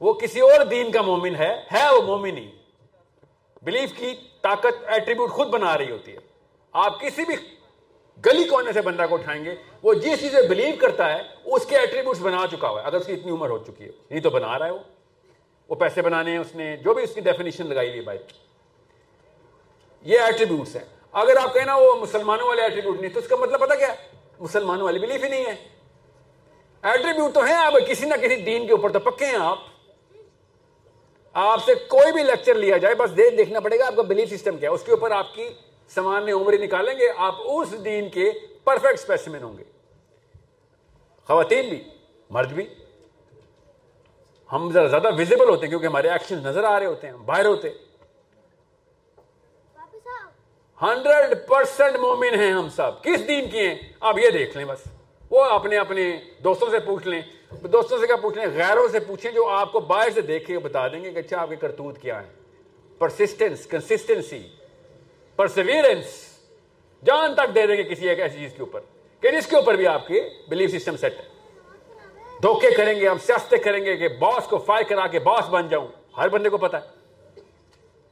وہ 0.00 0.12
کسی 0.12 0.40
اور 0.40 0.64
دین 0.64 0.92
کا 0.92 1.02
مومن 1.02 1.36
ہے 1.36 1.62
ہے 1.72 1.94
وہ 1.94 2.02
مومن 2.02 2.38
ہی 2.38 2.50
بلیف 3.62 3.92
کی 3.96 4.14
طاقت 4.42 4.84
ایٹریبیوٹ 4.86 5.30
خود 5.30 5.48
بنا 5.48 5.78
رہی 5.78 5.90
ہوتی 5.90 6.12
ہے۔ 6.12 6.18
آپ 6.72 7.00
کسی 7.00 7.24
بھی 7.24 7.34
گلی 8.26 8.44
کونے 8.44 8.72
سے 8.72 8.80
بندہ 8.80 9.06
کو 9.08 9.14
اٹھائیں 9.14 9.44
گے، 9.44 9.54
وہ 9.82 9.94
جس 9.94 10.20
چیزیں 10.20 10.48
بلیو 10.48 10.74
کرتا 10.80 11.14
ہے، 11.14 11.22
اس 11.44 11.66
کے 11.66 11.76
ایٹریبیوٹس 11.76 12.20
بنا 12.20 12.46
چکا 12.52 12.68
ہوا 12.68 12.82
ہے۔ 12.82 12.86
اگر 12.86 12.96
اس 12.96 13.06
کی 13.06 13.12
اتنی 13.12 13.32
عمر 13.32 13.50
ہو 13.50 13.58
چکی 13.58 13.84
ہے 13.84 13.90
نہیں 14.10 14.20
تو 14.20 14.30
بنا 14.30 14.58
رہا 14.58 14.66
ہے 14.66 14.70
وہ۔ 14.70 14.78
وہ 15.68 15.74
پیسے 15.74 16.02
بنانے 16.02 16.30
ہیں، 16.30 16.38
اس 16.38 16.54
نے 16.54 16.76
جو 16.76 16.94
بھی 16.94 17.02
اس 17.02 17.14
کی 17.14 17.20
ڈیفینیشن 17.20 17.66
لگائی 17.66 17.88
ہوئی 17.88 18.00
بھائی۔ 18.00 18.18
یہ 20.02 20.18
ایٹریبیوٹس 20.18 20.76
ہیں۔ 20.76 20.84
اگر 21.12 21.36
آپ 21.36 21.54
کہنا 21.54 21.76
وہ 21.76 21.94
مسلمانوں 21.94 22.48
والے 22.48 22.62
ایٹریبیوٹ 22.62 23.00
نہیں، 23.00 23.12
تو 23.12 23.20
اس 23.20 23.28
کا 23.28 23.36
مطلب 23.36 23.60
پتا 23.60 23.74
کیا 23.74 23.94
مسلمانوں 24.40 24.84
والی 24.84 24.98
بلیف 24.98 25.24
ہی 25.24 25.28
نہیں 25.28 25.46
ہے۔ 25.46 25.77
ایٹریبیوٹ 26.82 27.34
تو 27.34 27.44
ہیں 27.44 27.54
آپ 27.54 27.72
کسی 27.88 28.06
نہ 28.06 28.14
کسی 28.14 28.36
دین 28.36 28.66
کے 28.66 28.72
اوپر 28.72 28.92
تو 28.92 28.98
پکے 28.98 29.26
ہیں 29.26 29.36
آپ۔ 29.36 29.58
آپ 31.32 31.64
سے 31.64 31.74
کوئی 31.74 32.12
بھی 32.12 32.22
لیکچر 32.22 32.54
لیا 32.54 32.76
جائے 32.76 32.94
بس 32.94 33.16
دیکھنا 33.16 33.60
پڑے 33.60 33.78
گا 33.78 33.86
آپ 33.86 33.96
کا 33.96 34.02
بلیف 34.02 34.30
سسٹم 34.30 34.56
کیا 34.56 34.70
اس 34.70 34.82
کے 34.82 34.90
اوپر 34.90 35.10
آپ 35.10 35.34
کی 35.34 35.48
سامان 35.88 36.28
عمری 36.28 36.56
نکالیں 36.56 36.98
گے 36.98 37.04
آپ 37.16 37.34
اس 37.44 37.84
دین 37.84 38.08
کے 38.08 38.30
پرفیکٹ 38.64 38.94
اسپیسیمن 38.94 39.42
ہوں 39.42 39.58
گے۔ 39.58 39.64
خواتین 41.26 41.68
بھی 41.68 41.84
مرد 42.30 42.52
بھی۔ 42.52 42.66
ہم 44.52 44.70
ذرا 44.72 44.86
زیادہ 44.86 45.08
ویزیبل 45.16 45.48
ہوتے 45.48 45.62
ہیں 45.62 45.68
کیونکہ 45.68 45.86
ہمارے 45.86 46.08
ایکشن 46.08 46.38
نظر 46.38 46.64
آ 46.64 46.78
رہے 46.78 46.86
ہوتے 46.86 47.06
ہیں 47.06 47.14
باہر 47.14 47.46
ہوتے 47.46 47.68
ہنڈریڈ 50.82 51.48
پرسینٹ 51.48 51.96
مومن 51.96 52.34
ہیں 52.34 52.52
ہم 52.52 52.68
سب۔ 52.68 53.02
کس 53.02 53.28
دین 53.28 53.50
کی 53.50 53.58
ہیں؟ 53.58 53.74
آپ 54.00 54.18
یہ 54.18 54.30
دیکھ 54.30 54.56
لیں 54.56 54.64
بس۔ 54.64 54.97
وہ 55.30 55.44
اپنے 55.44 55.76
اپنے 55.76 56.20
دوستوں 56.44 56.70
سے 56.70 56.78
پوچھ 56.78 57.08
لیں۔ 57.08 57.22
دوستوں 57.66 57.98
سے 57.98 58.06
کیا 58.06 58.16
پوچھ 58.16 58.38
لیں؟ 58.38 58.46
غیروں 58.54 58.88
سے 58.88 59.00
پوچھیں 59.00 59.32
جو 59.32 59.48
آپ 59.48 59.72
کو 59.72 59.80
باہر 59.80 60.10
سے 60.10 60.20
دیکھ 60.20 60.46
کے 60.46 60.58
بتا 60.58 60.88
دیں 60.88 61.04
گے 61.04 61.12
کہ 61.12 61.18
اچھا 61.18 61.38
آپ 61.38 61.48
کے 61.48 61.56
کرتوت 61.56 61.98
کیا 61.98 62.22
ہے 62.22 62.26
پرسسٹنس 62.98 63.66
کنسسٹنسی 63.66 64.48
پرسویرنس 65.36 66.38
جان 67.04 67.34
تک 67.34 67.54
دے 67.54 67.66
دیں 67.66 67.76
گے 67.76 67.82
کسی 67.82 68.08
ایک 68.08 68.20
ایسی 68.20 68.38
چیز 68.38 68.50
کے 68.56 68.62
اوپر 68.62 68.80
کہ 69.20 69.30
جس 69.30 69.46
کے 69.46 69.56
اوپر 69.56 69.74
بھی 69.74 69.86
آپ 69.86 70.06
کے 70.06 70.28
بلیف 70.48 70.74
سسٹم 70.74 70.96
سیٹ 70.96 71.14
ہے۔ 71.18 71.24
دھوکے 72.42 72.70
کریں 72.70 73.00
گے 73.00 73.08
ہم، 73.08 73.18
سیاستیں 73.18 73.58
کریں 73.58 73.84
گے 73.84 73.96
کہ 73.96 74.08
باس 74.08 74.46
کو 74.46 74.58
فائر 74.58 74.84
کرا 74.84 75.06
کے 75.06 75.18
باس 75.18 75.48
بن 75.48 75.68
جاؤں۔ 75.68 75.88
ہر 76.16 76.28
بندے 76.28 76.48
کو 76.48 76.56
پتا 76.56 76.78
ہے۔ 76.80 76.86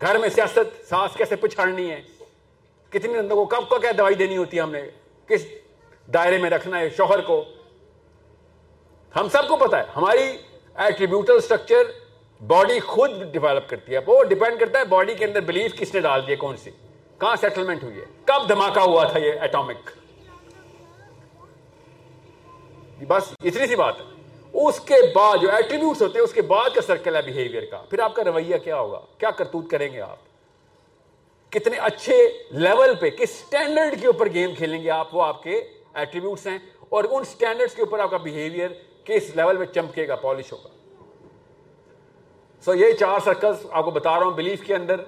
گھر 0.01 0.19
میں 0.19 0.29
سیاست 0.29 0.89
سانس 0.89 1.17
کیسے 1.17 1.37
پچھاڑنی 1.37 1.91
ہے؟ 1.91 2.03
کتنی 2.91 3.19
بندوں 3.19 3.37
کو 3.37 3.45
کب 3.45 3.69
کو 3.69 3.79
کیا 3.79 3.93
دوائی 3.99 4.15
دینی 4.15 4.37
ہوتی 4.37 4.57
ہے 4.57 4.63
ہم 4.63 4.71
نے؟ 4.71 4.83
کس 5.27 5.47
دائرے 6.15 6.39
میں 6.39 6.51
رکھنا 6.51 6.79
ہے 6.79 6.91
شوہر 6.91 7.21
کو۔ 7.21 7.45
ہم 9.17 9.29
سب 9.29 9.49
کو 9.49 9.57
پتا 9.57 9.79
ہے، 9.79 9.85
ہماری 9.97 10.37
ایٹریبیوٹل 10.75 11.37
اسٹرکچر 11.37 11.83
باڈی 12.47 12.81
خود 12.81 13.11
ڈیولپ 13.33 13.69
کرتی 13.69 13.93
ہے۔ 13.93 13.99
وہ 14.07 14.25
ڈیپینڈ 14.25 14.61
کرتا 14.61 14.79
ہے 14.79 14.85
باڈی 14.85 15.15
کے 15.15 15.25
اندر 15.25 15.41
بلیف 15.41 15.79
کس 15.79 15.95
نے 15.95 16.01
ڈال 16.01 16.27
دیا 16.27 16.37
کون 16.37 16.57
سی۔ 16.57 16.71
کہاں 17.21 17.37
سیٹلمنٹ 17.37 17.83
ہوئی 17.83 18.01
ہے؟ 18.01 18.05
کب 18.25 18.49
دھماکہ 18.49 18.79
ہوا 18.79 19.05
تھا 19.05 19.19
یہ 19.19 19.33
ایٹامک 19.41 19.91
بس 23.09 23.23
اتنی 23.45 23.67
سی 23.67 23.77
بات 23.77 23.95
ہے۔ 24.01 24.05
اس 24.67 24.81
کے 24.81 24.95
بعد 25.15 25.37
جو 25.43 25.51
ایٹریبیوٹس 25.51 26.03
ہوتے 26.03 26.19
ہیں، 26.19 26.25
اس 26.25 26.33
کے 26.33 26.43
بعد 26.43 26.71
کا 26.75 26.81
سرکل 26.81 27.17
ہے 27.17 27.23
بہیویئر 27.23 27.65
کا۔ 27.71 27.83
پھر 27.91 27.99
آپ 27.99 28.15
کا 28.15 28.25
رویہ 28.25 28.57
کیا 28.59 28.77
ہوگا؟ 28.77 29.01
کیا 29.19 29.31
کرتوت 29.31 29.71
کریں 29.71 29.93
گے 29.93 30.01
آپ؟ 30.01 30.17
کتنے 31.51 31.77
اچھے 31.77 32.29
لیول 32.51 32.95
پہ، 32.95 33.11
کس 33.11 33.31
سٹینڈرڈ 33.31 34.01
کے 34.01 34.07
اوپر 34.07 34.27
گیم 34.27 34.55
کھیلیں 34.55 34.83
گے 34.83 34.91
آپ؟ 34.91 35.15
وہ 35.15 35.23
آپ 35.23 35.43
کے 35.43 35.69
ایٹریبیوٹس 35.97 36.47
ہیں 36.47 36.59
اور 36.89 37.05
ان 37.11 37.25
سٹینڈرڈز 37.25 37.75
کے 37.75 37.83
اوپر 37.83 37.99
آپ 37.99 38.11
کا 38.11 38.17
بہیویئر 38.17 38.73
کس 39.05 39.35
لیول 39.37 39.57
پہ 39.57 39.65
چمکے 39.73 40.07
گا 40.09 40.17
پالش 40.17 40.53
ہوگا. 40.53 40.69
سو 42.65 42.75
یہ 42.75 42.93
چار 43.01 43.19
سرکلز 43.25 43.67
آپ 43.71 43.85
کو 43.85 43.91
بتا 43.91 44.19
رہا 44.19 44.27
ہوں 44.27 44.37
بلیف 44.37 44.67
کے 44.67 44.75
اندر. 44.75 45.01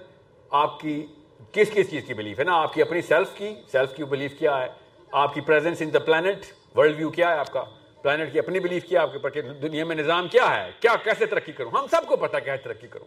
آپ 0.51 0.78
کی 0.81 1.05
کس 1.52 1.70
کس 1.74 1.90
چیز 1.90 2.05
کی 2.06 2.15
بلیف 2.15 2.39
ہے 2.39 2.44
نا؟ 2.44 2.60
آپ 2.62 2.74
کی 2.74 2.82
اپنی 2.82 3.02
سیلف 3.02 3.36
کی 3.36 3.55
سیلف 3.73 3.94
کی 3.97 4.05
بلیف 4.05 4.39
کیا 4.39 4.59
ہے؟ 4.60 4.69
آپ 5.12 5.35
کی 5.35 5.40
presence 5.40 5.82
in 5.82 5.93
the 5.94 5.98
plant 5.98 6.44
world 6.77 6.97
view 6.98 7.10
کیا 7.10 7.31
ہے 7.31 7.39
آپ 7.39 7.52
کا؟ 7.52 7.65
پلانٹ 8.02 8.32
کی 8.32 8.39
اپنی 8.39 8.60
بلیف 8.60 8.85
کیا 8.85 9.02
آپ 9.02 9.12
کے 9.12 9.19
اوپر 9.19 9.52
دنیا 9.62 9.85
میں 9.85 9.97
نظام 9.97 10.28
کیا 10.28 10.51
ہے؟ 10.55 10.70
کیا، 10.81 10.94
کیسے 11.05 11.27
ترقی 11.27 11.52
کروں؟ 11.52 11.70
ہم 11.70 11.86
سب 11.90 12.09
کو 12.09 12.16
پتا 12.16 12.39
کیا 12.39 12.56
ترقی 12.56 12.86
کروں؟ 12.86 13.06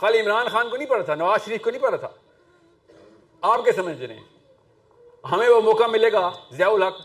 خالی 0.00 0.20
عمران 0.20 0.48
خان 0.48 0.70
کو 0.70 0.76
نہیں 0.76 0.88
پڑھا 0.88 1.02
تھا، 1.02 1.14
نواز 1.14 1.44
شریف 1.44 1.62
کو 1.62 1.70
نہیں 1.70 1.82
پڑھا 1.82 1.96
تھا؟ 1.96 2.08
آپ 3.42 3.64
کے 3.64 3.72
سمجھ 3.72 4.00
رہے 4.02 4.14
ہیں 4.14 4.24
ہمیں 5.24 5.48
وہ 5.48 5.60
موقع 5.60 5.84
ملے 5.84 6.12
گا، 6.12 6.30
ضیاء 6.50 6.68
الحق 6.68 7.00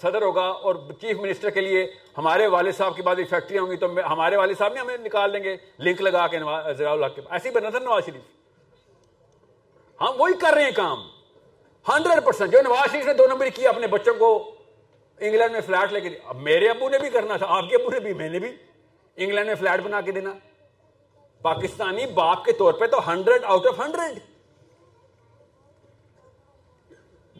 صدر 0.00 0.22
ہوگا 0.22 0.46
اور 0.62 0.74
چیف 1.00 1.18
منسٹر 1.18 1.50
کے 1.50 1.60
لیے 1.60 1.86
ہمارے 2.18 2.46
والد 2.46 2.72
صاحب 2.76 2.96
کے 2.96 3.02
بعد 3.02 3.16
ایک 3.18 3.28
فیکٹری 3.30 3.58
ہوں 3.58 3.70
گی 3.70 3.76
تو 3.76 3.86
ہمارے 4.12 4.36
والد 4.36 4.58
صاحب 4.58 4.74
نے 4.74 4.80
ہمیں 4.80 4.96
نکال 4.98 5.32
دیں 5.32 5.42
گے 5.44 5.56
لنک 5.78 6.00
لگا 6.02 6.26
کے 6.26 6.38
ضیاء 6.78 6.90
الحق 6.90 7.14
کے 7.14 7.22
ایسے 7.30 7.48
ہی 7.48 7.54
بنا 7.54 7.70
تھا 7.70 7.78
نواز 7.78 8.06
شریف۔ 8.06 8.22
ہم 10.00 10.20
وہی 10.20 10.34
کر 10.40 10.54
رہے 10.54 10.64
ہیں 10.64 10.70
کام۔ 10.70 11.02
ہنڈریڈ 11.86 12.24
پرسینٹ 12.24 12.52
جو 12.52 12.62
نواز 12.62 12.92
شریف 12.92 13.06
نے 13.06 13.14
دو 13.14 13.26
نمبر 13.26 13.48
کیا 13.48 13.70
اپنے 13.70 13.86
بچوں 13.86 14.14
کو 14.14 14.32
انگلینڈ 15.20 15.52
میں 15.52 15.60
فلیٹ 15.60 15.92
لے 15.92 16.00
کے 16.00 16.08
اب 16.24 16.36
میرے 16.36 16.68
ابو 16.68 16.88
نے 16.88 16.98
بھی 16.98 17.10
کرنا 17.10 17.36
تھا، 17.36 17.46
آپ 17.48 17.68
کے 17.70 17.76
ابو 17.76 17.90
نے 17.90 18.00
بھی، 18.00 18.14
میں 18.14 18.28
نے 18.28 18.38
بھی 18.38 18.48
انگلینڈ 19.16 19.46
میں 19.46 19.54
فلیٹ 19.54 19.80
بنا 19.80 20.00
کے 20.00 20.12
دینا۔ 20.12 20.32
پاکستانی 21.42 22.06
باپ 22.06 22.44
کے 22.44 22.52
طور 22.52 22.72
پہ 22.72 22.86
تو 22.86 22.98
ہنڈریڈ 23.10 23.44
آؤٹ 23.44 23.66
آف 23.66 23.78
ہنڈریڈ۔ 23.78 24.18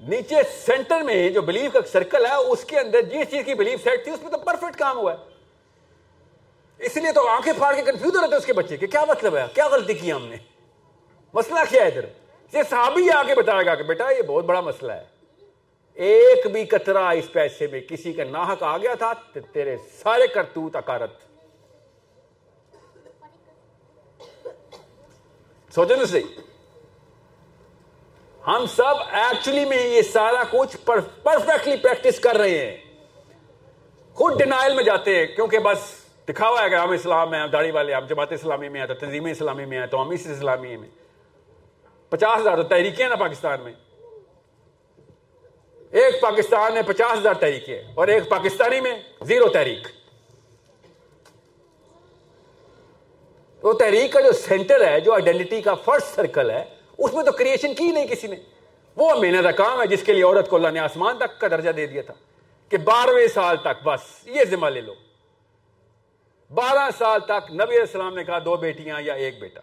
نیچے 0.02 0.36
سینٹر 0.66 1.00
میں 1.00 1.30
جو 1.30 1.42
بلیف 1.42 1.72
کا 1.72 1.78
سرکل 1.92 2.26
ہے، 2.26 2.34
اس 2.34 2.64
کے 2.64 2.78
اندر 2.78 3.02
جس 3.02 3.30
چیز 3.30 3.44
کی 3.44 3.54
بلیف 3.54 3.84
سیٹ 3.84 4.04
تھی، 4.04 4.12
اس 4.12 4.22
میں 4.22 4.30
تو 4.30 4.38
پرفیکٹ 4.38 4.78
کام 4.78 4.98
ہوا 4.98 5.12
ہے۔ 5.12 5.32
اس 6.78 6.96
لیے 6.96 7.12
تو 7.12 7.28
آنکھیں 7.28 7.52
پھاڑ 7.52 7.74
کے 7.74 7.82
کنفیوز 7.82 8.16
ہو 8.16 8.20
رہے 8.20 8.28
تھے 8.28 8.36
اس 8.36 8.46
کے 8.46 8.52
بچے 8.52 8.76
کہ 8.76 8.86
کیا 8.86 9.04
مطلب 9.08 9.36
ہے؟ 9.36 9.44
کیا 9.54 9.68
غلطی 9.68 9.94
کی 9.94 10.12
ہم 10.12 10.26
نے؟ 10.26 10.36
مسئلہ 11.34 11.58
کیا 11.68 11.82
ہے 11.82 11.86
ادھر؟ 11.88 12.04
یہ 12.52 12.62
صحابی 12.70 13.10
آگے 13.10 13.34
بتائے 13.34 13.66
گا 13.66 13.74
کہ 13.74 13.82
بیٹا، 13.82 14.10
یہ 14.10 14.22
بہت 14.22 14.44
بڑا 14.44 14.60
مسئلہ 14.60 14.92
ہے۔ 14.92 15.04
ایک 15.94 16.46
بھی 16.46 16.64
کترا 16.64 17.10
اس 17.10 17.32
پیسے 17.32 17.66
میں 17.66 17.80
کسی 17.80 18.12
کا 18.12 18.24
ناحک 18.24 18.62
آ 18.62 18.78
گیا 18.78 18.94
تھا 18.94 19.12
تیرے 19.52 19.76
سارے 20.02 20.26
کرتوت 20.26 20.76
اکارت۔ 20.76 21.12
سوچے 25.74 25.96
نا 25.96 26.04
صحیح۔ 26.04 26.51
ہم 28.46 28.64
سب 28.66 28.94
ایکچولی 29.10 29.64
میں 29.64 29.86
یہ 29.86 30.02
سارا 30.02 30.42
کچھ 30.50 30.76
پرفیکٹلی 30.84 31.76
پریکٹس 31.76 32.20
کر 32.20 32.36
رہے 32.36 32.58
ہیں۔ 32.58 32.76
خود 34.14 34.38
ڈینائل 34.38 34.74
میں 34.74 34.84
جاتے 34.84 35.16
ہیں، 35.16 35.26
کیونکہ 35.26 35.58
بس 35.58 35.78
دکھاوا 36.28 36.62
ہے 36.64 36.70
کہ 36.70 36.74
ہم 36.74 36.90
اسلام 36.90 37.30
میں 37.30 37.46
داڑھی 37.46 37.70
والے 37.70 37.94
ہم 37.94 38.06
جماعت 38.06 38.32
اسلامی 38.32 38.68
میں 38.68 38.80
ہیں، 38.80 38.86
تو 38.86 38.94
تنظیم 38.94 39.24
اسلامی 39.24 39.64
میں 39.64 39.78
ہیں، 39.78 39.86
تو 39.86 40.02
ہم 40.02 40.10
اس 40.10 40.26
اسلامی 40.26 40.76
میں 40.76 40.88
پچاس 42.10 42.40
ہزار 42.40 42.56
تو 42.56 42.62
تحریکیں 42.62 43.08
نا 43.08 43.16
پاکستان 43.16 43.60
میں۔ 43.60 43.72
ایک 45.90 46.20
پاکستان 46.20 46.74
میں 46.74 46.82
پچاس 46.82 47.18
ہزار 47.18 47.34
تحریکیں 47.34 47.82
اور 47.94 48.08
ایک 48.08 48.28
پاکستانی 48.28 48.80
میں 48.80 48.98
زیرو 49.20 49.48
تحریک۔ 49.48 49.88
وہ 53.62 53.72
تحریک 53.72 54.12
کا 54.12 54.20
جو 54.20 54.32
سینٹر 54.32 54.86
ہے، 54.86 55.00
جو 55.00 55.12
آئیڈینٹی 55.12 55.62
کا 55.62 55.74
فرسٹ 55.74 56.14
سرکل 56.14 56.50
ہے 56.50 56.64
اس 56.98 57.14
میں 57.14 57.24
تو 57.24 57.32
کریشن 57.32 57.74
کی 57.74 57.90
نہیں 57.90 58.06
کسی 58.06 58.26
نے۔ 58.26 58.36
وہ 58.96 59.14
محنت 59.14 59.42
کا 59.42 59.50
کام 59.50 59.80
ہے 59.80 59.86
جس 59.86 60.02
کے 60.02 60.12
لیے 60.12 60.22
عورت 60.22 60.50
کو 60.50 60.56
اللہ 60.56 60.68
نے 60.68 60.80
آسمان 60.80 61.18
تک 61.18 61.40
کا 61.40 61.48
درجہ 61.48 61.70
دے 61.70 61.86
دیا 61.86 62.02
تھا 62.02 62.14
کہ 62.68 62.76
بارہویں 62.76 63.28
سال 63.28 63.56
تک 63.56 63.82
بس 63.84 64.00
یہ 64.24 64.44
ذمہ 64.44 64.66
لے 64.66 64.80
لو۔ 64.80 64.94
بارہ 66.54 66.90
سال 66.98 67.20
تک 67.20 67.50
نبی 67.50 67.78
السلام 67.78 68.14
نے 68.14 68.24
کہا 68.24 68.38
دو 68.38 68.56
بیٹیاں 68.56 69.00
یا 69.00 69.14
ایک 69.14 69.40
بیٹا۔ 69.40 69.60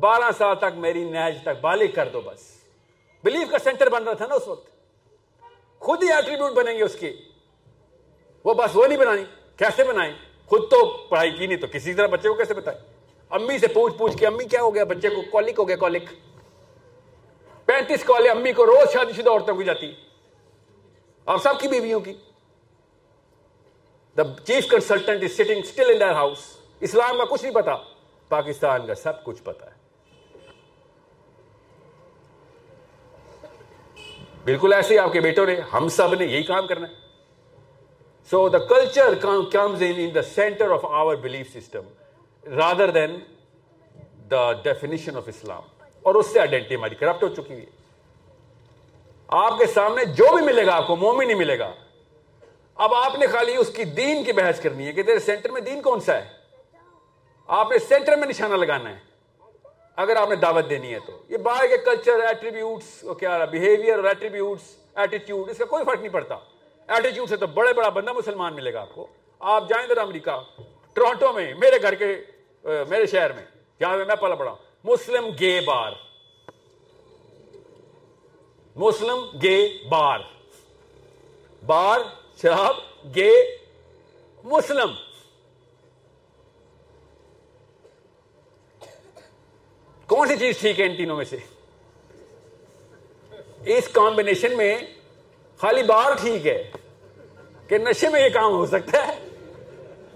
بارہ 0.00 0.30
سال 0.38 0.56
تک 0.56 0.76
میری 0.76 1.04
نیج 1.04 1.42
تک 1.42 1.60
بالغ 1.60 1.84
کر 1.94 2.08
دو 2.08 2.20
بس۔ 2.20 2.56
بلیف 3.24 3.50
کا 3.50 3.58
سینٹر 3.58 3.88
بن 3.88 4.04
رہا 4.04 4.12
تھا 4.12 4.26
نا 4.26 4.34
اس 4.34 4.48
وقت۔ 4.48 4.66
خود 5.78 6.02
ہی 6.02 6.12
ایٹریبیوٹ 6.12 6.52
بنیں 6.52 6.78
گے 6.78 6.82
اس 6.82 6.96
کی 7.00 7.16
وہ 8.44 8.54
بس 8.54 8.70
وہ 8.74 8.86
نہیں 8.86 8.98
بنانی، 8.98 9.24
کیسے 9.56 9.84
بنائیں؟ 9.84 10.12
خود 10.46 10.70
تو 10.70 11.06
پڑھائی 11.08 11.30
کی 11.30 11.46
نہیں 11.46 11.58
تو 11.58 11.66
کسی 11.72 11.94
طرح 11.94 12.06
بچے 12.06 12.28
کو 12.28 12.34
کیسے 12.34 12.54
بتائیں؟ 12.54 12.91
امی 13.32 13.58
سے 13.58 13.66
پوچھ 13.66 13.94
پوچھ 13.94 14.18
کے 14.18 14.26
امی 14.26 14.44
کیا 14.44 14.62
ہو 14.62 14.74
گیا 14.74 14.84
بچے 14.84 15.08
کو؟ 15.08 15.22
کالک 15.32 15.58
ہو 15.58 15.68
گیا 15.68 15.76
کالک۔ 15.76 16.02
پینتیس 17.66 18.04
کالے 18.04 18.28
امی 18.28 18.52
کو 18.52 18.66
روز 18.66 18.92
شادی 18.92 19.12
شدہ 19.12 19.30
عورتوں 19.30 19.56
کی 19.56 19.64
جاتی۔ 19.64 19.92
اور 21.24 21.38
سب 21.38 21.60
کی 21.60 21.68
بیویوں 21.68 22.00
کی۔ 22.00 22.12
The 24.16 24.22
chief 24.46 24.68
consultant 24.68 25.22
is 25.22 25.32
sitting 25.32 25.58
still 25.58 26.02
in 26.02 26.02
house 26.02 26.38
اسلام 26.80 27.18
کا 27.18 27.24
کچھ 27.24 27.42
نہیں 27.42 27.54
پتا۔ 27.54 27.76
پاکستان 28.28 28.86
کا 28.86 28.94
سب 28.94 29.24
کچھ 29.24 29.42
پتا 29.42 29.66
ہے۔ 29.66 29.82
بالکل 34.44 34.72
ایسے 34.72 34.94
ہی 34.94 34.98
آپ 34.98 35.12
کے 35.12 35.20
بیٹوں 35.20 35.46
نے، 35.46 35.56
ہم 35.72 35.88
سب 35.88 36.14
نے 36.14 36.24
یہی 36.24 36.42
کام 36.42 36.66
کرنا 36.66 36.88
ہے۔ 36.88 36.94
So 38.30 38.48
the 38.48 38.58
culture 38.58 39.14
comes 39.52 39.82
in 39.96 40.14
the 40.14 40.22
centre 40.22 40.70
of 40.70 40.84
our 40.84 41.16
belief 41.16 41.54
system 41.54 41.80
rather 42.46 42.90
than 42.90 43.18
the 44.30 44.52
definition 44.52 45.16
of 45.16 45.22
Islam 45.26 45.62
اور 46.02 46.14
اس 46.14 46.26
سے 46.26 46.40
آئیڈینٹی 46.40 46.74
ہماری 46.74 46.94
کرپٹ 46.94 47.22
ہو 47.22 47.28
چکی 47.28 47.54
ہے۔ 47.54 47.64
آپ 49.28 49.58
کے 49.58 49.66
سامنے 49.66 50.04
جو 50.04 50.36
بھی 50.36 50.44
ملے 50.46 50.66
گا، 50.66 50.76
آپ 50.76 50.86
کو 50.86 50.96
مومن 50.96 51.26
نہیں 51.26 51.38
ملے 51.38 51.58
گا۔ 51.58 51.72
اب 52.74 52.94
آپ 52.94 53.14
نے 53.18 53.26
خالی 53.26 53.56
اس 53.56 53.68
کی 53.68 53.84
دین 53.84 54.24
کی 54.24 54.32
بحث 54.32 54.60
کرنی 54.60 54.86
ہے 54.86 54.92
کہ 54.92 55.02
تیرے 55.02 55.18
سینٹر 55.18 55.50
میں 55.50 55.60
دین 55.60 55.82
کون 55.82 56.00
سا 56.00 56.16
ہے؟ 56.16 56.28
آپ 57.46 57.70
نے 57.70 57.78
سینٹر 57.78 58.16
میں 58.16 58.28
نشانہ 58.28 58.54
لگانا 58.54 58.90
ہے۔ 58.90 58.98
اگر 59.96 60.16
آپ 60.16 60.28
نے 60.28 60.36
دعوت 60.36 60.70
دینی 60.70 60.94
ہے 60.94 60.98
تو۔ 61.06 61.18
یہ 61.28 61.36
باہر 61.36 61.66
کے 61.66 61.78
کلچر 61.78 62.20
ایٹریبیوٹس 62.20 63.04
کیا 63.20 63.44
بہیویئر 63.44 63.96
اور 63.96 64.04
ایٹریبیوٹس 64.04 64.76
ایٹیٹیوڈ 64.94 65.50
اس 65.50 65.58
کا 65.58 65.64
کوئی 65.64 65.84
فرق 65.84 65.98
نہیں 65.98 66.12
پڑتا۔ 66.12 66.34
ایٹیٹیوڈ 66.88 67.28
سے 67.28 67.36
تو 67.36 67.46
بڑے 67.46 67.72
بڑا 67.72 67.88
بندہ 67.88 68.12
مسلمان 68.12 68.54
ملے 68.54 68.72
گا 68.72 68.80
آپ 68.80 68.94
کو۔ 68.94 69.06
آپ 69.38 69.68
جائیں 69.68 69.86
ذرا 69.88 70.02
امریکہ، 70.02 70.62
ٹورانٹو 70.92 71.32
میں، 71.32 71.54
میرے 71.54 71.82
گھر 71.82 71.94
کے 71.94 72.16
میرے 72.64 73.06
شہر 73.06 73.32
میں 73.32 73.44
جہاں 73.80 73.96
میں 73.96 74.16
پلا 74.16 74.34
پڑا 74.34 74.54
مسلم 74.84 75.30
گے 75.40 75.60
بار۔ 75.60 75.92
مسلم 78.76 79.18
گے 79.42 79.68
بار۔ 79.88 80.18
بار، 81.66 82.00
شراب، 82.42 82.74
گے، 83.16 83.30
مسلم۔ 84.44 84.90
کون 90.06 90.28
سی 90.28 90.36
چیز 90.36 90.58
ٹھیک 90.58 90.80
ہے 90.80 90.86
ان 90.86 90.96
تینوں 90.96 91.16
میں 91.16 91.24
سے؟ 91.24 91.36
اس 93.66 93.88
کمبینیشن 93.88 94.56
میں 94.56 94.78
خالی 95.58 95.82
بار 95.82 96.14
ٹھیک 96.20 96.46
ہے 96.46 96.70
کہ 97.68 97.78
نشے 97.78 98.08
میں 98.08 98.20
یہ 98.20 98.28
کام 98.28 98.52
ہو 98.52 98.66
سکتا 98.66 99.06
ہے، 99.08 99.28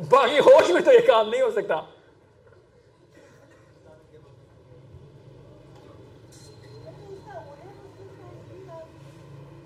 باقی 0.09 0.39
ہوش 0.39 0.71
میں 0.71 0.81
تو 0.81 0.93
یہ 0.93 1.07
کام 1.07 1.29
نہیں 1.29 1.43
ہو 1.43 1.51
سکتا۔ 1.51 1.81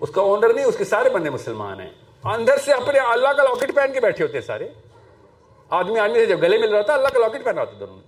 اس 0.01 0.11
کا 0.11 0.21
اونر 0.21 0.55
نہیں، 0.55 0.65
اس 0.65 0.77
کے 0.77 0.85
سارے 0.85 1.09
بندے 1.09 1.31
مسلمان 1.31 1.81
ہیں۔ 1.81 1.91
اندر 2.25 2.57
سے 2.57 2.73
اپنے 2.73 2.99
اللہ 2.99 3.29
کا 3.29 3.43
لاکٹ 3.43 3.75
پہن 3.75 3.93
کے 3.93 4.01
بیٹھے 4.01 4.25
ہوتے 4.25 4.41
سارے۔ 4.41 4.69
آدمی 5.71 5.99
آدمی 5.99 6.15
سے 6.15 6.27
جب 6.27 6.43
گلے 6.43 6.59
مل 6.59 6.75
رہا 6.75 6.83
تھا، 6.83 6.95
اللہ 6.95 7.09
کا 7.09 7.19
لاکٹ 7.19 7.45
پہنا 7.45 7.61
ہوتا 7.61 7.73
دونوں 7.81 8.01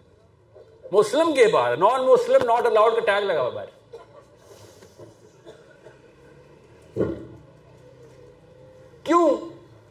مسلم 0.93 1.35
کے 1.35 1.47
بعد 1.47 1.77
نان 1.77 2.07
مسلم 2.07 2.45
ناٹ 2.45 2.67
الاؤڈ 2.67 2.95
کا 2.95 3.01
ٹیگ 3.01 3.25
لگا 3.25 3.43
ہوا 3.43 3.51
باہر۔ 3.51 3.83
کیوں؟ 9.05 9.31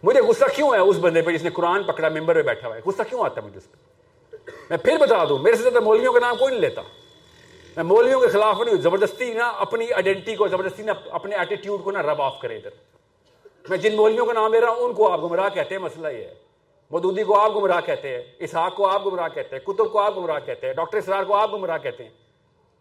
مجھے 0.03 0.21
غصہ 0.21 0.45
کیوں 0.55 0.73
ہے 0.73 0.79
اس 0.79 0.95
بندے 1.01 1.21
پہ 1.21 1.31
جس 1.31 1.43
نے 1.43 1.49
قرآن 1.49 1.83
پکڑا، 1.83 2.09
ممبر 2.09 2.33
پہ 2.35 2.41
بیٹھا 2.41 2.67
ہوا 2.67 2.75
ہے؟ 2.75 2.81
غصہ 2.85 3.01
کیوں 3.09 3.25
آتا 3.25 3.41
ہے 3.41 3.47
مجھے 3.47 3.57
اس 3.57 3.71
پہ؟ 3.71 3.77
میں 4.69 4.77
پھر 4.77 4.97
بتا 4.97 5.23
دوں، 5.29 5.37
میرے 5.37 5.55
سے 5.55 5.61
زیادہ 5.61 5.79
مولویوں 5.79 6.13
کا 6.13 6.19
نام 6.19 6.35
کوئی 6.35 6.51
نہیں 6.51 6.61
لیتا۔ 6.61 6.81
مولویوں 7.77 8.21
کے 8.21 8.27
خلاف 8.27 8.55
نہیں 8.65 8.75
زبردستی 8.75 9.33
نہ 9.33 9.43
اپنی 9.43 9.93
آئیڈینٹی 9.93 10.35
کو، 10.35 10.47
زبردستی 10.47 10.83
نہ 10.83 10.91
اپنے 11.09 11.35
ایٹیٹیوڈ 11.35 11.83
کو 11.83 11.91
نہ 11.91 11.97
رب 11.97 12.21
آف 12.21 12.39
کرے 12.41 12.57
ادھر۔ 12.57 12.69
میں 13.69 13.77
جن 13.77 13.95
مولویوں 13.95 14.25
کا 14.25 14.33
نام 14.33 14.53
لے 14.53 14.61
رہا 14.61 14.69
ہوں، 14.69 14.79
ان 14.79 14.93
کو 14.93 15.11
آپ 15.11 15.19
گمراہ 15.23 15.49
کہتے 15.49 15.75
ہیں، 15.75 15.81
مسئلہ 15.81 16.07
یہ 16.07 16.23
ہے۔ 16.23 16.33
مدودی 16.91 17.23
کو 17.23 17.39
آپ 17.39 17.55
گمراہ 17.55 17.81
کہتے 17.85 18.15
ہیں، 18.15 18.23
اسحاق 18.39 18.75
کو 18.75 18.87
آپ 18.87 19.07
گمراہ 19.07 19.27
کہتے 19.29 19.55
ہیں 19.55 19.65
کتب 19.65 19.91
کو 19.91 19.99
آپ 19.99 20.17
گمراہ 20.17 20.39
کہتے 20.45 20.67
ہیں، 20.67 20.73
ڈاکٹر 20.73 20.97
اسرار 20.97 21.23
کو 21.23 21.35
آپ 21.35 21.53
گمراہ 21.53 21.77
کہتے 21.77 22.03
ہیں۔ 22.03 22.11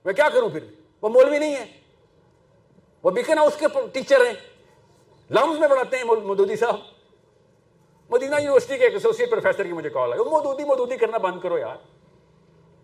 میں 0.05 0.15
کیا 0.15 0.29
کروں 0.29 0.49
پھر؟ 0.49 0.65
وہ 1.03 1.09
مولوی 1.09 1.39
نہیں 1.39 1.57
ہے۔ 1.57 1.65
وہ 3.03 3.11
بکنا 3.11 3.41
اس 3.41 3.57
کے 3.57 3.67
ٹیچر 3.93 4.27
ہیں۔ 4.27 4.35
لمز 5.31 5.59
میں 5.59 5.69
پڑھاتے 5.69 5.97
ہیں 5.97 6.05
مدودی 6.05 6.57
صاحب۔ 6.57 6.77
مدینہ 8.11 8.35
یونیورسٹی 8.35 8.79
کے 8.79 8.85
ایک 8.85 8.93
ایسوسیٹ 8.93 9.31
پروفیسر 9.31 9.65
کی 9.65 9.73
مجھے 9.73 9.91
کال 9.91 10.13
ہے 10.13 10.19
مودودی 10.19 10.65
مودودی 10.65 10.97
کرنا 10.97 11.19
بند 11.19 11.41
کرو 11.41 11.59
یار۔ 11.59 11.77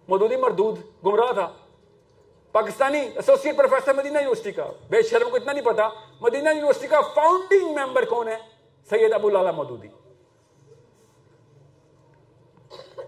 مودودی 0.08 0.36
مردود، 0.36 0.78
گمراہ 1.06 1.32
تھا۔ 1.32 1.52
Pakistani 2.56 3.00
associate 3.16 3.56
professor 3.56 3.94
Medina 3.94 4.18
university 4.18 4.52
کا. 4.52 4.66
بے 4.90 5.02
شرم 5.02 5.30
کو 5.30 5.36
اتنا 5.36 5.52
نہیں 5.52 5.64
پتا. 5.64 5.88
مدینہ 6.20 6.48
یونیورسٹی 6.48 6.86
کا 6.86 7.00
فاؤنڈنگ 7.00 7.66
ممبر 7.78 8.04
کون 8.04 8.28
ہے؟ 8.28 8.36
سید 8.90 9.12
ابو 9.12 9.30
لالا 9.30 9.50
مودودی. 9.50 9.88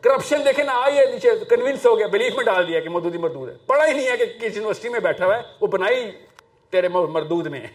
کرپشن 0.01 0.45
دیکھیں 0.45 0.65
نا 0.65 0.73
آئیے 0.85 1.07
نیچے 1.07 1.31
کنوینس 1.51 1.87
ہو 1.87 1.99
گیا 1.99 2.07
بلیف 2.07 2.35
میں 2.37 2.45
ڈال 2.45 2.66
دیا 2.69 2.81
کہ 2.81 2.89
مودودی 2.89 3.19
مردود 3.19 3.49
ہے. 3.49 3.55
پڑھا 3.66 3.87
ہی 3.87 3.93
نہیں 3.93 4.09
ہے 4.09 4.16
کہ 4.16 4.27
کس 4.41 4.57
یونیورسٹی 4.57 4.89
میں 4.89 5.01
بیٹھا 5.01 5.27
ہوا 5.27 5.37
ہے 5.37 5.43
وہ 5.61 5.66
بنائی 5.66 6.11
تیرے 6.70 6.89
مردود 6.89 7.47
نے۔ 7.47 7.66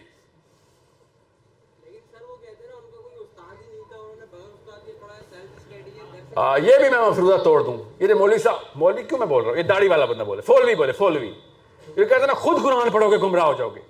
یہ 6.62 6.76
بھی 6.78 6.88
میں 6.90 6.98
مفروضہ 6.98 7.42
توڑ 7.44 7.62
دوں۔ 7.62 7.76
یہ 8.00 8.14
مولوی 8.14 8.38
صاحب 8.38 8.58
مولوی 8.74 9.02
کیوں 9.02 9.18
میں 9.18 9.26
بول 9.26 9.42
رہا 9.42 9.50
ہوں؟ 9.50 9.58
یہ 9.58 9.62
داڑھی 9.62 9.88
والا 9.88 10.04
بندہ 10.04 10.22
بولے 10.22 10.42
فولوی 10.42 10.74
بولے 10.74 10.92
فولوی۔ 10.92 11.32
یہ 11.88 12.04
کہتے 12.04 12.26
نا، 12.26 12.34
خود 12.34 12.62
قرآن 12.62 12.90
پڑھو 12.90 13.10
گے، 13.10 13.16
گمراہ 13.16 13.44
ہو 13.44 13.52
جاؤ 13.52 13.68
گے۔ 13.68 13.80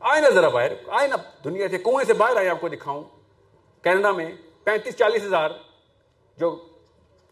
آئے 0.00 0.20
نا 0.20 0.28
ذرا 0.28 0.48
باہر 0.48 0.72
آئے 0.86 1.08
نا 1.08 1.16
دنیا 1.44 1.68
سے 1.70 1.78
کنویں 1.78 2.04
سے 2.04 2.12
باہر 2.12 2.36
آئے 2.36 2.48
آپ 2.48 2.60
کو 2.60 2.68
دکھاؤں۔ 2.68 3.04
کینیڈا 3.82 4.10
میں 4.10 4.30
پینتیس 4.64 4.96
چالیس 4.96 5.22
ہزار 5.22 5.50
جو 6.36 6.64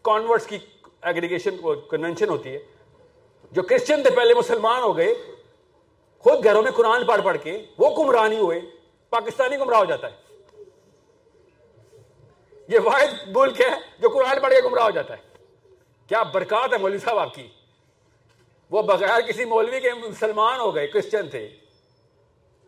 کانورٹس 0.01 0.47
کی 0.47 0.57
ایگریگیشن 1.01 1.57
کنونشن 1.89 2.29
ہوتی 2.29 2.49
ہے، 2.53 2.59
جو 3.51 3.61
کرسچن 3.61 4.03
تھے، 4.03 4.11
پہلے 4.11 4.33
مسلمان 4.33 4.83
ہو 4.83 4.97
گئے، 4.97 5.13
خود 6.19 6.43
گھروں 6.43 6.61
میں 6.61 6.71
قرآن 6.71 7.05
پڑھ 7.05 7.21
پڑھ 7.21 7.37
کے 7.43 7.65
وہ 7.77 8.03
گمراہ 8.03 8.27
نہیں 8.27 8.39
ہوئے، 8.39 8.61
پاکستانی 9.09 9.57
گمراہ 9.57 9.79
ہو 9.79 9.85
جاتا 9.85 10.07
ہے۔ 10.07 10.15
یہ 12.67 12.79
واحد 12.83 13.27
ملک 13.27 13.61
ہے 13.61 13.69
جو 13.99 14.09
قرآن 14.09 14.39
پڑھ 14.41 14.53
کے 14.53 14.67
گمراہ 14.67 14.83
ہو 14.83 14.89
جاتا 14.89 15.13
ہے۔ 15.17 15.21
کیا 16.07 16.23
برکات 16.23 16.73
ہے 16.73 16.77
مولوی 16.77 16.97
صاحب 16.97 17.17
آپ 17.17 17.33
کی۔ 17.33 17.47
وہ 18.71 18.81
بغیر 18.81 19.21
کسی 19.21 19.45
مولوی 19.45 19.79
کے 19.79 19.93
مسلمان 19.93 20.59
ہو 20.59 20.75
گئے 20.75 20.87
کرسچن 20.87 21.29
تھے۔ 21.29 21.49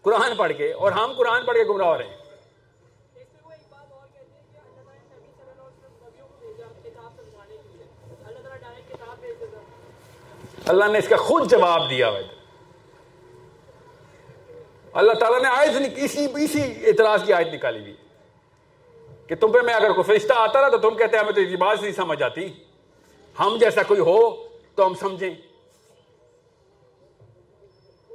قرآن 0.01 0.35
پڑھ 0.37 0.51
کے، 0.57 0.73
اور 0.73 0.91
ہم 0.91 1.13
قرآن 1.17 1.45
پڑھ 1.45 1.57
کے 1.57 1.63
گمراہ 1.63 1.87
ہو 1.87 1.97
رہے۔ 1.97 2.07
ہیں 2.07 2.17
اللہ 10.65 10.85
نے 10.85 10.99
اس 10.99 11.07
کا 11.07 11.15
خود 11.15 11.51
جواب 11.51 11.89
دیا 11.89 12.09
اللہ 14.91 15.13
تعالیٰ 15.13 15.41
نے 15.41 15.47
آیت 15.47 15.69
اسی 15.95 16.27
اسی 16.35 16.61
اعتراض 16.61 17.25
کی 17.25 17.33
آیت 17.33 17.47
نکالی 17.47 17.79
ہوئی۔ 17.79 17.95
کہ 19.27 19.35
تم 19.35 19.51
پہ 19.51 19.59
میں 19.59 19.73
اگر 19.73 19.91
کوئی 19.91 20.03
فرشتہ 20.03 20.33
آتا 20.37 20.61
نا 20.61 20.69
تو 20.69 20.77
تم 20.77 20.95
کہتے 20.97 21.17
ہیں، 21.17 21.23
ہمیں 21.23 21.33
تو 21.33 21.41
یہ 21.41 21.55
بات 21.55 21.81
نہیں 21.81 21.91
سمجھ 21.91 22.23
آتی۔ 22.23 22.47
ہم 23.39 23.57
جیسا 23.59 23.83
کوئی 23.83 23.99
ہو 23.99 24.47
تو 24.75 24.85
ہم 24.87 24.93
سمجھیں۔ 24.93 25.48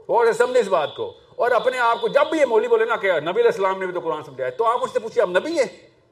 اور 0.07 0.33
سمجھے 0.33 0.61
اس 0.61 0.69
بات 0.69 0.95
کو۔ 0.97 1.13
اور 1.37 1.51
اپنے 1.51 1.79
آپ 1.79 2.01
کو 2.01 2.09
جب 2.09 2.27
بھی 2.31 2.39
یہ 2.41 2.45
مولی 2.45 2.69
بولے 2.69 2.85
نا 2.85 2.97
کہ 2.97 3.13
نبی 3.13 3.41
علیہ 3.41 3.51
السلام 3.51 3.79
نے 3.79 3.87
بھی 3.87 3.95
تو 3.95 4.01
قرآن 4.01 4.23
سمجھا 4.23 4.45
ہے، 4.45 4.51
تو 4.51 4.65
آپ 4.65 4.79
اس 4.83 4.91
سے 4.91 4.99
پوچھیے 4.99 5.23
ہم 5.23 5.31
نبی 5.31 5.59
ہے 5.59 5.65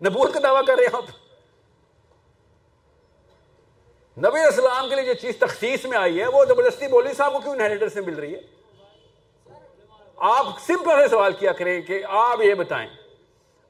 نبوت 0.04 0.34
کا 0.34 0.40
دعویٰ 0.42 0.64
کر 0.66 0.74
رہے 0.76 0.84
ہیں 0.84 0.96
آپ۔ 0.96 1.04
نبی 4.18 4.28
علیہ 4.28 4.44
السلام 4.44 4.88
کے 4.88 4.94
لیے 4.94 5.04
جو 5.04 5.14
چیز 5.14 5.36
تخصیص 5.36 5.84
میں 5.84 5.98
آئی 5.98 6.20
ہے، 6.20 6.26
وہ 6.26 6.44
زبردستی 6.44 6.88
بولی 6.88 7.14
صاحب 7.14 7.32
کو 7.32 7.38
کیوں 7.38 7.52
انہیریٹر 7.52 7.88
سے 7.88 8.00
مل 8.00 8.14
رہی 8.14 8.34
ہے؟ 8.34 8.40
آپ 10.16 10.46
سمپل 10.66 11.02
سے 11.02 11.08
سوال 11.08 11.32
کیا 11.32 11.52
کریں 11.52 11.80
کہ 11.82 12.02
آپ 12.08 12.40
یہ 12.40 12.54
بتائیں، 12.54 12.88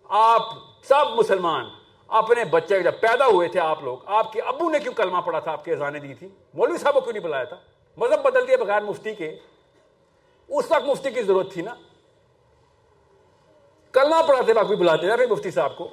آپ 0.09 0.43
سب 0.83 1.11
مسلمان 1.17 1.65
اپنے 2.09 2.45
بچے 2.45 2.83
جب 2.83 2.93
پیدا 3.01 3.27
ہوئے 3.27 3.49
تھے 3.49 3.61
آپ 3.61 3.83
لوگ، 3.83 3.99
آپ 4.07 4.33
کے 4.33 4.41
ابو 4.41 4.71
نے 4.71 4.79
کیوں 4.79 4.95
کلمہ 4.95 5.19
پڑا 5.19 5.39
تھا، 5.39 5.53
آپ 5.53 5.65
کی 5.65 5.73
اذانیں 5.73 6.01
دی 6.01 6.15
تھی؟ 6.15 6.29
مولوی 6.55 6.79
صاحب 6.79 6.95
کو 6.95 7.01
کیوں 7.01 7.13
نہیں 7.13 7.23
بلایا 7.23 7.45
تھا؟ 7.45 7.57
مذہب 7.97 8.23
بدل 8.23 8.49
دیا 8.49 8.57
بغیر 8.57 8.83
مفتی 8.83 9.15
کے۔ 9.15 9.39
اس 10.59 10.65
وقت 10.71 10.85
مفتی 10.85 11.11
کی 11.11 11.23
ضرورت 11.23 11.53
تھی 11.53 11.63
نا۔ 11.63 11.75
کلمہ 13.93 14.23
پڑھاتے 14.29 14.53
وقت 14.53 14.67
بھی 14.67 14.77
بلاتے 14.77 15.17
تھے 15.17 15.27
مفتی 15.27 15.51
صاحب 15.51 15.77
کو۔ 15.77 15.89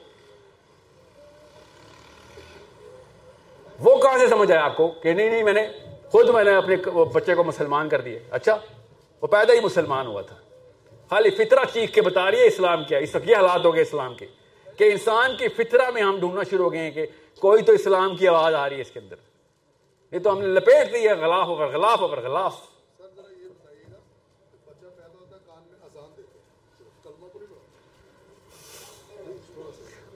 وہ 3.80 3.98
کہاں 3.98 4.18
سے 4.18 4.28
سمجھ 4.28 4.52
آیا 4.52 4.64
آپ 4.64 4.78
کو 4.78 4.88
کہ 4.88 5.14
نہیں 5.14 5.30
نہیں، 5.30 5.44
میں 5.44 5.54
نے 5.54 5.68
خود 6.12 6.30
میں 6.30 6.44
نے 6.44 6.56
اپنے 6.56 6.76
بچے 7.14 7.36
کو 7.36 7.44
مسلمان 7.44 7.90
کر 7.90 8.02
دیے۔ 8.02 8.20
اچھا 8.32 8.58
وہ 9.22 9.28
پیدا 9.28 9.54
ہی 9.54 9.60
مسلمان 9.60 10.08
ہوا 10.08 10.22
تھا۔ 10.22 10.36
خالی 11.10 11.30
فطرہ 11.30 11.66
چیخ 11.74 11.94
کے 11.94 12.02
بتا 12.02 12.32
رہی 12.32 12.40
ہے 12.40 12.48
اسلام 12.48 12.84
کیا۔ 12.84 12.98
اس 12.98 13.16
وقت 13.16 13.30
یہ 13.30 13.36
حالات 13.36 13.66
ہو 13.66 13.74
گئے 13.74 13.82
اسلام 13.82 14.16
کے 14.16 14.26
کہ 14.78 14.84
انسان 14.84 15.38
کی 15.38 15.48
فطرہ 15.48 15.92
میں 15.92 16.02
ہم 16.02 16.20
ڈھونڈنا 16.20 16.44
شروع 16.50 16.66
ہو 16.66 16.74
گئے 16.74 16.82
ہیں 16.82 16.92
کہ 16.92 17.06
کوئی 17.40 17.64
تو 17.64 17.72
اسلام 17.72 18.16
کی 18.16 18.28
آواز 18.28 18.54
آ 18.54 18.70
رہی 18.70 18.76
ہے 18.76 18.82
اس 18.82 18.92
کے 18.92 19.00
اندر۔ 19.00 19.16
یہ 20.12 20.20
تو 20.20 20.32
ہم 20.32 20.40
نے 20.40 20.48
لپیٹ 20.48 20.94
دی 20.94 21.08
ہے، 21.08 21.14
غلاف 21.14 21.48
اوپر 21.48 21.68
غلاف 21.68 22.02
اوپر 22.02 22.22
غلاف۔ 22.22 22.69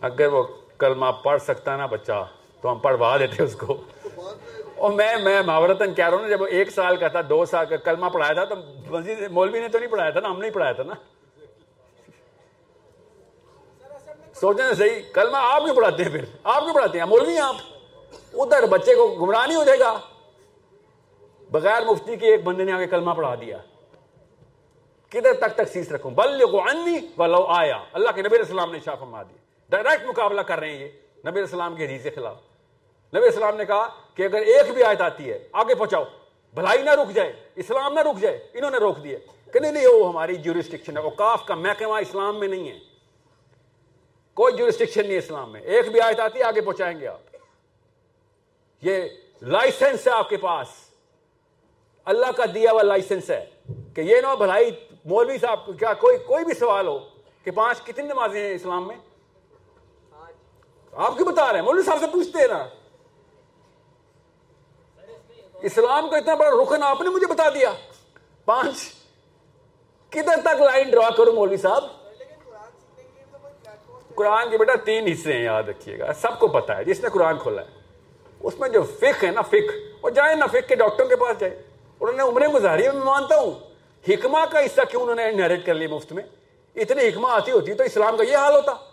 اگر 0.03 0.27
وہ 0.27 0.43
کلمہ 0.77 1.05
پڑھ 1.23 1.41
سکتا 1.41 1.77
نا 1.77 1.85
بچہ، 1.85 2.25
تو 2.61 2.71
ہم 2.71 2.79
پڑھوا 2.79 3.17
دیتے 3.17 3.43
اس 3.43 3.55
کو۔ 3.55 3.81
اور 4.75 4.91
میں 4.91 5.17
میں 5.17 5.41
محاورتاً 5.41 5.93
کہہ 5.93 6.09
رہا 6.09 6.17
ہوں 6.17 6.29
جب 6.29 6.41
وہ 6.41 6.47
ایک 6.47 6.71
سال 6.71 6.95
کا 6.95 7.07
تھا، 7.07 7.21
دو 7.29 7.45
سال 7.45 7.65
کا 7.65 7.75
کلمہ 7.75 8.05
پڑھایا 8.05 8.33
تھا، 8.33 8.45
تو 8.45 8.55
مزید 8.89 9.31
مولوی 9.31 9.59
نے 9.59 9.67
تو 9.67 9.79
نہیں 9.79 9.89
پڑھایا 9.89 10.09
تھا 10.09 10.19
نا، 10.19 10.29
ہم 10.29 10.39
نے 10.39 10.49
پڑھایا 10.49 10.71
تھا 10.71 10.83
نا۔ 10.83 10.93
سوچیں 14.33 14.73
صحیح، 14.73 15.01
کلمہ 15.13 15.37
آپ 15.41 15.61
نہیں 15.65 15.75
پڑھاتے 15.75 16.03
ہیں 16.03 16.11
پھر؟ 16.11 16.25
آپ 16.43 16.63
نہیں 16.63 16.73
پڑھاتے 16.73 16.99
ہیں؟ 16.99 17.05
مولوی 17.05 17.37
آپ۔ 17.37 17.55
ادھر 18.33 18.65
بچے 18.65 18.95
کو 18.95 19.07
گمراہ 19.07 19.47
نہیں 19.47 19.57
ہو 19.57 19.63
جائے 19.63 19.79
گا۔ 19.79 19.99
بغیر 21.51 21.83
مفتی 21.85 22.15
کے 22.15 22.25
ایک 22.25 22.43
بندے 22.43 22.63
نے 22.63 22.71
آگے 22.71 22.87
کلمہ 22.87 23.11
پڑھا 23.11 23.35
دیا۔ 23.35 23.57
کدھر 25.09 25.33
تک 25.33 25.55
تک 25.55 25.67
سیس 25.73 25.91
رکھوں؟ 25.91 26.11
بل 26.11 26.45
کو 26.51 26.61
انی 26.61 26.99
ولو 27.17 27.45
آیا۔ 27.45 27.79
اللہ 27.93 28.09
کے 28.15 28.21
نبی 28.21 28.37
السلام 28.37 28.71
نے 28.71 28.79
شاہ 28.85 28.95
فرما 28.95 29.23
دیا۔ 29.23 29.42
ڈائریکٹ 29.81 30.09
مقابلہ 30.09 30.41
کر 30.41 30.59
رہے 30.59 30.69
ہیں 30.69 30.79
یہ 30.79 30.87
نبی 31.29 31.39
السلام 31.39 31.75
کے 31.75 31.85
حدیث 31.85 32.03
کے 32.03 32.09
خلاف۔ 32.09 32.35
نبی 33.15 33.25
السلام 33.25 33.55
نے 33.55 33.65
کہا 33.65 33.89
کہ 34.15 34.23
اگر 34.23 34.41
ایک 34.41 34.73
بھی 34.73 34.83
آیت 34.83 35.01
آتی 35.01 35.29
ہے، 35.29 35.47
آگے 35.51 35.75
پہنچاؤ۔ 35.75 36.03
بھلائی 36.53 36.81
نہ 36.81 36.89
رک 36.89 37.15
جائے، 37.15 37.33
اسلام 37.55 37.93
نہ 37.93 37.99
رک 37.99 38.21
جائے، 38.21 38.47
انہوں 38.53 38.71
نے 38.71 38.77
روک 38.77 39.03
دیا۔ 39.03 39.17
کہ 39.53 39.59
نہیں 39.59 39.71
نہیں، 39.71 39.87
وہ 39.87 40.09
ہماری 40.09 40.35
جورسٹکشن 40.35 40.97
ہے 40.97 41.03
اوقاف 41.03 41.45
کا 41.45 41.55
محکمہ 41.55 41.93
اسلام 41.93 42.39
میں 42.39 42.47
نہیں 42.47 42.69
ہے۔ 42.69 42.79
کوئی 44.33 44.57
جورسٹکشن 44.57 45.01
نہیں 45.01 45.13
ہے 45.13 45.17
اسلام 45.17 45.51
میں۔ 45.51 45.61
ایک 45.61 45.91
بھی 45.91 46.01
آیت 46.01 46.19
آتی 46.19 46.39
ہے، 46.39 46.43
آگے 46.43 46.61
پہنچائیں 46.61 46.99
گے 46.99 47.07
آپ۔ 47.07 47.19
یہ 48.81 49.01
لائسنس 49.41 50.07
ہے 50.07 50.11
آپ 50.11 50.29
کے 50.29 50.37
پاس۔ 50.37 50.67
اللہ 52.05 52.31
کا 52.37 52.43
دیا 52.53 52.71
ہوا 52.71 52.81
لائسنس 52.81 53.29
ہے 53.29 53.45
کہ 53.95 54.01
یہ 54.01 54.21
نہ 54.21 54.35
بھلائی 54.35 54.71
مولوی 55.05 55.37
صاحب، 55.37 55.79
کیا 55.79 55.93
کوئی 55.93 56.17
کوئی 56.17 56.45
بھی 56.45 56.53
سوال 56.53 56.87
ہو 56.87 56.99
کہ 57.43 57.51
پانچ 57.51 57.81
کتنی 57.81 58.07
نمازیں 58.07 58.47
ہیں 58.47 58.55
اسلام 58.55 58.87
میں؟ 58.87 58.95
آپ 60.95 61.17
کیوں 61.17 61.27
بتا 61.27 61.51
رہے 61.51 61.59
ہیں؟ 61.59 61.65
مولوی 61.65 61.83
صاحب 61.83 61.99
سے 61.99 62.07
پوچھتے 62.07 62.39
ہیں 62.39 62.47
نا۔ 62.47 62.65
اسلام 65.61 66.09
کا 66.09 66.17
اتنا 66.17 66.35
بڑا 66.35 66.49
رکن 66.49 66.83
آپ 66.83 67.01
نے 67.01 67.09
مجھے 67.09 67.27
بتا 67.27 67.49
دیا۔ 67.49 67.71
پانچ۔ 68.45 68.75
کدھر 70.09 70.41
تک 70.41 70.61
لائن 70.61 70.89
ڈرا 70.89 71.09
کروں 71.09 71.33
مولوی 71.33 71.57
صاحب؟ 71.57 71.83
قرآن 74.15 74.49
کے 74.49 74.57
بیٹا 74.57 74.75
تین 74.75 75.07
حصے 75.07 75.33
ہیں، 75.33 75.43
یاد 75.43 75.63
رکھیے 75.63 75.99
گا۔ 75.99 76.13
سب 76.13 76.39
کو 76.39 76.47
پتا 76.47 76.77
ہے، 76.77 76.83
جس 76.83 77.03
نے 77.03 77.09
قرآن 77.09 77.39
کھولا 77.39 77.61
ہے۔ 77.61 77.67
اس 78.39 78.59
میں 78.59 78.69
جو 78.69 78.83
فک 78.83 79.23
ہے 79.23 79.31
نا 79.31 79.41
فک 79.41 79.71
وہ 80.01 80.09
جائے 80.09 80.35
نا 80.35 80.45
فک 80.45 80.67
کے 80.67 80.75
ڈاکٹر 80.75 81.07
کے 81.07 81.15
پاس 81.15 81.39
جائے 81.39 81.61
انہوں 81.99 82.17
نے 82.17 82.23
عمریں 82.23 82.47
گزاری، 82.47 82.83
میں 82.83 83.05
مانتا 83.05 83.39
ہوں۔ 83.39 83.51
حکمہ 84.09 84.39
کا 84.51 84.59
حصہ 84.59 84.81
کیوں 84.89 85.01
انہوں 85.01 85.15
نے 85.15 85.29
انہیریٹ 85.29 85.65
کر 85.65 85.73
لیا 85.73 85.87
مفت 85.87 86.13
میں؟ 86.13 86.23
اتنی 86.75 87.07
حکمہ 87.07 87.27
آتی 87.27 87.51
ہوتی 87.51 87.73
تو 87.73 87.83
اسلام 87.83 88.17
کا 88.17 88.23
یہ 88.23 88.37
حال 88.37 88.55
ہوتا۔ 88.55 88.92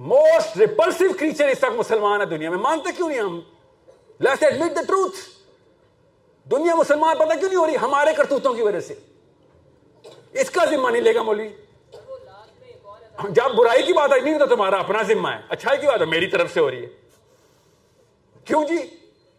موسٹ 0.00 0.56
ریپلسو 0.56 1.12
کریچر 1.18 1.48
اس 1.48 1.58
تک 1.58 1.78
مسلمان 1.78 2.20
ہے 2.20 2.26
دنیا 2.26 2.50
میں 2.50 2.58
مانتے 2.58 2.92
کیوں 2.96 3.08
نہیں 3.08 3.20
ہم 3.20 3.40
لیٹس 4.20 4.42
ایڈمٹ 4.42 4.76
دا 4.76 4.82
ٹروتھ 4.82 5.16
دنیا 6.46 6.74
مسلمان 6.74 7.16
پتہ 7.18 7.38
کیوں 7.38 7.48
نہیں 7.48 7.58
ہو 7.58 7.66
رہی 7.66 7.76
ہمارے 7.76 8.12
کرتوتوں 8.16 8.54
کی 8.54 8.62
وجہ 8.62 8.80
سے 8.80 8.94
اس 10.32 10.50
کا 10.50 10.64
ذمہ 10.64 10.90
نہیں 10.90 11.02
لے 11.02 11.14
گا 11.14 11.22
مولوی 11.22 11.48
جب 13.30 13.54
برائی 13.56 13.82
کی 13.82 13.92
بات 13.92 14.12
آئی 14.12 14.22
نہیں 14.22 14.38
تو 14.38 14.46
تمہارا 14.46 14.78
اپنا 14.78 15.02
ذمہ 15.02 15.28
ہے 15.28 15.40
اچھائی 15.48 15.80
کی 15.80 15.86
بات 15.86 16.00
ہے 16.00 16.06
میری 16.06 16.26
طرف 16.26 16.52
سے 16.54 16.60
ہو 16.60 16.70
رہی 16.70 16.82
ہے 16.82 16.88
کیوں 18.46 18.64
جی 18.64 18.78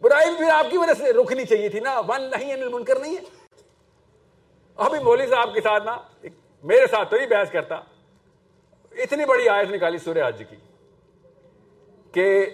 برائی 0.02 0.34
بھی 0.36 0.50
آپ 0.50 0.70
کی 0.70 0.78
وجہ 0.78 0.94
سے 0.94 1.12
رکنی 1.12 1.44
چاہیے 1.44 1.68
تھی 1.68 1.80
نا 1.80 2.00
ون 2.08 2.30
نہیں 2.30 2.68
منکر 2.68 2.98
نہیں 2.98 3.16
ہے 3.16 3.22
ابھی 4.78 4.98
مولوی 4.98 5.26
صاحب 5.26 5.54
کے 5.54 5.60
ساتھ 5.60 5.84
نا 5.84 5.96
میرے 6.64 6.86
ساتھ 6.86 7.10
تو 7.10 7.16
ہی 7.16 7.26
بحث 7.26 7.50
کرتا 7.50 7.80
اتنی 8.96 9.24
بڑی 9.24 9.48
آیت 9.48 9.70
نکالی 9.70 9.98
سورہ 9.98 10.28
حج 10.28 10.42
کی 10.50 10.56
کہ 12.12 12.46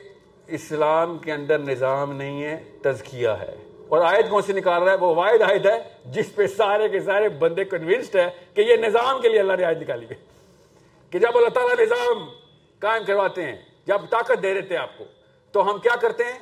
اسلام 0.46 1.18
کے 1.18 1.32
اندر 1.32 1.58
نظام 1.58 2.12
نہیں 2.12 2.44
ہے، 2.44 2.64
تزکیہ 2.82 3.28
ہے۔ 3.28 3.56
اور 3.88 4.00
آیت 4.04 4.30
کون 4.30 4.42
سی 4.42 4.52
نکال 4.52 4.82
رہا 4.82 4.92
ہے؟ 4.92 4.96
وہ 4.96 5.14
واحد 5.14 5.42
آیت 5.50 5.66
ہے، 5.66 5.78
جس 6.04 6.34
پہ 6.34 6.46
سارے 6.46 6.88
کے 6.88 7.00
سارے 7.00 7.28
بندے 7.28 7.64
کنوینسڈ 7.64 8.16
ہے 8.16 8.30
کہ 8.54 8.60
یہ 8.60 8.76
نظام 8.76 9.20
کے 9.20 9.28
لیے 9.28 9.40
اللہ 9.40 9.52
نے 9.52 9.64
آیت 9.64 9.78
نکالی 9.78 10.10
گئی 10.10 10.18
کہ 11.10 11.18
جب 11.18 11.36
اللہ 11.36 11.48
تعالیٰ 11.48 11.86
نظام 11.86 12.28
قائم 12.78 13.04
کرواتے 13.04 13.42
ہیں، 13.42 13.56
جب 13.86 14.00
طاقت 14.10 14.42
دے 14.42 14.54
دیتے 14.54 14.74
ہیں 14.74 14.82
آپ 14.82 14.98
کو، 14.98 15.04
تو 15.52 15.70
ہم 15.70 15.78
کیا 15.78 15.96
کرتے 15.96 16.24
ہیں؟ 16.24 16.38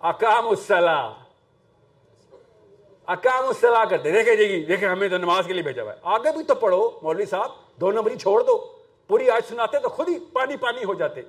اکام 0.00 0.48
الصلاح 0.48 1.12
اکام 3.08 3.46
الصلاح 3.46 3.84
کرتے 3.84 4.12
دیکھیں 4.12 4.34
جی 4.36 4.64
دیکھیں 4.64 4.88
ہمیں 4.88 5.08
تو 5.08 5.18
نماز 5.18 5.46
کے 5.46 5.52
لیے 5.52 5.62
بھیجا 5.62 5.82
ہوا 5.82 5.92
ہے۔ 5.92 5.98
آگے 6.02 6.32
بھی 6.32 6.44
تو 6.44 6.54
پڑھو، 6.54 6.90
مولوی 7.02 7.26
صاحب، 7.26 7.50
دو 7.80 7.90
نمبری 7.90 8.16
چھوڑ 8.16 8.42
دو۔ 8.42 8.72
پوری 9.06 9.30
آج 9.30 9.42
سناتے 9.48 9.78
تو 9.78 9.88
خود 9.88 10.08
ہی 10.08 10.18
پانی 10.32 10.56
پانی 10.56 10.84
ہو 10.84 10.94
جاتے۔ 10.94 11.20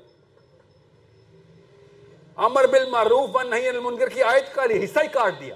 امر 2.35 2.68
بل 2.68 2.89
معروف 2.89 3.30
نہیں 3.45 3.69
المنکر 3.69 4.10
کی 4.10 4.23
آیت 4.23 4.56
کا 4.56 4.64
حصہ 4.64 4.99
ہی 5.03 5.07
کاٹ 5.07 5.39
دیا۔ 5.39 5.56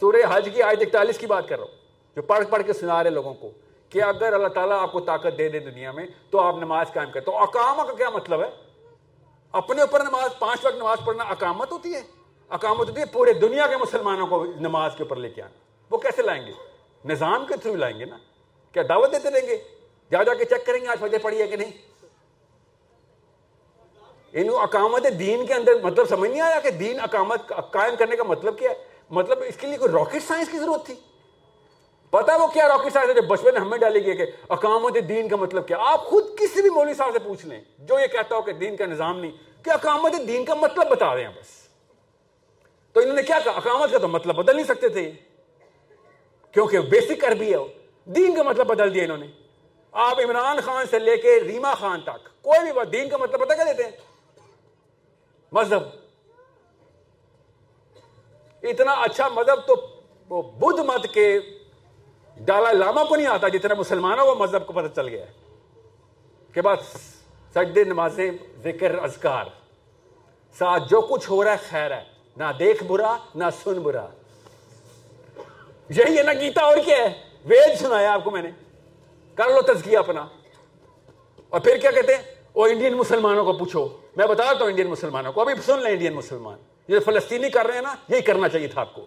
سورہ 0.00 0.16
حج 0.30 0.48
کی 0.54 0.62
آیت 0.62 0.78
اکتالیس 0.80 1.18
کی 1.18 1.26
بات 1.26 1.48
کر 1.48 1.56
رہا 1.56 1.64
ہوں۔ 1.64 1.76
جو 2.16 2.22
پڑھ 2.22 2.44
پڑھ 2.50 2.62
کے 2.66 2.72
سنا 2.72 3.04
رہے 3.04 3.10
لوگوں 3.10 3.34
کو 3.34 3.50
کہ 3.90 4.02
اگر 4.02 4.32
اللہ 4.32 4.48
تعالیٰ 4.48 4.80
آپ 4.80 4.92
کو 4.92 5.00
طاقت 5.00 5.38
دے 5.38 5.48
دے 5.48 5.58
دنیا 5.58 5.92
میں 5.92 6.06
تو 6.30 6.40
آپ 6.40 6.54
نماز 6.56 6.86
قائم 6.94 7.10
کریں 7.10 7.24
تو 7.24 7.36
اقامہ 7.36 7.82
کا 7.82 7.92
کیا 7.92 8.10
مطلب 8.10 8.40
ہے؟ 8.40 8.50
اپنے 9.52 9.80
اوپر 9.80 10.00
نماز، 10.00 10.38
پانچ 10.38 10.66
وقت 10.66 10.76
نماز 10.76 10.98
پڑھنا 11.04 11.24
اقامت 11.24 11.72
ہوتی 11.72 11.94
ہے۔ 11.94 12.19
اقامت 12.50 12.88
ہوتی 12.88 13.00
ہے 13.00 13.06
پورے 13.06 13.32
دنیا 13.32 13.66
کے 13.66 13.76
مسلمانوں 13.76 14.26
کو 14.26 14.44
نماز 14.44 14.92
کے 14.96 15.02
اوپر 15.02 15.16
لے 15.16 15.28
کے 15.28 15.42
آنا۔ 15.42 15.58
وہ 15.90 15.98
کیسے 15.98 16.22
لائیں 16.22 16.46
گے؟ 16.46 16.52
نظام 17.04 17.46
کے 17.46 17.56
تھرو 17.56 17.74
لائیں 17.74 17.98
گے 17.98 18.04
نا۔ 18.04 18.18
کیا 18.72 18.82
دعوت 18.88 19.12
دیتے 19.12 19.30
رہیں 19.30 19.46
گے؟ 19.46 19.58
جا 20.10 20.22
جا 20.22 20.34
کے 20.34 20.44
چیک 20.44 20.66
کریں 20.66 20.80
گے 20.80 20.86
آج 20.86 20.98
فجر 21.00 21.18
پڑی 21.22 21.42
ہے 21.42 21.46
کہ 21.46 21.56
نہیں؟ 21.56 21.70
ان 24.32 24.48
اقامت 24.60 25.06
دین 25.18 25.46
کے 25.46 25.54
اندر 25.54 25.72
مطلب 25.82 26.08
سمجھ 26.08 26.30
نہیں 26.30 26.40
آیا 26.40 26.60
کہ 26.60 26.70
دین 26.70 27.00
اقامت 27.00 27.52
قائم 27.70 27.96
کرنے 27.96 28.16
کا 28.16 28.22
مطلب 28.22 28.58
کیا 28.58 28.70
ہے؟ 28.70 28.76
مطلب 29.10 29.38
اس 29.46 29.56
کے 29.56 29.66
لیے 29.66 29.78
کوئی 29.78 29.92
راکٹ 29.92 30.22
سائنس 30.28 30.48
کی 30.52 30.58
ضرورت 30.58 30.86
تھی۔ 30.86 30.94
پتا 32.10 32.36
وہ 32.36 32.46
کیا 32.46 32.68
راکٹ 32.68 32.92
سائنس 32.92 33.08
ہے 33.08 33.14
جو 33.14 33.22
بچپن 33.22 33.56
ہمیں 33.56 33.78
ڈالی 33.78 34.06
گئی 34.06 34.16
کہ 34.16 34.26
اقامت 34.48 34.96
دین 35.08 35.28
کا 35.28 35.36
مطلب 35.36 35.68
کیا؟ 35.68 35.76
آپ 35.80 36.04
خود 36.04 36.38
کسی 36.38 36.62
بھی 36.62 36.70
مولوی 36.70 36.94
صاحب 36.94 37.12
سے 37.12 37.18
پوچھ 37.18 37.46
لیں۔ 37.46 37.60
جو 37.78 37.98
یہ 37.98 38.06
کہتا 38.06 38.36
ہو 38.36 38.42
کہ 38.42 38.52
دین 38.52 38.76
کا 38.76 38.86
نظام 38.86 39.20
نہیں، 39.20 39.64
کہ 39.64 39.70
اقامت 39.70 40.12
دین 40.28 40.44
کا 40.44 40.54
مطلب 40.54 40.88
بتا 40.90 41.14
رہے 41.14 41.24
ہیں 41.24 41.32
بس۔ 41.40 41.59
تو 42.92 43.00
انہوں 43.00 43.14
نے 43.14 43.22
کیا 43.22 43.38
کہا؟ 43.44 43.52
اقامت 43.52 43.92
کا 43.92 43.98
تو 43.98 44.08
مطلب 44.08 44.34
بدل 44.34 44.56
نہیں 44.56 44.66
سکتے 44.66 44.88
تھے۔ 44.88 45.12
کیونکہ 46.52 46.78
بیسک 46.78 47.24
عربی 47.24 47.54
ہے۔ 47.54 47.58
دین 48.04 48.34
کا 48.34 48.42
مطلب 48.42 48.66
بدل 48.66 48.94
دیا 48.94 49.04
انہوں 49.04 49.18
نے۔ 49.18 49.26
آپ 49.92 50.20
عمران 50.20 50.56
خان 50.64 50.86
سے 50.90 50.98
لے 50.98 51.16
کے 51.16 51.40
ریما 51.40 51.74
خان 51.74 52.00
تک، 52.00 52.42
کوئی 52.42 52.60
بھی 52.60 52.72
بات 52.72 52.92
دین 52.92 53.08
کا 53.08 53.16
مطلب 53.16 53.40
پتا 53.40 53.54
کیا 53.54 53.64
دیتے 53.64 53.84
ہیں۔ 53.84 53.90
مذہب۔ 55.52 55.82
اتنا 58.62 58.92
اچھا 58.92 59.28
مذہب 59.28 59.66
تو 59.66 59.76
بدھ 60.42 60.80
مت 60.80 61.06
کے 61.14 61.40
ڈالا 62.36 62.72
لاما 62.72 63.04
کو 63.04 63.16
نہیں 63.16 63.26
آتا 63.26 63.48
جتنا 63.48 63.74
مسلمانوں 63.74 64.26
کو 64.26 64.34
مذہب 64.34 64.66
کو 64.66 64.72
پتہ 64.72 64.94
چل 64.96 65.08
گیا 65.08 65.26
ہے۔ 65.26 65.32
کہ 66.54 66.60
بس 66.60 66.86
سجدے، 67.54 67.84
نمازیں، 67.84 68.30
ذکر، 68.62 68.98
اذکار۔ 68.98 69.44
ساتھ 70.58 70.82
جو 70.88 71.00
کچھ 71.00 71.30
ہو 71.30 71.44
رہا 71.44 71.52
ہے، 71.52 71.56
خیر 71.70 71.90
ہے۔ 71.90 72.19
نہ 72.40 72.44
دیکھ 72.58 72.84
برا، 72.84 73.16
نہ 73.34 73.44
سن 73.64 73.78
برا۔ 73.78 74.06
یہی 75.88 76.18
ہے 76.18 76.22
نا 76.22 76.32
گیتا، 76.32 76.64
اور 76.64 76.76
کیا 76.84 76.96
ہے؟ 76.96 77.22
وید 77.44 77.78
سنایا 77.78 78.12
آپ 78.12 78.24
کو 78.24 78.30
میں 78.30 78.42
نے۔ 78.42 78.50
کر 79.34 79.48
لو 79.48 79.62
تزکیہ 79.62 79.98
اپنا۔ 79.98 80.26
اور 81.48 81.60
پھر 81.60 81.76
کیا 81.76 81.90
کہتے 81.90 82.14
ہیں؟ 82.14 82.22
وہ 82.54 82.66
انڈین 82.66 82.94
مسلمانوں 82.94 83.44
کو 83.44 83.52
پوچھو۔ 83.52 83.88
میں 84.16 84.26
بتا 84.26 84.44
ہوں 84.44 84.66
انڈین 84.66 84.86
مسلمانوں 84.86 85.32
کو۔ 85.32 85.40
ابھی 85.40 85.54
سن 85.66 85.78
لیں 85.78 85.92
انڈین 85.92 86.12
مسلمان۔ 86.12 86.58
یہ 86.88 86.98
فلسطینی 86.98 87.50
کر 87.50 87.66
رہے 87.66 87.74
ہیں 87.74 87.82
نا، 87.82 87.94
یہی 88.08 88.20
کرنا 88.20 88.48
چاہیے 88.48 88.68
تھا 88.68 88.80
آپ 88.80 88.94
کو۔ 88.94 89.06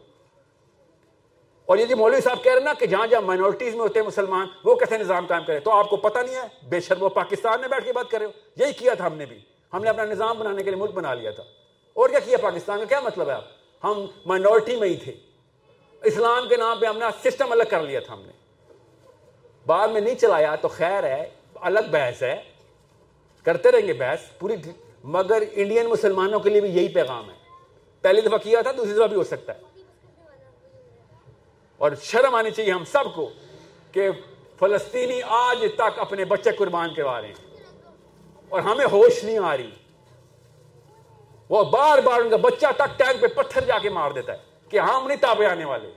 اور 1.65 1.77
یہ 1.77 1.85
جو 1.85 1.97
مولوی 1.97 2.21
صاحب 2.21 2.43
کہہ 2.43 2.51
رہے 2.51 2.59
ہیں 2.59 2.65
نا 2.65 2.73
کہ 2.73 2.85
جہاں 2.85 3.07
جہاں 3.07 3.21
مائنورٹیز 3.21 3.73
میں 3.75 3.81
ہوتے 3.81 3.99
ہیں 3.99 4.07
مسلمان، 4.07 4.47
وہ 4.63 4.75
کیسے 4.75 4.97
نظام 4.97 5.25
قائم 5.25 5.43
کرے؟ 5.43 5.59
تو 5.59 5.71
آپ 5.71 5.89
کو 5.89 5.95
پتہ 5.97 6.19
نہیں 6.19 6.35
ہے۔ 6.35 6.67
بے 6.69 6.79
شر 6.79 7.01
وہ 7.01 7.09
پاکستان 7.09 7.59
میں 7.59 7.67
بیٹھ 7.67 7.85
کے 7.85 7.93
بات 7.93 8.11
کر 8.11 8.17
رہے 8.17 8.25
ہو۔ 8.25 8.31
یہی 8.55 8.73
کیا 8.73 8.93
تھا 8.93 9.05
ہم 9.05 9.13
نے 9.13 9.25
بھی۔ 9.25 9.39
ہم 9.73 9.83
نے 9.83 9.89
اپنا 9.89 10.05
نظام 10.05 10.39
بنانے 10.39 10.63
کے 10.63 10.71
لیے 10.71 10.79
ملک 10.79 10.91
بنا 10.91 11.13
لیا 11.13 11.31
تھا۔ 11.31 11.43
اور 11.93 12.09
کیا 12.09 12.19
کیا 12.19 12.37
پاکستان 12.37 12.79
کا؟ 12.79 12.85
کیا 12.85 12.99
مطلب 12.99 13.29
ہے 13.29 13.33
آپ؟ 13.33 13.45
ہم 13.83 14.05
مائنورٹی 14.25 14.75
میں 14.75 14.87
ہی 14.87 14.95
تھے۔ 14.95 15.15
اسلام 16.03 16.47
کے 16.47 16.55
نام 16.55 16.79
پہ 16.79 16.85
ہم 16.85 16.97
نے 16.97 17.29
سسٹم 17.29 17.51
الگ 17.51 17.63
کر 17.69 17.81
لیا 17.81 17.99
تھا 17.99 18.13
ہم 18.13 18.21
نے۔ 18.21 18.31
بعد 19.65 19.87
میں 19.87 20.01
نہیں 20.01 20.15
چلایا 20.15 20.55
تو 20.55 20.67
خیر 20.67 21.03
ہے، 21.03 21.29
الگ 21.55 21.79
بحث 21.91 22.23
ہے۔ 22.23 22.41
کرتے 23.43 23.71
رہیں 23.71 23.87
گے 23.87 23.93
بحث، 23.93 24.19
پوری 24.39 24.55
مگر 25.03 25.43
انڈین 25.51 25.85
مسلمانوں 25.85 26.39
کے 26.39 26.49
لیے 26.49 26.61
بھی 26.61 26.69
یہی 26.69 26.87
پیغام 26.87 27.29
ہے۔ 27.29 27.35
پہلی 28.01 28.21
دفعہ 28.21 28.37
کیا 28.37 28.61
تھا، 28.61 28.71
دوسری 28.77 28.93
دفعہ 28.93 29.07
بھی 29.07 29.17
ہو 29.17 29.23
سکتا 29.23 29.53
ہے۔ 29.53 29.61
اور 31.77 31.91
شرم 32.01 32.35
آنی 32.35 32.51
چاہیے 32.51 32.71
ہم 32.71 32.85
سب 32.85 33.15
کو 33.15 33.29
کہ 33.91 34.09
فلسطینی 34.59 35.21
آج 35.27 35.65
تک 35.75 35.99
اپنے 35.99 36.25
بچے 36.25 36.51
قربان 36.51 36.93
کروا 36.93 37.21
رہے 37.21 37.27
ہیں۔ 37.27 37.55
اور 38.49 38.61
ہمیں 38.61 38.85
ہوش 38.91 39.23
نہیں 39.23 39.39
آ 39.39 39.57
رہی۔ 39.57 39.69
وہ 41.49 41.63
بار 41.63 41.97
بار 41.97 42.19
ان 42.19 42.29
کا 42.29 42.37
بچہ 42.37 42.65
تک 42.77 42.99
ٹینک 42.99 43.21
پہ 43.21 43.27
پتھر 43.27 43.61
جا 43.61 43.79
کے 43.79 43.89
مار 43.89 44.11
دیتا 44.11 44.33
ہے 44.33 44.37
کہ 44.69 44.79
ہم 44.79 45.07
نہیں 45.07 45.17
تابے 45.17 45.45
آنے 45.45 45.65
والے 45.65 45.91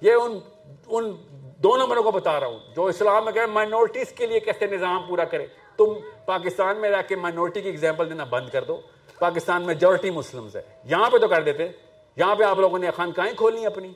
یہ 0.00 0.12
ان 0.12 0.38
ان 0.86 1.16
دو 1.58 1.76
نمبروں 1.76 2.02
کو 2.02 2.10
بتا 2.10 2.40
رہا 2.40 2.46
ہوں۔ 2.46 2.58
جو 2.74 2.84
اسلام 2.84 3.24
میں 3.24 3.32
کہ 3.32 3.46
مائنورٹیز 3.46 4.12
کے 4.12 4.26
لیے 4.26 4.40
کیسے 4.40 4.66
نظام 4.66 5.02
پورا 5.08 5.24
کرے۔ 5.24 5.46
تم 5.76 5.84
پاکستان 6.26 6.76
میں 6.76 6.90
رہ 6.90 7.02
کے 7.08 7.16
مائنورٹی 7.16 7.60
کی 7.60 7.68
ایگزامپل 7.68 8.10
دینا 8.10 8.24
بند 8.24 8.48
کر 8.48 8.64
دو۔ 8.64 8.80
پاکستان 9.18 9.62
میجورٹی 9.62 10.10
مسلمز 10.10 10.56
ہے۔ 10.56 10.62
یہاں 10.84 11.10
پہ 11.10 11.18
تو 11.18 11.28
کر 11.28 11.42
دیتے۔ 11.42 11.68
یہاں 12.16 12.34
پہ 12.34 12.44
آپ 12.44 12.58
لوگوں 12.58 12.78
نے 12.78 12.90
خانقاہیں 12.90 13.32
کھولنی 13.36 13.66
اپنی۔ 13.66 13.92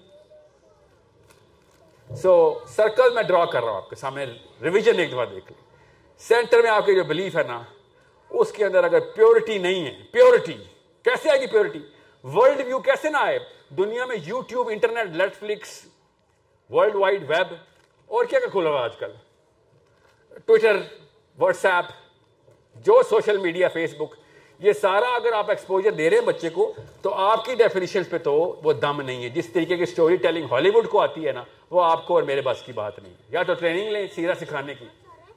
سو 2.23 2.51
so, 2.51 2.67
سرکل 2.67 3.15
میں 3.15 3.23
ڈرا 3.23 3.45
کر 3.45 3.61
رہا 3.61 3.71
ہوں 3.71 3.77
آپ 3.77 3.91
کے 3.91 3.97
سامنے 3.97 4.25
ریویژن 4.63 4.99
ایک 4.99 5.13
دفعہ 5.13 5.25
دیکھ 5.25 5.53
لیں۔ 5.53 5.63
سینٹر 6.19 6.63
میں 6.63 6.71
آپ 6.71 6.87
کے 6.87 6.95
جو 6.95 7.05
بلیف 7.05 7.37
ہے 7.37 7.43
نا 7.43 7.63
اس 8.41 8.53
کے 8.53 8.65
اندر 8.65 8.85
اگر 8.85 9.01
پیورٹی 9.01 9.59
نہیں 9.59 9.87
ہے 9.87 9.97
پیورٹی 10.11 10.53
کیسے 11.03 11.31
آئے 11.31 11.41
گی 11.41 11.47
پیورٹی 11.47 11.79
ورلڈ 12.25 12.67
ویو 12.67 12.79
کیسے 12.79 13.11
نہ 13.11 13.17
آئے؟ 13.17 13.39
دنیا 13.71 14.05
میں 14.05 14.17
YouTube 14.25 14.69
internet 14.69 15.17
Netflix 15.35 15.87
world 16.71 16.95
wide 16.95 17.31
web 17.31 17.55
اور 18.07 18.25
کیا 18.25 18.39
کیا 18.39 18.49
کھلا 18.49 18.71
ہوا 18.71 18.85
آج 18.85 18.97
کل؟ 18.97 19.13
ٹویٹر 20.47 20.77
واٹس 21.39 21.65
ایپ 21.65 21.85
جو 22.87 23.03
سوشل 23.11 23.39
میڈیا 23.39 23.69
فیس 23.69 23.95
بک 23.95 24.15
یہ 24.59 24.73
سارا 24.73 25.07
اگر 25.07 25.33
آپ 25.33 25.51
ایکسپوجر 25.51 25.91
دے 25.91 26.11
رہے 26.11 26.19
ہیں 26.19 26.25
بچے 26.25 26.49
کو، 26.49 26.73
تو 27.03 27.15
آپ 27.15 27.45
کی 27.45 27.55
ڈیفینیشن 27.55 28.05
پہ 28.05 28.19
تو 28.19 28.61
وہ 28.63 28.73
دم 28.73 29.01
نہیں 29.01 29.25
ہے۔ 29.25 29.29
جس 29.29 29.53
طریقے 29.53 29.77
کی 29.77 29.83
اسٹوری 29.83 30.17
ٹیلنگ 30.17 30.47
ہالی 30.51 30.71
ووڈ 30.71 30.89
کو 30.89 31.01
آتی 31.01 31.27
ہے 31.27 31.33
نا، 31.33 31.45
وہ 31.71 31.85
آپ 31.85 32.07
کو 32.07 32.15
اور 32.15 32.23
میرے 32.23 32.41
بس 32.41 32.63
کی 32.63 32.73
بات 32.73 32.99
نہیں 32.99 33.13
ہے۔ 33.13 33.23
یا 33.29 33.43
تو 33.43 33.55
ٹریننگ 33.55 33.91
لیں 33.91 34.07
سیرا 34.15 34.35
سکھانے 34.41 34.75
کی، 34.75 34.85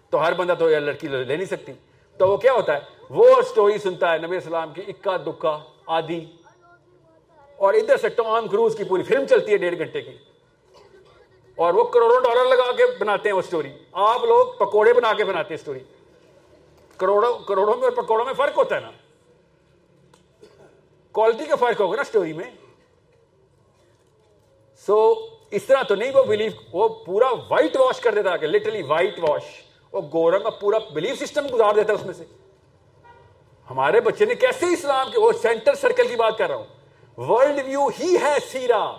تو 0.09 0.27
ہر 0.27 0.33
بندہ 0.33 0.53
تو 0.59 0.69
لڑکی 0.69 1.07
لے 1.07 1.35
نہیں 1.35 1.45
سکتی۔ 1.45 1.71
تو 2.17 2.27
وہ 2.27 2.37
کیا 2.37 2.53
ہوتا 2.53 2.73
ہے؟ 2.73 2.79
وہ 3.09 3.29
اسٹوری 3.29 3.77
سنتا 3.77 4.13
ہے 4.13 4.17
نبی 4.17 4.35
السلام 4.35 4.73
کی، 4.73 4.81
اکا، 4.87 5.17
دکا 5.17 5.59
آدھی 5.85 6.25
اور 7.57 7.73
ادھر 7.73 7.97
سے 7.97 8.09
ٹام 8.09 8.47
کروز 8.47 8.77
کی 8.77 8.83
پوری 8.83 9.03
فلم 9.03 9.25
چلتی 9.25 9.51
ہے 9.51 9.57
ڈیڑھ 9.57 9.77
گھنٹے 9.77 10.01
کی۔ 10.01 10.17
اور 11.55 11.73
وہ 11.73 11.83
کروڑوں 11.83 12.21
ڈالر 12.21 12.45
لگا 12.45 12.71
کے 12.71 12.83
بناتے 12.99 13.29
ہیں 13.29 13.33
وہ 13.33 13.39
اسٹوری 13.39 13.69
آپ 13.91 14.23
لوگ 14.23 14.47
پکوڑے 14.57 14.93
بنا 14.93 15.13
کے 15.13 15.23
بناتے 15.23 15.53
ہیں 15.53 15.61
اسٹوری 15.61 15.79
کروڑوں 16.97 17.39
کروڑوں 17.39 17.73
میں 17.73 17.83
اور 17.83 18.03
پکوڑوں 18.03 18.25
میں 18.25 18.33
فرق 18.33 18.57
ہوتا 18.57 18.75
ہے 18.75 18.81
نا۔ 18.81 18.91
کوالٹی 21.11 21.45
کا 21.45 21.55
فرق 21.55 21.81
ہوگا 21.81 21.95
نا 21.95 22.01
اسٹوری 22.01 22.33
میں۔ 22.33 22.51
سو 24.85 25.13
اس 25.51 25.63
طرح 25.63 25.83
تو 25.83 25.95
نہیں، 25.95 26.11
وہ 26.15 26.23
بلیف 26.23 26.53
وہ 26.71 26.89
پورا 26.89 27.27
وائٹ 27.49 27.77
واش 27.77 27.99
کر 27.99 28.13
دیتا 28.13 28.37
کہ 28.37 28.47
لٹرلی 28.47 28.81
وائٹ 28.81 29.19
واش 29.19 29.43
وہ 29.95 30.01
گورنگ 30.13 30.43
کا 30.43 30.49
پورا 30.49 30.77
بلیف 30.93 31.23
سسٹم 31.23 31.47
گزار 31.53 31.73
دیتا 31.75 31.93
اس 31.93 32.05
میں 32.05 32.13
سے۔ 32.13 32.23
ہمارے 33.69 34.01
بچے 34.01 34.25
نے 34.25 34.35
کیسے 34.35 34.65
اسلام 34.65 35.11
کے 35.11 35.19
وہ 35.19 35.31
سینٹر 35.41 35.75
سرکل 35.75 36.07
کی 36.07 36.15
بات 36.15 36.37
کر 36.37 36.47
رہا 36.47 36.55
ہوں۔ 36.55 36.65
ورلڈ 37.17 37.65
ویو 37.65 37.87
ہی 37.87 38.15
ہے 38.15 38.33
سیرا۔ 38.51 38.97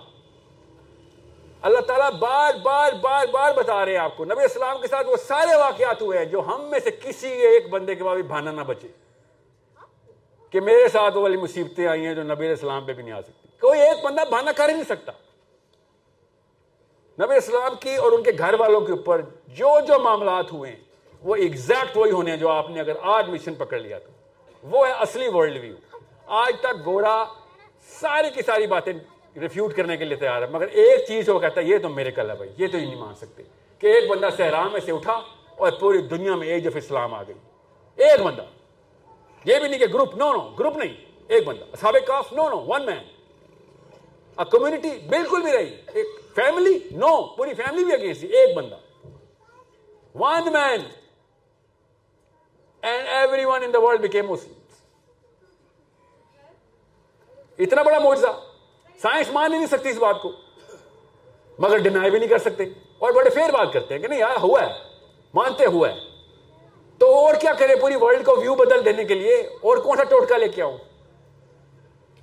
اللہ 1.63 1.81
تعالیٰ 1.81 2.13
بار 2.13 2.55
بار 2.63 2.93
بار 3.01 3.27
بار 3.27 3.53
بتا 3.55 3.85
رہے 3.85 3.93
ہیں 3.93 3.99
آپ 3.99 4.17
کو۔ 4.17 4.25
نبی 4.25 4.45
اسلام 4.45 4.81
کے 4.81 4.89
ساتھ 4.89 5.09
وہ 5.09 5.17
سارے 5.17 5.57
واقعات 5.57 6.03
ہوئے 6.03 6.19
ہیں 6.19 6.25
جو 6.25 6.41
ہم 6.41 6.65
میں 6.71 6.79
سے 6.85 6.91
کسی 6.91 7.29
ایک 7.29 7.71
بندے 7.71 7.95
کے 7.95 8.05
بعد 8.05 8.15
بھی 8.15 8.23
بھانا 8.23 8.51
نہ 8.51 8.61
بچے۔ 8.61 8.89
کہ 10.51 10.61
میرے 10.61 10.89
ساتھ 10.89 11.17
وہ 11.17 11.23
والی 11.23 11.37
مصیبتیں 11.37 11.87
آئی 11.87 12.07
ہیں 12.07 12.15
جو 12.15 12.23
نبی 12.23 12.49
اسلام 12.51 12.85
پہ 12.85 12.93
بھی 12.93 13.03
نہیں 13.03 13.15
آ 13.15 13.21
سکتی۔ 13.21 13.49
کوئی 13.61 13.81
ایک 13.81 14.05
بندہ 14.05 14.21
بہانا 14.31 14.53
کر 14.53 14.69
ہی 14.69 14.75
نہیں 14.75 14.85
سکتا۔ 14.85 15.13
نبی 17.25 17.37
اسلام 17.37 17.75
کی 17.81 17.97
اور 17.97 18.13
ان 18.13 18.23
کے 18.23 18.31
گھر 18.39 18.55
والوں 18.61 18.81
کے 18.81 18.93
اوپر 18.93 19.23
جو 19.49 19.81
جو 19.89 19.99
معاملات 19.99 20.53
ہوئے 20.53 20.71
ہیں 20.71 20.86
وہ 21.23 21.37
ایگزیکٹ 21.37 21.97
وہی 21.97 22.11
ہونے 22.11 22.31
ہیں 22.31 22.39
جو 22.39 22.49
آپ 22.49 22.71
نے 22.71 22.81
اگر 22.81 22.93
آج 23.03 23.29
مشن 23.29 23.55
پکڑ 23.55 23.79
لیا 23.79 23.99
تو۔ 23.99 24.11
وہ 24.63 24.87
ہے 24.87 24.93
اصلی 24.93 25.29
ورلڈ 25.29 25.59
ویو 25.61 25.75
آج 26.27 26.53
تک 26.61 26.87
گورا 26.87 27.25
ساری 27.89 28.31
کی 28.31 28.43
ساری 28.43 28.67
باتیں 28.67 28.93
ریفیوٹ 29.41 29.75
کرنے 29.75 29.97
کے 29.97 30.05
لیے 30.05 30.17
تیار 30.17 30.43
ہے، 30.43 30.47
مگر 30.47 30.67
ایک 30.69 31.07
چیز 31.09 31.29
وہ 31.29 31.39
کہتا 31.39 31.61
ہے، 31.61 31.67
یہ 31.67 31.79
تو 31.79 31.89
میرے 31.89 32.11
کل 32.11 32.31
ہے 32.31 32.37
بھائی، 32.37 32.51
یہ 32.59 32.67
تو 32.67 32.79
ہی 32.79 32.85
نہیں 32.85 32.97
مان 32.97 33.15
سکتے۔ 33.15 33.43
کہ 33.79 33.87
ایک 33.87 34.11
بندہ 34.11 34.29
صحرا 34.37 34.69
میں 34.69 34.81
سے 34.81 34.93
اٹھا 34.93 35.21
اور 35.57 35.73
پوری 35.81 35.99
دنیا 35.99 36.37
میں 36.37 36.49
ایج 36.49 36.67
آف 36.67 36.77
اسلام 36.77 37.15
آ 37.15 37.23
گئی۔ 37.23 37.35
ایک 37.97 38.21
بندہ۔ 38.21 38.45
یہ 39.45 39.59
بھی 39.59 39.69
نہیں 39.69 39.79
کہ 39.79 39.87
گروپ 39.95 40.17
نو 40.17 40.33
نو 40.33 40.39
گروپ 40.39 40.77
نہیں۔ 40.77 40.95
ایک 41.29 41.45
بندہ۔ 41.47 41.65
سابق 41.81 42.07
کاف 42.07 42.33
no 42.33 42.49
no 42.49 42.65
one 42.67 42.87
man 42.87 43.13
community 44.37 44.91
بالکل 45.09 45.43
بھی 45.43 45.53
رہی۔ 45.53 45.77
ایک 45.95 46.07
فیملی 46.35 46.79
نو 46.91 47.23
پوری 47.23 47.55
فیملی 47.55 47.85
بھی 47.85 47.93
اگینسٹ 47.93 48.25
ایک 48.25 48.57
بندہ۔ 48.57 48.77
One 50.15 50.53
man 50.53 50.81
and 52.87 53.09
every 53.09 53.45
one 53.45 53.65
in 53.65 53.73
the 53.73 53.81
world 53.83 54.01
became 54.01 54.27
Muslim 54.31 54.65
اتنا 57.59 57.83
بڑا 57.83 57.99
موجہ 57.99 58.33
سائنس 59.03 59.31
مان 59.33 59.53
ہی 59.53 59.59
نہیں 59.59 59.67
سکتی 59.67 59.89
اس 59.89 59.99
بات 59.99 60.21
کو. 60.23 60.33
مگر 61.59 61.79
ڈینائی 61.79 62.11
بھی 62.11 62.19
نہیں 62.19 62.29
کر 62.29 62.39
سکتے. 62.39 62.65
اور 62.99 63.13
بڑے 63.13 63.31
فیر 63.31 63.51
بات 63.53 63.73
کرتے 63.73 63.95
ہیں 63.95 64.01
کہ 64.03 64.09
نہیں 64.09 64.19
یار 64.19 64.37
ہوا 64.43 64.61
ہے. 64.63 64.73
مانتے 65.35 65.67
ہوا 65.67 65.89
ہے. 65.89 65.95
تو 67.01 67.15
اور 67.15 67.35
کیا 67.41 67.53
کرے 67.59 67.77
پوری 67.81 67.97
ورلڈ 68.01 68.25
کو 68.27 68.37
ویو 68.41 68.55
بدل 68.55 68.85
دینے 68.85 69.05
کے 69.05 69.15
لیے؟ 69.15 69.35
اور 69.37 69.77
کون 69.77 69.97
سا 69.97 70.05
ٹوٹکا 70.11 70.37
لے 70.37 70.49
کے 70.49 70.63
آؤں؟ 70.63 70.77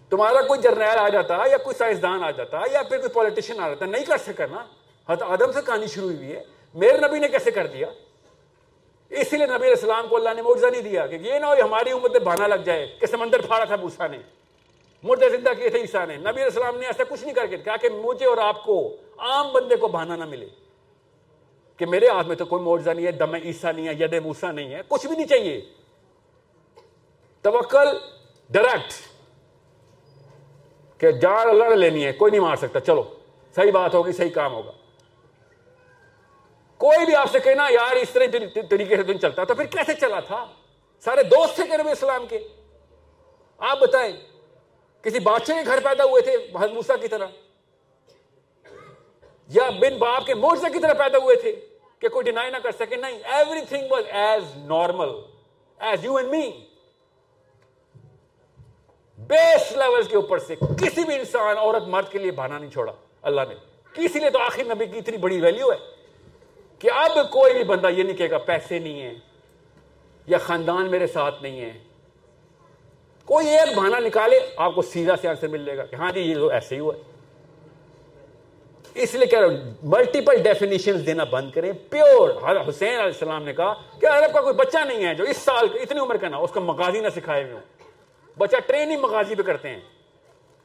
تمہارا 0.10 0.41
کوئی 0.48 0.61
جرنیل 0.61 0.98
آ 0.99 1.07
جاتا 1.10 1.38
یا 1.52 1.57
کوئی 1.57 1.76
سائنسدان 1.77 2.23
آ 2.23 2.31
جاتا 2.31 2.61
یا 2.72 2.84
پھر 2.84 2.98
کوئی 2.98 3.10
پولیٹیشین 3.10 3.60
آ 3.60 3.68
جاتا؟ 3.68 3.85
نہیں 3.85 4.06
کر 4.06 4.18
سکا 4.18 4.45
نا. 4.52 4.64
حضرت 5.10 5.22
آدم 5.22 5.52
سے 5.52 5.60
کہانی 5.65 5.88
شروع 5.88 6.10
ہوئی 6.10 6.31
ہے. 6.35 6.44
میرے 6.76 6.98
نبی 6.98 7.19
نے 7.19 7.27
کیسے 7.27 7.52
کر 7.52 7.68
دیا؟ 7.68 7.88
اسی 9.22 9.38
لیے 9.38 9.45
نبی 9.45 9.69
السلام 9.69 10.07
کو 10.07 10.15
اللہ 10.15 10.30
نے 10.35 10.41
موجہ 10.41 10.68
نہیں 10.68 10.81
دیا 10.81 11.07
کہ 11.07 11.15
یہ 11.15 11.34
نہ 11.34 11.45
ہو 11.45 11.53
ہماری 11.64 11.91
امت 11.91 12.11
میں 12.11 12.19
بھانا 12.19 12.48
لگ 12.48 12.56
جائے 12.56 12.95
کہ 12.99 13.06
سمندر 13.06 13.41
پھاڑا 13.41 13.65
تھا 13.65 13.76
موسا 13.76 14.07
نے۔ 14.07 14.18
مردے 15.03 15.30
زندہ 15.30 15.49
کیے 15.60 15.69
تھے 15.69 15.81
عیسیٰ 15.81 16.07
نے۔ 16.07 16.18
نبی 16.18 16.41
السلام 16.41 16.77
نے 16.77 16.85
ایسا 16.85 17.03
کچھ 17.03 17.23
نہیں 17.23 17.34
کر 17.34 17.48
کے 17.48 17.57
کہا 17.57 17.77
کہ 17.77 17.90
مجھے 17.90 18.26
اور 18.26 18.38
آپ 18.38 18.64
کو 18.64 18.95
عام 19.18 19.53
بندے 19.53 19.76
کو 19.76 19.88
بہانا 19.88 20.15
نہ 20.15 20.26
ملے۔ 20.26 20.48
کہ 21.77 21.85
میرے 21.85 22.07
ہاتھ 22.07 22.27
میں 22.27 22.35
تو 22.35 22.45
کوئی 22.45 22.64
معجزہ 22.64 22.90
نہیں 22.90 23.06
ہے، 23.06 23.11
دم 23.11 23.34
عیسیٰ 23.34 23.73
نہیں 23.73 23.88
ہے، 23.88 23.94
ید 23.94 24.14
موسا 24.23 24.52
نہیں 24.52 24.73
ہے، 24.73 24.81
کچھ 24.88 25.07
بھی 25.07 25.15
نہیں 25.15 25.27
چاہیے۔ 25.27 25.61
توکل 27.41 27.88
ڈائریکٹ 28.49 28.94
کہ 30.99 31.11
جان 31.11 31.49
اللہ 31.49 31.64
نے 31.64 31.76
لینی 31.76 32.06
ہے، 32.06 32.11
کوئی 32.11 32.31
نہیں 32.31 32.41
مار 32.41 32.56
سکتا۔ 32.56 32.80
چلو، 32.80 33.03
صحیح 33.56 33.72
بات 33.72 33.94
ہوگی، 33.94 34.11
صحیح 34.11 34.30
کام 34.30 34.53
ہوگا۔ 34.53 34.72
کوئی 36.84 37.06
بھی 37.06 37.16
آپ 37.16 37.32
سے 37.32 37.40
کہنا 37.40 37.68
یار، 37.70 37.96
اس 37.96 38.10
طرح 38.10 38.24
طریقے 38.70 38.96
سے 38.96 39.04
دن 39.04 39.20
چلتا 39.20 39.44
تو 39.44 39.56
پھر 39.56 39.66
کیسے 39.66 39.94
چلا 39.94 40.20
تھا؟ 40.20 40.46
سارے 41.00 41.24
دوست 41.24 41.56
تھے 41.56 41.78
نبی 41.78 41.92
اسلام 41.92 42.28
کے۔ 42.28 42.48
آپ 43.58 43.80
بتائیں، 43.80 44.14
کسی 45.02 45.20
بادشاہ 45.20 45.56
کے 45.56 45.66
گھر 45.66 45.80
پیدا 45.84 46.04
ہوئے 46.04 46.22
تھے 46.22 46.38
موسا 46.52 46.96
کی 46.96 47.08
طرح؟ 47.08 47.26
یا 49.48 49.70
بن 49.70 49.98
باپ 49.98 50.26
کے 50.26 50.34
موجے 50.34 50.74
کی 50.74 50.80
طرح 50.80 50.94
پیدا 50.94 51.18
ہوئے 51.18 51.36
تھے 51.36 51.56
کہ 52.00 52.10
کوئی 52.10 52.24
ڈینائی 52.24 52.52
نہ 52.52 52.58
کر 52.58 52.72
سکے؟ 52.72 52.96
نہیں 52.96 53.20
everything 53.70 53.92
was 53.92 54.04
as 54.08 54.44
normal 54.56 55.10
as 55.80 56.06
you 56.06 56.16
and 56.16 56.30
me 56.30 56.66
base 59.18 59.72
level 59.72 60.04
کے 60.04 60.16
اوپر 60.16 60.40
سے 60.40 60.56
کسی 60.56 61.04
بھی 61.04 61.16
انسان 61.16 61.58
عورت 61.58 61.84
مرد 61.88 62.12
کے 62.12 62.20
لیے 62.20 62.32
بہانا 62.32 62.58
نہیں 62.58 62.72
چھوڑا، 62.72 62.94
اللہ 63.22 63.42
نے۔ 63.50 63.56
کسی 63.94 64.20
لیے 64.20 64.30
تو 64.30 64.40
آخر 64.40 64.64
نبی 64.64 64.86
کی 64.86 64.98
اتنی 64.98 65.18
بڑی 65.18 65.42
ویلیو 65.42 65.72
ہے۔ 65.72 66.03
کہ 66.84 66.90
اب 66.92 67.32
کوئی 67.32 67.54
بھی 67.54 67.64
بندہ 67.64 67.88
یہ 67.88 68.04
نہیں 68.04 68.18
کہے 68.18 68.30
گا 68.30 68.38
پیسے 68.38 68.80
نہیں 68.80 69.02
ہیں 69.02 69.14
یا 70.28 70.38
خاندان 70.38 70.92
میرے 70.92 71.08
ساتھ 71.08 71.44
نہیں 71.44 71.62
ہے 71.62 71.80
کوئی 73.26 73.48
ایک 73.48 73.78
بہانا 73.78 74.00
نکالے، 74.00 74.40
آپ 74.58 74.76
کو 74.76 74.82
سیدھا 74.82 75.16
سے 75.16 75.28
آنسر 75.28 75.48
مل 75.48 75.66
جائے 75.66 75.78
گا 75.78 75.86
کہ 75.86 75.96
ہاں 75.96 76.12
جی 76.12 76.20
یہ 76.20 76.36
تو 76.36 76.48
ایسے 76.48 76.76
ہی 76.76 76.80
ہوا۔ 76.80 76.94
ہے 76.96 77.02
اس 78.96 79.16
لیے 79.16 79.26
کہہ 79.26 79.40
رہا 79.40 79.48
ہوں 79.48 79.58
ملٹیپل 79.84 80.44
ڈیفینیشن 80.44 81.06
دینا 81.06 81.24
بند 81.24 81.52
کریں۔ 81.52 81.72
پیور 81.90 82.30
حسین 82.70 82.90
علیہ 82.90 83.04
السلام 83.04 83.44
نے 83.44 83.54
کہا 83.54 83.74
کہ 84.00 84.06
عرب 84.06 84.34
کا 84.34 84.42
کوئی 84.42 84.54
بچہ 84.54 84.78
نہیں 84.78 85.06
ہے 85.06 85.16
جو 85.16 85.24
اس 85.24 85.38
سال 85.38 85.68
اتنی 85.82 86.00
عمر 86.00 86.18
کا 86.18 86.28
نہ 86.28 86.36
اس 86.36 86.52
کو 86.52 86.60
مغازی 86.60 87.00
نہ 87.00 87.08
سکھائے 87.16 87.44
ہوئے 87.44 87.54
ہوں۔ 87.54 87.62
بچہ 88.38 88.56
ٹریننگ 88.68 89.02
مغازی 89.02 89.36
پہ 89.36 89.42
کرتے 89.42 89.70
ہیں۔ 89.70 89.82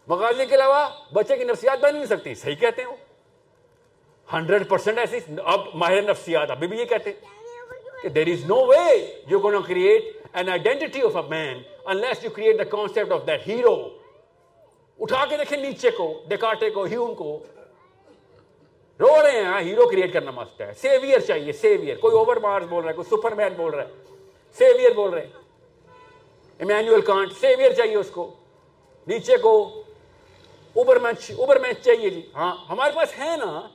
مغازی 0.09 0.47
کے 0.47 0.55
علاوہ 0.55 0.89
بچے 1.13 1.37
کی 1.37 1.45
نفسیات 1.45 1.79
بن 1.81 1.95
نہیں 1.95 2.07
سکتی، 2.07 2.35
صحیح 2.35 2.55
کہتے 2.55 2.83
ہیں۔ 2.83 2.89
وہ 2.89 2.97
ہنڈریڈ 4.33 4.69
پرسینٹ 4.69 4.99
ایسی 4.99 5.19
اب 5.45 5.61
ماہر 5.75 6.03
نفسیات، 6.03 6.51
ابھی 6.51 6.67
بھی 6.67 6.79
یہ 6.79 6.85
کہتے 6.85 7.11
ہیں 7.11 8.03
کہ 8.03 8.09
there 8.09 8.27
is 8.27 8.45
no 8.45 8.67
way 8.67 9.15
you 9.27 9.39
go 9.39 9.63
create 9.63 10.05
an 10.33 10.49
identity 10.49 11.03
of 11.03 11.17
a 11.17 11.23
man 11.29 11.63
unless 11.87 12.27
you 12.27 12.31
create 12.39 12.57
the 12.57 12.79
concept 12.79 13.13
of 13.13 13.27
that 13.27 13.55
hero. 13.55 13.89
اٹھا 15.01 15.27
کے 15.27 15.37
دیکھیں 15.37 15.59
نیچے 15.59 15.91
کو 15.91 16.21
ڈیکاٹے 16.29 16.71
کو، 16.71 16.85
ہیوم 16.85 17.15
کو۔ 17.15 17.39
رو 19.01 19.23
رہے 19.23 19.31
ہیں 19.31 19.45
ہاں، 19.45 19.61
ہیرو 19.61 19.89
کریٹ 19.89 20.13
کرنا 20.13 20.31
مست 20.31 20.61
ہے۔ 20.61 20.73
سیویئر 20.73 21.19
چاہیے 21.19 21.53
سیویئر 21.53 21.97
کوئی 21.97 22.17
اوور 22.17 22.37
مارس 22.37 22.65
بول 22.69 22.83
رہا 22.83 22.91
ہے، 22.91 22.97
کوئی 22.97 23.17
سپر 23.17 23.35
مین 23.35 23.55
بول 23.57 23.75
رہا 23.75 23.83
ہے۔ 23.83 23.89
سیویئر 24.59 24.91
بول 24.91 25.11
رہے 25.11 25.21
ہیں۔ 25.21 25.33
ایمینوئل 26.59 27.01
کانٹ 27.01 27.33
سیویئر 27.41 27.73
چاہیے 27.73 27.97
اس 27.97 28.11
کو۔ 28.11 28.35
نیچے 29.07 29.37
کو 29.37 29.83
اوبر 30.75 30.99
میچ 30.99 31.31
اوبر 31.31 31.59
میچ 31.59 31.85
چاہیے 31.85 32.11
جی۔ 32.11 32.23
ہاں 32.35 32.57
ہمارے 32.71 32.93
پاس 32.97 33.19
ہے 33.19 33.37
نا 33.37 33.69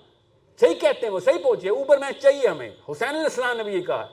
صحیح 0.60 0.74
کہتے 0.74 1.06
ہیں 1.06 1.14
وہ، 1.14 1.20
صحیح 1.20 1.44
پہنچے 1.44 1.70
اوبر 1.70 1.98
میچ 1.98 2.22
چاہیے 2.22 2.48
ہمیں۔ 2.48 2.70
حسین 2.92 3.10
علیہ 3.10 3.22
السلام 3.22 3.58
نے 3.58 3.64
بھی 3.64 3.74
یہ 3.74 3.82
کہا 3.82 4.08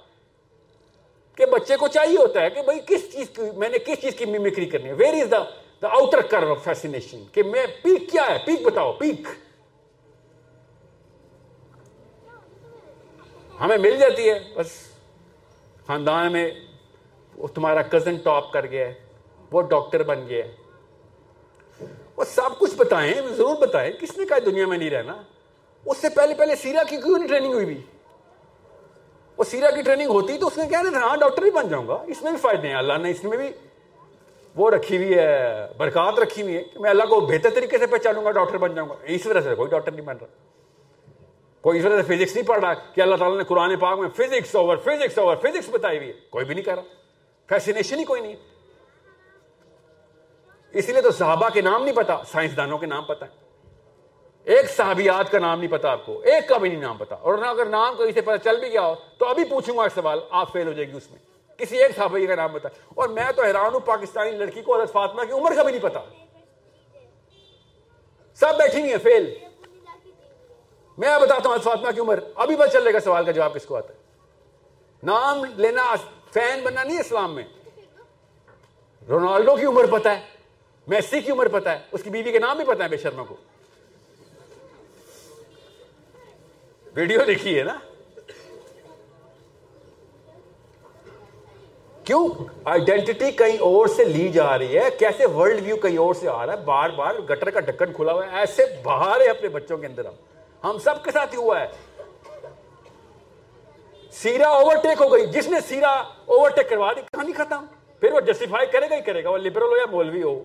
کہ 1.34 1.46
بچے 1.46 1.76
کو 1.76 1.88
چاہیے 1.88 2.18
ہوتا 2.18 2.40
ہے 2.40 2.50
کہ 2.50 2.62
بھائی 2.62 2.80
کس 2.86 3.12
چیز 3.12 3.30
کی، 3.30 3.42
میں 3.56 3.68
نے 3.68 3.78
کس 3.78 4.00
چیز 4.02 4.14
کی 4.16 4.24
میمکری 4.24 4.66
کرنی 4.66 4.88
ہے؟ 4.88 4.92
Where 4.92 5.14
is 5.14 5.30
the 5.30 5.36
the 5.82 5.88
outer 5.88 6.20
کر 6.20 6.54
فیسنیشن 6.54 7.24
کہ 7.32 7.42
میں 7.42 7.66
پیک 7.66 8.10
کیا 8.12 8.22
ہے؟ 8.28 8.38
پیک 8.46 8.66
بتاؤ 8.66 8.92
پیک 8.92 9.20
ہمیں 13.60 13.78
مل 13.78 13.96
جاتی 13.96 14.30
ہے، 14.30 14.38
بس۔ 14.54 14.70
خاندان 15.86 16.32
میں 16.32 16.50
تمہارا 17.54 17.82
کزن 17.82 18.16
ٹاپ 18.16 18.52
کر 18.52 18.66
گیا 18.66 18.88
ہے، 18.88 18.94
وہ 19.52 19.62
ڈاکٹر 19.62 20.02
بن 20.02 20.28
گیا 20.28 20.44
ہے۔ 20.44 20.56
وہ 22.16 22.24
سب 22.24 22.58
کچھ 22.58 22.74
بتائیں، 22.74 23.14
ضرور 23.28 23.56
بتائیں۔ 23.56 23.92
کس 23.92 24.18
نے 24.18 24.26
کہا 24.26 24.38
دنیا 24.46 24.66
میں 24.66 24.78
نہیں 24.78 24.90
رہنا؟ 24.90 25.22
اس 25.86 25.98
سے 25.98 26.09
پہلے 26.09 26.35
پہلے 26.35 26.57
سیرا 26.57 26.82
کی 26.82 26.97
کیوں 26.97 27.19
نہیں 27.19 27.28
ٹریننگ 27.28 27.52
ہوئی 27.52 27.66
بھی؟ 27.66 27.81
وہ 29.36 29.44
سیرا 29.44 29.70
کی 29.70 29.82
ٹریننگ 29.82 30.09
ہوتی 30.09 30.39
تو 30.39 30.47
اس 30.47 30.59
نے 30.59 30.66
کہہ 30.66 30.77
ہاں 30.77 31.16
ڈاکٹر 31.16 31.43
بھی 31.43 31.51
بن 31.51 31.69
جاؤں 31.69 31.89
گا۔ 31.89 31.97
اس 32.07 32.23
میں 32.23 32.31
بھی 32.31 32.39
فائدے 32.39 32.69
ہیں۔ 32.69 32.74
اللہ 32.74 32.98
نے 32.98 33.11
اس 33.11 33.24
میں 33.24 33.36
بھی 33.36 33.51
وہ 34.57 34.70
رکھی 34.70 34.97
ہوئی 34.97 35.15
ہے، 35.15 35.66
برکات 35.77 36.19
رکھی 36.19 36.43
ہوئی 36.43 36.57
ہے 36.57 36.62
کہ 36.62 36.78
میں 36.78 36.90
اللہ 36.90 37.05
کو 37.05 37.20
بہتر 37.20 37.51
طریقے 37.51 37.78
سے 37.78 37.86
پہچانوں 37.86 38.24
گا، 38.24 38.31
ڈاکٹر 38.31 38.59
بن 38.59 38.74
جاؤں 38.74 38.89
گا۔ 38.89 38.94
اس 39.02 39.27
وجہ 39.27 39.40
سے، 39.40 39.55
کوئی 39.55 39.70
ڈاکٹر 39.70 39.93
نہیں 39.93 40.07
بن 40.07 40.16
رہا۔ 40.16 40.27
کوئی 41.61 41.78
اس 41.78 41.85
وجہ 41.85 42.02
سے 42.02 42.16
فزکس 42.16 42.36
نہیں 42.36 42.47
پڑھ 42.47 42.61
رہا 42.61 42.74
کہ 42.74 43.01
اللہ 43.01 43.16
تعالیٰ 43.16 43.39
نے 43.39 43.44
قرآن 43.44 43.77
پاک 43.77 43.98
میں 43.98 44.09
physics 44.09 44.57
over 44.57 44.77
physics 44.77 45.19
over 45.19 45.36
physics 45.36 45.69
بتائی 45.70 45.98
ہوئی 45.98 46.09
ہے۔ 46.09 46.15
کوئی 46.31 46.44
بھی 46.44 46.55
نہیں 46.55 46.65
کر 46.65 46.74
رہا۔ 46.74 46.82
فیسینیشن 47.48 47.98
ہی 47.98 48.05
کوئی 48.05 48.20
نہیں 48.20 48.36
اس 50.73 50.89
لیے 50.89 51.02
تو 51.02 51.11
صحابہ 51.11 51.48
کے 51.48 51.61
نام 51.61 51.85
نہیں 51.85 51.97
پتا، 51.97 52.16
سائنسدانوں 52.32 52.78
کے 52.78 52.86
نام 52.86 53.05
پتا 53.05 53.27
ہے۔ 53.27 53.49
ایک 54.44 54.70
صحابیات 54.70 55.32
کا 55.32 55.38
نام 55.38 55.58
نہیں 55.60 55.70
پتا 55.70 55.90
آپ 55.90 56.06
کو، 56.06 56.20
ایک 56.20 56.48
کا 56.48 56.58
بھی 56.58 56.68
نہیں 56.68 56.80
نام 56.80 56.96
پتا۔ 56.96 57.14
اور 57.14 57.38
اگر 57.38 57.66
نام 57.66 57.96
کوئی 57.96 58.12
سے 58.12 58.20
پتا 58.20 58.38
چل 58.38 58.60
بھی 58.60 58.72
گیا 58.72 58.82
ہو، 58.82 58.94
تو 59.18 59.26
ابھی 59.26 59.44
پوچھوں 59.44 59.76
گا 59.76 59.82
ایک 59.82 59.92
سوال، 59.94 60.20
آپ 60.30 60.52
فیل 60.52 60.66
ہو 60.66 60.72
جائے 60.72 60.88
گی 60.88 60.96
اس 60.96 61.10
میں۔ 61.10 61.18
کسی 61.58 61.82
ایک 61.82 61.96
صحابی 61.96 62.26
کا 62.26 62.34
نام 62.34 62.52
بتا 62.52 62.68
اور 62.94 63.08
میں 63.08 63.32
تو 63.36 63.42
حیران 63.42 63.72
ہوں، 63.72 63.80
پاکستانی 63.80 64.30
لڑکی 64.30 64.62
کو 64.62 64.76
حضرت 64.76 64.92
فاطمہ 64.92 65.24
کی 65.24 65.32
عمر 65.32 65.54
کا 65.56 65.62
بھی 65.62 65.72
نہیں 65.72 65.82
پتا۔ 65.82 66.00
سب 68.34 68.58
بیٹھی 68.58 68.80
ہوئی 68.80 68.90
ہیں، 68.90 68.98
فیل۔ 68.98 69.34
میں 70.98 71.18
بتاتا 71.22 71.48
ہوں 71.48 71.54
حضرت 71.54 71.64
فاطمہ 71.64 71.90
کی 71.90 72.00
عمر۔ 72.00 72.18
ابھی 72.34 72.56
بس 72.56 72.72
چل 72.72 72.82
رہے 72.82 72.92
گا 72.92 73.00
سوال 73.00 73.24
کا 73.24 73.30
جواب 73.30 73.54
کس 73.54 73.66
کو 73.66 73.76
آتا 73.76 73.94
ہے۔ 73.94 73.98
نام 75.02 75.44
لینا 75.44 75.94
فین 76.34 76.60
بننا 76.64 76.82
نہیں 76.82 77.00
اسلام 77.00 77.34
میں۔ 77.34 77.44
رونالڈو 79.08 79.56
کی 79.56 79.66
عمر 79.66 79.84
پتا 79.86 80.18
ہے، 80.18 80.22
میسی 80.86 81.20
کی 81.20 81.32
عمر 81.32 81.48
پتا 81.48 81.72
ہے، 81.72 81.78
اس 81.92 82.02
کی 82.04 82.10
بیوی 82.10 82.32
کے 82.32 82.38
نام 82.38 82.56
بھی 82.56 82.64
پتا 82.64 82.84
ہے 82.84 82.88
بے 82.88 82.96
شرما 82.96 83.22
کو۔ 83.28 83.36
ویڈیو 86.96 87.20
دیکھی 87.26 87.58
ہے 87.58 87.64
نا۔ 87.64 87.78
کیوں؟ 92.04 92.28
آئیڈینٹی 92.64 93.30
کہیں 93.30 93.58
اور 93.58 93.86
سے 93.86 94.04
لی 94.04 94.28
جا 94.28 94.58
رہی 94.58 94.78
ہے۔ 94.78 94.90
کیسے 94.98 95.26
ورلڈ 95.26 95.62
ویو 95.62 95.76
کہیں 95.76 95.98
اور 95.98 96.14
سے 96.14 96.28
آ 96.28 96.46
رہا 96.46 96.52
ہے؟ 96.52 96.58
بار 96.58 96.90
بار 96.90 97.14
گٹر 97.14 97.50
کا 97.50 97.60
ڈھکن 97.60 97.92
کھلا 97.92 98.12
ہوا 98.12 98.26
ہے۔ 98.26 98.38
ایسے 98.38 98.64
باہر 98.82 99.20
ہے 99.20 99.26
اپنے 99.26 99.48
بچوں 99.48 99.78
کے 99.78 99.86
اندر 99.86 100.04
ہم۔ 100.04 100.12
ہم 100.64 100.78
سب 100.78 101.04
کے 101.04 101.10
ساتھ 101.10 101.34
ہی 101.34 101.38
ہوا 101.38 101.60
ہے۔ 101.60 101.66
سیرا 104.12 104.48
اوورٹیک 104.48 105.02
ہو 105.02 105.12
گئی۔ 105.12 105.26
جس 105.26 105.48
نے 105.48 105.60
سیرا 105.60 105.90
اوورٹیک 106.26 106.68
کروا 106.68 106.92
دی، 106.92 107.00
کہانی 107.00 107.32
ختم۔ 107.32 107.64
پھر 108.00 108.12
وہ 108.12 108.20
جسٹیفائی 108.20 108.66
کرے 108.66 108.90
گا 108.90 108.96
ہی 108.96 109.02
کرے 109.02 109.24
گا۔ 109.24 109.30
وہ 109.30 109.38
لبرل 109.38 109.64
ہو 109.64 109.76
یا 109.76 109.86
مولوی 109.90 110.22
ہو، 110.22 110.42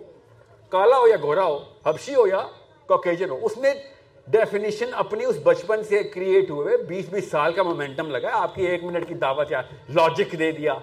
کالا 0.69 0.97
ہو 0.97 1.07
یا 1.07 1.15
گورا 1.21 1.43
ہو، 1.43 1.59
حبشی 1.85 2.15
ہو 2.15 2.27
یا 2.27 2.47
کوکیجن 2.87 3.29
ہو۔ 3.29 3.39
اس 3.41 3.57
نے 3.57 3.94
ڈیفینیشن 4.27 4.89
اپنی 4.93 5.25
اس 5.25 5.39
بچپن 5.43 5.83
سے 5.83 6.03
کریٹ 6.03 6.49
ہوئے، 6.49 6.77
بیس 6.77 7.09
بیس 7.09 7.31
سال 7.31 7.53
کا 7.53 7.63
مومنٹم 7.63 8.09
لگا، 8.09 8.29
آپ 8.31 8.55
کی 8.55 8.65
ایک 8.65 8.83
منٹ 8.83 9.07
کی 9.07 9.13
دعوت 9.13 9.51
یا 9.51 9.61
لاجک 9.89 10.39
دے 10.39 10.51
دیا۔ 10.51 10.73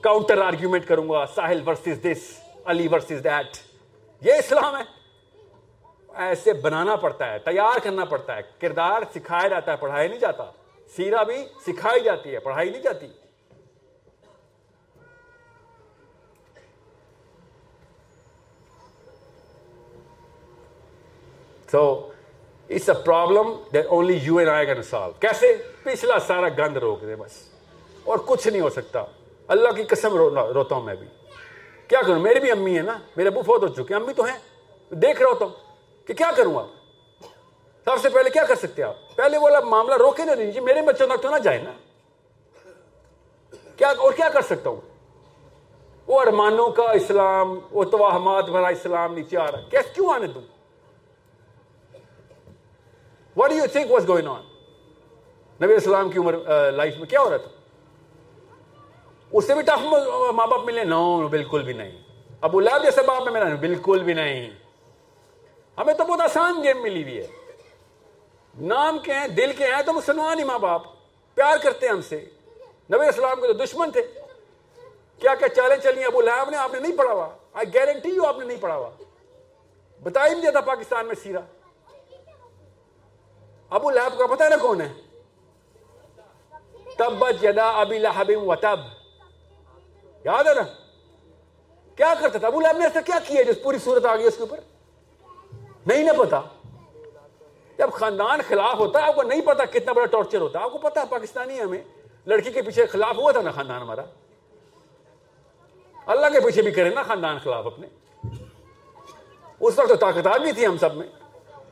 کاؤنٹر 0.00 0.38
آرگیومنٹ 0.38 0.86
کروں 0.86 1.08
گا، 1.08 1.26
Sahil 1.26 1.68
versus 1.68 2.02
this 2.02 2.40
Ali 2.64 2.88
versus 2.92 3.24
that 3.24 3.56
یہ 4.20 4.32
اسلام 4.32 4.76
ہے۔ 4.76 4.82
ایسے 6.14 6.52
بنانا 6.52 6.96
پڑتا 6.96 7.32
ہے، 7.32 7.38
تیار 7.38 7.78
کرنا 7.82 8.04
پڑتا 8.04 8.36
ہے۔ 8.36 8.42
کردار 8.60 9.02
سکھایا 9.14 9.48
جاتا 9.48 9.72
ہے 9.72 9.76
پڑھایا 9.76 10.08
نہیں 10.08 10.20
جاتا۔ 10.20 10.44
سیرا 10.96 11.22
بھی 11.22 11.36
سکھائی 11.66 12.00
جاتی 12.00 12.34
ہے، 12.34 12.38
پڑھائی 12.38 12.70
نہیں 12.70 12.82
جاتی۔ 12.82 13.06
So 21.70 22.08
it's 22.70 22.88
a 22.88 23.02
problem 23.04 23.52
that 23.72 23.86
only 23.86 24.18
you 24.22 24.36
and 24.36 24.50
I 24.50 24.66
can 24.66 24.82
solve 24.82 25.12
کیسے؟ 25.20 25.56
پچھلا 25.82 26.18
سارا 26.18 26.48
گند 26.48 26.76
روک 26.76 27.00
دے 27.00 27.16
بس۔ 27.16 27.32
اور 28.04 28.18
کچھ 28.26 28.48
نہیں 28.48 28.60
ہو 28.60 28.70
سکتا۔ 28.70 29.04
اللہ 29.48 29.68
کی 29.68 29.82
قسم 29.82 30.16
روتا 30.16 30.74
ہوں 30.74 30.82
میں 30.82 30.94
بھی۔ 30.94 31.06
کیا 31.88 32.02
کروں؟ 32.02 32.20
میری 32.20 32.40
بھی 32.40 32.50
امی 32.50 32.76
ہے 32.76 32.82
نا۔ 32.82 32.98
میرے 33.16 33.28
ابو 33.28 33.42
فوت 33.42 33.62
ہو 33.62 33.68
چکے 33.68 33.94
امی 33.94 34.12
تو 34.12 34.24
ہیں۔ 34.24 34.38
دیکھ 34.94 35.22
رہا 35.22 35.30
ہوتا 35.30 35.44
ہوں 35.44 35.52
کہ 36.06 36.14
کیا 36.14 36.30
کروں 36.36 36.58
آپ 36.58 36.66
سب 37.84 38.02
سے 38.02 38.08
پہلے 38.08 38.30
کیا 38.30 38.44
کر 38.44 38.54
سکتے 38.54 38.82
آپ؟ 38.82 39.16
پہلے 39.16 39.38
بولا 39.38 39.60
معاملہ 39.60 39.94
روکے 39.94 40.24
نہ 40.24 40.32
دیجیے 40.32 40.60
میرے 40.60 40.82
بچوں 40.82 41.06
تک 41.06 41.22
تو 41.22 41.30
نہ 41.30 41.38
جائے 41.38 41.58
نا۔ 41.58 41.72
کیا 43.76 43.88
اور 43.88 44.12
کیا 44.12 44.28
کر 44.28 44.42
سکتا 44.42 44.70
ہوں؟ 44.70 44.80
وہ 46.06 46.20
ارمانوں 46.20 46.68
کا 46.68 46.82
اسلام، 46.82 47.58
وہ 47.70 47.84
توہمات 47.84 48.44
بھرا 48.44 48.68
اسلام 48.68 49.14
نیچے 49.14 49.38
آ 49.38 49.50
رہا 49.50 49.60
کیس 49.60 49.94
کیوں 49.94 50.14
آنے 50.14 50.26
دوں؟ 50.26 50.55
What 53.36 53.52
you 53.52 53.64
think 53.72 53.92
was 53.92 54.08
going 54.08 54.26
on 54.26 54.42
نبی 55.64 55.74
اسلام 55.74 56.10
کی 56.10 56.18
عمر 56.18 56.34
لائف 56.72 56.96
میں 56.96 57.06
کیا 57.06 57.20
ہو 57.20 57.30
رہا 57.30 57.36
تھا؟ 57.36 57.48
اس 59.32 59.46
سے 59.46 59.54
بھی 59.54 59.62
ٹف 59.62 59.82
ماں 60.32 60.46
باپ 60.46 60.60
ملے، 60.64 60.84
نو 60.84 61.28
بالکل 61.28 61.62
بھی 61.62 61.72
نہیں۔ 61.72 61.92
ابو 62.40 62.60
لہب 62.60 62.84
جیسے 62.84 63.02
باپ 63.02 63.22
میں 63.22 63.32
ملا 63.32 63.54
بالکل 63.54 64.02
بھی 64.02 64.12
نہیں۔ 64.12 64.50
ہمیں 65.78 65.94
تو 65.94 66.04
بہت 66.04 66.20
آسان 66.20 66.62
گیم 66.62 66.82
ملی 66.82 67.02
ہوئی 67.02 67.18
ہے۔ 67.18 67.26
نام 68.60 68.98
کے 68.98 69.14
ہیں، 69.14 69.28
دل 69.28 69.52
کے 69.58 69.64
ہیں، 69.64 69.82
تو 69.86 69.92
مسلمان 69.92 70.38
ہی 70.38 70.44
ماں 70.44 70.58
باپ 70.58 70.82
پیار 71.34 71.56
کرتے 71.62 71.86
ہیں 71.86 71.92
ہم 71.92 72.02
سے۔ 72.02 72.24
نبی 72.92 73.08
اسلام 73.08 73.40
کے 73.40 73.46
تو 73.46 73.52
دشمن 73.52 73.90
تھے۔ 73.90 74.02
کیا 75.20 75.34
کیا 75.34 75.48
چالیں 75.48 75.76
چلی 75.76 76.04
ابو 76.04 76.20
لہب 76.20 76.50
نے؟ 76.50 76.56
آپ 76.56 76.72
نے 76.72 76.80
نہیں 76.80 76.96
پڑھا 76.96 77.12
ہوا۔ 77.12 77.28
آئی 77.52 77.74
گارنٹی 77.74 78.08
یو 78.08 78.26
آپ 78.26 78.38
نے 78.38 78.44
نہیں 78.44 78.60
پڑھا 78.60 78.76
ہوا۔ 78.76 78.90
بتا 80.02 80.26
ہی 80.26 80.32
نہیں 80.32 80.42
دیتا 80.42 80.60
پاکستان 80.60 81.06
میں 81.06 81.14
سیرا 81.22 81.40
ابو 83.70 83.90
لہب 83.90 84.18
کا 84.18 84.26
پتا 84.26 84.48
نا 84.48 84.56
کون 84.56 84.80
ہے؟ 84.80 84.92
تب 86.98 87.30
جدا 87.40 87.70
ابی 87.70 87.98
لہب 87.98 88.30
و 88.36 88.54
تب۔ 88.54 88.80
یاد 90.24 90.44
ہے 90.44 90.54
نا؟ 90.54 90.62
کیا 91.96 92.14
کرتا 92.20 92.38
تھا؟ 92.38 92.46
ابو 92.46 92.60
لہب 92.60 92.78
نے 92.78 92.84
ایسا 92.84 93.00
کیا 93.00 93.18
کیا 93.26 93.42
جس 93.42 93.62
پوری 93.62 93.78
صورت 93.78 94.04
آ 94.04 94.16
گئی 94.16 94.24
اس 94.24 94.36
کے 94.36 94.42
اوپر؟ 94.42 94.60
نہیں 95.86 96.02
نہ 96.02 96.12
پتا۔ 96.18 96.40
جب 97.78 97.92
خاندان 97.92 98.40
خلاف 98.48 98.74
ہوتا 98.74 99.02
ہے، 99.02 99.04
آپ 99.04 99.14
کو 99.14 99.22
نہیں 99.22 99.40
پتا 99.40 99.64
کتنا 99.64 99.92
بڑا 99.92 100.06
ٹارچر 100.06 100.40
ہوتا 100.40 100.58
ہے۔ 100.58 100.64
آپ 100.64 100.72
کو 100.72 100.78
پتا 100.78 101.00
ہے، 101.00 101.06
پاکستانی 101.06 101.60
ہمیں۔ 101.60 101.84
لڑکی 102.26 102.52
کے 102.52 102.62
پیچھے 102.62 102.86
خلاف 102.86 103.16
ہوا 103.16 103.32
تھا 103.32 103.40
نا 103.40 103.50
خاندان 103.50 103.82
ہمارا۔ 103.82 104.02
اللہ 106.06 106.26
کے 106.32 106.40
پیچھے 106.40 106.62
بھی 106.62 106.70
کرے 106.70 106.90
نا 106.90 107.02
خاندان 107.02 107.38
خلاف 107.38 107.66
اپنے۔ 107.66 107.86
اس 109.60 109.78
وقت 109.78 109.88
تو 109.88 109.96
طاقتار 109.96 110.38
بھی 110.38 110.52
تھی 110.52 110.66
ہم 110.66 110.78
سب 110.78 110.94
میں۔ 110.94 111.06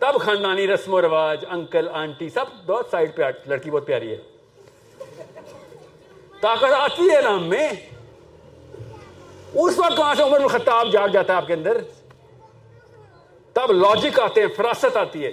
تب 0.04 0.20
خاندانی 0.20 0.66
رسم 0.66 0.94
و 0.94 1.02
رواج، 1.02 1.44
انکل، 1.50 1.88
آنٹی، 1.92 2.28
سب 2.28 2.44
بہت 2.66 2.86
سائڈ 2.90 3.16
پہ 3.16 3.22
لڑکی 3.46 3.70
بہت 3.70 3.86
پیاری 3.86 4.12
ہے۔ 4.12 4.16
طاقت 6.40 6.72
آتی 6.72 7.10
ہے 7.10 7.22
نا 7.22 7.36
میں۔ 7.36 7.68
اس 9.54 9.78
وقت 9.78 9.96
کہاں 9.96 10.14
سے 10.14 10.22
عمر 10.22 10.40
الخطاب 10.40 10.92
جاگ 10.92 11.08
جاتا 11.08 11.32
ہے 11.32 11.38
آپ 11.38 11.46
کے 11.46 11.52
اندر؟ 11.52 11.82
تب 13.52 13.72
لاجک 13.72 14.20
آتے 14.20 14.40
ہیں، 14.40 14.48
فراست 14.56 14.96
آتی 14.96 15.26
ہے۔ 15.26 15.32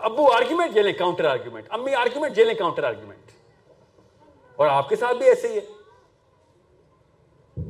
ابو 0.00 0.32
آرگیومنٹ 0.32 0.74
جیلیں 0.74 0.92
کاؤنٹر 0.92 1.24
آرگیومنٹ 1.24 1.66
امی 1.70 1.94
آرگیومنٹ 1.94 2.36
جیلیں 2.36 2.54
کاؤنٹر 2.54 2.84
آرگیومنٹ 2.84 3.30
اور 4.56 4.66
آپ 4.66 4.88
کے 4.88 4.96
ساتھ 4.96 5.16
بھی 5.16 5.26
ایسے 5.26 5.48
ہی 5.48 5.58
ہے۔ 5.58 5.66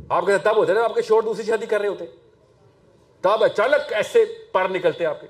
آپ 0.09 0.27
کے 0.27 0.33
ساتھ 0.33 0.45
تب 0.45 0.57
ہوتے 0.57 0.73
نا 0.73 0.85
آپ 0.85 0.95
کے 0.95 1.03
شور 1.03 1.23
دوسری 1.23 1.45
شادی 1.45 1.67
کر 1.67 1.81
رہے 1.81 1.89
ہوتے 1.89 2.07
تب 3.23 3.45
اچانک 3.45 3.93
ایسے 3.93 4.25
پر 4.53 4.69
نکلتے 4.69 5.07
آپ 5.07 5.21
کے۔ 5.21 5.27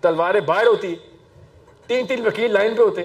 تلواریں 0.00 0.40
باہر 0.40 0.66
ہوتی 0.66 0.96
تین 1.86 2.06
تین 2.06 2.26
وکیل 2.26 2.52
لائن 2.52 2.74
پہ 2.74 2.82
ہوتے 2.82 3.02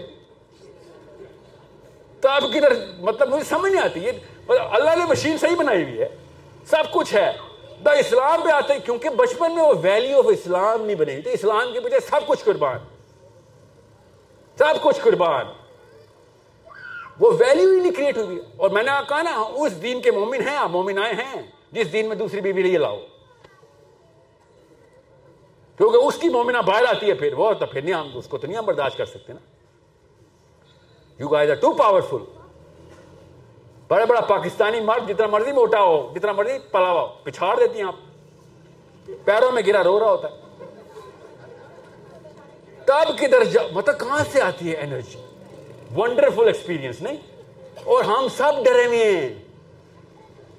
تو 2.22 2.30
آپ 2.30 2.41
کدھر 2.41 2.73
مطلب 2.99 3.30
مجھے 3.30 3.43
سمجھ 3.43 3.73
نہیں 3.73 3.84
آتی، 3.84 3.99
یہ 4.03 4.11
مطلب 4.47 4.68
اللہ 4.72 4.89
نے 4.89 5.06
مشین 5.06 5.38
صحیح 5.38 5.56
بنائی 5.56 5.84
ہوئی 5.84 6.02
ہے، 6.02 6.10
سب 6.65 6.84
کچھ 6.91 7.14
ہے۔ 7.14 7.31
دا 7.85 7.91
اسلام 7.91 8.41
پہ 8.41 8.49
آتے 8.49 8.80
کیونکہ 8.80 9.10
بچپن 9.10 9.56
میں 9.56 9.64
وہ 9.64 9.73
ویلیو 9.81 10.18
آف 10.18 10.26
اسلام 10.27 10.85
نہیں 10.85 10.95
بنے 10.95 11.22
تو 11.22 11.30
اسلام 11.30 11.73
کے 11.73 11.80
پیچھے 11.80 11.99
سب 11.99 12.27
کچھ 12.27 12.43
قربان۔ 12.43 12.77
سب 14.57 14.84
کچھ 14.84 14.99
قربان۔ 15.02 15.45
وہ 17.19 17.31
ویلیو 17.39 17.69
ہی 17.69 17.80
نہیں 17.80 17.91
کریٹ 17.91 18.18
ہوئی۔ 18.18 18.39
اور 18.57 18.69
میں 18.69 18.84
نے 18.84 18.91
کہا 19.10 19.22
نا 19.22 19.31
ہاں، 19.31 19.45
اس 19.45 19.81
دین 19.81 20.02
کے 20.02 20.11
مومن 20.11 20.47
ہیں 20.47 20.57
آپ 20.57 20.69
مومن 20.69 20.99
آئے 20.99 21.14
ہیں۔ 21.14 21.55
جس 21.76 21.93
دن 21.93 22.06
میں 22.07 22.15
دوسری 22.15 22.41
بیوی 22.41 22.64
نہیں 22.64 22.77
لاؤ۔ 22.77 22.99
کیونکہ 25.77 25.97
اس 25.97 26.18
کی 26.18 26.30
مومنہ 26.30 26.57
باہر 26.57 26.84
آتی 26.89 27.10
ہے 27.10 27.14
پھر، 27.14 27.34
وہ 27.34 27.53
تو 27.53 27.65
پھر 27.65 27.81
نہیں 27.81 27.93
ہم 27.93 28.10
اس 28.14 28.27
کو 28.27 28.38
تو 28.38 28.47
نہیں 28.47 28.57
ہم 28.57 28.65
برداشت 28.65 28.97
کر 28.97 29.06
سکتے 29.06 29.34
نا۔ 29.34 29.39
You 31.19 31.27
guys 31.27 31.49
are 31.49 31.56
too 31.56 31.73
powerful 31.73 32.18
بڑا 33.88 34.06
بڑا 34.06 34.22
پاکستانی 34.22 34.80
مرد 34.80 35.10
جتنا 35.10 35.27
مرضی 35.27 35.52
موٹا 35.52 35.81
ہو، 35.81 36.14
جتنا 36.15 36.31
مرضی 36.31 36.60
پلا 36.72 36.91
ہو، 36.91 37.07
پچھاڑ 37.23 37.57
دیتی 37.60 37.80
ہیں 37.80 37.88
آپ۔ 37.88 37.95
پیروں 39.26 39.52
میں 39.52 39.61
گرا، 39.68 39.84
رو 39.84 39.99
رہا 39.99 40.11
ہوتا 40.11 40.27
ہے۔ 40.27 40.35
تب 42.85 43.18
کدھر 43.18 43.57
مطلب 43.72 43.99
کہاں 43.99 44.23
سے 44.31 44.41
آتی 44.41 44.72
ہے 44.72 44.77
انرجی 44.77 45.19
ونڈرفل 45.95 46.47
ایکسپیرینس 46.47 47.02
نہیں؟ 47.02 47.18
اور 47.84 48.03
ہم 48.03 48.27
سب 48.38 48.52
ڈرے 48.65 48.85
ہوئے 48.85 49.18
ہیں۔ 49.18 49.34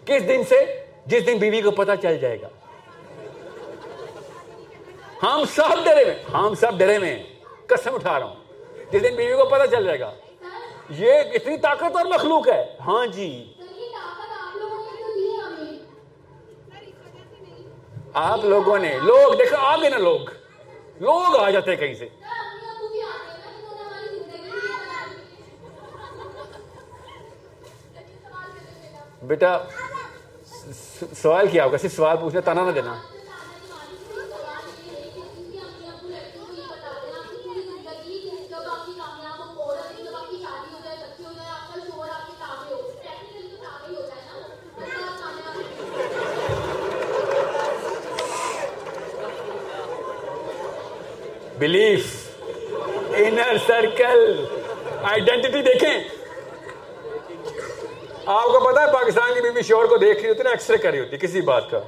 کس 0.06 0.28
دن 0.28 0.44
سے؟ 0.48 0.85
جس 1.06 1.26
دن 1.26 1.38
بیوی 1.38 1.62
کو 1.62 1.70
پتا 1.70 1.96
چل 1.96 2.18
جائے 2.18 2.40
گا۔ 2.40 2.48
ہم 5.22 5.44
سب 5.54 5.84
ڈرے 5.84 6.04
میں 6.04 6.22
ہم 6.32 6.54
سب 6.54 6.78
ڈرے 6.78 6.98
میں 6.98 7.22
قسم 7.66 7.94
اٹھا 7.94 8.18
رہا 8.18 8.26
ہوں۔ 8.26 8.34
جس 8.92 9.02
دن 9.02 9.16
بیوی 9.16 9.36
کو 9.36 9.44
پتا 9.44 9.66
چل 9.66 9.84
جائے 9.84 10.00
گا۔ 10.00 10.14
یہ 10.88 11.12
اتنی 11.32 11.58
طاقت 11.58 11.96
اور 11.96 12.06
مخلوق 12.06 12.48
ہے۔ 12.48 12.76
ہاں 12.86 13.06
جی۔ 13.06 13.52
آپ 18.14 18.44
لوگوں 18.44 18.78
نے، 18.78 18.98
لوگ، 19.02 19.34
دیکھو، 19.34 19.56
آ 19.56 19.76
گئے 19.76 19.90
نا 19.90 19.98
لوگ۔ 19.98 20.20
لوگ 21.00 21.36
آ 21.36 21.50
جاتے 21.50 21.76
کہیں 21.76 21.94
سے۔ 21.94 22.08
بیٹا 29.22 29.58
سوال 31.22 31.48
کیا 31.48 31.64
ہوگا؟ 31.64 31.76
صرف 31.76 31.96
سوال 31.96 32.16
پوچھنا 32.20 32.40
تانا 32.40 32.64
نہ 32.66 32.70
دینا۔ 32.70 32.94
بلیف 51.58 52.06
انر 53.16 53.56
سرکل 53.66 54.44
آئیڈینٹی 55.02 55.62
دیکھیں۔ 55.62 56.15
آپ 58.26 58.44
کو 58.44 58.60
پتا 58.60 58.80
ہے 58.80 58.92
پاکستان 58.92 59.34
کی 59.34 59.40
بیوی 59.40 59.62
شور 59.62 59.84
کو 59.84 59.96
دیکھ 59.96 60.20
رہی 60.20 60.28
ہوتی 60.28 60.42
نا 60.42 60.50
ایکس 60.50 60.70
رے 60.70 60.76
کر 60.76 60.90
رہی 60.90 61.00
ہوتی 61.00 61.16
کسی 61.16 61.40
بات 61.40 61.70
کا۔ 61.70 61.80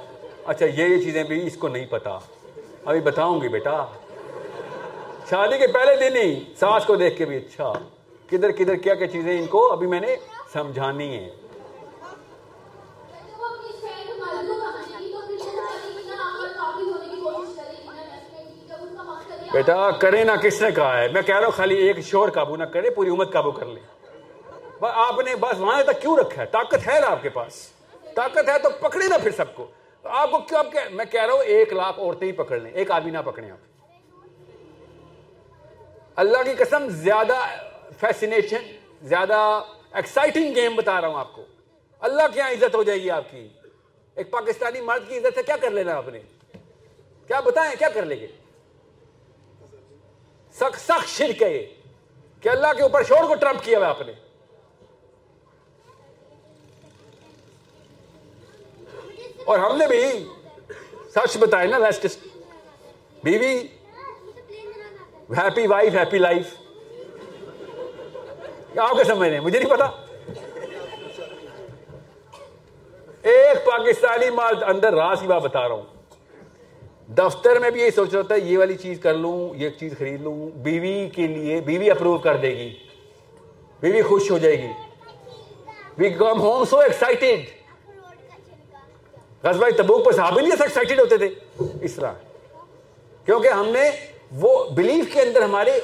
اچھا 0.47 0.67
یہ 0.67 0.85
یہ 0.85 1.03
چیزیں 1.03 1.23
بھی 1.25 1.47
اس 1.47 1.57
کو 1.57 1.69
نہیں 1.69 1.87
پتا۔ 1.87 2.19
ابھی 2.85 3.01
بتاؤں 3.01 3.41
گی 3.41 3.49
بیٹا۔ 3.49 3.85
شادی 5.31 5.59
کے 5.59 5.67
پہلے 5.67 6.11
دن 6.11 6.17
ہی 6.17 6.55
ساس 6.61 6.85
کو 6.87 6.97
دیکھ 6.97 7.19
کے 7.19 7.25
بھی 7.25 7.37
اچھا۔ 7.37 7.73
کدھر 8.31 8.51
کدھر 8.51 8.75
کیا 8.75 8.95
کیا 8.95 9.07
چیزیں 9.07 9.39
ان 9.39 9.47
کو 9.47 9.73
ابھی 9.73 9.87
میں 9.87 10.01
نے 10.01 10.17
سمجھانی 10.53 11.17
ہے 11.17 11.31
بیٹا، 19.53 19.91
کرے 19.91 20.25
نہ 20.25 20.33
کس 20.43 20.63
نے 20.63 20.71
کہا 20.71 20.99
ہے؟ 20.99 21.09
میں 21.09 21.23
کہہ 21.23 21.37
رہا 21.37 21.45
ہوں 21.45 21.53
خالی 21.53 21.75
ایک 21.75 22.01
شور 22.01 22.29
قابو 22.29 22.57
نہ 22.57 22.65
کرے، 22.65 22.91
پوری 22.91 23.11
امت 23.11 23.33
قابو 23.33 23.51
کر 23.51 23.67
لے۔ 23.67 23.98
آپ 24.81 25.21
نے 25.21 25.37
بس 25.37 25.61
وہاں 25.61 25.83
تک 25.83 26.01
کیوں 26.01 26.17
رکھا 26.17 26.43
ہے؟ 26.43 26.47
طاقت 26.47 26.87
ہے 26.87 27.01
نا 27.01 27.07
آپ 27.07 27.23
کے 27.23 27.29
پاس۔ 27.29 27.69
طاقت 28.15 28.49
ہے 28.49 28.59
تو 28.59 28.71
پکڑے 28.71 29.09
نا 29.09 29.19
پھر 29.19 29.31
سب 29.31 29.55
کو۔ 29.55 29.67
آپ 30.05 30.31
کو 30.31 30.39
کیوں 30.39 30.65
میں 30.91 31.05
کہہ 31.05 31.25
رہا 31.25 31.33
ہوں 31.33 31.43
ایک 31.43 31.73
لاکھ 31.73 32.01
عورتیں 32.01 32.27
ہی 32.27 32.33
پکڑ 32.33 32.61
لیں۔ 32.61 32.71
ایک 32.71 32.91
آدمی 32.91 33.11
نہ 33.11 33.19
پکڑیں 33.25 33.51
آپ۔ 33.51 33.59
اللہ 36.17 36.43
کی 36.43 36.53
قسم 36.53 36.89
زیادہ 36.89 37.35
فیسینیشن 38.01 38.77
زیادہ 39.03 39.63
ایکسائٹنگ 39.93 40.55
گیم 40.55 40.77
بتا 40.77 41.01
رہا 41.01 41.09
ہوں 41.09 41.19
آپ 41.19 41.33
کو۔ 41.33 41.45
اللہ 42.01 42.23
کیا 42.35 42.49
عزت 42.49 42.75
ہو 42.75 42.83
جائے 42.83 43.03
گی 43.03 43.11
آپ 43.11 43.31
کی۔ 43.31 43.49
ایک 44.15 44.31
پاکستانی 44.31 44.81
مرد 44.81 45.09
کی 45.09 45.19
عزت 45.19 45.35
سے 45.35 45.43
کیا 45.43 45.57
کر 45.57 45.71
لینا 45.71 45.97
آپ 45.97 46.09
نے؟ 46.09 46.21
کیا 47.27 47.41
بتائیں، 47.41 47.75
کیا 47.79 47.89
کر 47.89 48.05
لیں 48.05 48.21
گے؟ 48.21 48.27
سخت 50.53 50.81
سخت 50.81 51.09
شرک 51.09 51.43
ہے 51.43 51.75
کہ 52.41 52.49
اللہ 52.49 52.67
کے 52.77 52.83
اوپر 52.83 53.03
شور 53.03 53.25
کو 53.29 53.35
ٹرمپ 53.35 53.65
کیا 53.65 53.79
ہوا 53.79 53.89
آپ 53.89 54.01
نے؟ 54.01 54.28
اور 59.49 59.59
ہم 59.59 59.77
نے 59.77 59.87
بھی 59.87 60.27
سچ 61.15 61.39
بتایا 61.39 61.69
نا 61.69 61.79
لیسٹسٹ 61.79 62.27
بیوی 63.25 63.59
ہیپی 65.37 65.67
وائف 65.67 65.95
ہیپی 65.95 66.19
لائف 66.19 66.47
آپ 68.79 68.97
کے 68.97 69.05
سمجھ 69.05 69.29
رہے 69.29 69.41
مجھے 69.41 69.59
نہیں 69.59 69.71
پتا۔ 69.71 69.85
ایک 73.23 73.67
پاکستانی 73.67 74.31
مرد 74.31 74.63
اندر 74.63 74.95
راز 74.95 75.21
کی 75.21 75.27
بات 75.27 75.43
بتا 75.43 75.69
رہا 75.69 75.75
ہوں۔ 75.75 75.83
دفتر 77.09 77.59
میں 77.59 77.71
بھی 77.71 77.81
یہ 77.81 77.91
سوچ 77.91 78.15
رہا 78.15 78.23
تھا 78.23 78.35
یہ 78.35 78.59
والی 78.59 78.77
چیز 78.77 79.01
کر 79.01 79.15
لوں، 79.15 79.55
یہ 79.57 79.71
چیز 79.71 79.99
خرید 79.99 80.21
لوں۔ 80.21 80.49
بیوی 80.49 81.09
کے 81.09 81.27
لیے، 81.27 81.61
بیوی 81.61 81.91
اپروو 81.91 82.19
کر 82.19 82.37
دے 82.37 82.57
گی۔ 82.57 82.75
بیوی 83.81 84.03
خوش 84.03 84.31
ہو 84.31 84.39
جائے 84.39 84.59
گی۔ 84.59 84.69
وی 85.99 86.11
کم 86.11 86.41
ہوم 86.41 86.65
سو 86.65 86.79
ایکسائٹیڈ 86.79 87.58
غزوہ 89.43 89.67
تبوک 89.77 90.05
پر 90.05 90.13
صحابی 90.13 90.41
نہیں 90.41 90.53
ایکسائٹیڈ 90.61 91.01
ہوتے 91.01 91.17
تھے۔ 91.17 91.29
اس 91.83 91.95
طرح۔ 91.95 92.13
کیونکہ 93.25 93.49
ہم 93.49 93.69
نے 93.69 93.91
وہ 94.33 94.71
بلیف 94.71 95.15
کے 95.15 95.21
اندر 95.21 95.43
ہمارے 95.43 95.81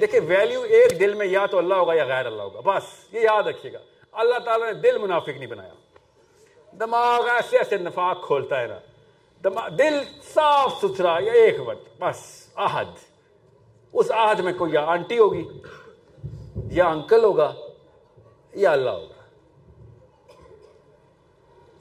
دیکھیں 0.00 0.20
ویلیو 0.26 0.62
ایک 0.62 1.00
دل 1.00 1.14
میں 1.14 1.26
یا 1.26 1.46
تو 1.46 1.58
اللہ 1.58 1.74
ہوگا 1.74 1.94
یا 1.94 2.04
غیر 2.04 2.26
اللہ 2.26 2.42
ہوگا۔ 2.42 2.60
بس، 2.60 3.14
یہ 3.14 3.20
یاد 3.20 3.42
رکھیے 3.42 3.72
گا۔ 3.72 3.78
اللہ 4.12 4.38
تعالیٰ 4.38 4.66
نے 4.66 4.72
دل 4.72 4.98
منافق 4.98 5.28
نہیں 5.28 5.46
بنایا۔ 5.46 5.72
دماغ 6.80 7.28
ایسے 7.28 7.58
ایسے 7.58 7.76
نفاق 7.76 8.26
کھولتا 8.26 8.60
ہے 8.60 8.66
نا۔ 8.66 8.78
دماغ 9.44 9.68
دل 9.68 10.02
صاف 10.34 10.74
ستھرا 10.82 11.18
یا 11.20 11.32
ایک 11.32 11.56
وقت۔ 11.66 12.00
بس 12.00 12.46
آہد 12.54 12.88
اس 13.92 14.10
آہد 14.10 14.40
میں 14.40 14.52
کوئی 14.52 14.72
یا 14.72 14.84
آنٹی 14.84 15.18
ہوگی، 15.18 15.48
یا 16.70 16.86
انکل 16.86 17.24
ہوگا، 17.24 17.54
یا 18.54 18.72
اللہ 18.72 18.90
ہوگا۔ 18.90 19.13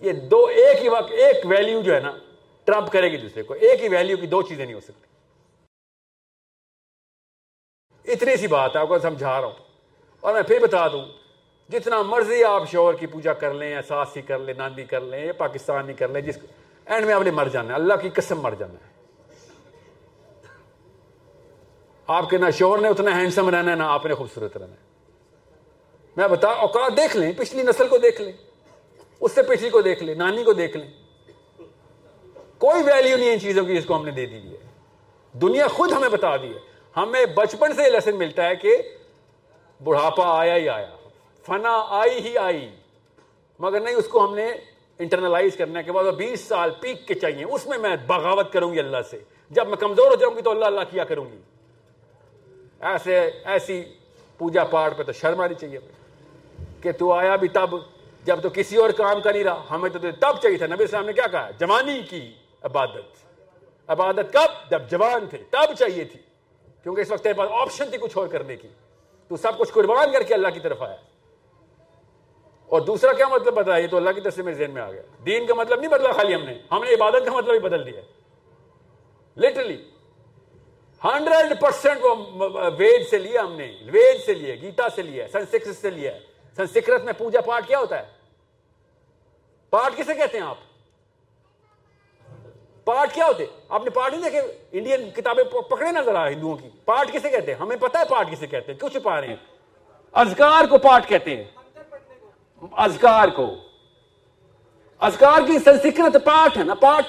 یہ 0.03 0.11
دو 0.11 0.45
ایک 0.45 0.83
ہی 0.83 0.89
وقت، 0.89 1.11
ایک 1.11 1.45
ویلیو 1.45 1.81
جو 1.81 1.95
ہے 1.95 1.99
نا 1.99 2.11
ٹرمپ 2.63 2.91
کرے 2.91 3.11
گی 3.11 3.17
دوسرے 3.17 3.43
کو۔ 3.43 3.53
ایک 3.53 3.83
ہی 3.83 3.87
ویلیو 3.89 4.17
کی 4.17 4.27
دو 4.27 4.41
چیزیں 4.41 4.65
نہیں 4.65 4.75
ہو 4.75 4.79
سکتی۔ 4.79 5.03
اتنی 8.11 8.35
سی 8.35 8.47
بات 8.47 8.75
ہے، 8.75 8.81
آپ 8.81 8.87
کو 8.87 8.99
سمجھا 8.99 9.41
رہا 9.41 9.47
ہوں۔ 9.47 9.53
اور 10.19 10.33
میں 10.33 10.41
پھر 10.41 10.59
بتا 10.59 10.87
دوں، 10.87 11.05
جتنا 11.69 12.01
مرضی 12.01 12.43
آپ 12.43 12.71
شوہر 12.71 12.93
کی 12.93 13.07
پوجا 13.07 13.33
کر 13.33 13.53
لیں، 13.53 13.69
یا 13.69 13.81
ساسی 13.81 14.21
کر 14.21 14.39
لیں، 14.39 14.53
ناندی 14.53 14.83
کر 14.83 15.01
لیں، 15.01 15.25
یا 15.25 15.33
پاکستانی 15.33 15.93
کر 15.93 16.07
لیں، 16.07 16.21
جس 16.21 16.37
اینڈ 16.85 17.05
میں 17.05 17.13
آپ 17.13 17.21
نے 17.21 17.31
مر 17.31 17.47
جانا 17.47 17.69
ہے۔ 17.69 17.73
اللہ 17.73 17.93
کی 18.01 18.09
قسم 18.09 18.41
مر 18.41 18.53
جانا 18.59 18.73
ہے۔ 18.73 19.03
آپ 22.07 22.29
کے 22.29 22.37
نہ 22.37 22.51
شوہر 22.51 22.81
نے 22.81 22.87
اتنا 22.87 23.19
ہینڈسم 23.19 23.49
رہنا 23.49 23.71
ہے، 23.71 23.75
نہ 23.75 23.83
آپ 23.83 24.05
نے 24.05 24.13
خوبصورت 24.13 24.57
رہنا 24.57 24.73
ہے۔ 24.73 25.09
میں 26.17 26.27
بتا، 26.27 26.47
اوقات 26.47 26.97
دیکھ 26.97 27.17
لیں، 27.17 27.31
پچھلی 27.37 27.63
نسل 27.63 27.87
کو 27.87 27.97
دیکھ 27.97 28.21
لیں۔ 28.21 28.52
اس 29.19 29.31
سے 29.31 29.43
پچھلی 29.43 29.69
کو 29.69 29.81
دیکھ 29.81 30.03
لیں، 30.03 30.15
نانی 30.15 30.43
کو 30.43 30.53
دیکھ 30.53 30.77
لیں۔ 30.77 30.91
کوئی 32.57 32.83
ویلیو 32.83 33.17
نہیں 33.17 33.33
ان 33.33 33.39
چیزوں 33.39 33.65
کی 33.65 33.75
جس 33.75 33.85
کو 33.85 33.95
ہم 33.95 34.05
نے 34.05 34.11
دے 34.11 34.25
دی 34.25 34.37
ہے۔ 34.37 34.57
دنیا 35.33 35.67
خود 35.67 35.91
ہمیں 35.91 36.09
بتا 36.09 36.37
دی 36.37 36.47
ہے۔ 36.47 36.59
ہمیں 36.97 37.25
بچپن 37.25 37.73
سے 37.73 37.89
لیسن 37.89 38.17
ملتا 38.17 38.47
ہے 38.47 38.55
کہ 38.55 38.77
بڑھاپا 39.83 40.39
آیا 40.39 40.55
ہی 40.55 40.69
آیا، 40.69 40.95
فنا 41.45 41.85
آئی 41.89 42.27
ہی 42.27 42.37
آئی۔ 42.37 42.69
مگر 43.59 43.79
نہیں، 43.79 43.95
اس 43.95 44.07
کو 44.07 44.25
ہم 44.25 44.35
نے 44.35 44.53
انٹرنلائز 44.99 45.57
کرنے 45.57 45.83
کے 45.83 45.91
بعد 45.91 46.03
بیس 46.03 46.39
سال 46.41 46.71
پیک 46.79 47.07
کے 47.07 47.13
چاہیے۔ 47.13 47.45
اس 47.45 47.67
میں 47.67 47.77
میں 47.77 47.95
بغاوت 48.07 48.53
کروں 48.53 48.73
گی 48.73 48.79
اللہ 48.79 48.97
سے۔ 49.09 49.19
جب 49.49 49.67
میں 49.67 49.77
کمزور 49.77 50.07
ہو 50.07 50.15
جاؤں 50.15 50.35
گی 50.35 50.41
تو 50.41 50.49
اللہ 50.49 50.65
اللہ 50.65 50.79
کیا 50.91 51.03
کروں 51.03 51.25
گی؟ 51.31 51.37
ایسے، 52.79 53.19
ایسی 53.43 53.83
پوجا 54.37 54.63
پاٹ 54.63 54.97
پہ 54.97 55.03
تو 55.03 55.11
شرم 55.11 55.39
آنی 55.39 55.55
چاہیے۔ 55.55 55.79
کہ 56.81 56.91
تو 56.91 57.13
آیا 57.13 57.35
بھی 57.35 57.47
تب 57.47 57.75
جب 58.25 58.41
تو 58.41 58.49
کسی 58.53 58.77
اور 58.77 58.89
کام 58.89 59.21
کا 59.21 59.31
نہیں 59.31 59.43
رہا، 59.43 59.63
ہمیں 59.71 59.89
تو 59.89 59.99
تب 59.99 60.41
چاہیے 60.41 60.57
تھا۔ 60.57 60.67
نبی 60.67 60.83
اسلام 60.83 61.05
نے 61.05 61.13
کیا 61.13 61.27
کہا؟ 61.27 61.49
جوانی 61.59 62.01
کی 62.09 62.33
عبادت۔ 62.61 63.25
عبادت 63.87 64.33
کب؟ 64.33 64.71
جب 64.71 64.81
جوان 64.89 65.27
تھے، 65.29 65.37
تب 65.49 65.73
چاہیے 65.79 66.03
تھی۔ 66.03 66.19
کیونکہ 66.83 67.01
اس 67.01 67.11
وقت 67.11 67.27
پاس 67.37 67.49
آپشن 67.51 67.89
تھی 67.89 67.97
کچھ 67.97 68.17
اور 68.17 68.27
کرنے 68.27 68.55
کی۔ 68.55 68.67
تو 69.27 69.37
سب 69.37 69.57
کچھ 69.57 69.73
قربان 69.73 70.11
کر 70.11 70.23
کے 70.23 70.33
اللہ 70.33 70.47
کی 70.47 70.59
طرف 70.59 70.81
آیا۔ 70.81 70.95
اور 72.65 72.81
دوسرا 72.81 73.13
کیا 73.13 73.27
مطلب 73.27 73.53
بتایا؟ 73.53 73.77
یہ 73.77 73.87
تو 73.87 73.97
اللہ 73.97 74.09
کی 74.09 74.21
طرف 74.21 74.33
سے 74.33 74.43
میرے 74.43 74.55
ذہن 74.55 74.71
میں 74.71 74.81
آ 74.81 74.91
گیا۔ 74.91 75.01
دین 75.25 75.45
کا 75.45 75.53
مطلب 75.53 75.79
نہیں 75.79 75.91
بدلا 75.91 76.11
خالی 76.11 76.35
ہم 76.35 76.43
نے۔ 76.43 76.53
ہم 76.71 76.83
نے 76.83 76.93
عبادت 76.93 77.25
کا 77.25 77.31
مطلب 77.31 77.53
ہی 77.53 77.59
بدل 77.59 77.85
دیا۔ 77.85 78.01
لٹرلی 79.37 79.83
ہنڈریڈ 81.03 81.61
پرسینٹ 81.61 81.97
وہ 82.01 82.15
وید 82.77 83.07
سے 83.09 83.17
لیا 83.17 83.41
ہم 83.41 83.53
نے۔ 83.53 83.77
وید 83.91 84.21
سے 84.25 84.33
لیا، 84.33 84.55
گیتا 84.55 84.89
سے 84.89 85.01
لیا 85.01 85.27
سنسکرت 85.27 85.75
سے 85.75 85.89
لیا۔ 85.89 86.17
سنسکرت 86.55 87.03
میں 87.03 87.13
پوجا 87.13 87.41
پاٹ 87.41 87.67
کیا 87.67 87.79
ہوتا 87.79 87.99
ہے؟ 87.99 88.05
پاٹ 89.69 89.97
کسے 89.97 90.13
کہتے 90.13 90.39
ہیں 90.39 90.45
آپ؟ 90.45 90.57
پاٹ 92.85 93.13
کیا 93.13 93.25
ہوتے؟ 93.25 93.45
آپ 93.69 93.83
نے 93.83 93.89
پاٹ 93.89 94.13
نہیں 94.13 94.23
دیکھے؟ 94.23 94.39
انڈین 94.71 95.11
کتابیں 95.11 95.43
پکڑے 95.43 95.91
نا 95.91 96.01
ذرا 96.01 96.29
ہندوؤں 96.29 96.57
کی۔ 96.57 96.69
پاٹ 96.85 97.11
کسے 97.11 97.29
کہتے 97.29 97.53
ہیں؟ 97.53 97.59
ہمیں 97.59 97.77
پتا 97.77 97.99
ہے 97.99 98.03
پاٹ 98.05 98.31
کسے 98.31 98.47
کہتے 98.47 98.71
ہیں، 98.71 98.79
کیوں 98.79 98.89
چھپا 98.89 99.21
رہے 99.21 99.27
ہیں؟ 99.27 99.35
ازکار 100.11 100.65
کو 100.67 100.77
پاٹ 100.77 101.07
کہتے 101.07 101.35
ہیں۔ 101.37 101.43
ازکار 102.71 103.27
کو۔ 103.27 103.55
ازکار 104.99 105.47
کی 105.47 105.59
سنسکرت 105.59 106.25
پاٹ 106.25 106.57
ہے 106.57 106.63
نا 106.63 106.75
پاٹ 106.75 107.05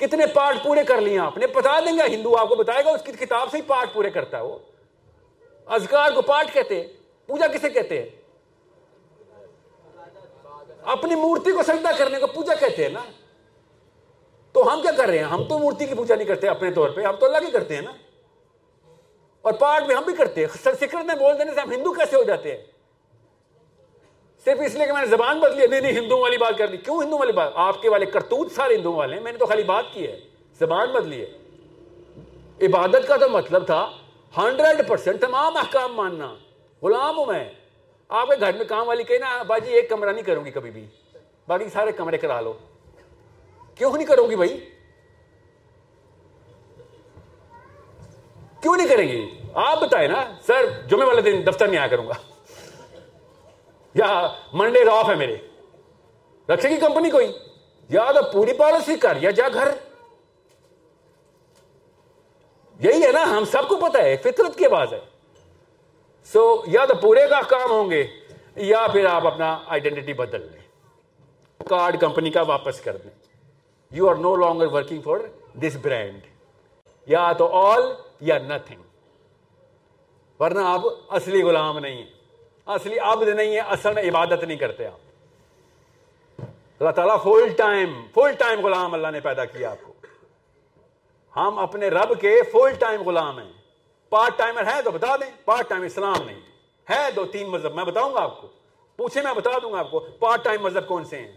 کتنے 0.00 0.26
پاٹ 0.26 0.56
پورے 0.62 0.84
کر 0.84 1.00
لیے 1.00 1.18
آپ 1.18 1.38
نے؟ 1.38 1.46
بتا 1.46 1.80
دیں 1.80 1.98
گے، 1.98 2.16
ہندو 2.16 2.36
آپ 2.36 2.48
کو 2.48 2.54
بتائے 2.54 2.84
گا، 2.84 2.90
اس 2.90 3.02
کی 3.02 3.12
کتاب 3.12 3.50
سے 3.50 3.56
ہی 3.56 3.62
پاٹ 3.62 3.92
پورے 3.92 4.10
کرتا 4.10 4.36
ہے 4.36 4.42
وہ۔ 4.42 4.58
ازکار 5.66 6.10
کو 6.12 6.22
پاٹ 6.22 6.52
کہتے 6.52 6.80
ہیں۔ 6.80 6.99
پوجا 7.30 7.46
کسے 7.46 7.70
کہتے 7.70 8.02
ہیں؟ 8.02 8.08
اپنی 10.82 11.14
مورتی 11.14 11.52
کو 11.52 11.62
سجدہ 11.62 11.88
کرنے 11.98 12.18
کو 12.18 12.26
پوجا 12.26 12.54
کہتے 12.54 12.82
ہیں 12.82 12.92
نا؟ 12.92 13.00
تو 14.52 14.74
ہم 14.74 14.82
کیا 14.82 14.90
کر 14.96 15.06
رہے 15.06 15.18
ہیں؟ 15.18 15.24
ہم 15.24 15.44
تو 15.44 15.58
مورتی 15.58 15.86
کی 15.86 15.94
پوجا 15.94 16.14
نہیں 16.14 16.26
کرتے 16.26 16.48
اپنے 16.48 16.70
طور 16.70 16.90
پہ، 16.90 17.02
ہم 17.02 17.16
تو 17.16 17.26
اللہ 17.26 17.38
کی 17.38 17.50
کرتے 17.50 17.74
ہیں 17.74 17.82
نا؟ 17.82 17.92
اور 19.42 19.52
پارٹ 19.52 19.86
میں 19.86 19.96
ہم 19.96 20.02
بھی 20.02 20.14
کرتے 20.14 20.40
ہیں۔ 20.40 20.48
سر 20.62 20.74
سکرت 20.74 21.04
میں 21.04 21.14
بول 21.14 21.38
دینے 21.38 21.54
سے 21.54 21.60
ہم 21.60 21.72
ہندو 21.72 21.92
کیسے 21.92 22.16
ہو 22.16 22.22
جاتے 22.22 22.56
ہیں؟ 22.56 22.64
صرف 24.44 24.58
اس 24.66 24.74
لیے 24.74 24.86
کہ 24.86 24.92
میں 24.92 25.00
نے 25.00 25.06
زبان 25.06 25.40
بدلی 25.40 25.66
نہیں 25.66 25.80
نہیں 25.80 25.92
ہندو 25.92 26.18
والی 26.18 26.36
بات 26.36 26.58
کر 26.58 26.66
دی 26.66 26.76
کیوں 26.76 27.02
ہندو 27.02 27.18
والی 27.18 27.32
بات؟ 27.32 27.52
آپ 27.54 27.82
کے 27.82 27.88
والے 27.88 28.06
کرتوت 28.06 28.52
سارے 28.52 28.74
ہندو 28.74 28.92
والے 28.92 29.16
ہیں۔ 29.16 29.22
میں 29.22 29.32
نے 29.32 29.38
تو 29.38 29.46
خالی 29.46 29.62
بات 29.62 29.84
کی 29.92 30.06
ہے۔ 30.06 30.20
زبان 30.58 30.92
بدلی 30.92 31.24
ہے۔ 31.24 31.38
عبادت 32.66 33.08
کا 33.08 33.16
تو 33.16 33.28
مطلب 33.28 33.66
تھا۔ 33.66 33.90
ہنڈریڈ 34.36 34.88
پرسینٹ 34.88 35.20
تمام 35.20 35.56
احکام 35.56 35.94
ماننا۔ 35.94 36.34
غلام 36.82 37.18
ہوں 37.18 37.26
میں۔ 37.26 37.50
آپ 38.08 38.28
کے 38.28 38.40
گھر 38.40 38.52
میں 38.52 38.64
کام 38.64 38.88
والی 38.88 39.04
کہنا 39.04 39.42
باجی 39.42 39.70
ایک 39.70 39.90
کمرہ 39.90 40.12
نہیں 40.12 40.24
کروں 40.24 40.44
گی 40.44 40.50
کبھی 40.50 40.70
بھی۔ 40.70 40.86
باقی 41.48 41.68
سارے 41.68 41.92
کمرے 41.92 42.18
کرا 42.18 42.40
لو۔ 42.40 42.52
کیوں 43.74 43.92
نہیں 43.92 44.06
کروں 44.06 44.30
گی 44.30 44.36
بھائی؟ 44.36 44.70
کیوں 48.60 48.76
نہیں 48.76 48.88
کریں 48.88 49.08
گی؟ 49.08 49.42
آپ 49.54 49.80
بتائیں 49.80 50.08
نا، 50.08 50.32
سر 50.46 50.86
جمعے 50.86 51.06
والے 51.06 51.20
دن 51.20 51.42
دفتر 51.46 51.68
نہیں 51.68 51.78
آیا 51.78 51.88
کروں 51.88 52.08
گا۔ 52.08 52.12
یا 53.94 54.34
منڈے 54.52 54.90
آف 54.90 55.10
ہے 55.10 55.14
میرے۔ 55.14 55.36
رکھے 56.48 56.68
گی 56.68 56.76
کمپنی 56.76 57.10
کوئی؟ 57.10 57.38
یا 57.88 58.12
تو 58.12 58.32
پوری 58.32 58.52
پالیسی 58.52 58.96
کر، 58.96 59.18
یا 59.20 59.30
جا 59.30 59.48
گھر۔ 59.54 59.68
یہی 62.80 63.02
ہے 63.02 63.12
نا، 63.12 63.22
ہم 63.22 63.44
سب 63.44 63.68
کو 63.68 63.76
پتا 63.76 64.02
ہے، 64.02 64.16
فطرت 64.16 64.58
کی 64.58 64.66
آواز 64.66 64.92
ہے۔ 64.92 65.19
سو 66.32 66.62
یا 66.66 66.84
تو 66.84 66.94
پورے 66.94 67.28
کا 67.30 67.40
کام 67.42 67.70
ہوں 67.70 67.90
گے، 67.90 68.06
یا 68.56 68.86
پھر 68.92 69.06
آپ 69.06 69.26
اپنا 69.26 69.58
آئیڈینٹی 69.66 70.12
بدل 70.12 70.40
لیں۔ 70.40 70.60
کارڈ 71.68 72.00
کمپنی 72.00 72.30
کا 72.30 72.42
واپس 72.42 72.80
کر 72.80 72.96
دیں۔ 72.96 73.10
You 73.90 74.08
are 74.08 74.14
no 74.14 74.36
longer 74.36 74.66
working 74.66 75.00
for 75.00 75.18
this 75.54 75.76
brand 75.82 76.20
یا 77.06 77.32
تو 77.32 77.46
آل 77.46 77.82
یا 78.20 78.38
نتھنگ 78.38 78.82
ورنہ 80.40 80.58
آپ 80.64 80.80
اصلی 81.08 81.42
غلام 81.42 81.78
نہیں 81.78 81.96
ہیں۔ 81.96 82.10
اصلی 82.66 82.98
عبد 82.98 83.28
نہیں 83.28 83.54
ہے 83.54 83.60
اصل 83.60 83.94
میں 83.94 84.02
عبادت 84.02 84.44
نہیں 84.44 84.58
کرتے 84.58 84.86
آپ۔ 84.86 84.98
اللہ 86.80 86.90
تعالیٰ 86.90 87.22
فل 87.22 87.52
ٹائم 87.56 88.06
فل 88.14 88.32
ٹائم 88.38 88.66
غلام 88.66 88.94
اللہ 88.94 89.08
نے 89.08 89.20
پیدا 89.20 89.44
کیا 89.44 89.70
آپ 89.70 89.76
کو۔ 89.82 89.92
ہم 91.36 91.58
اپنے 91.58 91.88
رب 91.88 92.20
کے 92.20 92.42
فل 92.52 92.74
ٹائم 92.78 93.02
غلام 93.02 93.38
ہیں۔ 93.38 93.59
پارٹ 94.10 94.38
ٹائمر 94.38 94.66
ہے 94.66 94.82
تو 94.82 94.90
بتا 94.90 95.16
دیں 95.16 95.30
پارٹ 95.44 95.68
ٹائم 95.68 95.82
اسلام 95.82 96.22
نہیں۔ 96.26 96.40
ہے 96.90 97.10
دو 97.16 97.24
تین 97.24 97.48
مذہب، 97.48 97.74
میں 97.74 97.84
بتاؤں 97.84 98.14
گا 98.14 98.20
آپ 98.20 98.40
کو۔ 98.40 98.48
پوچھے 98.96 99.22
میں 99.22 99.34
بتا 99.34 99.50
دوں 99.62 99.72
گا 99.72 99.78
آپ 99.78 99.90
کو 99.90 100.00
پارٹ 100.00 100.44
ٹائم 100.44 100.62
مذہب 100.62 100.88
کون 100.88 101.04
سے 101.04 101.18
ہیں؟ 101.18 101.32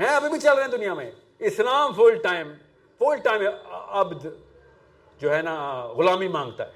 ہیں 0.00 0.08
ابھی 0.08 0.28
بھی 0.28 0.40
چل 0.40 0.52
رہے 0.52 0.62
ہیں 0.62 0.70
دنیا 0.70 0.94
میں۔ 0.94 1.10
Islam 1.38 1.92
full 1.92 2.18
time 2.22 2.52
full 2.98 3.16
time 3.24 3.42
عبد 3.70 4.26
جو 5.20 5.34
ہے 5.34 5.42
نا، 5.42 5.86
غلامی 5.86 6.28
مانگتا 6.28 6.66
ہے۔ 6.66 6.72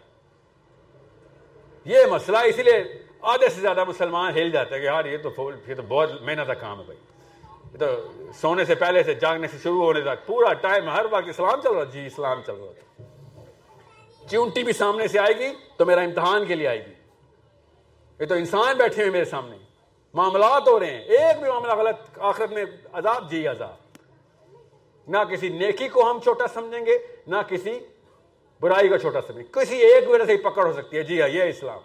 یہ 1.85 1.99
مسئلہ 2.11 2.37
اسی 2.37 2.63
لیے 2.63 3.03
آدھے 3.21 3.49
سے 3.49 3.61
زیادہ 3.61 3.85
مسلمان 3.85 4.33
ہل 4.33 4.51
جاتے 4.51 4.75
ہیں 4.75 4.81
کہ 4.81 4.87
یار 4.87 5.05
یہ 5.05 5.19
تو 5.19 5.51
یہ 5.69 5.75
تو 5.75 5.83
بہت 5.83 6.11
محنت 6.23 6.47
کا 6.47 6.55
کام 6.55 6.79
ہے 6.79 6.85
بھائی۔ 6.85 6.99
یہ 7.73 7.79
تو 7.79 7.87
سونے 8.35 8.65
سے 8.65 8.75
پہلے 8.75 9.03
سے 9.03 9.15
جاگنے 9.15 9.49
سے 9.49 9.57
شروع 9.63 9.85
ہونے 9.85 10.01
تک 10.01 10.27
پورا 10.27 10.53
ٹائم 10.53 10.89
ہر 10.89 11.07
وقت 11.11 11.29
اسلام 11.29 11.61
چل 11.61 11.71
رہا 11.71 11.85
جی 11.85 12.07
اسلام 12.07 12.41
چل 12.47 12.55
رہا 12.55 12.73
تھا۔ 12.73 13.03
چونٹی 14.31 14.65
بھی 14.65 14.73
سامنے 14.73 15.09
سے 15.09 15.19
آئے 15.19 15.39
گی؟ 15.39 15.55
تو 15.77 15.87
میرا 15.87 16.01
امتحان 16.01 16.47
کے 16.47 16.55
لیے 16.55 16.69
آئے 16.69 16.87
گی۔ 16.87 16.93
یہ 18.21 18.27
تو 18.27 18.35
انسان 18.35 18.77
بیٹھے 18.77 19.03
ہوئے 19.03 19.13
میرے 19.13 19.25
سامنے۔ 19.25 19.57
معاملات 20.15 20.69
ہو 20.69 20.81
رہے 20.81 20.91
ہیں۔ 20.91 21.01
ایک 21.01 21.41
بھی 21.41 21.51
معاملہ 21.51 21.73
غلط، 21.73 22.19
آخرت 22.19 22.51
میں 22.53 22.65
عذاب 22.93 23.31
جی 23.31 23.47
عذاب۔ 23.49 23.75
نہ 25.09 25.19
کسی 25.31 25.49
نیکی 25.49 25.89
کو 25.89 26.11
ہم 26.11 26.21
چھوٹا 26.21 26.47
سمجھیں 26.47 26.87
گے، 26.87 26.99
نہ 27.27 27.37
کسی 27.49 27.79
برائی 28.61 28.89
کا 28.89 28.99
چھوٹا 28.99 29.21
سمجھیں 29.21 29.53
کسی 29.53 29.77
ایک 29.77 30.11
وجہ 30.11 30.25
سے 30.25 30.33
ہی 30.33 30.37
پکڑ 30.37 30.67
ہو 30.67 30.73
سکتی 30.73 30.97
ہے۔ 30.97 31.03
جی 31.03 31.21
ہاں 31.21 31.29
یہ 31.29 31.43
اسلام۔ 31.43 31.81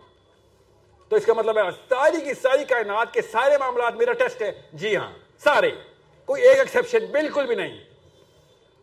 تو 1.10 1.16
اس 1.16 1.26
کا 1.26 1.34
مطلب 1.34 1.58
ہے، 1.58 1.64
ساری 1.90 2.22
کی 2.22 2.34
ساری 2.34 2.64
کائنات 2.64 3.14
کے 3.14 3.22
سارے 3.22 3.58
معاملات 3.58 3.96
میرا 3.96 4.14
ٹیسٹ 4.14 4.42
ہے۔ 4.42 4.62
جی 4.74 4.96
ہاں 4.96 5.12
سارے۔ 5.38 5.72
کوئی 6.26 6.42
ایک 6.42 6.60
ایکسپشن 6.60 7.06
بالکل 7.06 7.46
بھی 7.46 7.56
نہیں۔ 7.56 7.84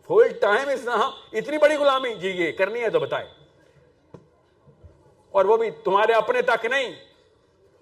فل 0.08 0.32
ٹائم 0.40 0.68
اسلام 0.68 1.10
اتنی 1.32 1.58
بڑی 1.58 1.76
غلامی۔ 1.76 2.14
جی 2.14 2.28
یہ 2.28 2.52
کرنی 2.52 2.80
ہے 2.80 2.90
تو 2.90 3.00
بتائیں۔ 3.00 3.41
اور 5.32 5.44
وہ 5.44 5.56
بھی 5.56 5.70
تمہارے 5.70 6.12
اپنے 6.12 6.42
تک 6.42 6.66
نہیں۔ 6.66 6.92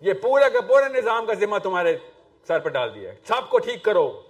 یہ 0.01 0.13
پورے 0.13 0.51
کے 0.53 0.61
پورے 0.61 0.89
نظام 0.89 1.27
کا 1.27 1.35
ذمہ 1.35 1.59
تمہارے 1.59 1.97
سر 2.47 2.59
پہ 2.59 2.69
ڈال 2.69 2.95
دیا 2.95 3.11
سب 3.29 3.51
کو 3.51 3.59
ٹھیک 3.59 3.83
کرو۔ 3.83 4.21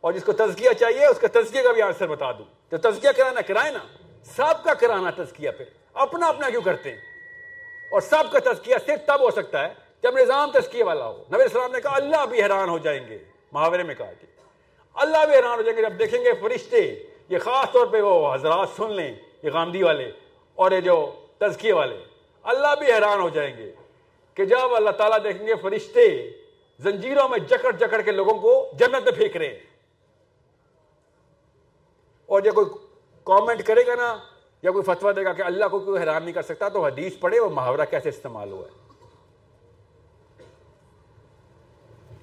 اور 0.00 0.12
جس 0.12 0.24
کو 0.24 0.32
تزکیہ 0.32 0.70
چاہیے، 0.80 1.06
اس 1.06 1.20
کا 1.20 1.40
تزکیہ 1.40 1.62
کا 1.62 1.72
بھی 1.72 1.82
آنسر 1.82 2.06
بتا 2.06 2.32
دوں۔ 2.32 2.44
تو 2.68 2.90
تزکیہ 2.90 3.10
کرانا 3.16 3.40
کرائے 3.40 3.70
نا، 3.70 3.78
سب 4.24 4.64
کا 4.64 4.74
کرانا 4.74 5.10
تزکیہ 5.10 5.50
پھر۔ 5.50 5.64
اپنا 5.92 6.26
اپنا 6.26 6.50
کیوں 6.50 6.62
کرتے 6.62 6.90
ہیں؟ 6.90 6.98
اور 7.90 8.00
سب 8.00 8.24
کا 8.32 8.52
تزکیہ 8.52 8.74
صرف 8.86 9.06
تب 9.06 9.20
ہو 9.20 9.30
سکتا 9.30 9.68
ہے 9.68 9.74
جب 10.02 10.18
نظام 10.18 10.50
تزکیہ 10.50 10.84
والا 10.84 11.06
ہو۔ 11.08 11.24
نبی 11.32 11.42
السلام 11.42 11.72
نے 11.72 11.80
کہا، 11.80 11.96
اللہ 11.96 12.26
بھی 12.26 12.42
حیران 12.42 12.68
ہو 12.68 12.78
جائیں 12.78 13.08
گے۔ 13.08 13.18
محاورے 13.52 13.82
میں 13.82 13.94
کہا 13.94 14.12
کہ 14.20 14.26
اللہ 14.94 15.26
بھی 15.26 15.34
حیران 15.34 15.58
ہو 15.58 15.62
جائیں 15.62 15.76
گے۔ 15.76 15.82
جب 15.82 15.98
دیکھیں 15.98 16.24
گے 16.24 16.32
فرشتے، 16.40 17.02
یہ 17.28 17.38
خاص 17.38 17.72
طور 17.72 17.86
پہ 17.86 18.00
وہ 18.00 18.34
حضرات 18.34 18.68
سن 18.76 18.92
لیں، 18.92 19.14
یہ 19.42 19.50
غامدی 19.50 19.82
والے 19.82 20.10
اور 20.54 20.72
یہ 20.72 20.80
جو 20.80 21.12
تزکیے 21.38 21.72
والے۔ 21.72 22.15
اللہ 22.46 22.74
بھی 22.78 22.92
حیران 22.92 23.20
ہو 23.20 23.28
جائیں 23.28 23.56
گے 23.56 23.72
کہ 24.34 24.44
جب 24.44 24.74
اللہ 24.74 24.90
تعالیٰ 24.90 25.24
دیکھیں 25.24 25.46
گے 25.46 25.54
فرشتے 25.62 26.30
زنجیروں 26.78 27.28
میں 27.28 27.38
جکڑ 27.38 27.76
جکڑ 27.76 28.00
کے 28.00 28.10
لوگوں 28.10 28.34
کو 28.34 28.70
جنت 28.78 29.04
میں 29.04 29.12
پھینک 29.12 29.36
رہے 29.36 29.48
ہیں۔ 29.48 29.58
اور 32.26 32.40
جب 32.40 32.54
کوئی 32.54 32.66
کامنٹ 33.24 33.62
کرے 33.62 33.86
گا 33.86 33.94
نا، 33.94 34.16
یا 34.62 34.70
کوئی 34.70 34.84
فتوا 34.84 35.12
دے 35.16 35.24
گا 35.24 35.32
کہ 35.32 35.42
اللہ 35.42 35.64
کو 35.70 35.78
کوئی 35.78 36.00
حیران 36.00 36.22
نہیں 36.22 36.32
کر 36.32 36.42
سکتا، 36.42 36.68
تو 36.68 36.84
حدیث 36.84 37.18
پڑھے 37.20 37.40
وہ 37.40 37.48
محاورہ 37.48 37.84
کیسے 37.90 38.08
استعمال 38.08 38.52
ہوا 38.52 38.66
ہے۔ 38.66 38.86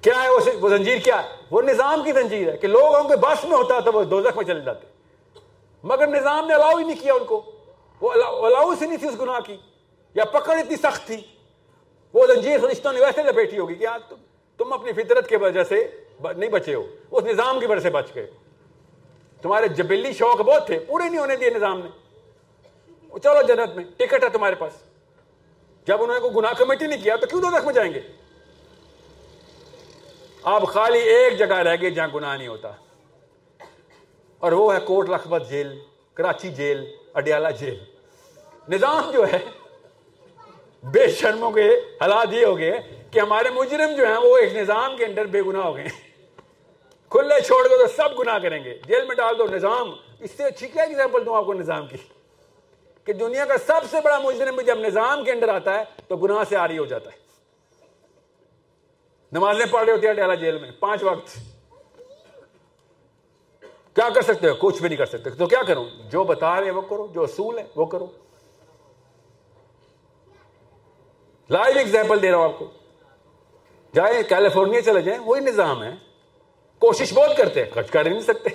کیا 0.00 0.22
ہے 0.22 0.56
وہ 0.60 0.68
زنجیر 0.68 0.98
کیا 0.98 1.22
ہے؟ 1.24 1.28
وہ 1.50 1.62
نظام 1.62 2.02
کی 2.04 2.12
زنجیر 2.12 2.52
ہے 2.52 2.56
کہ 2.56 2.68
لوگوں 2.68 3.08
کے 3.08 3.16
بس 3.16 3.44
میں 3.44 3.56
ہوتا 3.56 3.80
تو 3.80 3.92
وہ 3.92 4.04
دوزخ 4.04 4.36
میں 4.36 4.44
چل 4.44 4.64
جاتے۔ 4.64 4.86
مگر 5.82 6.06
نظام 6.06 6.46
نے 6.46 6.54
الاؤ 6.54 6.78
ہی 6.78 6.84
نہیں 6.84 7.00
کیا 7.00 7.14
ان 7.14 7.24
کو۔ 7.24 7.50
وہ 8.00 8.12
الاؤ 8.46 8.74
سے 8.78 8.86
نہیں 8.86 8.96
تھی 8.96 9.08
اس 9.08 9.20
گناہ 9.20 9.40
کی۔ 9.40 9.56
یا 10.14 10.24
پکڑ 10.24 10.58
اتنی 10.58 10.76
سخت 10.76 11.06
تھی۔ 11.06 11.20
وہ 12.14 12.26
زنجیر 12.26 12.58
فرشتوں 12.60 12.92
نے 12.92 13.00
ویسے 13.00 13.22
لپیٹی 13.22 13.58
ہوگی 13.58 13.74
کہ 13.74 13.86
تم 14.08 14.16
تم 14.56 14.72
اپنی 14.72 14.92
فطرت 14.92 15.28
کے 15.28 15.36
وجہ 15.36 15.64
سے 15.64 16.04
نہیں 16.36 16.50
بچے 16.50 16.74
ہو۔ 16.74 16.82
اس 17.10 17.24
نظام 17.24 17.60
کی 17.60 17.66
وجہ 17.66 17.80
سے 17.80 17.90
بچ 17.90 18.06
گئے۔ 18.14 18.30
تمہارے 19.42 19.68
جبلی 19.68 20.12
شوق 20.12 20.36
بہت 20.36 20.66
تھے، 20.66 20.78
پورے 20.78 21.08
نہیں 21.08 21.18
ہونے 21.18 21.36
دیے 21.36 21.50
نظام 21.50 21.78
نے۔ 21.78 21.90
چلو 23.22 23.42
جنت 23.42 23.76
میں، 23.76 23.84
ٹکٹ 23.96 24.24
ہے 24.24 24.28
تمہارے 24.28 24.54
پاس۔ 24.54 24.72
جب 25.86 26.02
انہوں 26.02 26.14
نے 26.14 26.20
کوئی 26.20 26.34
گناہ 26.36 26.52
کمیٹی 26.52 26.86
نہیں 26.86 27.02
کیا 27.02 27.16
تو 27.16 27.26
کیوں 27.26 27.40
دو 27.40 27.50
میں 27.50 27.72
جائیں 27.72 27.94
گے؟ 27.94 28.00
آپ 30.42 30.62
خالی 30.62 30.98
ایک 30.98 31.38
جگہ 31.38 31.54
رہ 31.54 31.76
گئے 31.80 31.90
جہاں 31.90 32.08
گناہ 32.14 32.36
نہیں 32.36 32.48
ہوتا۔ 32.48 32.72
اور 34.38 34.52
وہ 34.52 34.74
ہے 34.74 34.80
Kot 34.80 35.10
Lakhpat 35.10 35.50
jail, 35.50 35.78
Karachi 36.14 36.50
jail, 36.50 36.96
Adiala 37.14 37.48
jail. 37.58 37.84
نظام 38.68 39.10
جو 39.10 39.26
ہے 39.32 39.38
بے 40.84 41.08
شرموں 41.08 41.50
کے 41.50 41.68
حالات 42.00 42.28
یہ 42.32 42.46
ہو 42.46 42.58
گئے 42.58 42.80
کہ 43.10 43.20
ہمارے 43.20 43.50
مجرم 43.50 43.96
جو 43.96 44.06
ہیں 44.06 44.18
وہ 44.18 44.36
ایک 44.38 44.56
نظام 44.56 44.96
کے 44.96 45.04
اندر 45.04 45.26
بے 45.26 45.42
گناہ 45.42 45.62
ہو 45.62 45.76
گئے 45.76 45.86
کھلے 47.08 47.40
چھوڑ 47.40 47.68
دو 47.68 47.86
تو 47.86 47.86
سب 47.96 48.18
گناہ 48.18 48.38
کریں 48.38 48.64
گے۔ 48.64 48.78
جیل 48.86 49.06
میں 49.06 49.16
ڈال 49.16 49.38
دو 49.38 49.46
نظام۔ 49.46 49.94
اس 50.20 50.30
سے 50.36 50.44
اچھی 50.44 50.68
کیا 50.68 50.82
ایگزامپل 50.82 51.26
دوں 51.26 51.36
آپ 51.36 51.46
کو 51.46 51.54
نظام 51.54 51.86
کی؟ 51.86 51.96
کہ 53.04 53.12
دنیا 53.12 53.44
کا 53.44 53.58
سب 53.58 53.80
سے 53.90 53.96
بڑا 54.04 54.18
مجرم 54.18 54.60
جب 54.60 54.78
نظام 54.78 55.24
کے 55.24 55.32
اندر 55.32 55.48
آتا 55.48 55.78
ہے 55.78 55.84
تو 56.08 56.16
گناہ 56.16 56.44
سے 56.48 56.56
آری 56.56 56.78
ہو 56.78 56.84
جاتا 56.84 57.10
ہے۔ 57.10 57.16
نمازیں 59.32 59.66
پڑھ 59.70 59.84
رہے 59.84 59.92
ہوتے 59.92 60.06
ہیں 60.06 60.14
ڈالا 60.14 60.34
جیل 60.34 60.58
میں، 60.58 60.70
پانچ 60.80 61.02
وقت۔ 61.02 61.38
کیا 63.94 64.08
کر 64.14 64.22
سکتے 64.22 64.48
ہو؟ 64.48 64.54
کچھ 64.58 64.80
بھی 64.80 64.88
نہیں 64.88 64.98
کر 64.98 65.06
سکتے۔ 65.06 65.30
تو 65.30 65.46
کیا 65.46 65.62
کروں 65.62 65.84
جو 66.10 66.24
بتا 66.24 66.56
رہے 66.56 66.64
ہیں 66.64 66.74
وہ 66.74 66.80
کرو، 66.80 67.06
جو 67.06 67.22
اصول 67.22 67.58
ہے 67.58 67.64
وہ 67.76 67.86
کرو۔ 67.86 68.06
لائیو 71.50 71.78
ایگزامپل 71.78 72.22
دے 72.22 72.30
رہا 72.30 72.38
ہوں 72.38 72.44
آپ 72.44 72.58
کو۔ 72.58 72.70
جائیں 73.94 74.22
کیلیفورنیا 74.28 74.82
چلے 74.82 75.00
جائیں، 75.00 75.20
وہی 75.20 75.40
نظام 75.40 75.82
ہے۔ 75.82 75.90
کوشش 76.78 77.12
بہت 77.12 77.36
کرتے 77.36 77.64
ہیں، 77.64 77.70
خرچ 77.70 77.90
کر 77.90 78.06
ہی 78.06 78.10
نہیں 78.10 78.20
سکتے۔ 78.20 78.50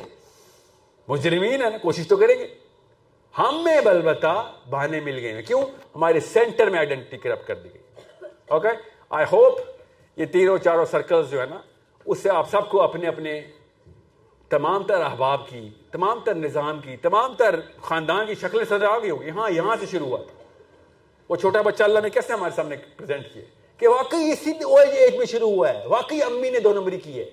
مجرمین 1.08 1.62
ہے 1.62 1.70
نا، 1.70 1.78
کوشش 1.78 2.08
تو 2.08 2.18
کریں 2.18 2.40
گے۔ 2.40 2.48
ہم 3.38 3.62
میں 3.64 3.82
بلبتا 3.82 4.52
بہانے 4.70 5.00
مل 5.00 5.20
گئے 5.20 5.34
ہیں۔ 5.34 5.42
کیوں؟ 5.42 5.62
ہمارے 5.96 6.20
سینٹر 6.20 6.70
میں 6.70 6.80
آئیڈینٹی 6.80 7.18
کرپٹ 7.18 7.48
کر 7.48 7.56
دی 7.56 7.70
گئی۔ 7.74 7.82
اوکے 8.48 8.68
آئی 9.10 9.26
ہوپ 9.32 9.60
یہ 10.16 10.26
تینوں 10.26 10.58
چاروں 10.58 10.86
سرکلز 10.86 11.32
جو 11.32 11.42
ہے 11.42 11.46
نا، 11.46 11.60
اس 12.06 12.20
سے 12.20 12.30
آپ 12.30 12.50
سب 12.50 12.70
کو 12.70 12.82
اپنے 12.82 13.08
اپنے 13.08 13.42
تمام 14.50 14.84
تر 14.84 15.02
احباب 15.02 15.50
کی، 15.50 15.70
تمام 15.92 16.20
تر 16.20 16.36
نظام 16.36 16.80
کی، 16.80 16.98
تمام 16.98 17.34
تر 17.34 17.60
خاندان 17.82 18.26
کی 18.26 18.36
شکلیں 18.36 18.66
سزا 18.66 18.88
آ 18.88 19.00
گئی 19.00 19.10
ہوگی 19.10 19.30
ہاں 19.30 19.50
یہاں 19.50 19.76
سے 19.80 19.86
شروع 19.86 20.08
ہوا 20.08 20.18
تھا۔ 20.18 20.39
وہ 21.30 21.36
چھوٹا 21.36 21.62
بچہ 21.62 21.84
اللہ 21.84 22.00
نے 22.00 22.10
کیسے 22.10 22.34
ہمارے 22.34 22.56
سامنے 22.56 22.76
پریزنٹ 22.98 23.34
کیے؟ 23.34 23.46
کہ 23.78 23.88
واقعی 23.88 24.32
اسی 24.32 24.52
ایج 24.98 25.16
میں 25.16 25.26
شروع 25.26 25.50
ہوا 25.50 25.70
ہے۔ 25.70 25.88
واقعی 25.88 26.22
امی 26.24 26.50
نے 26.50 26.60
دو 26.60 26.74
نمبری 26.74 26.98
کی 26.98 27.20
ہے۔ 27.20 27.30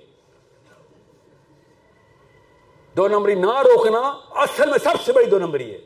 دو 2.97 3.09
نمبری 3.09 3.35
نہ 3.35 3.61
روکنا 3.61 3.99
اصل 4.31 4.71
میں 4.71 4.79
سب 4.79 5.03
سے 5.05 5.13
بڑی 5.13 5.27
دو 5.27 5.39
نمبری 5.39 5.75
ہے۔ 5.75 5.79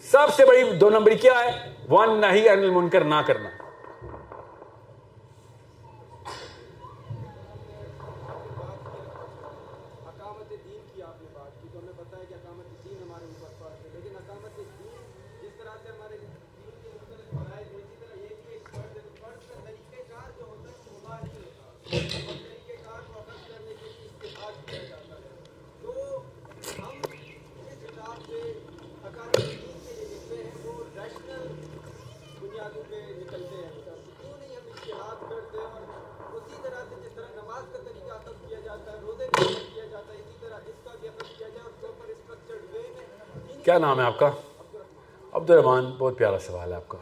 سب 0.00 0.34
سے 0.36 0.46
بڑی 0.46 0.62
دو 0.76 0.90
نمبری 0.90 1.16
کیا 1.16 1.38
ہے؟ 1.40 1.74
ون 1.88 2.20
نہیں 2.20 2.48
انل 2.48 2.70
منکر 2.70 3.04
نہ 3.04 3.20
کرنا 3.26 3.48
اقامت 10.06 10.50
دین 10.50 10.86
کی 10.94 11.02
آپ 11.02 11.22
نے 11.22 11.28
بات 11.32 11.62
کی 11.62 11.68
تو 11.72 11.78
ہمیں 11.78 11.92
پتہ 11.96 12.16
ہے 12.16 12.24
کہ 12.28 12.34
اقامت 12.34 12.84
دین 12.84 13.02
ہمارے 13.02 13.24
اوپر 13.24 13.48
فرض 13.58 13.84
ہے 13.84 13.90
لیکن 13.92 14.16
اقامت 14.16 14.56
دین 14.56 14.96
جس 15.42 15.50
طرح 15.58 15.76
سے 15.82 15.88
ہمارے 15.88 16.16
دین 16.16 16.30
کے 16.82 16.90
مختلف 16.94 17.30
فرائض 17.30 17.66
ہیں 17.72 17.80
اسی 17.80 17.96
طرح 18.00 18.20
یہ 18.22 18.34
بھی 18.36 18.52
ایک 18.52 18.68
فرض 18.72 18.96
ہے 18.96 19.02
تو 19.02 19.14
فرض 19.20 19.48
کا 19.48 19.60
طریقہ 19.64 20.02
کار 20.12 20.30
جو 20.38 20.44
ہوتا 20.44 20.70
ہے 20.70 20.76
وہ 20.86 20.98
مباح 20.98 21.18
نہیں 21.22 21.44
ہوتا 21.44 21.64
اور 22.26 22.36
طریقہ 22.42 22.82
کار 22.84 23.00
کو 23.06 23.20
اخذ 23.20 23.48
کرنے 23.48 23.74
کے 23.80 23.88
لیے 23.88 24.08
استحاج 24.08 24.64
کیا 24.66 24.82
جاتا 24.84 25.14
ہے 25.14 25.30
تو 25.82 25.92
ہم 26.78 27.00
اس 27.66 27.84
حساب 27.84 28.26
سے 28.26 28.40
اقامت 29.04 29.36
دین 29.38 29.78
کے 29.86 29.94
جو 29.94 30.14
حصے 30.14 30.42
ہیں 30.42 30.52
وہ 30.64 30.82
ریشنل 30.96 31.46
بنیادوں 32.40 32.82
پہ 32.90 33.02
نکلتے 33.18 33.56
ہیں 33.56 33.70
کیوں 34.20 34.36
نہیں 34.38 34.56
ہم 34.56 34.70
اشتہاد 34.72 35.28
کرتے 35.30 35.58
اور 35.58 35.90
اسی 36.36 36.56
طرح 36.62 36.84
سے 36.88 36.94
جس 37.02 37.14
طرح 37.14 37.34
نماز 37.34 37.64
کا 37.72 37.78
طریقہ 37.84 38.14
اخذ 38.14 38.48
کیا 38.48 38.58
جاتا 38.64 38.92
ہے 38.92 38.98
روزے 39.02 39.26
کا 39.32 39.42
اخذ 39.42 39.74
کیا 39.74 39.84
جاتا 39.90 40.12
ہے 40.12 40.18
اسی 40.18 40.36
طرح 40.40 40.58
اس 40.66 40.78
کا 40.84 40.90
بھی 41.00 41.08
اخذ 41.08 41.36
کیا 41.38 41.48
جائے 41.48 41.62
اور 41.62 41.72
پراپر 41.80 42.08
اسٹرکچرڈ 42.08 42.74
وے 42.74 42.82
میں 42.96 43.06
کیا 43.72 43.78
نام 43.78 44.00
ہے 44.00 44.04
آپ 44.04 44.18
کا؟ 44.18 44.30
عبد 45.32 45.50
الرحمان 45.50 45.84
بہت 45.98 46.16
پیارا 46.18 46.38
سوال 46.38 46.70
ہے 46.70 46.76
آپ 46.76 46.88
کا۔ 46.88 46.98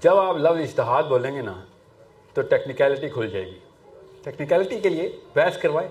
جب 0.00 0.16
آپ 0.16 0.36
لفظ 0.36 0.60
اشتہاد 0.60 1.02
بولیں 1.02 1.34
گے 1.36 1.40
نا، 1.42 1.54
تو 2.34 2.42
ٹیکنیکلٹی 2.42 3.08
کھل 3.08 3.30
جائے 3.30 3.44
گی۔ 3.46 3.58
ٹیکنیکلٹی 4.24 4.78
کے 4.80 4.88
لیے 4.88 5.08
بحث 5.34 5.58
کروائے 5.58 5.88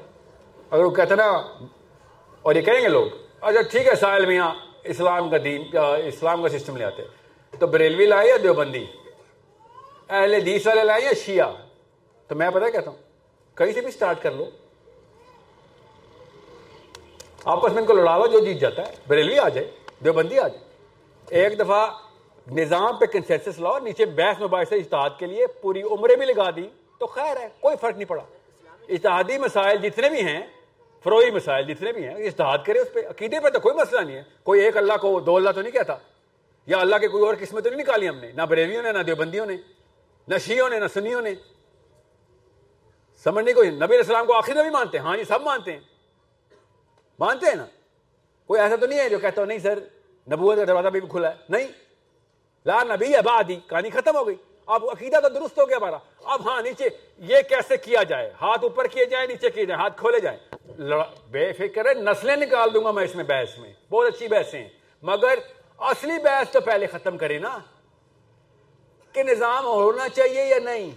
اگر 0.71 0.83
وہ 0.83 0.89
کہتے 0.89 1.15
نا، 1.15 1.27
اور 2.41 2.55
یہ 2.55 2.61
کہیں 2.61 2.81
گے 2.81 2.87
لوگ 2.87 3.07
اچھا 3.41 3.61
ٹھیک 3.61 3.87
ہے 3.87 3.95
ساحل 3.95 4.25
میاں، 4.25 4.49
اسلام 4.83 5.29
کا 5.29 5.37
دین 5.43 5.67
اسلام 5.73 6.43
کا 6.43 6.49
سسٹم 6.49 6.77
لے 6.77 6.83
آتے۔ 6.83 7.03
تو 7.53 7.67
بریلوی 7.67 8.05
لائے 8.05 8.29
یا 8.29 8.37
دیوبندی؟ 8.43 8.85
اہل 10.09 10.33
حدیث 10.33 10.67
والے 10.67 10.83
لائے 10.83 11.03
یا 11.05 11.13
شیعہ؟ 11.25 11.51
تو 12.29 12.35
میں 12.35 12.49
پتہ 12.53 12.69
کہتا 12.73 12.89
ہوں، 12.91 12.97
کہیں 13.57 13.73
سے 13.73 13.81
بھی 13.81 13.91
سٹارٹ 13.91 14.23
کر 14.23 14.31
لو۔ 14.31 14.45
آپس 17.47 17.71
میں 17.71 17.81
ان 17.81 17.87
کو 17.87 17.93
لڑا 17.93 18.17
لو 18.17 18.27
جو 18.27 18.39
جیت 18.39 18.59
جاتا 18.59 18.87
ہے، 18.87 18.95
بریلوی 19.07 19.39
آ 19.39 19.49
جائے، 19.49 19.71
دیوبندی 20.03 20.39
آ 20.39 20.47
جائے۔ 20.47 20.63
ایک 21.29 21.59
دفعہ 21.59 21.87
نظام 22.51 22.97
پہ 22.97 23.05
کنسنسس 23.05 23.59
لاؤ، 23.59 23.79
نیچے 23.79 24.05
بحث 24.05 24.41
مباحث 24.41 24.71
اجتہاد 24.71 25.09
کے 25.17 25.25
لیے 25.25 25.47
پوری 25.47 25.81
عمریں 25.81 26.15
بھی 26.15 26.25
لگا 26.25 26.49
دی، 26.55 26.69
تو 26.97 27.07
خیر 27.07 27.37
ہے، 27.37 27.47
کوئی 27.59 27.75
فرق 27.81 27.93
نہیں 27.97 28.05
پڑا۔ 28.05 28.23
اتحادی 28.89 29.37
مسائل 29.37 29.77
جتنے 29.77 30.09
بھی 30.09 30.21
ہیں، 30.21 30.41
فروئی 31.03 31.31
مسائل 31.31 31.73
جتنے 31.73 31.91
بھی 31.91 32.03
ہیں، 32.03 32.13
اجتہاد 32.13 32.57
کرے 32.65 32.79
اس 32.79 32.93
پہ، 32.93 32.99
عقیدے 33.09 33.39
پہ 33.39 33.49
تو 33.49 33.59
کوئی 33.59 33.75
مسئلہ 33.75 34.01
نہیں 34.01 34.17
ہے۔ 34.17 34.23
کوئی 34.43 34.61
ایک 34.61 34.77
اللہ 34.77 34.93
کو، 35.01 35.19
دو 35.19 35.35
اللہ 35.35 35.49
تو 35.49 35.61
نہیں 35.61 35.71
کہتا۔ 35.71 35.95
یا 36.65 36.77
اللہ 36.77 36.95
کے 36.95 37.07
کوئی 37.07 37.25
اور 37.25 37.35
قسمت 37.39 37.63
تو 37.63 37.69
نہیں 37.69 37.79
نکالی 37.79 38.09
ہم 38.09 38.15
نے، 38.15 38.31
نہ 38.31 38.41
بریلیوں 38.41 38.83
نے، 38.83 38.91
نہ 38.91 39.03
دیوبندیوں 39.03 39.45
نے، 39.45 39.57
نہ 40.27 40.37
شیوں 40.37 40.69
نے، 40.69 40.79
نہ 40.79 40.87
سنیوں 40.93 41.21
نے۔ 41.21 41.33
سمجھنے 43.23 43.53
کو 43.53 43.63
نبی 43.63 43.85
علیہ 43.85 43.97
السلام 43.97 44.25
کو 44.25 44.33
آخر 44.33 44.53
بھی 44.53 44.69
مانتے 44.69 44.97
ہیں۔ 44.97 45.05
ہاں 45.05 45.17
جی 45.17 45.23
سب 45.23 45.41
مانتے 45.41 45.71
ہیں۔ 45.71 45.96
مانتے 47.19 47.45
ہیں 47.45 47.55
نا؟ 47.55 47.65
کوئی 48.47 48.61
ایسا 48.61 48.75
تو 48.75 48.85
نہیں 48.85 48.99
ہے 48.99 49.09
جو 49.09 49.19
کہتا 49.19 49.41
ہو، 49.41 49.45
نہیں 49.45 49.59
سر، 49.59 49.79
نبوت 50.31 50.57
کا 50.57 50.63
دروازہ 50.63 50.87
بھی 50.87 50.99
کھلا 50.99 51.29
ہے۔ 51.29 51.35
نہیں۔ 51.49 51.67
لا 52.65 52.83
نبی 52.83 53.15
ابادی 53.15 53.55
کہانی 53.55 53.89
ختم 53.89 54.15
ہو 54.15 54.27
گئی۔ 54.27 54.35
اب 54.65 54.89
عقیدہ 54.89 55.19
تو 55.19 55.29
درست 55.29 55.59
ہو 55.59 55.69
گیا 55.69 55.77
ہمارا۔ 55.77 55.97
اب 56.23 56.49
ہاں 56.49 56.61
نیچے 56.61 56.89
یہ 57.17 57.37
کیسے 57.49 57.77
کیا 57.77 58.03
جائے؟ 58.03 58.33
ہاتھ 58.41 58.63
اوپر 58.63 58.87
کیے 58.87 59.05
جائے 59.05 59.27
نیچے 59.27 59.49
کیے 59.49 59.65
جائے 59.65 59.79
ہاتھ 59.79 59.99
کھولے 59.99 60.19
جائیں۔ 60.19 60.39
لڑا 60.77 61.05
بے 61.31 61.53
فکر 61.53 61.85
ہے، 61.85 61.93
نسلیں 61.93 62.35
نکال 62.35 62.73
دوں 62.73 62.83
گا 62.83 62.91
میں 62.91 63.03
اس 63.03 63.15
میں 63.15 63.23
بحث 63.23 63.57
میں۔ 63.57 63.73
بہت 63.89 64.07
اچھی 64.07 64.27
بحثیں 64.27 64.61
ہیں۔ 64.61 64.69
مگر 65.01 65.39
اصلی 65.77 66.23
بحث 66.23 66.51
تو 66.51 66.61
پہلے 66.61 66.87
ختم 66.87 67.17
کرے 67.17 67.37
نا۔ 67.37 67.59
کہ 69.11 69.23
نظام 69.23 69.65
ہونا 69.65 70.09
چاہیے 70.09 70.45
یا 70.45 70.59
نہیں؟ 70.59 70.91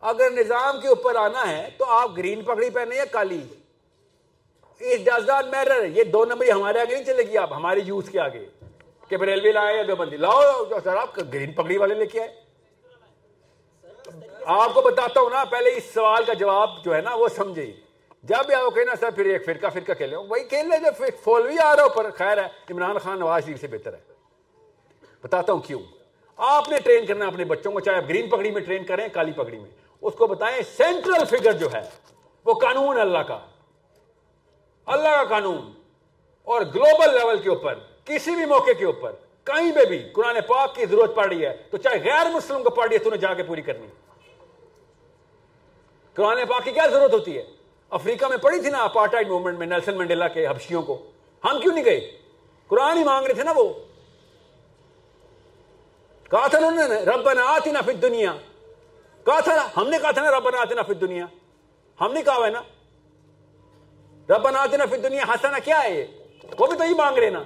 اگر 0.00 0.30
نظام 0.30 0.80
کے 0.80 0.88
اوپر 0.88 1.14
آنا 1.14 1.50
ہے 1.50 1.70
تو 1.78 1.84
آپ 1.84 2.10
گرین 2.16 2.42
پگڑی 2.42 2.70
پہنے 2.70 2.96
یا 2.96 3.04
کالی؟ 3.04 3.40
اٹ 4.80 5.04
ڈز 5.06 5.28
ناٹ 5.28 5.46
میٹر 5.46 5.84
یہ 5.84 6.04
دو 6.04 6.24
نمبر 6.24 6.50
ہمارے 6.50 6.80
آگے 6.80 6.94
نہیں 6.94 7.04
چلے 7.04 7.22
گی، 7.22 7.38
آپ 7.38 7.52
ہمارے 7.52 7.80
یوز 7.80 8.08
کے 8.08 8.20
آگے. 8.20 8.44
کہ 9.08 9.16
بریلوی 9.16 9.52
لائے 9.52 9.76
یا 9.76 9.82
دو 9.88 9.96
بندی 9.96 10.16
لاؤ، 10.16 10.40
سر، 10.84 10.96
آپ 10.96 11.18
گرین 11.32 11.52
پگڑی 11.52 11.76
والے 11.76 11.94
لے 11.94 12.06
کے 12.06 12.20
آئے. 12.20 12.34
آپ 14.46 14.74
کو 14.74 14.80
بتاتا 14.80 15.20
ہوں 15.20 15.30
نا، 15.30 15.44
پہلے 15.44 15.70
اس 15.76 15.84
سوال 15.94 16.24
کا 16.24 16.32
جواب 16.32 16.70
جو 16.84 16.94
ہے 16.94 17.00
نا، 17.00 17.14
وہ 17.14 17.28
سمجھے. 17.28 17.72
جب 18.22 18.46
بھی 18.46 18.54
آپ 18.54 18.74
کہنا، 18.74 18.94
سر، 19.00 19.10
پھر 19.10 19.24
ایک 19.24 19.44
فرقہ 19.46 19.66
فرقہ 19.74 19.92
کھیلے. 19.92 20.16
وہی 20.16 20.44
کھیل 20.44 20.68
لے، 20.68 20.78
جو 20.78 21.04
فولوی 21.24 21.58
آ 21.58 21.76
رہا 21.76 21.82
اوپر. 21.82 22.10
خیر 22.10 22.38
ہے، 22.38 22.46
عمران 22.70 22.98
خان 22.98 23.18
نواز 23.18 23.44
شریف 23.44 23.60
سے 23.60 23.66
بہتر 23.66 23.94
ہے. 23.94 24.00
بتاتا 25.22 25.52
ہوں 25.52 25.60
کیوں؟ 25.60 25.80
آپ 26.36 26.68
نے 26.68 26.76
ٹرین 26.84 27.06
کرنا 27.06 27.26
اپنے 27.26 27.44
بچوں 27.44 27.72
کو، 27.72 27.80
چاہے 27.80 27.96
آپ 27.96 28.08
گرین 28.08 28.28
پگڑی 28.30 28.50
میں 28.50 28.60
ٹرین 28.60 28.84
کریں، 28.84 29.08
کالی 29.08 29.32
پگڑی 29.32 29.58
میں. 29.58 29.70
اس 30.02 30.14
کو 30.14 30.26
بتائیں 30.26 30.62
سینٹرل 30.76 31.24
فگر 31.24 31.52
جو 31.52 31.72
ہے، 31.72 31.82
وہ 32.44 32.54
قانون 32.54 33.00
اللہ 33.00 33.18
کا. 33.18 33.38
اللہ 34.86 35.08
کا 35.08 35.24
قانون 35.24 35.72
اور 36.46 36.62
گلوبل 36.74 37.14
لیول 37.14 37.38
کے 37.38 37.48
اوپر، 37.48 37.78
کسی 38.04 38.34
بھی 38.34 38.44
موقع 38.44 38.72
کے 38.78 38.84
اوپر، 38.84 39.12
کہیں 39.44 39.72
پہ 39.72 39.84
بھی 39.84 39.98
قرآن 40.12 40.36
پاک 40.46 40.74
کی 40.74 40.86
ضرورت 40.86 41.14
پڑ 41.14 41.26
رہی 41.28 41.46
ہے، 41.46 41.56
تو 41.70 41.76
چاہے 41.76 41.98
غیر 42.04 42.30
مسلم 42.30 42.62
کو 42.62 42.70
پڑ 42.70 42.86
رہی 42.88 42.94
ہے 42.94 42.98
تو 42.98 43.10
نے 43.10 43.16
جا 43.16 43.34
کے 43.34 43.42
پوری 43.42 43.62
کرنی 43.62 43.86
قرآن 46.14 46.38
پاک 46.48 46.64
کی 46.64 46.72
کیا 46.72 46.86
ضرورت 46.86 47.14
ہوتی 47.14 47.36
ہے؟ 47.36 47.42
افریقہ 47.90 48.26
میں 48.26 48.36
پڑی 48.36 48.60
تھی 48.60 48.70
نا 48.70 48.82
اپارٹائڈ 48.84 49.28
موومنٹ 49.28 49.58
میں 49.58 49.66
نیلسن 49.66 49.94
منڈیلا 49.94 50.28
کے 50.28 50.46
حبشیوں 50.46 50.82
کو۔ 50.82 51.10
ہم 51.44 51.60
کیوں 51.60 51.74
نہیں 51.74 51.84
گئے؟ 51.84 52.00
قرآن 52.66 52.98
ہی 52.98 53.04
مانگ 53.04 53.26
رہے 53.26 53.34
تھے 53.34 53.42
نا 53.42 53.52
وہ۔ 53.56 53.72
کہا 56.30 56.46
تھا 56.46 56.58
انہوں 56.58 56.88
نے، 56.88 57.00
ربنا 57.00 57.42
آتنا 57.44 57.80
فی 57.80 57.92
دنیا 57.92 58.32
کہا 59.24 59.40
تھا، 59.40 59.68
ہم 59.76 59.88
نے 59.88 59.98
کہا 60.02 60.10
تھا 60.10 60.22
نا، 60.22 60.30
ربنا 60.30 60.60
آتنا 60.60 60.82
فی 60.82 60.94
دنیا 60.94 61.26
ہم 62.00 62.12
نے 62.12 62.22
کہا 62.22 62.46
ہے 62.46 62.50
نا 62.50 62.62
ربنا 64.30 64.62
آتنا 64.62 64.86
فی 64.86 64.96
دنیا 64.96 65.22
حسنا 65.28 65.58
کیا 65.58 65.82
ہے 65.82 66.00
یہ؟ 66.00 66.04
وہ 66.58 66.66
بھی 66.66 66.76
تو 66.76 66.84
ہی 66.84 66.94
مانگ 66.94 67.18
رہے 67.18 67.30
نا 67.30 67.42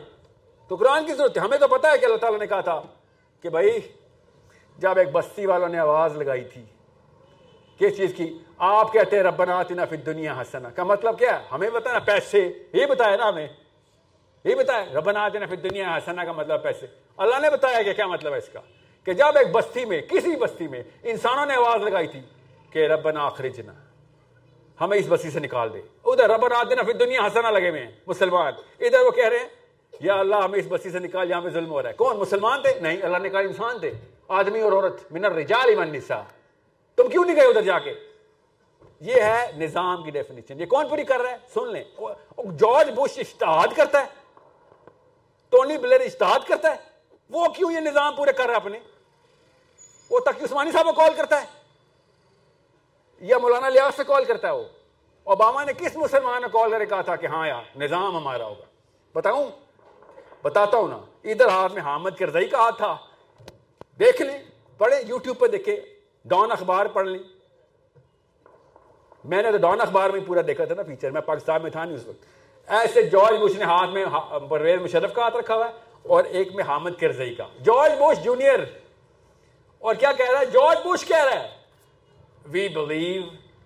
تو 0.69 0.75
قرآن 0.77 1.07
کی 1.07 1.13
ضرورت 1.13 1.37
ہے 1.37 1.43
ہمیں 1.43 1.59
تو 1.59 1.69
پتا 1.69 1.91
ہے 1.91 1.99
کہ 1.99 2.05
اللہ 2.05 2.17
تعالیٰ 2.17 2.39
نے 2.39 2.47
کہا 2.47 2.61
تھا 2.61 2.81
کہ 3.43 3.49
بھائی، 3.49 3.81
جب 4.79 4.99
ایک 4.99 5.09
بستی 5.13 5.47
والوں 5.47 5.69
نے 5.69 5.79
آواز 5.79 6.17
لگائی 6.17 6.45
تھی 6.45 6.65
کس 7.79 7.97
چیز 7.97 8.15
کی؟ 8.17 8.39
آپ 8.59 8.93
کہتے 8.93 9.17
ہیں 9.17 9.23
ربنا 9.23 9.59
آتنا 9.59 9.85
فی 9.85 9.97
دنیا 9.97 10.41
حسنا 10.41 10.71
کا 10.71 10.85
مطلب 10.85 11.19
کیا 11.19 11.41
ہے؟ 11.41 11.45
ہمیں 11.53 11.71
بتایا 11.71 11.93
نا 11.93 11.99
پیسے۔ 11.99 12.53
یہ 12.73 12.87
بتایا 12.87 13.17
نا 13.17 13.29
ہمیں۔ 13.29 13.49
یہ 14.45 14.55
بتایا، 14.55 14.85
ربنا 14.95 15.21
آتنا 15.21 15.47
فی 15.47 15.57
دنیا 15.57 15.97
حسنا 15.97 16.25
کا 16.25 16.33
مطلب 16.33 16.63
پیسے۔ 16.63 16.87
اللہ 17.17 17.41
نے 17.41 17.51
بتایا 17.51 17.83
کہ 17.83 17.93
کیا 17.93 18.07
مطلب 18.07 18.33
ہے 18.33 18.39
اس 18.39 18.49
کا؟ 18.49 18.61
کہ 19.05 19.13
جب 19.13 19.25
ایک 19.25 19.53
بستی 19.53 19.85
میں، 19.85 20.01
کسی 20.01 20.37
بستی 20.37 20.69
میں 20.69 20.83
انسانوں 21.03 21.47
نے 21.47 21.55
آواز 21.55 21.81
لگائی 21.81 22.07
تھی 22.07 22.21
کہ 22.71 22.87
ربنا 22.87 23.27
اخرجنا۔ 23.27 23.73
ہمیں 24.81 24.99
اس 24.99 25.05
بستی 25.09 25.31
سے 25.31 25.41
نکال 25.41 25.73
دے۔ 25.73 25.81
ادھر 26.05 26.31
ربنا 26.31 26.59
آتنا 26.59 26.83
فی 26.83 26.93
دنیا 26.93 27.27
حسنا 27.27 27.51
لگے 27.51 27.71
ہوئے 27.71 27.85
ہیں، 27.85 27.91
مسلمان۔ 28.07 28.53
ادھر 28.81 29.01
وہ 29.01 29.11
کہہ 29.11 29.29
رہے 29.29 29.39
ہیں، 29.39 29.49
یا 30.01 30.15
اللہ، 30.15 30.37
ہمیں 30.37 30.59
اس 30.59 30.65
بستی 30.69 30.91
سے 30.91 30.99
نکال، 30.99 31.31
یہاں 31.31 31.41
پہ 31.41 31.49
ظلم 31.49 31.71
ہو 31.71 31.83
رہا 31.83 31.89
ہے۔ 31.89 31.95
کون؟ 31.95 32.17
مسلمان 32.17 32.63
تھے؟ 32.63 32.81
نہیں، 32.81 33.03
اللہ 33.03 33.19
نے 33.19 33.29
کہا 33.29 33.39
انسان 33.39 33.79
تھے۔ 33.79 33.93
آدمی 34.29 34.61
اور 34.61 34.73
عورت، 34.73 35.13
من 35.13 35.25
الرجال 35.25 35.79
والنساء 35.79 36.23
تم 36.97 37.09
کیوں 37.09 37.25
نہیں 37.25 37.37
گئے 37.37 37.45
ادھر 37.45 37.63
جا 37.63 37.79
کے؟ 37.79 37.95
یہ 39.01 39.15
ہے 39.15 39.53
نظام 39.57 40.03
کی 40.03 40.11
ڈیفینیشن 40.11 40.61
یہ 40.61 40.67
کون 40.67 40.89
پوری 40.89 41.05
کر 41.05 41.21
رہا 41.21 41.31
ہے؟ 41.31 41.37
سن 41.55 41.73
لیں۔ 41.73 41.85
جارج 42.39 42.91
بش 42.97 43.19
اشتہاد 43.19 43.69
کرتا 43.77 44.01
ہے۔ 44.01 44.07
ٹونی 45.49 45.79
بلیر 45.79 46.01
اشتہاد 46.01 46.49
کرتا 46.49 46.71
ہے۔ 46.71 46.77
وہ 47.31 47.47
کیوں 47.49 47.73
یہ 47.73 47.81
نظام 47.81 48.17
پورے 48.17 48.33
کر 48.33 48.45
رہا 48.45 48.51
ہے 48.51 48.57
اپنے؟ 48.57 48.79
وہ 50.11 50.21
تقی 50.21 50.45
عثمانی 50.45 50.73
صاحب 50.73 50.87
کو 50.87 50.93
کال 50.93 51.11
کرتا 51.17 51.43
ہے۔ 51.43 51.60
یا 53.21 53.39
مولانا 53.39 53.69
لیاس 53.69 53.97
سے 53.97 54.05
کال 54.05 54.25
کرتا 54.25 54.49
ہے 54.49 54.57
وہ۔ 54.57 54.65
اوباما 55.25 55.65
نے 55.65 55.73
کس 55.73 55.97
مسلمان 55.97 56.43
نے 56.43 56.49
کال 56.53 56.71
کر 56.71 56.85
کہا 56.85 57.01
تھا 57.01 57.17
کہ 57.17 57.27
ہاں 57.27 57.49
یار، 57.49 57.79
نظام 57.79 58.17
ہمارا 58.17 58.45
ہوگا۔ 58.45 58.65
بتاؤں؟ 59.15 59.51
بتاتا 60.43 60.77
ہوں 60.77 60.89
نا، 60.89 60.99
ادھر 61.25 61.49
ہاتھ 61.49 61.73
میں 61.73 61.83
حامد 61.83 62.11
کرزئی 62.19 62.49
کا 62.49 62.59
ہاتھ 62.59 62.77
تھا۔ 62.77 62.97
دیکھ 63.99 64.23
لیں، 64.23 64.39
پڑھیں 64.79 64.99
یوٹیوب 65.07 65.39
پہ 65.39 65.47
دیکھے 65.47 65.81
ڈان 66.25 66.53
اخبار 66.53 66.87
پڑھ 66.87 67.09
لیں۔ 67.09 67.21
میں 69.25 69.43
نے 69.43 69.51
تو 69.51 69.57
ڈان 69.57 69.81
اخبار 69.81 70.11
میں 70.11 70.21
پورا 70.27 70.41
دیکھا 70.47 70.65
تھا 70.65 70.75
نا 70.75 70.83
فیچر 70.83 71.11
میں 71.11 71.21
پاکستان 71.21 71.63
میں 71.63 71.71
تھا 71.71 71.85
نہیں 71.85 71.97
اس 71.97 72.07
وقت 72.07 72.25
ایسے 72.67 73.03
جارج 73.03 73.39
بوش 73.39 73.57
نے 73.57 73.65
ہاتھ 73.65 73.91
میں 73.91 74.07
پرویز 74.49 74.81
مشرف 74.81 75.15
کا 75.15 75.23
ہاتھ 75.23 75.37
رکھا 75.37 75.55
ہوا 75.55 75.69
ہے 75.69 75.73
اور 76.09 76.25
ایک 76.25 76.55
میں 76.55 76.65
حامد 76.65 76.91
کرزئی 77.01 77.35
کا۔ 77.35 77.47
George 77.65 77.93
Bush 77.99 78.17
junior. 78.19 78.61
اور 79.79 79.95
کیا 79.95 80.13
کہہ 80.13 80.31
رہا 80.31 80.41
ہے؟ 80.41 80.47
جارج 80.47 80.79
بوش 80.85 81.05
کہہ 81.05 81.25
رہا 81.25 81.41
ہے۔ 81.41 81.60
We 82.53 82.69
believe 82.69 83.23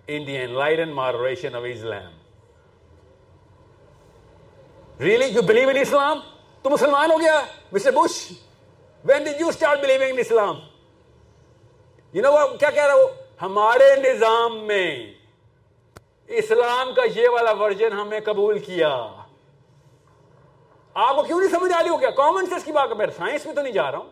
in 0.08 0.26
the 0.26 0.36
enlightened 0.38 0.90
moderation 0.94 1.54
of 1.54 1.62
Islam 1.66 2.12
really 5.00 5.26
you 5.26 5.42
believe 5.42 5.68
in 5.68 5.76
Islam 5.76 6.20
تو 6.62 6.70
مسلمان 6.70 7.10
ہو 7.10 7.20
گیا 7.20 7.40
mister 7.72 7.90
Bush 7.90 8.16
when 9.04 9.24
did 9.24 9.40
you 9.40 9.48
start 9.48 9.80
believing 9.80 10.10
in 10.10 10.18
Islam 10.18 10.60
you 12.14 12.22
know 12.22 12.56
کیا 12.56 12.70
کہہ 12.70 12.86
رہا 12.86 12.94
وہ 12.94 13.08
ہمارے 13.42 13.94
نظام 14.00 14.58
میں 14.66 14.88
اسلام 16.38 16.94
کا 16.94 17.02
یہ 17.14 17.28
والا 17.28 17.52
ورژن 17.52 17.92
ہم 17.92 18.08
نے 18.08 18.20
قبول 18.20 18.58
کیا. 18.58 18.90
آپ 20.94 21.16
کو 21.16 21.22
کیوں 21.22 21.40
نہیں 21.40 21.50
سمجھ 21.50 21.72
آ 21.72 21.82
رہی 21.82 21.88
ہو 21.88 21.96
کیا؟ 21.96 22.10
کامن 22.10 22.46
سینس 22.46 22.64
کی 22.64 22.72
بات 22.72 22.92
میں 22.96 23.06
سائنس 23.16 23.46
میں 23.46 23.54
تو 23.54 23.62
نہیں 23.62 23.72
جا 23.72 23.90
رہا 23.90 23.98
ہوں. 23.98 24.10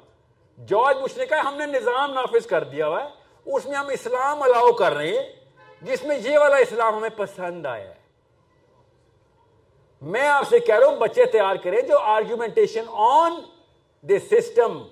جارج 0.69 1.03
بش 1.03 1.17
نے 1.17 1.27
کہا 1.27 1.49
ہم 1.49 1.55
نے 1.57 1.67
نظام 1.67 2.13
نافذ 2.13 2.47
کر 2.47 2.65
دیا 2.65 2.89
ہوا 2.89 3.03
ہے. 3.05 3.09
اس 3.47 3.67
میں 3.67 3.75
ہم 3.75 3.87
اسلام 3.87 4.43
الاؤ 4.43 4.73
کر 4.73 4.93
رہے 4.93 5.09
ہیں، 5.09 5.33
جس 5.83 6.05
میں 6.05 6.19
یہ 6.19 6.39
والا 6.39 6.57
اسلام 6.57 6.95
ہمیں 6.95 7.11
پسند 7.17 7.67
آیا 7.67 7.89
ہے۔ 7.89 8.03
میں 10.03 10.29
آپ 10.29 10.49
سے 10.49 10.59
کہہ 10.59 10.79
رہا 10.79 10.87
ہوں، 10.87 10.97
بچے 10.97 11.25
تیار 11.25 11.57
کریں 11.57 11.83
جو 11.83 11.99
argumentation 11.99 12.85
on 12.89 13.33
this 14.03 14.31
system 14.31 14.83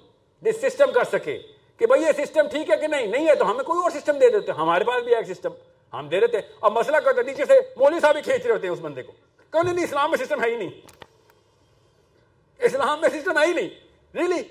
this 0.43 0.61
system 0.63 0.93
کر 0.93 1.05
سکے 1.05 1.39
کہ 1.77 1.87
بھائی 1.87 2.03
یہ 2.03 2.25
سسٹم 2.25 2.49
ٹھیک 2.49 2.71
ہے 2.71 2.77
کہ 2.77 2.87
نہیں؟ 2.87 3.07
نہیں 3.07 3.29
ہے 3.29 3.35
تو 3.35 3.51
ہمیں 3.51 3.65
کوئی 3.65 3.83
اور 3.83 3.91
سسٹم 3.91 4.19
دے 4.19 4.31
دیتے۔ 4.31 4.53
ہمارے 4.53 4.85
پاس 4.85 5.03
بھی 5.03 5.17
ایک 5.17 5.27
سسٹم 5.35 5.51
ہم 5.93 6.09
دے 6.09 6.21
دیتے۔ 6.21 6.39
اب 6.61 6.73
مسئلہ 6.73 6.97
کرتے 6.97 7.23
نیچے 7.23 7.45
سے 7.45 7.55
مولوی 7.77 8.01
صاحب 8.01 8.17
ہی 8.17 8.23
کھینچ 8.23 8.47
رہے 8.47 8.55
ہوتے 8.55 8.67
ہیں 8.67 8.75
اس 8.75 8.81
بندے 8.81 9.03
کو۔ 9.03 9.13
کہ 9.51 9.73
نہیں، 9.73 9.85
اسلام 9.85 10.11
میں 10.11 10.19
سسٹم 10.19 10.45
ہے 10.45 10.51
ہی 10.51 10.57
نہیں۔ 10.57 10.69
اسلام 12.59 13.01
میں 13.01 13.09
سسٹم 13.09 13.39
ہے 13.39 13.47
ہی 13.47 13.53
نہیں۔ 13.53 13.69
ریلی 14.17 14.43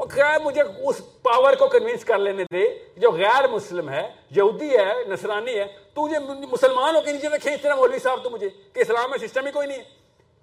وہ 0.00 0.06
خیر 0.06 0.38
مجھے 0.44 0.62
اس 0.62 1.00
پاور 1.22 1.54
کو 1.54 1.66
کنوینس 1.66 2.04
کر 2.04 2.18
لینے 2.18 2.44
دے 2.44 2.64
جو 2.96 3.10
غیر 3.12 3.48
مسلم 3.48 3.88
ہے، 3.88 4.08
یہودی 4.30 4.76
ہے، 4.76 4.92
نصرانی 5.08 5.58
ہے۔ 5.58 5.64
تو 5.94 6.02
مجھے 6.02 6.18
مسلمان 6.52 6.96
ہو 6.96 7.00
کے 7.00 7.12
نیچے 7.12 7.28
سے 7.28 7.38
کھینچ 7.38 7.66
رہا 7.66 7.74
مولوی 7.74 7.98
صاحب 7.98 8.22
تو 8.24 8.30
مجھے، 8.30 8.48
کہ 8.48 8.80
اسلام 8.80 9.10
میں 9.10 9.18
سسٹم 9.18 9.46
ہی 9.46 9.52
کوئی 9.52 9.68
نہیں 9.68 9.78
ہے۔ 9.78 9.84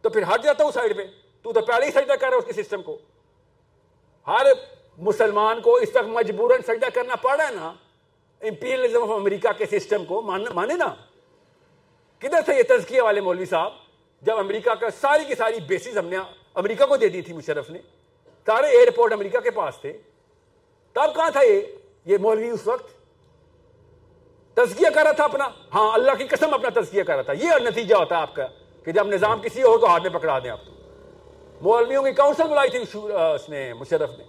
تو 0.02 0.10
پھر 0.10 0.24
ہٹ 0.24 0.44
جاتا 0.44 0.64
ہوں 0.64 0.72
سائڈ 0.72 0.98
پہ 0.98 1.06
تو 1.42 1.54
تو 1.54 1.62
پہلے 1.62 1.86
ہی 1.86 1.92
سجدہ 1.92 2.14
کر 2.14 2.28
رہا 2.30 2.38
ہے 2.38 2.50
اس 2.50 2.56
کے 2.56 2.64
سسٹم 2.64 2.82
کو۔ 2.82 2.98
ہر 4.28 4.46
مسلمان 4.98 5.62
کو 5.62 5.76
اس 5.76 5.90
تک 5.90 6.08
مجبوراً 6.08 6.62
سجدہ 6.62 6.86
کرنا 6.94 7.16
پڑا 7.16 7.48
ہے 7.48 7.54
نا۔ 7.54 7.74
امپیریلزم 8.42 9.04
آف 9.04 9.10
امریکہ 9.10 9.52
کے 9.58 9.80
سسٹم 9.80 10.06
کو 10.06 10.22
مانے 10.22 10.74
نا۔ 10.74 10.94
کدھر 12.20 12.40
سے 12.46 12.56
یہ 12.56 12.64
تزکیہ 12.64 13.02
والے 13.02 13.22
مولوی 13.22 13.46
صاحب؟ 13.46 13.74
جب 14.22 14.38
امریکہ 14.38 14.74
کا 14.74 14.90
ساری 14.90 15.24
کی 15.24 15.36
ساری 15.36 15.60
بیسز 15.60 15.98
ہم 15.98 16.06
نے 16.06 16.18
امریکہ 16.54 16.86
کو 16.86 16.98
دے 16.98 17.08
دی 17.08 17.22
تھی 17.22 17.34
مشرف 17.34 17.70
نے۔ 17.70 17.80
سارے 18.48 18.68
ایئرپورٹ 18.68 19.14
امریکہ 19.14 19.40
کے 19.40 19.52
پاس 19.52 19.78
تھے۔ 19.82 19.94
تب 20.94 21.16
کہاں 21.16 21.32
تھا 21.32 21.42
یہ؟ 21.42 21.62
یہ 22.06 22.18
مولوی 22.18 22.50
اس 22.50 22.68
وقت 22.68 22.88
تزکیہ 24.54 24.88
کر 24.96 25.04
رہا 25.04 25.12
تھا 25.12 25.24
اپنا۔ 25.24 25.48
ہاں 25.74 25.92
اللہ 25.94 26.12
کی 26.18 26.24
قسم 26.24 26.54
اپنا 26.54 26.82
تزکیہ 26.82 27.04
کر 27.04 27.14
رہا 27.14 27.22
تھا۔ 27.22 27.34
یہ 27.34 27.50
نتیجہ 27.60 27.96
ہوتا 27.96 28.16
ہے 28.16 28.22
آپ 28.22 28.36
کا 28.36 28.48
کہ 28.86 28.92
جب 28.92 29.08
نظام 29.08 29.42
کسی 29.42 29.62
اور 29.62 29.80
کو 29.80 29.86
ہاتھ 29.86 30.04
میں 30.04 30.10
پکڑا 30.10 30.40
دیں 30.40 30.50
آپ 30.50 30.66
تو۔ 30.66 30.72
مولویوں 31.62 32.04
کی 32.04 32.12
کاؤنسل 32.12 32.44
بلائی 32.44 32.70
تھی 32.70 32.80
اس 33.34 33.50
نے، 33.50 33.74
مشرف 33.74 34.10
نے۔ 34.18 34.24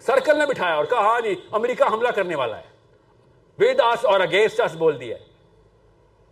سرکل 0.00 0.38
نے 0.38 0.46
بٹھایا 0.46 0.74
اور 0.74 0.84
کہا 0.84 1.00
ہاں 1.00 1.20
جی 1.20 1.34
امریکہ 1.50 1.92
حملہ 1.92 2.08
کرنے 2.08 2.34
والا 2.34 2.58
ہے۔ 2.58 2.68
ود 3.58 3.80
آس 3.80 4.04
اور 4.04 4.20
اگینسٹ 4.20 4.60
آس 4.60 4.74
بول 4.74 5.00
دیا 5.00 5.16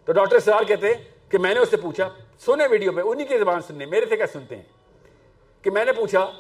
تو 0.04 0.12
ڈاکٹر 0.12 0.38
سرار 0.38 0.62
کہتے 0.62 0.94
ہیں 0.94 1.02
کہ 1.28 1.38
میں 1.38 1.54
نے 1.54 1.60
اس 1.60 1.68
سے 1.68 1.76
پوچھا، 1.76 2.08
سنے 2.38 2.66
ویڈیو 2.66 2.92
پہ، 2.92 3.00
انہی 3.04 3.24
کی 3.24 3.38
زبان 3.38 3.60
سننے، 3.60 3.86
میرے 3.86 4.06
سے 4.06 4.16
کیا 4.16 4.26
سنتے 4.26 4.56
ہیں؟ 4.56 4.62
کہ 5.62 5.70
میں 5.70 5.84
نے 5.84 5.92
پوچھا 5.92 6.32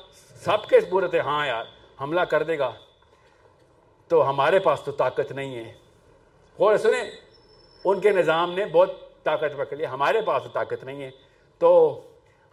سب 0.46 0.68
کے 0.68 0.80
تھے 0.80 1.20
ہاں 1.20 1.46
یار 1.46 1.64
حملہ 2.00 2.20
کر 2.20 2.42
دے 2.42 2.58
گا۔ 2.58 2.72
تو 4.08 4.30
ہمارے 4.30 4.58
پاس 4.58 4.80
تو 4.80 4.92
طاقت 4.92 5.32
نہیں 5.32 5.56
ہے۔ 5.56 5.72
اور 6.56 6.76
سنیں 6.76 7.10
ان 7.84 8.00
کے 8.00 8.10
نظام 8.10 8.52
نے 8.52 8.64
بہت 8.64 8.90
طاقت 9.22 9.56
پکڑ 9.56 9.76
لی 9.76 9.86
ہمارے 9.86 10.20
پاس 10.20 10.42
تو 10.42 10.48
طاقت 10.48 10.84
نہیں 10.84 11.02
ہے۔ 11.02 11.10
تو 11.58 12.00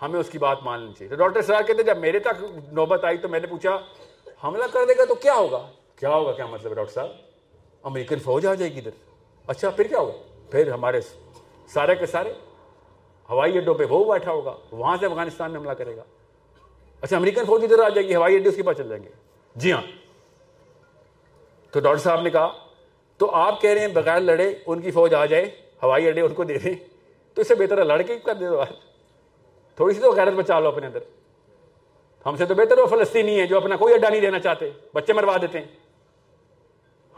ہمیں 0.02 0.20
اس 0.20 0.30
کی 0.30 0.38
بات 0.38 0.64
مان 0.64 0.80
لینی 0.80 0.94
چاہیے۔ 0.94 1.10
تو 1.10 1.16
ڈاکٹر 1.16 1.42
سرار 1.42 1.62
کہتے 1.62 1.84
جب 1.84 1.98
میرے 1.98 2.20
تک 2.20 2.44
نوبت 2.72 3.04
آئی 3.04 3.18
تو 3.18 3.28
میں 3.28 3.40
نے 3.40 3.48
پوچھا 3.48 3.80
حملہ 4.44 4.64
کر 4.74 4.80
دے 4.88 4.94
گا 4.98 5.06
تو 5.06 5.16
کیا 5.16 5.34
ہوگا؟ 5.34 5.70
کیا 5.96 6.10
ہوگا؟ 6.10 6.32
کیا 6.32 6.46
مطلب 6.46 6.74
ڈاکٹر 6.74 6.94
صاحب؟ 6.94 7.10
امریکن 7.84 8.20
فوج 8.20 8.46
آ 8.46 8.54
جائے 8.54 8.74
گی 8.74 8.80
ادھر۔ 8.80 8.92
اچھا 9.48 9.70
پھر 9.70 9.88
کیا 9.88 10.00
ہوگا؟ 10.00 10.42
پھر 10.52 10.72
ہمارے 10.72 11.02
سارے 11.68 11.96
کے 11.96 12.06
سارے 12.06 12.34
ہوائی 13.30 13.58
اڈوں 13.58 13.76
پہ 13.76 13.84
وہ 13.90 14.14
بیٹھا 14.14 14.32
ہوگا 14.32 14.58
وہاں 14.72 14.98
سے 15.00 15.06
افغانستان 15.06 15.52
میں 15.52 15.60
حملہ 15.60 15.72
کرے 15.72 15.96
گا۔ 15.96 16.04
اچھا 17.04 17.18
امریکن 17.18 17.46
فوج 17.46 17.64
ادھر 17.64 17.80
آ 17.80 17.90
جائے 17.90 18.08
گی، 18.08 18.16
ہوائی 18.16 18.36
اڈے 18.36 18.50
اس 18.50 18.56
کے 18.56 18.64
پاس 18.64 18.78
چل 18.78 18.90
جائیں 18.90 19.04
گے۔ 19.04 19.10
جی 19.56 19.72
ہاں۔ 19.72 19.82
تو 21.72 21.80
ڈاکٹر 21.80 22.00
صاحب 22.00 22.22
نے 22.22 22.30
کہا، 22.30 22.54
تو 23.18 23.32
آپ 23.32 23.62
کہہ 23.62 23.70
رہے 23.70 23.80
ہیں 23.80 23.88
بغیر 23.88 24.20
لڑے 24.20 24.56
ان 24.66 24.82
کی 24.82 24.92
فوج 24.92 25.14
آ 25.14 25.26
جائے، 25.26 25.46
ہوائی 25.84 26.08
اڈے 26.08 26.22
ان 26.22 26.34
کو 26.34 26.44
دے 26.44 26.58
دیں 26.58 26.76
تو 27.34 27.42
اس 27.42 27.48
سے 27.48 27.56
بہتر 27.56 27.78
ہے 27.78 27.84
لڑ 27.84 28.02
کے 28.02 28.20
کر 28.20 28.34
دے 28.34 28.48
دو 28.48 28.64
تھوڑی 29.76 29.94
سی 29.94 30.02
تو 30.02 30.12
غیرت 30.12 30.34
بچا 30.34 30.60
لو 30.60 30.68
اپنے 30.68 30.88
اندر۔ 30.88 31.00
ہم 32.26 32.36
سے 32.36 32.46
تو 32.46 32.56
بہتر 32.56 32.78
وہ 32.78 32.88
فلسطینی 32.88 33.40
ہے 33.40 33.48
جو 33.48 33.58
اپنا 33.58 33.76
کوئی 33.76 33.94
اڈا 33.94 34.10
نہیں 34.10 34.22
دینا 34.22 34.40
چاہتے، 34.40 34.72
بچے 34.94 35.14
مروا 35.14 35.38
دیتے 35.42 35.60
ہیں۔ 35.60 35.68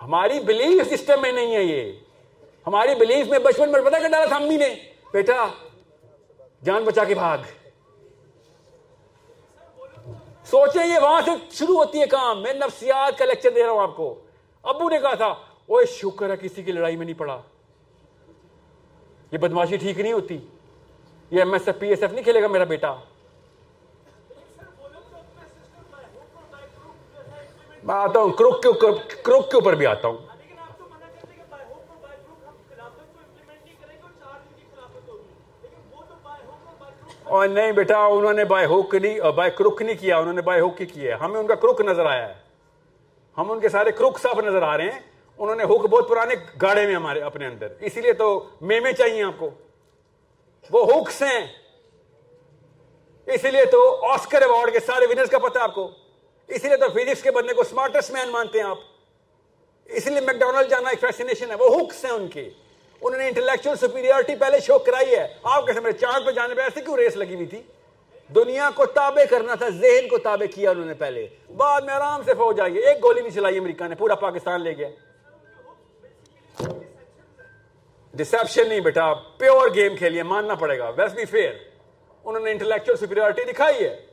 ہماری 0.01 0.39
بلیف 0.39 0.93
سسٹم 0.93 1.21
میں 1.21 1.31
نہیں 1.31 1.55
ہے 1.55 1.63
یہ۔ 1.63 1.91
ہماری 2.67 2.95
بلیف 2.95 3.27
میں 3.27 3.39
بچپن 3.39 3.71
میں 3.71 3.81
پتا 3.81 3.99
کر 3.99 4.07
ڈالا 4.07 4.25
تھا 4.25 4.35
امی 4.35 4.57
نے؟ 4.57 4.75
بیٹا، 5.13 5.47
جان 6.63 6.83
بچا 6.83 7.03
کے 7.03 7.13
بھاگ۔ 7.13 7.37
سوچیں 10.45 10.87
یہ 10.87 10.99
وہاں 11.01 11.21
سے 11.25 11.31
شروع 11.51 11.75
ہوتی 11.75 12.01
ہے 12.01 12.07
کام۔ 12.07 12.41
میں 12.41 12.53
نفسیات 12.53 13.17
کا 13.17 13.25
لیکچر 13.25 13.49
دے 13.55 13.63
رہا 13.63 13.71
ہوں 13.71 13.81
آپ 13.81 13.95
کو۔ 13.95 14.15
ابو 14.63 14.89
نے 14.89 14.99
کہا 14.99 15.15
تھا 15.15 15.33
وہ 15.67 15.83
شکر 15.83 16.29
ہے 16.29 16.35
کسی 16.37 16.63
کی 16.63 16.71
لڑائی 16.71 16.95
میں 16.95 17.05
نہیں 17.05 17.19
پڑا۔ 17.19 17.41
یہ 19.31 19.37
بدماشی 19.37 19.77
ٹھیک 19.77 19.99
نہیں 19.99 20.13
ہوتی۔ 20.13 20.37
یہ 21.31 21.39
M 21.39 21.53
S 21.53 21.67
F 21.67 21.79
P 21.79 21.87
S 21.89 22.01
F 22.01 22.11
نہیں 22.11 22.23
کھیلے 22.23 22.41
گا 22.41 22.47
میرا 22.47 22.63
بیٹا۔ 22.63 22.95
میں 27.83 27.95
آتا 27.95 28.19
ہوں، 28.19 28.29
کروک 28.29 28.63
کے 28.63 28.69
کروک 29.23 29.51
کے 29.51 29.57
اوپر 29.57 29.73
بھی 29.73 29.85
آتا 29.85 30.07
ہوں۔ 30.07 30.17
اور 37.25 37.47
نہیں 37.47 37.71
بیٹا، 37.71 38.05
انہوں 38.05 38.33
نے 38.33 38.45
بائی 38.45 38.65
ہوک 38.65 38.95
نہیں 38.95 39.19
بائی 39.19 39.51
کروک 39.51 39.81
نہیں 39.81 39.95
کیا، 39.99 40.17
انہوں 40.17 40.33
نے 40.33 40.41
بائی 40.41 40.61
ہوک 40.61 40.77
کی 40.77 40.85
کیا۔ 40.85 41.17
ہمیں 41.19 41.39
ان 41.39 41.47
کا 41.47 41.55
کروک 41.55 41.81
نظر 41.81 42.05
آیا۔ 42.05 42.29
ہے 42.29 42.33
ہم 43.37 43.51
ان 43.51 43.59
کے 43.59 43.69
سارے 43.69 43.91
کروک 43.91 44.19
صاحب 44.19 44.41
نظر 44.41 44.61
آ 44.61 44.77
رہے 44.77 44.83
ہیں۔ 44.83 44.99
انہوں 45.37 45.55
نے 45.55 45.63
ہوک 45.63 45.85
بہت 45.85 46.09
پرانے 46.09 46.35
گاڑے 46.61 46.85
میں 46.85 46.95
ہمارے، 46.95 47.19
اپنے 47.19 47.47
اندر۔ 47.47 47.67
اسی 47.79 48.01
لیے 48.01 48.13
تو 48.13 48.49
میمے 48.61 48.93
چاہیے 48.93 49.23
آپ 49.23 49.33
کو۔ 49.37 49.49
وہ 50.71 50.93
ہوکس 50.93 51.21
ہیں۔ 51.21 51.47
اسی 53.25 53.51
لیے 53.51 53.65
تو 53.65 54.05
آسکر 54.05 54.41
ایوارڈ 54.41 54.73
کے 54.73 54.79
سارے 54.79 55.05
ونرز 55.05 55.29
کا 55.29 55.39
پتہ 55.39 55.59
آپ 55.59 55.75
کو۔ 55.75 55.91
اسی 56.47 56.67
لیے 56.67 56.77
تو 56.77 56.85
فزکس 56.89 57.23
کے 57.23 57.31
بندے 57.31 57.53
کو 57.53 57.61
اسمارٹسٹ 57.61 58.11
مین 58.11 58.29
مانتے 58.29 58.59
ہیں 58.59 58.65
آپ۔ 58.65 58.77
اسی 59.85 60.09
لیے 60.09 60.21
میکڈونلڈ 60.21 60.69
جانا 60.69 60.89
ایک 60.89 60.99
فیسنیشن 60.99 61.51
ہے۔ 61.51 61.55
وہ 61.55 61.69
ہوکس 61.69 62.05
ہیں 62.05 62.11
ان 62.11 62.27
کے۔ 62.27 62.49
انہوں 63.01 63.21
نے 63.21 63.27
انٹلیکچوئل 63.27 63.75
سپیریورٹی 63.75 64.35
پہلے 64.35 64.59
شو 64.59 64.79
کرائی 64.79 65.15
ہے۔ 65.15 65.33
آپ 65.43 65.67
کیسے 65.67 65.79
میرے 65.79 65.97
چاند 65.97 66.25
پہ 66.25 66.31
جانے 66.31 66.55
پہ 66.55 66.61
ایسے 66.61 66.81
کیوں 66.81 66.97
ریس 66.97 67.15
لگی 67.15 67.35
ہوئی 67.35 67.45
تھی؟ 67.45 67.61
دنیا 68.35 68.69
کو 68.75 68.85
تابع 68.85 69.23
کرنا 69.29 69.55
تھا، 69.55 69.69
ذہن 69.69 70.07
کو 70.07 70.17
تابع 70.17 70.45
کیا 70.55 70.71
انہوں 70.71 70.85
نے 70.85 70.93
پہلے۔ 70.93 71.27
بعد 71.55 71.81
میں 71.81 71.93
آرام 71.93 72.23
سے 72.23 72.33
فوج 72.33 72.61
آئی۔ 72.61 72.77
ایک 72.77 73.03
گولی 73.03 73.21
نہیں 73.21 73.31
چلائی 73.31 73.57
امریکہ 73.57 73.87
نے، 73.87 73.95
پورا 73.95 74.15
پاکستان 74.15 74.61
لے 74.61 74.77
گیا۔ 74.77 74.89
ڈسپشن 78.13 78.69
نہیں 78.69 78.79
بیٹا 78.79 79.13
پیور 79.13 79.69
گیم 79.73 79.95
کھیلیے، 79.95 80.23
ماننا 80.23 80.55
پڑے 80.55 80.79
گا۔ 80.79 80.89
ویس 80.89 81.13
بی 81.13 81.25
فیئر 81.25 81.53
انہوں 82.23 82.43
نے 82.43 82.51
انٹلیکچوئل 82.51 82.97
سپیریورٹی 82.97 83.43
دکھائی 83.43 83.83
ہے۔ 83.83 84.05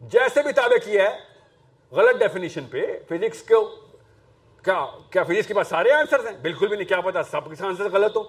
جیسے 0.00 0.42
بھی 0.42 0.52
تابع 0.52 0.76
کیا 0.84 1.10
ہے، 1.10 1.18
غلط 1.90 2.16
ڈیفینیشن 2.18 2.64
پہ 2.64 2.86
فزکس 3.08 3.42
کو 3.42 3.74
کیا 4.64 4.86
کیا 5.10 5.22
فزکس 5.22 5.46
کے 5.46 5.54
پاس 5.54 5.68
سارے 5.68 5.90
آنسر 5.90 6.30
ہیں؟ 6.30 6.36
بالکل 6.36 6.66
بھی 6.66 6.76
نہیں، 6.76 6.88
کیا 6.88 7.00
پتا 7.00 7.22
سب 7.22 7.44
کے 7.44 7.64
آنسر 7.64 7.92
غلط 7.92 8.16
ہو؟ 8.16 8.22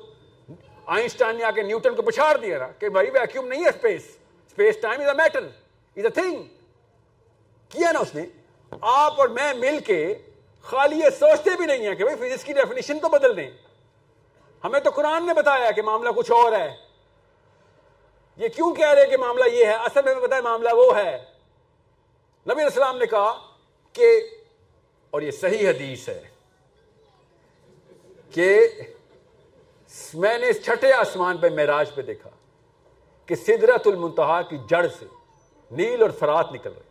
آئنسٹائن 0.85 1.35
نے 1.35 1.43
آ 1.43 1.51
کے 1.51 1.61
نیوٹن 1.61 1.95
کو 1.95 2.01
پچھاڑ 2.01 2.37
دیا 2.37 2.57
نا 2.57 2.67
کہ 2.67 2.89
بھائی 2.89 3.09
ویکیوم 3.09 3.47
نہیں 3.47 3.63
ہے 3.63 3.69
space 3.69 4.03
space 4.47 4.77
time 4.81 5.01
is 5.01 5.07
a 5.07 5.13
matter 5.13 5.43
is 5.97 6.05
a 6.05 6.09
thing 6.09 6.43
کیا 7.69 7.91
نا 7.91 7.99
اس 7.99 8.15
نے؟ 8.15 8.25
آپ 8.81 9.21
اور 9.21 9.29
میں 9.29 9.53
مل 9.53 9.79
کے 9.79 10.13
خالی 10.61 10.95
یہ 10.95 11.09
سوچتے 11.19 11.49
بھی 11.57 11.65
نہیں 11.65 11.87
ہیں 11.87 11.95
کہ 11.95 12.03
بھائی 12.03 12.17
فزکس 12.17 12.45
کی 12.45 12.53
ڈیفینیشن 12.53 12.99
تو 12.99 13.09
بدل 13.09 13.37
دیں۔ 13.37 13.51
ہمیں 14.63 14.79
تو 14.79 14.89
قرآن 14.89 15.27
نے 15.27 15.33
بتایا 15.33 15.71
کہ 15.71 15.81
معاملہ 15.81 16.09
کچھ 16.15 16.31
اور 16.31 16.53
ہے۔ 16.53 16.75
یہ 18.37 18.47
کیوں 18.47 18.75
کہہ 18.75 18.89
رہے 18.89 19.07
کہ 19.07 19.17
معاملہ 19.17 19.43
یہ 19.51 19.65
ہے؟ 19.65 19.73
اصل 19.73 19.99
میں 20.05 20.15
بتایا 20.15 20.41
معاملہ 20.41 20.69
وہ 20.73 20.97
ہے۔ 20.97 21.25
نبی 22.49 22.63
السلام 22.63 22.97
نے 22.97 23.05
کہا 23.05 23.39
کہ 23.93 24.21
اور 25.09 25.21
یہ 25.21 25.31
صحیح 25.31 25.69
حدیث 25.69 26.09
ہے 26.09 26.21
کہ 28.31 28.67
میں 30.13 30.37
نے 30.37 30.49
اس 30.49 30.65
چھٹے 30.65 30.93
آسمان 30.93 31.37
پہ 31.37 31.49
معراج 31.49 31.95
پہ 31.95 32.01
دیکھا 32.01 32.29
کہ 33.25 33.35
سدرت 33.35 33.87
المنتہا 33.87 34.41
کی 34.41 34.57
جڑ 34.69 34.87
سے 34.99 35.05
نیل 35.71 36.01
اور 36.01 36.09
فرات 36.09 36.51
نکل 36.51 36.69
رہے 36.69 36.89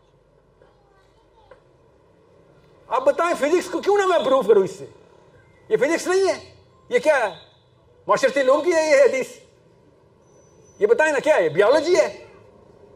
آپ 2.88 3.04
بتائیں 3.04 3.34
فزکس 3.34 3.70
کو 3.70 3.80
کیوں 3.80 3.98
نہ 3.98 4.06
میں 4.06 4.18
اپروو 4.18 4.42
کروں 4.42 4.64
اس 4.64 4.70
سے؟ 4.70 4.86
یہ 5.68 5.76
فزکس 5.76 6.06
نہیں 6.06 6.28
ہے، 6.28 6.54
یہ 6.88 6.98
کیا 6.98 7.18
ہے؟ 7.20 7.34
معاشرتی 8.06 8.42
لوگوں 8.42 8.62
کی 8.62 8.72
ہے 8.72 8.90
یہ 8.90 9.02
حدیث۔ 9.04 9.28
یہ 10.78 10.86
بتائیں 10.86 11.12
نا 11.12 11.18
کیا 11.18 11.36
ہے؟ 11.36 11.48
بیولوجی 11.48 11.96
ہے۔ 11.96 12.26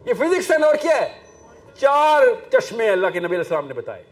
یہ 0.04 0.14
فزکس 0.14 0.50
ہے 0.50 0.64
اور 0.64 0.74
کیا 0.74 0.96
ہے؟ 0.96 1.22
چار 1.80 2.22
چشمے 2.52 2.90
اللہ 2.90 3.06
کے 3.06 3.18
نبی 3.18 3.26
علیہ 3.26 3.38
السلام 3.38 3.66
نے 3.66 3.74
بتائے۔ 3.74 4.11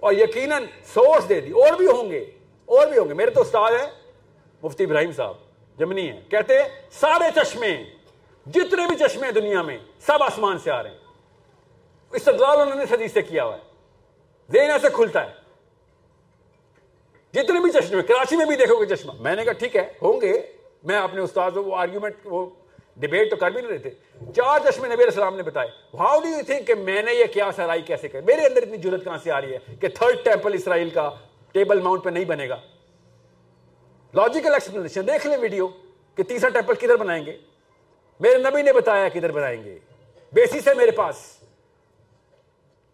اور 0.00 0.12
یقیناً 0.12 0.64
سورس 0.94 1.28
دے 1.28 1.40
دی۔ 1.40 1.50
اور 1.50 1.72
بھی 1.72 1.86
ہوں 1.86 2.10
گے، 2.10 2.30
اور 2.64 2.86
بھی 2.86 2.98
ہوں 2.98 3.08
گے۔ 3.08 3.14
میرے 3.14 3.30
تو 3.30 3.40
استاد 3.40 3.72
ہیں، 3.72 3.90
مفتی 4.62 4.84
ابراہیم 4.84 5.12
صاحب، 5.12 5.34
جمنی 5.78 6.08
ہے 6.08 6.20
کہتے 6.30 6.62
ہیں، 6.62 6.68
سارے 6.90 7.40
چشمے، 7.40 7.84
جتنے 8.46 8.86
بھی 8.86 8.96
چشمے 8.96 9.26
ہیں 9.26 9.32
دنیا 9.32 9.62
میں، 9.62 9.78
سب 10.00 10.22
آسمان 10.22 10.58
سے 10.58 10.70
آ 10.70 10.82
رہے 10.82 10.90
ہیں۔ 10.90 10.98
استدلال 12.12 12.60
انہوں 12.60 12.74
نے 12.74 12.84
حدیث 12.90 13.12
سے 13.12 13.22
کیا 13.22 13.44
ہوا 13.44 13.56
ہے۔ 13.56 13.62
ذہن 14.52 14.70
ایسے 14.70 14.86
کھلتا 14.92 15.26
ہے۔ 15.26 15.34
جتنے 17.32 17.60
بھی 17.60 17.70
چشمے، 17.70 18.02
کراچی 18.02 18.36
میں 18.36 18.46
بھی 18.46 18.56
دیکھو 18.56 18.76
گے 18.76 18.96
چشمہ۔ 18.96 19.12
میں 19.20 19.36
نے 19.36 19.44
کہا، 19.44 19.52
ٹھیک 19.52 19.76
ہے، 19.76 19.92
ہوں 20.02 20.20
گے۔ 20.20 20.52
میں 20.84 20.96
اپنے 20.96 21.20
استاد 21.20 21.50
وہ 21.54 21.76
آرگیومنٹ 21.76 22.14
وہ 22.24 22.46
ڈبیٹ 22.98 23.30
تو 23.30 23.36
کر 23.36 23.50
بھی 23.50 23.60
نہیں 23.60 23.70
رہے 23.70 23.78
تھے۔ 23.78 23.90
چار 24.32 24.70
چشمے 24.70 24.86
نبی 24.86 24.94
علیہ 24.94 25.04
السلام 25.04 25.36
نے 25.36 25.42
بتائے 25.42 25.68
ہاؤ 25.94 26.20
ڈو 26.20 26.28
یو 26.28 26.38
تھنک 26.46 26.66
کہ 26.66 26.74
میں 26.74 27.02
نے 27.02 27.14
یہ 27.14 27.24
کیا 27.24 27.50
سرائی 27.56 27.82
کیسے 27.82 28.08
کہ 28.08 28.20
میرے 28.20 28.46
اندر 28.46 28.62
اتنی 28.62 28.76
جرت 28.76 29.04
کہاں 29.04 29.18
سے 29.22 29.30
آ 29.30 29.40
رہی 29.40 29.54
ہے 29.54 29.58
کہ 29.80 29.88
تھرڈ 29.88 30.24
ٹیمپل 30.24 30.54
اسرائیل 30.54 30.90
کا 30.90 31.10
ٹیبل 31.52 31.80
ماؤنٹ 31.80 32.04
پہ 32.04 32.10
نہیں 32.10 32.24
بنے 32.24 32.48
گا؟ 32.48 32.56
لاجیکل 34.14 34.52
ایکسپلینیشن 34.52 35.06
دیکھ 35.06 35.26
لیں 35.26 35.36
ویڈیو 35.36 35.68
کہ 36.14 36.22
تیسرا 36.22 36.48
ٹیمپل 36.48 36.74
کدھر 36.74 36.96
بنائیں 36.96 37.26
گے؟ 37.26 37.36
میرے 38.20 38.38
نبی 38.38 38.62
نے 38.62 38.72
بتایا 38.72 39.08
کدھر 39.08 39.32
بنائیں 39.32 39.64
گے۔ 39.64 39.78
بیسس 40.32 40.68
ہے 40.68 40.74
میرے 40.74 40.90
پاس۔ 40.90 41.16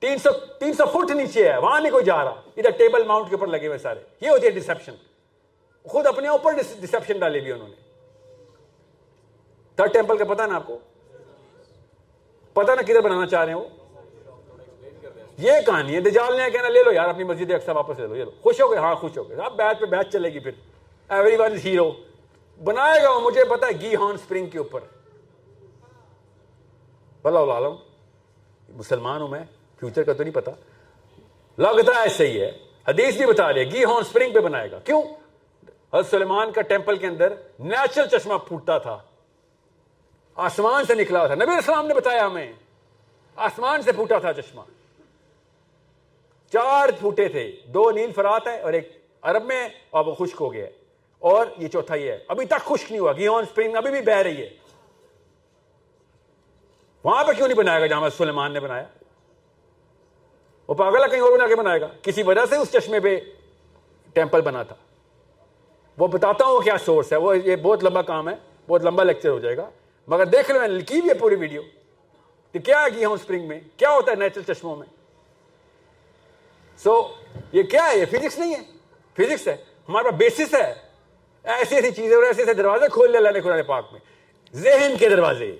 تین 0.01 0.19
سو 0.19 0.31
تین 0.33 0.73
سو 0.73 0.87
فٹ 0.87 1.11
نیچے 1.11 1.53
ہے، 1.53 1.59
وہاں 1.59 1.81
نہیں 1.81 1.93
کوئی 1.93 2.05
جا 2.05 2.25
رہا۔ 2.25 2.43
ادھر 2.57 2.71
ٹیبل 2.71 3.03
ماؤنٹ 3.03 3.29
کے 3.29 3.35
اوپر 3.35 3.47
لگے 3.47 3.67
ہوئے 3.67 3.79
سارے۔ 3.79 4.01
یہ 4.21 4.31
ہوتی 4.31 4.47
ہے 4.47 4.51
ڈسپشن 4.51 4.95
خود 5.85 6.07
اپنے 6.07 6.29
اوپر 6.29 6.53
ڈسپشن 6.81 7.19
ڈالے 7.19 7.41
بھی 7.41 7.53
انہوں 7.53 7.69
نے۔ 7.69 7.84
تھرڈ 9.77 9.93
ٹیمپل 9.93 10.19
کا 10.19 10.25
پتا 10.25 10.47
نا 10.47 10.57
آپ 10.57 10.67
کو؟ 10.67 10.79
پتا 12.53 12.75
نا 12.75 12.83
کدھر 12.83 13.01
بنانا 13.01 13.27
چاہ 13.27 13.45
رہے 13.45 13.53
ہیں 13.53 13.61
وہ؟ 13.61 13.69
یہ 15.39 15.53
کہانی 15.67 15.95
ہے۔ 15.95 16.01
دجال 16.01 16.37
نے 16.37 16.51
کہنا، 16.51 16.69
لے 16.69 16.83
لو 16.83 16.93
یار، 16.93 17.09
اپنی 17.09 17.25
مسجد 17.25 17.51
اکثر 17.51 17.77
واپس 17.77 17.99
لے 17.99 18.07
لو، 18.07 18.17
یہ 18.17 18.25
لو۔ 18.25 18.31
خوش 18.43 18.61
ہو 18.61 18.71
گئے؟ 18.71 18.79
ہاں 18.79 18.95
خوش 18.95 19.19
ہو 19.19 19.29
گئے۔ 19.29 19.37
اب 19.37 19.57
بیچ 19.57 19.81
پہ 19.81 19.87
بیچ 19.87 20.13
چلے 20.13 20.29
گی 20.29 20.39
پھر۔ 20.39 20.51
ایوری 21.09 21.37
ون 21.37 21.53
ہیرو 21.65 21.93
بنائے 22.65 23.03
گا 23.03 23.11
وہ، 23.11 23.21
مجھے 23.21 23.45
پتا 23.45 23.67
ہے، 23.67 23.73
گی 23.73 23.95
ہارن 23.95 24.15
اسپرنگ 24.15 24.47
کے 24.47 24.59
اوپر۔ 24.59 24.81
بلا 27.23 27.41
عالم 27.41 27.75
مسلمان 28.69 29.21
ہوں 29.21 29.29
میں 29.29 29.45
فیوچر 29.81 30.03
کا 30.03 30.13
تو 30.13 30.23
نہیں 30.23 30.35
پتا 30.35 30.53
لگتا 31.59 32.03
ہے 32.03 32.09
صحیح 32.09 32.41
ہے۔ 32.41 32.53
حدیث 32.89 33.17
بھی 33.17 33.27
بتا 33.27 33.53
رہے 33.53 33.65
گی 33.65 33.85
ہارن 33.85 33.99
اسپرنگ 33.99 34.33
پہ 34.33 34.39
بنائے 34.39 34.71
گا۔ 34.71 34.79
کیوں؟ 34.79 35.03
حضرت 35.93 36.07
سلیمان 36.07 36.53
کا 36.53 36.61
ٹیمپل 36.61 36.97
کے 36.97 37.07
اندر 37.07 37.33
نیچرل 37.59 38.07
چشمہ 38.07 38.35
پھوٹتا 38.49 38.79
تھا۔ 38.79 38.99
آسمان 40.37 40.85
سے 40.85 40.95
نکلا 40.95 41.27
تھا۔ 41.27 41.35
نبی 41.35 41.53
السلام 41.53 41.87
نے 41.87 41.95
بتایا 41.95 42.27
ہمیں۔ 42.27 42.53
آسمان 43.37 43.83
سے 43.83 43.93
پھوٹا 43.93 44.19
تھا 44.19 44.33
چشمہ۔ 44.33 44.61
چار 46.53 46.89
پھوٹے 47.01 47.29
تھے۔ 47.29 47.57
دو 47.65 47.91
نیل 47.91 48.13
فرات 48.13 48.47
ہے 48.47 48.61
اور 48.61 48.73
ایک 48.73 49.05
عرب 49.23 49.45
میں 49.45 49.69
اور 49.91 50.05
وہ 50.07 50.15
خشک 50.15 50.37
ہو 50.41 50.53
گیا 50.53 50.67
اور 51.19 51.47
یہ 51.59 51.69
چوتھا 51.69 51.95
یہ 51.95 52.13
ہے۔ 52.13 52.19
ابھی 52.29 52.47
تک 52.47 52.65
خشک 52.65 52.91
نہیں 52.91 53.01
ہوا۔ 53.01 53.13
گیون 53.13 53.43
اسپرنگ 53.43 53.77
ابھی 53.77 53.91
بھی 53.91 54.01
بہ 54.01 54.13
رہی 54.13 54.43
ہے۔ 54.43 54.51
وہاں 57.05 57.25
پہ 57.25 57.33
کیوں 57.33 57.49
نہیں 57.49 57.59
بنایا 57.59 57.81
گا 57.81 57.87
جہاں 57.87 58.09
سلیمان 58.09 58.53
نے 58.53 58.61
بنایا؟ 58.61 58.85
وہ 60.69 60.75
پاگل 60.75 61.05
ہے، 61.05 61.09
کہیں 61.09 61.21
اور 61.21 61.33
بنا 61.33 61.47
کے 61.47 61.57
بنائے 61.57 61.81
گا۔ 61.81 61.89
کسی 62.03 62.23
وجہ 62.23 62.47
سے 62.51 62.57
اس 62.57 62.73
چشمے 62.73 63.01
پہ 63.01 63.21
ٹیمپل 64.13 64.41
بنا 64.41 64.63
تھا۔ 64.63 64.77
وہ 65.99 66.07
بتاتا 66.07 66.45
ہوں 66.45 66.61
کیا 66.61 66.79
سورس 66.79 67.13
ہے۔ 67.13 67.17
وہ 67.17 67.39
یہ 67.39 67.57
بہت 67.57 67.85
لمبا 67.85 68.03
کام 68.03 68.29
ہے۔ 68.29 68.35
بہت 68.69 68.83
لمبا 68.83 69.03
لیکچر 69.03 69.29
ہو 69.29 69.39
جائے 69.39 69.57
گا۔ 69.57 69.71
مگر 70.07 70.27
دیکھ 70.27 70.51
لو 70.51 70.61
میں 70.61 70.69
نے 70.69 70.75
لکھی 70.75 71.01
بھی 71.01 71.09
ہے 71.09 71.15
پوری 71.15 71.35
ویڈیو۔ 71.35 71.63
کہ 72.53 72.59
کیا 72.59 72.85
ہے 72.85 73.05
ہوں 73.05 73.15
اسپرنگ 73.15 73.49
میں؟ 73.49 73.61
کیا 73.77 73.91
ہوتا 73.91 74.11
ہے 74.11 74.17
نیچرل 74.17 74.55
چشموں 74.55 74.77
میں؟ 74.77 74.87
سو 76.79 77.09
یہ 77.53 77.63
کیا 77.63 77.91
ہے؟ 77.91 77.99
یہ 77.99 78.05
فزکس 78.05 78.39
نہیں 78.39 78.55
ہے۔ 78.55 78.61
فزکس 79.17 79.49
ہے۔ 79.49 79.57
ہمارے 79.89 80.05
پاس 80.05 80.15
بیسس 80.15 80.55
ہے۔ 80.55 80.75
ایسی 81.45 81.75
ایسی 81.75 81.91
چیزیں 81.91 82.17
اور 82.17 82.25
ایسے 82.25 82.43
ایسے 82.43 82.55
دروازے 82.55 82.87
کھول 82.93 83.13
لے 83.13 83.19
اللہ 83.19 83.29
نے 83.29 83.41
قرآن 83.41 83.63
پاک 83.63 83.87
میں۔ 83.93 84.01
ذہن 84.55 84.95
کے 84.99 85.09
دروازے۔ 85.09 85.57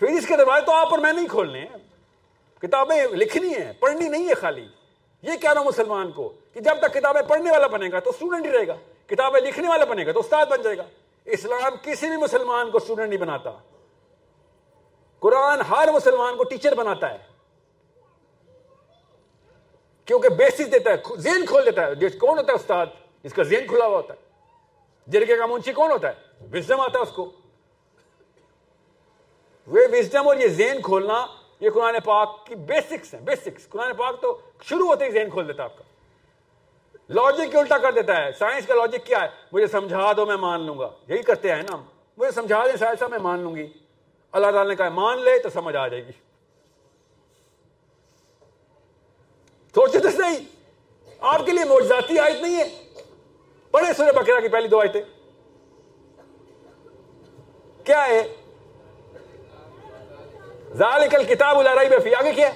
فزکس 0.00 0.26
کے 0.26 0.36
دروازے 0.36 0.66
تو 0.66 0.72
آپ 0.72 0.86
اور 0.90 0.98
میں 0.98 1.12
نہیں 1.12 1.28
کھولنے 1.28 1.60
ہیں۔ 1.60 1.76
کتابیں 2.60 3.06
لکھنی 3.08 3.54
ہیں، 3.54 3.72
پڑھنی 3.72 4.08
نہیں 4.08 4.28
ہے 4.28 4.34
خالی۔ 4.34 4.66
یہ 5.22 5.36
کہہ 5.36 5.52
رہا 5.52 5.60
ہوں 5.60 5.68
مسلمان 5.68 6.12
کو 6.12 6.32
کہ 6.54 6.60
جب 6.60 6.78
تک 6.78 6.94
کتابیں 6.94 7.22
پڑھنے 7.22 7.50
والا 7.50 7.66
بنے 7.66 7.90
گا 7.92 8.00
تو 8.00 8.10
اسٹوڈنٹ 8.10 8.46
ہی 8.46 8.52
رہے 8.52 8.66
گا۔ 8.66 8.76
کتابیں 9.06 9.40
لکھنے 9.40 9.68
والا 9.68 9.84
بنے 9.84 10.06
گا 10.06 10.12
تو 10.12 10.20
استاد 10.20 10.46
بن 10.46 10.62
جائے 10.62 10.76
گا۔ 10.76 10.82
اسلام 11.24 11.72
کسی 11.82 12.08
بھی 12.08 12.16
مسلمان 12.16 12.70
کو 12.70 12.78
اسٹوڈنٹ 12.78 13.08
نہیں 13.08 13.20
بناتا۔ 13.20 13.50
قرآن 15.20 15.60
ہر 15.60 15.88
مسلمان 15.94 16.36
کو 16.36 16.44
ٹیچر 16.44 16.74
بناتا 16.74 17.14
ہے۔ 17.14 17.18
کیونکہ 20.04 20.28
بیسس 20.28 20.72
دیتا 20.72 20.90
ہے 20.90 20.96
زین 21.16 21.46
کھول 21.46 21.66
دیتا 21.66 21.86
ہے۔ 21.86 22.08
کون 22.18 22.38
ہوتا 22.38 22.52
ہے 22.52 22.56
استاد؟ 22.56 22.86
جس 23.22 23.32
کا 23.32 23.42
زین 23.42 23.66
کھلا 23.66 23.86
ہوا 23.86 23.96
ہوتا 23.96 24.14
ہے۔ 24.14 24.18
جرگے 25.06 25.36
کا 25.36 25.46
منچی 25.46 25.72
کون 25.72 25.90
ہوتا 25.90 26.08
ہے؟ 26.08 26.14
وزڈم 26.52 26.80
آتا 26.80 26.98
ہے 26.98 27.02
اس 27.02 27.10
کو۔ 27.10 27.32
وہ 29.66 29.80
وزڈم 29.92 30.28
اور 30.28 30.36
یہ 30.36 30.48
زین 30.48 30.82
کھولنا، 30.82 31.26
یہ 31.60 31.70
قرآن 31.70 31.96
پاک 32.04 32.46
کی 32.46 32.54
بیسکس 32.54 33.14
ہیں، 33.14 33.20
بیسکس۔ 33.20 33.68
قرآن 33.68 33.94
پاک 33.94 34.20
تو 34.20 34.38
شروع 34.62 34.86
ہوتے 34.86 35.04
ہی 35.04 35.10
ذہن 35.10 35.30
کھول 35.30 35.48
دیتا 35.48 35.64
آپ 35.64 35.78
کا۔ 35.78 35.84
لاجک 37.08 37.52
کی 37.52 37.58
الٹا 37.58 37.78
کر 37.78 37.92
دیتا 37.92 38.16
ہے۔ 38.16 38.32
سائنس 38.32 38.66
کا 38.66 38.74
لاجک 38.74 39.06
کیا 39.06 39.20
ہے؟ 39.20 39.28
مجھے 39.52 39.66
سمجھا 39.66 40.12
دو، 40.16 40.26
میں 40.26 40.36
مان 40.36 40.62
لوں 40.62 40.78
گا۔ 40.78 40.90
یہی 41.08 41.22
کرتے 41.22 41.54
ہیں 41.54 41.62
نا 41.62 41.76
مجھے 42.16 42.30
سمجھا 42.30 42.66
دیں 42.66 42.76
سائنس 42.76 43.02
میں 43.10 43.18
مان 43.18 43.38
لوں 43.38 43.56
گی۔ 43.56 43.72
اللہ 44.36 44.46
تعالیٰ 44.46 44.66
نے 44.66 44.76
کہا 44.76 44.88
مان 44.88 45.22
لے 45.22 45.38
تو 45.38 45.50
سمجھ 45.50 45.76
آ 45.76 45.88
جائے 45.88 46.06
گی۔ 46.06 46.10
سوچے 49.74 49.98
تو 49.98 50.10
صحیح۔ 50.10 50.44
آپ 51.20 51.46
کے 51.46 51.52
لیے 51.52 51.64
موجاتی 51.64 52.18
آیت 52.18 52.42
نہیں 52.42 52.56
ہے۔ 52.56 52.88
پڑھے 53.70 53.92
سورہ 53.92 54.12
بکرا 54.12 54.40
کی 54.40 54.48
پہلی 54.48 54.68
دو 54.68 54.80
آیتیں۔ 54.80 55.02
کیا 57.84 58.06
ہے؟ 58.06 58.34
ذالک 60.74 61.14
الکتاب 61.14 61.62
لا 61.62 61.74
ریب 61.74 62.02
فی 62.02 62.14
آگے 62.14 62.32
کیا 62.32 62.50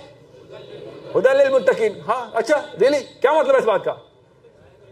ہدى 1.17 1.29
للمتقین۔ 1.29 2.01
ہاں 2.01 2.31
اچھا 2.35 2.67
ریلی؟ 2.81 2.99
کیا 3.21 3.33
مطلب 3.33 3.55
ہے 3.55 3.59
اس 3.59 3.65
بات 3.65 3.85
کا؟ 3.85 3.95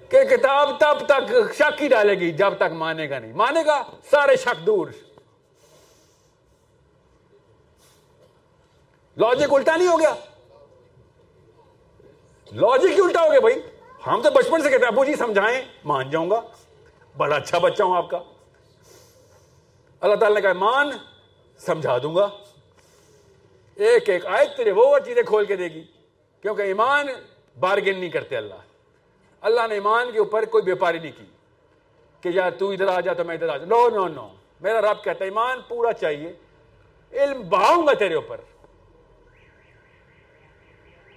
کہ 0.08 0.24
کتاب 0.24 0.80
تب 0.80 1.06
تک 1.06 1.34
شک 1.54 1.82
ہی 1.82 1.88
ڈالے 1.88 2.14
گی، 2.14 2.30
جب 2.30 2.54
تک 2.56 2.72
مانے 2.72 3.10
گا 3.10 3.18
نہیں۔ 3.18 3.32
مانے 3.32 3.60
گا 3.66 3.84
سارے 4.10 4.36
شک 4.36 4.66
دور۔ 4.66 4.86
لاجک 9.18 9.52
الٹا 9.52 9.76
نہیں 9.76 9.88
ہو 9.88 9.98
گیا 9.98 10.14
لاجک 12.52 12.90
ہی 12.90 13.00
الٹا 13.00 13.22
ہو 13.22 13.30
گیا 13.30 13.40
بھائی 13.40 13.60
ہم 14.02 14.22
تو 14.22 14.30
بچپن 14.30 14.62
سے 14.62 14.70
کہتے 14.70 14.84
ہیں 14.84 14.92
ابو 14.92 15.04
جی 15.04 15.14
سمجھائیں 15.14 15.60
مان 15.84 16.10
جاؤں 16.10 16.30
گا 16.30 16.40
بڑا 17.14 17.36
اچھا 17.36 17.58
بچہ 17.58 17.82
ہوں 17.82 17.96
آپ 17.96 18.10
کا 18.10 18.20
اللہ 20.02 20.14
تعالیٰ 20.14 20.36
نے 20.36 20.42
کہا 20.42 20.52
مان 20.58 20.90
سمجھا 21.60 21.96
دوں 21.98 22.14
گا 22.14 22.28
ایک 23.76 24.08
ایک 24.10 24.26
آیت 24.26 24.56
تیرے 24.56 24.72
وہ 24.72 24.98
چیزیں 24.98 25.22
کھول 25.22 25.44
کے 25.46 25.56
دے 25.56 25.68
گی 25.68 25.82
کیونکہ 26.44 26.62
ایمان 26.62 27.06
بارگن 27.56 27.98
نہیں 27.98 28.10
کرتے 28.10 28.36
اللہ 28.36 28.62
اللہ 29.42 29.66
نے 29.68 29.74
ایمان 29.74 30.12
کے 30.12 30.18
اوپر 30.18 30.44
کوئی 30.44 30.64
بیپاری 30.64 30.98
نہیں 30.98 31.12
کی 31.16 31.24
کہ 32.22 32.28
یار 32.28 32.50
تو 32.50 32.70
ادھر 32.70 32.88
آ 32.88 33.00
جا 33.00 33.12
تو 33.12 33.24
میں 33.24 33.34
ادھر 33.34 33.48
آ 33.48 33.56
جا 33.56 33.66
نو 33.66 33.88
نو 33.88 34.06
نو 34.08 34.28
میرا 34.60 34.80
رب 34.82 35.02
کہتا 35.04 35.24
ہے 35.24 35.28
ایمان 35.28 35.60
پورا 35.68 35.92
چاہیے 35.92 36.32
علم 37.12 37.42
بہاؤں 37.48 37.86
گا 37.86 37.92
تیرے 37.94 38.14
اوپر 38.14 38.40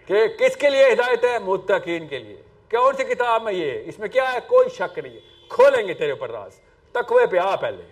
کہ 0.06 0.28
کس 0.28 0.58
کے 0.58 0.70
لیے 0.70 0.94
ہدایت 0.94 1.24
ہے؟ 1.24 1.40
متقین 1.40 2.08
کے 2.08 2.20
لیے۔ 2.20 2.42
کون 2.72 2.96
سی 2.96 3.04
کتاب 3.04 3.44
میں 3.44 3.54
یہ 3.54 3.82
اس 3.86 4.00
میں 4.00 4.08
کیا 4.08 4.34
ہے؟ 4.34 4.38
کوئی 4.48 4.70
شک 4.70 5.00
نہیں 5.00 5.14
ہے۔ 5.14 5.20
کھولیں 5.50 5.88
گے 5.88 5.94
تیرے 5.94 6.12
اوپر 6.12 6.30
راز۔ 6.32 6.60
تقوی 6.92 7.26
پہ 7.26 7.38
آ 7.38 7.56
پہلے۔ 7.56 7.84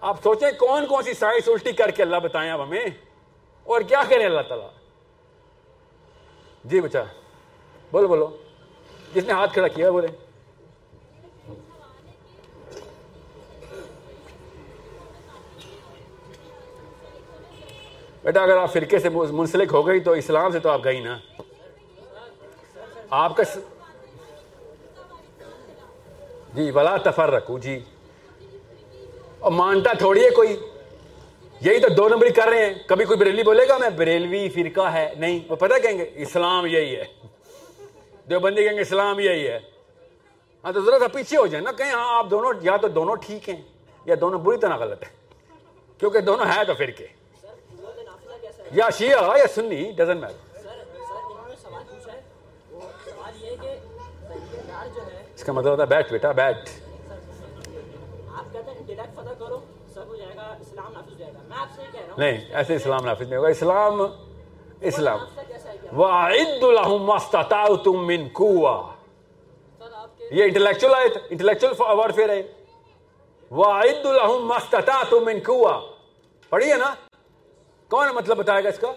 آپ 0.00 0.22
سوچیں 0.22 0.58
کون 0.58 0.86
کون 0.86 1.02
سی 1.02 1.14
سائنس 1.14 1.48
الٹی 1.48 1.72
کر 1.72 1.90
کے 1.90 2.02
اللہ 2.02 2.16
بتائیں 2.16 2.50
اب 2.50 2.62
ہمیں۔ 2.62 2.86
اور 3.64 3.80
کیا 3.80 4.02
کریں 4.08 4.26
اللہ 4.26 4.40
تعالیٰ؟ 4.40 4.70
جی 6.64 6.80
بچا، 6.80 7.02
بولو 7.92 8.08
بولو۔ 8.08 8.36
جس 9.14 9.24
نے 9.24 9.32
ہاتھ 9.32 9.52
کھڑا 9.52 9.68
کیا؟ 9.68 9.90
بولے۔ 9.90 10.27
بیٹا، 18.24 18.42
اگر 18.42 18.56
آپ 18.56 18.72
فرقے 18.72 18.98
سے 18.98 19.08
منسلک 19.08 19.68
ہو 19.72 19.86
گئی 19.86 20.00
تو 20.00 20.12
اسلام 20.12 20.52
سے 20.52 20.58
تو 20.58 20.70
آپ 20.70 20.84
گئی 20.84 21.00
نا۔ 21.00 21.18
آپ 23.10 23.36
کا 23.36 23.42
جی 26.54 26.70
بلا 26.70 26.96
تفر 26.96 27.30
رکھو 27.30 27.58
جی۔ 27.58 27.84
اور 29.38 29.52
مانتا 29.52 29.92
تھوڑی 29.92 30.24
ہے 30.24 30.30
کوئی۔ 30.30 30.60
یہی 31.60 31.80
تو 31.80 31.88
دو 31.88 32.08
نمبری 32.08 32.30
کر 32.30 32.48
رہے 32.48 32.66
ہیں۔ 32.66 32.74
کبھی 32.86 33.04
کوئی 33.04 33.18
بریلی 33.18 33.42
بولے 33.42 33.68
گا، 33.68 33.78
میں 33.78 33.90
بریلوی 33.90 34.48
فرقہ 34.48 34.92
ہے۔ 34.92 35.12
نہیں، 35.18 35.40
وہ 35.48 35.56
پتہ 35.56 35.74
کہیں 35.82 35.98
گے، 35.98 36.10
اسلام 36.14 36.66
یہی 36.66 36.96
ہے۔ 36.96 37.04
دو 38.30 38.40
بندی 38.40 38.64
کہیں 38.64 38.76
گے، 38.76 38.80
اسلام 38.80 39.20
یہی 39.20 39.48
ہے۔ 39.48 39.60
ہاں 40.64 40.72
تو 40.72 40.80
ضرورت 40.80 41.12
پیچھے 41.12 41.36
ہو 41.36 41.46
جائے 41.46 41.64
نا۔ 41.64 41.72
کہیں 41.72 41.92
ہاں 41.92 42.18
آپ 42.18 42.26
دونوں، 42.30 42.52
یا 42.62 42.76
تو 42.76 42.88
دونوں 42.88 43.16
ٹھیک 43.16 43.48
ہیں، 43.48 43.62
یا 44.04 44.14
دونوں 44.20 44.38
بری 44.38 44.58
طرح 44.58 44.76
غلط 44.76 45.02
ہیں۔ 45.02 45.16
کیونکہ 46.00 46.20
دونوں 46.20 46.46
ہے 46.46 46.64
تو 46.64 46.74
فرقے۔ 46.74 47.17
یا 48.72 48.90
شیعہ 48.90 49.38
یا 49.38 49.46
سنی 49.54 49.92
ڈزن 49.96 50.16
میٹر 50.16 50.46
اس 55.34 55.44
کا 55.44 55.52
مطلب 55.52 55.70
ہوتا 55.72 55.82
ہے 55.82 55.88
بیٹھ 55.88 56.12
بیٹا 56.12 56.32
بیٹھ 56.32 56.70
نہیں 62.18 62.38
ایسے 62.50 62.74
اسلام 62.74 63.04
نافذ 63.04 63.22
نہیں 63.22 63.36
ہوگا 63.36 63.48
اسلام 63.48 64.00
اسلام. 64.80 65.18
مَا 67.06 67.14
اسْتَطَعْتُم 67.14 68.06
مِّن 68.06 68.28
کے 68.28 68.82
یہ 70.30 70.44
انٹلیکچوئل 70.44 70.94
آیت 70.94 71.16
انٹلیکچوئل 71.30 71.72
وارفیئر 71.78 72.28
ہے 72.28 72.42
وَأَعِدُّ 73.50 74.12
لَهُمْ 74.12 74.40
مَا 74.40 74.56
اسْتَطَعْتُم 74.56 75.24
مِّن 75.24 75.38
قُوَّةٍ۔ 75.46 75.80
پڑھیے 76.48 76.74
نا۔ 76.74 76.94
کون 77.88 78.08
مطلب 78.08 78.36
بتائے 78.36 78.64
گا 78.64 78.68
اس 78.68 78.78
کا؟ 78.78 78.92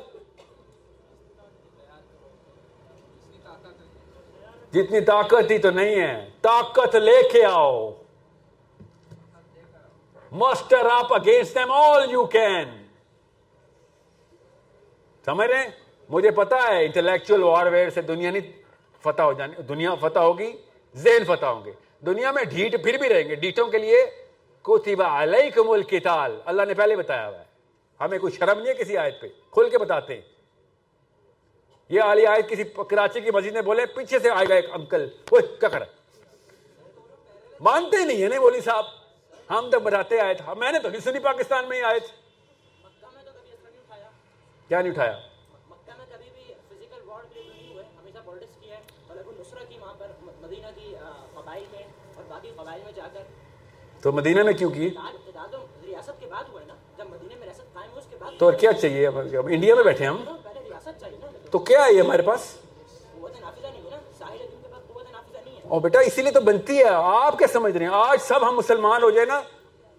جتنی 4.72 5.02
طاقت 5.02 5.52
ہی 5.52 5.58
تو 5.58 5.72
نہیں 5.72 6.02
ہے۔ 6.02 6.30
طاقت 6.42 6.96
لے 6.96 7.30
کے 7.32 7.46
آؤ۔ 7.46 7.92
Mister 10.32 10.86
up 10.86 11.14
against 11.14 11.58
them 11.58 11.70
all 11.72 12.12
you 12.12 12.26
can 12.26 12.88
سمجھ 15.26 15.48
رہے 15.48 15.58
ہیں؟ 15.58 15.70
مجھے 16.10 16.32
پتا 16.32 16.56
ہے 16.56 16.86
انٹلیکچوئل 16.86 17.44
وار 17.44 17.90
سے 17.90 18.02
دنیا 18.02 18.32
نہیں 18.32 18.62
فتح 19.02 19.22
ہو 19.22 19.34
جانی 19.34 19.62
دنیا 19.62 19.96
فتح 19.96 20.20
ہوگی، 20.20 20.52
ذہن 20.96 21.24
فتح 21.24 21.46
ہوں 21.46 21.66
گے۔ 21.66 21.72
دنیا 22.06 22.32
میں 22.32 22.44
ڈھیٹ 22.44 22.84
پھر 22.84 22.98
بھی 22.98 23.10
رہیں 23.10 23.30
گے۔ 23.30 23.36
ڈیٹوں 23.36 23.68
کے 23.68 23.78
لیے 23.78 24.06
کوتیبہ 24.62 25.04
علیکم 25.04 25.70
القتال۔ 25.70 26.40
اللہ 26.46 26.62
نے 26.62 26.74
پہلے 26.74 26.96
بتایا 26.96 27.30
ہوا 27.30 27.40
ہے۔ 27.40 27.51
ہمیں 28.02 28.20
کوئی 28.20 28.34
شرم 28.34 28.60
نہیں 28.60 28.68
ہے 28.68 28.74
کسی 28.74 28.98
آیت 28.98 29.22
پہ 29.22 29.28
کھل 29.52 29.70
کے 29.70 29.78
بتاتے 29.78 30.14
ہیں۔ 30.14 30.22
یہ 31.90 32.02
علی 32.02 32.26
آیت 32.26 32.50
کسی 32.50 32.64
کراچی 32.64 33.22
کی 33.22 33.32
مسجد 33.32 33.52
میں 33.52 33.62
بولے 33.62 33.86
پیچھے 33.86 34.20
سے 34.20 34.30
آئے 34.30 34.50
گا 34.50 34.56
ایک 34.56 34.66
انکل۔ 34.74 35.10
کیا 35.30 35.70
کر 35.70 35.84
مانتے 37.62 38.06
نہیں 38.06 38.24
ہے 38.24 38.28
نا 38.28 38.40
بولی 38.40 38.62
صاحب۔ 38.62 38.86
ہم 39.50 39.70
تو 39.70 39.80
بتاتے 39.80 40.20
آئے 40.20 40.34
تھے۔ 40.34 40.54
میں 40.58 40.72
نے 40.72 40.80
تو 40.80 40.90
نہیں 40.90 41.02
سنی 41.02 41.20
پاکستان 41.20 41.70
میں 41.70 41.78
ہی 41.78 41.84
آئے 41.84 42.00
تھے 42.00 42.08
نہیں 42.08 42.22
کیا 44.68 44.82
نہیں 44.82 44.92
اٹھایا 44.92 45.12
نہیں 45.12 45.30
تو 54.02 54.12
مدینہ 54.12 54.44
میں 54.44 54.54
کیوں 54.54 54.70
کی؟ 54.70 54.90
ریاست 55.88 56.20
کے 56.20 56.28
بعد 56.28 56.44
ہوا 56.44 56.62
ہے 56.62 56.66
نا 56.66 56.76
جب 56.98 57.10
مدینہ 57.10 57.40
تو 58.38 58.46
اور 58.46 58.54
کیا 58.54 58.74
چاہیے؟ 58.74 59.08
اب 59.08 59.18
انڈیا 59.50 59.76
میں 59.76 59.84
بیٹھے 59.84 60.06
ہم۔ 60.06 60.24
تو 61.52 61.60
کیا 61.60 61.86
ہے 61.86 61.94
یہ 61.94 62.02
ہمارے 62.02 62.22
پاس؟ 62.22 62.40
اور 65.68 65.82
بیٹا 65.82 66.00
اسی 66.00 66.22
لیے 66.22 66.32
تو 66.32 66.42
بنتی 66.42 66.78
ہے۔ 66.78 66.90
آپ 66.94 67.38
کیا 67.38 67.48
سمجھ 67.48 67.78
رہے 67.78 67.86
ہیں؟ 67.86 67.92
آج 67.94 68.22
سب 68.22 68.50
ہم 68.50 68.56
مسلمان 68.56 69.04
ہو 69.04 69.10
جائے 69.10 69.26
نا 69.26 69.42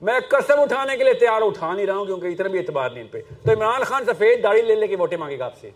میں 0.03 0.21
قسم 0.29 0.61
اٹھانے 0.61 0.97
کے 0.97 1.05
لیے 1.05 1.15
تیار 1.15 1.41
ہوں، 1.41 1.49
اٹھا 1.49 1.75
نہیں 1.75 1.87
رہا 1.87 1.97
ہوں 1.97 2.07
کیونکہ 2.07 2.27
اتنا 2.27 2.49
بھی 2.49 2.59
اعتبار 2.59 2.91
نہیں 2.91 3.03
ان 3.03 3.09
پہ۔ 3.09 3.21
تو 3.45 3.53
عمران 3.53 3.85
خان 3.85 4.05
سفید 4.05 4.43
داڑھی 4.43 4.63
لے 4.63 4.75
لے 4.75 4.87
کے 4.87 4.97
ووٹیں 4.97 5.19
مانگے 5.19 5.39
گا 5.39 5.45
آپ 5.45 5.59
سے۔ 5.61 5.71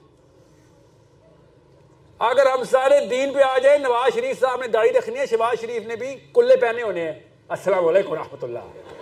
اگر 2.18 2.47
ہم 2.47 2.64
سارے 2.64 3.06
دین 3.06 3.32
پہ 3.32 3.40
آ 3.40 3.59
جائیں 3.59 3.78
نواز 3.78 4.14
شریف 4.14 4.40
صاحب 4.40 4.60
نے 4.60 4.66
داڑھی 4.66 4.90
رکھنی 4.90 5.18
ہے 5.18 5.27
شہباز 5.27 5.60
شریف 5.60 5.86
نے 5.86 5.97
بھی 5.97 6.16
کلے 6.35 6.56
پہنے 6.56 6.82
ہونے 6.82 7.12
ہیں۔ 7.12 7.20
السلام 7.48 7.86
علیکم 7.86 8.14
رحمۃ 8.14 8.43
اللہ۔ 8.43 8.95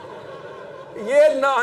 یہ 0.96 1.28
نا 1.34 1.54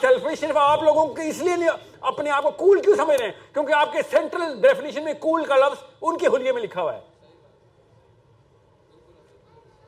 سیلفش 0.00 0.40
صرف 0.40 0.56
آپ 0.56 0.82
لوگوں 0.82 1.14
کے 1.14 1.28
اس 1.28 1.38
لیے 1.38 1.56
نہیں، 1.56 1.68
اپنے 2.00 2.30
آپ 2.30 2.42
کو 2.42 2.50
کول 2.50 2.82
کیوں 2.82 2.96
سمجھ 2.96 3.16
رہے 3.16 3.28
ہیں؟ 3.28 3.54
کیونکہ 3.54 3.72
آپ 3.72 3.92
کے 3.92 3.98
سینٹرل 4.10 4.60
ڈیفینیشن 4.60 5.04
میں 5.04 5.12
کول 5.12 5.44
کا 5.44 5.56
لفظ 5.56 5.84
ان 6.02 6.18
کے 6.18 6.26
حلیے 6.26 6.52
میں 6.52 6.62
لکھا 6.62 6.82
ہوا 6.82 6.96
ہے۔ 6.96 7.00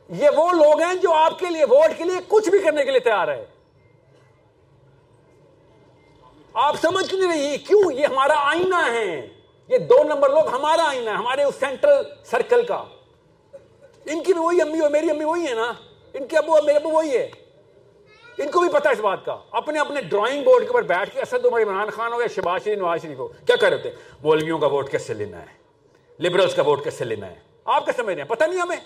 یہ 0.09 0.29
وہ 0.37 0.53
لوگ 0.53 0.81
ہیں 0.81 0.95
جو 0.95 1.13
آپ 1.15 1.39
کے 1.39 1.47
لیے 1.47 1.65
ووٹ 1.65 1.99
کے 1.99 2.05
لیے 2.05 2.17
کچھ 2.29 2.51
بھی 2.51 2.59
کرنے 2.59 2.85
کے 2.85 2.91
لیے 2.91 3.01
تیار 3.01 3.29
ہے 3.29 3.45
آپ 6.53 6.77
سمجھ 6.83 7.15
نہیں 7.15 7.33
رہی؟ 7.33 7.59
کیوں؟ 7.59 7.93
یہ 7.93 8.07
ہمارا 8.07 8.35
آئینہ 8.37 8.91
ہے۔ 8.93 9.29
یہ 9.69 9.79
دو 9.79 10.03
نمبر 10.05 10.31
لوگ 10.31 10.49
ہمارا 10.49 10.89
آئینہ 10.89 11.11
ہے، 11.11 11.15
ہمارے 11.15 11.43
اس 11.43 11.55
سینٹرل 11.55 12.03
سرکل 12.25 12.67
کا۔ 12.67 12.85
ان 14.07 14.23
کی 14.23 14.33
بھی 14.33 14.41
وہی 14.43 14.61
امی 14.61 14.81
ہو 14.81 14.89
میری 14.89 15.11
امی 15.11 15.25
وہی 15.25 15.47
ہے 15.47 15.55
نا۔ 15.55 15.73
ان 16.15 16.27
کے 16.27 16.37
ابو 16.37 16.55
اور 16.55 16.63
میرے 16.63 16.79
ابو 16.79 16.89
وہی 16.89 17.17
ہے 17.17 17.31
ان 18.39 18.51
کو 18.51 18.61
بھی 18.61 18.69
پتا 18.69 18.91
اس 18.91 19.01
بات 19.01 19.25
کا۔ 19.25 19.39
اپنے 19.51 19.79
اپنے 19.79 20.01
ڈرائنگ 20.01 20.45
بورڈ 20.45 20.63
کے 20.63 20.69
اوپر 20.69 20.83
بیٹھ 20.83 21.11
کے 21.11 21.21
اسد 21.21 21.47
عمر 21.47 21.63
عمران 21.63 21.91
خان 21.91 22.13
ہو 22.13 22.21
یا 22.21 22.27
شہباز 22.27 22.65
شریف، 22.65 22.79
نواز 22.79 23.03
شریف 23.03 23.19
ہو، 23.19 23.29
کیا 23.29 23.57
کر 23.57 23.69
رہے 23.69 23.79
تھے 23.79 23.91
مولویوں 24.23 24.59
کا 24.59 24.67
ووٹ 24.67 24.91
کیسے 24.91 25.15
لینا 25.15 25.43
ہے؟ 25.43 25.59
لبرلس 26.21 26.55
کا 26.55 26.63
ووٹ 26.63 26.85
کیسے 26.85 27.05
لینا 27.05 27.27
ہے؟ 27.27 27.35
آپ 27.65 27.85
کیا 27.85 27.93
سمجھ 27.97 28.15
رہے 28.15 28.23
ہیں؟ 28.23 28.29
پتہ 28.29 28.45
نہیں 28.45 28.61
ہمیں۔ 28.61 28.77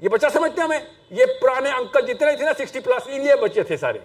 یہ 0.00 0.08
بچہ 0.08 0.26
سمجھتے 0.32 0.60
ہیں 0.60 0.68
ہمیں۔ 0.68 0.78
یہ 1.10 1.24
پرانے 1.40 1.70
انکل 1.70 2.00
جتنے 2.06 2.36
تھے 2.36 2.44
نا 2.44 2.52
سکسٹی 2.54 2.80
پلس 2.80 3.02
ان 3.06 3.22
یہ 3.22 3.34
بچے 3.34 3.62
تھے 3.62 3.76
سارے۔ 3.76 3.98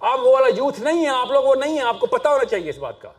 آپ 0.00 0.20
وہ 0.20 0.32
والا 0.32 0.46
یوتھ 0.46 0.80
نہیں 0.80 1.02
ہے 1.02 1.08
آپ 1.08 1.30
لوگ 1.30 1.44
وہ 1.44 1.54
نہیں 1.54 1.72
ہیں۔ 1.72 1.84
آپ 1.84 2.00
کو 2.00 2.06
پتا 2.06 2.30
ہونا 2.30 2.44
چاہیے 2.44 2.70
اس 2.70 2.78
بات 2.78 3.00
کا۔ 3.00 3.12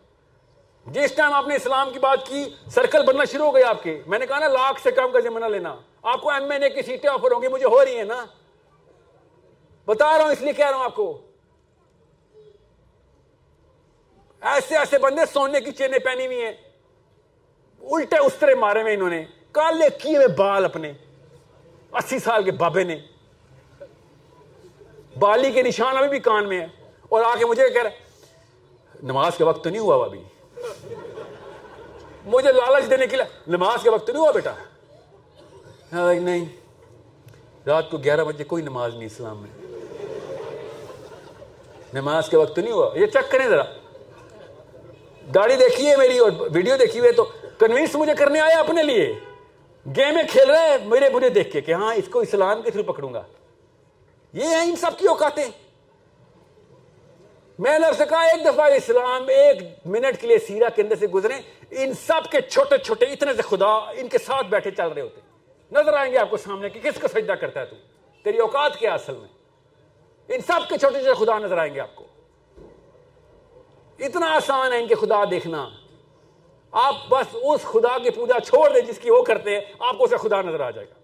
جس 0.85 1.11
ٹائم 1.11 1.33
آپ 1.33 1.47
نے 1.47 1.55
اسلام 1.55 1.91
کی 1.91 1.99
بات 1.99 2.27
کی 2.27 2.45
سرکل 2.71 3.05
بننا 3.05 3.23
شروع 3.25 3.45
ہو 3.45 3.55
گئے 3.55 3.63
آپ 3.63 3.83
کے۔ 3.83 4.01
میں 4.07 4.19
نے 4.19 4.25
کہا 4.25 4.39
نا، 4.39 4.47
لاکھ 4.47 4.81
سے 4.81 4.91
کم 4.91 5.11
کا 5.11 5.19
ذمہ 5.19 5.45
لینا۔ 5.45 5.75
آپ 6.01 6.21
کو 6.21 6.29
ایم 6.29 6.51
این 6.51 6.63
اے 6.63 6.69
کی 6.69 6.81
سیٹیں 6.81 7.09
آفر 7.09 7.31
ہوں 7.31 7.41
گی، 7.41 7.47
مجھے 7.47 7.65
ہو 7.65 7.85
رہی 7.85 7.97
ہیں 7.97 8.03
نا۔ 8.03 8.25
بتا 9.87 10.17
رہا 10.17 10.25
ہوں، 10.25 10.31
اس 10.31 10.41
لیے 10.41 10.53
کہہ 10.53 10.69
رہا 10.69 10.77
ہوں 10.77 10.83
آپ 10.83 10.95
کو۔ 10.95 11.21
ایسے 14.41 14.77
ایسے 14.77 14.97
بندے 14.97 15.21
سونے 15.33 15.61
کی 15.61 15.71
چینیں 15.71 15.99
پہنی 15.99 16.25
ہوئی 16.25 16.45
ہیں۔ 16.45 16.51
الٹے 17.81 18.17
اس 18.17 18.33
طرح 18.39 18.55
مارے 18.55 18.81
ہوئے 18.81 18.93
انہوں 18.93 19.09
نے۔ 19.09 19.25
کالے 19.51 19.85
کیے 20.01 20.15
ہوئے 20.15 20.27
بال 20.27 20.65
اپنے۔ 20.65 20.93
اسی 21.91 22.19
سال 22.19 22.43
کے 22.43 22.51
بابے 22.51 22.83
نے۔ 22.83 22.99
بالی 25.19 25.51
کے 25.51 25.61
نشان 25.61 25.97
ابھی 25.97 26.09
بھی 26.09 26.19
کان 26.19 26.49
میں 26.49 26.61
ہے 26.61 26.67
اور 27.09 27.23
آ 27.23 27.35
کے 27.39 27.45
مجھے 27.45 27.69
کہہ 27.69 27.81
رہا 27.81 27.89
نماز 29.03 29.37
کا 29.37 29.45
وقت 29.45 29.63
تو 29.63 29.69
نہیں 29.69 29.81
ہوا 29.81 30.05
ابھی۔ 30.05 30.23
مجھے 32.25 32.51
لالچ 32.51 32.89
دینے 32.89 33.07
کے 33.07 33.15
لیے، 33.15 33.39
نماز 33.47 33.83
کا 33.83 33.91
وقت 33.91 34.07
تو 34.07 34.13
نہیں 34.13 34.21
ہوا 34.21 34.31
بیٹا۔ 34.31 34.53
ہاں، 35.93 36.13
نہیں۔ 36.13 36.45
رات 37.67 37.91
کو 37.91 37.97
گیارہ 37.97 38.23
بجے 38.23 38.43
کوئی 38.43 38.63
نماز 38.63 38.93
نہیں 38.93 39.05
اسلام 39.05 39.37
میں۔ 39.37 39.56
نماز 41.93 42.29
کے 42.29 42.37
وقت 42.37 42.55
تو 42.55 42.61
نہیں 42.61 42.73
ہوا۔ 42.73 42.89
یہ 42.95 43.05
چیک 43.05 43.31
کریں 43.31 43.47
ذرا۔ 43.47 43.63
گاڑی 45.35 45.55
دیکھی 45.55 45.91
ہے 45.91 45.95
میری 45.95 46.17
اور 46.17 46.31
ویڈیو 46.39 46.77
دیکھی 46.77 46.99
ہوئی 46.99 47.09
ہے 47.09 47.13
تو 47.13 47.23
کنوینس 47.59 47.95
مجھے 47.95 48.13
کرنے 48.17 48.39
آیا 48.39 48.59
اپنے 48.59 48.83
لیے۔ 48.83 49.13
گیمیں 49.85 50.23
کھیل 50.31 50.49
رہے 50.49 50.77
میرے 50.85 51.09
برے 51.09 51.29
دیکھ 51.29 51.51
کے 51.51 51.61
کہ 51.61 51.71
ہاں 51.71 51.95
اس 51.95 52.07
کو 52.11 52.19
اسلام 52.19 52.61
کے 52.61 52.71
تھرو 52.71 52.83
پکڑوں 52.83 53.13
گا۔ 53.13 53.23
یہ 54.33 54.43
ہیں 54.43 54.63
ان 54.63 54.75
سب 54.75 54.91
کی 54.97 55.07
اوقاتیں۔ 55.07 55.45
میں 57.59 57.79
نے 57.79 57.87
سے 57.97 58.05
کہا، 58.09 58.21
ایک 58.21 58.45
دفعہ 58.45 58.65
اسلام 58.65 59.27
ایک 59.27 59.57
منٹ 59.85 60.21
کے 60.21 60.27
لیے 60.27 60.39
سیرا 60.39 60.69
کے 60.69 60.81
اندر 60.81 60.95
سے 60.95 61.07
گزرے۔ 61.07 61.33
ان 61.71 61.93
سب 61.93 62.31
کے 62.31 62.41
چھوٹے 62.41 62.77
چھوٹے 62.77 63.05
اتنے 63.05 63.33
سے 63.33 63.41
خدا 63.41 63.67
ان 63.67 64.07
کے 64.07 64.17
ساتھ 64.17 64.47
بیٹھے 64.47 64.71
چل 64.71 64.87
رہے 64.87 65.01
ہوتے۔ 65.01 65.21
نظر 65.71 65.93
آئیں 65.93 66.13
گے 66.13 66.17
آپ 66.17 66.29
کو 66.29 66.37
سامنے 66.37 66.69
کہ 66.69 66.79
کس 66.79 66.99
کو 67.01 67.07
سجدہ 67.07 67.31
کرتا 67.31 67.59
ہے 67.59 67.65
تو۔ 67.65 67.75
تیری 68.23 68.37
اوقات 68.37 68.77
کیا 68.77 68.93
اصل 68.93 69.15
میں؟ 69.15 69.36
ان 70.29 70.41
سب 70.41 70.69
کے 70.69 70.77
چھوٹے 70.77 71.03
چھوٹے 71.03 71.25
خدا 71.25 71.39
نظر 71.39 71.57
آئیں 71.57 71.75
گے 71.75 71.79
آپ 71.79 71.95
کو۔ 71.95 72.05
اتنا 73.99 74.35
آسان 74.35 74.73
ہے 74.73 74.79
ان 74.79 74.87
کے 74.87 74.95
خدا 74.95 75.23
دیکھنا۔ 75.31 75.69
آپ 76.71 76.95
بس 77.09 77.35
اس 77.43 77.61
خدا 77.61 77.97
کی 77.97 78.09
پوجا 78.09 78.39
چھوڑ 78.39 78.69
دیں 78.73 78.81
جس 78.81 78.99
کی 78.99 79.11
وہ 79.11 79.23
کرتے 79.23 79.49
ہیں، 79.51 79.61
آپ 79.79 79.97
کو 79.97 80.03
اسے 80.03 80.17
خدا 80.17 80.41
نظر 80.41 80.59
آ 80.59 80.71
جائے 80.71 80.87
گا۔ 80.89 80.97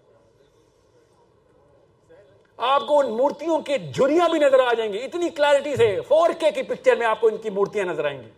آپ 2.56 2.86
کو 2.86 2.98
ان 2.98 3.10
مورتیوں 3.10 3.60
کے 3.60 3.78
جھریاں 3.78 4.28
بھی 4.28 4.38
نظر 4.38 4.60
آ 4.60 4.72
جائیں 4.72 4.92
گی۔ 4.92 5.04
اتنی 5.04 5.28
کلیرٹی 5.28 5.76
سے 5.76 6.00
فور 6.08 6.30
کے 6.38 6.50
کی 6.50 6.62
پکچر 6.62 6.96
میں 6.96 7.06
آپ 7.06 7.20
کو 7.20 7.26
ان 7.26 7.36
کی 7.36 7.50
مورتیاں 7.50 7.84
نظر 7.84 8.04
آئیں 8.04 8.22
گی۔ 8.22 8.28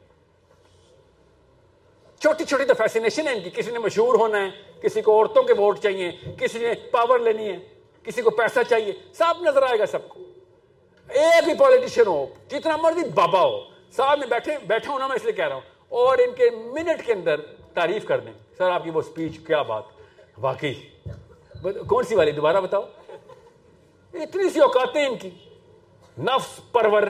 چھوٹی 2.20 2.44
چھوٹی 2.44 2.64
تو 2.64 2.74
فیسینیشن 2.74 3.28
ہے 3.28 3.32
ان 3.32 3.42
کی۔ 3.42 3.50
کسی 3.50 3.70
نے 3.70 3.78
مشہور 3.78 4.14
ہونا 4.14 4.38
ہے، 4.38 4.48
کسی 4.82 5.02
کو 5.02 5.18
عورتوں 5.18 5.42
کے 5.42 5.52
ووٹ 5.52 5.78
چاہیے، 5.78 6.10
کسی 6.38 6.58
نے 6.58 6.74
پاور 6.90 7.18
لینی 7.18 7.48
ہے، 7.48 7.56
کسی 8.02 8.22
کو 8.22 8.30
پیسہ 8.30 8.60
چاہیے، 8.70 8.92
سب 9.12 9.34
نظر 9.40 9.62
آئے 9.62 9.78
گا 9.78 9.86
سب 9.86 10.08
کو۔ 10.08 10.20
ایک 11.08 11.44
بھی 11.44 11.54
پالیٹیشین 11.54 12.06
ہو، 12.06 12.26
جتنا 12.50 12.76
مرضی 12.76 13.08
بابا 13.14 13.40
ہو۔ 13.40 13.60
صاحب، 13.96 14.18
میں 14.18 14.26
بیٹھے، 14.26 14.58
بیٹھا 14.66 14.92
ہوں 14.92 14.98
نا، 14.98 15.06
میں 15.06 15.16
اس 15.16 15.24
لیے 15.24 15.32
کہہ 15.32 15.44
رہا 15.44 15.54
ہوں۔ 15.54 15.60
اور 15.88 16.18
ان 16.18 16.34
کے 16.34 16.50
منٹ 16.50 17.06
کے 17.06 17.12
اندر 17.12 17.40
تعریف 17.74 18.06
کر 18.06 18.20
دیں۔ 18.20 18.32
سر، 18.58 18.70
آپ 18.70 18.84
کی 18.84 18.90
وہ 18.90 19.02
سپیچ 19.02 19.38
کیا 19.46 19.62
بات۔ 19.62 19.82
واقعی۔ 20.38 20.74
کون 21.88 22.04
سی 22.04 22.14
والی؟ 22.14 22.30
دوبارہ 22.30 22.60
بتاؤ۔ 22.60 22.82
اتنی 24.14 24.50
سی 24.50 24.60
اوقاتیں 24.60 25.06
ان 25.06 25.18
کی۔ 25.18 25.30
نفس 26.18 26.72
پرور۔ 26.72 27.02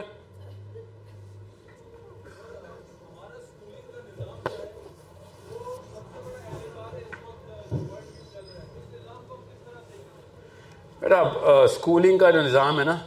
بیٹا 11.01 11.21
اسکولنگ 11.63 12.19
کا 12.19 12.31
جو 12.31 12.43
نظام 12.43 12.79
ہے 12.79 12.85
نا 12.85 12.99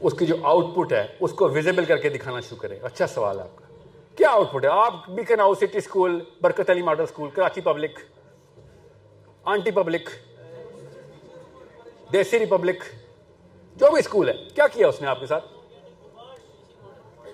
اس 0.00 0.12
کی 0.18 0.26
جو 0.26 0.36
آؤٹ 0.42 0.74
پٹ 0.76 0.92
ہے، 0.92 1.06
اس 1.20 1.32
کو 1.32 1.48
ویزیبل 1.48 1.84
کر 1.84 1.96
کے 1.96 2.08
دکھانا 2.08 2.40
شروع 2.40 2.58
کرے 2.58 2.78
اچھا 2.82 3.06
سوال 3.06 3.38
ہے 3.38 3.42
آپ 3.42 3.56
کا۔ 3.56 3.64
کیا 4.16 4.30
آؤٹ 4.30 4.52
پٹ 4.52 4.64
ہے؟ 4.64 4.70
آپ 4.70 5.08
bacon 5.08 5.40
house 5.40 5.58
city 5.58 5.78
school 5.78 6.20
Barkat 6.40 6.70
Ali 6.70 6.82
model 6.82 7.02
school 7.02 7.30
Karachi 7.30 7.60
public 7.60 7.98
aunty 9.44 9.70
public 9.70 10.10
desi 12.12 12.38
republic 12.38 12.82
جو 13.76 13.90
بھی 13.90 13.98
اسکول 13.98 14.28
ہے۔ 14.28 14.34
کیا 14.54 14.66
کیا 14.66 14.88
اس 14.88 15.00
نے 15.00 15.06
آپ 15.08 15.20
کے 15.20 15.26
ساتھ؟ 15.26 15.44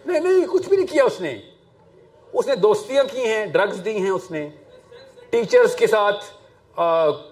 نہیں 0.07 0.21
نہیں، 0.21 0.47
کچھ 0.53 0.69
بھی 0.69 0.77
نہیں 0.77 0.87
کیا 0.87 1.05
اس 1.05 1.21
نے۔ 1.21 1.39
اس 2.33 2.47
نے 2.47 2.55
دوستیاں 2.57 3.05
کی 3.13 3.25
ہیں 3.25 3.47
ڈرگز 3.47 3.85
دی 3.85 3.97
ہیں 3.97 4.11
اس 4.11 4.31
نے۔ 4.31 4.49
ٹیچرز 5.31 5.77
کے 5.77 5.87
ساتھ 5.87 6.25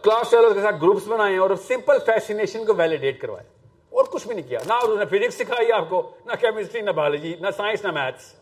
کلاس 0.02 0.28
فیلوز 0.31 0.55
کے 0.55 0.61
ساتھ 0.61 0.77
گروپس 0.82 1.07
بنائے 1.07 1.36
اور 1.36 1.51
سمپل 1.69 1.98
فیسینیشن 2.07 2.65
کو 2.65 2.74
ویلیڈیٹ 2.74 3.20
کروائے۔ 3.20 3.60
اور 3.91 4.05
کچھ 4.05 4.27
بھی 4.27 4.35
نہیں 4.35 4.49
کیا۔ 4.49 4.59
نہ 4.67 4.73
انہوں 4.73 5.05
نے 5.05 5.05
فزکس 5.05 5.35
سکھائی 5.35 5.73
آپ 5.73 5.89
کو، 5.89 6.11
نہ 6.27 6.33
کیمسٹری 6.41 6.81
نہ 6.81 6.91
بایولوجی 6.91 7.35
نہ 7.41 7.47
سائنس 7.57 7.85
نہ 7.85 7.91
میتھس 7.91 8.33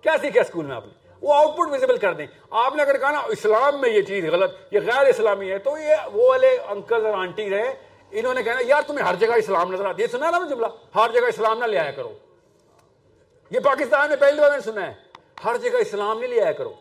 کیا 0.00 0.16
سیکھا 0.20 0.40
اسکول 0.40 0.64
میں 0.64 0.76
آپ 0.76 0.86
نے؟ 0.86 0.92
وہ 1.22 1.34
آؤٹ 1.34 1.56
پٹ 1.56 1.72
ویزیبل 1.72 1.96
کر 1.96 2.12
دیں۔ 2.12 2.26
آپ 2.50 2.74
نے 2.74 2.82
اگر 2.82 2.98
کہا 2.98 3.10
نا 3.10 3.18
اسلام 3.18 3.80
میں 3.80 3.90
یہ 3.90 4.02
چیز 4.02 4.24
غلط، 4.24 4.54
یہ 4.70 4.80
غیر 4.80 5.06
اسلامی 5.06 5.50
ہے، 5.50 5.58
تو 5.58 5.78
یہ 5.78 5.94
وہ 6.12 6.28
والے 6.28 6.58
انکل 6.68 7.06
اور 7.06 7.14
آنٹیز 7.14 7.52
ہیں، 7.52 7.72
انہوں 8.10 8.34
نے 8.34 8.42
کہنا 8.42 8.60
یار 8.66 8.82
تمہیں 8.86 9.06
ہر 9.06 9.14
جگہ 9.14 9.34
اسلام 9.36 9.72
نظر 9.72 9.84
آتی 9.84 10.02
ہے۔ 10.02 10.06
سنا 10.06 10.30
نا 10.30 10.38
جملہ؟ 10.50 10.66
ہر 10.94 11.10
جگہ 11.12 11.26
اسلام 11.28 11.58
نہ 11.58 11.64
لے 11.64 11.78
آیا 11.78 11.90
کرو۔ 11.90 12.12
یہ 13.50 13.60
پاکستان 13.60 14.08
میں 14.08 14.16
پہلی 14.16 14.40
بار 14.40 14.50
میں 14.50 14.58
نے 14.58 14.72
سنا 14.72 14.86
ہے۔ 14.86 14.94
ہر 15.44 15.56
جگہ 15.56 15.78
اسلام 15.78 16.18
نہیں 16.18 16.30
لے 16.30 16.42
آیا 16.42 16.52
کرو۔ 16.52 16.72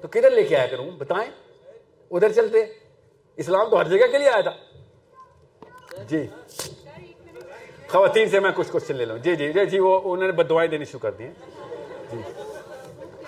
تو 0.00 0.08
کدھر 0.08 0.30
لے 0.30 0.42
کے 0.42 0.56
آیا 0.56 0.66
کروں؟ 0.66 0.90
بتائیں۔ 0.90 1.30
ادھر 2.10 2.32
چلتے۔ 2.32 2.64
اسلام 3.36 3.70
تو 3.70 3.80
ہر 3.80 3.84
جگہ 3.84 4.06
کے 4.06 4.18
لیے 4.18 4.28
آیا 4.28 4.40
تھا۔ 4.40 4.56
جی۔ 6.02 6.26
خواتین 7.92 8.28
سے 8.30 8.40
میں 8.40 8.50
کچھ 8.56 8.70
کوشچن 8.72 8.96
لے 8.96 9.04
لوں۔ 9.04 9.18
جی 9.18 9.34
جی 9.36 9.52
جی 9.52 9.66
جی 9.66 9.78
وہ 9.78 10.00
انہوں 10.04 10.26
نے 10.26 10.32
بدوائیں 10.32 10.70
دینی 10.70 10.84
شروع 10.84 11.00
کر 11.00 11.10
دی 11.10 11.24
ہیں۔ 11.24 11.32
جی۔ 12.12 12.18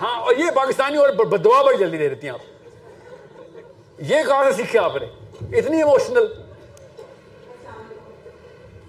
ہاں 0.01 0.19
اور 0.21 0.35
یہ 0.35 0.51
پاکستانی 0.55 0.97
اور 0.97 1.09
بدوا 1.25 1.61
بڑی 1.65 1.77
جلدی 1.77 1.97
دے 1.97 2.09
دیتی 2.09 2.27
ہیں 2.27 2.33
آپ۔ 2.33 4.01
یہ 4.11 4.23
کہاں 4.27 4.43
سے 4.43 4.51
سیکھے 4.57 4.79
آپ 4.79 4.95
نے؟ 4.95 5.07
اتنی 5.57 5.77
ایموشنل 5.77 6.25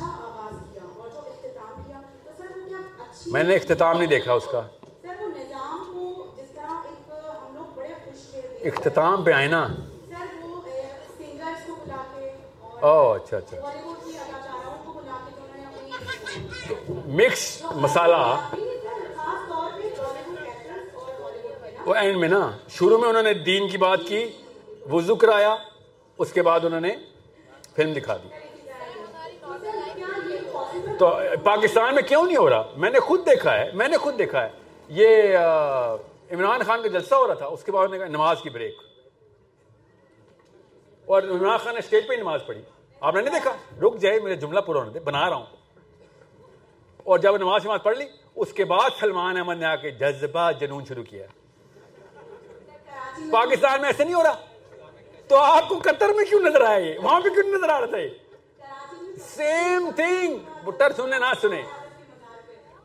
آغاز 0.04 0.72
کیا 0.72 0.82
اور 0.96 1.08
جو 1.08 1.18
اختتام 1.18 1.82
کیا۔ 1.86 2.00
تو 2.24 2.30
سر 2.38 2.58
وہ 2.58 2.68
کیا 2.68 2.78
اچھی 2.78 3.30
میں 3.30 3.44
نے 3.44 3.54
اختتام 3.54 3.96
نہیں 3.96 4.06
دیکھا 4.06 4.32
اس 4.32 4.48
کا۔ 4.52 4.62
اختتام 8.64 9.24
پہ 9.24 9.32
آئے 9.32 9.48
نا۔ 9.48 9.68
او 12.80 13.12
اچھا 13.12 13.36
اچھا 13.36 13.81
ووڈ 16.88 17.38
کے 21.42 21.80
وہ 21.86 21.94
اینڈ 21.94 22.16
میں 22.16 22.28
نا، 22.28 22.50
شروع 22.68 22.98
میں 22.98 23.08
انہوں 23.08 23.22
نے 23.22 23.34
دین 23.34 23.68
کی 23.68 23.78
بات 23.78 23.98
کی، 24.08 24.24
وضو 24.92 25.14
کرایا، 25.14 25.56
اس 26.18 26.32
کے 26.32 26.42
بعد 26.42 26.60
انہوں 26.64 26.80
نے 26.80 26.96
فلم 27.76 27.92
دکھا 27.92 28.16
دی۔ 28.16 28.28
تو 30.98 31.10
پاکستان 31.44 31.94
میں 31.94 32.02
کیوں 32.02 32.26
نہیں 32.26 32.36
ہو 32.36 32.50
رہا؟ 32.50 32.72
میں 32.76 32.90
نے 32.90 33.00
خود 33.00 33.26
دیکھا 33.26 33.58
ہے، 33.58 33.70
میں 33.74 33.88
نے 33.88 33.96
خود 33.96 34.18
دیکھا 34.18 34.42
ہے۔ 34.42 34.48
یہ 34.88 35.36
عمران 36.30 36.62
خان 36.66 36.82
کا 36.82 36.88
جلسہ 36.88 37.14
ہو 37.14 37.26
رہا 37.26 37.34
تھا، 37.34 37.46
اس 37.46 37.64
کے 37.64 37.72
بعد 37.72 37.88
کہا 37.88 38.06
نماز 38.06 38.40
کی 38.42 38.50
بریک۔ 38.50 38.76
اور 41.06 41.22
عمران 41.22 41.58
خان 41.58 41.74
نے 41.74 41.78
اسٹیج 41.78 42.06
پہ 42.06 42.14
ہی 42.14 42.20
نماز 42.20 42.40
پڑھی۔ 42.46 42.62
آپ 43.00 43.14
نے 43.14 43.20
نہیں 43.22 43.34
دیکھا؟ 43.34 43.86
رک 43.86 43.96
جائے 43.96 44.20
میرے 44.20 44.36
جملہ 44.36 44.60
پورا 44.60 44.78
ہونے 44.78 44.90
دے، 44.90 45.00
بنا 45.00 45.30
رہا 45.30 45.36
ہوں۔ 45.36 45.61
اور 47.04 47.18
جب 47.18 47.36
نماز 47.36 47.64
نماز 47.64 47.80
پڑھ 47.82 47.98
لی، 47.98 48.04
اس 48.36 48.52
کے 48.52 48.64
بعد 48.64 48.90
سلمان 49.00 49.36
احمد 49.36 49.58
نے 49.58 49.66
آ 49.66 49.76
کے 49.76 49.90
جذبہ 49.90 50.52
جنون 50.52 50.84
شروع 50.84 51.04
کیا۔ 51.04 51.26
پاکستان 53.32 53.80
میں 53.80 53.88
ایسے 53.88 54.04
نہیں 54.04 54.14
ہو 54.14 54.22
رہا؟ 54.22 54.36
تو 55.28 55.36
آپ 55.36 55.68
کو 55.68 55.78
قطر 55.78 56.08
میں 56.08 56.24
کیوں 56.24 56.40
نظر 56.40 56.60
آیا 56.60 56.78
یہ 56.78 56.98
وہاں 56.98 57.20
پہ 57.20 57.28
کیوں 57.28 57.58
نظر 57.58 57.68
آ 57.68 57.80
رہا 57.80 57.86
تھا؟ 57.86 57.96
یہ 57.96 58.08
سیم 59.20 59.90
تھنگ 59.96 60.38
بٹر 60.64 60.92
سننے 60.92 61.18
نہ 61.18 61.32
سنے 61.40 61.62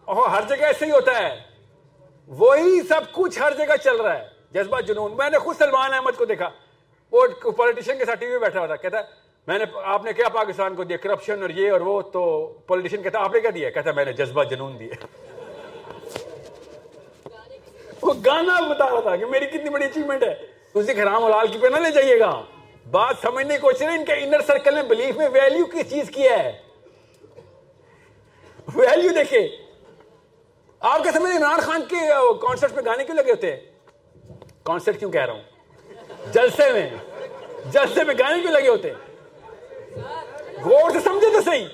اور 0.06 0.30
ہر 0.30 0.42
جگہ 0.50 0.66
ایسے 0.66 0.86
ہی 0.86 0.92
ہوتا 0.92 1.18
ہے۔ 1.18 1.42
وہی 2.28 2.82
سب 2.82 3.02
کچھ 3.12 3.40
ہر 3.40 3.54
جگہ 3.54 3.76
چل 3.84 3.96
رہا 3.96 4.18
ہے۔ 4.18 4.28
جذبہ 4.52 4.82
جنون۔ 4.82 5.18
میں 5.18 5.30
نے 5.30 5.40
خود 5.40 5.58
سلمان 5.58 5.94
احمد 5.94 6.12
کو 6.18 6.26
دیکھا۔ 6.26 6.50
وہ 7.12 7.28
پولیٹیشین 7.42 7.98
کے 7.98 8.06
ساتھ 8.06 8.20
ٹی 8.20 8.26
وی 8.26 8.40
بیٹھا 8.40 8.60
ہوا 8.60 8.68
تھا، 8.68 8.76
کہتا 8.76 8.98
ہے 8.98 9.04
میں 9.48 9.58
نے 9.60 9.66
آپ 9.84 10.04
نے 10.04 10.14
کیا 10.14 10.30
پاکستان 10.30 10.76
کو 10.76 10.84
دیا 10.84 10.98
کرپشن 10.98 11.42
اور 11.42 11.50
یہ 11.50 11.72
اور 11.72 11.82
وہ 11.82 12.02
تو 12.02 12.54
پولیٹیشین 12.68 13.04
کہتا 13.04 13.20
آپ 13.20 13.34
نے 13.34 13.40
کیا 13.40 13.50
دیا؟ 13.56 13.70
کہتا 13.70 13.92
میں 13.92 14.06
نے 14.06 14.14
جذبہ 14.14 14.44
جنون 14.44 14.80
دیا۔ 14.80 15.06
وہ 18.02 18.14
گانا 18.26 18.62
بتا 18.62 18.90
رہا 18.90 19.00
تھا 19.00 19.16
کہ 19.16 19.26
میری 19.26 19.46
کتنی 19.46 19.70
بڑی 19.70 19.86
اچیومنٹ 19.86 20.24
ہے۔ 20.24 20.36
اسی 20.74 20.92
حرام 20.92 21.24
حلال 21.24 21.48
کی 21.48 21.58
پہ 21.58 21.68
نہ 21.68 21.78
لے 21.78 21.92
جائیے 21.92 22.20
گا۔ 22.20 22.44
بات 22.92 23.16
سمجھنے 23.22 23.54
کی 23.54 23.60
کوشش 23.60 23.82
ان 23.82 24.06
کے 24.06 24.14
انر 24.14 24.42
سرکل 24.48 24.76
میں 24.76 24.84
بلیف 24.84 25.18
میں 25.18 25.30
ویلیو 25.34 25.66
کس 25.66 25.90
چیز 25.90 26.10
کی 26.10 26.28
ہے؟ 26.28 26.60
ویلیو 28.76 29.12
دیکھے 29.12 29.50
آپ 30.80 31.04
کے 31.04 31.12
سمجھ 31.12 31.36
عمران 31.36 31.60
خان 31.60 31.82
کے 31.90 31.96
کانسرٹ 32.42 32.72
میں 32.72 32.84
گانے 32.86 33.04
کیوں 33.04 33.18
لگے 33.18 33.32
ہوتے 33.32 33.56
ہیں؟ 33.56 33.60
کانسرٹ 34.64 35.00
کیوں 35.00 35.12
کہہ 35.12 35.26
رہا 35.26 35.34
ہوں؟ 35.34 35.44
جلسے 36.34 36.72
میں 36.72 36.90
جلسے 37.66 38.04
میں 38.04 38.16
گانے 38.20 38.42
کیوں 38.42 38.52
لگے 38.52 38.68
ہوتے 38.68 38.90
ہیں؟ 38.90 39.07
غور 40.64 40.92
سے 40.92 41.00
سمجھے 41.00 41.28
تو 41.34 41.42
صحیح۔ 41.42 41.68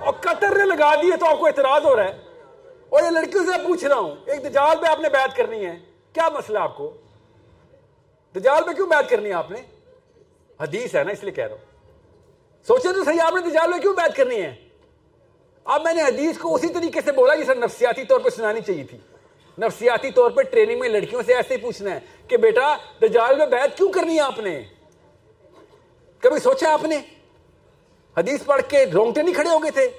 اور 0.00 0.12
قطر 0.20 0.58
نے 0.58 0.64
لگا 0.64 0.94
دیے 0.94 1.16
تو 1.16 1.26
آپ 1.26 1.38
کو 1.38 1.46
اعتراض 1.46 1.84
ہو 1.84 1.96
رہا 1.96 2.04
ہے۔ 2.04 2.18
اور 2.88 3.02
یہ 3.02 3.10
لڑکیوں 3.10 3.44
سے 3.44 3.66
پوچھ 3.66 3.84
رہا 3.84 3.96
ہوں، 3.96 4.14
ایک 4.26 4.44
دجال 4.44 4.76
پہ 4.80 4.86
آپ 4.86 5.00
نے 5.00 5.08
بیعت 5.08 5.36
کرنی 5.36 5.66
ہے، 5.66 5.78
کیا 6.12 6.28
مسئلہ 6.28 6.58
آپ 6.58 6.76
کو؟ 6.76 6.92
دجال 8.36 8.64
پہ 8.64 8.72
کیوں 8.72 8.86
بیعت 8.86 9.10
کرنی 9.10 9.28
ہے 9.28 9.34
آپ 9.34 9.50
نے؟ 9.50 9.62
حدیث 10.60 10.94
ہے 10.94 11.04
نا، 11.04 11.12
اس 11.12 11.22
لیے 11.24 11.32
کہہ 11.32 11.44
رہا 11.44 11.54
ہوں۔ 11.54 11.64
سوچے 12.66 12.92
تو 12.92 13.04
صحیح، 13.04 13.20
آپ 13.22 13.32
نے 13.32 13.50
دجال 13.50 13.72
پہ 13.72 13.78
کیوں 13.78 13.94
بیعت 13.94 14.16
کرنی 14.16 14.42
ہے؟ 14.42 14.54
اب 15.64 15.82
میں 15.82 15.92
نے 15.92 16.02
حدیث 16.02 16.38
کو 16.38 16.54
اسی 16.54 16.68
طریقے 16.68 17.00
سے 17.04 17.12
بولا 17.12 17.34
جسے 17.34 17.54
نفسیاتی 17.54 18.04
طور 18.04 18.20
پہ 18.20 18.28
سنانی 18.28 18.60
چاہیے 18.60 18.84
تھی۔ 18.84 18.98
نفسیاتی 19.58 20.10
طور 20.10 20.30
پہ 20.30 20.42
ٹریننگ 20.42 20.80
میں 20.80 20.88
لڑکیوں 20.88 21.22
سے 21.26 21.34
ایسے 21.34 21.54
ہی 21.54 21.60
پوچھنا 21.60 21.90
ہے 21.90 22.00
کہ 22.28 22.36
بیٹا، 22.36 22.76
دجال 23.02 23.38
میں 23.38 23.46
بیعت 23.46 23.76
کیوں 23.76 23.92
کرنی 23.92 24.14
ہے 24.14 24.20
آپ 24.20 24.38
نے؟ 24.38 24.62
کبھی 26.18 26.40
سوچا 26.40 26.72
آپ 26.72 26.84
نے؟ 26.84 27.15
حدیث 28.16 28.44
پڑھ 28.44 28.62
کے 28.68 28.86
رونگٹے 28.86 29.22
نہیں 29.22 29.34
کھڑے 29.34 29.48
ہو 29.48 29.62
گئے 29.62 29.70
تھے 29.70 29.90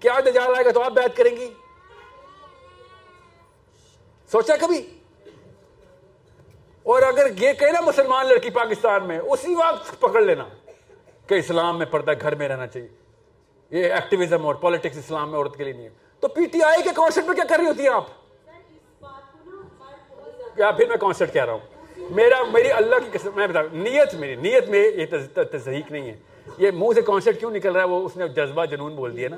کیا 0.00 0.20
دجال 0.20 0.54
آئے 0.56 0.64
گا 0.64 0.70
تو 0.70 0.82
آپ 0.82 0.92
بیعت 0.92 1.16
کریں 1.16 1.36
گی؟ 1.36 1.52
سوچا 4.32 4.56
کبھی؟ 4.56 4.98
اور 6.82 7.02
اگر 7.02 7.26
یہ 7.38 7.52
کہے 7.52 7.72
نا 7.72 7.80
مسلمان 7.80 8.26
لڑکی 8.26 8.50
پاکستان 8.50 9.06
میں، 9.06 9.18
اسی 9.18 9.54
وقت 9.54 10.00
پکڑ 10.00 10.22
لینا 10.22 10.44
کہ 11.26 11.34
اسلام 11.34 11.78
میں 11.78 11.86
پردہ 11.86 12.12
گھر 12.20 12.34
میں 12.34 12.48
رہنا 12.48 12.66
چاہیے۔ 12.66 12.88
یہ 13.70 13.84
ایکٹیویزم 13.84 14.46
اور 14.46 14.54
پالیٹکس 14.54 14.96
اسلام 14.96 15.30
میں 15.30 15.38
عورت 15.38 15.56
کے 15.56 15.64
لیے 15.64 15.72
نہیں 15.72 15.84
ہے۔ 15.84 15.90
تو 16.20 16.28
پی 16.28 16.46
ٹی 16.46 16.62
آئی 16.62 16.82
کے 16.82 16.90
کانسرٹ 16.94 17.26
پہ 17.26 17.32
کیا 17.32 17.44
کر 17.48 17.56
رہی 17.58 17.66
ہوتی 17.66 17.82
ہیں 17.82 17.92
آپ؟ 17.92 18.04
یا 20.56 20.70
پھر 20.70 20.88
میں 20.88 20.96
کانسرٹ 20.96 21.32
کہہ 21.32 21.44
رہا 21.44 21.52
ہوں۔ 21.52 21.84
میرا 21.96 22.42
میری 22.52 22.72
اللہ 22.72 22.94
کی 22.94 23.18
قسم 23.18 23.30
میں 23.36 23.46
بتا 23.46 23.60
نیت 23.72 24.14
میری 24.14 24.34
نیت 24.34 24.68
میں 24.68 24.90
یہ 24.90 25.06
تصدیق 25.34 25.92
نہیں 25.92 26.10
ہے۔ 26.10 26.16
یہ 26.58 26.70
منہ 26.70 26.92
سے 26.94 27.02
کانسرٹ 27.02 27.40
کیوں 27.40 27.50
نکل 27.50 27.72
رہا 27.72 27.80
ہے؟ 27.80 27.86
وہ 27.86 28.06
اس 28.06 28.16
نے 28.16 28.28
جذبہ 28.28 28.64
جنون 28.64 28.94
بول 28.94 29.16
دیا 29.16 29.28
نا۔ 29.28 29.36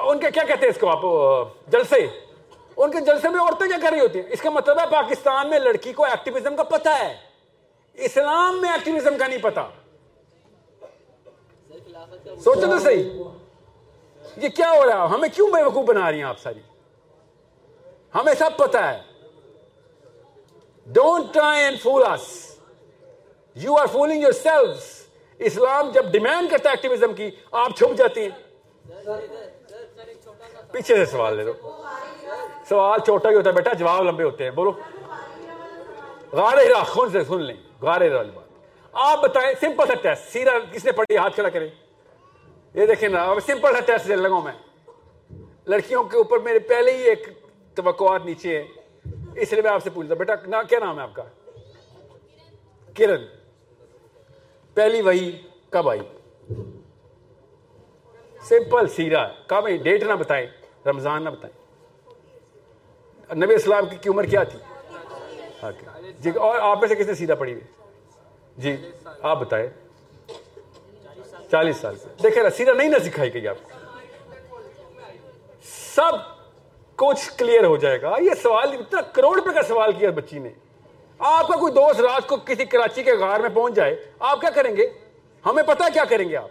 ان 0.00 0.18
کے 0.18 0.30
کیا 0.30 0.42
کہتے 0.44 0.66
ہیں 0.66 0.70
اس 0.70 0.80
کو 0.80 0.88
آپ؟ 0.88 1.48
جلسے۔ 1.68 2.06
ان 2.76 2.90
کے 2.90 3.00
جلسے 3.00 3.28
میں 3.28 3.40
عورتیں 3.40 3.68
کیا 3.68 3.76
کر 3.82 3.88
رہی 3.90 4.00
ہوتی 4.00 4.18
ہیں؟ 4.20 4.26
اس 4.30 4.40
کا 4.40 4.50
مطلب 4.50 4.78
ہے 4.78 4.84
پاکستان 4.90 5.50
میں 5.50 5.58
لڑکی 5.58 5.92
کو 5.92 6.04
ایکٹیویزم 6.04 6.56
کا 6.56 6.62
پتہ 6.62 6.88
ہے۔ 6.88 7.16
اسلام 7.94 8.60
میں 8.60 8.70
ایکٹیویزم 8.70 9.18
کا 9.18 9.26
نہیں 9.26 9.38
پتا 9.38 9.68
سوچو 12.44 12.60
تو 12.60 12.78
صحیح۔ 12.78 13.10
یہ 14.36 14.48
کیا 14.48 14.70
ہو 14.70 14.86
رہا 14.86 15.02
ہے؟ 15.02 15.08
ہمیں 15.08 15.28
کیوں 15.34 15.50
بے 15.50 15.62
وقوف 15.62 15.84
بنا 15.84 16.10
رہی 16.10 16.18
ہیں 16.18 16.24
آپ 16.24 16.40
ساری؟ 16.40 16.60
ہمیں 18.14 18.34
سب 18.34 18.50
پتا 18.56 18.94
ہے۔ 18.94 19.00
Don't 20.86 21.34
try 21.34 21.64
and 21.64 21.80
fool 21.80 22.06
us 22.06 22.56
you 23.54 23.76
are 23.76 23.86
fooling 23.86 24.22
yourself 24.32 24.99
اسلام 25.40 25.90
جب 25.90 26.06
ڈیمانڈ 26.10 26.50
کرتا 26.50 26.68
ہے 26.68 26.74
ایکٹیویزم 26.74 27.14
کی، 27.14 27.30
آپ 27.50 27.70
چھپ 27.76 27.98
جاتی 27.98 28.20
ہیں۔ 28.20 28.30
پیچھے 30.72 30.96
سے 30.96 31.04
سوال 31.04 31.36
لے 31.36 31.44
لو۔ 31.44 31.52
سوال 32.68 33.00
چھوٹا 33.00 33.30
ہی 33.30 33.34
ہوتا 33.34 33.50
ہے، 33.50 33.54
بیٹا 33.54 33.72
جواب 33.72 34.02
لمبے 34.02 34.24
ہوتے 34.24 34.44
ہیں۔ 34.44 34.50
بولو۔ 34.50 34.72
غار 36.32 36.56
ہرا 36.56 36.82
خون 36.82 37.10
سے 37.10 37.24
سن 37.24 37.42
لیں۔ 37.42 37.56
غار 37.82 38.00
ہرا 38.00 38.16
والی 38.16 38.30
بات 38.30 38.44
آپ 38.92 39.22
بتائیں 39.22 39.54
سمپل 39.60 39.86
سا 39.86 39.94
ٹیسٹ 39.94 40.32
سیدھا 40.32 40.52
کس 40.72 40.84
نے 40.84 40.92
پڑھی؟ 40.92 41.16
ہاتھ 41.16 41.34
کھڑا 41.34 41.48
کرے 41.48 41.68
یہ 42.74 42.86
دیکھیں 42.86 43.08
نا 43.08 43.34
سمپل 43.46 43.76
ہے 43.76 43.80
ٹیسٹ 43.80 44.08
دینے 44.08 44.22
لگا 44.22 44.40
میں۔ 44.40 44.52
لڑکیوں 45.66 46.04
کے 46.04 46.16
اوپر 46.16 46.38
میرے 46.38 46.58
پہلے 46.58 46.92
ہی 46.92 47.02
ایک 47.02 47.28
توقعات 47.74 48.24
نیچے 48.24 48.62
ہیں۔ 48.62 48.68
اس 49.36 49.52
لیے 49.52 49.62
میں 49.62 49.70
آپ 49.70 49.82
سے 49.82 49.90
پوچھتا 49.90 50.14
بیٹا، 50.14 50.34
نا، 50.46 50.62
کیا 50.62 50.78
نام 50.78 50.98
ہے 50.98 51.02
آپ 51.02 51.14
کا؟ 51.14 51.22
کرن۔ 52.96 53.39
پہلی 54.80 55.02
وہی 55.02 55.42
کب 55.70 55.88
آئی؟ 55.88 56.00
سمپل 58.42 58.88
سیرا 58.88 59.28
کب 59.46 59.64
آئی؟ 59.64 59.76
ڈیٹ 59.76 60.02
نہ 60.02 60.12
بتائیں، 60.12 60.46
رمضان 60.86 61.24
نہ 61.24 61.28
بتائیں۔ 61.28 61.56
نبی 63.34 63.54
اسلام 63.54 63.86
کی 63.86 64.08
عمر 64.08 64.24
کیا 64.24 64.42
تھی؟ 64.42 64.58
جی 66.18 66.30
اور 66.30 66.58
آپ 66.58 66.78
میں 66.80 66.88
سے 66.88 66.94
کس 66.94 67.06
نے 67.06 67.14
سیدھا 67.14 67.34
پڑھی 67.34 67.52
ہوئی؟ 67.52 67.64
جی 68.56 68.76
آپ 69.22 69.40
بتائیں۔ 69.40 69.68
چالیس 71.50 71.76
سال 71.76 71.96
سے 71.96 72.08
دیکھیں 72.22 72.42
نا 72.42 72.50
سیدھا 72.50 72.72
نہیں 72.72 72.88
نہ 72.88 72.98
سکھائی 73.04 73.34
گئی 73.34 73.48
آپ 73.48 73.56
کو۔ 73.62 73.70
سب 75.94 76.12
کچھ 76.96 77.38
کلیئر 77.38 77.64
ہو 77.64 77.76
جائے 77.76 78.02
گا۔ 78.02 78.16
یہ 78.20 78.34
سوال 78.42 78.72
اتنا 78.72 79.00
کروڑ 79.00 79.36
روپے 79.36 79.54
کا 79.54 79.62
سوال 79.62 79.92
کیا 79.92 80.10
بچی 80.10 80.38
نے۔ 80.38 80.50
آپ 81.20 81.48
کا 81.48 81.56
کوئی 81.56 81.72
دوست 81.72 82.00
رات 82.00 82.28
کو 82.28 82.36
کسی 82.36 82.64
کراچی 82.64 83.02
کے 83.02 83.12
غار 83.12 83.40
میں 83.40 83.48
پہنچ 83.48 83.74
جائے، 83.74 84.12
آپ 84.18 84.40
کیا 84.40 84.50
کریں 84.50 84.76
گے؟ 84.76 84.88
ہمیں 85.46 85.62
پتا 85.62 85.88
کیا 85.92 86.04
کریں 86.04 86.28
گے 86.28 86.36
آپ؟ 86.36 86.48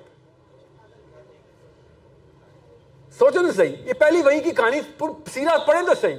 سوچو 3.20 3.40
تو 3.40 3.52
صحیح، 3.52 3.76
یہ 3.86 3.94
پہلی 3.94 4.22
وہی 4.22 4.40
کی 4.40 4.52
کہانی 4.52 4.82
سیرا 5.34 5.58
پڑھیں 5.58 5.82
تو 5.82 5.94
صحیح۔ 6.02 6.16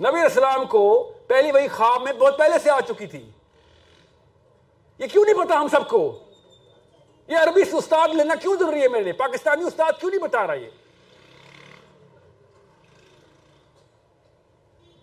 نبی 0.00 0.20
اسلام 0.26 0.66
کو 0.66 1.12
پہلی 1.26 1.52
وہی 1.52 1.68
خواب 1.68 2.02
میں 2.02 2.12
بہت 2.12 2.38
پہلے 2.38 2.58
سے 2.62 2.70
آ 2.70 2.80
چکی 2.80 3.06
تھی۔ 3.06 3.30
یہ 4.98 5.06
کیوں 5.06 5.24
نہیں 5.24 5.44
پتا 5.44 5.60
ہم 5.60 5.68
سب 5.68 5.88
کو؟ 5.88 6.18
یہ 7.28 7.36
عربی 7.36 7.64
سے 7.64 7.76
استاد 7.76 8.08
لینا 8.08 8.34
کیوں 8.34 8.56
ضروری 8.56 8.82
ہے 8.82 8.88
میرے 8.88 9.04
لیے؟ 9.04 9.12
پاکستانی 9.12 9.64
استاد 9.64 9.92
کیوں 10.00 10.10
نہیں 10.10 10.22
بتا 10.22 10.46
رہا 10.46 10.54
یہ؟ 10.54 10.70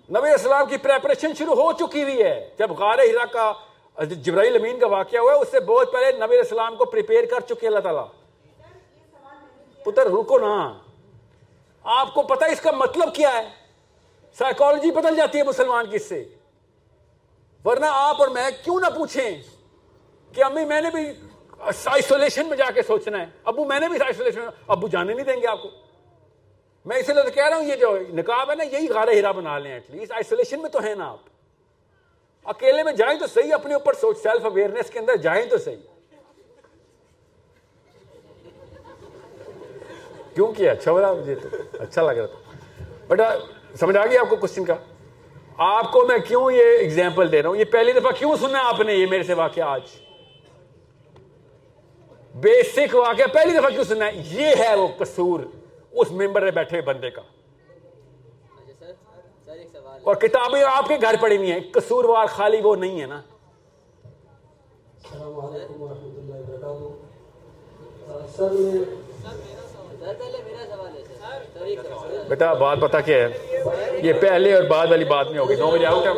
نبی 0.09 0.33
اسلام 0.33 0.65
کی 0.65 0.77
پریپریشن 0.77 1.33
شروع 1.33 1.55
ہو 1.55 1.73
چکی 1.73 2.03
ہوئی 2.03 2.23
ہے۔ 2.23 2.49
جب 2.59 2.71
غار 2.71 2.97
ہرا 2.97 3.25
کا 3.25 3.53
جبرائیل 4.03 4.55
امین 4.55 4.79
کا 4.79 4.87
واقعہ 4.87 5.19
ہوا 5.19 5.33
ہے 5.33 5.37
اس 5.37 5.47
سے 5.51 5.59
بہت 5.59 5.93
پہلے 5.93 6.11
نبی 6.11 6.39
اسلام 6.39 6.75
کو 6.75 6.85
پریپیئر 6.85 7.25
کر 7.25 7.39
چکے 7.39 7.67
اللہ 7.67 7.79
تعالیٰ۔ 7.79 8.07
پتر، 9.83 10.05
رکو 10.05 10.39
نا۔ 10.39 10.73
آپ 11.83 12.13
کو 12.13 12.21
پتا 12.21 12.45
اس 12.45 12.61
کا 12.61 12.71
مطلب 12.71 13.15
کیا 13.15 13.33
ہے؟ 13.33 13.49
سائیکالوجی 14.37 14.91
بدل 14.91 15.15
جاتی 15.15 15.37
ہے 15.37 15.43
مسلمان 15.43 15.89
کی 15.89 15.95
اس 15.95 16.09
سے۔ 16.09 16.23
ورنہ 17.65 17.85
آپ 17.89 18.15
اور 18.19 18.27
میں 18.27 18.49
کیوں 18.63 18.79
نہ 18.79 18.97
پوچھیں 18.97 19.41
کہ 20.33 20.43
امی، 20.43 20.65
میں 20.65 20.81
نے 20.81 20.89
بھی 20.89 21.09
آئسولیشن 21.85 22.47
میں 22.47 22.57
جا 22.57 22.71
کے 22.71 22.81
سوچنا 22.81 23.19
ہے۔ 23.19 23.25
ابو، 23.43 23.65
میں 23.65 23.79
نے 23.79 23.87
بھی 23.87 23.97
آئسولیشن 24.05 24.41
ابو 24.67 24.87
جانے 24.87 25.13
نہیں 25.13 25.25
دیں 25.25 25.41
گے 25.41 25.47
آپ 25.47 25.61
کو۔ 25.61 25.69
میں 26.87 26.97
اسی 26.97 27.13
لیے 27.13 27.23
تو 27.23 27.31
کہہ 27.31 27.49
رہا 27.49 27.57
ہوں، 27.57 27.63
یہ 27.63 27.75
جو 27.75 27.97
نکاب 28.13 28.49
ہے 28.49 28.55
نا، 28.55 28.63
یہی 28.63 28.87
غارہ 28.89 29.09
ہیرا 29.09 29.31
بنا 29.31 29.59
لیں 29.59 29.71
ایٹ 29.71 29.83
لیسٹ 29.89 30.11
آئسولیشن 30.11 30.61
میں 30.61 30.69
تو 30.69 30.83
ہے 30.83 30.95
نا 30.95 31.11
آپ۔ 31.11 31.19
اکیلے 32.43 32.83
میں 32.83 32.93
جائیں 32.93 33.19
تو 33.19 33.27
صحیح، 33.27 33.53
اپنے 33.53 33.73
اوپر 33.73 33.93
سوچ 33.93 34.17
سیلف 34.17 34.45
اویئرنیس 34.45 34.89
کے 34.89 34.99
اندر 34.99 35.15
جائیں 35.15 35.45
تو 35.45 35.57
صحیح۔ 35.57 35.75
کیوں 40.35 40.53
کیا؟ 40.53 40.71
اچھا 40.71 40.91
ہو 40.91 41.01
رہا 41.01 41.13
مجھے 41.13 41.35
تو۔ 41.35 41.47
اچھا 41.79 42.01
لگ 42.01 42.11
رہا 42.11 42.25
تھا۔ 42.25 42.83
بٹ 43.07 43.21
سمجھ 43.79 43.97
آ 43.97 44.05
گئی 44.05 44.17
آپ 44.17 44.29
کو 44.29 44.35
کوشچن 44.35 44.65
کا؟ 44.65 44.75
آپ 45.57 45.91
کو 45.91 46.05
میں 46.07 46.17
کیوں 46.17 46.51
یہ 46.51 46.63
اگزامپل 46.79 47.31
دے 47.31 47.41
رہا 47.41 47.49
ہوں؟ 47.49 47.57
یہ 47.57 47.65
پہلی 47.65 47.91
دفعہ 47.91 48.11
کیوں 48.11 48.35
سننا 48.35 48.59
آپ 48.67 48.79
نے 48.79 48.93
یہ 48.93 49.05
میرے 49.05 49.23
سے 49.23 49.33
واقعہ 49.33 49.63
آج؟ 49.63 49.81
بیسک 52.35 52.95
واقعہ 52.95 53.25
پہلی 53.33 53.57
دفعہ 53.57 53.69
کیوں 53.69 53.83
سننا 53.83 54.05
ہے 54.05 54.11
یہ 54.15 54.55
ہے 54.59 54.75
وہ 54.75 54.87
قصور۔ 54.97 55.39
اس 56.01 56.11
ممبر 56.11 56.41
میں 56.41 56.51
بیٹھے 56.51 56.81
بندے 56.81 57.09
کا۔ 57.09 57.21
اور 60.03 60.15
کتابیں 60.15 60.63
آپ 60.63 60.87
کے 60.87 60.95
گھر 61.01 61.15
پڑی 61.21 61.37
ہوئی 61.37 61.51
ہیں 61.51 61.59
قصور 61.71 62.05
وار 62.05 62.25
خالی 62.25 62.61
وہ 62.63 62.75
نہیں 62.75 63.01
ہے 63.01 63.05
نا۔ 63.05 63.21
السلام 65.03 65.39
علیکم 65.39 65.81
ورحمۃ 65.81 66.17
اللہ 66.17 66.67
وبرکاتہ۔ 66.67 68.35
سر 68.37 68.51
میں 68.51 68.83
بیٹا 72.29 72.53
بات 72.53 72.77
پتا 72.81 72.99
کیا 73.01 73.17
ہے؟ 73.17 73.27
یہ 74.03 74.13
پہلے 74.21 74.53
اور 74.53 74.63
بعد 74.63 74.87
والی 74.87 75.05
بات 75.05 75.27
نہیں 75.27 75.39
ہوگی۔ 75.39 75.55
نو 75.55 75.71
بجے 75.71 75.85
آؤٹ 75.85 76.05
ہم 76.07 76.17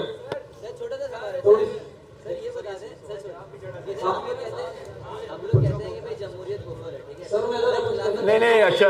نہیں 8.22 8.40
نہیں 8.40 8.54
اچھا 8.70 8.88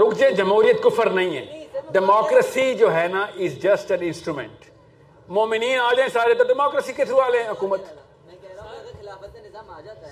رک 0.00 0.16
جائے 0.18 0.32
جمہوریت 0.32 0.82
کفر 0.82 1.10
نہیں 1.10 1.36
ہے۔ 1.36 1.44
ڈیموکریسی 1.92 2.74
جو 2.74 2.92
ہے 2.94 3.06
نا 3.12 3.22
از 3.22 3.62
جسٹ 3.62 3.90
این 3.92 4.02
انسٹرومنٹ 4.02 4.64
مومنین 5.28 5.78
آ 5.80 5.92
جائیں 5.94 6.08
سارے 6.12 6.34
تو 6.34 6.44
ڈیموکریسی 6.44 6.92
کے 6.92 7.04
تھرو 7.04 7.20
آ 7.20 7.28
لیں 7.28 7.48
حکومت۔ 7.48 7.80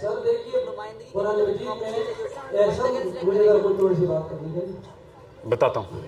سر 0.00 0.16
دیکھیے 0.24 0.64
بتاتا 5.48 5.80
ہوں۔ 5.80 6.00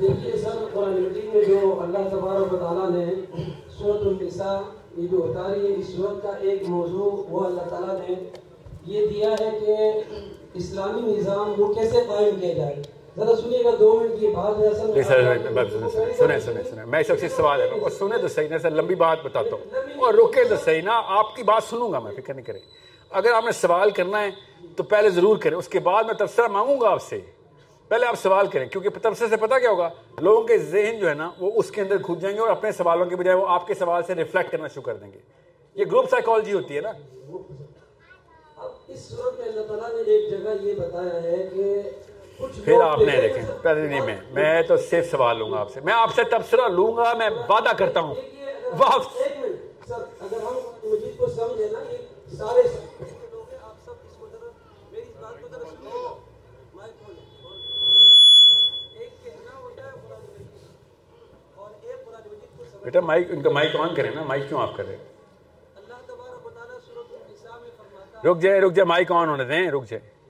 دیکھیے 0.00 0.36
سر 0.36 0.64
قرآن 0.74 1.00
مجید 1.02 1.34
میں 1.34 1.44
جو 1.44 1.58
اللہ 1.82 2.08
تبارک 2.08 2.52
و 2.52 2.56
تعالیٰ 2.56 2.90
نے 2.90 3.04
سورت 3.78 4.06
النساء 4.06 4.58
یہ 4.96 5.06
جو 5.08 5.24
اتاری 5.24 5.66
ہے 5.66 5.74
اس 5.80 5.88
سورت 5.96 6.22
کا 6.22 6.32
ایک 6.40 6.68
موضوع 6.68 7.10
وہ 7.28 7.44
اللہ 7.44 7.68
تعالیٰ 7.70 7.98
نے 7.98 8.14
یہ 8.86 9.06
دیا 9.06 9.30
ہے 9.40 9.50
کہ 9.60 9.76
اسلامی 10.54 11.16
نظام 11.16 11.54
وہ 11.58 11.74
کیسے 11.74 11.96
قائم 12.08 12.40
کیا 12.40 12.52
جائے؟ 12.54 12.82
ذرا 13.16 13.36
سنیے 13.36 13.64
گا 13.64 13.70
دو 13.80 14.00
منٹ 14.00 14.20
کی 14.20 14.26
بات 14.26 14.58
ہے 14.58 14.66
اصل 14.66 14.90
نہیں 14.90 15.02
سر 15.02 15.38
سنیں 16.18 16.38
سنیں 16.38 16.62
سنیں 16.62 16.86
میں 16.86 17.02
سب 17.02 17.20
سے 17.20 17.28
سوال 17.28 17.60
ہے 17.60 17.70
وہ 17.80 17.88
سنیں 17.88 18.18
تو 18.18 18.28
صحیح 18.28 18.48
سر 18.62 18.70
لمبی 18.70 18.94
بات 18.94 19.18
بتاتا 19.22 19.50
ہوں۔ 19.52 19.74
اور 20.00 20.14
رکے 20.14 20.44
تو 20.44 20.56
صحیح 20.56 20.82
نا 20.82 21.02
آپ 21.06 21.36
کی 21.36 21.42
بات 21.42 21.62
سنوں 21.62 21.92
گا 21.92 21.98
میں 21.98 22.12
فکر 22.16 22.34
نہیں 22.34 22.46
کریں۔ 22.46 22.60
اگر 23.10 23.32
آپ 23.32 23.44
نے 23.44 23.52
سوال 23.52 23.90
کرنا 23.90 24.22
ہے 24.22 24.30
تو 24.76 24.82
پہلے 24.82 25.10
ضرور 25.10 25.36
کریں 25.36 25.56
اس 25.56 25.68
کے 25.68 25.78
بعد 25.78 26.04
میں 26.04 26.14
تبصرہ 26.14 26.48
مانگوں 26.48 26.80
گا 26.80 26.90
آپ 26.90 27.02
سے۔ 27.02 27.20
پہلے 27.88 28.06
آپ 28.06 28.16
سوال 28.22 28.46
کریں 28.46 28.68
کیونکہ 28.68 28.90
تبصرے 29.02 29.28
سے 29.28 29.36
پتا 29.36 29.58
کیا 29.58 29.70
ہوگا 29.70 29.88
لوگوں 30.18 30.42
کے 30.42 30.58
ذہن 30.58 30.98
جو 30.98 31.08
ہے 31.08 31.14
نا 31.14 31.30
وہ 31.38 31.52
اس 31.54 31.70
کے 31.70 31.80
اندر 31.80 31.96
کھود 31.98 32.20
جائیں 32.20 32.36
گے 32.36 32.40
اور 32.40 32.48
اپنے 32.48 32.72
سوالوں 32.72 33.06
کے 33.06 33.16
بجائے 33.16 33.36
وہ 33.36 33.48
آپ 33.48 33.66
کے 33.66 33.74
سوال 33.74 34.02
سے 34.06 34.14
ریفلیکٹ 34.14 34.52
کرنا 34.52 34.68
شروع 34.68 34.82
کر 34.82 34.94
دیں 34.94 35.12
گے۔ 35.12 35.18
یہ 35.74 35.84
گروپ 35.84 36.10
سائیکالوجی 36.10 36.52
ہوتی 36.52 36.76
ہے 36.76 36.80
نا۔ 36.80 36.90
اب 38.60 38.70
اس 38.88 39.08
صورت 39.08 39.38
میں 39.38 39.48
اللہ 39.48 39.66
تعالیٰ 39.66 39.90
نے 39.90 40.02
ایک 40.06 40.30
جگہ 40.30 40.54
یہ 40.60 40.74
بتایا 40.74 41.22
ہے 41.22 41.36
کہ 41.54 41.66
کچھ 42.38 42.60
پھر 42.60 42.80
آپ 42.82 42.98
نے 42.98 43.20
دیکھیں- 43.20 43.50
پہلے 43.62 43.86
نہیں 43.88 44.00
میں 44.00 44.16
میں 44.30 44.62
تو 44.62 44.76
صرف 44.84 45.10
سوال 45.10 45.38
لوں 45.38 45.50
گا 45.50 45.58
آپ 45.58 45.70
سے۔ 45.72 45.80
میں 45.80 45.94
آپ 45.94 46.14
سے 46.14 46.24
تبصرہ 46.24 46.68
لوں 46.68 46.96
گا 46.96 47.12
میں 47.14 47.28
وعدہ 47.48 47.72
کرتا 47.78 48.00
ہوں۔ 48.00 48.14
دیکھیے، 48.14 48.44
اگر 48.46 48.66
ہم- 48.66 48.80
واپس۔ 48.80 49.16
ایک 49.16 49.38
منٹ 49.38 49.88
سر 49.88 50.04
اگر 50.20 50.42
ہم 50.42 50.56
مجید 50.84 51.16
کو 51.18 51.26
سمجھے 51.28 51.68
نا 51.72 51.78
یہ 51.90 51.96
سارے 52.36 52.62
آپ 53.62 53.76
سب 53.84 53.92
اس 54.04 54.16
کو 54.18 54.26
ذرا 54.32 54.48
میری 54.90 55.02
اس 55.02 55.16
بات 55.20 55.40
کو 55.40 55.48
ذرا 55.48 55.64
سنیے۔ 55.66 55.90
گا 55.94 56.14
مائک 56.74 56.92
کھولیں۔ 56.98 57.24
ایک 58.98 59.24
کہنا 59.24 59.58
ہوتا 59.58 59.84
ہے 59.84 59.90
قرآن 59.98 60.22
مجید 60.22 60.48
اور 61.56 61.70
ایک 61.82 62.04
قرآن 62.04 62.22
مجید 62.26 62.58
کو 62.58 62.64
سمجھ 62.64 62.84
بیٹا 62.84 63.00
مائک 63.02 63.30
ان 63.30 63.42
کا 63.42 63.50
مائک 63.50 63.76
آن 63.76 63.94
کریں 63.94 64.10
نا 64.10 64.22
مائک 64.24 64.48
کیوں 64.48 64.60
آپ 64.60 64.76
کر 64.76 64.86
رہے 64.86 64.96
ہیں 64.96 65.04
اللہ 65.76 65.98
تبارک 66.06 66.46
و 66.46 66.50
تعالیٰ 66.50 66.76
سورۃ 66.86 67.10
النساء 67.14 67.58
میں 67.62 67.70
فرماتا 67.76 68.09
رک 68.24 68.38
جائے 68.38 68.60
رک 68.60 68.72
جائے، 68.72 68.84
مائک 68.84 69.12
آن 69.12 69.28
ہونے 69.28 69.44
دیں، 69.44 69.70
رک 69.70 69.88
جائے۔ 69.88 70.20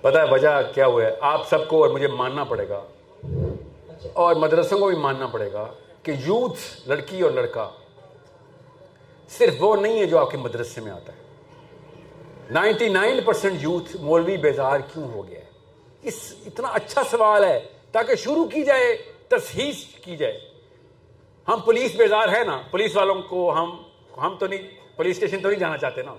پتہ 0.00 0.18
ہے 0.18 0.24
وجہ 0.30 0.48
کیا 0.74 0.86
ہوا 0.86 1.02
ہے؟ 1.02 1.16
آپ 1.20 1.48
سب 1.48 1.68
کو 1.68 1.82
اور 1.82 1.90
مجھے 1.90 2.08
ماننا 2.08 2.44
پڑے 2.44 2.68
گا۔ 2.68 2.82
اور 4.12 4.34
مدرسوں 4.34 4.78
کو 4.78 4.86
بھی 4.86 4.96
ماننا 4.96 5.26
پڑے 5.26 5.52
گا 5.52 5.66
کہ 6.02 6.10
یوتھ 6.10 6.88
لڑکی 6.88 7.20
اور 7.20 7.30
لڑکا 7.30 7.70
صرف 9.28 9.54
وہ 9.60 9.76
نہیں 9.76 10.00
ہے 10.00 10.06
جو 10.06 10.18
آپ 10.18 10.30
کے 10.30 10.36
مدرسے 10.36 10.80
میں 10.80 10.92
آتا 10.92 11.12
ہے۔ 11.12 11.23
نائنٹی 12.50 12.88
نائن 12.88 13.20
پرسینٹ 13.24 13.62
یوتھ 13.62 13.96
مولوی 13.96 14.36
بیزار 14.36 14.78
کیوں 14.92 15.12
ہو 15.12 15.28
گیا 15.28 15.38
ہے 15.38 15.44
اس 16.02 16.34
اتنا 16.46 16.68
اچھا 16.68 17.02
سوال 17.10 17.44
ہے 17.44 17.60
تاکہ 17.92 18.14
شروع 18.14 18.44
کی 18.44 18.62
جائے 18.62 18.96
تصحیح 19.28 19.72
کی 20.02 20.16
جائے۔ 20.16 20.40
ہم 21.48 21.60
پولیس 21.60 21.94
بیزار 21.94 22.28
ہے 22.28 22.44
نا، 22.44 22.62
پولیس 22.70 22.96
والوں 22.96 23.22
کو 23.22 23.52
ہم 23.52 23.82
ہم 24.16 24.36
تو 24.38 24.46
نہیں، 24.46 24.62
پولیس 24.96 25.16
اسٹیشن 25.16 25.42
تو 25.42 25.48
نہیں 25.48 25.60
جانا 25.60 25.76
چاہتے 25.76 26.02
نا۔ 26.02 26.14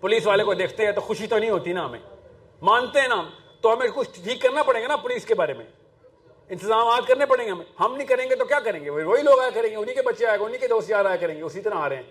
پولیس 0.00 0.26
والے 0.26 0.44
کو 0.44 0.54
دیکھتے 0.54 0.84
ہیں 0.84 0.92
تو 0.92 1.00
خوشی 1.00 1.26
تو 1.26 1.38
نہیں 1.38 1.50
ہوتی 1.50 1.72
نا 1.72 1.86
ہمیں۔ 1.86 1.98
مانتے 2.62 3.00
ہیں 3.00 3.08
نا 3.08 3.14
ہم، 3.14 3.28
تو 3.60 3.72
ہمیں 3.72 3.86
کچھ 3.94 4.20
ٹھیک 4.24 4.42
کرنا 4.42 4.62
پڑے 4.62 4.82
گا 4.82 4.86
نا 4.86 4.96
پولیس 4.96 5.24
کے 5.24 5.34
بارے 5.34 5.54
میں۔ 5.54 5.64
انتظامات 6.48 7.08
کرنے 7.08 7.26
پڑیں 7.26 7.46
گے 7.46 7.50
ہمیں۔ 7.50 7.64
ہم 7.80 7.96
نہیں 7.96 8.06
کریں 8.06 8.30
گے 8.30 8.36
تو 8.36 8.44
کیا 8.44 8.60
کریں 8.60 8.84
گے؟ 8.84 8.90
وہی 8.90 9.22
لوگ 9.22 9.40
آیا 9.40 9.50
کریں 9.50 9.70
گے 9.70 9.76
انہیں 9.76 9.94
کے 9.94 10.02
بچے 10.02 10.26
آئے 10.26 10.38
گا 10.38 10.44
انہیں 10.44 10.60
کے 10.60 10.68
دوست 10.68 10.90
یار 10.90 11.04
آیا 11.04 11.16
کریں 11.16 11.36
گے، 11.36 11.42
اسی 11.42 11.60
طرح 11.60 11.74
آ 11.74 11.88
رہے 11.88 11.96
ہیں۔ 11.96 12.02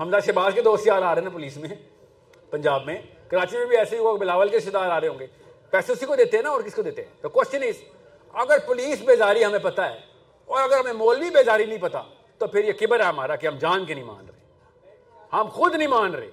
حمدہ 0.00 0.18
شہباز 0.26 0.52
کے 0.54 0.62
دوست 0.62 0.86
یار 0.86 1.02
آ 1.02 1.14
رہے 1.14 1.22
ہیں 1.22 1.28
نا 1.28 1.30
پولیس 1.30 1.56
میں۔ 1.56 1.97
پنجاب 2.50 2.84
میں، 2.84 3.02
کراچی 3.28 3.56
میں 3.56 3.66
بھی 3.66 3.76
ایسے 3.76 3.96
ہی 3.96 4.00
وہ 4.00 4.16
بلاول 4.16 4.48
کے 4.48 4.56
رشتے 4.56 4.70
دار 4.70 4.90
آ 4.90 5.00
رہے 5.00 5.08
ہوں 5.08 5.18
گے۔ 5.18 5.26
پیسے 5.70 5.92
اسی 5.92 6.06
کو 6.06 6.16
دیتے 6.16 6.36
ہیں 6.36 6.44
نا 6.44 6.50
اور 6.50 6.60
کس 6.60 6.74
کو 6.74 6.82
دیتے 6.82 7.04
ہیں؟ 7.04 7.22
تو 7.22 7.28
کوشچن 7.28 7.62
از 7.62 7.82
اگر 8.32 8.58
پولیس 8.66 9.00
بیزاری 9.00 9.44
ہمیں 9.44 9.58
پتا 9.58 9.92
ہے 9.92 10.00
اور 10.44 10.62
اگر 10.62 10.78
ہمیں 10.78 10.92
مولوی 10.92 11.30
بیزاری 11.30 11.66
نہیں 11.66 11.78
پتا 11.78 12.02
تو 12.38 12.46
پھر 12.46 12.64
یہ 12.64 12.72
کبر 12.72 13.00
ہے 13.00 13.04
ہمارا 13.04 13.36
کہ 13.36 13.46
ہم 13.46 13.58
جان 13.58 13.84
کے 13.84 13.94
نہیں 13.94 14.04
مان 14.04 14.26
رہے۔ 14.28 14.38
ہم 15.32 15.48
خود 15.48 15.74
نہیں 15.74 15.88
مان 15.88 16.14
رہے۔ 16.14 16.30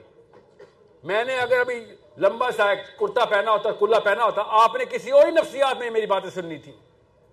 میں 1.04 1.24
نے 1.24 1.38
اگر 1.40 1.60
ابھی 1.60 1.86
لمبا 2.18 2.52
سا 2.52 2.74
کرتا 2.74 3.26
پہنا 3.26 3.52
ہوتا 3.52 3.72
کلا 3.72 4.00
پہنا 4.00 4.24
ہوتا، 4.24 4.44
آپ 4.48 4.76
نے 4.76 4.86
کسی 4.86 5.12
اور 5.12 5.26
ہی 5.26 5.32
نفسیات 5.32 5.78
میں 5.78 5.90
میری 5.90 6.06
باتیں 6.06 6.30
سننی 6.30 6.58
تھی۔ 6.58 6.72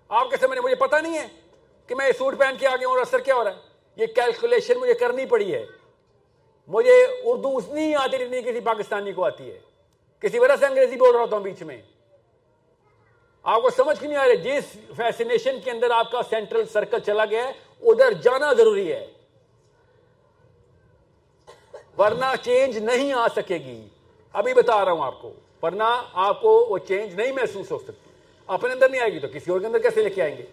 آپ 0.09 0.29
کے 0.29 0.37
سمجھ 0.37 0.59
مجھے 0.59 0.75
پتا 0.75 0.99
نہیں 0.99 1.17
ہے 1.17 1.27
کہ 1.87 1.95
میں 1.95 2.07
یہ 2.07 2.11
سوٹ 2.17 2.37
پہن 2.39 2.55
کے 2.59 2.67
آگے 2.67 2.85
اور 2.85 2.97
اثر 2.97 3.19
کیا 3.19 3.35
ہو 3.35 3.43
رہا 3.43 3.51
ہے۔ 3.51 3.57
یہ 3.95 4.05
کیلکولیشن 4.05 4.79
مجھے 4.79 4.93
کرنی 4.93 5.25
پڑی 5.25 5.53
ہے۔ 5.53 5.65
مجھے 6.67 7.05
اردو 7.23 7.57
اتنی 7.57 7.95
آتی 7.95 8.17
جتنی 8.17 8.41
کسی 8.41 8.59
پاکستانی 8.59 9.11
کو 9.11 9.25
آتی 9.25 9.51
ہے۔ 9.51 9.59
کسی 10.19 10.39
وجہ 10.39 10.55
سے 10.59 10.65
انگریزی 10.65 10.95
بول 10.95 11.11
رہا 11.11 11.21
ہوتا 11.21 11.35
ہوں 11.35 11.43
بیچ 11.43 11.63
میں۔ 11.63 11.81
آپ 13.43 13.61
کو 13.61 13.69
سمجھ 13.69 13.99
کی 13.99 14.07
نہیں 14.07 14.17
آ 14.17 14.27
رہی؟ 14.27 14.37
جس 14.37 14.77
فیسنیشن 14.95 15.57
کے 15.63 15.71
اندر 15.71 15.91
آپ 15.91 16.11
کا 16.11 16.21
سینٹرل 16.29 16.65
سرکل 16.65 16.99
چلا 16.99 17.25
گیا 17.25 17.47
ہے، 17.47 17.51
ادھر 17.81 18.13
جانا 18.13 18.53
ضروری 18.53 18.93
ہے۔ 18.93 19.07
ورنہ 21.97 22.25
چینج 22.41 22.77
نہیں 22.77 23.13
آ 23.13 23.27
سکے 23.35 23.55
گی۔ 23.55 23.87
ابھی 24.33 24.53
بتا 24.53 24.85
رہا 24.85 24.91
ہوں 24.91 25.03
آپ 25.03 25.21
کو۔ 25.21 25.33
ورنہ 25.61 26.03
آپ 26.13 26.41
کو 26.41 26.65
وہ 26.69 26.77
چینج 26.77 27.15
نہیں 27.15 27.31
محسوس 27.31 27.71
ہو 27.71 27.79
سکتی۔ 27.79 28.09
اپنے 28.47 28.73
اندر 28.73 28.89
نہیں 28.89 29.01
آئے 29.01 29.13
گی 29.13 29.19
تو 29.19 29.27
کسی 29.33 29.51
اور 29.51 29.59
کے 29.59 29.65
اندر 29.65 29.79
کیسے 29.79 30.03
لے 30.03 30.09
کے 30.09 30.21
آئیں 30.21 30.37
گے؟ 30.37 30.43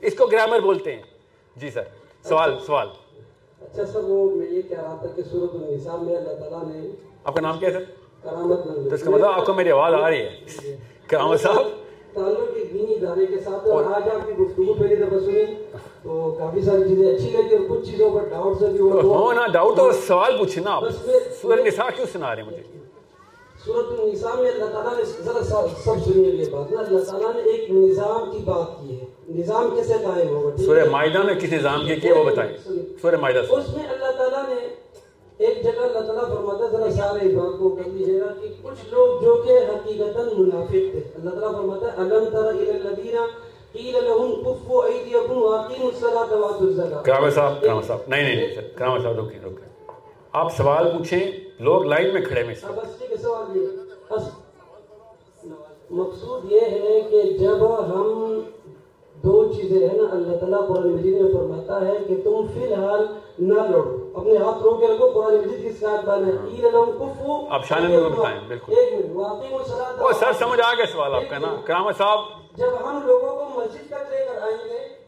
اس 0.00 0.16
کو 0.16 0.26
گرامر 0.26 0.60
بولتے 0.60 0.96
ہیں۔ 0.96 1.02
جی 1.56 1.70
سر، 1.70 1.82
سوال 2.22 2.58
سوال۔ 2.66 2.88
اچھا 3.64 3.84
سر 3.86 4.04
وہ 4.04 4.24
میں 4.32 4.46
یہ 4.48 4.62
کہہ 4.62 4.80
رہا 4.80 4.96
تھا 5.00 5.08
کہ 5.16 5.22
صورت 5.30 5.54
النساء 5.54 5.96
میں 5.98 6.16
اللہ 6.16 6.34
تعالیٰ 6.40 6.62
نے 6.66 6.88
آپ 7.24 7.34
کا 7.34 7.40
نام 7.40 7.58
کیا 7.58 7.68
ہے 7.68 7.74
سر؟ 7.74 7.84
کرامت 8.24 8.64
تو 8.64 8.94
اس 8.94 9.02
کا 9.02 9.10
مطلب 9.10 9.30
آپ 9.30 9.46
کو 9.46 9.54
میری 9.54 9.70
آواز 9.70 9.94
آ 9.94 10.08
رہی 10.10 10.20
ہے۔ 10.20 10.76
کرامت 11.08 11.40
صاحب؟ 11.40 11.68
تعلق 12.14 12.50
ایک 12.54 12.72
دینی 12.72 12.94
ادارے 12.94 13.26
کے 13.26 13.40
ساتھ 13.40 13.68
اور 13.68 13.84
آج 13.86 14.08
آپ 14.08 14.26
کی 14.26 14.32
گفتگو 14.34 14.72
پہلی 14.74 14.96
دفعہ 14.96 15.18
سنی 15.20 15.44
تو 16.02 16.30
کافی 16.38 16.60
ساری 16.62 16.88
چیزیں 16.88 17.10
اچھی 17.10 17.30
لگی 17.30 17.56
اور 17.56 17.64
کچھ 17.68 17.86
چیزوں 17.86 18.10
پر 18.10 18.28
ڈاؤٹ 18.30 18.58
سے 18.58 18.66
بھی 18.66 18.80
ہو 18.80 19.32
نا 19.32 19.46
ڈاؤٹ 19.52 19.76
تو 19.76 19.90
سوال 20.06 20.36
پوچھے 20.38 20.60
نا 20.60 20.72
آپ 20.72 20.84
سورہ 21.40 21.60
نساء 21.66 21.88
کیوں 21.96 22.06
سنا 22.12 22.34
رہے 22.34 22.42
ہیں 22.42 22.50
مجھے؟ 22.50 22.62
صورت 23.66 24.00
النساء 24.00 24.34
میں 24.40 24.50
اللہ 24.50 24.70
تعالیٰ 24.72 24.96
نے 24.96 25.04
ذرا 25.24 25.42
سب 25.42 26.04
سنیے 26.04 26.30
یہ 26.30 26.50
بات۔ 26.50 26.72
نا 26.72 26.80
اللہ 26.80 27.04
تعالیٰ 27.10 27.34
نے 27.34 27.50
ایک 27.50 27.70
نظام 27.70 28.30
کی 28.30 28.38
بات 28.44 28.80
کی 28.80 29.00
ہے۔ 29.00 29.06
نظام 29.38 29.74
کیسے 29.74 29.94
قائم 30.04 30.28
ہوگا؟ 30.28 30.56
سورہ 30.56 30.84
معاہدہ 30.90 31.22
میں 31.22 31.34
کس 31.34 31.52
نظام 31.52 31.86
کے 31.86 31.96
کیے 31.96 32.12
وہ 32.12 32.24
بتائیں۔ 32.24 32.52
سورہ 33.02 33.16
معاہدہ 33.16 33.42
سے۔ 33.48 33.54
اس 33.54 33.68
میں 33.76 33.84
اللہ 33.88 34.10
تعالیٰ 34.18 34.42
نے 34.48 34.66
ایک 35.38 35.62
جگہ 35.64 35.80
اللہ 35.80 36.06
تعالیٰ 36.06 36.28
فرماتا 36.28 36.64
ہے 36.64 36.70
ذرا 36.70 36.90
سارے 36.96 37.28
بات 37.36 37.58
کو 37.58 37.68
کر 37.68 37.88
دیجیے 37.90 38.20
گا 38.20 38.32
کہ 38.40 38.48
کچھ 38.62 38.84
لوگ 38.92 39.22
جو 39.22 39.42
کہ 39.46 39.58
حقیقتاً 39.70 40.28
منافق 40.38 40.90
تھے۔ 40.92 41.00
اللہ 41.14 41.30
تعالیٰ 41.30 41.52
فرماتا 41.52 41.86
ہے 41.86 41.92
الم 41.96 42.24
تر 42.32 42.44
الی 42.44 42.70
الذین 42.70 43.16
قیل 43.72 43.94
لهم 44.04 44.32
کفوا 44.44 44.86
ایدیکم 44.86 45.42
واقیموا 45.42 45.90
الصلاۃ 45.92 46.32
واتوا 46.40 46.66
الزکاۃ 46.66 47.04
کرامہ 47.04 47.30
صاحب 47.34 47.60
کرامہ 47.60 47.82
صاحب۔ 47.86 48.00
نہیں 48.08 48.34
نہیں 48.34 48.68
کرامہ 48.78 48.98
صاحب 49.02 49.18
رکیں 49.18 49.38
رکیں 49.44 49.70
آپ 50.32 50.56
سوال 50.56 50.90
پوچھیں 50.98 51.30
لوگ 51.58 51.82
لائن 51.82 52.14
میں 52.14 52.22
کھڑے 52.22 52.42
میں۔ 52.44 52.54
مقصود 55.90 56.52
یہ 56.52 56.60
ہے 56.60 57.00
کہ 57.00 57.22
جب 57.22 57.84
ہم 57.84 58.40
دو 59.22 59.52
چیزیں 59.52 59.88
ہیں 59.88 59.98
نا 59.98 60.04
اللہ 60.12 60.36
تعالیٰ 60.36 60.68
قرآن 60.68 60.92
مجید 60.92 61.20
میں 61.20 61.32
فرماتا 61.32 61.86
ہے 61.86 61.92
کہ 62.08 62.14
تم 62.24 62.46
فی 62.54 62.74
الحال 62.74 63.06
نہ 63.38 63.54
لڑو۔ 63.54 64.10
اپنے 64.14 64.36
ہاتھ 64.36 64.62
رو 64.62 64.74
کے 64.74 64.86
رکھو 64.86 65.10
قرآن 65.14 65.34
مجید 65.34 65.62
کی 65.62 65.72
ساتھ 65.72 66.06
بان 66.06 66.24
ہے۔ 66.24 66.32
قیل 66.50 66.66
لهم 66.72 66.90
کفوا 66.98 67.54
آپ 67.54 67.66
شان 67.66 67.90
میں 67.90 68.00
بتائیں، 68.00 68.40
بالکل۔ 68.48 68.72
ایک 68.76 68.94
منٹ 68.94 69.16
واقعی 69.16 69.54
وہ 69.98 70.12
سر 70.12 70.32
سمجھ 70.38 70.60
آ 70.60 70.74
گیا 70.74 70.86
سوال 70.92 71.14
آپ 71.14 71.22
کا 71.30 71.38
نا۔ 71.38 71.56
کرامہ 71.64 71.90
صاحب۔ 71.98 72.18
جب 72.56 72.70
ہم 72.84 73.00
لوگوں 73.06 73.28
کو 73.28 73.60
مسجد 73.60 73.86
تک 73.86 74.10
لے 74.10 74.24
کر 74.24 74.42
آئیں 74.42 74.56
گے 74.64 75.01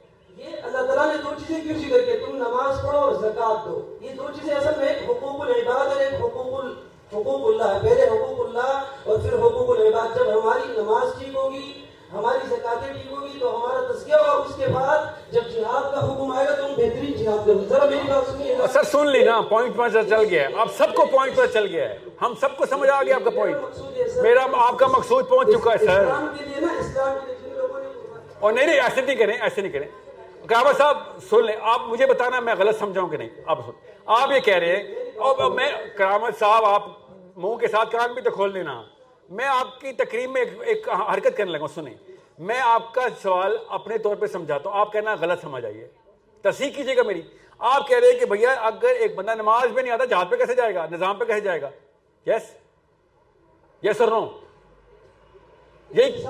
یہ 0.44 0.56
اللہ 0.62 0.86
تعالیٰ 0.86 1.06
نے 1.06 1.22
دو 1.22 1.30
چیزیں 1.38 1.64
کیوں 1.64 1.78
ذکر 1.78 2.12
کی؟ 2.12 2.26
تم 2.26 2.36
نماز 2.36 2.76
پڑھو 2.86 2.98
اور 2.98 3.12
زکات 3.12 3.64
دو۔ 3.66 3.96
یہ 4.00 4.10
دو 4.10 4.26
چیزیں 4.34 4.54
اصل 4.54 4.70
میں 4.78 4.88
ایک 4.88 5.10
حقوق 5.10 5.40
العباد 5.40 5.86
اور 5.86 5.96
ایک 5.96 6.14
حقوق 6.14 6.64
ال- 6.64 6.74
حقوق 7.12 7.46
اللہ 7.46 7.78
پہلے 7.82 8.02
حقوق 8.02 8.46
اللہ 8.48 8.82
اور 9.04 9.18
پھر 9.18 9.32
حقوق 9.34 9.70
العباد۔ 9.70 10.16
جب 10.16 10.40
ہماری 10.40 10.80
نماز 10.80 11.18
ٹھیک 11.18 11.34
ہوگی 11.34 11.84
ہماری 12.12 12.38
زکاتیں 12.48 12.92
ٹھیک 12.92 13.12
ہوگی 13.12 13.38
تو 13.40 13.56
ہمارا 13.56 13.80
ہوگا 13.80 14.30
اس 14.32 14.54
کے 14.56 14.66
بعد 14.66 14.96
جب 15.32 15.40
جہاد 15.54 15.92
کا 15.92 16.06
حکم 16.06 16.32
آئے 16.32 16.46
گا 16.46 16.54
تو 16.54 16.66
ہم 16.66 16.70
بہترین 16.70 17.12
جہاد 17.12 17.68
ذرا 17.68 17.84
میری 17.84 18.12
بات 18.12 18.30
سنیے۔ 18.32 18.56
سر 18.72 18.82
سن 18.82 19.06
لی 19.10 19.24
نا 19.24 19.40
پوائنٹ 19.40 19.76
پتہ 19.76 19.98
چل 20.10 20.24
گیا 20.30 20.48
ہے۔ 20.48 20.48
آپ 20.56 20.68
سب 20.76 20.94
کو 20.94 21.06
پوائنٹ 21.06 21.36
پتہ 21.36 21.46
چل 21.54 21.66
گیا 21.66 21.88
ہے۔ 21.88 21.98
ہم 22.22 22.34
سب 22.40 22.56
کو 22.56 22.66
سمجھ 22.66 22.90
آ 22.90 23.02
گیا 23.02 23.14
آپ 23.14 23.24
کا 23.24 23.30
پوائنٹ 23.30 23.56
میرا 24.16 24.46
آپ 24.52 24.78
کا 24.78 24.86
مقصود 24.86 25.28
پہنچ 25.28 25.48
چکا 25.48 25.72
ہے 25.72 25.78
سر۔ 25.78 26.04
اور 28.40 28.52
نہیں 28.52 28.66
نہیں 28.66 28.80
ایسے 28.80 29.00
نہیں 29.00 29.16
کریں 29.16 29.34
ایسے 29.40 29.60
نہیں 29.60 29.72
کریں۔ 29.72 30.03
کرامہ 30.46 30.68
صاحب 30.78 30.98
سن 31.30 31.46
لیں 31.46 31.56
آپ 31.60 31.80
مجھے 31.80 32.06
بتانا 32.06 32.40
میں 32.40 32.54
غلط 32.58 32.78
سمجھاؤں 32.78 33.08
کہ 33.08 33.16
نہیں؟ 33.16 33.28
آپ 33.46 33.58
سن۔ 33.66 33.70
آپ 34.06 34.30
یہ 34.30 34.40
کہہ 34.40 34.54
رہے 34.54 34.76
ہیں 34.76 34.82
اور 35.16 35.50
میں 35.50 35.72
کرامت 35.96 36.38
صاحب 36.38 36.64
آپ 36.64 36.82
منہ 37.36 37.54
کے 37.54 37.68
ساتھ 37.68 37.92
کان 37.92 38.12
بھی 38.12 38.22
تو 38.22 38.30
کھول 38.30 38.52
لینا۔ 38.52 38.82
میں 39.30 39.44
آپ 39.44 39.80
کی 39.80 39.92
تقریب 39.92 40.30
میں 40.30 40.44
ایک- 40.60 41.14
حرکت 41.14 41.36
کرنے 41.36 41.52
لگا 41.52 41.68
سنیں۔ 41.74 41.94
میں 42.38 42.60
آپ 42.60 42.94
کا 42.94 43.02
سوال 43.22 43.56
اپنے 43.68 43.98
طور 43.98 44.16
پہ 44.16 44.26
سمجھاتا 44.26 44.70
ہوں 44.70 44.80
آپ 44.80 44.92
کہنا 44.92 45.14
غلط 45.20 45.42
سمجھ 45.42 45.64
آئیے۔ 45.64 45.88
تصحیح 46.42 46.70
کیجیے 46.70 46.96
گا 46.96 47.02
میری۔ 47.02 47.22
آپ 47.58 47.88
کہہ 47.88 47.98
رہے 47.98 48.08
ہیں 48.08 48.18
کہ 48.18 48.26
بھیا 48.26 48.52
اگر 48.52 48.88
ایک 48.88 49.14
بندہ 49.14 49.34
نماز 49.34 49.70
میں 49.72 49.82
نہیں 49.82 49.92
آتا 49.92 50.04
جہاد 50.04 50.24
پہ 50.30 50.36
کیسے 50.36 50.54
جائے 50.54 50.74
گا؟ 50.74 50.86
نظام 50.90 51.16
پہ 51.16 51.24
کیسے 51.24 51.40
جائے 51.40 51.62
گا؟ 51.62 51.70
یس 52.26 52.54
یس 53.82 54.00
اور 54.00 54.08
نو 54.08 54.26
یہی 55.90 56.24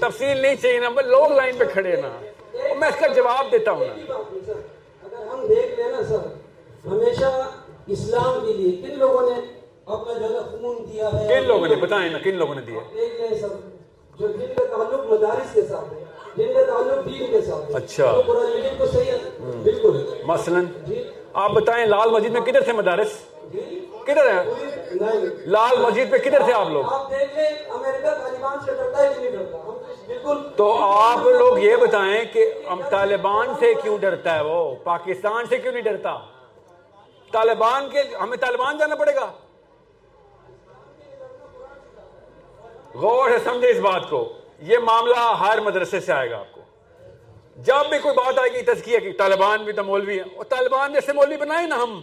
تفصیل 0.00 0.36
نہیں 0.36 0.54
چاہیے 0.54 0.80
نا 0.80 0.88
لوگ 0.88 1.32
لائن 1.32 1.56
پہ 1.58 1.64
کھڑے 1.64 1.96
نا۔ 1.96 2.20
میں 2.54 2.88
اس 2.88 2.94
کا 3.00 3.06
جواب 3.06 3.52
دیتا 3.52 3.70
ہوں 3.70 3.84
اگر 3.84 5.26
ہم 5.26 5.46
دیکھ 5.46 5.80
لیں 5.80 5.88
نا 5.88 6.02
سر 6.08 6.26
ہمیشہ 6.88 7.30
اسلام 7.86 8.46
کے 8.46 8.52
لیے 8.52 8.70
کن 8.82 8.98
لوگوں 8.98 9.30
نے 9.30 9.40
اپنا 9.86 10.12
جو 10.18 10.40
خون 10.50 10.84
دیا 10.92 11.08
ہے؟ 11.12 11.26
کن 11.28 11.46
لوگوں 11.46 11.68
نے؟ 11.68 11.74
بتائیں 11.74 12.10
نا 12.10 12.18
کن 12.18 12.34
لوگوں 12.34 12.54
نے 12.54 12.60
دیا؟ 12.60 12.80
دیکھ 12.94 13.20
لیں 13.20 13.38
سر 13.40 13.48
جو 14.18 14.28
جن 14.28 14.52
کا 14.56 14.64
تعلق 14.76 15.10
مدارس 15.12 15.54
کے 15.54 15.62
ساتھ 15.62 15.92
ہے 15.94 16.02
جن 16.36 16.52
کا 16.54 16.64
تعلق 16.64 17.04
دین 17.06 17.26
کے 17.30 17.40
ساتھ 17.40 17.70
ہے 17.70 17.76
اچھا۔ 17.76 18.10
وہ 18.10 18.22
قرآن 18.22 18.50
مجید 18.50 18.78
کو 18.78 18.86
صحیح 18.86 19.10
ہے؟ 19.10 19.18
بالکل۔ 19.62 20.00
مثلا 20.26 20.60
جی۔ 20.86 21.02
آپ 21.32 21.50
بتائیں 21.50 21.86
لال 21.86 22.10
مسجد 22.10 22.30
میں 22.30 22.40
کدھر 22.40 22.60
تھے 22.60 22.72
مدارس؟ 22.72 23.18
جی۔ 23.52 23.60
کدھر 24.06 24.26
ہے؟ 24.26 24.42
لال 25.46 25.78
مسجد 25.78 26.10
پہ 26.10 26.16
کدھر 26.18 26.42
تھے 26.44 26.52
آپ 26.52 26.68
لوگ؟ 26.70 26.84
آپ 26.92 27.10
دیکھ 27.10 27.36
لیں 27.38 27.46
امریکہ 27.70 28.10
طالبان 28.18 28.58
سے 28.64 28.72
ڈرتا 28.72 29.02
ہے 29.02 29.12
کہ 29.14 29.20
نہیں 29.20 29.30
ڈرتا؟ 29.30 29.58
ہم 29.58 29.62
بالکل 29.64 29.73
تو 30.56 30.78
آپ 30.82 31.18
لوگ 31.18 31.58
یہ 31.58 31.76
بتائیں 31.76 32.24
کہ 32.32 32.52
ہم 32.70 32.82
طالبان 32.90 33.46
سے 33.60 33.74
کیوں 33.74 33.98
ڈرتا 33.98 34.34
ہے 34.34 34.40
وہ؟ 34.44 34.74
پاکستان 34.84 35.46
سے 35.46 35.58
کیوں 35.58 35.72
نہیں 35.72 35.82
ڈرتا؟ 35.82 36.18
طالبان 37.32 37.90
کے 37.90 38.02
ہمیں 38.20 38.36
طالبان 38.36 38.78
جانا 38.78 38.94
پڑے 38.94 39.14
گا۔ 39.14 39.32
غور 42.94 43.30
سے 43.30 43.38
سمجھے 43.44 43.70
اس 43.70 43.78
بات 43.78 44.10
کو۔ 44.10 44.32
یہ 44.58 44.78
معاملہ 44.78 45.36
ہر 45.40 45.60
مدرسے 45.60 46.00
سے 46.00 46.12
آئے 46.12 46.30
گا 46.30 46.38
آپ 46.38 46.52
کو۔ 46.52 46.60
جب 47.56 47.74
بھی 47.90 47.98
کوئی 47.98 48.14
بات 48.14 48.38
آئے 48.38 48.52
گی 48.52 48.62
تزکیہ 48.62 48.98
کی، 48.98 49.12
طالبان 49.12 49.62
بھی 49.62 49.72
تو 49.72 49.84
مولوی 49.84 50.18
ہیں۔ 50.18 50.36
اور 50.36 50.44
طالبان 50.44 50.92
جیسے 50.92 51.12
مولوی 51.12 51.36
بنائے 51.36 51.66
نا 51.66 51.76
ہم۔ 51.76 52.00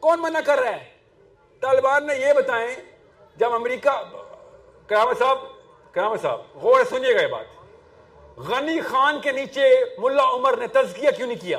کون 0.00 0.22
منع 0.22 0.40
کر 0.46 0.58
رہا 0.58 0.70
ہے؟ 0.70 0.84
طالبان 1.60 2.06
نے 2.06 2.14
یہ 2.14 2.32
بتائیں، 2.32 2.74
جب 3.36 3.54
امریکہ 3.54 4.02
کرامت 4.86 5.18
صاحب 5.18 5.38
کرامت 5.96 6.22
صاحب، 6.22 6.40
غور 6.54 6.84
سنیے 6.84 7.14
گا 7.14 7.22
یہ 7.22 7.26
بات۔ 7.26 7.44
غنی 8.38 8.80
خان 8.80 9.20
کے 9.20 9.32
نیچے 9.32 9.84
ملا 9.98 10.22
عمر 10.30 10.56
نے 10.56 10.66
تزکیہ 10.66 11.10
کیوں 11.16 11.28
نہیں 11.28 11.40
کیا؟ 11.40 11.58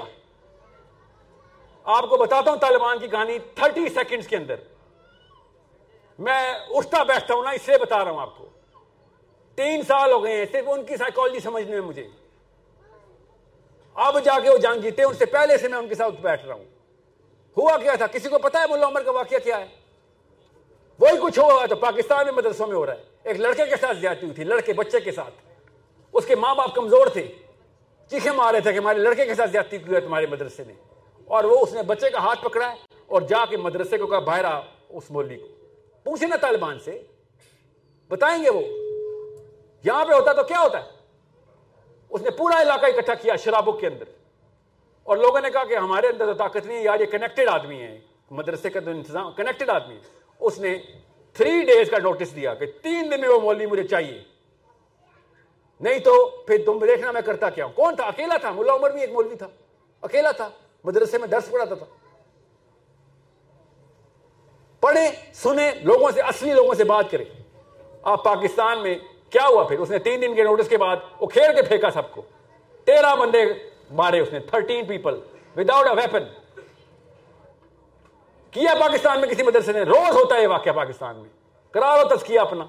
آپ 1.84 2.10
کو 2.10 2.18
بتاتا 2.18 2.52
ہوں 2.52 2.58
طالبان 2.58 3.00
کی 3.00 3.08
کہانی 3.08 3.40
تھرٹی 3.40 3.90
سیکنڈز 3.90 4.28
کے 4.28 4.38
اندر۔ 4.38 4.56
میں 6.20 6.54
اٹھتا 6.70 7.04
بیٹھتا 7.04 7.34
ہوں 7.34 7.44
نا، 7.44 7.50
اس 7.50 7.68
لیے 7.68 7.78
بتا 7.78 8.04
رہا 8.04 8.12
ہوں 8.12 8.20
آپ 8.20 8.38
کو۔ 8.38 8.46
تین 9.56 9.82
سال 9.82 10.12
ہو 10.12 10.24
گئے 10.24 10.38
ہیں، 10.38 10.46
صرف 10.52 10.66
ان 10.68 10.86
کی 10.86 10.98
سائیکالوجی 10.98 11.40
سمجھنے 11.40 11.72
میں 11.72 11.88
مجھے۔ 11.88 12.08
اب 13.94 14.20
جا 14.24 14.40
کے 14.40 14.50
وہ 14.50 14.58
جنگ 14.58 14.82
جیتے 14.82 15.04
ان 15.04 15.14
سے 15.14 15.26
پہلے 15.26 15.58
سے 15.58 15.68
میں 15.68 15.78
ان 15.78 15.88
کے 15.88 15.96
ساتھ 15.96 16.22
بیٹھ 16.22 16.46
رہا 16.46 16.56
ہوں۔ 16.56 16.66
ہوا 17.58 17.78
کیا 17.78 17.96
تھا؟ 17.96 18.08
کسی 18.08 18.30
کو 18.30 18.40
پتا 18.40 18.62
ہے 18.62 18.66
ملا 18.70 18.88
عمر 18.88 19.04
کا 19.04 19.12
واقعہ 19.12 19.38
کیا 19.38 19.60
ہے؟ 19.60 19.66
وہی 21.00 21.18
کچھ 21.22 21.40
ہوا 21.40 21.66
تو 21.66 21.76
پاکستان 21.76 22.26
میں 22.26 22.34
مدرسوں 22.34 22.68
میں 22.68 22.76
ہو 22.76 22.86
رہا 22.86 22.94
ہے۔ 22.94 23.17
ایک 23.28 23.40
لڑکے 23.40 23.66
کے 23.66 23.76
ساتھ 23.82 23.98
زیادتی 23.98 24.22
ہوئی 24.24 24.36
تھی، 24.36 24.44
لڑکے 24.44 24.74
بچے 24.74 25.00
کے 25.00 25.12
ساتھ۔ 25.12 25.34
اس 26.14 26.26
کے 26.26 26.36
ماں 26.36 26.56
باپ 26.56 26.76
کمزور 26.76 27.08
تھے۔ 27.08 27.28
چیخے 28.10 28.32
مارے 28.32 28.60
تھے 28.60 28.74
کہ 28.74 28.78
ہمارے 28.78 29.00
لڑکے 29.00 29.26
کے 29.26 29.36
ساتھ 29.36 29.52
زیادتی 29.52 29.78
کی 29.78 29.96
ہے 29.96 30.00
تمہارے 30.00 30.26
مدرسے 30.26 30.64
نے 30.68 30.74
اور 31.26 31.44
وہ 31.44 31.60
اس 31.62 31.74
نے 31.74 31.84
بچے 31.84 32.10
کا 32.10 32.20
ہاتھ 32.20 32.44
پکڑا 32.44 32.72
ہے 32.72 32.76
اور 33.08 33.22
جا 33.22 33.46
کے 33.50 33.58
مدرسے 33.58 33.98
کو 33.98 34.08
کہا 34.08 34.20
باہر 34.20 34.46
آ 34.46 34.60
اس 34.90 35.12
مولوی 35.12 35.38
کو۔ 35.38 35.48
پوچھے 36.04 36.28
نا 36.28 36.36
طالبان 36.36 36.80
سے، 36.80 37.02
بتائیں 38.08 38.44
گے 38.44 38.50
وہ، 38.50 38.62
یہاں 39.84 40.06
پہ 40.06 40.14
ہوتا 40.14 40.34
تو 40.34 40.44
کیا 40.44 40.60
ہوتا 40.60 40.84
ہے؟ 40.84 40.90
اس 42.10 42.22
نے 42.22 42.30
پورا 42.30 42.62
علاقہ 42.62 42.86
اکٹھا 42.86 43.14
کیا 43.14 43.36
شرابوں 43.36 43.74
کے 43.74 43.88
اندر۔ 43.88 44.06
اور 45.04 45.18
لوگوں 45.18 45.42
نے 45.42 45.50
کہا 45.50 45.66
کہ 45.66 45.76
ہمارے 45.76 46.08
اندر 46.08 46.26
تو 46.26 46.34
طاقت 46.34 46.66
نہیں 46.66 46.78
ہے، 46.78 46.84
یار، 46.84 47.00
یہ 47.00 47.06
کنیکٹڈ 47.06 47.48
آدمی 47.50 47.82
ہے 47.82 48.00
مدرسے 48.32 48.70
کا 48.70 48.80
تو 48.80 48.90
انتظام 48.90 49.32
کنیکٹڈ 49.32 49.70
آدمی 49.70 49.96
ہے 49.96 50.00
اس 50.40 50.60
نے 50.60 50.78
تھری 51.38 51.62
ڈیز 51.66 51.90
کا 51.90 51.98
نوٹس 51.98 52.36
دیا 52.36 52.54
کہ 52.54 52.66
تین 52.82 53.12
دن 53.12 53.22
میں 53.22 53.30
وہ 53.30 53.40
مولوی 53.40 53.66
مجھے 53.66 53.84
چاہیے 53.84 54.20
نہیں 55.82 56.00
تو 56.00 56.14
پھر 56.48 56.62
تم 56.66 56.80
دیکھنا 56.80 57.12
میں 57.12 57.22
کرتا 57.22 57.50
کیا 57.50 57.66
ہوں 57.66 57.74
کون 57.74 57.96
تھا 57.96 58.04
اکیلا 58.06 58.38
تھا 58.38 58.52
ملا 58.52 58.74
عمر 58.74 58.92
بھی 58.92 59.02
ایک 59.02 59.12
مولوی 59.12 59.36
تھا 59.36 59.48
اکیلا 60.04 60.32
تھا 60.32 60.50
مدرسے 60.86 61.18
میں 61.18 61.28
درس 61.28 61.52
پڑھاتا 61.52 61.76
تھا 61.76 61.86
پڑھیں 64.84 65.08
سنیں 65.34 65.72
لوگوں 65.84 66.12
سے 66.12 66.22
اصلی 66.22 66.54
لوگوں 66.54 66.74
سے 66.74 66.84
بات 66.84 67.12
کریں 67.12 67.26
آپ 68.04 68.24
پاکستان 68.24 68.84
میں 68.84 68.96
کیا 69.30 69.48
ہوا 69.48 69.64
پھر 69.64 69.80
اس 69.80 69.90
نے 69.90 70.00
تین 70.00 70.22
دن 70.22 70.36
کے 70.36 70.44
نوٹس 70.44 70.70
کے 70.70 70.78
بعد 70.78 70.98
وہ 71.20 71.28
کھیل 71.28 71.56
کے 71.56 71.62
پھینکا 71.62 71.90
سب 71.92 72.12
کو 72.12 72.22
تیرہ 72.88 73.16
بندے 73.16 73.44
مارے 73.92 74.20
اس 74.20 74.34
نے 74.34 74.40
thirteen 74.50 74.86
people 74.86 75.20
without 75.56 75.88
a 75.88 75.96
weapon 75.96 76.24
کیا 78.52 78.74
پاکستان 78.80 79.22
میں 79.22 79.30
کسی 79.30 79.44
مدرسے 79.44 79.72
نے؟ 79.72 79.82
روز 79.82 80.16
ہوتا 80.16 80.36
ہے 80.36 80.42
یہ 80.42 80.48
واقعہ 80.48 80.72
پاکستان 80.72 81.16
میں۔ 81.16 81.30
کرا 81.72 82.02
لو 82.02 82.16
تذکیہ 82.16 82.40
اپنا۔ 82.40 82.66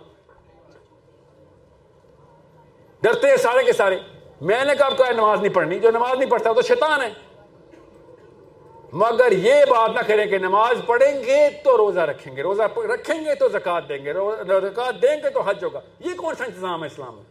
ڈرتے 3.03 3.31
ہیں 3.31 3.37
سارے 3.37 3.65
کے 3.65 3.73
سارے۔ 3.73 3.99
میں 4.41 4.65
نے 4.65 4.75
کہا 4.75 4.89
تو 4.89 5.05
نماز 5.13 5.41
نہیں 5.41 5.55
پڑھنی۔ 5.55 5.79
جو 5.79 5.91
نماز 5.91 6.19
نہیں 6.19 6.31
پڑھتا 6.31 6.51
وہ 6.51 6.55
تو 6.55 6.63
شیطان 6.63 7.03
ہے۔ 7.03 7.11
مگر 8.93 9.33
یہ 9.33 9.65
بات 9.71 9.91
نہ 9.91 10.01
کریں 10.07 10.27
کہ 10.27 10.39
نماز 10.39 10.77
پڑھیں 10.87 11.25
گے 11.25 11.49
تو 11.65 11.77
روزہ 11.77 12.01
رکھیں 12.01 12.37
گے۔ 12.37 12.43
روزہ 12.43 12.63
رکھیں 12.63 13.25
گے 13.25 13.35
تو 13.35 13.49
زکات 13.49 13.89
دیں 13.89 14.05
گے۔ 14.05 14.13
زکات 14.47 15.03
دیں 15.03 15.17
گے 15.25 15.31
تو 15.31 15.41
حج 15.41 15.65
ہوگا۔ 15.65 15.81
یہ 16.01 16.15
کون 16.15 16.35
سا 16.35 16.45
انتظام 16.45 16.83
ہے 16.83 16.89
اسلام 16.93 17.15
میں؟ 17.15 17.25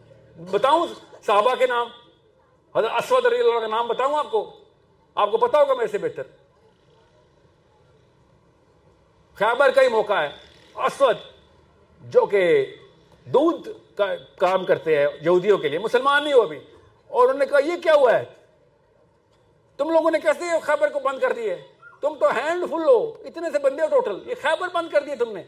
بتاؤں 0.51 0.87
صحابہ 1.27 1.55
کے 1.55 1.67
نام، 1.67 1.87
حضرت 2.75 2.91
اسود 2.95 3.25
علی 3.25 3.39
اللہ 3.39 3.59
کا 3.59 3.67
نام 3.67 3.87
بتاؤں 3.87 4.15
آپ 4.15 4.31
کو؟ 4.31 4.51
آپ 5.15 5.31
کو 5.31 5.37
پتا 5.37 5.61
ہوگا 5.61 5.73
میرے 5.73 5.87
سے 5.87 5.97
بہتر۔ 5.97 6.23
خیبر 9.39 9.71
کا 9.71 9.81
ہی 9.81 9.87
موقع 9.87 10.13
ہے۔ 10.13 10.29
اسود، 10.75 11.17
جو 12.01 12.25
کہ 12.25 12.75
دودھ 13.25 13.69
کا 13.97 14.05
کام 14.37 14.65
کرتے 14.65 14.97
ہیں 14.97 15.07
یہودیوں 15.21 15.57
کے 15.57 15.69
لیے، 15.69 15.79
مسلمان 15.79 16.23
نہیں 16.23 16.33
ہو 16.33 16.41
ابھی۔ 16.41 16.59
اور 17.07 17.23
انہوں 17.23 17.37
نے 17.37 17.45
کہا، 17.45 17.59
یہ 17.59 17.77
کیا 17.83 17.93
ہوا 17.93 18.13
ہے؟ 18.13 18.25
تم 19.77 19.89
لوگوں 19.89 20.11
نے 20.11 20.19
کیسے 20.19 20.45
خیبر 20.61 20.89
کو 20.89 20.99
بند 20.99 21.19
کر 21.19 21.33
دیے؟ 21.33 21.55
تم 22.01 22.15
تو 22.15 22.25
ہینڈ 22.25 22.69
فل 22.69 22.89
ہو، 22.89 23.13
اتنے 23.25 23.51
سے 23.51 23.59
بندے 23.59 23.81
ہو 23.81 23.87
ٹوٹل۔ 23.87 24.29
یہ 24.29 24.35
خیبر 24.41 24.67
بند 24.73 24.89
کر 24.89 25.03
دیے 25.03 25.15
تم 25.15 25.31
نے۔ 25.31 25.43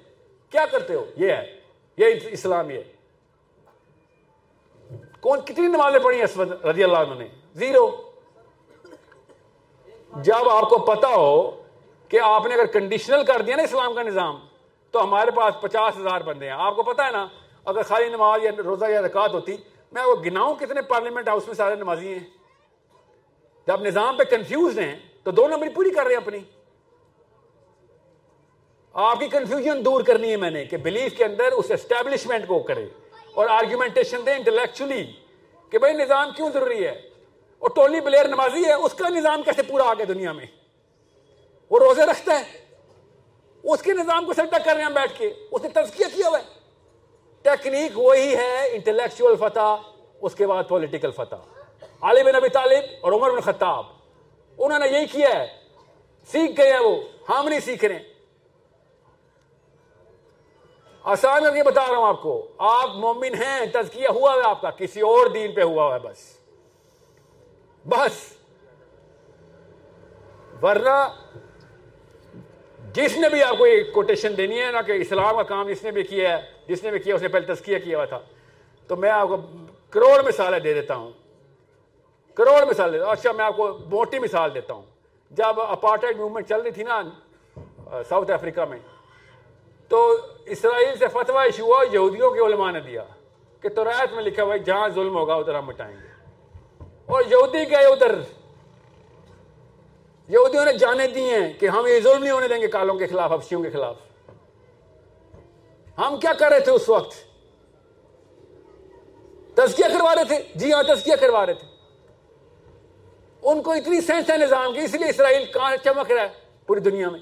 کیا 0.49 0.65
کرتے 0.65 0.95
ہو؟ 0.95 1.05
یہ 1.17 1.31
ہے، 1.31 1.59
یہ 1.97 2.05
اسلام 2.31 2.69
یہ۔ 2.69 2.79
کون، 5.19 5.41
کتنی 5.41 5.67
نمازیں 5.67 5.99
پڑھی 5.99 6.23
اسود 6.23 6.65
رضی 6.65 6.83
اللہ 6.83 6.97
عنہ 6.97 7.13
نے؟ 7.13 7.27
زیرو۔ 7.55 8.11
جب 10.15 10.49
آپ 10.49 10.69
کو 10.69 10.77
پتا 10.77 11.07
ہو 11.07 11.63
کہ 12.09 12.19
آپ 12.19 12.45
نے 12.45 12.53
اگر 12.53 12.65
کنڈیشنل 12.65 13.25
کر 13.25 13.41
دیا 13.41 13.55
نا 13.55 13.63
اسلام 13.63 13.93
کا 13.93 14.03
نظام، 14.03 14.39
تو 14.91 15.03
ہمارے 15.03 15.31
پاس 15.31 15.61
پچاس 15.61 15.97
ہزار 15.97 16.21
بندے 16.21 16.45
ہیں۔ 16.45 16.53
آپ 16.53 16.75
کو 16.75 16.83
پتا 16.83 17.05
ہے 17.05 17.11
نا، 17.11 17.27
اگر 17.65 17.83
خالی 17.83 18.09
نماز 18.09 18.43
یا 18.43 18.51
روزہ 18.65 18.85
یا 18.85 19.01
رکعت 19.01 19.33
ہوتی، 19.33 19.57
میں 19.91 20.03
وہ 20.03 20.15
گناؤں 20.15 20.55
کتنے 20.55 20.81
پارلیمنٹ 20.81 21.27
ہاؤس 21.27 21.47
میں 21.47 21.55
سارے 21.55 21.75
نمازی 21.75 22.13
ہیں۔ 22.13 22.19
جب 23.67 23.81
نظام 23.81 24.17
پہ 24.17 24.23
کنفیوز 24.23 24.79
ہیں، 24.79 24.95
تو 25.23 25.31
دو 25.31 25.47
نمبر 25.47 25.67
پوری 25.75 25.89
کر 25.89 26.03
رہے 26.03 26.11
ہیں 26.11 26.21
اپنی۔ 26.21 26.37
آپ 28.93 29.19
کی 29.19 29.27
کنفیوژن 29.27 29.85
دور 29.85 30.01
کرنی 30.01 30.31
ہے 30.31 30.35
میں 30.35 30.51
نے 30.51 30.65
کہ 30.65 30.77
بلیف 30.77 31.17
کے 31.17 31.25
اندر 31.25 31.51
اس 31.51 31.71
اسٹیبلشمنٹ 31.71 32.47
کو 32.47 32.59
کرے۔ 32.59 32.85
اور 33.33 33.47
آرگیومنٹیشن 33.49 34.17
دیں 34.25 34.33
انٹلیکچولی 34.33 35.11
کہ 35.69 35.77
بھائی 35.77 35.93
نظام 35.93 36.31
کیوں 36.35 36.51
ضروری 36.51 36.85
ہے؟ 36.85 37.01
اور 37.59 37.69
ٹولی 37.69 38.01
بلیر 38.01 38.27
نمازی 38.27 38.65
ہے، 38.65 38.73
اس 38.73 38.93
کا 38.93 39.09
نظام 39.09 39.43
کیسے 39.43 39.63
پورا 39.63 39.83
آ 39.83 39.93
گیا 39.93 40.05
دنیا 40.07 40.31
میں؟ 40.31 40.45
وہ 41.69 41.79
روزے 41.79 42.05
رکھتا 42.05 42.39
ہے۔ 42.39 42.65
اس 43.63 43.81
کے 43.81 43.93
نظام 43.93 44.25
کو 44.25 44.33
سلٹا 44.33 44.57
کر 44.57 44.75
رہے 44.75 44.83
ہیں 44.83 44.89
بیٹھ 44.89 45.19
کے۔ 45.19 45.33
اس 45.51 45.61
نے 45.63 45.69
تذکیہ 45.69 46.05
کیا 46.15 46.29
ہوا 46.29 46.39
ہے۔ 46.39 46.43
ٹیکنیک 47.41 47.91
وہی 47.95 48.35
ہے 48.35 48.69
انٹلیکچوئل 48.71 49.35
فتح، 49.35 49.75
اس 50.21 50.35
کے 50.35 50.47
بعد 50.47 50.63
پولیٹیکل 50.69 51.11
فتح۔ 51.11 51.35
علی 52.01 52.23
بن 52.23 52.35
ابی 52.35 52.49
طالب 52.49 52.83
اور 53.01 53.11
عمر 53.11 53.31
بن 53.31 53.39
خطاب۔ 53.39 53.85
انہوں 54.57 54.79
نے 54.79 54.87
یہی 54.87 55.05
کیا 55.05 55.29
ہے۔ 55.29 55.59
سیکھ 56.31 56.61
گئے 56.61 56.73
ہیں 56.73 56.79
وہ۔ 56.79 57.01
ہم 57.29 57.49
نہیں 57.49 57.59
سیکھ 57.59 57.85
رہے 57.85 58.13
آسان 61.03 61.43
کر 61.43 61.55
کے 61.55 61.63
بتا 61.63 61.87
رہا 61.87 61.97
ہوں 61.97 62.07
آپ 62.07 62.21
کو۔ 62.21 62.47
آپ 62.57 62.89
مومن 62.89 63.43
ہیں، 63.43 63.65
تزکیہ 63.65 64.07
ہوا 64.09 64.33
ہے 64.33 64.41
آپ 64.43 64.61
کا۔ 64.61 64.69
کسی 64.69 65.01
اور 65.01 65.27
دین 65.27 65.51
پہ 65.51 65.61
ہوا 65.61 65.93
ہے 65.93 65.99
بس۔ 65.99 66.37
بس۔ 67.85 68.33
ورنہ 70.61 71.23
جس 72.93 73.17
نے 73.17 73.29
بھی 73.29 73.43
آپ 73.43 73.57
کو 73.57 73.63
ایک 73.63 73.93
کوٹیشن 73.93 74.37
دینی 74.37 74.61
ہے 74.61 74.71
نا 74.71 74.81
کہ 74.81 74.91
اسلام 74.91 75.35
کا 75.35 75.43
کام 75.43 75.69
جس 75.69 75.83
نے 75.83 75.91
بھی 75.91 76.03
کیا 76.03 76.37
ہے، 76.37 76.51
جس 76.67 76.83
نے 76.83 76.91
بھی 76.91 76.99
کیا، 76.99 77.15
اس 77.15 77.21
نے 77.21 77.27
پہلے 77.27 77.53
تذکیہ 77.53 77.79
کیا 77.79 77.97
ہوا 77.97 78.05
تھا۔ 78.05 78.19
تو 78.87 78.95
میں 78.95 79.09
آپ 79.09 79.27
کو 79.27 79.37
کروڑ 79.89 80.23
مثالیں 80.27 80.59
دے 80.59 80.73
دیتا 80.73 80.95
ہوں۔ 80.95 81.11
کروڑ 82.33 82.65
مثال 82.65 82.93
دیتا 82.93 83.05
ہوں 83.05 83.11
اچھا 83.11 83.31
میں 83.31 83.45
آپ 83.45 83.57
کو 83.57 83.77
موٹی 83.85 84.19
مثال 84.19 84.55
دیتا 84.55 84.73
ہوں۔ 84.73 84.81
جب 85.31 85.61
اپارٹائڈ 85.61 86.17
موومنٹ 86.17 86.49
چل 86.49 86.61
رہی 86.61 86.71
تھی 86.71 86.83
نا 86.83 87.01
ساؤتھ 88.09 88.31
افریقہ 88.31 88.61
میں، 88.69 88.77
تو 89.87 90.17
اسرائیل 90.45 90.97
سے 90.97 91.07
فتویٰ 91.07 91.43
ایشو 91.43 91.63
ہوا، 91.63 91.83
یہودیوں 91.91 92.31
کے 92.31 92.39
علماء 92.39 92.71
نے 92.71 92.79
دیا 92.79 93.03
کہ 93.61 93.69
تو 93.69 93.83
رایت 93.83 94.13
میں 94.13 94.23
لکھا 94.23 94.43
ہوا 94.43 94.57
جہاں 94.57 94.89
ظلم 94.89 95.17
ہوگا، 95.17 95.33
ادھر 95.33 95.55
ہم 95.55 95.65
مٹائیں 95.65 95.95
گے۔ 95.95 96.09
اور 97.05 97.23
یہودی 97.31 97.71
گئے 97.71 97.85
ادھر۔ 97.85 98.15
یہودیوں 100.29 100.65
نے 100.65 100.73
جانے 100.73 101.07
دی 101.07 101.29
ہیں 101.29 101.53
کہ 101.53 101.65
ہم 101.65 101.87
یہ 101.87 101.99
ظلم 101.99 102.23
نہیں 102.23 102.31
ہونے 102.31 102.47
دیں 102.47 102.61
گے 102.61 102.67
کالوں 102.67 102.95
کے 102.95 103.07
خلاف 103.07 103.31
حفشیوں 103.31 103.63
کے 103.63 103.69
خلاف۔ 103.69 103.95
ہم 105.97 106.19
کیا 106.19 106.33
کر 106.33 106.49
رہے 106.49 106.59
تھے 106.59 106.71
اس 106.71 106.89
وقت؟ 106.89 107.11
تزکیہ 109.55 109.97
کروا 109.97 110.15
رہے 110.15 110.23
تھے؟ 110.23 110.43
جی 110.55 110.73
ہاں 110.73 110.83
تزکیہ 110.83 111.15
کروا 111.15 111.45
رہے 111.45 111.53
تھے۔ 111.53 111.67
ان 113.41 113.61
کو 113.61 113.71
اتنی 113.71 114.01
سینس 114.01 114.29
ہے 114.29 114.37
نظام 114.37 114.73
کی، 114.73 114.79
اس 114.79 114.93
لیے 114.93 115.09
اسرائیل 115.09 115.45
کہاں 115.45 115.75
چمک 115.83 116.11
رہا 116.11 116.23
ہے 116.23 116.29
پوری 116.67 116.79
دنیا 116.79 117.09
میں۔ 117.09 117.19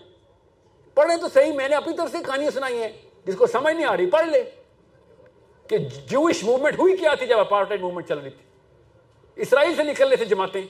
پڑھے 0.94 1.18
تو 1.18 1.27
صحیح، 1.34 1.53
میں 1.53 1.69
نے 1.69 1.76
اپنی 1.76 1.95
طرف 1.98 2.11
سے 2.11 2.18
کہانیاں 2.26 2.52
سنائی 2.52 2.82
ہیں، 2.82 2.92
جس 3.26 3.36
کو 3.36 3.48
سمجھ 3.48 3.76
نہیں 3.76 3.86
آ 3.86 3.98
رہی، 3.98 4.10
پڑھ 4.10 4.27
لے۔ 4.27 4.44
کہ 5.68 5.77
جوش 5.77 6.44
موومنٹ 6.44 6.80
ہوئی 6.80 6.98
کیا 6.98 7.14
تھی 7.16 7.27
جب 7.27 7.40
اپارٹائڈ 7.40 7.82
موومنٹ 7.82 8.08
چل 8.08 8.18
رہی 8.18 8.30
تھی؟ 8.30 8.44
اسرائیل 9.36 9.76
سے 9.76 9.84
نکلنے 9.84 10.16
سے 10.16 10.26
جماعتیں 10.26 10.61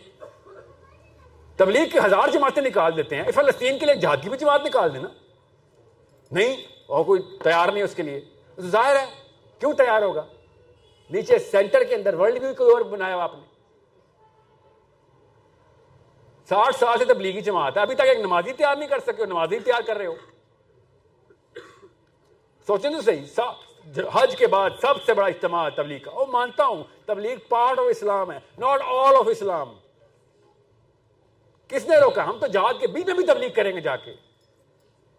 تبلیغ 1.58 1.86
کی 1.86 2.00
ہزار 2.06 2.28
جماعتیں 2.28 2.64
نکال 2.64 2.98
دیتے 2.98 3.16
ہیں۔ 3.16 3.32
فلسطین 3.32 3.80
کے 3.80 3.86
لیے 3.86 3.96
جہاد 3.96 4.18
کی 4.22 4.30
بھی 4.30 4.38
جماعت 4.38 4.62
نکال 4.66 4.94
دینا۔ 4.94 5.08
نہیں، 6.32 6.56
اور 6.88 7.06
کوئی 7.06 7.22
تیار 7.44 7.70
نہیں 7.70 7.84
اس 7.84 7.96
کے 7.96 8.04
لیے۔ 8.04 8.22
ظاہر 8.60 8.96
ہے، 8.96 9.06
کیوں 9.60 9.74
تیار 9.74 10.02
ہوگا؟ 10.02 10.26
نیچے 11.10 11.40
سینٹر 11.40 11.84
کے 11.84 11.96
اندر 11.96 12.14
ورلڈ 12.14 12.44
ویو 12.44 12.54
کوئی 12.54 12.72
اور 12.72 12.82
بنایا 12.82 13.16
ہوا 13.16 13.24
آپ 13.24 13.36
نے۔ 13.36 13.42
ساٹھ 16.50 16.76
سال 16.76 16.98
سے 16.98 17.06
تبلیغی 17.06 17.42
جماعت 17.42 17.78
ہے۔ 17.78 17.82
ابھی 17.82 17.96
تک 17.96 18.02
ایک 18.02 18.20
نمازی 18.20 18.54
تیار 18.54 18.76
نہیں 18.76 18.90
کر 18.90 19.00
سکے 19.00 19.26
نمازی 19.26 19.60
تیار 19.60 19.82
کر 19.82 19.98
رہے 19.98 20.06
ہو۔ 20.06 20.16
سوچیں 22.68 22.90
تو 22.90 23.02
صحیح 23.02 23.40
حج 24.14 24.36
کے 24.36 24.48
بعد 24.48 24.70
سب 24.82 25.04
سے 25.06 25.14
بڑا 25.14 25.28
اجتماع 25.28 25.70
تبلیغ 25.70 26.00
کا۔ 26.04 26.12
وہ 26.14 26.26
مانتا 26.26 26.66
ہوں، 26.66 26.84
تبلیغ 27.06 27.36
پارٹ 27.50 27.80
آف 27.80 27.86
اسلام 27.90 28.32
ہے 28.32 28.38
ناٹ 28.58 28.82
آل 28.82 29.16
آف 29.16 29.28
اسلام 29.28 29.70
کس 31.68 31.86
نے 31.86 31.98
روکا؟ 31.98 32.26
ہم 32.26 32.40
تو 32.40 32.48
جہاد 32.48 32.74
کے 32.80 32.88
بیچ 32.88 33.06
میں 33.06 33.14
بھی 33.14 33.26
تبلیغ 33.26 33.50
کریں 33.56 33.76
گے 33.76 33.82
جا 33.82 33.96
کے۔ 33.96 34.14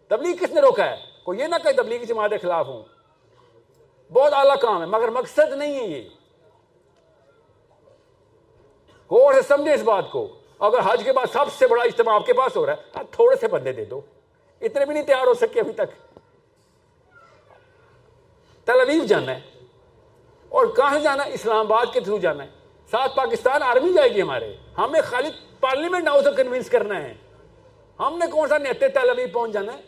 تبلیغ 0.07 0.35
کس 0.35 0.51
نے 0.51 0.61
روکا 0.61 0.89
ہے؟ 0.89 0.95
کوئی 1.23 1.39
یہ 1.39 1.47
نہ 1.47 1.55
کہ 1.63 1.81
تبلیغی 1.81 2.05
جماعت 2.05 2.29
کے 2.29 2.37
خلاف 2.37 2.67
ہوں۔ 2.67 2.83
بہت 4.13 4.33
اعلیٰ 4.33 4.59
کام 4.61 4.81
ہے، 4.81 4.85
مگر 4.85 5.07
مقصد 5.07 5.53
نہیں 5.53 5.79
ہے 5.79 5.83
یہ۔ 5.83 6.09
غور 9.11 9.33
سے 9.33 9.41
سمجھے 9.41 9.73
اس 9.73 9.81
بات 9.81 10.11
کو۔ 10.11 10.39
اگر 10.59 10.77
حج 10.85 11.03
کے 11.03 11.13
بعد 11.13 11.25
سب 11.33 11.45
سے 11.57 11.67
بڑا 11.67 11.83
اجتماع 11.83 12.15
آپ 12.15 12.25
کے 12.25 12.33
پاس 12.33 12.57
ہو 12.57 12.65
رہا 12.65 12.73
ہے 12.73 12.81
ہاں، 12.95 13.03
تھوڑے 13.11 13.35
سے 13.35 13.47
بندے 13.47 13.73
دے 13.73 13.85
دو۔ 13.85 14.01
اتنے 14.61 14.85
بھی 14.85 14.93
نہیں 14.93 15.03
تیار 15.03 15.27
ہو 15.27 15.33
سکے 15.33 15.59
ابھی 15.59 15.73
تک۔ 15.73 16.17
تل 18.65 19.07
جانا 19.07 19.35
ہے۔ 19.35 19.41
اور 20.49 20.65
کہاں 20.65 20.99
جانا 20.99 21.23
اسلام 21.23 21.57
آباد 21.57 21.85
کے 21.93 21.99
تھرو 21.99 22.19
جانا 22.19 22.43
ہے۔ 22.43 22.49
ساتھ 22.91 23.15
پاکستان 23.15 23.63
آرمی 23.63 23.93
جائے 23.93 24.09
گی 24.09 24.21
ہمارے۔ 24.21 24.55
ہمیں 24.77 25.01
خالی 25.01 25.29
پارلیمنٹ 25.59 26.07
ہاؤس 26.07 26.23
کو 26.23 26.31
کنوینس 26.37 26.69
کرنا 26.69 27.03
ہے۔ 27.03 27.13
ہم 27.99 28.17
نے 28.17 28.25
کون 28.31 28.49
سا 28.49 28.57
نیتے 28.57 28.87
تل 28.87 29.27
پہنچ 29.33 29.51
جانا 29.51 29.73
ہے؟ 29.73 29.81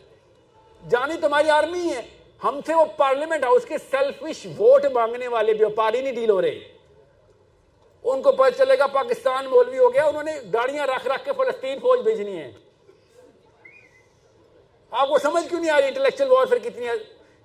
جانی 0.90 1.14
تمہاری 1.22 1.50
آرمی 1.50 1.90
ہے۔ 1.90 2.02
ہم 2.44 2.60
سے 2.68 2.74
وہ 2.74 2.86
پارلیمنٹ 2.98 3.44
ہاؤس 3.44 3.66
کے 3.66 3.78
سیلفش 3.78 4.46
ووٹ 4.46 4.86
مانگنے 4.86 5.28
والے 5.28 5.54
بیوپاری 5.54 6.02
نہیں 6.02 6.14
ڈیل 6.14 6.30
ہو 6.30 6.42
رہے۔ 6.42 6.60
ان 8.04 8.22
کو 8.22 8.32
پتہ 8.32 8.58
چلے 8.58 8.80
گا 8.80 8.88
پاکستان 8.88 9.46
مولوی 9.46 9.78
ہو 9.78 9.94
گیا، 9.94 10.06
انہوں 10.06 10.24
نے 10.24 10.32
گاڑیاں 10.54 10.88
رکھ 10.88 11.08
رکھ 11.08 11.26
کے 11.26 11.32
فلسطین 11.38 11.80
فوج 11.80 12.00
بھیجنی 12.00 12.38
ہے۔ 12.38 12.52
آپ 14.92 15.08
کو 15.08 15.18
سمجھ 15.18 15.50
کیوں 15.50 15.60
نہیں 15.60 15.72
آ 15.72 15.82
رہی 15.82 15.88
انٹلیکچل 15.88 16.32
وار 16.32 16.46
پھر 16.46 16.58
کتنی 16.58 16.88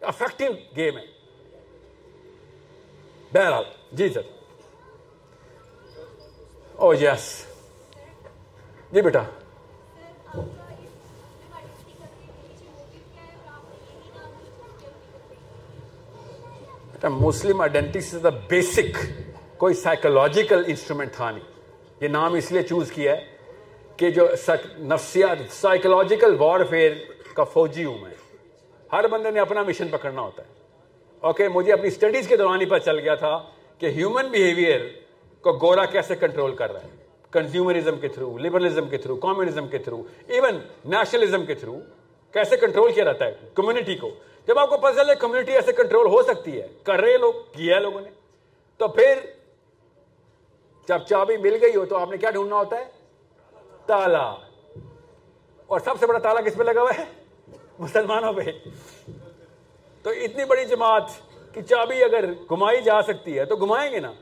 افیکٹو 0.01 0.45
گیم 0.77 0.99
ہے؟ 0.99 1.05
بہرحال 3.33 3.65
جی 3.93 4.09
سر۔ 4.09 4.21
oh, 4.21 4.33
او 6.75 6.95
یس 6.95 7.47
جی 8.93 9.03
بیٹا۔ 9.03 9.23
بیٹا، 16.93 17.09
مسلم 17.09 17.61
آئیڈینٹی 17.61 18.01
سے 18.01 18.19
دا 18.19 18.29
بیسک 18.29 18.99
کوئی 19.57 19.75
سائیکولوجیکل 19.75 20.63
انسٹرومنٹ 20.67 21.13
تھا 21.13 21.31
نہیں۔ 21.31 21.45
یہ 22.01 22.09
نام 22.09 22.35
اس 22.35 22.53
لیے 22.53 22.63
چوز 22.63 22.93
کیا 22.93 23.17
ہے 23.17 23.27
کہ 23.97 24.11
جو 24.11 24.29
نفسیات 24.79 25.53
سائیکولوجیکل 25.53 26.37
وار 26.39 26.65
فیئر 26.65 26.93
کا 27.35 27.45
فوجی 27.45 27.85
ہوں 27.85 27.99
میں۔ 27.99 28.11
ہر 28.93 29.09
بندے 29.09 29.31
نے 29.31 29.41
اپنا 29.41 29.63
مشن 29.63 29.89
پکڑنا 29.89 30.21
ہوتا 30.21 30.43
ہے۔ 30.43 30.49
اوکے 31.21 31.49
مجھے 31.49 31.73
اپنی 31.73 31.89
اسٹڈیز 31.89 32.29
کے 32.29 32.37
دوران 32.37 32.61
ہی 32.61 32.67
پتہ 32.67 32.85
چل 32.85 32.99
گیا 32.99 33.15
تھا 33.15 33.45
کہ 33.79 33.87
ہیومن 33.87 34.29
بیہیویئر 34.29 34.81
کو 35.41 35.53
گورا 35.53 35.85
کیسے 35.85 36.17
کنٹرول 36.17 36.55
کر 36.55 36.73
رہا 36.73 36.83
ہے۔ 36.83 37.06
کنزیومرزم 37.37 37.99
کے 37.99 38.09
تھرو 38.09 38.39
لبرلزم 38.39 38.89
کے 38.89 38.97
تھرو 38.97 39.17
کمیونزم 39.17 39.69
کے 39.69 39.79
تھرو 39.79 40.03
ایون 40.27 40.59
نیشنلزم 40.85 41.47
کے 41.47 41.55
تھرو 41.55 41.77
کیسے 42.33 42.57
کنٹرول 42.57 42.93
کیا 42.93 43.05
رہتا 43.05 43.25
ہے 43.25 43.35
کمیونٹی 43.55 43.97
کو؟ 43.97 44.11
جب 44.47 44.59
آپ 44.59 44.71
کو 44.71 44.79
پتہ 44.79 45.03
چلے 45.03 45.15
کمیونٹی 45.15 45.53
ایسے 45.53 45.73
کنٹرول 45.73 46.07
ہو 46.07 46.23
سکتی 46.23 46.61
ہے، 46.61 46.69
کر 46.83 47.01
رہے 47.01 47.17
لوگ، 47.17 47.33
کیا 47.53 47.77
ہے 47.77 47.81
لوگوں 47.81 48.01
نے؟ 48.01 48.09
تو 48.77 48.89
پھر 48.89 49.15
جب 50.89 50.99
چابی 50.99 51.37
مل 51.37 51.59
گئی 51.63 51.77
ہو 51.77 51.85
تو 51.85 51.97
آپ 51.97 52.11
نے 52.11 52.17
کیا 52.17 52.31
ڈھونڈنا 52.31 52.57
ہوتا 52.57 52.77
ہے؟ 52.77 52.85
تالا۔ 53.87 54.35
اور 55.67 55.81
سب 55.81 55.95
سے 56.01 56.07
بڑا 56.07 56.19
تالا 56.19 56.41
کس 56.41 56.57
پہ 56.57 56.63
لگا 56.63 56.81
ہوا 56.81 56.93
ہے؟ 56.99 57.05
مسلمانوں 57.79 58.33
پہ۔ 58.33 58.43
تو 60.03 60.11
اتنی 60.11 60.45
بڑی 60.45 60.65
جماعت 60.65 61.05
کی 61.55 61.63
چابی 61.63 62.05
اگر 62.05 62.33
گھمائی 62.33 62.83
جا 62.83 63.03
سکتی 63.03 63.39
ہے 63.39 63.45
تو 63.45 63.57
گھمائیں 63.57 63.93
گے 63.93 64.01
نا؟ 64.01 64.13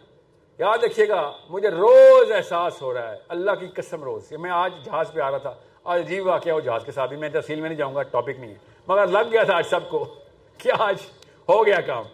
یاد 0.58 0.78
رکھیے 0.84 1.08
گا، 1.08 1.32
مجھے 1.48 1.68
روز 1.68 2.32
احساس 2.32 2.82
ہو 2.82 2.94
رہا 2.94 3.12
ہے، 3.12 3.18
اللہ 3.28 3.50
کی 3.50 3.66
قسم 3.66 4.04
روز، 4.04 4.28
کہ 4.28 4.36
میں 4.36 4.50
آج 4.50 4.72
جہاز 4.84 5.12
پہ 5.12 5.20
آ 5.20 5.30
رہا 5.30 5.38
تھا، 5.38 5.54
آج 5.84 6.00
عجیب 6.00 6.26
واقعہ 6.26 6.52
ہو 6.52 6.60
جہاز 6.60 6.84
کے 6.84 6.92
ساتھ 6.92 7.08
بھی، 7.08 7.16
میں 7.16 7.28
تفصیل 7.28 7.60
میں 7.60 7.68
نہیں 7.68 7.78
جاؤں 7.78 7.94
گا 7.94 8.02
ٹاپک 8.02 8.38
نہیں 8.38 8.50
ہے۔ 8.50 8.58
مگر 8.88 9.06
لگ 9.06 9.30
گیا 9.32 9.42
تھا 9.42 9.56
آج 9.56 9.66
سب 9.66 9.90
کو 9.90 10.14
کہ 10.58 10.70
آج 10.78 10.96
ہو 11.48 11.66
گیا 11.66 11.80
کام۔ 11.80 12.04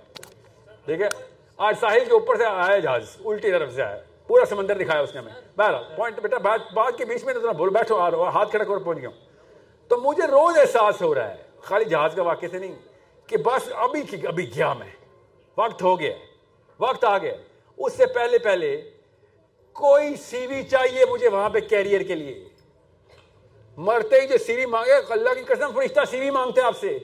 ٹھیک 0.85 1.01
ہے؟ 1.01 1.09
آج 1.57 1.75
ساحل 1.81 2.05
کے 2.05 2.13
اوپر 2.13 2.37
سے 2.37 2.45
آیا 2.45 2.79
جہاز، 2.79 3.17
الٹی 3.25 3.51
طرف 3.51 3.73
سے 3.73 3.83
آیا۔ 3.83 3.99
پورا 4.27 4.45
سمندر 4.45 4.79
دکھایا 4.79 5.01
اس 5.01 5.15
نے 5.15 5.21
ہمیں۔ 5.21 5.33
بہرحال 5.57 5.85
پوائنٹ 5.97 6.21
بیٹا، 6.21 6.39
بات 6.39 6.61
بات 6.75 6.99
کے 6.99 7.05
بیچ 7.05 7.25
میں 7.25 7.35
تو 7.35 7.53
بول 7.53 7.71
بیٹھو، 7.71 7.97
آ 7.97 8.11
رہا 8.11 8.29
ہاتھ 8.29 8.51
کھڑا 8.51 8.65
کر 8.65 8.77
پہنچ 8.77 8.99
گیا 8.99 9.09
ہوں۔ 9.09 9.17
تو 9.89 9.97
مجھے 9.97 10.27
روز 10.27 10.59
احساس 10.59 11.03
ہو 11.03 11.15
رہا 11.15 11.31
ہے، 11.31 11.37
خالی 11.63 11.85
جہاز 11.85 12.15
کا 12.15 12.23
واقعے 12.23 12.49
سے 12.49 12.59
نہیں، 12.59 12.75
کہ 13.27 13.37
بس 13.37 13.73
ابھی 13.75 14.27
ابھی 14.27 14.57
گیا 14.57 14.73
میں؟ 14.73 14.87
وقت 15.57 15.83
ہو 15.83 16.01
گیا 16.01 16.13
وقت 16.79 17.05
آ 17.05 17.19
گیا 17.19 17.33
اس 17.87 17.93
سے 17.93 18.07
پہلے 18.07 18.39
پہلے 18.39 18.91
کوئی 19.73 20.17
سی 20.17 20.47
وی 20.47 20.63
چاہیے 20.63 21.05
مجھے 21.05 21.29
وہاں 21.29 21.49
پہ 21.49 21.61
کیریئر 21.61 22.01
کے 22.01 22.15
لیے۔ 22.15 22.49
مرتے 23.77 24.21
ہی 24.21 24.27
جو 24.27 24.39
سی 24.39 24.57
وی 24.57 24.67
مانگے، 24.67 24.93
اللہ 24.93 25.35
کی 25.35 25.45
قسم، 25.45 25.73
فرشتہ 25.75 26.01
سی 26.11 26.21
وی 26.21 26.31
مانگتے 26.31 26.61
آپ 26.61 26.77
سے۔ 26.77 26.99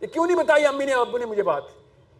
یہ 0.00 0.06
کیوں 0.06 0.26
نہیں 0.26 0.36
بتائی 0.36 0.66
امی 0.66 0.84
نے، 0.84 0.94
ابو 0.94 1.18
نے 1.18 1.26
مجھے 1.26 1.42
بات؟ 1.42 1.62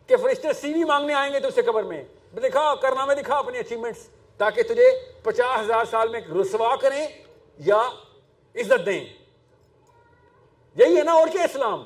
کہ 0.06 0.16
فرشتے 0.16 0.52
سی 0.52 0.72
وی 0.72 0.84
مانگنے 0.84 1.14
آئیں 1.14 1.32
گے 1.32 1.40
تو 1.40 1.48
اسے 1.48 1.62
قبر 1.62 1.82
میں۔ 1.82 2.04
دکھا 2.34 2.74
کرنا 2.74 3.04
میں 3.04 3.14
دکھا 3.14 3.38
اپنی 3.38 3.58
اچیومنٹس 3.58 4.08
تاکہ 4.36 4.62
تجھے 4.62 5.12
پچاس 5.22 5.60
ہزار 5.60 5.84
سال 5.84 6.08
میں 6.08 6.20
رسوا 6.20 6.76
کریں 6.76 7.06
یا 7.58 7.88
عزت 8.54 8.86
دیں۔ 8.86 9.04
یہی 10.76 10.98
ہے 10.98 11.02
نا 11.02 11.12
اور 11.12 11.28
کیا 11.28 11.42
اسلام؟ 11.42 11.84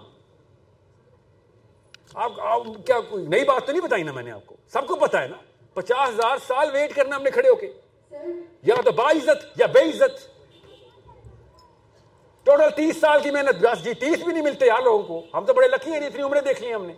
آپ 2.15 2.63
کیا 2.87 2.97
نئی 3.13 3.45
بات 3.45 3.67
تو 3.67 3.73
نہیں 3.73 3.83
بتائی 3.83 4.03
نا 4.03 4.13
میں 4.13 4.23
نے 4.23 4.31
آپ 4.31 4.47
کو؟ 4.47 4.57
سب 4.73 4.87
کو 4.87 4.97
پتا 4.97 5.23
ہے 5.23 5.29
نا۔ 5.29 5.37
پچاس 5.75 6.09
ہزار 6.09 6.37
سال 6.47 6.71
ویٹ 6.73 6.95
کرنا 6.95 7.17
ہم 7.17 7.23
نے 7.23 7.31
کھڑے 7.31 7.49
ہو 7.49 7.55
کے۔ 7.55 7.73
یا 8.63 8.75
تو 8.85 8.93
با 8.93 9.11
عزت 9.11 9.61
یا 9.61 9.67
بے 9.67 9.81
عزت۔ 9.81 10.41
ٹوٹل 12.45 12.71
تیس 12.77 13.01
سال 13.01 13.23
کی 13.23 13.31
محنت، 13.31 13.55
بس 13.61 13.85
جی 13.85 13.95
تیس 13.95 14.19
بھی 14.25 14.33
نہیں 14.33 14.45
ملتے 14.45 14.67
یار 14.67 14.83
لوگوں 14.83 15.03
کو۔ 15.03 15.27
ہم 15.35 15.45
تو 15.45 15.55
بڑے 15.55 15.69
لکی 15.69 15.93
ہیں، 15.93 15.99
اتنی 15.99 16.23
عمریں 16.23 16.41
دیکھ 16.41 16.63
لی 16.63 16.75
ہم 16.75 16.87
نے۔ 16.87 16.95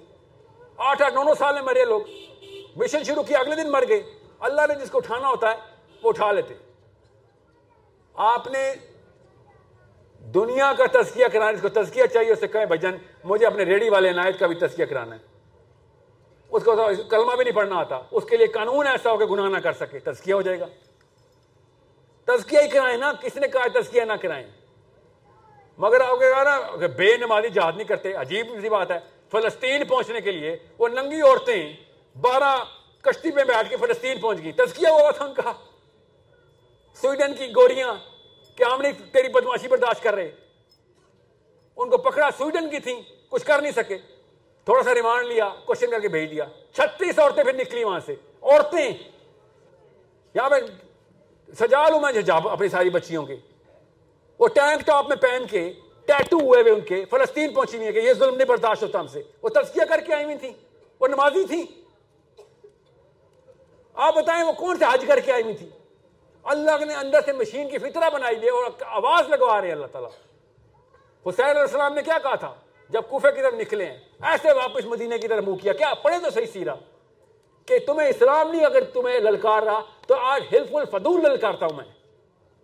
آٹھ 0.77 1.03
آٹھ، 1.03 1.15
نو 1.15 1.23
نو 1.23 1.35
سال 1.35 1.55
میں 1.55 1.63
مرے 1.63 1.85
لوگ۔ 1.85 2.01
مشن 2.77 3.05
شروع 3.05 3.23
کیا، 3.23 3.39
اگلے 3.39 3.57
دن 3.57 3.71
مر 3.71 3.85
گئے۔ 3.89 4.03
اللہ 4.41 4.63
نے 4.69 4.75
جس 4.75 4.91
کو 4.91 4.99
اٹھانا 4.99 5.29
ہوتا 5.29 5.51
ہے، 5.51 5.57
وہ 6.03 6.09
اٹھا 6.09 6.33
لیتے۔ 6.33 6.55
آپ 8.15 8.47
نے 8.47 8.75
دنیا 10.21 10.73
کا 10.79 11.03
تزکیہ 11.03 11.27
کرانا 11.33 11.53
جس 11.53 11.63
کو 11.63 11.69
تزکیہ 11.69 12.07
چاہیے 12.07 12.33
اسے 12.33 12.47
کہیں 12.49 12.67
بھجن 12.67 12.91
مجھے 13.25 13.47
اپنے 13.47 13.65
ریڈی 13.65 13.89
والے 13.89 14.11
عنایت 14.11 14.39
کا 14.39 14.47
بھی 14.47 14.55
تزکیہ 14.55 14.85
کرانا 14.85 15.17
ہے۔ 15.17 15.32
اس 16.53 16.65
کو 16.65 16.77
کلمہ 17.11 17.37
بھی 17.37 17.45
نہیں 17.45 17.55
پڑھنا 17.55 17.77
آتا۔ 17.77 18.01
اس 18.11 18.25
کے 18.25 18.37
لیے 18.37 18.47
قانون 18.47 18.87
ایسا 18.87 19.11
ہو 19.11 19.17
کہ 19.17 19.25
گناہ 19.25 19.49
نہ 19.49 19.59
کر 19.59 19.73
سکے، 19.73 19.99
تزکیہ 19.99 20.35
ہو 20.35 20.43
جائے 20.43 20.61
گا۔ 20.61 20.67
تزکیہ 22.25 22.59
ہی 22.59 22.69
کرائیں 22.69 22.97
نا، 22.97 23.13
کس 23.21 23.37
نے 23.37 23.49
کہا 23.49 23.81
تزکیہ 23.81 24.03
نہ 24.03 24.13
کرائیں؟ 24.13 24.47
مگر 25.79 26.01
آپ 26.01 26.19
کہا 26.21 26.43
نا 26.43 26.87
بے 26.97 27.17
نمازی 27.17 27.49
جہاد 27.49 27.73
نہیں 27.77 27.89
کرتے، 27.89 28.13
عجیب 28.13 28.47
سی 28.61 28.69
بات 28.69 28.91
ہے۔ 28.91 28.99
فلسطین 29.31 29.85
پہنچنے 29.85 30.21
کے 30.21 30.31
لیے 30.31 30.57
وہ 30.79 30.89
ننگی 30.89 31.21
عورتیں 31.21 31.73
بارہ 32.21 32.65
کشتی 33.01 33.31
میں 33.33 33.45
بیٹھ 33.45 33.71
کے 33.71 33.77
فلسطین 33.77 34.19
پہنچ 34.19 34.43
گئی 34.43 34.53
تزکیہ 34.53 34.89
ہوا 34.89 35.11
تھا 35.11 35.25
ان 35.25 35.35
کا۔ 35.35 35.53
سویڈن 37.03 37.35
کی 37.35 37.47
گوریاں، 37.57 37.95
کہ 38.57 38.65
ہم 38.65 38.81
نہیں 38.81 38.93
تیری 39.13 39.29
بدماشی 39.29 39.69
برداشت 39.69 40.03
کر 40.03 40.15
رہے۔ 40.15 40.31
ان 41.77 41.91
کو 41.91 41.97
پکڑا 41.97 42.29
سویڈن 42.39 42.71
کی 42.71 42.79
تھیں، 42.79 43.03
کچھ 43.29 43.47
کر 43.47 43.63
نہیں 43.63 43.73
سکے۔ 43.73 43.99
تھوڑا 44.65 44.83
سا 44.83 44.95
ریمانڈ 44.95 45.27
لیا 45.27 45.49
کوشچن 45.65 45.91
کر 45.91 46.01
کے 46.01 46.09
بھیج 46.09 46.31
دیا۔ 46.31 46.45
چھتیس 46.73 47.19
عورتیں 47.19 47.45
پھر 47.45 47.53
نکلی 47.53 47.85
وہاں 47.85 48.01
سے۔ 48.07 48.15
عورتیں۔ 48.43 48.93
یہاں 50.35 50.51
پہ 50.51 50.55
سجا 51.53 51.89
لوں 51.89 52.01
میں 52.01 52.13
جاب 52.13 52.49
اپنی 52.49 52.69
ساری 52.69 52.91
بچیوں 52.91 53.27
کے۔ 53.27 53.37
وہ 54.39 54.49
ٹینک 54.49 54.87
ٹاپ 54.87 55.09
میں 55.09 55.17
پہن 55.17 55.43
کے 55.51 55.73
ٹیٹو 56.07 56.39
ہوئے 56.39 56.63
ہوئے 56.63 56.73
ان 56.73 56.81
کے۔ 56.81 57.05
فلسطین 57.05 57.55
پہنچی 57.55 57.77
ہوئی 57.77 57.93
کہ 57.93 57.99
یہ 57.99 58.13
ظلم 58.13 58.35
نہیں، 58.35 58.49
برداشت 58.49 58.83
ہوتا 58.83 59.01
ہم 59.01 59.07
سے۔ 59.07 59.23
وہ 59.43 59.49
تزکیہ 59.49 59.83
کر 59.89 60.01
کے 60.01 60.15
آئی 60.15 60.25
ہوئی 60.25 60.39
تھی 60.39 60.53
وہ 61.01 61.09
نمازی 61.09 61.45
تھی 61.45 61.67
آپ 63.95 64.15
بتائیں 64.15 64.45
وہ 64.45 64.53
کون 64.53 64.79
سے 64.79 64.85
حج 64.85 65.05
کر 65.09 65.21
کے 65.21 65.33
آئی 65.33 65.43
ہوئی 65.43 65.57
تھی 65.57 65.69
اللہ 66.43 66.85
نے 66.85 66.95
اندر 66.95 67.21
سے 67.25 67.33
مشین 67.33 67.71
کی 67.71 67.79
فطرہ 67.79 68.11
بنائی 68.11 68.37
دی 68.37 68.49
اور 68.49 68.65
آواز 68.81 69.29
لگوا 69.29 69.61
رہے 69.61 69.69
ہیں 69.69 69.75
اللہ 69.75 69.87
تعالیٰ۔ 69.87 70.11
حسین 71.29 71.47
علیہ 71.47 71.61
السلام 71.61 71.95
نے 71.95 72.03
کیا 72.03 72.19
کہا 72.19 72.35
تھا؟ 72.35 72.55
جب 72.93 73.03
کوفے 73.09 73.31
کی 73.33 73.43
طرف 73.43 73.55
نکلے 73.55 73.85
ہیں، 73.87 73.99
ایسے 74.23 74.53
واپس 74.53 74.85
مدینے 74.85 75.19
کی 75.19 75.29
طرف 75.29 75.45
منہ 75.45 75.57
کیا 75.57 75.73
کیا 75.73 75.93
پڑھے 76.03 76.19
تو 76.19 76.31
صحیح 76.31 76.47
سیرا 76.53 76.75
کہ 77.69 77.79
تمہیں 77.87 78.09
اسلام 78.09 78.51
نہیں، 78.51 78.65
اگر 78.65 78.85
تمہیں 78.85 79.19
للکار 79.21 79.63
رہا، 79.63 79.81
تو 80.07 80.15
آج 80.15 80.43
ہلف 80.53 80.75
الفدول 80.75 81.23
للکارتا 81.23 81.67
ہوں 81.67 81.77
میں۔ 81.77 81.85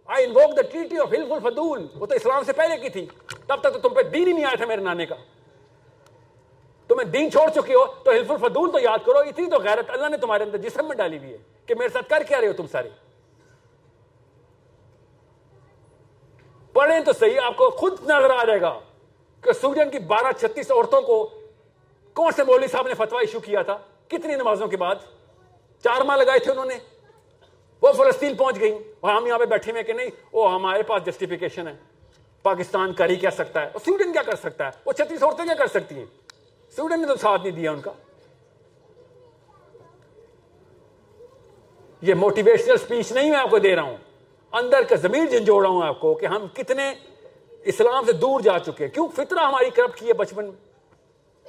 I 0.09 0.25
invoke 0.25 0.57
the 0.57 0.63
treaty 0.63 0.99
of 0.99 1.13
ہلف 1.13 1.33
الفدول 1.33 1.87
وہ 1.95 2.07
تو 2.07 2.15
اسلام 2.15 2.45
سے 2.45 2.53
پہلے 2.53 2.77
کی 2.77 2.89
تھی، 2.89 3.07
تب 3.47 3.61
تک 3.61 3.73
تو 3.73 3.79
تم 3.79 3.95
پہ 3.95 4.03
دین 4.03 4.27
ہی 4.29 4.33
نہیں 4.33 4.45
آیا 4.45 4.57
تھا 4.57 4.67
میرے 4.67 4.83
نانے 4.83 5.07
کا۔ 5.07 5.15
تمہیں 6.91 7.09
دین 7.09 7.31
چھوڑ 7.31 7.49
چکے 7.51 7.75
ہو، 7.75 7.85
تو 8.05 8.11
ہلف 8.11 8.31
الفدول 8.31 8.71
تو 8.73 8.79
یاد 8.79 9.05
کرو، 9.07 9.19
اتنی 9.19 9.47
تو 9.51 9.59
غیرت 9.59 9.91
اللہ 9.91 10.09
نے 10.09 10.17
تمہارے 10.17 10.45
اندر 10.45 10.59
جسم 10.59 10.89
میں 10.89 10.97
ڈالی 10.97 11.19
ہوئی 11.19 11.33
ہے، 11.33 11.39
کہ 11.67 11.75
میرے 11.75 11.89
ساتھ 11.89 12.09
کر 12.09 12.23
کیا 12.23 12.41
رہے 12.41 12.49
ہو 12.49 12.53
تم 12.53 12.67
سارے۔ 12.67 12.89
پڑھیں 16.73 17.01
تو 17.01 17.13
صحیح، 17.13 17.41
آپ 17.41 17.57
کو 17.57 17.71
خود 17.71 18.01
نظر 18.01 18.31
آ 18.31 18.45
جائے 18.45 18.61
گا۔ 18.61 18.79
کہ 19.41 19.53
سوڈین 19.53 19.91
کی 19.91 19.99
بارہ 19.99 20.33
چھتیس 20.33 20.71
عورتوں 20.71 21.03
کو 21.03 21.31
کون 22.13 22.33
سے 22.33 22.45
مولوی 22.45 22.69
صاحب 22.69 22.89
نے 22.89 22.95
فتوا 22.95 23.21
ایشو 23.21 23.41
کیا 23.41 23.63
تھا؟ 23.63 23.79
کتنی 24.09 24.35
نمازوں 24.35 24.67
کے 24.67 24.77
بعد؟ 24.77 24.95
چار 25.85 26.01
ماہ 26.01 26.17
لگائے 26.17 26.39
تھے 26.39 26.51
انہوں 26.51 26.65
نے۔ 26.65 26.79
وہ 27.83 27.93
فلسطین 27.93 28.35
پہنچ 28.35 28.61
گئی 28.61 28.79
اور 29.01 29.15
ہم 29.15 29.27
یہاں 29.27 29.39
پہ 29.39 29.45
بیٹھے 29.45 29.73
ہوئے 29.73 29.83
کہ 29.83 29.93
نہیں، 29.93 30.09
وہ 30.33 30.53
ہمارے 30.53 30.83
پاس 30.83 31.05
جسٹیفیکیشن 31.05 31.69
ہے۔ 31.69 31.77
پاکستان 32.43 32.93
کر 32.93 33.09
ہی 33.09 33.17
کیا 33.17 33.31
سکتا 33.31 33.63
ہے؟ 33.63 33.71
سویڈن 33.85 34.13
کیا 34.13 34.23
کر 34.23 34.37
سکتا 34.37 34.67
ہے؟ 34.67 34.71
وہ 34.87 34.93
چھتیس 34.93 35.23
عورتیں 35.23 35.45
کیا 35.45 35.55
کر 35.55 35.67
سکتی 35.67 35.95
ہیں؟ 35.95 36.07
سویڈن 36.77 37.01
نے 37.01 37.07
تو 37.07 37.17
ساتھ 37.17 37.43
نہیں 37.43 37.53
دیا 37.53 37.73
ان 37.73 37.81
کا۔ 37.81 37.93
یہ 42.03 42.15
موٹیویشنل 42.15 42.77
سپیچ 42.77 43.13
نہیں 43.13 43.31
میں 43.31 43.39
آپ 43.39 43.51
کو 43.51 43.59
دے 43.59 43.77
رہا 43.77 43.83
ہوں۔ 43.83 43.97
اندر 44.53 44.83
کا 44.83 44.97
ضمیر 44.97 45.27
جھنجھوڑا 45.27 45.69
ہوں 45.69 45.83
آپ 45.83 46.01
کو 46.01 46.15
کہ 46.15 46.27
ہم 46.27 46.47
کتنے 46.55 46.95
اسلام 47.69 48.05
سے 48.05 48.13
دور 48.13 48.41
جا 48.41 48.59
چکے 48.59 48.85
ہیں۔ 48.85 48.95
کیوں؟ 48.95 49.09
فطرہ 49.17 49.41
ہماری 49.41 49.71
کرپٹ 49.71 49.99
کی 49.99 50.09
ہے 50.09 50.13
بچپن 50.13 50.45
میں۔ 50.45 51.49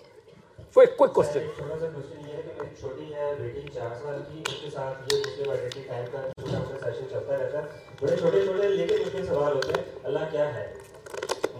وہ 0.76 0.82
ایک 0.82 0.98
کوئی 0.98 1.12
کوشچن 1.14 1.40
چھوٹا 1.58 1.80
سا 1.80 1.86
کوشچن 1.96 2.30
یہ 2.30 2.34
ہے 2.34 2.42
کہ 2.42 2.62
ایک 2.62 2.80
چھوٹی 2.80 3.14
ہے 3.16 3.34
بیٹی 3.40 3.62
چار 3.74 3.96
سال 4.02 4.22
کی 4.32 4.42
اس 4.48 4.62
کے 4.62 4.70
ساتھ 4.74 5.14
یہ 5.14 5.20
مسلم 5.20 5.50
آئیڈینٹی 5.50 5.82
ٹائم 5.88 6.06
کا 6.12 6.22
چھوٹا 6.40 6.60
موٹا 6.60 6.92
سیشن 6.92 7.10
چلتا 7.10 7.38
رہتا 7.38 7.64
ہے۔ 7.64 7.68
بڑے 8.02 8.16
چھوٹے 8.18 8.42
چھوٹے 8.46 8.68
لیکن 8.68 8.96
مجھ 9.06 9.16
میں 9.16 9.24
سوال 9.24 9.54
ہوتے 9.54 9.74
ہیں 9.78 9.84
اللہ 10.04 10.20
کیا 10.32 10.54
ہے؟ 10.56 10.74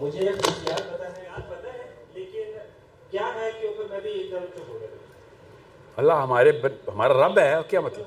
مجھے 0.00 0.32
خصوصیات 0.32 0.82
پتہ 0.92 1.02
ہے 1.02 1.24
یاد 1.24 1.50
پتہ 1.50 1.68
ہے 1.68 1.86
لیکن 2.14 2.52
کیا 3.10 3.26
ہے 3.34 3.50
کہ 3.60 3.66
اوپر 3.66 3.84
میں 3.90 4.00
بھی 4.00 4.10
ایک 4.10 4.30
دم 4.30 4.44
چپ 4.54 4.68
ہو 4.68 4.78
گیا۔ 4.80 4.86
اللہ 5.96 6.12
ہمارے 6.12 6.50
ہمارا 6.88 7.26
رب 7.26 7.38
ہے 7.38 7.54
کیا 7.68 7.80
مطلب؟ 7.80 8.04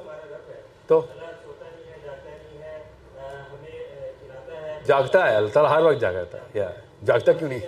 تو 0.87 0.97
اللہ 0.99 1.25
سوتا 1.43 1.65
نہیں 1.75 1.91
ہے 1.91 1.97
جاگتا 2.05 2.29
نہیں 2.29 2.61
ہے 2.63 2.77
آ، 3.19 3.31
ہمیں 3.51 3.79
کھلاتا 4.19 4.61
ہے 4.61 4.71
جاگتا 4.85 5.31
ہے 5.31 5.35
اللہ 5.35 5.49
تعالیٰ 5.49 5.71
ہر 5.71 5.81
وقت 5.81 6.01
جاگتا 6.01 6.37
ہے 6.37 6.43
یا 6.53 6.71
جاگتا 7.05 7.31
کیوں 7.31 7.49
نہیں؟ 7.49 7.59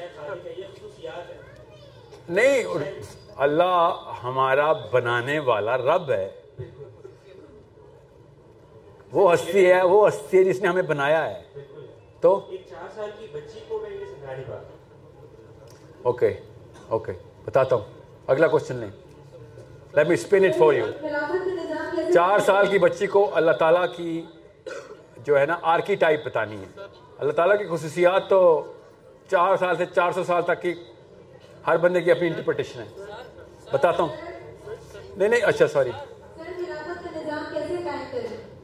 نہیں 2.30 2.64
اللہ 3.36 4.04
ہمارا 4.24 4.74
بنانے 4.74 5.40
والا 5.40 5.78
رب 5.78 6.12
ہے۔ 6.12 6.30
وہ 9.12 9.34
ہستی 9.34 9.72
ہے 9.72 9.82
وہ 9.82 10.08
ہستی 10.08 10.38
ہے 10.38 10.44
جس 10.44 10.62
نے 10.62 10.68
ہمیں 10.68 10.84
بنایا 10.84 11.30
ہے۔ 11.30 11.42
تو؟ 12.22 12.50
اوکے 16.04 16.34
اوکے 16.88 17.12
بتاتا 17.46 17.76
ہوں۔ 17.76 17.84
اگلا 18.28 18.48
کوشچن 18.48 18.76
لیں۔ 18.76 18.90
Let 19.94 20.08
me 20.08 20.14
explain 20.14 20.46
it 20.46 20.56
for 20.58 20.74
you 20.74 20.86
چار 22.14 22.40
سال 22.40 22.68
کی 22.68 22.80
بچی 22.80 23.08
کو 23.08 23.32
اللہ 23.34 23.52
تعالیٰ 23.52 23.86
کی 23.96 24.26
جو 25.18 25.40
ہے 25.40 25.46
نا 25.46 25.58
آرکی 25.62 25.96
ٹائپ 25.96 26.26
بتانی 26.26 26.58
ہے۔ 26.58 26.82
اللہ 27.18 27.32
تعالیٰ 27.32 27.58
کی 27.58 27.66
خصوصیات 27.66 28.30
تو 28.30 28.72
چار 29.32 29.56
سال 29.56 29.78
سے 29.78 29.86
چار 29.86 30.12
سو 30.12 30.24
سال 30.24 30.42
تک 30.42 30.62
کی 30.62 30.74
ہر 31.68 31.78
بندے 31.78 32.02
کی 32.02 32.12
اپنی 32.12 32.28
انٹرپریٹیشن 32.28 32.82
ہے۔ 32.82 33.04
بتاتا 33.72 34.04
ہوں۔ 34.04 34.16
نہیں 35.18 35.30
نہیں 35.30 35.42
اچھا 35.42 35.68
سوری 35.68 35.92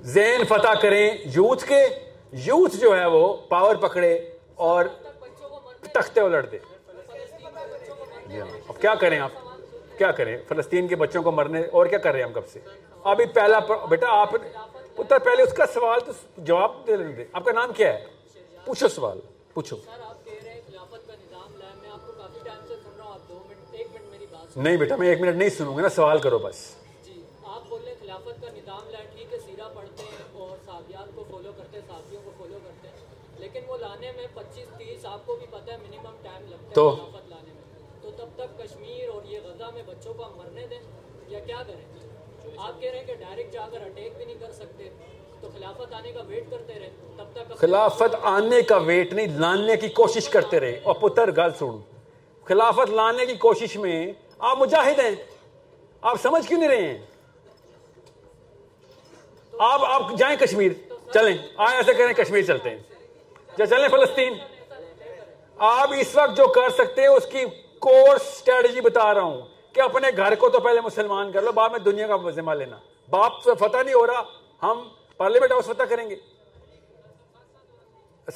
ذہن 0.01 0.43
فتح 0.43 0.73
کریں، 0.81 1.17
یوتھ 1.25 1.65
کے، 1.65 1.87
یوتھ 2.31 2.75
جو 2.75 2.99
ہے 2.99 3.05
وہ 3.05 3.37
پاور 3.49 3.75
پکڑے 3.75 4.29
اور 4.55 4.85
تختے 5.81 6.21
الٹ 6.21 6.51
دے۔ 6.51 6.57
اب 8.67 8.81
کیا 8.81 8.95
کریں 8.95 9.19
آپ؟ 9.19 9.31
کیا 9.97 10.11
کریں؟ 10.11 10.37
فلسطین 10.47 10.87
کے 10.87 10.95
بچوں 10.95 11.23
کو 11.23 11.31
مرنے، 11.31 11.61
اور 11.71 11.85
کیا 11.85 11.97
کر 11.97 12.11
رہے 12.11 12.19
ہیں 12.19 12.27
ہم 12.27 12.33
کب 12.33 12.47
سے؟ 12.47 12.59
ابھی 13.03 13.25
پہلا 13.25 13.59
بیٹا، 13.89 14.07
آپ 14.09 14.31
پہلے 14.95 15.41
اس 15.41 15.53
کا 15.53 15.65
سوال 15.65 15.99
تو 15.99 16.11
جواب 16.37 16.71
دے 16.87 16.95
لیں 16.97 17.11
دے 17.11 17.25
آپ 17.33 17.45
کا 17.45 17.51
نام 17.51 17.73
کیا 17.73 17.93
ہے؟ 17.93 18.20
پوچھو 18.65 18.87
سوال 18.87 19.19
پوچھو۔ 19.53 19.77
نہیں 24.55 24.77
بیٹا 24.77 24.95
میں 24.95 25.07
ایک 25.07 25.21
منٹ 25.21 25.35
نہیں 25.35 25.49
سنوں 25.49 25.77
گا 25.77 25.81
نا 25.81 25.89
سوال 25.89 26.19
کرو 26.19 26.39
بس۔ 26.39 26.75
جی 27.05 27.21
خلافت 28.01 28.41
کا 28.41 28.47
نظام 28.55 28.89
لائے 28.89 29.07
ٹھیک 29.15 29.33
ہے 29.33 29.37
سیرا 29.39 29.67
پڑھتے 29.67 30.03
ہیں 30.03 30.23
اور 30.33 30.57
صحابیات 30.65 31.15
کو 31.15 31.23
فالو 31.31 31.51
کرتے 31.57 31.79
ہیں 31.79 31.87
صحابیوں 31.87 32.21
کو 32.25 32.31
فالو 32.37 32.59
کرتے 32.63 32.87
ہیں 32.87 33.39
لیکن 33.39 33.59
وہ 33.67 33.77
لانے 33.77 34.11
میں 34.11 34.27
پچیس 34.33 34.67
تیس 34.77 35.05
آپ 35.05 35.25
کو 35.25 35.35
بھی 35.35 35.45
پتہ 35.49 35.71
ہے 35.71 35.77
منیمم 35.77 36.15
ٹائم 36.21 36.45
لگتا 36.49 36.69
ہے 36.69 36.73
تو؟ 36.73 36.89
خلافت 36.89 37.29
لانے 37.29 37.53
میں۔ 37.53 37.61
تو 38.01 38.11
تب 38.17 38.29
تک 38.35 38.57
کشمیر 38.57 39.09
اور 39.09 39.21
یہ 39.25 39.39
غزہ 39.43 39.69
میں 39.73 39.83
بچوں 39.85 40.13
کو 40.13 40.25
ہم 40.25 40.37
مرنے 40.37 40.67
دیں 40.67 40.79
یا 41.27 41.39
کیا 41.39 41.63
کریں؟ 41.67 41.85
آپ 42.57 42.81
کہہ 42.81 42.89
رہے 42.91 42.99
ہیں 42.99 43.05
کہ 43.05 43.15
ڈائریکٹ 43.15 43.53
جا 43.53 43.67
کر 43.71 43.81
اٹیک 43.81 44.17
بھی 44.17 44.25
نہیں 44.25 44.39
کر 44.39 44.51
سکتے۔ 44.51 44.89
تو 45.41 45.49
خلافت 45.53 45.93
آنے 45.93 46.11
کا 46.11 46.21
ویٹ 46.27 46.51
کرتے 46.51 46.73
رہے 46.73 46.89
تب 47.17 47.31
تک 47.31 47.37
اپنے 47.37 47.55
خلافت 47.55 48.15
آنے 48.21 48.61
کا 48.61 48.77
ویٹ 48.77 49.13
نہیں 49.13 49.27
لانے 49.27 49.77
کی 49.77 49.89
کوشش 49.89 50.29
کرتے 50.29 50.59
رہے۔ 50.59 50.79
اور 50.83 50.95
پتر 50.95 51.31
گل 51.31 51.49
سن 51.59 51.79
خلافت 52.43 52.89
لانے 52.89 53.25
کی 53.25 53.35
کوشش 53.35 53.77
میں 53.77 54.13
آپ 54.39 54.57
مجاہد 54.57 54.99
ہیں۔ 54.99 55.15
آپ 56.01 56.21
سمجھ 56.21 56.47
کیوں 56.47 56.59
نہیں 56.59 56.69
رہے 56.69 56.81
ہیں؟ 56.81 56.97
آپ 59.59 59.81
آپ 59.85 60.01
جائیں 60.17 60.37
کشمیر۔ 60.37 60.71
چلیں 61.13 61.37
آئیں 61.57 61.77
ایسے 61.77 61.93
کریں 61.93 62.13
کشمیر 62.13 62.41
چلتے 62.41 62.69
ہیں۔ 62.69 62.77
یا 63.57 63.65
چلیں 63.65 63.87
فلسطین۔ 63.87 64.33
آپ 65.57 65.89
اس 65.99 66.15
وقت 66.15 66.37
جو 66.37 66.47
کر 66.47 66.69
سکتے 66.69 67.01
ہیں 67.01 67.07
اس 67.07 67.25
کی 67.25 67.45
کورس 67.79 68.21
اسٹریٹجی 68.21 68.81
بتا 68.81 69.13
رہا 69.13 69.21
ہوں 69.21 69.41
کہ 69.73 69.81
اپنے 69.81 70.07
گھر 70.17 70.35
کو 70.35 70.49
تو 70.49 70.59
پہلے 70.59 70.81
مسلمان 70.81 71.31
کر 71.31 71.41
لو 71.41 71.51
بعد 71.51 71.69
میں 71.69 71.79
دنیا 71.79 72.07
کا 72.07 72.29
ذمہ 72.29 72.51
لینا۔ 72.51 72.77
باپ 73.09 73.43
سے 73.43 73.49
فتح 73.59 73.83
نہیں 73.83 73.95
ہو 73.95 74.07
رہا۔ 74.07 74.23
ہم 74.63 74.89
پارلیمنٹ 75.21 75.51
ہاؤس 75.51 75.65
فتح 75.65 75.83
کریں 75.83 76.09
گے۔ 76.09 76.15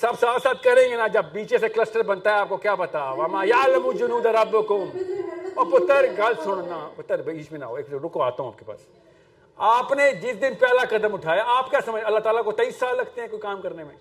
سب 0.02 0.14
ساتھ 0.20 0.44
ساتھ 0.44 0.64
کریں 0.64 0.90
گے 0.90 0.96
نا، 0.96 1.08
جب 1.08 1.24
پیچھے 1.32 1.58
سے 1.58 1.70
کلسٹر 1.70 2.04
بنتا 2.04 2.30
ہے، 2.30 2.36
آپ 2.36 2.50
کو 2.50 2.58
کیا 2.58 2.76
پتا؟ 2.76 3.10
وما 3.10 3.44
یعلم 3.44 3.92
جنود 3.92 4.26
ربکم 4.26 4.84
اور 5.56 5.66
پتر، 5.66 6.06
گل 6.18 6.34
سننا۔ 6.44 6.90
پتر 6.96 7.22
بیچ 7.22 7.52
میں 7.52 7.60
نہ 7.60 7.66
ہو، 7.66 7.76
ایک 7.76 7.86
رکو، 7.94 8.22
آتا 8.22 8.44
ہوں 8.44 8.52
آپ 8.52 8.60
کے 8.60 8.66
پاس۔ 8.66 8.80
آپ 9.56 9.92
نے 9.92 10.12
جس 10.12 10.42
دن 10.42 10.54
پہلا 10.60 10.98
قدم 10.98 11.14
اٹھایا، 11.14 11.44
آپ 11.48 11.70
کیا 11.70 11.80
سمجھ، 11.86 12.04
اللہ 12.06 12.20
تعالیٰ 12.20 12.44
کو 12.44 12.52
تیئیس 12.52 12.76
سال 12.76 12.98
لگتے 12.98 13.22
ہیں 13.22 13.28
کوئی 13.28 13.42
کام 13.42 13.62
کرنے 13.62 13.84
میں۔ 13.84 13.96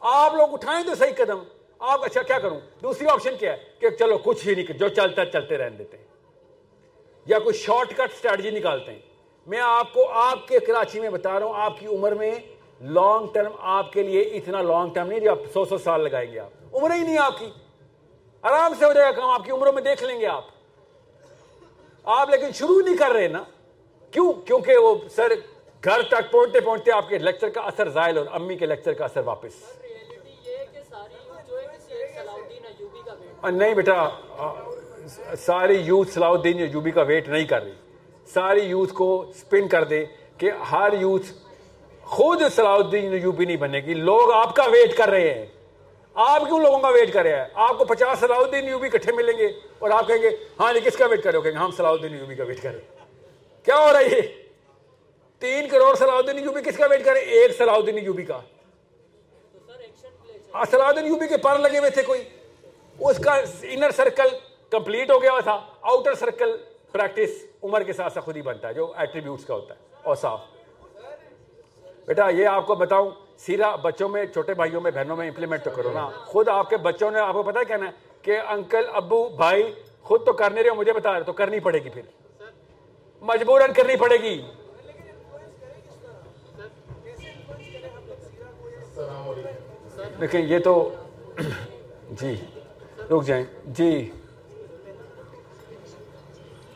آپ 0.00 0.34
لوگ 0.34 0.48
اٹھائیں 0.52 0.84
تو 0.86 0.94
صحیح 0.94 1.12
قدم۔ 1.16 1.42
آپ 1.78 2.04
اچھا 2.04 2.22
کیا 2.22 2.38
کروں؟ 2.38 2.60
دوسری 2.82 3.06
آپشن 3.08 3.36
کیا 3.36 3.52
ہے؟ 3.52 3.58
کہ 3.78 3.90
چلو، 3.90 4.18
کچھ 4.18 4.48
ہی 4.48 4.54
نہیں، 4.54 4.72
جو 4.72 4.88
چلتا 4.88 5.24
چلتے 5.24 5.58
رہنے 5.58 5.76
دیتے 5.76 5.96
ہیں۔ 5.96 6.04
یا 7.26 7.38
کوئی 7.38 7.54
شارٹ 7.54 7.90
کٹ 7.90 8.10
اسٹریٹجی 8.14 8.50
نکالتے 8.50 8.92
ہیں۔ 8.92 9.07
میں 9.48 9.60
آپ 9.60 9.92
کو 9.92 10.08
آپ 10.08 10.48
کے 10.48 10.58
کراچی 10.58 11.00
میں 11.00 11.10
بتا 11.10 11.40
رہا 11.40 11.46
ہوں، 11.46 11.54
آپ 11.56 11.80
کی 11.80 11.86
عمر 11.86 12.12
میں 12.12 12.34
لانگ 12.80 13.26
ٹرم 13.32 13.52
آپ 13.60 13.92
کے 13.92 14.02
لیے 14.02 14.20
اتنا 14.20 14.62
لانگ 14.62 14.92
ٹرم 14.92 15.06
نہیں، 15.06 15.20
جو 15.20 15.30
آپ 15.30 15.38
سو 15.52 15.64
سو 15.64 15.78
سال 15.78 16.00
لگائیں 16.00 16.32
گے 16.32 16.38
آپ۔ 16.38 16.76
عمر 16.76 16.94
ہی 16.94 17.02
نہیں 17.02 17.18
آپ 17.18 17.38
کی۔ 17.38 17.50
آرام 18.42 18.72
سے 18.78 18.84
ہو 18.84 18.92
جائے 18.92 19.06
گا 19.06 19.12
کام، 19.12 19.30
آپ 19.30 19.44
کی 19.44 19.50
عمروں 19.50 19.72
میں 19.72 19.82
دیکھ 19.82 20.04
لیں 20.04 20.20
گے 20.20 20.26
آپ۔ 20.26 20.44
آپ 22.04 22.30
لیکن 22.30 22.52
شروع 22.52 22.80
نہیں 22.80 22.96
کر 22.96 23.10
رہے 23.10 23.28
نا۔ 23.28 23.42
کیوں؟ 24.10 24.32
کیونکہ 24.32 24.76
وہ 24.76 24.94
سر 25.10 25.32
گھر 25.84 26.02
تک 26.02 26.32
پہنچتے 26.32 26.60
پہنچتے 26.60 26.92
آپ 26.92 27.08
کے 27.08 27.18
لیکچر 27.18 27.48
کا 27.48 27.60
اثر 27.60 27.88
زائل 27.88 28.18
اور 28.18 28.26
امی 28.32 28.56
کے 28.56 28.66
لیکچر 28.66 28.92
کا 28.92 29.04
اثر 29.04 29.20
واپس۔ 29.24 29.52
کا 33.40 33.50
نہیں 33.50 33.74
بیٹا 33.74 34.08
ساری 35.38 35.74
یوتھ 35.74 36.10
صلاح 36.10 36.30
الدین 36.30 36.58
ایوبی 36.58 36.90
کا 36.90 37.02
ویٹ 37.02 37.28
نہیں 37.28 37.44
کر 37.44 37.62
رہی۔ 37.62 37.72
ساری 38.34 38.60
یوتھ 38.60 38.92
کو 38.92 39.32
سپن 39.36 39.68
کر 39.68 39.84
دے 39.84 40.04
کہ 40.38 40.50
ہر 40.72 40.92
یوتھ 41.00 41.26
خود 42.02 42.42
صلاح 42.56 42.74
الدین 42.74 43.12
ایوبی 43.12 43.44
نہیں 43.44 43.56
بنے 43.56 43.80
گی 43.80 43.94
لوگ 43.94 44.32
آپ 44.32 44.56
کا 44.56 44.64
ویٹ 44.64 44.96
کر 44.96 45.08
رہے 45.08 45.34
ہیں۔ 45.34 45.46
آپ 46.14 46.40
کیوں 46.40 46.60
لوگوں 46.60 46.78
کا 46.78 46.88
ویٹ 46.88 47.12
کر 47.12 47.22
رہے 47.22 47.36
ہیں؟ 47.36 47.44
آپ 47.54 47.78
کو 47.78 47.84
پچاس 47.84 48.18
صلاح 48.18 48.36
الدین 48.36 48.66
ایوبی 48.66 48.86
اکٹھے 48.86 49.12
ملیں 49.12 49.38
گے 49.38 49.46
اور 49.78 49.90
آپ 49.90 50.06
کہیں 50.06 50.22
گے 50.22 50.30
ہاں 50.60 50.72
جی 50.72 50.80
کس 50.80 50.96
کا 50.96 51.06
ویٹ 51.06 51.22
کر 51.22 51.30
رہے 51.30 51.36
ہو 51.36 51.42
کہیں 51.42 51.52
گے؟ 51.52 51.58
ہم 51.58 51.70
صلاح 51.70 51.90
الدین 51.90 52.14
ایوبی 52.14 52.34
کا 52.34 52.44
ویٹ 52.44 52.62
کر 52.62 52.70
رہے 52.70 52.78
ہیں 52.78 53.04
کیا 53.64 53.78
ہو 53.78 53.92
رہا 53.92 54.00
ہے 54.00 54.16
یہ؟ 54.16 54.22
تین 55.42 55.68
کروڑ 55.68 55.94
صلاح 55.94 56.14
الدین 56.14 56.38
ایوبی 56.38 56.62
کس 56.62 56.76
کا 56.76 56.86
ویٹ 56.86 57.04
کر 57.04 57.12
رہے 57.12 57.20
ہیں 57.20 57.28
ایک 57.28 57.56
صلاح 57.58 57.74
الدین 57.74 57.98
ایوبی 57.98 58.24
کا۔ 58.24 58.40
صلاح 60.70 60.86
الدین 60.86 61.04
ایوبی 61.04 61.26
کے 61.28 61.36
پر 61.36 61.58
لگے 61.58 61.78
ہوئے 61.78 61.90
تھے 61.90 62.02
کوئی۔ 62.02 62.22
اس 62.98 63.18
کا 63.18 63.40
انر 63.62 63.90
سرکل 63.90 64.28
کمپلیٹ 64.70 65.10
ہو 65.10 65.22
گیا 65.22 65.40
تھا۔ 65.40 65.60
آؤٹر 65.80 66.14
سرکل 66.14 66.56
پریکٹس 66.92 67.44
عمر 67.62 67.82
کے 67.82 67.92
ساتھ 67.92 68.12
ساتھ 68.12 68.24
خود 68.24 68.36
ہی 68.36 68.42
بنتا 68.42 68.68
ہے، 68.68 68.74
جو 68.74 68.92
ایٹریبیوٹس 68.96 69.44
کا 69.44 69.54
ہوتا 69.54 69.74
ہے۔ 69.74 69.80
اور 70.02 70.16
صاف۔ 70.16 70.40
بیٹا، 72.06 72.28
یہ 72.28 72.46
آپ 72.46 72.66
کو 72.66 72.74
بتاؤں 72.74 73.10
سیرا 73.38 73.76
بچوں 73.76 74.08
میں، 74.08 74.26
چھوٹے 74.26 74.54
بھائیوں 74.54 74.80
میں، 74.80 74.90
بہنوں 74.90 75.16
میں 75.16 75.28
امپلیمنٹ 75.28 75.64
تو 75.64 75.70
کرو 75.70 75.90
نا۔ 75.92 76.08
خود 76.08 76.48
آپ 76.48 76.70
کے 76.70 76.76
بچوں 76.76 77.10
نے 77.10 77.18
آپ 77.20 77.34
کو 77.34 77.42
پتا 77.42 77.60
ہے 77.60 77.64
کہنا 77.64 77.86
ہے 77.86 77.90
کہ 78.22 78.40
انکل 78.48 78.84
ابو، 78.92 79.28
بھائی 79.28 79.74
خود 80.02 80.26
تو 80.26 80.32
کر 80.32 80.50
نہیں 80.50 80.62
رہے 80.62 80.70
ہو، 80.70 80.74
مجھے 80.74 80.92
بتا 80.92 81.12
رہے 81.12 81.22
تو 81.22 81.32
کرنی 81.32 81.60
پڑے 81.60 81.78
گی 81.78 81.88
پھر۔ 81.88 82.02
مجبوراً 83.20 83.72
کرنی 83.72 83.96
پڑے 83.96 84.16
گی۔ 84.16 84.50
لیکن 90.18 90.38
یہ 90.38 90.58
تو 90.58 90.94
جی 92.10 92.34
رک 93.10 93.24
جائیں۔ 93.24 93.44
جی۔ 93.64 94.10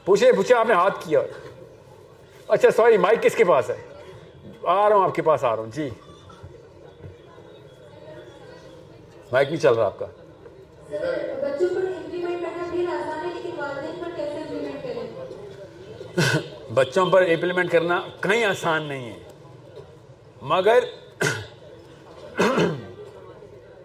پوچھے 0.04 0.32
پوچھے 0.32 0.54
آپ 0.54 0.66
نے 0.66 0.74
ہاتھ 0.74 1.06
کیا۔ 1.06 1.20
اچھا 2.48 2.70
سوری 2.70 2.96
مائک 2.96 3.22
کس 3.22 3.34
کے 3.34 3.44
پاس 3.44 3.70
ہے؟ 3.70 3.76
آ 4.62 4.88
رہا 4.88 4.96
ہوں 4.96 5.04
آپ 5.04 5.14
کے 5.14 5.22
پاس 5.22 5.44
آ 5.44 5.56
رہا 5.56 5.62
ہوں۔ 5.62 5.70
جی۔ 5.70 5.90
مائک 9.32 9.48
نہیں 9.48 9.60
چل 9.60 9.74
رہا 9.74 9.86
آپ 9.86 9.98
کا۔ 9.98 10.06
بچوں 16.74 17.06
پر 17.06 17.22
امپلیمنٹ 17.22 17.70
کرنا 17.70 18.02
کہیں 18.20 18.44
آسان 18.44 18.82
نہیں 18.82 19.12
ہے۔ 19.12 19.18
مگر 20.42 20.84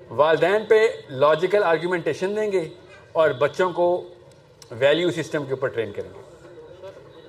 والدین 0.10 0.66
پہ 0.66 0.88
لاجیکل 1.10 1.64
آرگومنٹیشن 1.64 2.36
دیں 2.36 2.52
گے 2.52 2.70
اور 3.12 3.30
بچوں 3.30 3.72
کو 3.72 4.08
ویلیو 4.72 5.12
سسٹم 5.12 5.44
کے 5.46 5.52
اوپر 5.52 5.68
ٹرین 5.68 5.92
کریں 5.92 6.10
گے۔ 6.16 6.22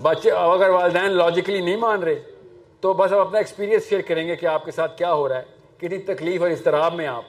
بچے، 0.02 0.30
اگر 0.30 0.68
والدین 0.68 1.10
لاجیکلی 1.10 1.60
نہیں 1.60 1.76
مان 1.76 2.02
رہے، 2.02 2.22
تو 2.80 2.92
بس 2.92 3.12
اب 3.12 3.18
اپنا 3.18 3.38
ایکسپیرینس 3.38 3.88
شیئر 3.88 4.00
کریں 4.00 4.28
گے 4.28 4.36
کہ 4.36 4.46
آپ 4.46 4.64
کے 4.64 4.70
ساتھ 4.70 4.98
کیا 4.98 5.12
ہو 5.12 5.28
رہا 5.28 5.38
ہے، 5.38 5.44
کتنی 5.76 5.98
تکلیف 5.98 6.42
اور 6.42 6.50
اضطراب 6.50 6.94
میں 6.94 7.06
آپ، 7.06 7.22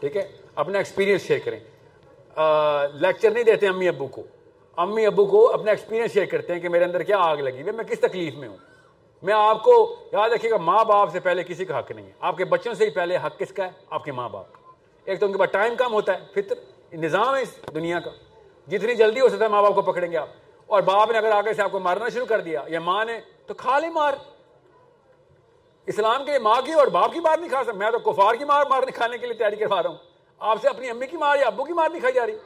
ٹھیک 0.00 0.16
ہے؟ 0.16 0.28
اپنا 0.54 0.78
ایکسپیرینس 0.78 1.22
شیئر 1.22 1.38
کریں۔ 1.44 1.60
لیکچر 2.94 3.30
نہیں 3.30 3.44
دیتے 3.44 3.68
امی 3.68 3.88
ابو 3.88 4.06
کو۔ 4.06 4.22
امی 4.76 5.06
ابو 5.06 5.26
کو 5.26 5.52
اپنا 5.52 5.70
ایکسپیرینس 5.70 6.12
شیئر 6.12 6.26
کرتے 6.26 6.52
ہیں 6.52 6.60
کہ 6.60 6.68
میرے 6.68 6.84
اندر 6.84 7.02
کیا 7.02 7.18
آگ 7.18 7.36
لگی 7.36 7.62
ہوئی 7.62 7.72
میں 7.72 7.84
کس 7.84 8.00
تکلیف 8.00 8.34
میں 8.34 8.48
ہوں؟ 8.48 8.56
میں 9.22 9.34
آپ 9.34 9.62
کو 9.64 9.96
یاد 10.12 10.30
رکھیے 10.30 10.50
گا، 10.50 10.56
ماں 10.56 10.84
باپ 10.84 11.12
سے 11.12 11.20
پہلے 11.20 11.42
کسی 11.44 11.64
کا 11.64 11.78
حق 11.78 11.90
نہیں 11.90 12.06
ہے۔ 12.06 12.12
آپ 12.20 12.36
کے 12.36 12.44
بچوں 12.44 12.74
سے 12.74 12.84
ہی 12.84 12.90
پہلے 12.90 13.16
حق 13.16 13.38
کس 13.38 13.52
کا 13.52 13.64
ہے؟ 13.64 13.70
آپ 13.90 14.04
کے 14.04 14.12
ماں 14.12 14.28
باپ۔ 14.28 14.52
کا 14.52 14.72
ایک 15.04 15.20
تو 15.20 15.26
ان 15.26 15.32
کے 15.32 15.38
پاس 15.38 15.50
ٹائم 15.50 15.74
کم 15.74 15.92
ہوتا 15.92 16.12
ہے، 16.12 16.18
فطر، 16.34 16.54
نظام 16.92 17.36
ہے 17.36 17.42
اس 17.42 17.48
دنیا 17.74 18.00
کا۔ 18.00 18.10
جتنی 18.66 18.94
جلدی 18.94 19.20
ہو 19.20 19.28
سکتا 19.28 19.44
ہے 19.44 19.50
ماں 19.50 19.62
باپ 19.62 19.74
کو 19.74 19.82
پکڑیں 19.82 20.12
گے 20.12 20.16
آپ۔ 20.16 20.28
اور 20.66 20.82
باپ 20.82 21.10
نے 21.10 21.18
اگر 21.18 21.30
آگے 21.30 21.54
سے 21.54 21.62
آپ 21.62 21.72
کو 21.72 21.78
مارنا 21.78 22.08
شروع 22.08 22.26
کر 22.26 22.40
دیا، 22.40 22.62
یا 22.66 22.80
ماں 22.80 23.04
نے، 23.04 23.20
تو 23.46 23.54
کھا 23.54 23.78
لے 23.78 23.90
مار۔ 23.90 24.12
اسلام 25.86 26.24
کے 26.24 26.30
لیے 26.30 26.38
ماں 26.38 26.62
کی 26.62 26.72
اور 26.72 26.86
باپ 26.86 27.12
کی 27.12 27.20
مار 27.20 27.38
نہیں 27.38 27.48
کھا 27.48 27.64
سکتا۔ 27.64 27.78
میں 27.78 27.90
تو 27.90 27.98
کفار 27.98 28.34
کی 28.34 28.44
مار 28.44 28.66
مار 28.66 28.82
کھانے 28.82 29.18
کے 29.18 29.26
لیے 29.26 29.34
تیاری 29.34 29.56
کروا 29.56 29.82
رہا 29.82 29.90
ہوں۔ 29.90 29.96
آپ 30.38 30.58
سے 30.62 30.68
اپنی 30.68 30.90
امی 30.90 31.06
کی 31.06 31.16
مار 31.16 31.38
یا 31.38 31.46
ابو 31.46 31.64
کی 31.64 31.72
مار 31.72 31.88
نہیں 31.88 32.00
کھائی 32.00 32.14
جا 32.14 32.26
رہی۔ 32.26 32.36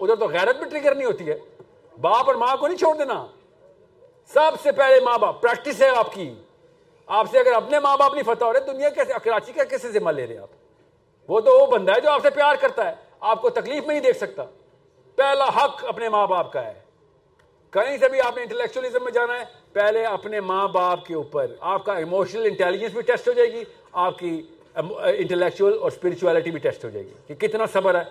ادھر 0.00 0.16
تو 0.16 0.26
غیرت 0.26 0.56
بھی 0.56 0.70
ٹریگر 0.70 0.94
نہیں 0.94 1.06
ہوتی 1.06 1.28
ہے۔ 1.28 1.38
باپ 2.00 2.24
اور 2.26 2.34
ماں 2.34 2.56
کو 2.56 2.66
نہیں 2.68 2.78
چھوڑ 2.78 2.96
دینا۔ 2.96 3.26
سب 4.26 4.50
سے 4.62 4.72
پہلے 4.72 5.00
ماں 5.00 5.18
باپ 5.18 5.42
پریکٹس 5.42 5.82
ہے 5.82 5.88
آپ 5.88 6.12
کی۔ 6.12 6.34
آپ 7.06 7.26
سے 7.30 7.38
اگر 7.38 7.52
اپنے 7.52 7.78
ماں 7.78 7.96
باپ 7.96 8.14
نہیں 8.14 8.34
فتح 8.34 8.44
ہو 8.44 8.52
رہے، 8.52 8.60
دنیا 8.60 8.88
کیسے 8.88 9.12
کراچی 9.24 9.52
کا 9.52 9.64
کیسے 9.64 9.88
ذمہ 9.88 10.10
لے 10.10 10.26
رہے 10.26 10.38
آپ؟ 10.38 10.48
وہ 11.28 11.40
تو 11.40 11.58
وہ 11.58 11.66
بندہ 11.66 11.92
ہے 11.96 12.00
جو 12.00 12.10
آپ 12.10 12.22
سے 12.22 12.30
پیار 12.30 12.54
کرتا 12.60 12.88
ہے۔ 12.88 12.94
آپ 13.20 13.42
کو 13.42 13.50
تکلیف 13.50 13.86
میں 13.86 13.94
نہیں 13.94 14.00
دیکھ 14.00 14.18
سکتا۔ 14.18 14.44
پہلا 15.16 15.48
حق 15.48 15.84
اپنے 15.84 16.08
ماں 16.08 16.26
باپ 16.26 16.52
کا 16.52 16.64
ہے۔ 16.66 16.72
کہیں 17.70 17.96
سے 17.96 18.08
بھی 18.08 18.20
آپ 18.20 18.36
نے 18.36 18.42
انٹلیکچولیزم 18.42 19.04
میں 19.04 19.12
جانا 19.12 19.40
ہے، 19.40 19.44
پہلے 19.72 20.04
اپنے 20.04 20.40
ماں 20.40 20.68
باپ 20.68 21.06
کے 21.06 21.14
اوپر۔ 21.14 21.46
آپ 21.60 21.84
کا 21.84 21.92
ایموشنل 21.94 22.46
انٹیلیجنس 22.46 22.92
بھی 22.92 23.02
ٹیسٹ 23.02 23.28
ہو 23.28 23.32
جائے 23.32 23.52
گی، 23.52 23.64
آپ 23.92 24.18
کی 24.18 24.42
انٹلیکچوئل 24.74 25.78
اور 25.78 25.90
اسپرچولیٹی 25.90 26.50
بھی 26.50 26.58
ٹیسٹ 26.58 26.84
ہو 26.84 26.90
جائے 26.90 27.06
گی 27.06 27.12
کہ 27.26 27.34
کتنا 27.34 27.66
صبر 27.72 27.94
ہے۔ 27.94 28.02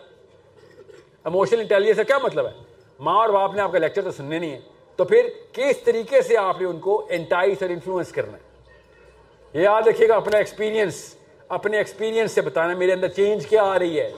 ایموشنل 1.24 1.60
انٹیلیجنس 1.60 1.98
کا 1.98 2.04
کیا 2.04 2.18
مطلب 2.18 2.46
ہے؟ 2.46 2.52
ماں 3.00 3.16
اور 3.16 3.30
باپ 3.30 3.54
نے 3.54 3.62
آپ 3.62 3.72
کا 3.72 3.78
لیکچر 3.78 4.02
تو 4.02 4.12
سننے 4.12 4.40
نہیں 4.40 4.52
ہے۔ 4.52 4.60
تو 4.96 5.04
پھر 5.04 5.30
کس 5.54 5.78
طریقے 5.78 6.22
سے 6.22 6.38
آپ 6.38 6.62
نے 6.62 6.68
ان 6.68 6.80
کو 6.80 7.08
انٹائس 7.10 7.62
اور 7.62 7.70
انفلوئنس 7.70 8.12
کرنا 8.12 8.38
ہے؟ 8.38 9.62
یاد 9.62 9.82
رکھیے 9.82 10.08
گا 10.08 10.16
اپنا 10.16 10.38
ایکسپیرینس 10.38 11.16
اپنے 11.48 11.78
ایکسپیرینس 11.78 12.32
سے 12.32 12.42
بتانا 12.42 12.74
میرے 12.74 12.94
اندر 12.94 13.08
چینج 13.08 13.48
کیا 13.48 13.64
آ 13.64 13.80
رہی 13.80 14.00
ہے۔ 14.00 14.12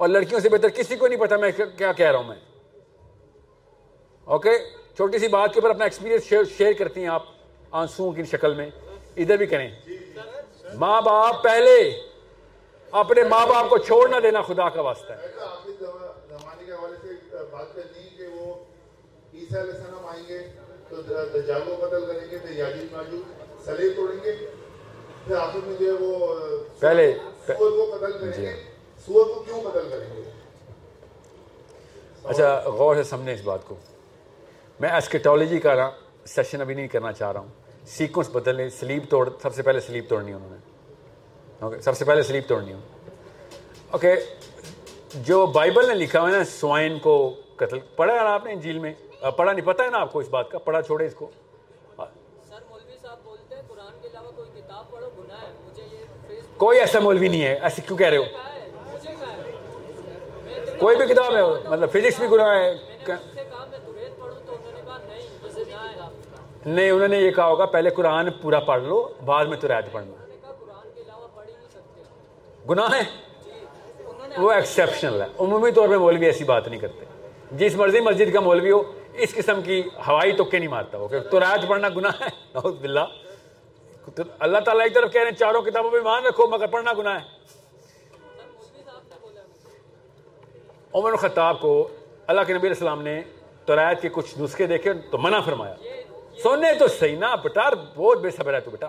اور 0.00 0.08
لڑکیوں 0.08 0.40
سے 0.40 0.48
بہتر 0.48 0.68
کسی 0.68 0.96
کو 0.96 1.06
نہیں 1.06 1.20
پتا 1.20 1.36
میں 1.36 1.50
کیا 1.76 1.92
کہہ 1.92 2.10
رہا 2.10 2.18
ہوں 2.18 2.28
میں۔ 2.28 2.36
اوکے 4.24 4.50
چھوٹی 4.96 5.18
سی 5.18 5.28
بات 5.28 5.54
کے 5.54 5.60
اوپر 5.60 5.70
اپنا 5.70 5.84
ایکسپیرینس 5.84 6.24
شیئر 6.56 6.72
کرتی 6.78 7.00
ہیں 7.00 7.08
آپ 7.08 7.22
آنسو 7.70 8.10
کی 8.10 8.24
شکل 8.24 8.54
میں۔ 8.54 8.70
ادھر 9.16 9.36
بھی 9.36 9.46
کریں۔ 9.46 9.68
ماں 10.74 11.02
باپ 11.02 11.42
پہلے 11.42 11.76
اپنے 12.92 13.22
ماں 13.24 13.46
باپ 13.46 13.68
کو 13.70 13.78
چھوڑ 13.78 14.08
نہ 14.08 14.20
دینا 14.22 14.42
خدا 14.42 14.68
کا 14.68 14.80
واسطہ 14.80 15.12
ہے۔ 15.12 15.26
آخری 15.40 15.72
زمانے 15.80 16.64
کے 16.66 16.72
حوالے 16.72 16.96
سے 17.02 17.36
بات 17.50 17.74
کرنی 17.74 18.08
کہ 18.18 18.26
وہ 18.26 18.54
عیسیٰ 19.34 19.60
علیہ 19.60 19.72
السلام 19.72 20.06
آئیں 20.06 20.24
گے 20.28 20.38
تو 20.88 21.02
دجال 21.34 21.62
کو 21.66 21.86
قتل 21.86 22.06
کریں 22.06 22.30
گے 22.30 22.38
پھر 22.38 22.56
یاجوج 22.58 22.92
ماجوج 22.92 23.64
سلیب 23.64 23.92
توڑیں 23.96 24.24
گے 24.24 24.36
پھر 25.26 25.36
آخر 25.36 25.58
میں 25.66 25.76
جو 25.80 25.86
ہے 25.86 25.92
وہ 26.00 26.64
پہلے 26.80 27.12
سور 27.46 27.70
کو 27.70 27.96
قتل 27.96 28.12
کریں 28.12 28.42
گے۔ 28.42 28.69
سور 29.06 29.26
کو 29.34 29.40
کیوں 29.40 29.60
قتل 29.60 29.88
کریں 29.90 30.16
گے؟ 30.16 30.22
اچھا 32.24 32.60
غور 32.66 32.96
سے 32.96 33.02
سمجھیں 33.02 33.34
اس 33.34 33.40
بات 33.44 33.60
کو۔ 33.66 33.74
میں 34.80 34.88
ایسکیٹالوجی 34.88 35.58
کا 35.58 35.74
نا 35.74 35.90
سیشن 36.26 36.60
ابھی 36.60 36.74
نہیں 36.74 36.88
کرنا 36.88 37.12
چاہ 37.12 37.32
رہا 37.32 37.40
ہوں۔ 37.40 37.48
سیکوینس 37.86 38.30
بدلنے 38.32 38.68
سلیپ 38.70 39.10
توڑ 39.10 39.28
سب 39.42 39.54
سے 39.54 39.62
پہلے 39.62 39.80
سلیپ 39.80 40.08
توڑنی 40.08 40.32
انہوں 40.32 40.50
نے۔ 40.50 40.56
اوکے 41.60 41.80
سب 41.80 41.96
سے 41.96 42.04
پہلے 42.04 42.22
سلیپ 42.22 42.48
توڑنی 42.48 42.72
ہوں 42.72 42.80
اوکے 43.90 44.14
جو 45.14 45.46
بائبل 45.46 45.88
نے 45.88 45.94
لکھا 45.94 46.20
ہوا 46.20 46.30
ہے 46.30 46.36
نا 46.36 46.44
سوائن 46.44 46.98
کو 46.98 47.14
قتل 47.56 47.78
پڑھا 47.96 48.14
ہے 48.14 48.18
نا 48.18 48.34
آپ 48.34 48.44
نے 48.44 48.52
انجیل 48.52 48.78
میں؟ 48.78 48.92
پڑھا 49.36 49.52
نہیں 49.52 49.66
پتہ 49.66 49.82
ہے 49.82 49.90
نا 49.90 49.98
آپ 49.98 50.12
کو 50.12 50.18
اس 50.18 50.28
بات 50.28 50.50
کا؟ 50.50 50.58
پڑھا 50.58 50.82
چھوڑے 50.82 51.06
اس 51.06 51.14
کو۔ 51.14 51.30
سر 52.48 52.58
مولوی 52.70 52.96
صاحب 53.02 53.18
بولتے 53.24 53.54
ہیں 53.54 53.62
قرآن 53.68 53.92
کے 54.02 54.08
علاوہ 54.08 54.30
کوئی 54.36 54.50
کتاب 54.60 54.90
پڑھو 54.90 55.08
گناہ 55.18 55.42
ہے 55.42 55.52
مجھے 55.66 55.82
یہ 55.82 56.04
فیس 56.28 56.44
کوئی 56.56 56.78
ایسا 56.80 57.00
مولوی 57.00 57.28
نہیں 57.28 57.42
ہے 57.42 57.54
ایسے 57.62 57.82
کیوں 57.86 57.98
کہہ 57.98 58.06
رہے 58.06 58.16
ہو 58.16 58.24
کہا 58.24 58.52
ہے 58.52 58.68
مجھے 58.92 59.12
کہا 59.20 59.32
ہے 59.32 60.60
کوئی 60.80 60.96
بھی 60.96 61.06
کتاب 61.06 61.36
ہے 61.36 61.42
مطلب 61.42 61.90
فزکس 61.92 62.18
بھی 62.18 62.28
گناہ 62.30 62.48
ہے۔ 62.48 62.74
نہیں، 66.66 66.90
انہوں 66.90 67.08
نے 67.08 67.16
یہ 67.16 67.30
کہا 67.30 67.46
ہوگا، 67.46 67.66
پہلے 67.66 67.90
قرآن 67.90 68.30
پورا 68.30 68.60
پڑھ 68.60 68.82
لو، 68.82 69.08
بعد 69.24 69.44
میں 69.44 69.56
تو 69.56 69.68
رعایت 69.68 69.92
پڑھنا۔ 69.92 70.12
گناہ 72.70 72.88
ہے؟ 72.92 73.02
وہ 74.38 74.52
ایکسیپشنل 74.52 75.22
ہے۔ 75.22 75.26
عمومی 75.40 75.70
طور 75.70 75.88
پہ 75.88 75.94
مولوی 75.94 76.26
ایسی 76.26 76.44
بات 76.44 76.68
نہیں 76.68 76.80
کرتے۔ 76.80 77.04
جس 77.52 77.76
مرضی 77.76 78.00
مسجد 78.00 78.32
کا 78.32 78.40
مولوی 78.40 78.70
ہو، 78.70 78.82
اس 79.12 79.34
قسم 79.34 79.62
کی 79.62 79.82
ہوائی 80.08 80.32
تکے 80.32 80.58
نہیں 80.58 80.68
مارتا 80.68 80.98
ہو 80.98 81.08
کہ 81.08 81.20
تو 81.20 81.40
رایت 81.40 81.68
پڑھنا 81.68 81.88
گناہ 81.96 82.12
ہے؟ 82.20 82.26
نعوذ 82.54 82.74
باللہ۔ 82.74 83.00
اللہ 84.38 84.58
تعالیٰ 84.58 84.82
ایک 84.82 84.94
طرف 84.94 85.12
کہہ 85.12 85.20
رہے 85.20 85.30
ہیں، 85.30 85.36
چاروں 85.36 85.62
کتابوں 85.62 85.90
پہ 85.90 85.96
مان 86.00 86.26
رکھو، 86.26 86.46
مگر 86.46 86.66
پڑھنا 86.66 86.92
گناہ 86.98 87.14
ہے۔ 87.14 87.39
عمر 90.94 91.16
خطاب 91.16 91.60
کو 91.60 91.88
اللہ 92.26 92.40
کے 92.40 92.52
نبی 92.52 92.60
علیہ 92.60 92.76
السلام 92.76 93.02
نے 93.02 93.22
تورایت 93.64 94.02
کے 94.02 94.08
کچھ 94.08 94.38
نسخے 94.38 94.66
دیکھے 94.66 94.92
تو 94.92 95.18
منع 95.18 95.40
فرمایا۔ 95.40 95.74
سونے 96.42 96.74
تو 96.78 96.88
صحیح 96.88 97.18
نا 97.18 97.34
بیٹا 97.34 97.70
بہت 97.96 98.18
بے 98.18 98.30
صبر 98.30 98.54
ہے 98.54 98.60
تو 98.60 98.70
بیٹا 98.70 98.88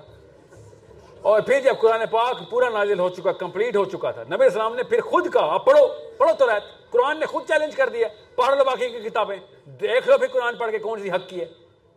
اور 1.21 1.41
پھر 1.41 1.59
جب 1.59 1.73
قرآن 1.79 2.01
پاک 2.11 2.49
پورا 2.49 2.69
نازل 2.69 2.99
ہو 2.99 3.09
چکا، 3.09 3.31
کمپلیٹ 3.31 3.75
ہو 3.75 3.85
چکا 3.85 4.11
تھا، 4.11 4.23
نبی 4.23 4.35
علیہ 4.35 4.45
السلام 4.45 4.75
نے 4.75 4.83
پھر 4.83 5.01
خود 5.01 5.33
کہا 5.33 5.57
پڑھو 5.57 5.87
پڑھو 6.17 6.33
تو 6.37 6.47
رہت 6.47 6.91
قرآن 6.91 7.19
نے 7.19 7.25
خود 7.25 7.47
چیلنج 7.47 7.75
کر 7.75 7.89
دیا، 7.89 8.07
پڑھ 8.35 8.57
لو 8.57 8.63
باقی 8.63 8.89
کی 8.89 9.09
کتابیں۔ 9.09 9.37
دیکھ 9.65 10.09
لو 10.09 10.17
پھر 10.17 10.27
قرآن 10.27 10.55
پڑھ 10.55 10.71
کے 10.71 10.79
کون 10.79 11.01
سی 11.01 11.11
حق 11.11 11.29
کی 11.29 11.39
ہے۔ 11.39 11.45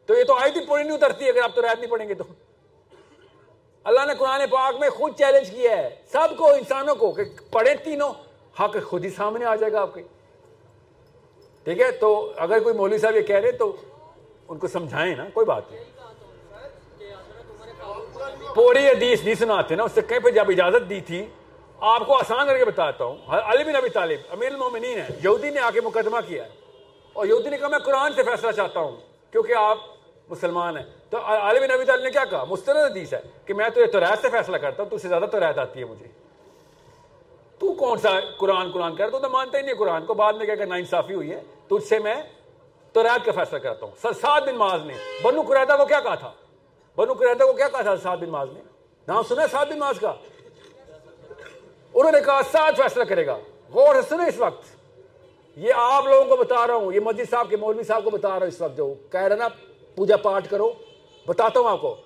تو 0.07 0.15
یہ 0.19 0.25
تو 0.25 0.35
آئی 0.35 0.53
تھی 0.53 0.61
پوری 0.67 0.83
نہیں 0.83 0.95
اترتی، 0.95 1.29
اگر 1.29 1.43
آپ 1.43 1.55
تو 1.55 1.63
رہت 1.63 1.81
نہیں 1.81 1.91
پڑھیں 1.91 2.09
گے 2.09 2.15
تو۔ 2.15 2.25
اللہ 3.85 4.01
نے 4.07 4.15
قرآن 4.15 4.41
پاک 4.51 4.75
میں 4.81 4.91
خود 4.91 5.19
چیلنج 5.19 5.51
کیا 5.51 5.77
ہے، 5.77 5.97
سب 6.13 6.37
کو، 6.37 6.47
انسانوں 6.47 6.95
کو، 6.95 7.13
کہ 7.13 7.23
پڑھیں 7.51 7.75
تینوں۔ 7.75 8.13
ہاں، 8.61 8.69
حق 8.69 8.77
خود 8.85 9.05
ہی 9.05 9.11
سامنے 9.11 9.45
آ 9.45 9.57
جائے 9.57 9.73
گا 9.73 9.81
آپ 9.81 9.95
کے۔ 9.95 10.03
ٹھیک 11.65 11.81
ہے، 11.81 11.91
تو 11.91 12.33
اگر 12.37 12.63
کوئی 12.63 12.75
مولوی 12.75 12.99
صاحب 12.99 13.17
یہ 13.17 13.21
کہہ 13.21 13.37
رہے 13.37 13.53
تو 13.53 13.77
ان 14.49 14.59
کو 14.59 14.69
سمجھائیں 14.69 15.17
نا، 15.17 15.25
کوئی 15.35 15.47
بات 15.47 15.63
نہیں۔ 15.71 15.85
پوری 18.55 18.89
حدیث 18.89 19.25
نہیں 19.25 19.35
سناتے 19.35 19.75
نا، 19.75 19.83
اس 19.83 19.93
سے 19.93 20.01
کہیں 20.03 20.21
پہ 20.21 20.31
جب 20.31 20.45
اجازت 20.49 20.91
دی 20.91 21.01
تھی، 21.01 21.27
آپ 21.81 22.07
کو 22.07 22.19
آسان 22.19 22.47
کر 22.47 22.59
کے 22.59 22.65
بتاتا 22.65 23.05
ہوں۔ 23.05 23.17
علی 23.27 23.65
بن 23.65 23.77
ابی 23.77 23.89
طالب، 23.89 24.21
امیر 24.31 24.53
المومنین 24.53 24.99
ہے 24.99 25.07
یہودی 25.25 25.51
نے 25.51 25.61
آ 25.61 25.71
کے 25.71 25.81
مقدمہ 25.81 26.17
کیا 26.27 26.45
ہے۔ 26.45 26.51
اور 27.13 27.27
یہودی 27.27 27.49
نے 27.49 27.59
کہا، 27.59 27.69
میں 27.69 27.79
قرآن 27.79 28.13
سے 28.13 28.23
فیصلہ 28.23 28.51
چاہتا 28.51 28.81
ہوں، 28.81 28.97
کیونکہ 29.33 29.53
آپ 29.57 29.79
مسلمان 30.29 30.77
ہیں۔ 30.77 30.85
تو 31.11 31.19
علی 31.25 31.61
بن 31.61 31.71
ابی 31.71 31.85
طالب 31.85 32.03
نے 32.03 32.11
کیا 32.11 32.25
کہا؟ 32.25 32.45
مستند 32.45 32.77
حدیث 32.77 33.15
ہے 33.15 33.21
کہ 33.45 33.55
میں 33.55 33.69
تو 33.69 33.87
توریت 33.93 34.23
سے 34.23 34.31
فیصلہ 34.31 34.57
کرتا 34.57 34.83
ہوں، 34.83 34.91
تو 34.91 34.99
سے 34.99 35.09
زیادہ 35.09 35.25
توریت 35.33 35.59
آتی 35.59 35.81
ہے 35.81 35.85
مجھے۔ 35.85 36.24
تو 37.59 37.73
کون 37.73 37.99
سا 37.99 38.21
قرآن 38.39 38.73
قرآن 38.73 38.97
کر 38.97 39.11
تو 39.11 39.19
تو 39.19 39.29
مانتا 39.29 39.59
ہی 39.59 39.63
نہیں 39.63 39.75
قرآن 39.75 40.07
کو، 40.07 40.15
بعد 40.15 40.33
میں 40.33 40.47
کہا 40.47 40.55
کہ 40.55 40.65
نا 40.65 40.75
انصافی 40.75 41.15
ہوئی 41.15 41.31
ہے 41.31 41.43
تجھ 41.67 41.85
سے 41.85 41.99
میں 41.99 42.15
توریت 42.93 43.25
کا 43.25 43.33
فیصلہ 43.33 43.59
کرتا 43.59 43.87
ہوں۔ 43.87 43.93
سر 44.03 44.13
سعد 44.13 44.41
بن 44.41 44.55
معاذ 44.55 44.81
نے، 44.85 44.95
بنو 45.23 45.43
قریدہ 45.43 45.73
کو 45.77 45.85
کیا 45.85 46.01
کہا 46.01 46.15
تھا؟ 46.15 46.33
بنو 46.97 47.13
قریدہ 47.13 47.45
کو 47.45 47.53
کیا 47.53 47.69
کہا 47.69 47.83
تھا 47.83 47.97
سعد 47.97 48.17
بن 48.17 48.29
معاذ 48.29 48.49
نے؟ 48.53 48.61
نام 49.09 49.23
سنا 49.23 49.47
سعد 49.47 49.67
بن 49.67 49.79
معاذ 49.79 49.99
کا؟ 49.99 50.13
انہوں 51.95 52.13
نے 52.13 52.21
کہا 52.21 52.41
سعد 52.53 52.73
فیصلہ 52.77 53.05
کرے 53.05 53.27
گا۔ 53.27 53.39
غور 53.75 53.95
سے 53.95 54.09
سنے 54.09 54.29
اس 54.29 54.39
وقت۔ 54.39 54.65
یہ 55.57 55.73
آپ 55.77 56.05
لوگوں 56.05 56.25
کو 56.25 56.37
بتا 56.37 56.67
رہا 56.67 56.75
ہوں، 56.75 56.93
یہ 56.93 57.01
مسجد 57.01 57.31
صاحب 57.31 57.51
کے 57.51 57.57
مولوی 57.57 57.83
صاحب 57.83 58.05
کو 58.05 58.11
بتا 58.11 58.29
رہا 58.29 58.37
ہوں 58.37 58.47
اس 58.47 58.61
وقت 58.61 58.77
جو 58.77 58.95
کہہ 59.13 59.21
رہے 59.21 59.37
نا، 59.37 59.49
پوجا 59.95 60.17
پاٹ 60.17 60.51
کرو، 60.51 60.73
بتاتا 61.27 61.61
ہوں 61.61 61.69
آپ 61.69 61.81
کو۔ 61.81 61.97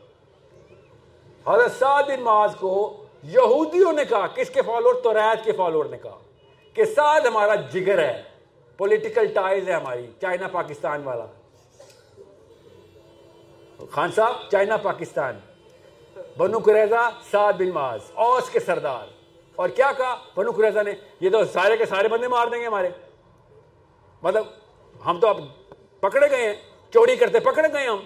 حضرت 1.46 1.72
سعد 1.78 2.02
بن 2.02 2.20
معاذ 2.20 2.56
کو 2.56 3.04
یہودیوں 3.28 3.92
نے 3.92 4.04
کہا، 4.04 4.26
کس 4.26 4.50
کے 4.50 4.62
فالوور؟ 4.62 4.94
تو 4.94 5.14
ریت 5.14 5.44
کے 5.44 5.52
فالوور 5.52 5.84
نے 5.84 5.98
کہا 5.98 6.18
کہ 6.74 6.84
سعد 6.84 7.20
ہمارا 7.20 7.54
جگر 7.54 7.98
ہے 7.98 8.22
پولیٹیکل 8.76 9.26
ٹائز 9.26 9.68
ہے 9.68 9.72
ہماری، 9.72 10.06
چائنا 10.20 10.48
پاکستان 10.48 11.02
والا۔ 11.02 11.26
خان 13.90 14.12
صاحب، 14.12 14.34
چائنا 14.50 14.76
پاکستان۔ 14.76 15.38
بنو 16.36 16.58
قریضہ 16.58 17.10
سعد 17.30 17.52
بن 17.52 17.70
معاذ، 17.70 18.00
اوس 18.14 18.50
کے 18.50 18.60
سردار۔ 18.60 19.06
اور 19.56 19.68
کیا 19.68 19.92
کہا؟ 19.96 20.16
بنو 20.36 20.50
قریضہ 20.50 20.78
نے، 20.84 20.92
یہ 21.20 21.30
تو 21.30 21.44
سارے 21.44 21.76
کے 21.76 21.86
سارے 21.86 22.08
بندے 22.08 22.28
مار 22.28 22.46
دیں 22.46 22.60
گے 22.60 22.66
ہمارے۔ 22.66 22.88
مطلب 24.22 24.44
ہم 25.06 25.20
تو 25.20 25.28
اب 25.28 25.40
پکڑے 26.00 26.30
گئے 26.30 26.46
ہیں، 26.46 26.54
چوری 26.92 27.16
کرتے 27.16 27.40
پکڑے 27.40 27.72
گئے 27.72 27.86
ہم۔ 27.86 28.00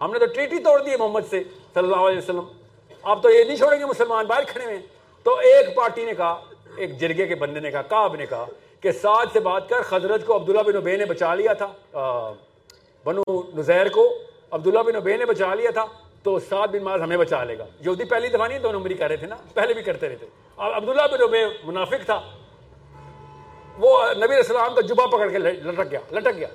ہم 0.00 0.12
نے 0.12 0.18
تو 0.18 0.26
ٹریٹی 0.26 0.58
توڑ 0.58 0.82
دی 0.82 0.90
ہے 0.90 0.96
محمد 0.96 1.20
سے، 1.30 1.42
صلی 1.74 1.84
اللہ 1.84 1.96
علیہ 1.96 2.18
وسلم۔ 2.18 2.65
اب 3.10 3.22
تو 3.22 3.30
یہ 3.30 3.44
نہیں 3.44 3.56
چھوڑیں 3.56 3.78
گے 3.80 3.84
مسلمان، 3.84 4.26
باہر 4.26 4.44
کھڑے 4.44 4.64
ہوئے۔ 4.64 4.78
تو 5.22 5.34
ایک 5.38 5.74
پارٹی 5.74 6.04
نے 6.04 6.14
کہا، 6.14 6.40
ایک 6.76 6.98
جرگے 7.00 7.26
کے 7.26 7.34
بندے 7.34 7.60
نے 7.60 7.70
کہا، 7.70 7.82
کعب 7.82 8.14
نے 8.16 8.26
کہا 8.26 8.46
کہ 8.80 8.92
سعد 8.92 9.26
سے 9.32 9.40
بات 9.40 9.68
کر 9.68 9.82
خضرت 9.82 10.26
کو 10.26 10.36
عبداللہ 10.36 10.62
بن 10.62 10.76
ابے 10.76 10.96
نے 10.96 11.04
بچا 11.04 11.34
لیا 11.34 11.52
تھا۔ 11.52 11.68
بنو 13.04 13.22
نزیر 13.56 13.88
کو 13.88 14.18
عبداللہ 14.50 14.78
بن 14.78 14.96
ابے 14.96 15.16
نے 15.16 15.24
بچا 15.24 15.54
لیا 15.54 15.70
تھا، 15.70 15.84
تو 16.22 16.38
سعد 16.38 16.68
بن 16.68 16.82
معاذ 16.82 17.00
ہمیں 17.00 17.16
بچا 17.16 17.44
لے 17.44 17.58
گا۔ 17.58 17.66
یہودی 17.80 18.04
پہلی 18.04 18.28
دفعہ 18.28 18.48
نہیں 18.48 18.58
دو 18.58 18.72
نمبری 18.72 18.94
کر 18.94 19.08
رہے 19.08 19.16
تھے 19.16 19.26
نا، 19.26 19.36
پہلے 19.54 19.74
بھی 19.74 19.82
کرتے 19.82 20.08
رہتے۔ 20.08 20.26
اب 20.56 20.72
عبداللہ 20.72 21.02
بن 21.12 21.22
ابے 21.22 21.44
منافق 21.64 22.04
تھا۔ 22.04 22.20
وہ 23.78 24.12
نبی 24.14 24.24
علیہ 24.24 24.36
السلام 24.36 24.74
کا 24.74 24.80
جبا 24.80 25.06
پکڑ 25.06 25.28
کے 25.28 25.38
لٹک 25.38 25.90
گیا 25.90 26.00
لٹک 26.12 26.36
گیا 26.36 26.48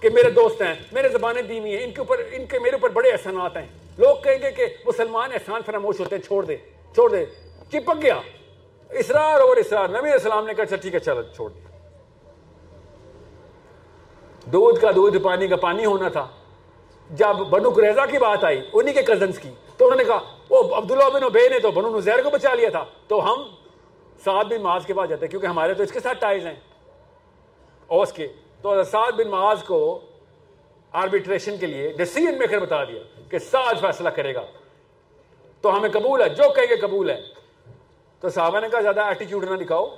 کہ 0.00 0.08
میرے 0.10 0.30
دوست 0.30 0.62
ہیں، 0.62 0.74
میرے 0.92 1.08
زبانیں 1.08 1.42
دیوی 1.42 1.76
ہیں، 1.76 1.84
ان 1.84 1.90
کے 1.90 2.00
اوپر، 2.00 2.22
ان 2.32 2.46
کے 2.46 2.58
میرے 2.58 2.76
اوپر 2.76 2.90
بڑے 2.90 3.10
احسانات 3.10 3.56
ہیں۔ 3.56 3.66
لوگ 3.98 4.16
کہیں 4.24 4.42
گے 4.42 4.50
کہ 4.50 4.66
مسلمان 4.86 5.32
احسان 5.32 5.60
فراموش 5.66 6.00
ہوتے 6.00 6.16
ہیں، 6.16 6.22
چھوڑ 6.22 6.44
دے 6.44 6.56
چھوڑ 6.94 7.10
دے۔ 7.10 7.24
چپک 7.68 8.02
گیا۔ 8.02 8.20
اسرار 8.90 9.40
اور 9.40 9.56
اسرار 9.56 9.88
نبی 9.88 10.10
السلام 10.10 10.46
نے 10.46 10.54
کہا 10.54 10.64
اچھا 10.64 10.76
ٹھیک 10.76 10.94
ہے، 10.94 10.98
چلو 10.98 11.22
چھوڑ 11.22 11.50
دیا 11.50 11.68
دودھ 14.44 14.80
کا 14.80 14.90
دودھ، 14.96 15.18
پانی 15.18 15.48
کا 15.48 15.56
پانی 15.56 15.84
ہونا 15.84 16.08
تھا۔ 16.08 16.28
جب 17.10 17.34
بنو 17.50 17.70
قریضہ 17.70 18.00
کی 18.10 18.18
بات 18.18 18.44
آئی، 18.44 18.60
انہی 18.72 18.92
کے 18.92 19.02
کزنس 19.02 19.38
کی، 19.38 19.50
تو 19.76 19.84
انہوں 19.84 19.98
نے 19.98 20.04
کہا، 20.04 20.18
وہ 20.50 20.76
عبداللہ 20.76 21.04
بن 21.14 21.24
عبے 21.24 21.48
نے 21.48 21.58
تو 21.58 21.70
بنو 21.70 21.98
نزیر 21.98 22.22
کو 22.22 22.30
بچا 22.30 22.54
لیا 22.54 22.68
تھا۔ 22.68 22.84
تو 23.08 23.32
ہم 23.32 23.42
سعد 24.24 24.44
بن 24.44 24.62
معاذ 24.62 24.86
کے 24.86 24.94
پاس 24.94 25.08
جاتے 25.08 25.26
ہیں، 25.26 25.30
کیونکہ 25.30 25.46
ہمارے 25.46 25.74
تو 25.74 25.82
اس 25.82 25.92
کے 25.92 26.00
ساتھ 26.00 26.20
ٹائز 26.20 26.46
ہیں۔ 26.46 26.56
اوس 27.86 28.12
کے۔ 28.12 28.28
تو 28.62 28.84
سعد 28.84 29.12
بن 29.12 29.28
معاذ 29.28 29.62
کو 29.62 30.00
آربیٹریشن 30.98 31.56
کے 31.56 31.66
لیے 31.66 31.92
ڈیسیجن 31.92 32.38
میکر 32.38 32.58
بتا 32.58 32.84
دیا 32.84 33.02
کہ 33.30 33.38
سعد 33.38 33.74
فیصلہ 33.80 34.08
کرے 34.08 34.34
گا۔ 34.34 34.46
تو 35.60 35.76
ہمیں 35.76 35.88
قبول 35.88 36.22
ہے، 36.22 36.28
جو 36.28 36.52
کہیں 36.52 36.66
گے 36.70 36.76
قبول 36.76 37.10
ہے۔ 37.10 37.22
تو 38.20 38.28
صحابہ 38.28 38.60
نے 38.60 38.68
کہا، 38.68 38.80
زیادہ 38.80 39.00
ایٹیچیوڈ 39.00 39.44
نہ 39.44 39.64
دکھاؤ۔ 39.64 39.96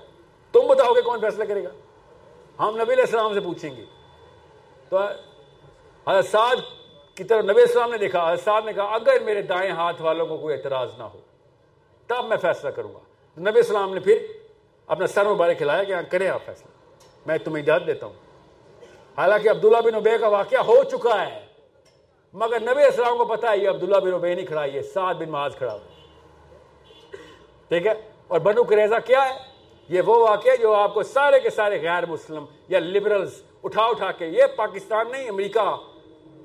تم 0.52 0.60
بتاؤ 0.68 0.92
گے 0.92 1.00
کون 1.00 1.20
فیصلہ 1.20 1.44
کرے 1.44 1.64
گا۔ 1.64 1.68
ہم 2.58 2.74
نبی 2.74 2.92
علیہ 2.92 3.04
السلام 3.04 3.34
سے 3.34 3.40
پوچھیں 3.40 3.76
گے۔ 3.76 3.84
تو 4.88 4.98
حضرت 6.08 6.26
سعد 6.26 6.56
کی 7.14 7.24
طرف 7.24 7.44
نبی 7.44 7.60
السلام 7.60 7.90
نے 7.90 7.98
دیکھا، 7.98 8.32
حضرت 8.32 8.44
سعد 8.44 8.62
نے 8.64 8.72
کہا، 8.72 8.84
اگر 8.84 9.22
میرے 9.24 9.42
دائیں 9.42 9.70
ہاتھ 9.70 10.02
والوں 10.02 10.26
کو 10.26 10.38
کوئی 10.38 10.56
اعتراض 10.56 10.90
نہ 10.98 11.02
ہو، 11.02 11.20
تب 12.06 12.24
میں 12.24 12.36
فیصلہ 12.36 12.70
کروں 12.70 12.94
گا۔ 12.94 12.98
نبی 13.40 13.58
السلام 13.58 13.94
نے 13.94 14.00
پھر 14.00 14.26
اپنا 14.86 15.06
سر 15.06 15.26
مبارک 15.26 15.58
کھلایا 15.58 15.84
کہ 15.84 15.92
ہاں 15.92 16.02
کریں 16.10 16.28
آپ 16.28 16.42
فیصلہ۔ 16.44 16.70
میں 17.26 17.38
تمہیں 17.38 17.62
اجازت 17.62 17.86
دیتا 17.86 18.06
ہوں۔ 18.06 18.29
حالانکہ 19.16 19.48
عبداللہ 19.48 19.76
بن 19.76 19.94
عبے 19.94 20.18
کا 20.18 20.28
واقعہ 20.28 20.58
ہو 20.58 20.84
چکا 20.84 21.26
ہے، 21.26 21.40
مگر 22.32 22.60
نبی 22.60 22.82
السلام 22.82 23.16
کو 23.16 23.24
پتا 23.24 23.50
ہے 23.50 23.58
یہ 23.58 23.68
عبداللہ 23.68 23.96
بن 23.96 24.14
عبے 24.14 24.34
نہیں 24.34 24.46
کھڑا، 24.46 24.64
یہ 24.64 24.80
سعد 24.82 25.14
بن 25.14 25.30
معاذ 25.30 25.56
کھڑا 25.56 25.78
ٹھیک 27.68 27.86
ہے؟ 27.86 27.92
اور 28.28 28.40
بنو 28.40 28.62
قریظہ 28.62 28.94
کیا 29.06 29.24
ہے؟ 29.24 29.38
یہ 29.88 30.00
وہ 30.00 30.28
واقعہ 30.28 30.56
جو 30.62 30.74
آپ 30.74 30.94
کو 30.94 31.02
سارے 31.02 31.40
کے 31.40 31.50
سارے 31.50 31.82
غیر 31.82 32.06
مسلم 32.06 32.44
یا 32.68 32.78
لبرلز 32.78 33.42
اٹھا 33.64 33.82
اٹھا 33.82 34.12
کے، 34.12 34.26
یہ 34.26 34.42
پاکستان 34.56 35.10
نہیں، 35.10 35.28
امریکہ، 35.28 35.76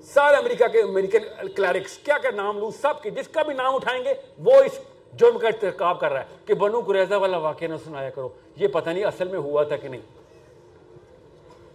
سارے 0.03 0.35
امریکہ 0.35 0.67
کے 0.67 0.81
امریکن 0.81 1.47
کلیرکس 1.55 1.97
کیا 1.97 2.17
کیا 2.17 2.31
نام 2.31 2.59
لوں؟ 2.59 2.71
سب 2.71 3.01
کے 3.01 3.09
جس 3.09 3.27
کا 3.27 3.43
بھی 3.43 3.53
نام 3.53 3.75
اٹھائیں 3.75 4.03
گے، 4.03 4.13
وہ 4.39 4.51
اس 4.51 4.79
جرم 5.13 5.37
کا 5.37 5.47
ارتکاب 5.47 5.99
کر 5.99 6.11
رہا 6.11 6.19
ہے۔ 6.19 6.25
کہ 6.45 6.53
بنو 6.53 6.81
قریظہ 6.87 7.15
والا 7.15 7.37
واقعہ 7.37 7.67
نہ 7.67 7.75
سنایا 7.85 8.09
کرو، 8.09 8.29
یہ 8.55 8.67
پتہ 8.67 8.89
نہیں 8.89 9.03
اصل 9.03 9.27
میں 9.27 9.39
ہوا 9.39 9.63
تھا 9.63 9.75
کہ 9.75 9.87
نہیں۔ 9.87 10.01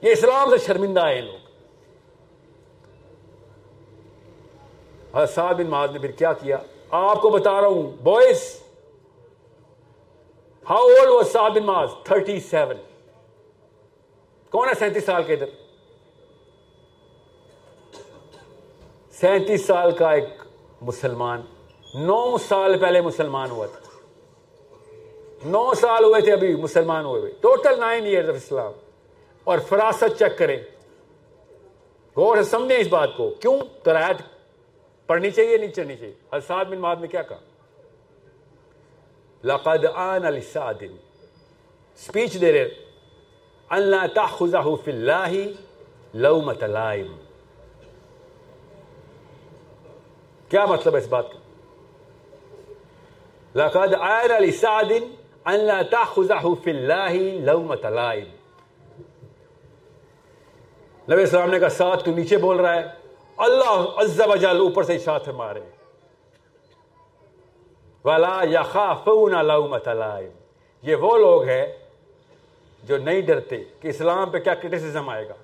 یہ 0.02 0.12
اسلام 0.12 0.50
سے 0.50 0.58
شرمندہ 0.58 1.06
ہے 1.06 1.16
یہ 1.16 1.20
لوگ۔ 1.20 1.50
حضرت 5.14 5.38
بن 5.38 5.66
معاذ 5.66 5.90
نے 5.92 5.98
پھر 5.98 6.10
کیا 6.10 6.32
کیا؟ 6.32 6.56
آپ 6.90 7.20
کو 7.20 7.30
بتا 7.30 7.60
رہا 7.60 7.68
ہوں 7.68 7.82
boys 7.82 8.60
how 10.70 10.78
old 10.78 11.08
was 11.08 11.32
Saad 11.32 11.50
bin 11.50 11.62
Muadh? 11.62 11.88
37 12.12 12.76
کون 14.50 14.68
ہے 14.68 14.74
سینتیس 14.74 15.04
سال 15.04 15.22
کے 15.22 15.32
ادھر؟ 15.32 15.46
سینتیس 19.12 19.66
سال 19.66 19.90
کا 19.90 20.10
ایک 20.12 20.24
مسلمان، 20.82 21.40
نو 21.94 22.38
سال 22.38 22.78
پہلے 22.78 23.00
مسلمان 23.00 23.50
ہوا 23.50 23.66
تھا۔ 23.66 23.80
نو 25.44 25.74
سال 25.74 26.04
ہوئے 26.04 26.20
تھے 26.20 26.32
ابھی 26.32 26.56
مسلمان 26.56 27.04
ہوئے 27.04 27.20
ہوئے۔ 27.20 27.32
Total 27.40 27.80
nine 27.80 28.04
year 28.04 28.28
of 28.28 28.34
Islam 28.34 28.72
اور 29.44 29.58
فراست 29.58 30.18
چیک 30.18 30.38
کریں۔ 30.38 30.56
غور 32.16 32.36
سے 32.36 32.42
سمجھیں 32.42 32.78
اس 32.78 32.86
بات 32.86 33.08
کو۔ 33.16 33.30
کیوں؟ 33.30 33.60
تو 33.82 33.92
رایت 33.92 34.16
پڑھنی 35.06 35.30
چاہیے، 35.30 35.56
نہیں 35.56 35.72
چڑھنی 35.72 35.96
چاہیے؟ 35.96 36.14
الساد 36.30 36.64
بن 36.64 36.78
معاذ 36.78 36.98
نے 37.00 37.06
کیا 37.06 37.22
کہا؟ 37.22 37.38
لقد 39.44 39.84
آن 39.94 40.22
لسعد۔ 40.22 40.82
سپیچ 41.96 42.40
دے 42.40 42.52
رہے 42.52 42.68
ان 43.70 43.82
لا 43.82 44.06
تأخذه 44.14 44.70
فی 44.84 44.90
اللہ 44.90 45.32
لومت 46.14 46.62
لائم۔ 46.62 47.16
کیا 50.48 50.66
مطلب 50.66 50.94
ہے 50.94 51.00
اس 51.00 51.08
بات 51.08 51.32
کا؟ 51.32 51.38
لقد 53.54 53.94
آن 53.94 54.42
لسعد 54.42 54.92
ان 55.44 55.64
لا 55.64 55.82
تأخذه 55.82 56.52
فی 56.64 56.70
اللہ 56.70 57.40
لومت 57.44 57.86
لائم۔ 57.86 58.39
نبی 61.12 61.22
السلام 61.22 61.50
نے 61.50 61.58
کہا، 61.58 61.68
ساتھ 61.68 62.04
تو 62.04 62.10
نیچے 62.10 62.36
بول 62.36 62.60
رہا 62.60 62.74
ہے۔ 62.74 62.82
اللہ 63.36 63.84
عز 63.96 64.20
و 64.20 64.36
جل 64.36 64.60
اوپر 64.60 64.82
سے 64.82 64.94
اشارت 64.94 65.28
مارے۔ 65.28 65.60
ولا 68.04 68.40
یخافون 68.50 69.46
لومت 69.46 69.88
لائم۔ 69.88 70.30
یہ 70.82 70.96
وہ 70.96 71.18
لوگ 71.18 71.42
ہیں 71.42 71.66
جو 72.82 72.98
نہیں 72.98 73.20
ڈرتے 73.20 73.64
کہ 73.80 73.88
اسلام 73.88 74.30
پہ 74.30 74.38
کیا 74.38 74.54
کرٹیسزم 74.54 75.08
آئے 75.08 75.28
گا۔ 75.28 75.34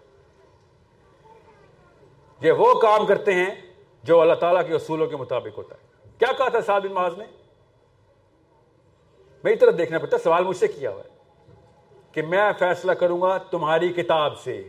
یہ 2.40 2.52
وہ 2.52 2.80
کام 2.80 3.06
کرتے 3.06 3.34
ہیں 3.34 3.54
جو 4.02 4.20
اللہ 4.20 4.34
تعالیٰ 4.34 4.66
کے 4.66 4.74
اصولوں 4.74 5.06
کے 5.06 5.16
مطابق 5.16 5.58
ہوتا 5.58 5.74
ہے۔ 5.74 6.08
کیا 6.18 6.32
کہا 6.32 6.48
تھا 6.48 6.60
سعد 6.60 6.80
بن 6.80 6.92
معاذ 6.92 7.18
نے؟ 7.18 7.24
میری 9.44 9.56
طرف 9.56 9.78
دیکھنا 9.78 9.98
پڑتا 9.98 10.18
سوال 10.18 10.44
مجھ 10.44 10.56
سے 10.56 10.68
کیا 10.68 10.90
ہوا 10.90 11.02
ہے 11.04 11.44
کہ 12.12 12.22
میں 12.22 12.52
فیصلہ 12.58 12.92
کروں 12.92 13.22
گا 13.22 13.38
تمہاری 13.38 13.88
کتاب 13.88 14.38
سے۔ 14.38 14.68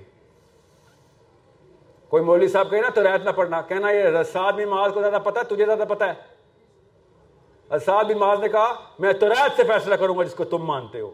کوئی 2.12 2.24
مولوی 2.24 2.48
صاحب 2.48 2.70
کہے 2.70 2.82
نا 2.82 2.90
تو 2.90 3.04
رعایت 3.04 3.22
نہ 3.22 3.30
پڑھنا، 3.30 3.62
کہنا 3.62 3.90
یہ 3.92 4.24
سعد 4.32 4.54
بن 4.54 4.70
معاذ 4.70 4.94
کو 4.94 5.02
زیادہ 5.02 5.20
پتا 5.24 5.40
ہے، 5.40 5.46
تجھے 5.46 5.66
زیادہ 5.66 5.84
پتا 5.90 6.06
ہے۔ 6.08 7.78
سعد 7.80 8.06
بن 8.06 8.18
معاذ 8.18 8.40
نے 8.40 8.50
کہا، 8.50 8.74
میں 9.00 9.14
تو 9.14 9.30
رعایت 9.30 9.56
سے 9.56 9.64
فیصلہ 9.64 9.96
کروں 9.96 10.18
گا 10.18 10.24
جس 10.24 10.36
کو 10.36 10.44
تم 10.44 10.66
مانتے 10.66 11.00
ہو، 11.00 11.12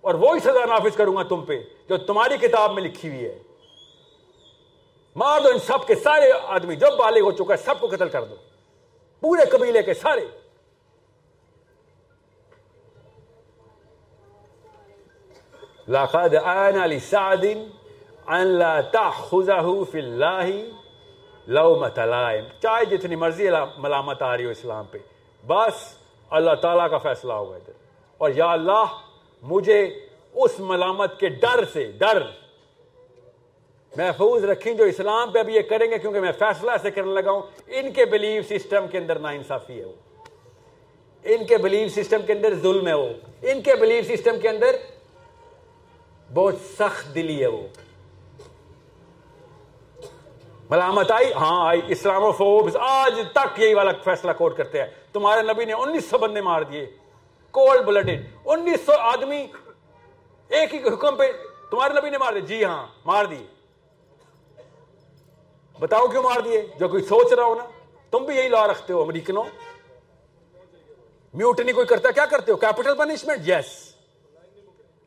اور 0.00 0.14
وہی 0.14 0.40
سزا 0.40 0.64
نافذ 0.64 0.96
کروں 0.96 1.16
گا 1.16 1.22
تم 1.22 1.44
پہ، 1.44 1.58
جو 1.88 1.96
تمہاری 1.96 2.36
کتاب 2.38 2.72
میں 2.74 2.82
لکھی 2.82 3.08
ہوئی 3.08 3.24
ہے۔ 3.24 3.38
مار 5.16 5.40
دو 5.40 5.48
ان 5.48 5.58
سب 5.58 5.86
کے 5.86 5.94
سارے 5.94 6.30
آدمی 6.44 6.76
جب 6.76 6.96
بالغ 6.98 7.20
ہو 7.20 7.30
چکا 7.32 7.54
ہے، 7.54 7.64
سب 7.64 7.80
کو 7.80 7.86
قتل 7.86 8.08
کر 8.08 8.24
دو۔ 8.24 8.34
پورے 9.22 9.44
قبیلے 9.50 9.82
کے 9.82 9.94
سارے۔ 9.94 10.26
لقد 15.88 16.34
آن 16.34 16.76
لسعد 16.90 17.44
ان 18.26 18.46
لا 18.46 18.80
تأخذه 18.80 19.78
فی 19.90 19.98
اللہ 19.98 20.46
لومت 21.46 21.98
لائم۔ 21.98 22.44
چاہے 22.62 22.84
جتنی 22.84 23.16
مرضی 23.16 23.48
ملامت 23.78 24.22
آ 24.22 24.36
رہی 24.36 24.44
ہو 24.44 24.50
اسلام 24.50 24.84
پہ۔ 24.90 24.98
بس 25.46 25.94
اللہ 26.30 26.54
تعالیٰ 26.54 26.90
کا 26.90 26.98
فیصلہ 26.98 27.32
ہوگا 27.32 27.56
ادھر 27.56 27.72
اور 28.18 28.30
یا 28.36 28.52
اللہ، 28.52 28.84
مجھے 29.42 30.06
اس 30.34 30.60
ملامت 30.60 31.20
کے 31.20 31.28
ڈر 31.28 31.64
سے، 31.72 31.92
ڈر۔ 31.98 32.22
محفوظ 33.96 34.44
رکھیں 34.44 34.74
جو 34.74 34.84
اسلام 34.84 35.30
پہ 35.30 35.38
ابھی 35.38 35.54
یہ 35.54 35.62
کریں 35.62 35.90
گے، 35.90 35.98
کیونکہ 35.98 36.20
میں 36.20 36.32
فیصلہ 36.32 36.70
ایسے 36.70 36.90
کرنے 36.90 37.14
لگا 37.14 37.30
ہوں۔ 37.30 37.42
ان 37.66 37.92
کے 37.92 38.04
بلیف 38.04 38.48
سسٹم 38.48 38.86
کے 38.90 38.98
اندر 38.98 39.18
نا 39.18 39.28
انصافی 39.28 39.80
ہے 39.80 39.84
وہ۔ 39.84 39.92
ان 41.24 41.44
کے 41.44 41.58
بلیف 41.58 41.94
سسٹم 41.94 42.20
کے 42.26 42.32
اندر 42.32 42.54
ظلم 42.54 42.88
ہے 42.88 42.94
وہ۔ 42.94 43.08
ان 43.42 43.62
کے 43.62 43.74
بلیف 43.74 44.08
سسٹم 44.08 44.40
کے 44.40 44.48
اندر 44.48 44.76
بہت 46.34 46.54
سخت 46.78 47.14
دلی 47.14 47.42
ہے 47.42 47.46
وہ۔ 47.46 47.66
ملامت 50.70 51.10
آئی؟ 51.12 51.32
ہاں 51.32 51.66
آئی. 51.66 51.80
اسلام 51.88 52.30
فوبس 52.38 52.76
آج 52.80 53.20
تک 53.32 53.58
یہی 53.60 53.74
والا 53.74 53.90
فیصلہ 54.04 54.32
کوٹ 54.38 54.56
کرتے 54.56 54.80
ہیں. 54.80 54.86
تمہارے 55.12 55.42
نبی 55.42 55.64
نے 55.64 55.72
انیس 55.72 56.08
سو 56.10 56.18
بندے 56.18 56.40
مار 56.40 56.62
دیے. 56.62 56.86
کولڈ 57.54 57.84
بلڈڈ 57.86 58.10
انیس 58.44 58.86
سو 58.86 58.98
آدمی 59.00 59.46
ایک 60.50 60.74
ہی 60.74 60.82
حکم 60.88 61.16
پہ 61.16 61.30
تمہارے 61.70 61.94
نبی 61.94 62.10
نے 62.10 62.18
مار 62.18 62.32
دیے. 62.32 62.40
جی 62.40 62.64
ہاں 62.64 62.86
مار 63.06 63.24
دیے. 63.24 63.46
بتاؤ 65.78 66.06
کیوں 66.06 66.22
مار 66.22 66.40
دیے؟ 66.40 66.60
جو 66.78 66.88
کوئی 66.88 67.02
سوچ 67.02 67.32
رہا 67.32 67.44
ہو 67.44 67.54
نا، 67.54 67.64
تم 68.12 68.24
بھی 68.24 68.36
یہی 68.36 68.48
لا 68.48 68.66
رکھتے 68.66 68.92
ہو، 68.92 69.02
امریکنوں. 69.02 69.42
میوٹنی 71.34 71.72
کوئی 71.72 71.86
کرتا 71.86 72.10
کیا 72.10 72.24
کرتے 72.26 72.52
ہو؟ 72.52 72.56
کیپٹل 72.56 72.96
پنشمنٹ 72.98 73.48
یس 73.48 73.72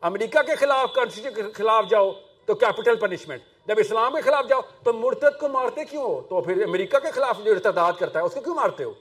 امریکہ 0.03 0.41
کے 0.47 0.55
خلاف 0.55 0.93
کانسٹیٹیوشن 0.93 1.35
کے 1.35 1.51
خلاف 1.53 1.89
جاؤ 1.89 2.11
تو 2.45 2.55
کیپٹل 2.55 2.95
پنشمنٹ 2.95 3.58
جب 3.67 3.75
اسلام 3.77 4.15
کے 4.15 4.21
خلاف 4.21 4.45
جاؤ 4.49 4.61
تو 4.83 4.93
مرتد 4.93 5.39
کو 5.39 5.47
مارتے 5.47 5.85
کیوں 5.85 6.03
ہو؟ 6.03 6.21
تو 6.29 6.41
پھر 6.41 6.63
امریکہ 6.63 6.99
کے 6.99 7.11
خلاف 7.11 7.39
جو 7.43 7.51
ارتداد 7.51 7.93
کرتا 7.99 8.19
ہے، 8.19 8.25
اس 8.25 8.33
کو 8.33 8.41
کیوں 8.41 8.55
مارتے 8.55 8.83
ہو؟ 8.83 8.93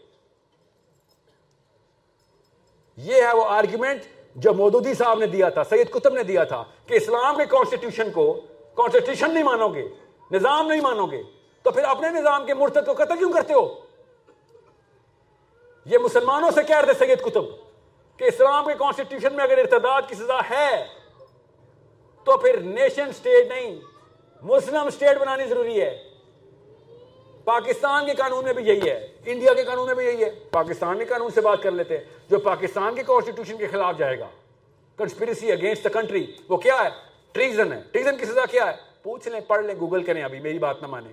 یہ 2.97 3.23
ہے 3.23 3.37
وہ 3.37 3.45
آرگیومنٹ 3.45 4.03
جو 4.37 4.53
مودودی 4.53 4.95
صاحب 4.95 5.19
نے 5.19 5.27
دیا 5.27 5.49
تھا، 5.49 5.65
سید 5.65 5.91
کتب 5.91 6.13
نے 6.13 6.23
دیا 6.23 6.45
تھا 6.45 6.65
کہ 6.87 6.95
اسلام 6.95 7.37
کے 7.37 7.47
کانسٹیٹیوشن 7.47 8.11
کو 8.11 8.33
کانسٹیٹیوشن 8.75 9.35
نہیں 9.35 9.45
مانو 9.45 9.69
گے، 9.69 9.89
نظام 10.31 10.67
نہیں 10.67 10.81
مانو 10.81 11.07
گے۔ 11.07 11.23
تو 11.63 11.71
پھر 11.71 11.85
اپنے 11.85 12.11
نظام 12.11 12.47
کے 12.47 12.55
مرتد 12.55 12.87
کو 12.87 12.93
قتل 12.93 13.19
کیوں 13.19 13.33
کرتے 13.33 13.55
ہو؟ 13.55 13.81
یہ 15.85 15.99
مسلمانوں 15.99 16.51
سے 16.51 16.63
کہہ 16.63 16.81
رہے 16.81 16.95
سید 16.99 17.23
کتب 17.23 17.45
کہ 18.17 18.25
اسلام 18.25 18.65
کے 18.65 18.75
کانسٹیٹیوشن 18.79 19.37
میں 19.37 19.45
اگر 19.45 19.59
ارتداد 19.59 20.03
کی 20.09 20.15
سزا 20.15 20.39
ہے 20.51 20.87
تو 22.25 22.37
پھر 22.37 22.61
نیشن 22.61 23.13
سٹیٹ 23.13 23.49
نہیں۔ 23.49 23.81
مسلم 24.43 24.91
سٹیٹ 24.91 25.19
بنانی 25.19 25.47
ضروری 25.47 25.81
ہے۔ 25.81 26.03
پاکستان 27.45 28.07
کے 28.07 28.15
قانون 28.15 28.45
میں 28.45 28.53
بھی 28.53 28.65
یہی 28.65 28.91
ہے۔ 28.91 29.09
انڈیا 29.27 29.55
کے 29.55 29.65
قانون 29.65 29.87
میں 29.87 29.95
بھی 29.95 30.07
یہی 30.07 30.25
ہے۔ 30.25 30.31
پاکستان 30.51 30.99
کے 30.99 31.05
قانون 31.05 31.31
سے 31.31 31.41
بات 31.41 31.63
کر 31.63 31.71
لیتے 31.71 31.99
ہیں۔ 31.99 32.05
جو 32.31 32.39
پاکستان 32.39 32.95
کے 32.95 33.03
کانسٹیٹیوشن 33.03 33.57
کے 33.57 33.67
خلاف 33.67 33.99
جائے 33.99 34.19
گا۔ 34.19 34.29
کنسپیرسی 34.97 35.53
اگینسٹ 35.53 35.85
دا 35.85 35.89
کنٹری 35.89 36.27
وہ 36.49 36.57
کیا 36.57 36.85
ہے؟ 36.85 36.89
ٹریزن 37.33 37.73
ہے۔ 37.73 37.83
ٹریزن 37.93 38.17
کی 38.17 38.25
سزا 38.25 38.47
کیا 38.47 38.67
ہے؟ 38.67 38.77
پوچھ 39.03 39.29
لیں، 39.29 39.41
پڑھ 39.41 39.65
لیں 39.65 39.75
گوگل 39.81 40.03
کریں 40.03 40.23
ابھی۔ 40.23 40.41
میری 40.41 40.59
بات 40.59 40.83
نہ 40.83 40.87
مانیں۔ 40.87 41.13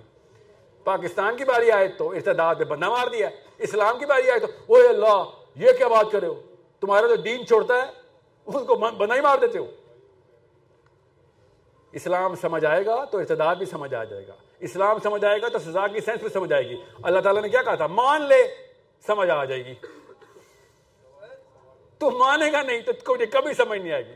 پاکستان 0.84 1.36
کی 1.36 1.44
باری 1.44 1.70
آئے 1.70 1.88
تو 1.88 2.10
ارتداد 2.10 2.54
میں 2.54 2.66
بندہ 2.66 2.88
مار 2.88 3.06
دیا 3.06 3.28
اسلام 3.58 3.98
کی 3.98 4.06
باری 4.06 4.30
آئے 4.30 4.40
تو 4.40 4.46
وہ 4.68 4.76
اللہ، 4.88 5.24
یہ 5.56 5.68
کیا 5.78 5.88
بات 5.88 6.06
کر 6.12 6.20
رہے 6.20 6.28
ہو؟ 6.28 6.42
تمہارا 6.80 7.06
جو 7.06 7.16
دین 7.16 7.46
چھوڑتا 7.46 7.74
ہے، 7.74 7.90
اس 8.46 8.54
کو 8.66 8.74
بندہ 8.74 9.14
ہی 9.14 9.20
مار 9.20 9.38
دیتے 9.38 9.58
ہو۔ 9.58 9.66
اسلام 11.96 12.34
سمجھ 12.34 12.64
آئے 12.64 12.86
گا 12.86 13.04
تو 13.04 13.18
ارتداد 13.18 13.56
بھی 13.56 13.66
سمجھ 13.66 13.94
آ 13.94 14.04
جائے 14.04 14.26
گا۔ 14.26 14.32
اسلام 14.58 14.98
سمجھ 15.02 15.24
آئے 15.24 15.42
گا 15.42 15.48
تو 15.48 15.58
سزا 15.58 15.86
کی 15.86 16.00
سینس 16.00 16.20
بھی 16.20 16.28
سمجھ 16.28 16.52
آئے 16.52 16.68
گی۔ 16.68 16.76
اللہ 17.02 17.20
تعالیٰ 17.20 17.42
نے 17.42 17.48
کیا 17.48 17.62
کہا 17.62 17.74
تھا؟ 17.74 17.86
مان 17.86 18.22
لے، 18.22 18.54
سمجھ 19.06 19.30
آ 19.30 19.44
جائے 19.44 19.64
گی۔ 19.64 19.74
تو 21.98 22.10
مانے 22.10 22.52
گا 22.52 22.62
نہیں 22.62 22.80
تو 22.80 23.12
مجھے 23.12 23.26
کبھی 23.26 23.54
سمجھ 23.54 23.80
نہیں 23.80 23.92
آئے 23.92 24.06
گی۔ 24.06 24.12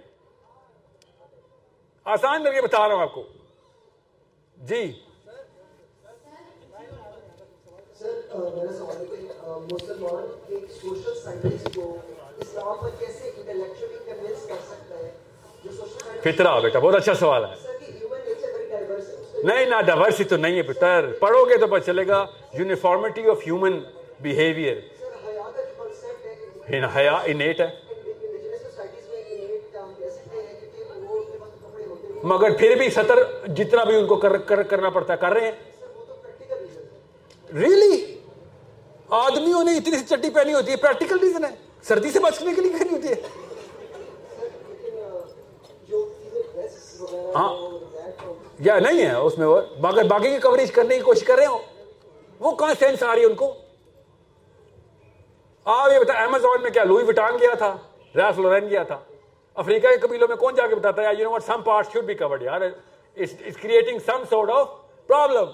آسان 2.04 2.44
کر 2.44 2.52
کے 2.52 2.62
بتا 2.62 2.88
رہا 2.88 2.94
ہوں 2.94 3.02
آپ 3.02 3.14
کو۔ 3.14 3.22
جی۔ 4.56 5.02
میرا 8.34 8.72
سوال 8.72 8.96
ہے 8.96 9.04
کہ 9.04 9.16
مسلمان 9.72 10.26
ایک 10.46 10.64
سوشل 10.70 11.20
سائنٹسٹ 11.20 11.74
کو 11.74 11.96
اسلام 12.36 12.78
پر 12.80 12.88
کیسے 12.98 13.30
انٹلیکچولی 13.36 13.98
کنوینس 14.06 14.46
کر 14.48 14.54
سکتا 14.68 14.98
ہے؟ 14.98 15.12
فطرہ 16.24 16.60
بیٹا 16.60 16.78
بہت 16.78 16.94
اچھا 16.94 17.14
سوال 17.14 17.44
ہے۔ 17.44 17.54
نہیں 19.44 19.66
نہ 19.66 19.80
ڈائیورسی 19.86 20.24
تو 20.24 20.36
نہیں 20.36 20.56
ہے 20.56 20.62
پتر 20.62 21.06
پڑھو 21.20 21.44
گے 21.44 21.56
تو 21.56 21.66
پتہ 21.66 21.84
چلے 21.86 22.06
گا۔ 22.06 22.24
یونیفارمٹی 22.52 23.22
آف 23.30 23.38
ہیومن 23.46 23.78
بیہیویئر 24.20 24.76
حیا 26.96 27.16
انیٹ 27.24 27.60
ہے۔ 27.60 27.68
مگر 32.22 32.56
پھر 32.56 32.74
بھی 32.78 32.90
سطر 32.90 33.18
جتنا 33.56 33.84
بھی 33.84 33.96
ان 33.96 34.06
کو 34.06 34.16
کر, 34.16 34.36
کر, 34.36 34.62
کرنا 34.62 34.90
پڑتا 34.90 35.12
ہے 35.12 35.18
کر 35.18 35.32
رہے 35.32 35.40
ہیں۔ 35.40 35.52
سر 35.78 37.56
ریلی 37.58 38.18
آدمیوں 39.08 39.64
نے 39.64 39.76
اتنی 39.76 39.96
سی 39.98 40.04
چٹی 40.04 40.30
پہنی 40.30 40.54
ہوتی 40.54 40.70
ہے 40.72 40.76
پریکٹیکل 40.76 41.18
ریزن 41.18 41.44
ہے۔ 41.44 41.50
سردی 41.82 42.10
سے 42.10 42.18
بچنے 42.18 42.54
کے 42.54 42.60
لیے 42.60 42.72
پہنی 42.72 42.96
ہوتی 42.96 43.08
ہے 43.08 43.14
سر 43.14 44.46
لیکن 44.68 44.96
جو 45.88 46.08
چیزیں 46.22 46.42
ڈریس 46.52 47.00
وغیرہ 47.00 47.09
ہاں۔ 47.34 47.70
یا 48.58 48.78
نہیں 48.78 49.06
ہے 49.06 49.14
اس 49.14 49.38
میں 49.38 49.46
وہ؟ 49.46 49.60
مگر 49.78 50.04
باقی 50.04 50.30
کی 50.30 50.38
کوریج 50.38 50.72
کرنے 50.72 50.96
کی 50.96 51.02
کوشش 51.02 51.22
کر 51.22 51.36
رہے 51.36 51.46
ہو۔ 51.46 51.58
وہ 52.40 52.54
کہاں 52.54 52.74
سینس 52.78 53.02
آ 53.02 53.14
رہی 53.14 53.20
ہے 53.20 53.26
ان 53.26 53.34
کو؟ 53.34 53.54
آپ 55.64 55.92
یہ 55.92 55.98
بتا 55.98 56.12
امیزون 56.12 56.62
میں 56.62 56.70
کیا 56.70 56.84
لوئی 56.84 57.04
وٹان 57.08 57.38
گیا 57.40 57.54
تھا؟ 57.54 57.76
ریف 58.16 58.38
لورین 58.38 58.70
گیا 58.70 58.82
تھا؟ 58.82 58.98
افریقہ 59.54 59.86
کے 59.86 59.96
قبیلوں 59.96 60.28
میں 60.28 60.36
کون 60.36 60.54
جا 60.54 60.66
کے 60.66 60.74
بتاتا 60.74 61.02
ہے؟ 61.02 61.06
You 61.18 61.24
know 61.24 61.30
what 61.30 61.44
some 61.44 61.62
part 61.62 61.86
should 61.92 62.04
be 62.04 62.14
covered 62.14 62.42
یار۔ 62.42 62.60
It's 62.60 63.56
creating 63.62 63.98
some 64.06 64.22
sort 64.30 64.50
of 64.50 64.68
problem 65.06 65.46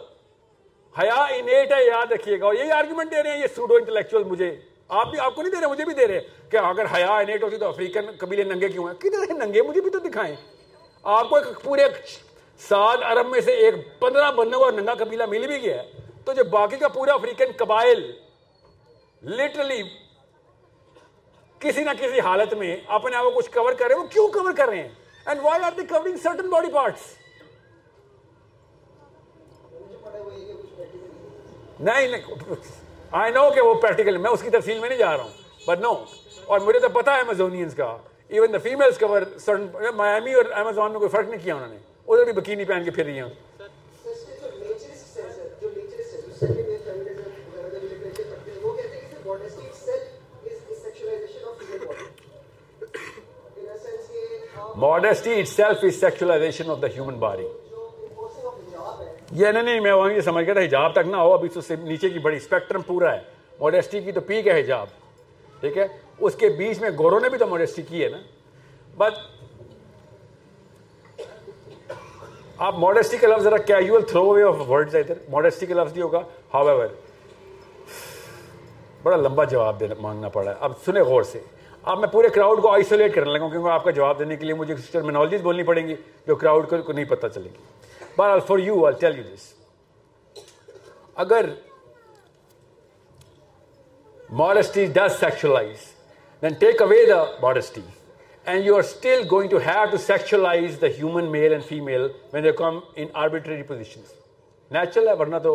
حیا 1.00 1.14
انیٹ 1.14 1.72
ہے، 1.72 1.86
یاد 1.86 2.12
رکھیے 2.12 2.40
گا۔ 2.40 2.46
اور 2.46 2.54
یہی 2.54 2.70
آرگومنٹ 2.70 3.10
دے 3.10 3.22
رہے 3.22 3.30
ہیں، 3.30 3.40
یہ 3.40 3.46
سوڈو 3.56 3.74
انٹلیکچوئل 3.74 4.24
مجھے۔ 4.24 4.56
آپ 4.88 5.10
بھی، 5.10 5.18
آپ 5.18 5.34
کو 5.34 5.42
نہیں 5.42 5.52
دے 5.52 5.60
رہے، 5.60 5.66
مجھے 5.66 5.84
بھی 5.84 5.94
دے 5.94 6.06
رہے 6.06 6.20
کہ 6.50 6.56
اگر 6.56 6.84
حیا 6.94 7.16
انیٹ 7.16 7.42
ہوتی 7.42 7.56
تو 7.56 7.68
افریقن 7.68 8.06
قبیلے 8.18 8.42
ننگے 8.42 8.68
کیوں 8.68 8.84
ہیں؟ 8.86 8.94
کدھر 9.00 9.34
ننگے؟ 9.34 9.62
مجھے 9.62 9.80
بھی 9.80 9.90
تو 9.90 9.98
دکھائیں۔ 9.98 10.34
آپ 11.02 11.28
کو 11.28 11.36
ایک 11.36 11.62
پورے 11.62 11.82
سات 12.58 12.98
ارب 13.02 13.26
میں 13.26 13.40
سے 13.40 13.52
ایک 13.52 13.74
پندرہ 14.00 14.30
بندوں 14.32 14.60
اور 14.60 14.72
ننگا 14.72 14.94
قبیلہ 14.94 15.26
مل 15.26 15.46
بھی 15.46 15.62
گیا 15.62 15.82
ہے۔ 15.82 15.90
تو 16.24 16.32
جو 16.32 16.44
باقی 16.44 16.76
کا 16.76 16.88
پورا 16.88 17.12
افریقن 17.12 17.52
قبائل 17.56 18.10
لٹرلی 19.22 19.82
کسی 21.58 21.84
نہ 21.84 21.90
کسی 22.00 22.20
حالت 22.20 22.54
میں 22.54 22.76
اپنے 22.86 23.16
آپ 23.16 23.24
کو 23.24 23.30
کچھ 23.30 23.50
کور 23.50 23.72
کر 23.72 23.86
رہے 23.86 23.94
ہیں، 23.94 24.02
وہ 24.02 24.06
کیوں 24.06 24.28
کور 24.28 24.52
کر 24.56 24.68
رہے 24.68 24.82
ہیں؟ 24.82 24.88
And 25.26 25.40
why 25.42 25.62
are 25.62 25.72
the 25.76 25.86
covering 25.86 26.16
certain 26.16 26.50
body 26.50 26.72
parts 26.72 27.14
نہیں 31.80 32.08
نہیں 32.08 32.54
آئی 33.10 33.32
نو 33.32 33.50
کہ 33.50 33.60
وہ 33.60 33.74
پریکٹیکل 33.74 34.16
میں 34.16 34.30
اس 34.30 34.42
کی 34.42 34.50
تفصیل 34.50 34.78
میں 34.78 34.88
نہیں 34.88 34.98
جا 34.98 35.16
رہا 35.16 35.24
ہوں۔ 35.24 35.66
بٹ 35.66 35.80
نو 35.80 36.04
اور 36.46 36.60
مجھے 36.60 36.78
تو 36.80 36.88
پتا 36.88 37.14
ہے 37.14 37.20
امیزونینس 37.20 37.74
کا۔ 37.74 37.96
ایون 38.28 38.52
دا 38.52 38.58
فیمیلس 38.58 38.98
کور 38.98 39.22
مایامی 39.96 40.34
اور 40.34 40.44
امیزون 40.54 40.90
میں 40.90 40.98
کوئی 40.98 41.08
فرق 41.08 41.28
نہیں 41.28 41.40
کیا 41.44 41.54
انہوں 41.54 41.68
نے۔ 41.68 41.76
ادھر 42.08 42.24
بھی 42.24 42.32
بکینی 42.32 42.64
پہن 42.64 42.84
کے 42.84 42.90
پھر 42.90 43.04
رہی 43.04 43.18
ہیں۔ 43.18 43.28
of 56.68 56.80
the 56.80 56.88
human 56.88 57.18
body. 57.20 57.46
جو 57.70 57.90
enforcing 58.00 58.44
of 58.44 58.54
hijab 58.54 59.00
ہے 59.00 59.14
یہ 59.32 59.46
نہیں 59.46 59.62
نہیں 59.62 59.80
میں 59.80 59.92
وہیں 59.92 60.20
سمجھ 60.20 60.44
گیا 60.44 60.54
تھا 60.54 60.62
حجاب 60.62 60.92
تک 60.92 61.06
نہ 61.06 61.16
ہو 61.16 61.32
ابھی 61.32 61.48
تو 61.48 61.60
نیچے 61.82 62.08
کی 62.08 62.18
بڑی 62.18 62.36
اسپیکٹرم 62.36 62.82
پورا 62.82 63.14
ہے۔ 63.14 63.20
موڈیسٹی 63.60 64.00
کی 64.00 64.12
تو 64.12 64.20
پیک 64.20 64.46
ہے 64.46 64.60
حجاب 64.60 64.86
ٹھیک 65.60 65.78
ہے؟ 65.78 65.86
اس 66.18 66.34
کے 66.40 66.48
بیچ 66.58 66.78
میں 66.80 66.90
گوروں 66.98 67.20
نے 67.20 67.28
بھی 67.28 67.38
تو 67.38 67.46
موڈیسٹی 67.46 67.82
کی 67.88 68.02
ہے 68.04 68.08
نا. 68.08 68.18
بٹ 68.96 69.14
آپ 72.66 72.78
موڈیسٹی 72.78 73.16
کا 73.18 73.28
لفظ 73.28 73.42
ذرا 73.44 73.56
casual 73.56 74.02
throw 74.08 74.22
away 74.30 74.42
of 74.42 74.68
words 74.68 74.94
ہے 74.94 75.00
ادھر. 75.00 75.18
موڈیسٹی 75.30 75.66
کا 75.66 75.74
لفظ 75.74 75.92
نہیں 75.92 76.02
ہوگا. 76.02 76.22
ہاؤ 76.54 76.68
ایور 76.68 76.88
بڑا 79.02 79.16
لمبا 79.16 79.44
جواب 79.44 79.80
دینا 79.80 79.94
مانگنا 80.00 80.28
پڑا 80.28 80.50
ہے. 80.50 80.56
اب 80.60 80.72
سنیں 80.84 81.02
غور 81.02 81.22
سے. 81.22 81.40
اب 81.82 81.98
میں 81.98 82.08
پورے 82.12 82.28
کراؤڈ 82.34 82.62
کو 82.62 82.72
آئسولیٹ 82.72 83.14
کرنے 83.14 83.32
لگا 83.32 83.42
ہوں 83.42 83.50
کیونکہ 83.50 83.68
آپ 83.70 83.84
کا 83.84 83.90
جواب 83.90 84.18
دینے 84.18 84.36
کے 84.36 84.44
لیے 84.44 84.54
مجھے 84.54 84.74
کچھ 84.74 84.90
ٹرمینالوجیز 84.92 85.42
بولنی 85.42 85.62
پڑیں 85.62 85.86
گی 85.88 85.94
جو 86.26 86.36
کراؤڈ 86.36 86.68
کو 86.86 86.92
نہیں 86.92 87.04
پتہ 87.10 87.26
چلے 87.34 87.44
گی. 87.44 88.04
بہرحال 88.16 88.40
for 88.46 88.58
you 88.58 88.84
I 88.86 88.94
tell 89.00 89.18
you 89.18 89.24
this 89.34 89.54
اگر 91.16 91.46
modesty 94.38 94.84
does 94.94 95.12
sexualize, 95.18 95.82
then 96.40 96.58
take 96.58 96.80
away 96.80 97.06
the 97.06 97.36
modesty. 97.40 97.84
And 98.46 98.64
you 98.64 98.76
are 98.76 98.82
still 98.82 99.24
going 99.24 99.48
to 99.50 99.58
have 99.58 99.90
to 99.90 99.96
sexualize 99.96 100.78
the 100.78 100.88
human 100.88 101.30
male 101.30 101.52
and 101.52 101.64
female 101.64 102.10
when 102.30 102.44
they 102.44 102.52
come 102.52 102.82
in 102.96 103.10
arbitrary 103.14 103.64
positions. 103.64 104.12
Natural 104.70 105.08
ہے 105.08 105.12
ورنہ 105.14 105.36
تو 105.42 105.54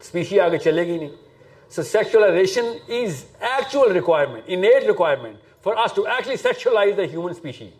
species 0.00 0.40
آگے 0.40 0.58
چلے 0.58 0.84
گی 0.86 0.98
نہیں 0.98 1.08
so 1.72 1.82
sexualization 1.82 2.66
is 2.88 3.24
actual 3.40 3.92
requirement 3.92 4.42
innate 4.46 4.84
requirement 4.86 5.36
for 5.64 5.74
us 5.84 5.94
to 5.94 6.02
actually 6.02 6.36
sexualize 6.36 6.96
the 6.96 7.02
human 7.12 7.30
species 7.30 7.70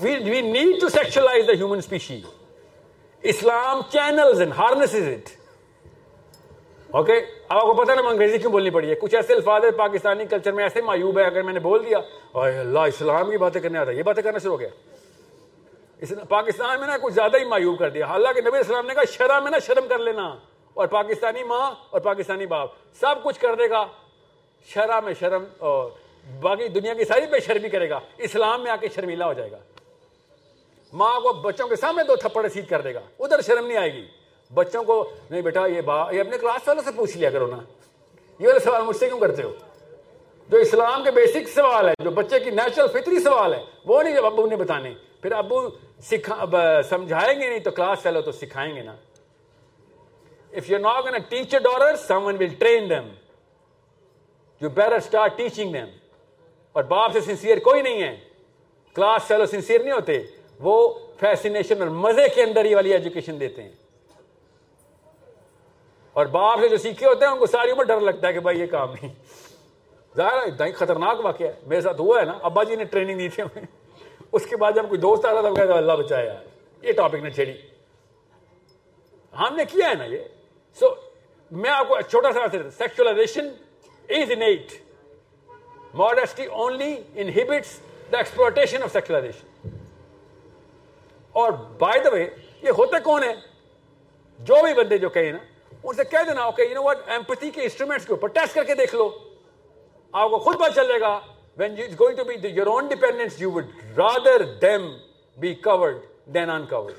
we 0.00 0.40
need 0.40 0.80
to 0.80 0.88
sexualize 0.88 1.46
the 1.48 1.52
human 1.52 1.78
species 1.78 2.20
Islam 3.32 3.80
channels 3.92 4.40
and 4.40 4.52
harnesses 4.58 5.08
it 5.08 5.30
okay 6.92 7.12
اب 7.48 7.58
آپ 7.58 7.62
کو 7.62 7.74
پتا 7.74 7.94
نا 7.94 8.02
انگریزی 8.08 8.38
کیوں 8.38 8.50
بولنی 8.52 8.70
پڑی 8.70 8.90
ہے؟ 8.90 8.94
کچھ 9.00 9.14
ایسے 9.14 9.32
الفاظ 9.32 9.64
ہے 9.64 9.70
پاکستانی 9.76 10.24
کلچر 10.30 10.52
میں 10.52 10.64
ایسے 10.64 10.80
معیوب 10.82 11.18
ہے 11.18 11.24
اگر 11.24 11.42
میں 11.42 11.52
نے 11.52 11.60
بول 11.60 11.84
دیا، 11.84 11.98
اور 12.32 12.48
اللہ 12.50 12.78
اسلام 12.88 13.30
کی 13.30 13.38
باتیں 13.38 13.60
کرنے 13.60 13.78
آتا 13.78 13.90
ہے، 13.90 13.96
یہ 13.96 14.02
باتیں 14.02 14.22
کرنا 14.22 14.38
شروع 14.38 14.52
ہو 14.52 14.60
گیا۔ 14.60 14.68
پاکستان 16.28 16.78
میں 16.80 16.88
نا 16.88 16.96
کچھ 17.02 17.14
زیادہ 17.14 17.38
ہی 17.38 17.44
معیوب 17.44 17.78
کر 17.78 17.90
دیا۔ 17.90 18.06
حالانکہ 18.06 18.40
نبی 18.40 18.58
اسلام 18.58 18.86
نے 18.86 18.94
کہا 18.94 19.04
شرح 19.12 19.40
میں 19.40 19.50
نا 19.50 19.58
شرم 19.66 19.86
کر 19.88 19.98
لینا، 19.98 20.28
اور 20.76 20.86
پاکستانی 20.88 21.42
ماں 21.44 21.70
اور 21.90 22.00
پاکستانی 22.00 22.46
باپ، 22.46 22.70
سب 23.00 23.22
کچھ 23.24 23.40
کر 23.40 23.54
دے 23.54 23.70
گا۔ 23.70 23.84
شرح 24.68 25.00
میں 25.04 25.14
شرم، 25.20 25.44
اور 25.58 25.90
باقی 26.40 26.68
دنیا 26.68 26.94
کی 26.94 27.04
ساری 27.04 27.26
بے 27.26 27.40
شرمی 27.40 27.68
کرے 27.68 27.88
گا۔ 27.90 28.00
اسلام 28.18 28.62
میں 28.62 28.70
آ 28.70 28.76
کے 28.76 28.88
شرمیلا 28.94 29.26
ہو 29.26 29.32
جائے 29.32 29.50
گا۔ 29.50 29.58
ماں 30.92 31.20
کو 31.20 31.32
بچوں 31.42 31.68
کے 31.68 31.76
سامنے 31.76 32.04
دو 32.04 32.16
تھپڑ 32.16 32.44
رسید 32.44 32.68
کر 32.68 32.80
دے 32.80 32.94
گا، 32.94 33.00
ادھر 33.18 33.40
شرم 33.40 33.66
نہیں 33.66 33.78
آئے 33.78 33.92
گی۔ 33.92 34.06
بچوں 34.54 34.84
کو، 34.84 35.10
نہیں 35.30 35.42
بیٹا، 35.42 35.66
یہ 35.66 35.80
با، 35.80 36.14
یہ 36.14 36.20
اپنے 36.20 36.38
کلاس 36.38 36.68
والوں 36.68 36.82
سے 36.82 36.90
پوچھ 36.96 37.16
لیا 37.16 37.30
کرو 37.30 37.46
نا۔ 37.46 37.58
یہ 38.38 38.46
والا 38.46 38.58
سوال 38.58 38.82
مجھ 38.82 38.96
سے 38.96 39.06
کیوں 39.06 39.20
کرتے 39.20 39.42
ہو؟ 39.42 39.52
جو 40.48 40.56
اسلام 40.56 41.04
کے 41.04 41.10
بیسک 41.10 41.48
سوال 41.48 41.88
ہے، 41.88 41.94
جو 42.04 42.10
بچے 42.10 42.40
کی 42.40 42.50
نیچرل 42.50 42.86
فطری 42.88 43.20
سوال 43.20 43.54
ہے، 43.54 43.64
وہ 43.84 44.02
نہیں 44.02 44.14
جب 44.14 44.26
ابو 44.26 44.46
نے 44.46 44.56
بتانے۔ 44.56 44.94
پھر 45.22 45.32
ابو 45.32 45.68
سکھا 46.02 46.44
سمجھائیں 46.88 47.40
گے 47.40 47.48
نہیں 47.48 47.58
تو 47.58 47.70
کلاس 47.70 48.00
فیلو 48.00 48.20
تو 48.20 48.32
سکھائیں 48.32 48.76
گے 48.76 48.82
نا۔ 48.82 48.96
If 50.52 50.70
you 50.70 50.78
not 50.78 51.04
gonna 51.04 51.18
teacher 51.28 51.58
dollar 51.58 51.96
someone 52.24 52.36
will 52.40 52.54
train 52.58 52.90
them 52.90 53.08
you 54.60 54.68
better 54.68 54.92
start 54.92 55.36
teaching 55.36 55.72
them 55.72 55.86
اور 56.72 56.84
باپ 56.84 57.12
سے 57.12 57.20
سنسیئر 57.20 57.58
کوئی 57.58 57.82
نہیں 57.82 58.02
ہے۔ 58.02 58.16
کلاس 58.94 59.22
فیلو 59.22 59.46
سنسیئر 59.46 59.80
نہیں 59.80 59.92
ہوتے۔ 59.92 60.22
وہ 60.60 60.94
فیسینیشن 61.20 61.82
اور 61.82 61.90
مزے 61.90 62.28
کے 62.28 62.42
اندر 62.42 62.64
ہی 62.64 62.74
والی 62.74 62.92
ایجوکیشن 62.92 63.40
دیتے 63.40 63.62
ہیں۔ 63.62 63.72
اور 66.12 66.26
باپ 66.26 66.60
سے 66.60 66.68
جو 66.68 66.76
سیکھے 66.76 67.06
ہوتے 67.06 67.24
ہیں، 67.24 67.32
ان 67.32 67.38
کو 67.38 67.46
ساری 67.46 67.70
عمر 67.70 67.84
ڈر 67.84 68.00
لگتا 68.00 68.28
ہے 68.28 68.32
کہ 68.32 68.40
بھائی 68.40 68.60
یہ 68.60 68.66
کام 68.66 68.92
نہیں۔ 68.92 69.14
ظاہر 70.16 70.32
ہے، 70.32 70.44
اتنا 70.44 70.66
ہی 70.66 70.72
خطرناک 70.72 71.24
واقعہ 71.24 71.46
ہے۔ 71.46 71.52
میرے 71.66 71.80
ساتھ 71.80 72.00
ہوا 72.00 72.20
ہے 72.20 72.24
نا، 72.24 72.38
ابا 72.42 72.62
جی 72.62 72.76
نے 72.76 72.84
ٹریننگ 72.84 73.18
دی 73.18 73.28
تھی 73.28 73.42
ہمیں۔ 73.42 73.62
اس 74.32 74.46
کے 74.46 74.56
بعد 74.56 74.72
جب 74.72 74.88
کوئی 74.88 75.00
دوست 75.00 75.24
آ 75.24 75.32
رہا 75.32 75.40
تھا 75.40 75.54
کہتا 75.54 75.74
اللہ 75.74 75.92
بچایا 75.92 76.24
یار، 76.24 76.44
یہ 76.82 76.92
ٹاپک 76.92 77.14
نے 77.14 77.30
چھیڑی۔ 77.30 77.52
ہم 79.38 79.56
نے 79.56 79.64
کیا 79.64 79.88
ہے 79.88 79.94
نا 79.94 80.04
یہ؟ 80.04 80.18
سو 80.80 80.86
میں 81.50 81.70
آپ 81.70 81.88
کو 81.88 82.00
چھوٹا 82.00 82.32
سا 82.32 82.40
sexualisation 82.78 83.48
is 84.08 84.30
innate 84.30 84.72
modesty 85.94 86.44
only 86.44 86.96
inhibits 87.14 87.80
the 88.12 88.16
exploitation 88.16 88.82
of 88.82 88.92
sexualisation 88.92 89.68
اور 91.32 91.52
بائی 91.52 92.00
دا 92.00 92.10
وے 92.10 92.30
یہ 92.62 92.70
ہوتے 92.70 93.00
کون 93.04 93.22
ہیں؟ 93.22 93.34
جو 94.38 94.54
بھی 94.62 94.74
بندے 94.74 94.98
جو 94.98 95.08
کہیں 95.08 95.32
نا 95.32 95.38
ان 95.84 95.94
سے 95.96 96.04
کہہ 96.04 96.24
دینا 96.26 96.42
okay 96.42 96.64
you 96.64 96.74
know 96.74 96.82
what 96.82 97.08
empathy 97.08 97.50
کے 97.50 97.62
انسٹرومنٹس 97.62 98.06
کے 98.06 98.12
اوپر 98.12 98.28
ٹیسٹ 98.28 98.54
کر 98.54 98.64
کے 98.64 98.74
دیکھ 98.74 98.94
لو۔ 98.94 99.08
آپ 100.12 100.30
کو 100.30 100.38
خود 100.38 100.56
پتہ 100.56 100.72
چل 100.74 100.88
جائے 100.88 101.00
گا 101.00 101.18
when 101.58 101.78
you 101.78 101.84
going 102.00 102.16
to 102.16 102.24
be 102.24 102.34
your 102.48 102.66
own 102.66 102.86
dependence 102.88 103.40
you 103.42 103.50
would 103.52 103.66
rather 103.96 104.42
them 104.62 104.82
be 105.36 105.54
covered 105.54 105.96
than 106.34 106.50
uncovered 106.66 106.94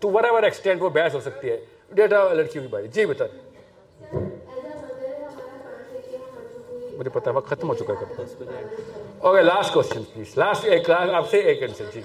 to 0.00 0.10
whatever 0.24 0.42
extent 0.42 0.82
وہ 0.82 0.88
بحث 0.88 1.14
ہو 1.14 1.20
سکتی 1.20 1.50
ہے۔ 1.50 1.64
ڈیٹا 1.90 2.22
لڑکیوں 2.32 2.64
کی 2.64 2.68
باری۔ 2.68 2.88
جی 2.88 3.06
بتا۔ 3.06 3.24
مجھے 6.98 7.10
پتا 7.10 7.30
ہے، 7.30 7.36
وقت 7.36 7.48
ختم 7.50 7.68
ہو 7.68 7.74
چکا 7.74 7.92
ہے۔ 7.92 8.04
Okay 9.18 9.42
last 9.42 9.72
question 9.74 10.02
please 10.04 10.38
last 10.38 10.64
ایک 10.64 10.90
آپ 10.90 11.30
سے 11.30 11.38
ایک 11.38 11.62
آنسر 11.62 11.84
جی۔ 11.94 12.02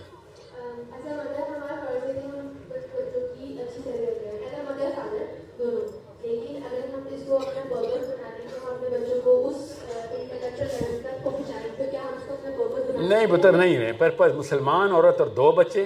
نہیں 13.15 13.38
پتر 13.38 13.51
نہیں 13.51 13.77
ہے۔ 13.77 13.91
پرپز 13.93 14.35
مسلمان 14.35 14.91
عورت 14.91 15.22
اور 15.22 15.30
دو 15.30 15.51
بچے 15.51 15.85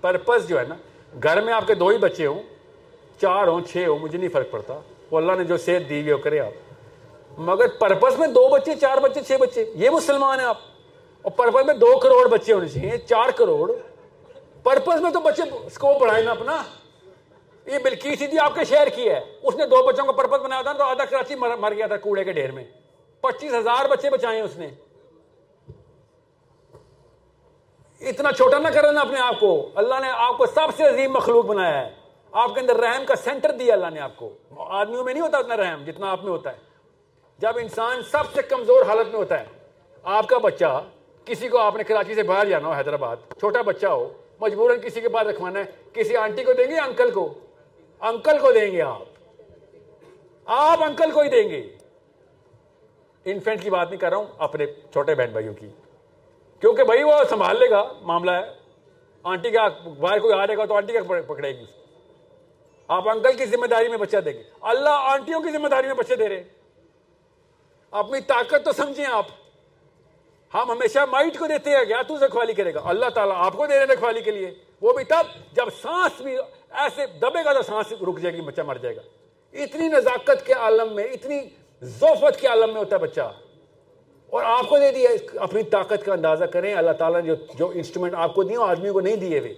پرپز 0.00 0.48
جو 0.48 0.58
ہے 0.58 0.64
نا، 0.64 0.74
گھر 1.22 1.40
میں 1.40 1.52
آپ 1.52 1.66
کے 1.66 1.74
دو 1.74 1.88
ہی 1.88 1.98
بچے 1.98 2.26
ہوں، 2.26 2.42
چار 3.20 3.46
ہوں، 3.46 3.60
چھ 3.60 3.84
ہوں، 3.88 3.98
مجھے 3.98 4.18
نہیں 4.18 4.28
فرق 4.28 4.50
پڑتا۔ 4.50 4.80
وہ 5.10 5.18
اللہ 5.18 5.32
نے 5.32 5.44
جو 5.44 5.56
صحت 5.56 5.90
دی 5.90 6.00
ہوئی 6.00 6.12
وہ 6.12 6.18
کرے 6.18 6.40
آپ۔ 6.40 6.52
مگر 7.38 7.68
پرپز 7.68 8.18
میں 8.18 8.28
دو 8.28 8.48
بچے، 8.48 8.74
چار 8.80 8.98
بچے، 8.98 9.20
چھ 9.20 9.32
بچے، 9.40 9.72
یہ 9.74 9.90
مسلمان 9.90 10.40
ہیں 10.40 10.46
آپ۔ 10.46 10.58
اور 11.22 11.32
پرپز 11.32 11.66
میں 11.66 11.74
دو 11.74 11.98
کروڑ 11.98 12.28
بچے 12.28 12.52
ہونے 12.52 12.68
چاہیے، 12.68 12.98
چار 12.98 13.30
کروڑ۔ 13.30 13.72
پرپز 14.62 15.00
میں 15.00 15.10
تو 15.10 15.20
بچے 15.20 15.42
اسکوپ 15.66 16.00
بڑھائیں 16.00 16.24
نا 16.24 16.30
اپنا۔ 16.30 16.62
یہ 17.66 17.78
بلکی 17.84 18.10
جی 18.10 18.16
سیدھی 18.16 18.38
آپ 18.38 18.54
کے 18.54 18.64
شہر 18.64 18.88
کی 18.88 19.08
ہے۔ 19.08 19.20
اس 19.42 19.54
نے 19.54 19.66
دو 19.66 19.86
بچوں 19.86 20.04
کا 20.04 20.12
پرپز 20.12 20.40
بنایا 20.40 20.62
تھا، 20.62 20.72
تو 20.72 20.84
آدھا 20.84 21.04
کراچی 21.04 21.34
مر 21.34 21.56
مر 21.56 21.74
گیا 21.74 21.86
تھا 21.86 21.96
کوڑے 21.96 22.24
کے 22.24 22.32
ڈھیر 22.32 22.50
میں۔ 22.50 22.64
پچیس 23.20 23.54
ہزار 23.54 23.88
بچے 23.88 24.10
بچائے 24.10 24.40
اس 24.40 24.56
نے۔ 24.56 24.68
اتنا 28.00 28.32
چھوٹا 28.32 28.58
نہ 28.58 28.68
کرنا 28.68 29.00
اپنے 29.00 29.20
آپ 29.20 29.40
کو۔ 29.40 29.68
اللہ 29.74 29.94
نے 30.00 30.10
آپ 30.10 30.38
کو 30.38 30.46
سب 30.46 30.68
سے 30.76 30.84
عظیم 30.84 31.12
مخلوق 31.12 31.44
بنایا 31.44 31.86
ہے۔ 31.86 31.94
آپ 32.32 32.54
کے 32.54 32.60
اندر 32.60 32.76
رحم 32.76 33.04
کا 33.04 33.16
سینٹر 33.16 33.50
دیا 33.50 33.74
اللہ 33.74 33.90
نے 33.90 34.00
آپ 34.00 34.16
کو۔ 34.16 34.30
آدمیوں 34.58 35.04
میں 35.04 35.14
نہیں 35.14 35.22
ہوتا 35.22 35.38
اتنا 35.38 35.56
رحم 35.56 35.84
جتنا 35.84 36.10
آپ 36.10 36.24
میں 36.24 36.32
ہوتا 36.32 36.50
ہے۔ 36.50 36.56
جب 37.38 37.52
انسان 37.56 38.02
سب 38.02 38.24
سے 38.34 38.42
کمزور 38.42 38.86
حالت 38.86 39.06
میں 39.06 39.16
ہوتا 39.16 39.40
ہے، 39.40 39.44
آپ 40.02 40.28
کا 40.28 40.38
بچہ 40.38 40.84
کسی 41.24 41.48
کو 41.48 41.58
آپ 41.58 41.76
نے 41.76 41.84
کراچی 41.84 42.14
سے 42.14 42.22
باہر 42.22 42.46
جانا 42.46 42.68
ہو، 42.68 42.72
حیدرآباد، 42.72 43.16
چھوٹا 43.38 43.62
بچہ 43.62 43.86
ہو، 43.86 44.12
مجبوراً 44.40 44.80
کسی 44.80 45.00
کے 45.00 45.08
پاس 45.08 45.26
رکھوانا 45.26 45.58
ہے، 45.58 45.64
کسی 45.92 46.16
آنٹی 46.16 46.44
کو 46.44 46.52
دیں 46.52 46.70
گے 46.70 46.78
انکل 46.78 47.10
کو؟ 47.10 47.34
انکل 48.00 48.38
کو 48.40 48.52
دیں 48.52 48.72
گے 48.72 48.82
آپ۔ 48.82 49.02
آپ 50.44 50.82
انکل 50.82 51.10
کو 51.10 51.20
ہی 51.20 51.28
دیں 51.28 51.48
گے۔ 51.48 51.76
انفینٹ 53.24 53.62
کی 53.62 53.70
بات 53.70 53.90
نہیں 53.90 54.00
کر 54.00 54.10
رہا 54.10 54.16
ہوں، 54.16 54.26
اپنے 54.38 54.66
چھوٹے 54.66 55.14
بہن 55.14 55.30
بھائیوں 55.32 55.54
کی۔ 55.54 55.68
کیونکہ 56.64 56.84
بھائی 56.84 57.02
وہ 57.02 57.12
سنبھال 57.30 57.56
لے 57.58 57.70
گا، 57.70 57.92
معاملہ 58.02 58.30
ہے۔ 58.30 58.52
آنٹی 59.22 59.50
کا 59.50 59.68
باہر 59.98 60.18
کوئی 60.18 60.34
آ 60.34 60.46
رہے 60.46 60.56
گا 60.56 60.64
تو 60.64 60.74
آنٹی 60.74 60.92
کا 60.92 61.00
پکڑے 61.26 61.50
گی 61.58 61.64
آپ 62.88 63.08
انکل 63.08 63.32
کی 63.32 63.46
ذمہ 63.46 63.66
داری 63.66 63.88
میں 63.88 63.98
بچہ 63.98 64.16
دیں 64.16 64.32
گے۔ 64.32 64.42
اللہ 64.60 64.88
آنٹیوں 64.88 65.40
کی 65.40 65.50
ذمہ 65.50 65.68
داری 65.68 65.86
میں 65.86 65.94
بچے 65.94 66.16
دے 66.16 66.28
رہے 66.28 66.42
اپنی 67.90 68.20
طاقت 68.20 68.64
تو 68.64 68.72
سمجھیں 68.72 69.04
آپ۔ 69.04 69.26
ہم 70.54 70.70
ہمیشہ 70.70 70.98
مائٹ 71.10 71.38
کو 71.38 71.46
دیتے 71.46 71.70
ہیں، 71.70 71.84
کیا 71.84 72.02
تو 72.02 72.26
رکھوالی 72.26 72.52
کرے 72.52 72.74
گا؟ 72.74 72.80
اللہ 72.84 73.08
تعالیٰ 73.14 73.36
آپ 73.36 73.52
کو 73.52 73.66
دے 73.66 73.78
رہے 73.78 73.84
رکھوالی 73.84 74.20
کے 74.20 74.30
لیے۔ 74.30 74.54
وہ 74.80 74.92
بھی 74.92 75.04
تب 75.04 75.26
جب 75.52 75.66
سانس 75.82 76.20
بھی 76.20 76.36
ایسے 76.70 77.06
دبے 77.06 77.44
گا 77.44 77.52
تو 77.52 77.62
سانس 77.62 77.92
رک 77.92 78.20
جائے 78.20 78.36
گی، 78.36 78.40
بچہ 78.40 78.60
مر 78.60 78.76
جائے 78.76 78.96
گا۔ 78.96 79.02
اتنی 79.52 79.88
نزاکت 79.88 80.46
کے 80.46 80.52
عالم 80.52 80.94
میں، 80.94 81.04
اتنی 81.04 81.40
زوفت 81.80 82.40
کے 82.40 82.46
عالم 82.46 82.72
میں 82.72 82.80
ہوتا 82.80 82.96
ہے 82.96 83.00
بچہ۔ 83.00 83.32
اور 84.34 84.44
آپ 84.44 84.68
کو 84.68 84.78
دے 84.78 84.92
دیا 84.92 85.10
اپنی 85.34 85.62
طاقت 85.62 86.04
کا 86.04 86.12
اندازہ 86.12 86.44
کریں، 86.44 86.74
اللہ 86.74 86.90
تعالیٰ 86.90 87.22
نے 87.22 87.26
جو 87.26 87.34
جو 87.54 87.70
انسٹرومنٹ 87.74 88.14
آپ 88.14 88.34
کو 88.34 88.42
دیے 88.42 88.56
آدمی 88.60 88.90
کو 88.90 89.00
نہیں 89.00 89.16
دیے 89.16 89.38
ہوئے۔ 89.38 89.54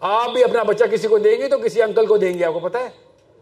آپ 0.00 0.30
بھی 0.30 0.44
اپنا 0.44 0.62
بچہ 0.62 0.84
کسی 0.84 1.08
کو 1.08 1.18
دیں 1.18 1.38
گے 1.38 1.48
تو 1.48 1.58
کسی 1.58 1.82
انکل 1.82 2.06
کو 2.06 2.16
دیں 2.16 2.38
گے، 2.38 2.44
آپ 2.44 2.52
کو 2.52 2.60
پتا 2.60 2.78
ہے؟ 2.78 2.88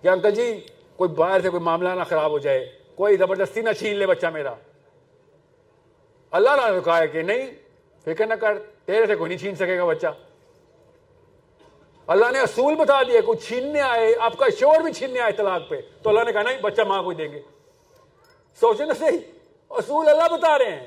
کہ 0.02 0.08
انکل 0.08 0.30
جی 0.30 0.66
کوئی 0.96 1.10
باہر 1.10 1.40
سے 1.40 1.50
کوئی 1.50 1.62
معاملہ 1.62 1.88
نہ 1.88 2.02
خراب 2.08 2.30
ہو 2.30 2.38
جائے، 2.38 2.72
کوئی 2.94 3.16
زبردستی 3.16 3.60
نہ 3.60 3.70
چھین 3.78 3.96
لے 3.96 4.06
بچہ 4.06 4.26
میرا۔ 4.26 4.54
اللہ 6.30 6.50
نے 6.50 6.80
کہا 6.84 6.98
ہے 6.98 7.08
کہ 7.08 7.22
نہیں، 7.22 7.50
فکر 8.04 8.26
نہ 8.26 8.34
کر، 8.34 8.58
تیرے 8.84 9.06
سے 9.06 9.14
کوئی 9.14 9.28
نہیں 9.28 9.38
چھین 9.38 9.54
سکے 9.54 9.78
گا 9.78 9.84
بچہ۔ 9.84 10.06
اللہ 12.06 12.30
نے 12.30 12.40
اصول 12.40 12.74
بتا 12.74 13.02
دیا، 13.02 13.20
کوئی 13.20 13.38
چھیننے 13.38 13.80
آئے، 13.80 14.14
آپ 14.20 14.36
کا 14.36 14.46
شور 14.60 14.80
بھی 14.80 14.92
چھیننے 14.92 15.20
آئے 15.20 15.32
طلاق 15.32 15.68
پہ۔ 15.68 15.80
تو 16.02 16.10
اللہ 16.10 16.20
نے 16.26 16.32
کہا 16.32 16.42
نہیں، 16.42 16.60
بچہ 16.60 16.82
ماں 16.82 17.02
کو 17.02 17.12
دیں 17.12 17.32
گے۔ 17.32 17.59
سوچے 18.54 18.84
نا 18.84 18.94
صحیح، 18.94 19.18
اصول 19.70 20.08
اللہ 20.08 20.36
بتا 20.36 20.58
رہے 20.58 20.70
ہیں 20.70 20.86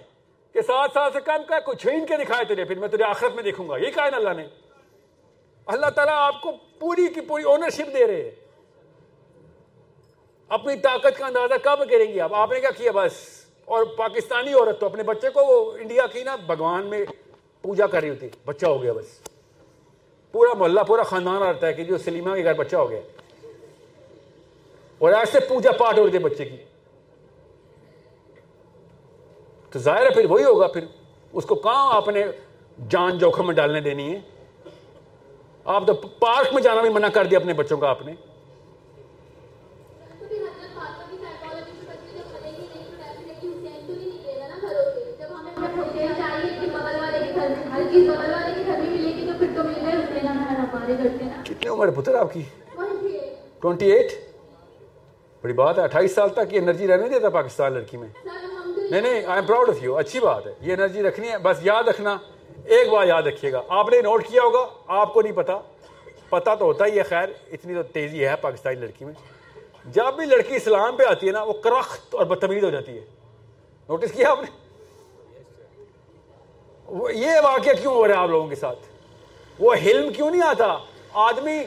کہ 0.53 0.61
سات 0.61 0.89
سال 0.93 1.11
سے 1.13 1.19
کم 1.21 1.43
کا 1.47 1.59
کوئی 1.59 1.77
چھین 1.77 2.05
کے 2.05 2.17
دکھائے 2.17 2.45
تجھے، 2.45 2.63
پھر 2.63 2.79
میں 2.79 2.87
تجھے 2.87 3.03
آخرت 3.03 3.35
میں 3.35 3.43
دیکھوں 3.43 3.69
گا۔ 3.69 3.77
یہ 3.77 3.91
کہا 3.91 4.05
ہے 4.05 4.11
نا 4.11 4.17
اللہ 4.17 4.33
نے۔ 4.37 4.47
اللہ 5.65 5.89
تعالیٰ 5.95 6.13
آپ 6.17 6.41
کو 6.41 6.51
پوری 6.79 7.07
کی 7.07 7.21
پوری 7.21 7.43
اونرشپ 7.43 7.93
دے 7.93 8.07
رہے 8.07 8.21
ہیں۔ 8.21 8.31
اپنی 10.49 10.75
طاقت 10.75 11.17
کا 11.17 11.25
اندازہ 11.25 11.53
کب 11.63 11.89
کریں 11.89 12.13
گے 12.13 12.21
آپ؟ 12.21 12.33
آپ 12.33 12.51
نے 12.51 12.59
کیا 12.59 12.71
کیا؟ 12.71 12.91
بس۔ 12.91 13.11
اور 13.65 13.83
پاکستانی 13.83 14.53
عورت 14.53 14.79
تو 14.79 14.85
اپنے 14.85 15.03
بچے 15.03 15.29
کو 15.29 15.45
وہ 15.45 15.71
انڈیا 15.71 16.07
کی 16.07 16.23
نا 16.23 16.35
بھگوان 16.35 16.85
میں 16.85 17.05
پوجا 17.61 17.87
کر 17.87 18.01
رہی 18.01 18.09
ہوتی۔ 18.09 18.29
بچہ 18.45 18.65
ہو 18.65 18.83
گیا 18.83 18.93
بس۔ 18.93 19.05
پورا 20.31 20.53
محلہ، 20.53 20.81
پورا 20.81 21.03
خاندان 21.03 21.43
رہتا 21.43 21.67
ہے 21.67 21.73
کہ 21.73 21.83
جو 21.83 21.97
سلیما 21.97 22.35
کے 22.35 22.43
گھر 22.43 22.53
بچہ 22.53 22.75
ہو 22.75 22.89
گیا۔ 22.89 23.01
اور 24.97 25.13
ایسے 25.13 25.39
پوجا 25.39 25.71
پاٹ 25.71 25.97
ہو 25.97 26.03
رہی 26.03 26.11
تھی 26.11 26.19
بچے 26.19 26.45
کی۔ 26.45 26.55
تو 29.73 29.79
ظاہر 29.79 30.05
ہے 30.05 30.09
پھر 30.09 30.25
وہی 30.29 30.43
ہوگا 30.43 30.67
پھر 30.67 30.85
اس 31.33 31.45
کو 31.45 31.55
کہاں 31.55 31.95
آپ 31.95 32.07
نے 32.07 32.23
جان 32.89 33.17
جوخم 33.17 33.47
میں 33.47 33.55
ڈالنے 33.55 33.81
دینی 33.81 34.15
ہے؟ 34.15 34.19
آپ 35.65 35.87
تو 35.87 35.93
پارک 35.93 36.53
میں 36.53 36.61
جانا 36.61 36.81
بھی 36.81 36.89
منع 36.89 37.07
کر 37.07 37.25
دیا 37.25 37.39
اپنے 37.39 37.53
بچوں 37.53 37.77
کا 37.77 37.89
آپ 37.89 38.05
نے۔ 38.05 38.13
کتنی 51.43 51.67
عمر 51.67 51.87
ہے 51.87 51.91
پتر 51.91 52.15
آپ 52.15 52.33
کی؟ 52.33 52.41
Twenty 53.59 53.91
eight? 53.91 54.11
بڑی 55.41 55.53
بات 55.53 55.79
ہے 55.79 55.83
اٹھائیس 55.83 56.15
سال 56.15 56.29
تک 56.29 56.53
یہ 56.53 56.59
انرجی 56.59 56.87
رہنے 56.87 57.09
دیتا 57.09 57.29
پاکستان 57.29 57.73
لڑکی 57.73 57.97
میں۔ 57.97 58.09
نہیں 58.93 59.01
نہیں 59.01 59.25
I 59.25 59.39
am 59.39 59.45
proud 59.45 59.69
of 59.69 59.83
you 59.83 59.97
اچھی 59.97 60.19
بات 60.19 60.47
ہے، 60.47 60.51
یہ 60.61 60.73
انرجی 60.73 61.03
رکھنی 61.03 61.31
ہے، 61.31 61.37
بس 61.37 61.57
یاد 61.61 61.83
رکھنا، 61.83 62.17
ایک 62.65 62.89
بار 62.89 63.07
یاد 63.07 63.23
رکھیے 63.23 63.51
گا۔ 63.51 63.61
آپ 63.69 63.89
نے 63.89 64.01
نوٹ 64.01 64.27
کیا 64.27 64.41
ہوگا، 64.43 64.67
آپ 64.87 65.13
کو 65.13 65.21
نہیں 65.21 65.33
پتا 65.33 65.59
پتا 66.29 66.55
تو 66.55 66.65
ہوتا 66.65 66.85
ہی 66.85 66.97
ہے، 66.97 67.03
خیر، 67.03 67.29
اتنی 67.51 67.73
تو 67.73 67.83
تیزی 67.83 68.27
ہے 68.27 68.35
پاکستانی 68.35 68.75
لڑکی 68.75 69.05
میں۔ 69.05 69.13
جب 69.85 70.13
بھی 70.13 70.25
لڑکی 70.25 70.55
اسلام 70.55 70.95
پہ 70.95 71.03
آتی 71.03 71.27
ہے 71.27 71.31
نا، 71.31 71.43
وہ 71.43 71.53
کرخت 71.53 72.15
اور 72.15 72.25
بدتمیز 72.25 72.63
ہو 72.63 72.69
جاتی 72.69 72.97
ہے۔ 72.97 73.05
نوٹس 73.89 74.11
کیا 74.11 74.31
آپ 74.31 74.39
نے؟ 74.41 74.51
یہ 77.13 77.31
واقعہ 77.43 77.73
کیوں 77.81 77.93
ہو 77.93 78.07
رہا 78.07 78.15
ہے 78.15 78.19
آپ 78.19 78.29
لوگوں 78.29 78.47
کے 78.47 78.55
ساتھ؟ 78.55 78.79
وہ 79.59 79.75
حلم 79.85 80.13
کیوں 80.13 80.31
نہیں 80.31 80.43
آتا؟ 80.43 80.77
آدمی، 81.13 81.63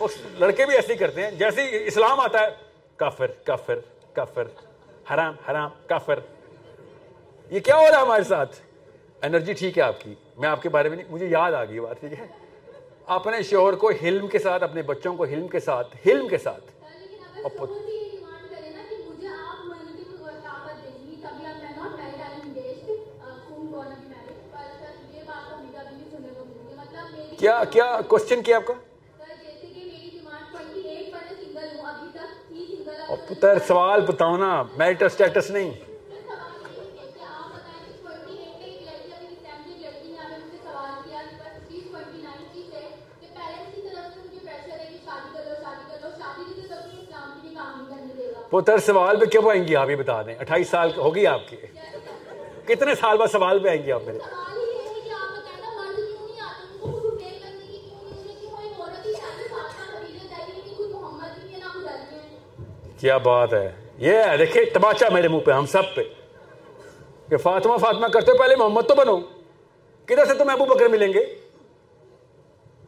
اس 0.00 0.18
لڑکے 0.38 0.66
بھی 0.66 0.74
ایسے 0.74 0.92
ہی 0.92 0.98
کرتے 0.98 1.22
ہیں، 1.22 1.30
جیسے 1.30 1.62
ہی 1.62 1.86
اسلام 1.86 2.20
آتا 2.20 2.40
ہے، 2.40 2.48
کافر 2.96 3.30
کافر 3.44 3.78
کافر، 4.12 4.44
حرام 5.14 5.34
حرام، 5.50 5.70
کافر۔ 5.86 6.20
یہ 7.50 7.60
کیا 7.60 7.76
ہو 7.76 7.84
رہا 7.90 7.96
ہے 7.96 8.02
ہمارے 8.02 8.22
ساتھ؟ 8.22 8.56
انرجی 9.22 9.52
ٹھیک 9.52 9.78
ہے 9.78 9.82
آپ 9.82 10.00
کی۔ 10.00 10.14
میں 10.36 10.48
آپ 10.48 10.62
کے 10.62 10.68
بارے 10.68 10.88
میں 10.88 10.96
نہیں 10.96 11.06
مجھے 11.10 11.26
یاد 11.26 11.52
آ 11.52 11.64
گئی 11.64 11.80
بات 11.80 12.00
ٹھیک 12.00 12.12
ہے؟ 12.12 12.26
اپنے 13.06 13.42
شوہر 13.42 13.74
کو 13.74 13.90
حلم 13.90 14.28
کے 14.28 14.38
ساتھ 14.38 14.62
اپنے 14.62 14.82
بچوں 14.82 15.16
کو 15.16 15.24
حلم 15.24 15.48
کے 15.48 15.60
ساتھ 15.60 15.96
حلم 16.06 16.28
کے 16.28 16.38
ساتھ۔ 16.38 16.64
کیا 27.38 27.64
کیا 27.70 28.00
کوشچن 28.08 28.42
کیا 28.42 28.56
آپ 28.56 28.66
کا؟ 28.66 28.74
پتر 33.28 33.58
سوال 33.66 34.00
بتاؤ 34.00 34.36
نا 34.36 34.62
میرٹر 34.76 35.06
اسٹیٹس 35.06 35.50
نہیں۔ 35.50 35.93
پتر 48.54 48.78
سوال 48.78 49.20
پہ 49.20 49.24
کیوں 49.24 49.50
آئیں 49.50 49.68
گی؟ 49.68 49.76
آپ 49.76 49.90
یہ 49.90 49.96
بتا 49.96 50.22
دیں۔ 50.22 50.34
اٹھائیس 50.38 50.68
سال 50.68 50.90
ہوگی 50.96 51.26
آپ 51.26 51.40
کی۔ 51.48 51.56
کتنے 52.66 52.94
سال 52.94 53.16
بعد 53.16 53.28
سوال 53.28 53.58
پہ 53.58 53.68
آئیں 53.68 53.82
گی 53.82 53.92
آپ 53.92 54.02
میرے؟ 54.06 54.18
کیا 63.00 63.16
بات 63.16 63.54
ہے؟ 63.54 63.72
یہ 63.98 64.12
ہے 64.12 64.36
دیکھیں 64.36 64.64
تماچا 64.74 65.08
میرے 65.08 65.28
منہ 65.28 65.40
پہ 65.40 65.50
ہم 65.50 65.66
سب 65.66 65.82
پہ۔ 65.94 66.02
کہ 67.28 67.36
فاطمہ 67.36 67.76
فاطمہ 67.76 68.06
کرتے 68.06 68.30
ہو 68.30 68.36
پہلے 68.36 68.56
محمد 68.56 68.82
تو 68.88 68.94
بنو۔ 68.94 69.16
کدھر 70.06 70.24
سے 70.24 70.34
تم 70.34 70.48
ابو 70.48 70.64
بکر 70.64 70.86
ملیں 70.86 71.12
گے؟ 71.12 71.34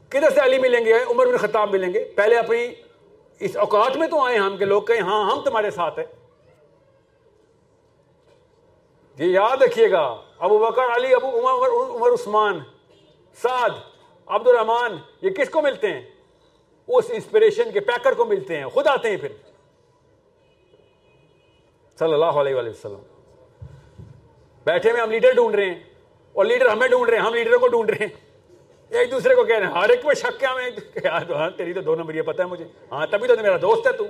کدھر 0.08 0.30
سے 0.30 0.40
علی 0.40 0.58
ملیں 0.58 0.84
گے؟ 0.84 0.92
عمر 0.92 1.26
بن 1.26 1.36
خطاب 1.36 1.70
ملیں 1.70 1.94
گے؟ 1.94 2.04
پہلے 2.04 2.36
اپنی 2.36 2.85
اس 3.38 3.56
اوقات 3.56 3.96
میں 3.96 4.08
تو 4.08 4.24
آئے 4.24 4.38
ہم 4.38 4.56
کہ 4.56 4.64
لوگ 4.64 4.82
کہیں 4.82 5.00
ہاں 5.00 5.30
ہم 5.30 5.42
تمہارے 5.42 5.70
ساتھ 5.70 5.98
ہیں۔ 5.98 6.06
یہ 9.18 9.24
یاد 9.24 9.62
رکھیے 9.62 9.90
گا، 9.90 10.22
ابو 10.38 10.58
بکر، 10.58 10.82
علی، 10.94 11.14
ابو 11.14 11.28
عمر 11.28 11.68
عمر 11.96 12.08
عثمان، 12.08 12.60
سعد 13.42 13.70
عبد 14.26 14.48
الرحمان 14.48 14.96
یہ 15.22 15.30
کس 15.30 15.50
کو 15.50 15.62
ملتے 15.62 15.86
ہیں؟ 15.90 16.02
اس 16.88 17.04
انسپریشن 17.08 17.72
کے 17.72 17.80
پیکر 17.80 18.14
کو 18.14 18.24
ملتے 18.24 18.58
ہیں، 18.58 18.66
خود 18.66 18.86
آتے 18.86 19.10
ہیں 19.10 19.16
پھر۔ 19.16 19.32
صلی 21.98 22.12
اللہ 22.12 22.24
علیہ 22.24 22.54
وسلم۔ 22.54 23.02
بیٹھے 24.64 24.92
میں 24.92 25.00
ہم 25.00 25.10
لیڈر 25.10 25.32
ڈھونڈ 25.32 25.54
رہے 25.54 25.64
ہیں 25.64 25.82
اور 26.32 26.44
لیڈر 26.44 26.66
ہمیں 26.66 26.88
ڈھونڈ 26.88 27.10
رہے 27.10 27.18
ہیں، 27.18 27.24
ہم 27.24 27.34
لیڈروں 27.34 27.58
کو 27.58 27.68
ڈھونڈ 27.68 27.90
رہے 27.90 28.06
ہیں۔ 28.06 28.25
ایک 28.90 29.10
دوسرے 29.10 29.34
کو 29.34 29.44
کہہ 29.44 29.58
رہے 29.58 29.66
ہیں، 29.66 29.72
ہر 29.72 29.88
ایک 29.88 30.04
میں 30.04 30.14
شک 30.14 30.40
کیا 30.40 30.54
میں؟ 30.54 30.70
یار 31.04 31.30
ہاں 31.30 31.50
تیری 31.50 31.72
تو 31.72 31.80
دو 31.80 31.94
نمبر 31.94 32.14
یہ 32.14 32.22
پتہ 32.22 32.42
ہے 32.42 32.46
مجھے۔ 32.46 32.64
ہاں 32.92 33.06
تبھی 33.06 33.28
تو 33.28 33.42
میرا 33.42 33.56
دوست 33.56 33.86
ہے 33.86 33.92
تو۔ 33.92 34.06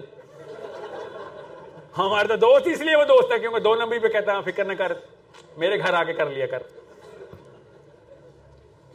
ہمارا 1.99 2.27
تو 2.27 2.37
دوست 2.37 2.67
اس 2.67 2.81
لیے 2.81 2.97
وہ 2.97 3.05
دوست 3.05 3.33
ہے 3.33 3.39
کیونکہ 3.39 3.59
دو 3.59 3.75
نمبر 3.75 3.99
پہ 3.99 4.09
کہتا 4.09 4.33
ہے، 4.33 4.53
فکر 4.53 4.65
نہ 4.65 4.73
کر، 4.73 4.93
میرے 5.57 5.79
گھر 5.79 5.95
آ 5.95 6.05
کے 6.05 6.13
کر 6.13 6.27
لیا 6.27 6.47
کر۔ 6.47 6.59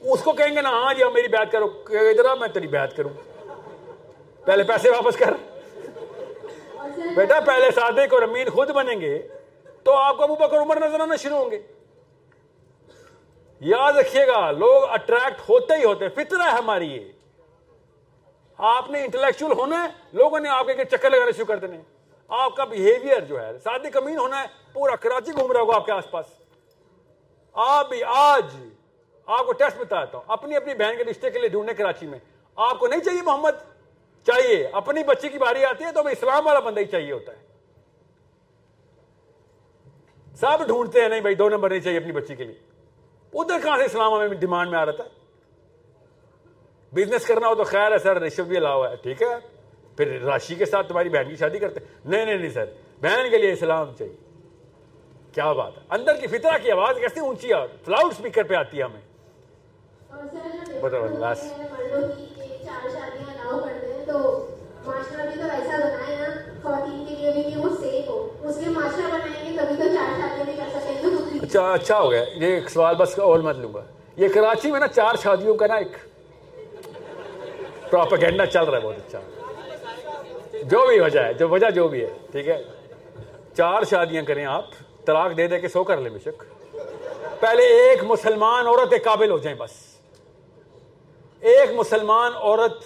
اس 0.01 0.23
کو 0.23 0.31
کہیں 0.31 0.55
گے 0.55 0.61
نا 0.61 0.69
ہاں 0.69 0.93
جی 0.93 1.03
ہاں، 1.03 1.11
میری 1.11 1.27
بات 1.27 1.51
کرو۔ 1.51 1.83
ادھر 1.89 2.35
میں 2.39 2.47
تیری 2.47 2.67
بات 2.67 2.95
کروں۔ 2.95 3.09
پہلے 4.45 4.63
پیسے 4.63 4.89
واپس 4.89 5.17
کر۔ 5.17 5.33
بیٹا، 7.15 7.39
پہلے 7.39 7.71
صادق 7.71 8.13
اور 8.13 8.21
امین 8.21 8.49
خود 8.49 8.69
بنیں 8.69 9.01
گے 9.01 9.27
تو 9.83 9.93
آپ 9.93 10.17
کو 10.17 10.23
ابو 10.23 10.35
بکر 10.35 10.57
عمر 10.57 10.87
نظر 10.87 10.99
آنا 10.99 11.15
شروع 11.15 11.37
ہوں 11.37 11.51
گے۔ 11.51 11.59
یاد 13.63 13.93
رکھیے 13.93 14.27
گا، 14.27 14.51
لوگ 14.51 14.83
اٹریکٹ 14.89 15.49
ہوتے 15.49 15.73
ہی 15.73 15.83
ہوتے 15.83 16.09
فطرہ 16.09 16.41
ہے 16.41 16.49
ہماری 16.49 16.91
یہ۔ 16.91 17.11
آپ 18.57 18.89
نے 18.89 19.03
انٹلیکچوئل 19.03 19.51
ہونا 19.51 19.83
ہے، 19.83 19.87
لوگوں 20.13 20.39
نے 20.39 20.49
آپ 20.49 20.65
کے 20.65 20.85
چکر 20.85 21.09
لگانے 21.09 21.31
شروع 21.31 21.45
کر 21.45 21.57
دینے۔ 21.57 21.81
آپ 22.27 22.55
کا 22.55 22.63
بہیویئر 22.63 23.19
جو 23.19 23.41
ہے 23.41 23.59
صادق 23.59 23.97
امین 23.97 24.17
ہونا 24.17 24.41
ہے، 24.41 24.47
پورا 24.73 24.95
کراچی 24.95 25.31
گھوم 25.31 25.51
رہا 25.51 25.61
ہوگا 25.61 25.75
آپ 25.75 25.85
کے 25.85 25.91
آس 25.91 26.11
پاس۔ 26.11 26.25
آپ 27.53 27.89
بھی 27.89 28.03
آج 28.03 28.45
آپ 29.25 29.45
کو 29.45 29.53
ٹیسٹ 29.53 29.77
بتاتا 29.79 30.17
ہوں، 30.17 30.25
اپنی 30.27 30.55
اپنی 30.55 30.73
بہن 30.73 30.97
کے 30.97 31.03
رشتے 31.03 31.29
کے 31.29 31.39
لیے 31.39 31.49
ڈھونڈنے 31.49 31.73
کراچی 31.73 32.07
میں۔ 32.07 32.19
آپ 32.55 32.79
کو 32.79 32.87
نہیں 32.87 32.99
چاہیے 32.99 33.21
محمد، 33.21 33.51
چاہیے۔ 34.27 34.69
اپنی 34.71 35.03
بچی 35.03 35.29
کی 35.29 35.37
باری 35.37 35.65
آتی 35.65 35.83
ہے 35.83 35.91
تو 35.91 36.07
اسلام 36.07 36.47
والا 36.47 36.59
بندہ 36.59 36.79
ہی 36.79 36.85
چاہیے 36.85 37.11
ہوتا 37.11 37.31
ہے۔ 37.31 37.41
سب 40.35 40.67
ڈھونڈتے 40.67 41.01
ہیں، 41.01 41.09
نہیں 41.09 41.21
بھائی، 41.21 41.35
دو 41.35 41.49
نمبر 41.49 41.69
نہیں 41.69 41.79
چاہیے 41.79 41.97
اپنی 41.97 42.11
بچی 42.11 42.35
کے 42.35 42.43
لیے۔ 42.43 42.70
ادھر 43.33 43.59
کہاں 43.63 43.77
سے 43.77 43.83
اسلام 43.83 44.13
ہمیں 44.13 44.27
ڈیمانڈ 44.27 44.71
میں 44.71 44.79
آ 44.79 44.85
رہا 44.85 44.91
تھا؟ 44.91 45.03
بزنس 46.93 47.25
کرنا 47.25 47.47
ہو 47.47 47.55
تو 47.55 47.63
خیر 47.63 47.91
ہے 47.91 47.97
سر 47.97 48.19
رشو 48.21 48.43
بھی 48.43 48.57
الاؤ 48.57 48.83
ہے 48.83 48.95
ٹھیک 48.95 49.21
ہے؟ 49.21 49.61
پھر 49.97 50.21
راشی 50.21 50.55
کے 50.55 50.65
ساتھ 50.65 50.87
تمہاری 50.87 51.09
بہن 51.09 51.29
کی 51.29 51.35
شادی 51.35 51.59
کرتے 51.59 51.79
نہیں 52.05 52.25
نہیں 52.25 52.37
نہیں 52.37 52.49
سر 52.49 52.65
بہن 53.01 53.29
کے 53.29 53.37
لیے 53.37 53.51
اسلام 53.51 53.93
چاہیے۔ 53.99 54.15
کیا 55.31 55.51
بات 55.51 55.77
ہے؟ 55.77 55.81
اندر 55.89 56.15
کی 56.15 56.27
فطرہ 56.27 56.57
کی 56.57 56.71
آواز 56.71 56.95
کیسے 56.95 57.19
اونچی 57.19 57.53
ہے؟ 57.53 57.65
فلاؤڈ 57.85 58.11
اسپیکر 58.11 58.43
پہ 58.43 58.53
آتی 58.53 58.77
ہے 58.77 58.83
ہمیں۔ 58.83 59.01
بتاؤ 60.81 61.07
لاسٹ 61.07 61.43
چار 61.43 62.89
شادیاں 62.89 63.29
الاؤ 63.29 63.59
کرتے 63.59 63.93
ہیں 63.93 64.05
تو 64.05 64.47
معاشرہ 64.85 65.27
بھی 65.27 65.35
تو 65.35 65.47
ایسا 65.51 65.77
بنائے 65.77 66.15
نا 66.17 66.27
خواتین 66.63 67.05
کے 67.05 67.15
لیے 67.15 67.31
بھی 67.31 67.43
کہ 67.43 67.57
وہ 67.57 67.69
سیف 67.81 68.07
ہو۔ 68.07 68.37
اس 68.43 68.57
لیے 68.57 68.69
معاشرہ 68.69 69.11
بنائیں 69.11 69.53
گے 69.53 69.57
تبھی 69.57 69.75
تو 69.75 69.83
چار 69.83 70.21
شادیاں 70.21 70.45
بھی 70.45 70.53
کر 70.53 70.79
سکیں۔ 70.79 71.01
گے 71.03 71.30
اچھا 71.59 71.99
ہو 71.99 72.11
گیا. 72.11 72.23
یہ 72.33 72.53
ایک 72.55 72.69
سوال 72.69 72.95
بس 72.95 73.19
اور 73.19 73.39
مت 73.39 73.55
لوں 73.55 73.73
گا. 73.73 73.83
یہ 74.17 74.27
کراچی 74.33 74.71
میں 74.71 74.79
نا 74.79 74.87
چار 74.87 75.15
شادیوں 75.23 75.55
کا 75.55 75.67
نا 75.67 75.75
ایک 75.75 75.95
پروپیگنڈا 77.91 78.45
چل 78.45 78.63
رہا 78.63 78.77
ہے 78.77 78.83
بہت 78.83 78.95
اچھا. 78.97 79.19
جو 80.63 80.85
بھی 80.87 80.99
وجہ 80.99 81.19
ہے، 81.19 81.33
جو 81.33 81.49
وجہ 81.49 81.69
جو 81.69 81.87
بھی 81.87 82.01
ہے، 82.01 82.09
ٹھیک 82.31 82.47
ہے؟ 82.47 82.61
چار 83.57 83.83
شادیاں 83.83 84.23
کریں 84.23 84.45
آپ، 84.45 84.65
طلاق 85.05 85.37
دے 85.37 85.47
دے 85.47 85.59
کے 85.59 85.67
سو 85.67 85.83
کر 85.83 85.97
لیں 85.97 86.11
بے 86.11 86.19
شک. 86.19 86.43
پہلے 87.39 87.63
ایک 87.63 88.03
مسلمان 88.03 88.67
عورت 88.67 88.89
کے 88.89 88.99
قابل 88.99 89.31
ہو 89.31 89.37
جائیں 89.37 89.57
بس. 89.57 89.71
ایک 91.39 91.69
مسلمان 91.75 92.31
عورت 92.35 92.83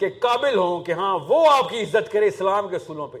کے 0.00 0.10
قابل 0.10 0.58
ہوں 0.58 0.80
کہ 0.84 0.92
ہاں 0.92 1.18
وہ 1.28 1.50
آپ 1.50 1.68
کی 1.68 1.82
عزت 1.82 2.12
کرے 2.12 2.26
اسلام 2.26 2.68
کے 2.68 2.76
اصولوں 2.76 3.08
پہ. 3.08 3.18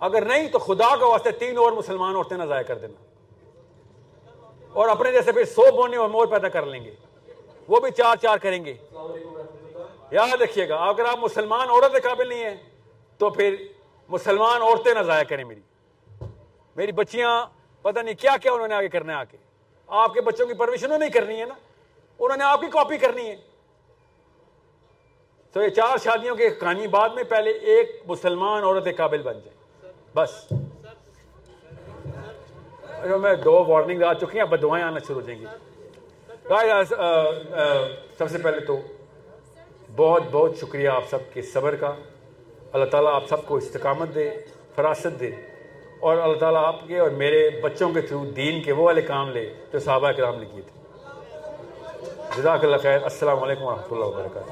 اگر 0.00 0.24
نہیں 0.24 0.48
تو 0.48 0.58
خدا 0.58 0.96
کا 0.96 1.06
واسطے 1.06 1.30
تین 1.30 1.58
اور 1.58 1.72
مسلمان 1.72 2.16
عورتیں 2.16 2.36
نہ 2.36 2.44
ضائع 2.44 2.62
کر 2.62 2.78
دینا. 2.78 3.11
اور 4.72 4.88
اپنے 4.88 5.12
جیسے 5.12 5.32
پھر 5.32 5.44
سو 5.44 5.76
بونے 5.76 5.96
اور 5.96 6.08
مور 6.08 6.26
پیدا 6.26 6.48
کر 6.48 6.66
لیں 6.66 6.84
گے۔ 6.84 6.94
وہ 7.68 7.80
بھی 7.80 7.90
چار 7.90 8.16
چار 8.16 8.38
کریں 8.38 8.64
گے۔ 8.64 8.74
یاد 10.10 10.42
رکھیے 10.42 10.68
گا، 10.68 10.76
اگر 10.76 11.04
آپ 11.04 11.18
مسلمان 11.18 11.70
عورت 11.70 11.92
کے 11.92 12.00
قابل 12.00 12.28
نہیں 12.28 12.44
ہیں، 12.44 12.56
تو 13.18 13.30
پھر 13.30 13.56
مسلمان 14.08 14.62
عورتیں 14.62 14.94
نہ 14.94 15.00
ضائع 15.00 15.24
کریں 15.24 15.44
میری۔ 15.44 15.60
میری 16.76 16.92
بچیاں، 16.92 17.46
پتہ 17.82 18.00
نہیں 18.00 18.14
کیا 18.14 18.36
کیا 18.42 18.52
انہوں 18.52 18.68
نے 18.68 18.74
آگے 18.74 18.88
کرنا 18.88 19.12
ہے 19.12 19.18
آ 19.18 19.24
کے 19.24 19.36
آپ 19.86 20.14
کے 20.14 20.20
بچوں 20.20 20.46
کی 20.46 20.54
پرورش 20.54 20.84
انہوں 20.84 20.98
نہیں 20.98 21.10
کرنی 21.10 21.40
ہے 21.40 21.44
نا۔ 21.44 21.54
انہوں 22.18 22.36
نے 22.36 22.44
آپ 22.44 22.60
کی 22.60 22.66
کاپی 22.66 22.98
کرنی 22.98 23.30
ہے۔ 23.30 23.36
تو 25.52 25.62
یہ 25.62 25.68
چار 25.68 25.98
شادیوں 25.98 26.36
کی 26.36 26.48
کہانی 26.48 26.86
بعد 26.86 27.08
میں 27.08 27.24
پہلے 27.24 27.50
ایک 27.50 28.02
مسلمان 28.06 28.62
عورت 28.62 28.88
قابل 28.96 29.22
بن 29.22 29.40
جائے 29.44 29.92
بس۔ 30.14 30.52
میں 33.06 33.34
دو 33.34 33.64
وارننگ 33.64 34.02
آ 34.02 34.14
چکی 34.14 34.34
ہیں، 34.34 34.40
اب 34.40 34.62
دعائیں 34.62 34.84
آنا 34.84 34.98
شروع 35.06 35.20
ہو 35.20 35.26
جائیں 35.26 35.40
گی۔ 35.40 35.46
سب 38.18 38.30
سے 38.30 38.38
پہلے 38.38 38.60
تو 38.60 38.78
بہت 39.96 40.22
بہت 40.30 40.56
شکریہ 40.56 40.88
آپ 40.88 41.04
سب 41.10 41.18
کے 41.32 41.42
صبر 41.42 41.76
کا۔ 41.76 41.94
اللہ 42.72 42.84
تعالیٰ 42.84 43.14
آپ 43.14 43.28
سب 43.28 43.46
کو 43.46 43.56
استقامت 43.56 44.14
دے، 44.14 44.30
فراست 44.74 45.20
دے۔ 45.20 45.30
اور 46.00 46.16
اللہ 46.16 46.38
تعالیٰ 46.38 46.64
آپ 46.64 46.86
کے 46.86 46.98
اور 46.98 47.10
میرے 47.10 47.50
بچوں 47.62 47.92
کے 47.92 48.00
تھرو 48.00 48.24
دین 48.24 48.62
کے 48.62 48.72
وہ 48.72 48.84
والے 48.84 49.02
کام 49.02 49.30
لے 49.30 49.54
جو 49.72 49.78
صحابہ 49.78 50.10
کرام 50.10 50.40
نے 50.40 50.44
کیے 50.52 50.62
تھے۔ 50.62 50.82
جزاک 52.36 52.64
اللہ 52.64 52.76
خیر، 52.76 53.02
السلام 53.02 53.42
علیکم 53.42 53.62
ورحمۃ 53.62 53.90
اللہ 53.90 54.04
وبرکاتہ۔ 54.04 54.50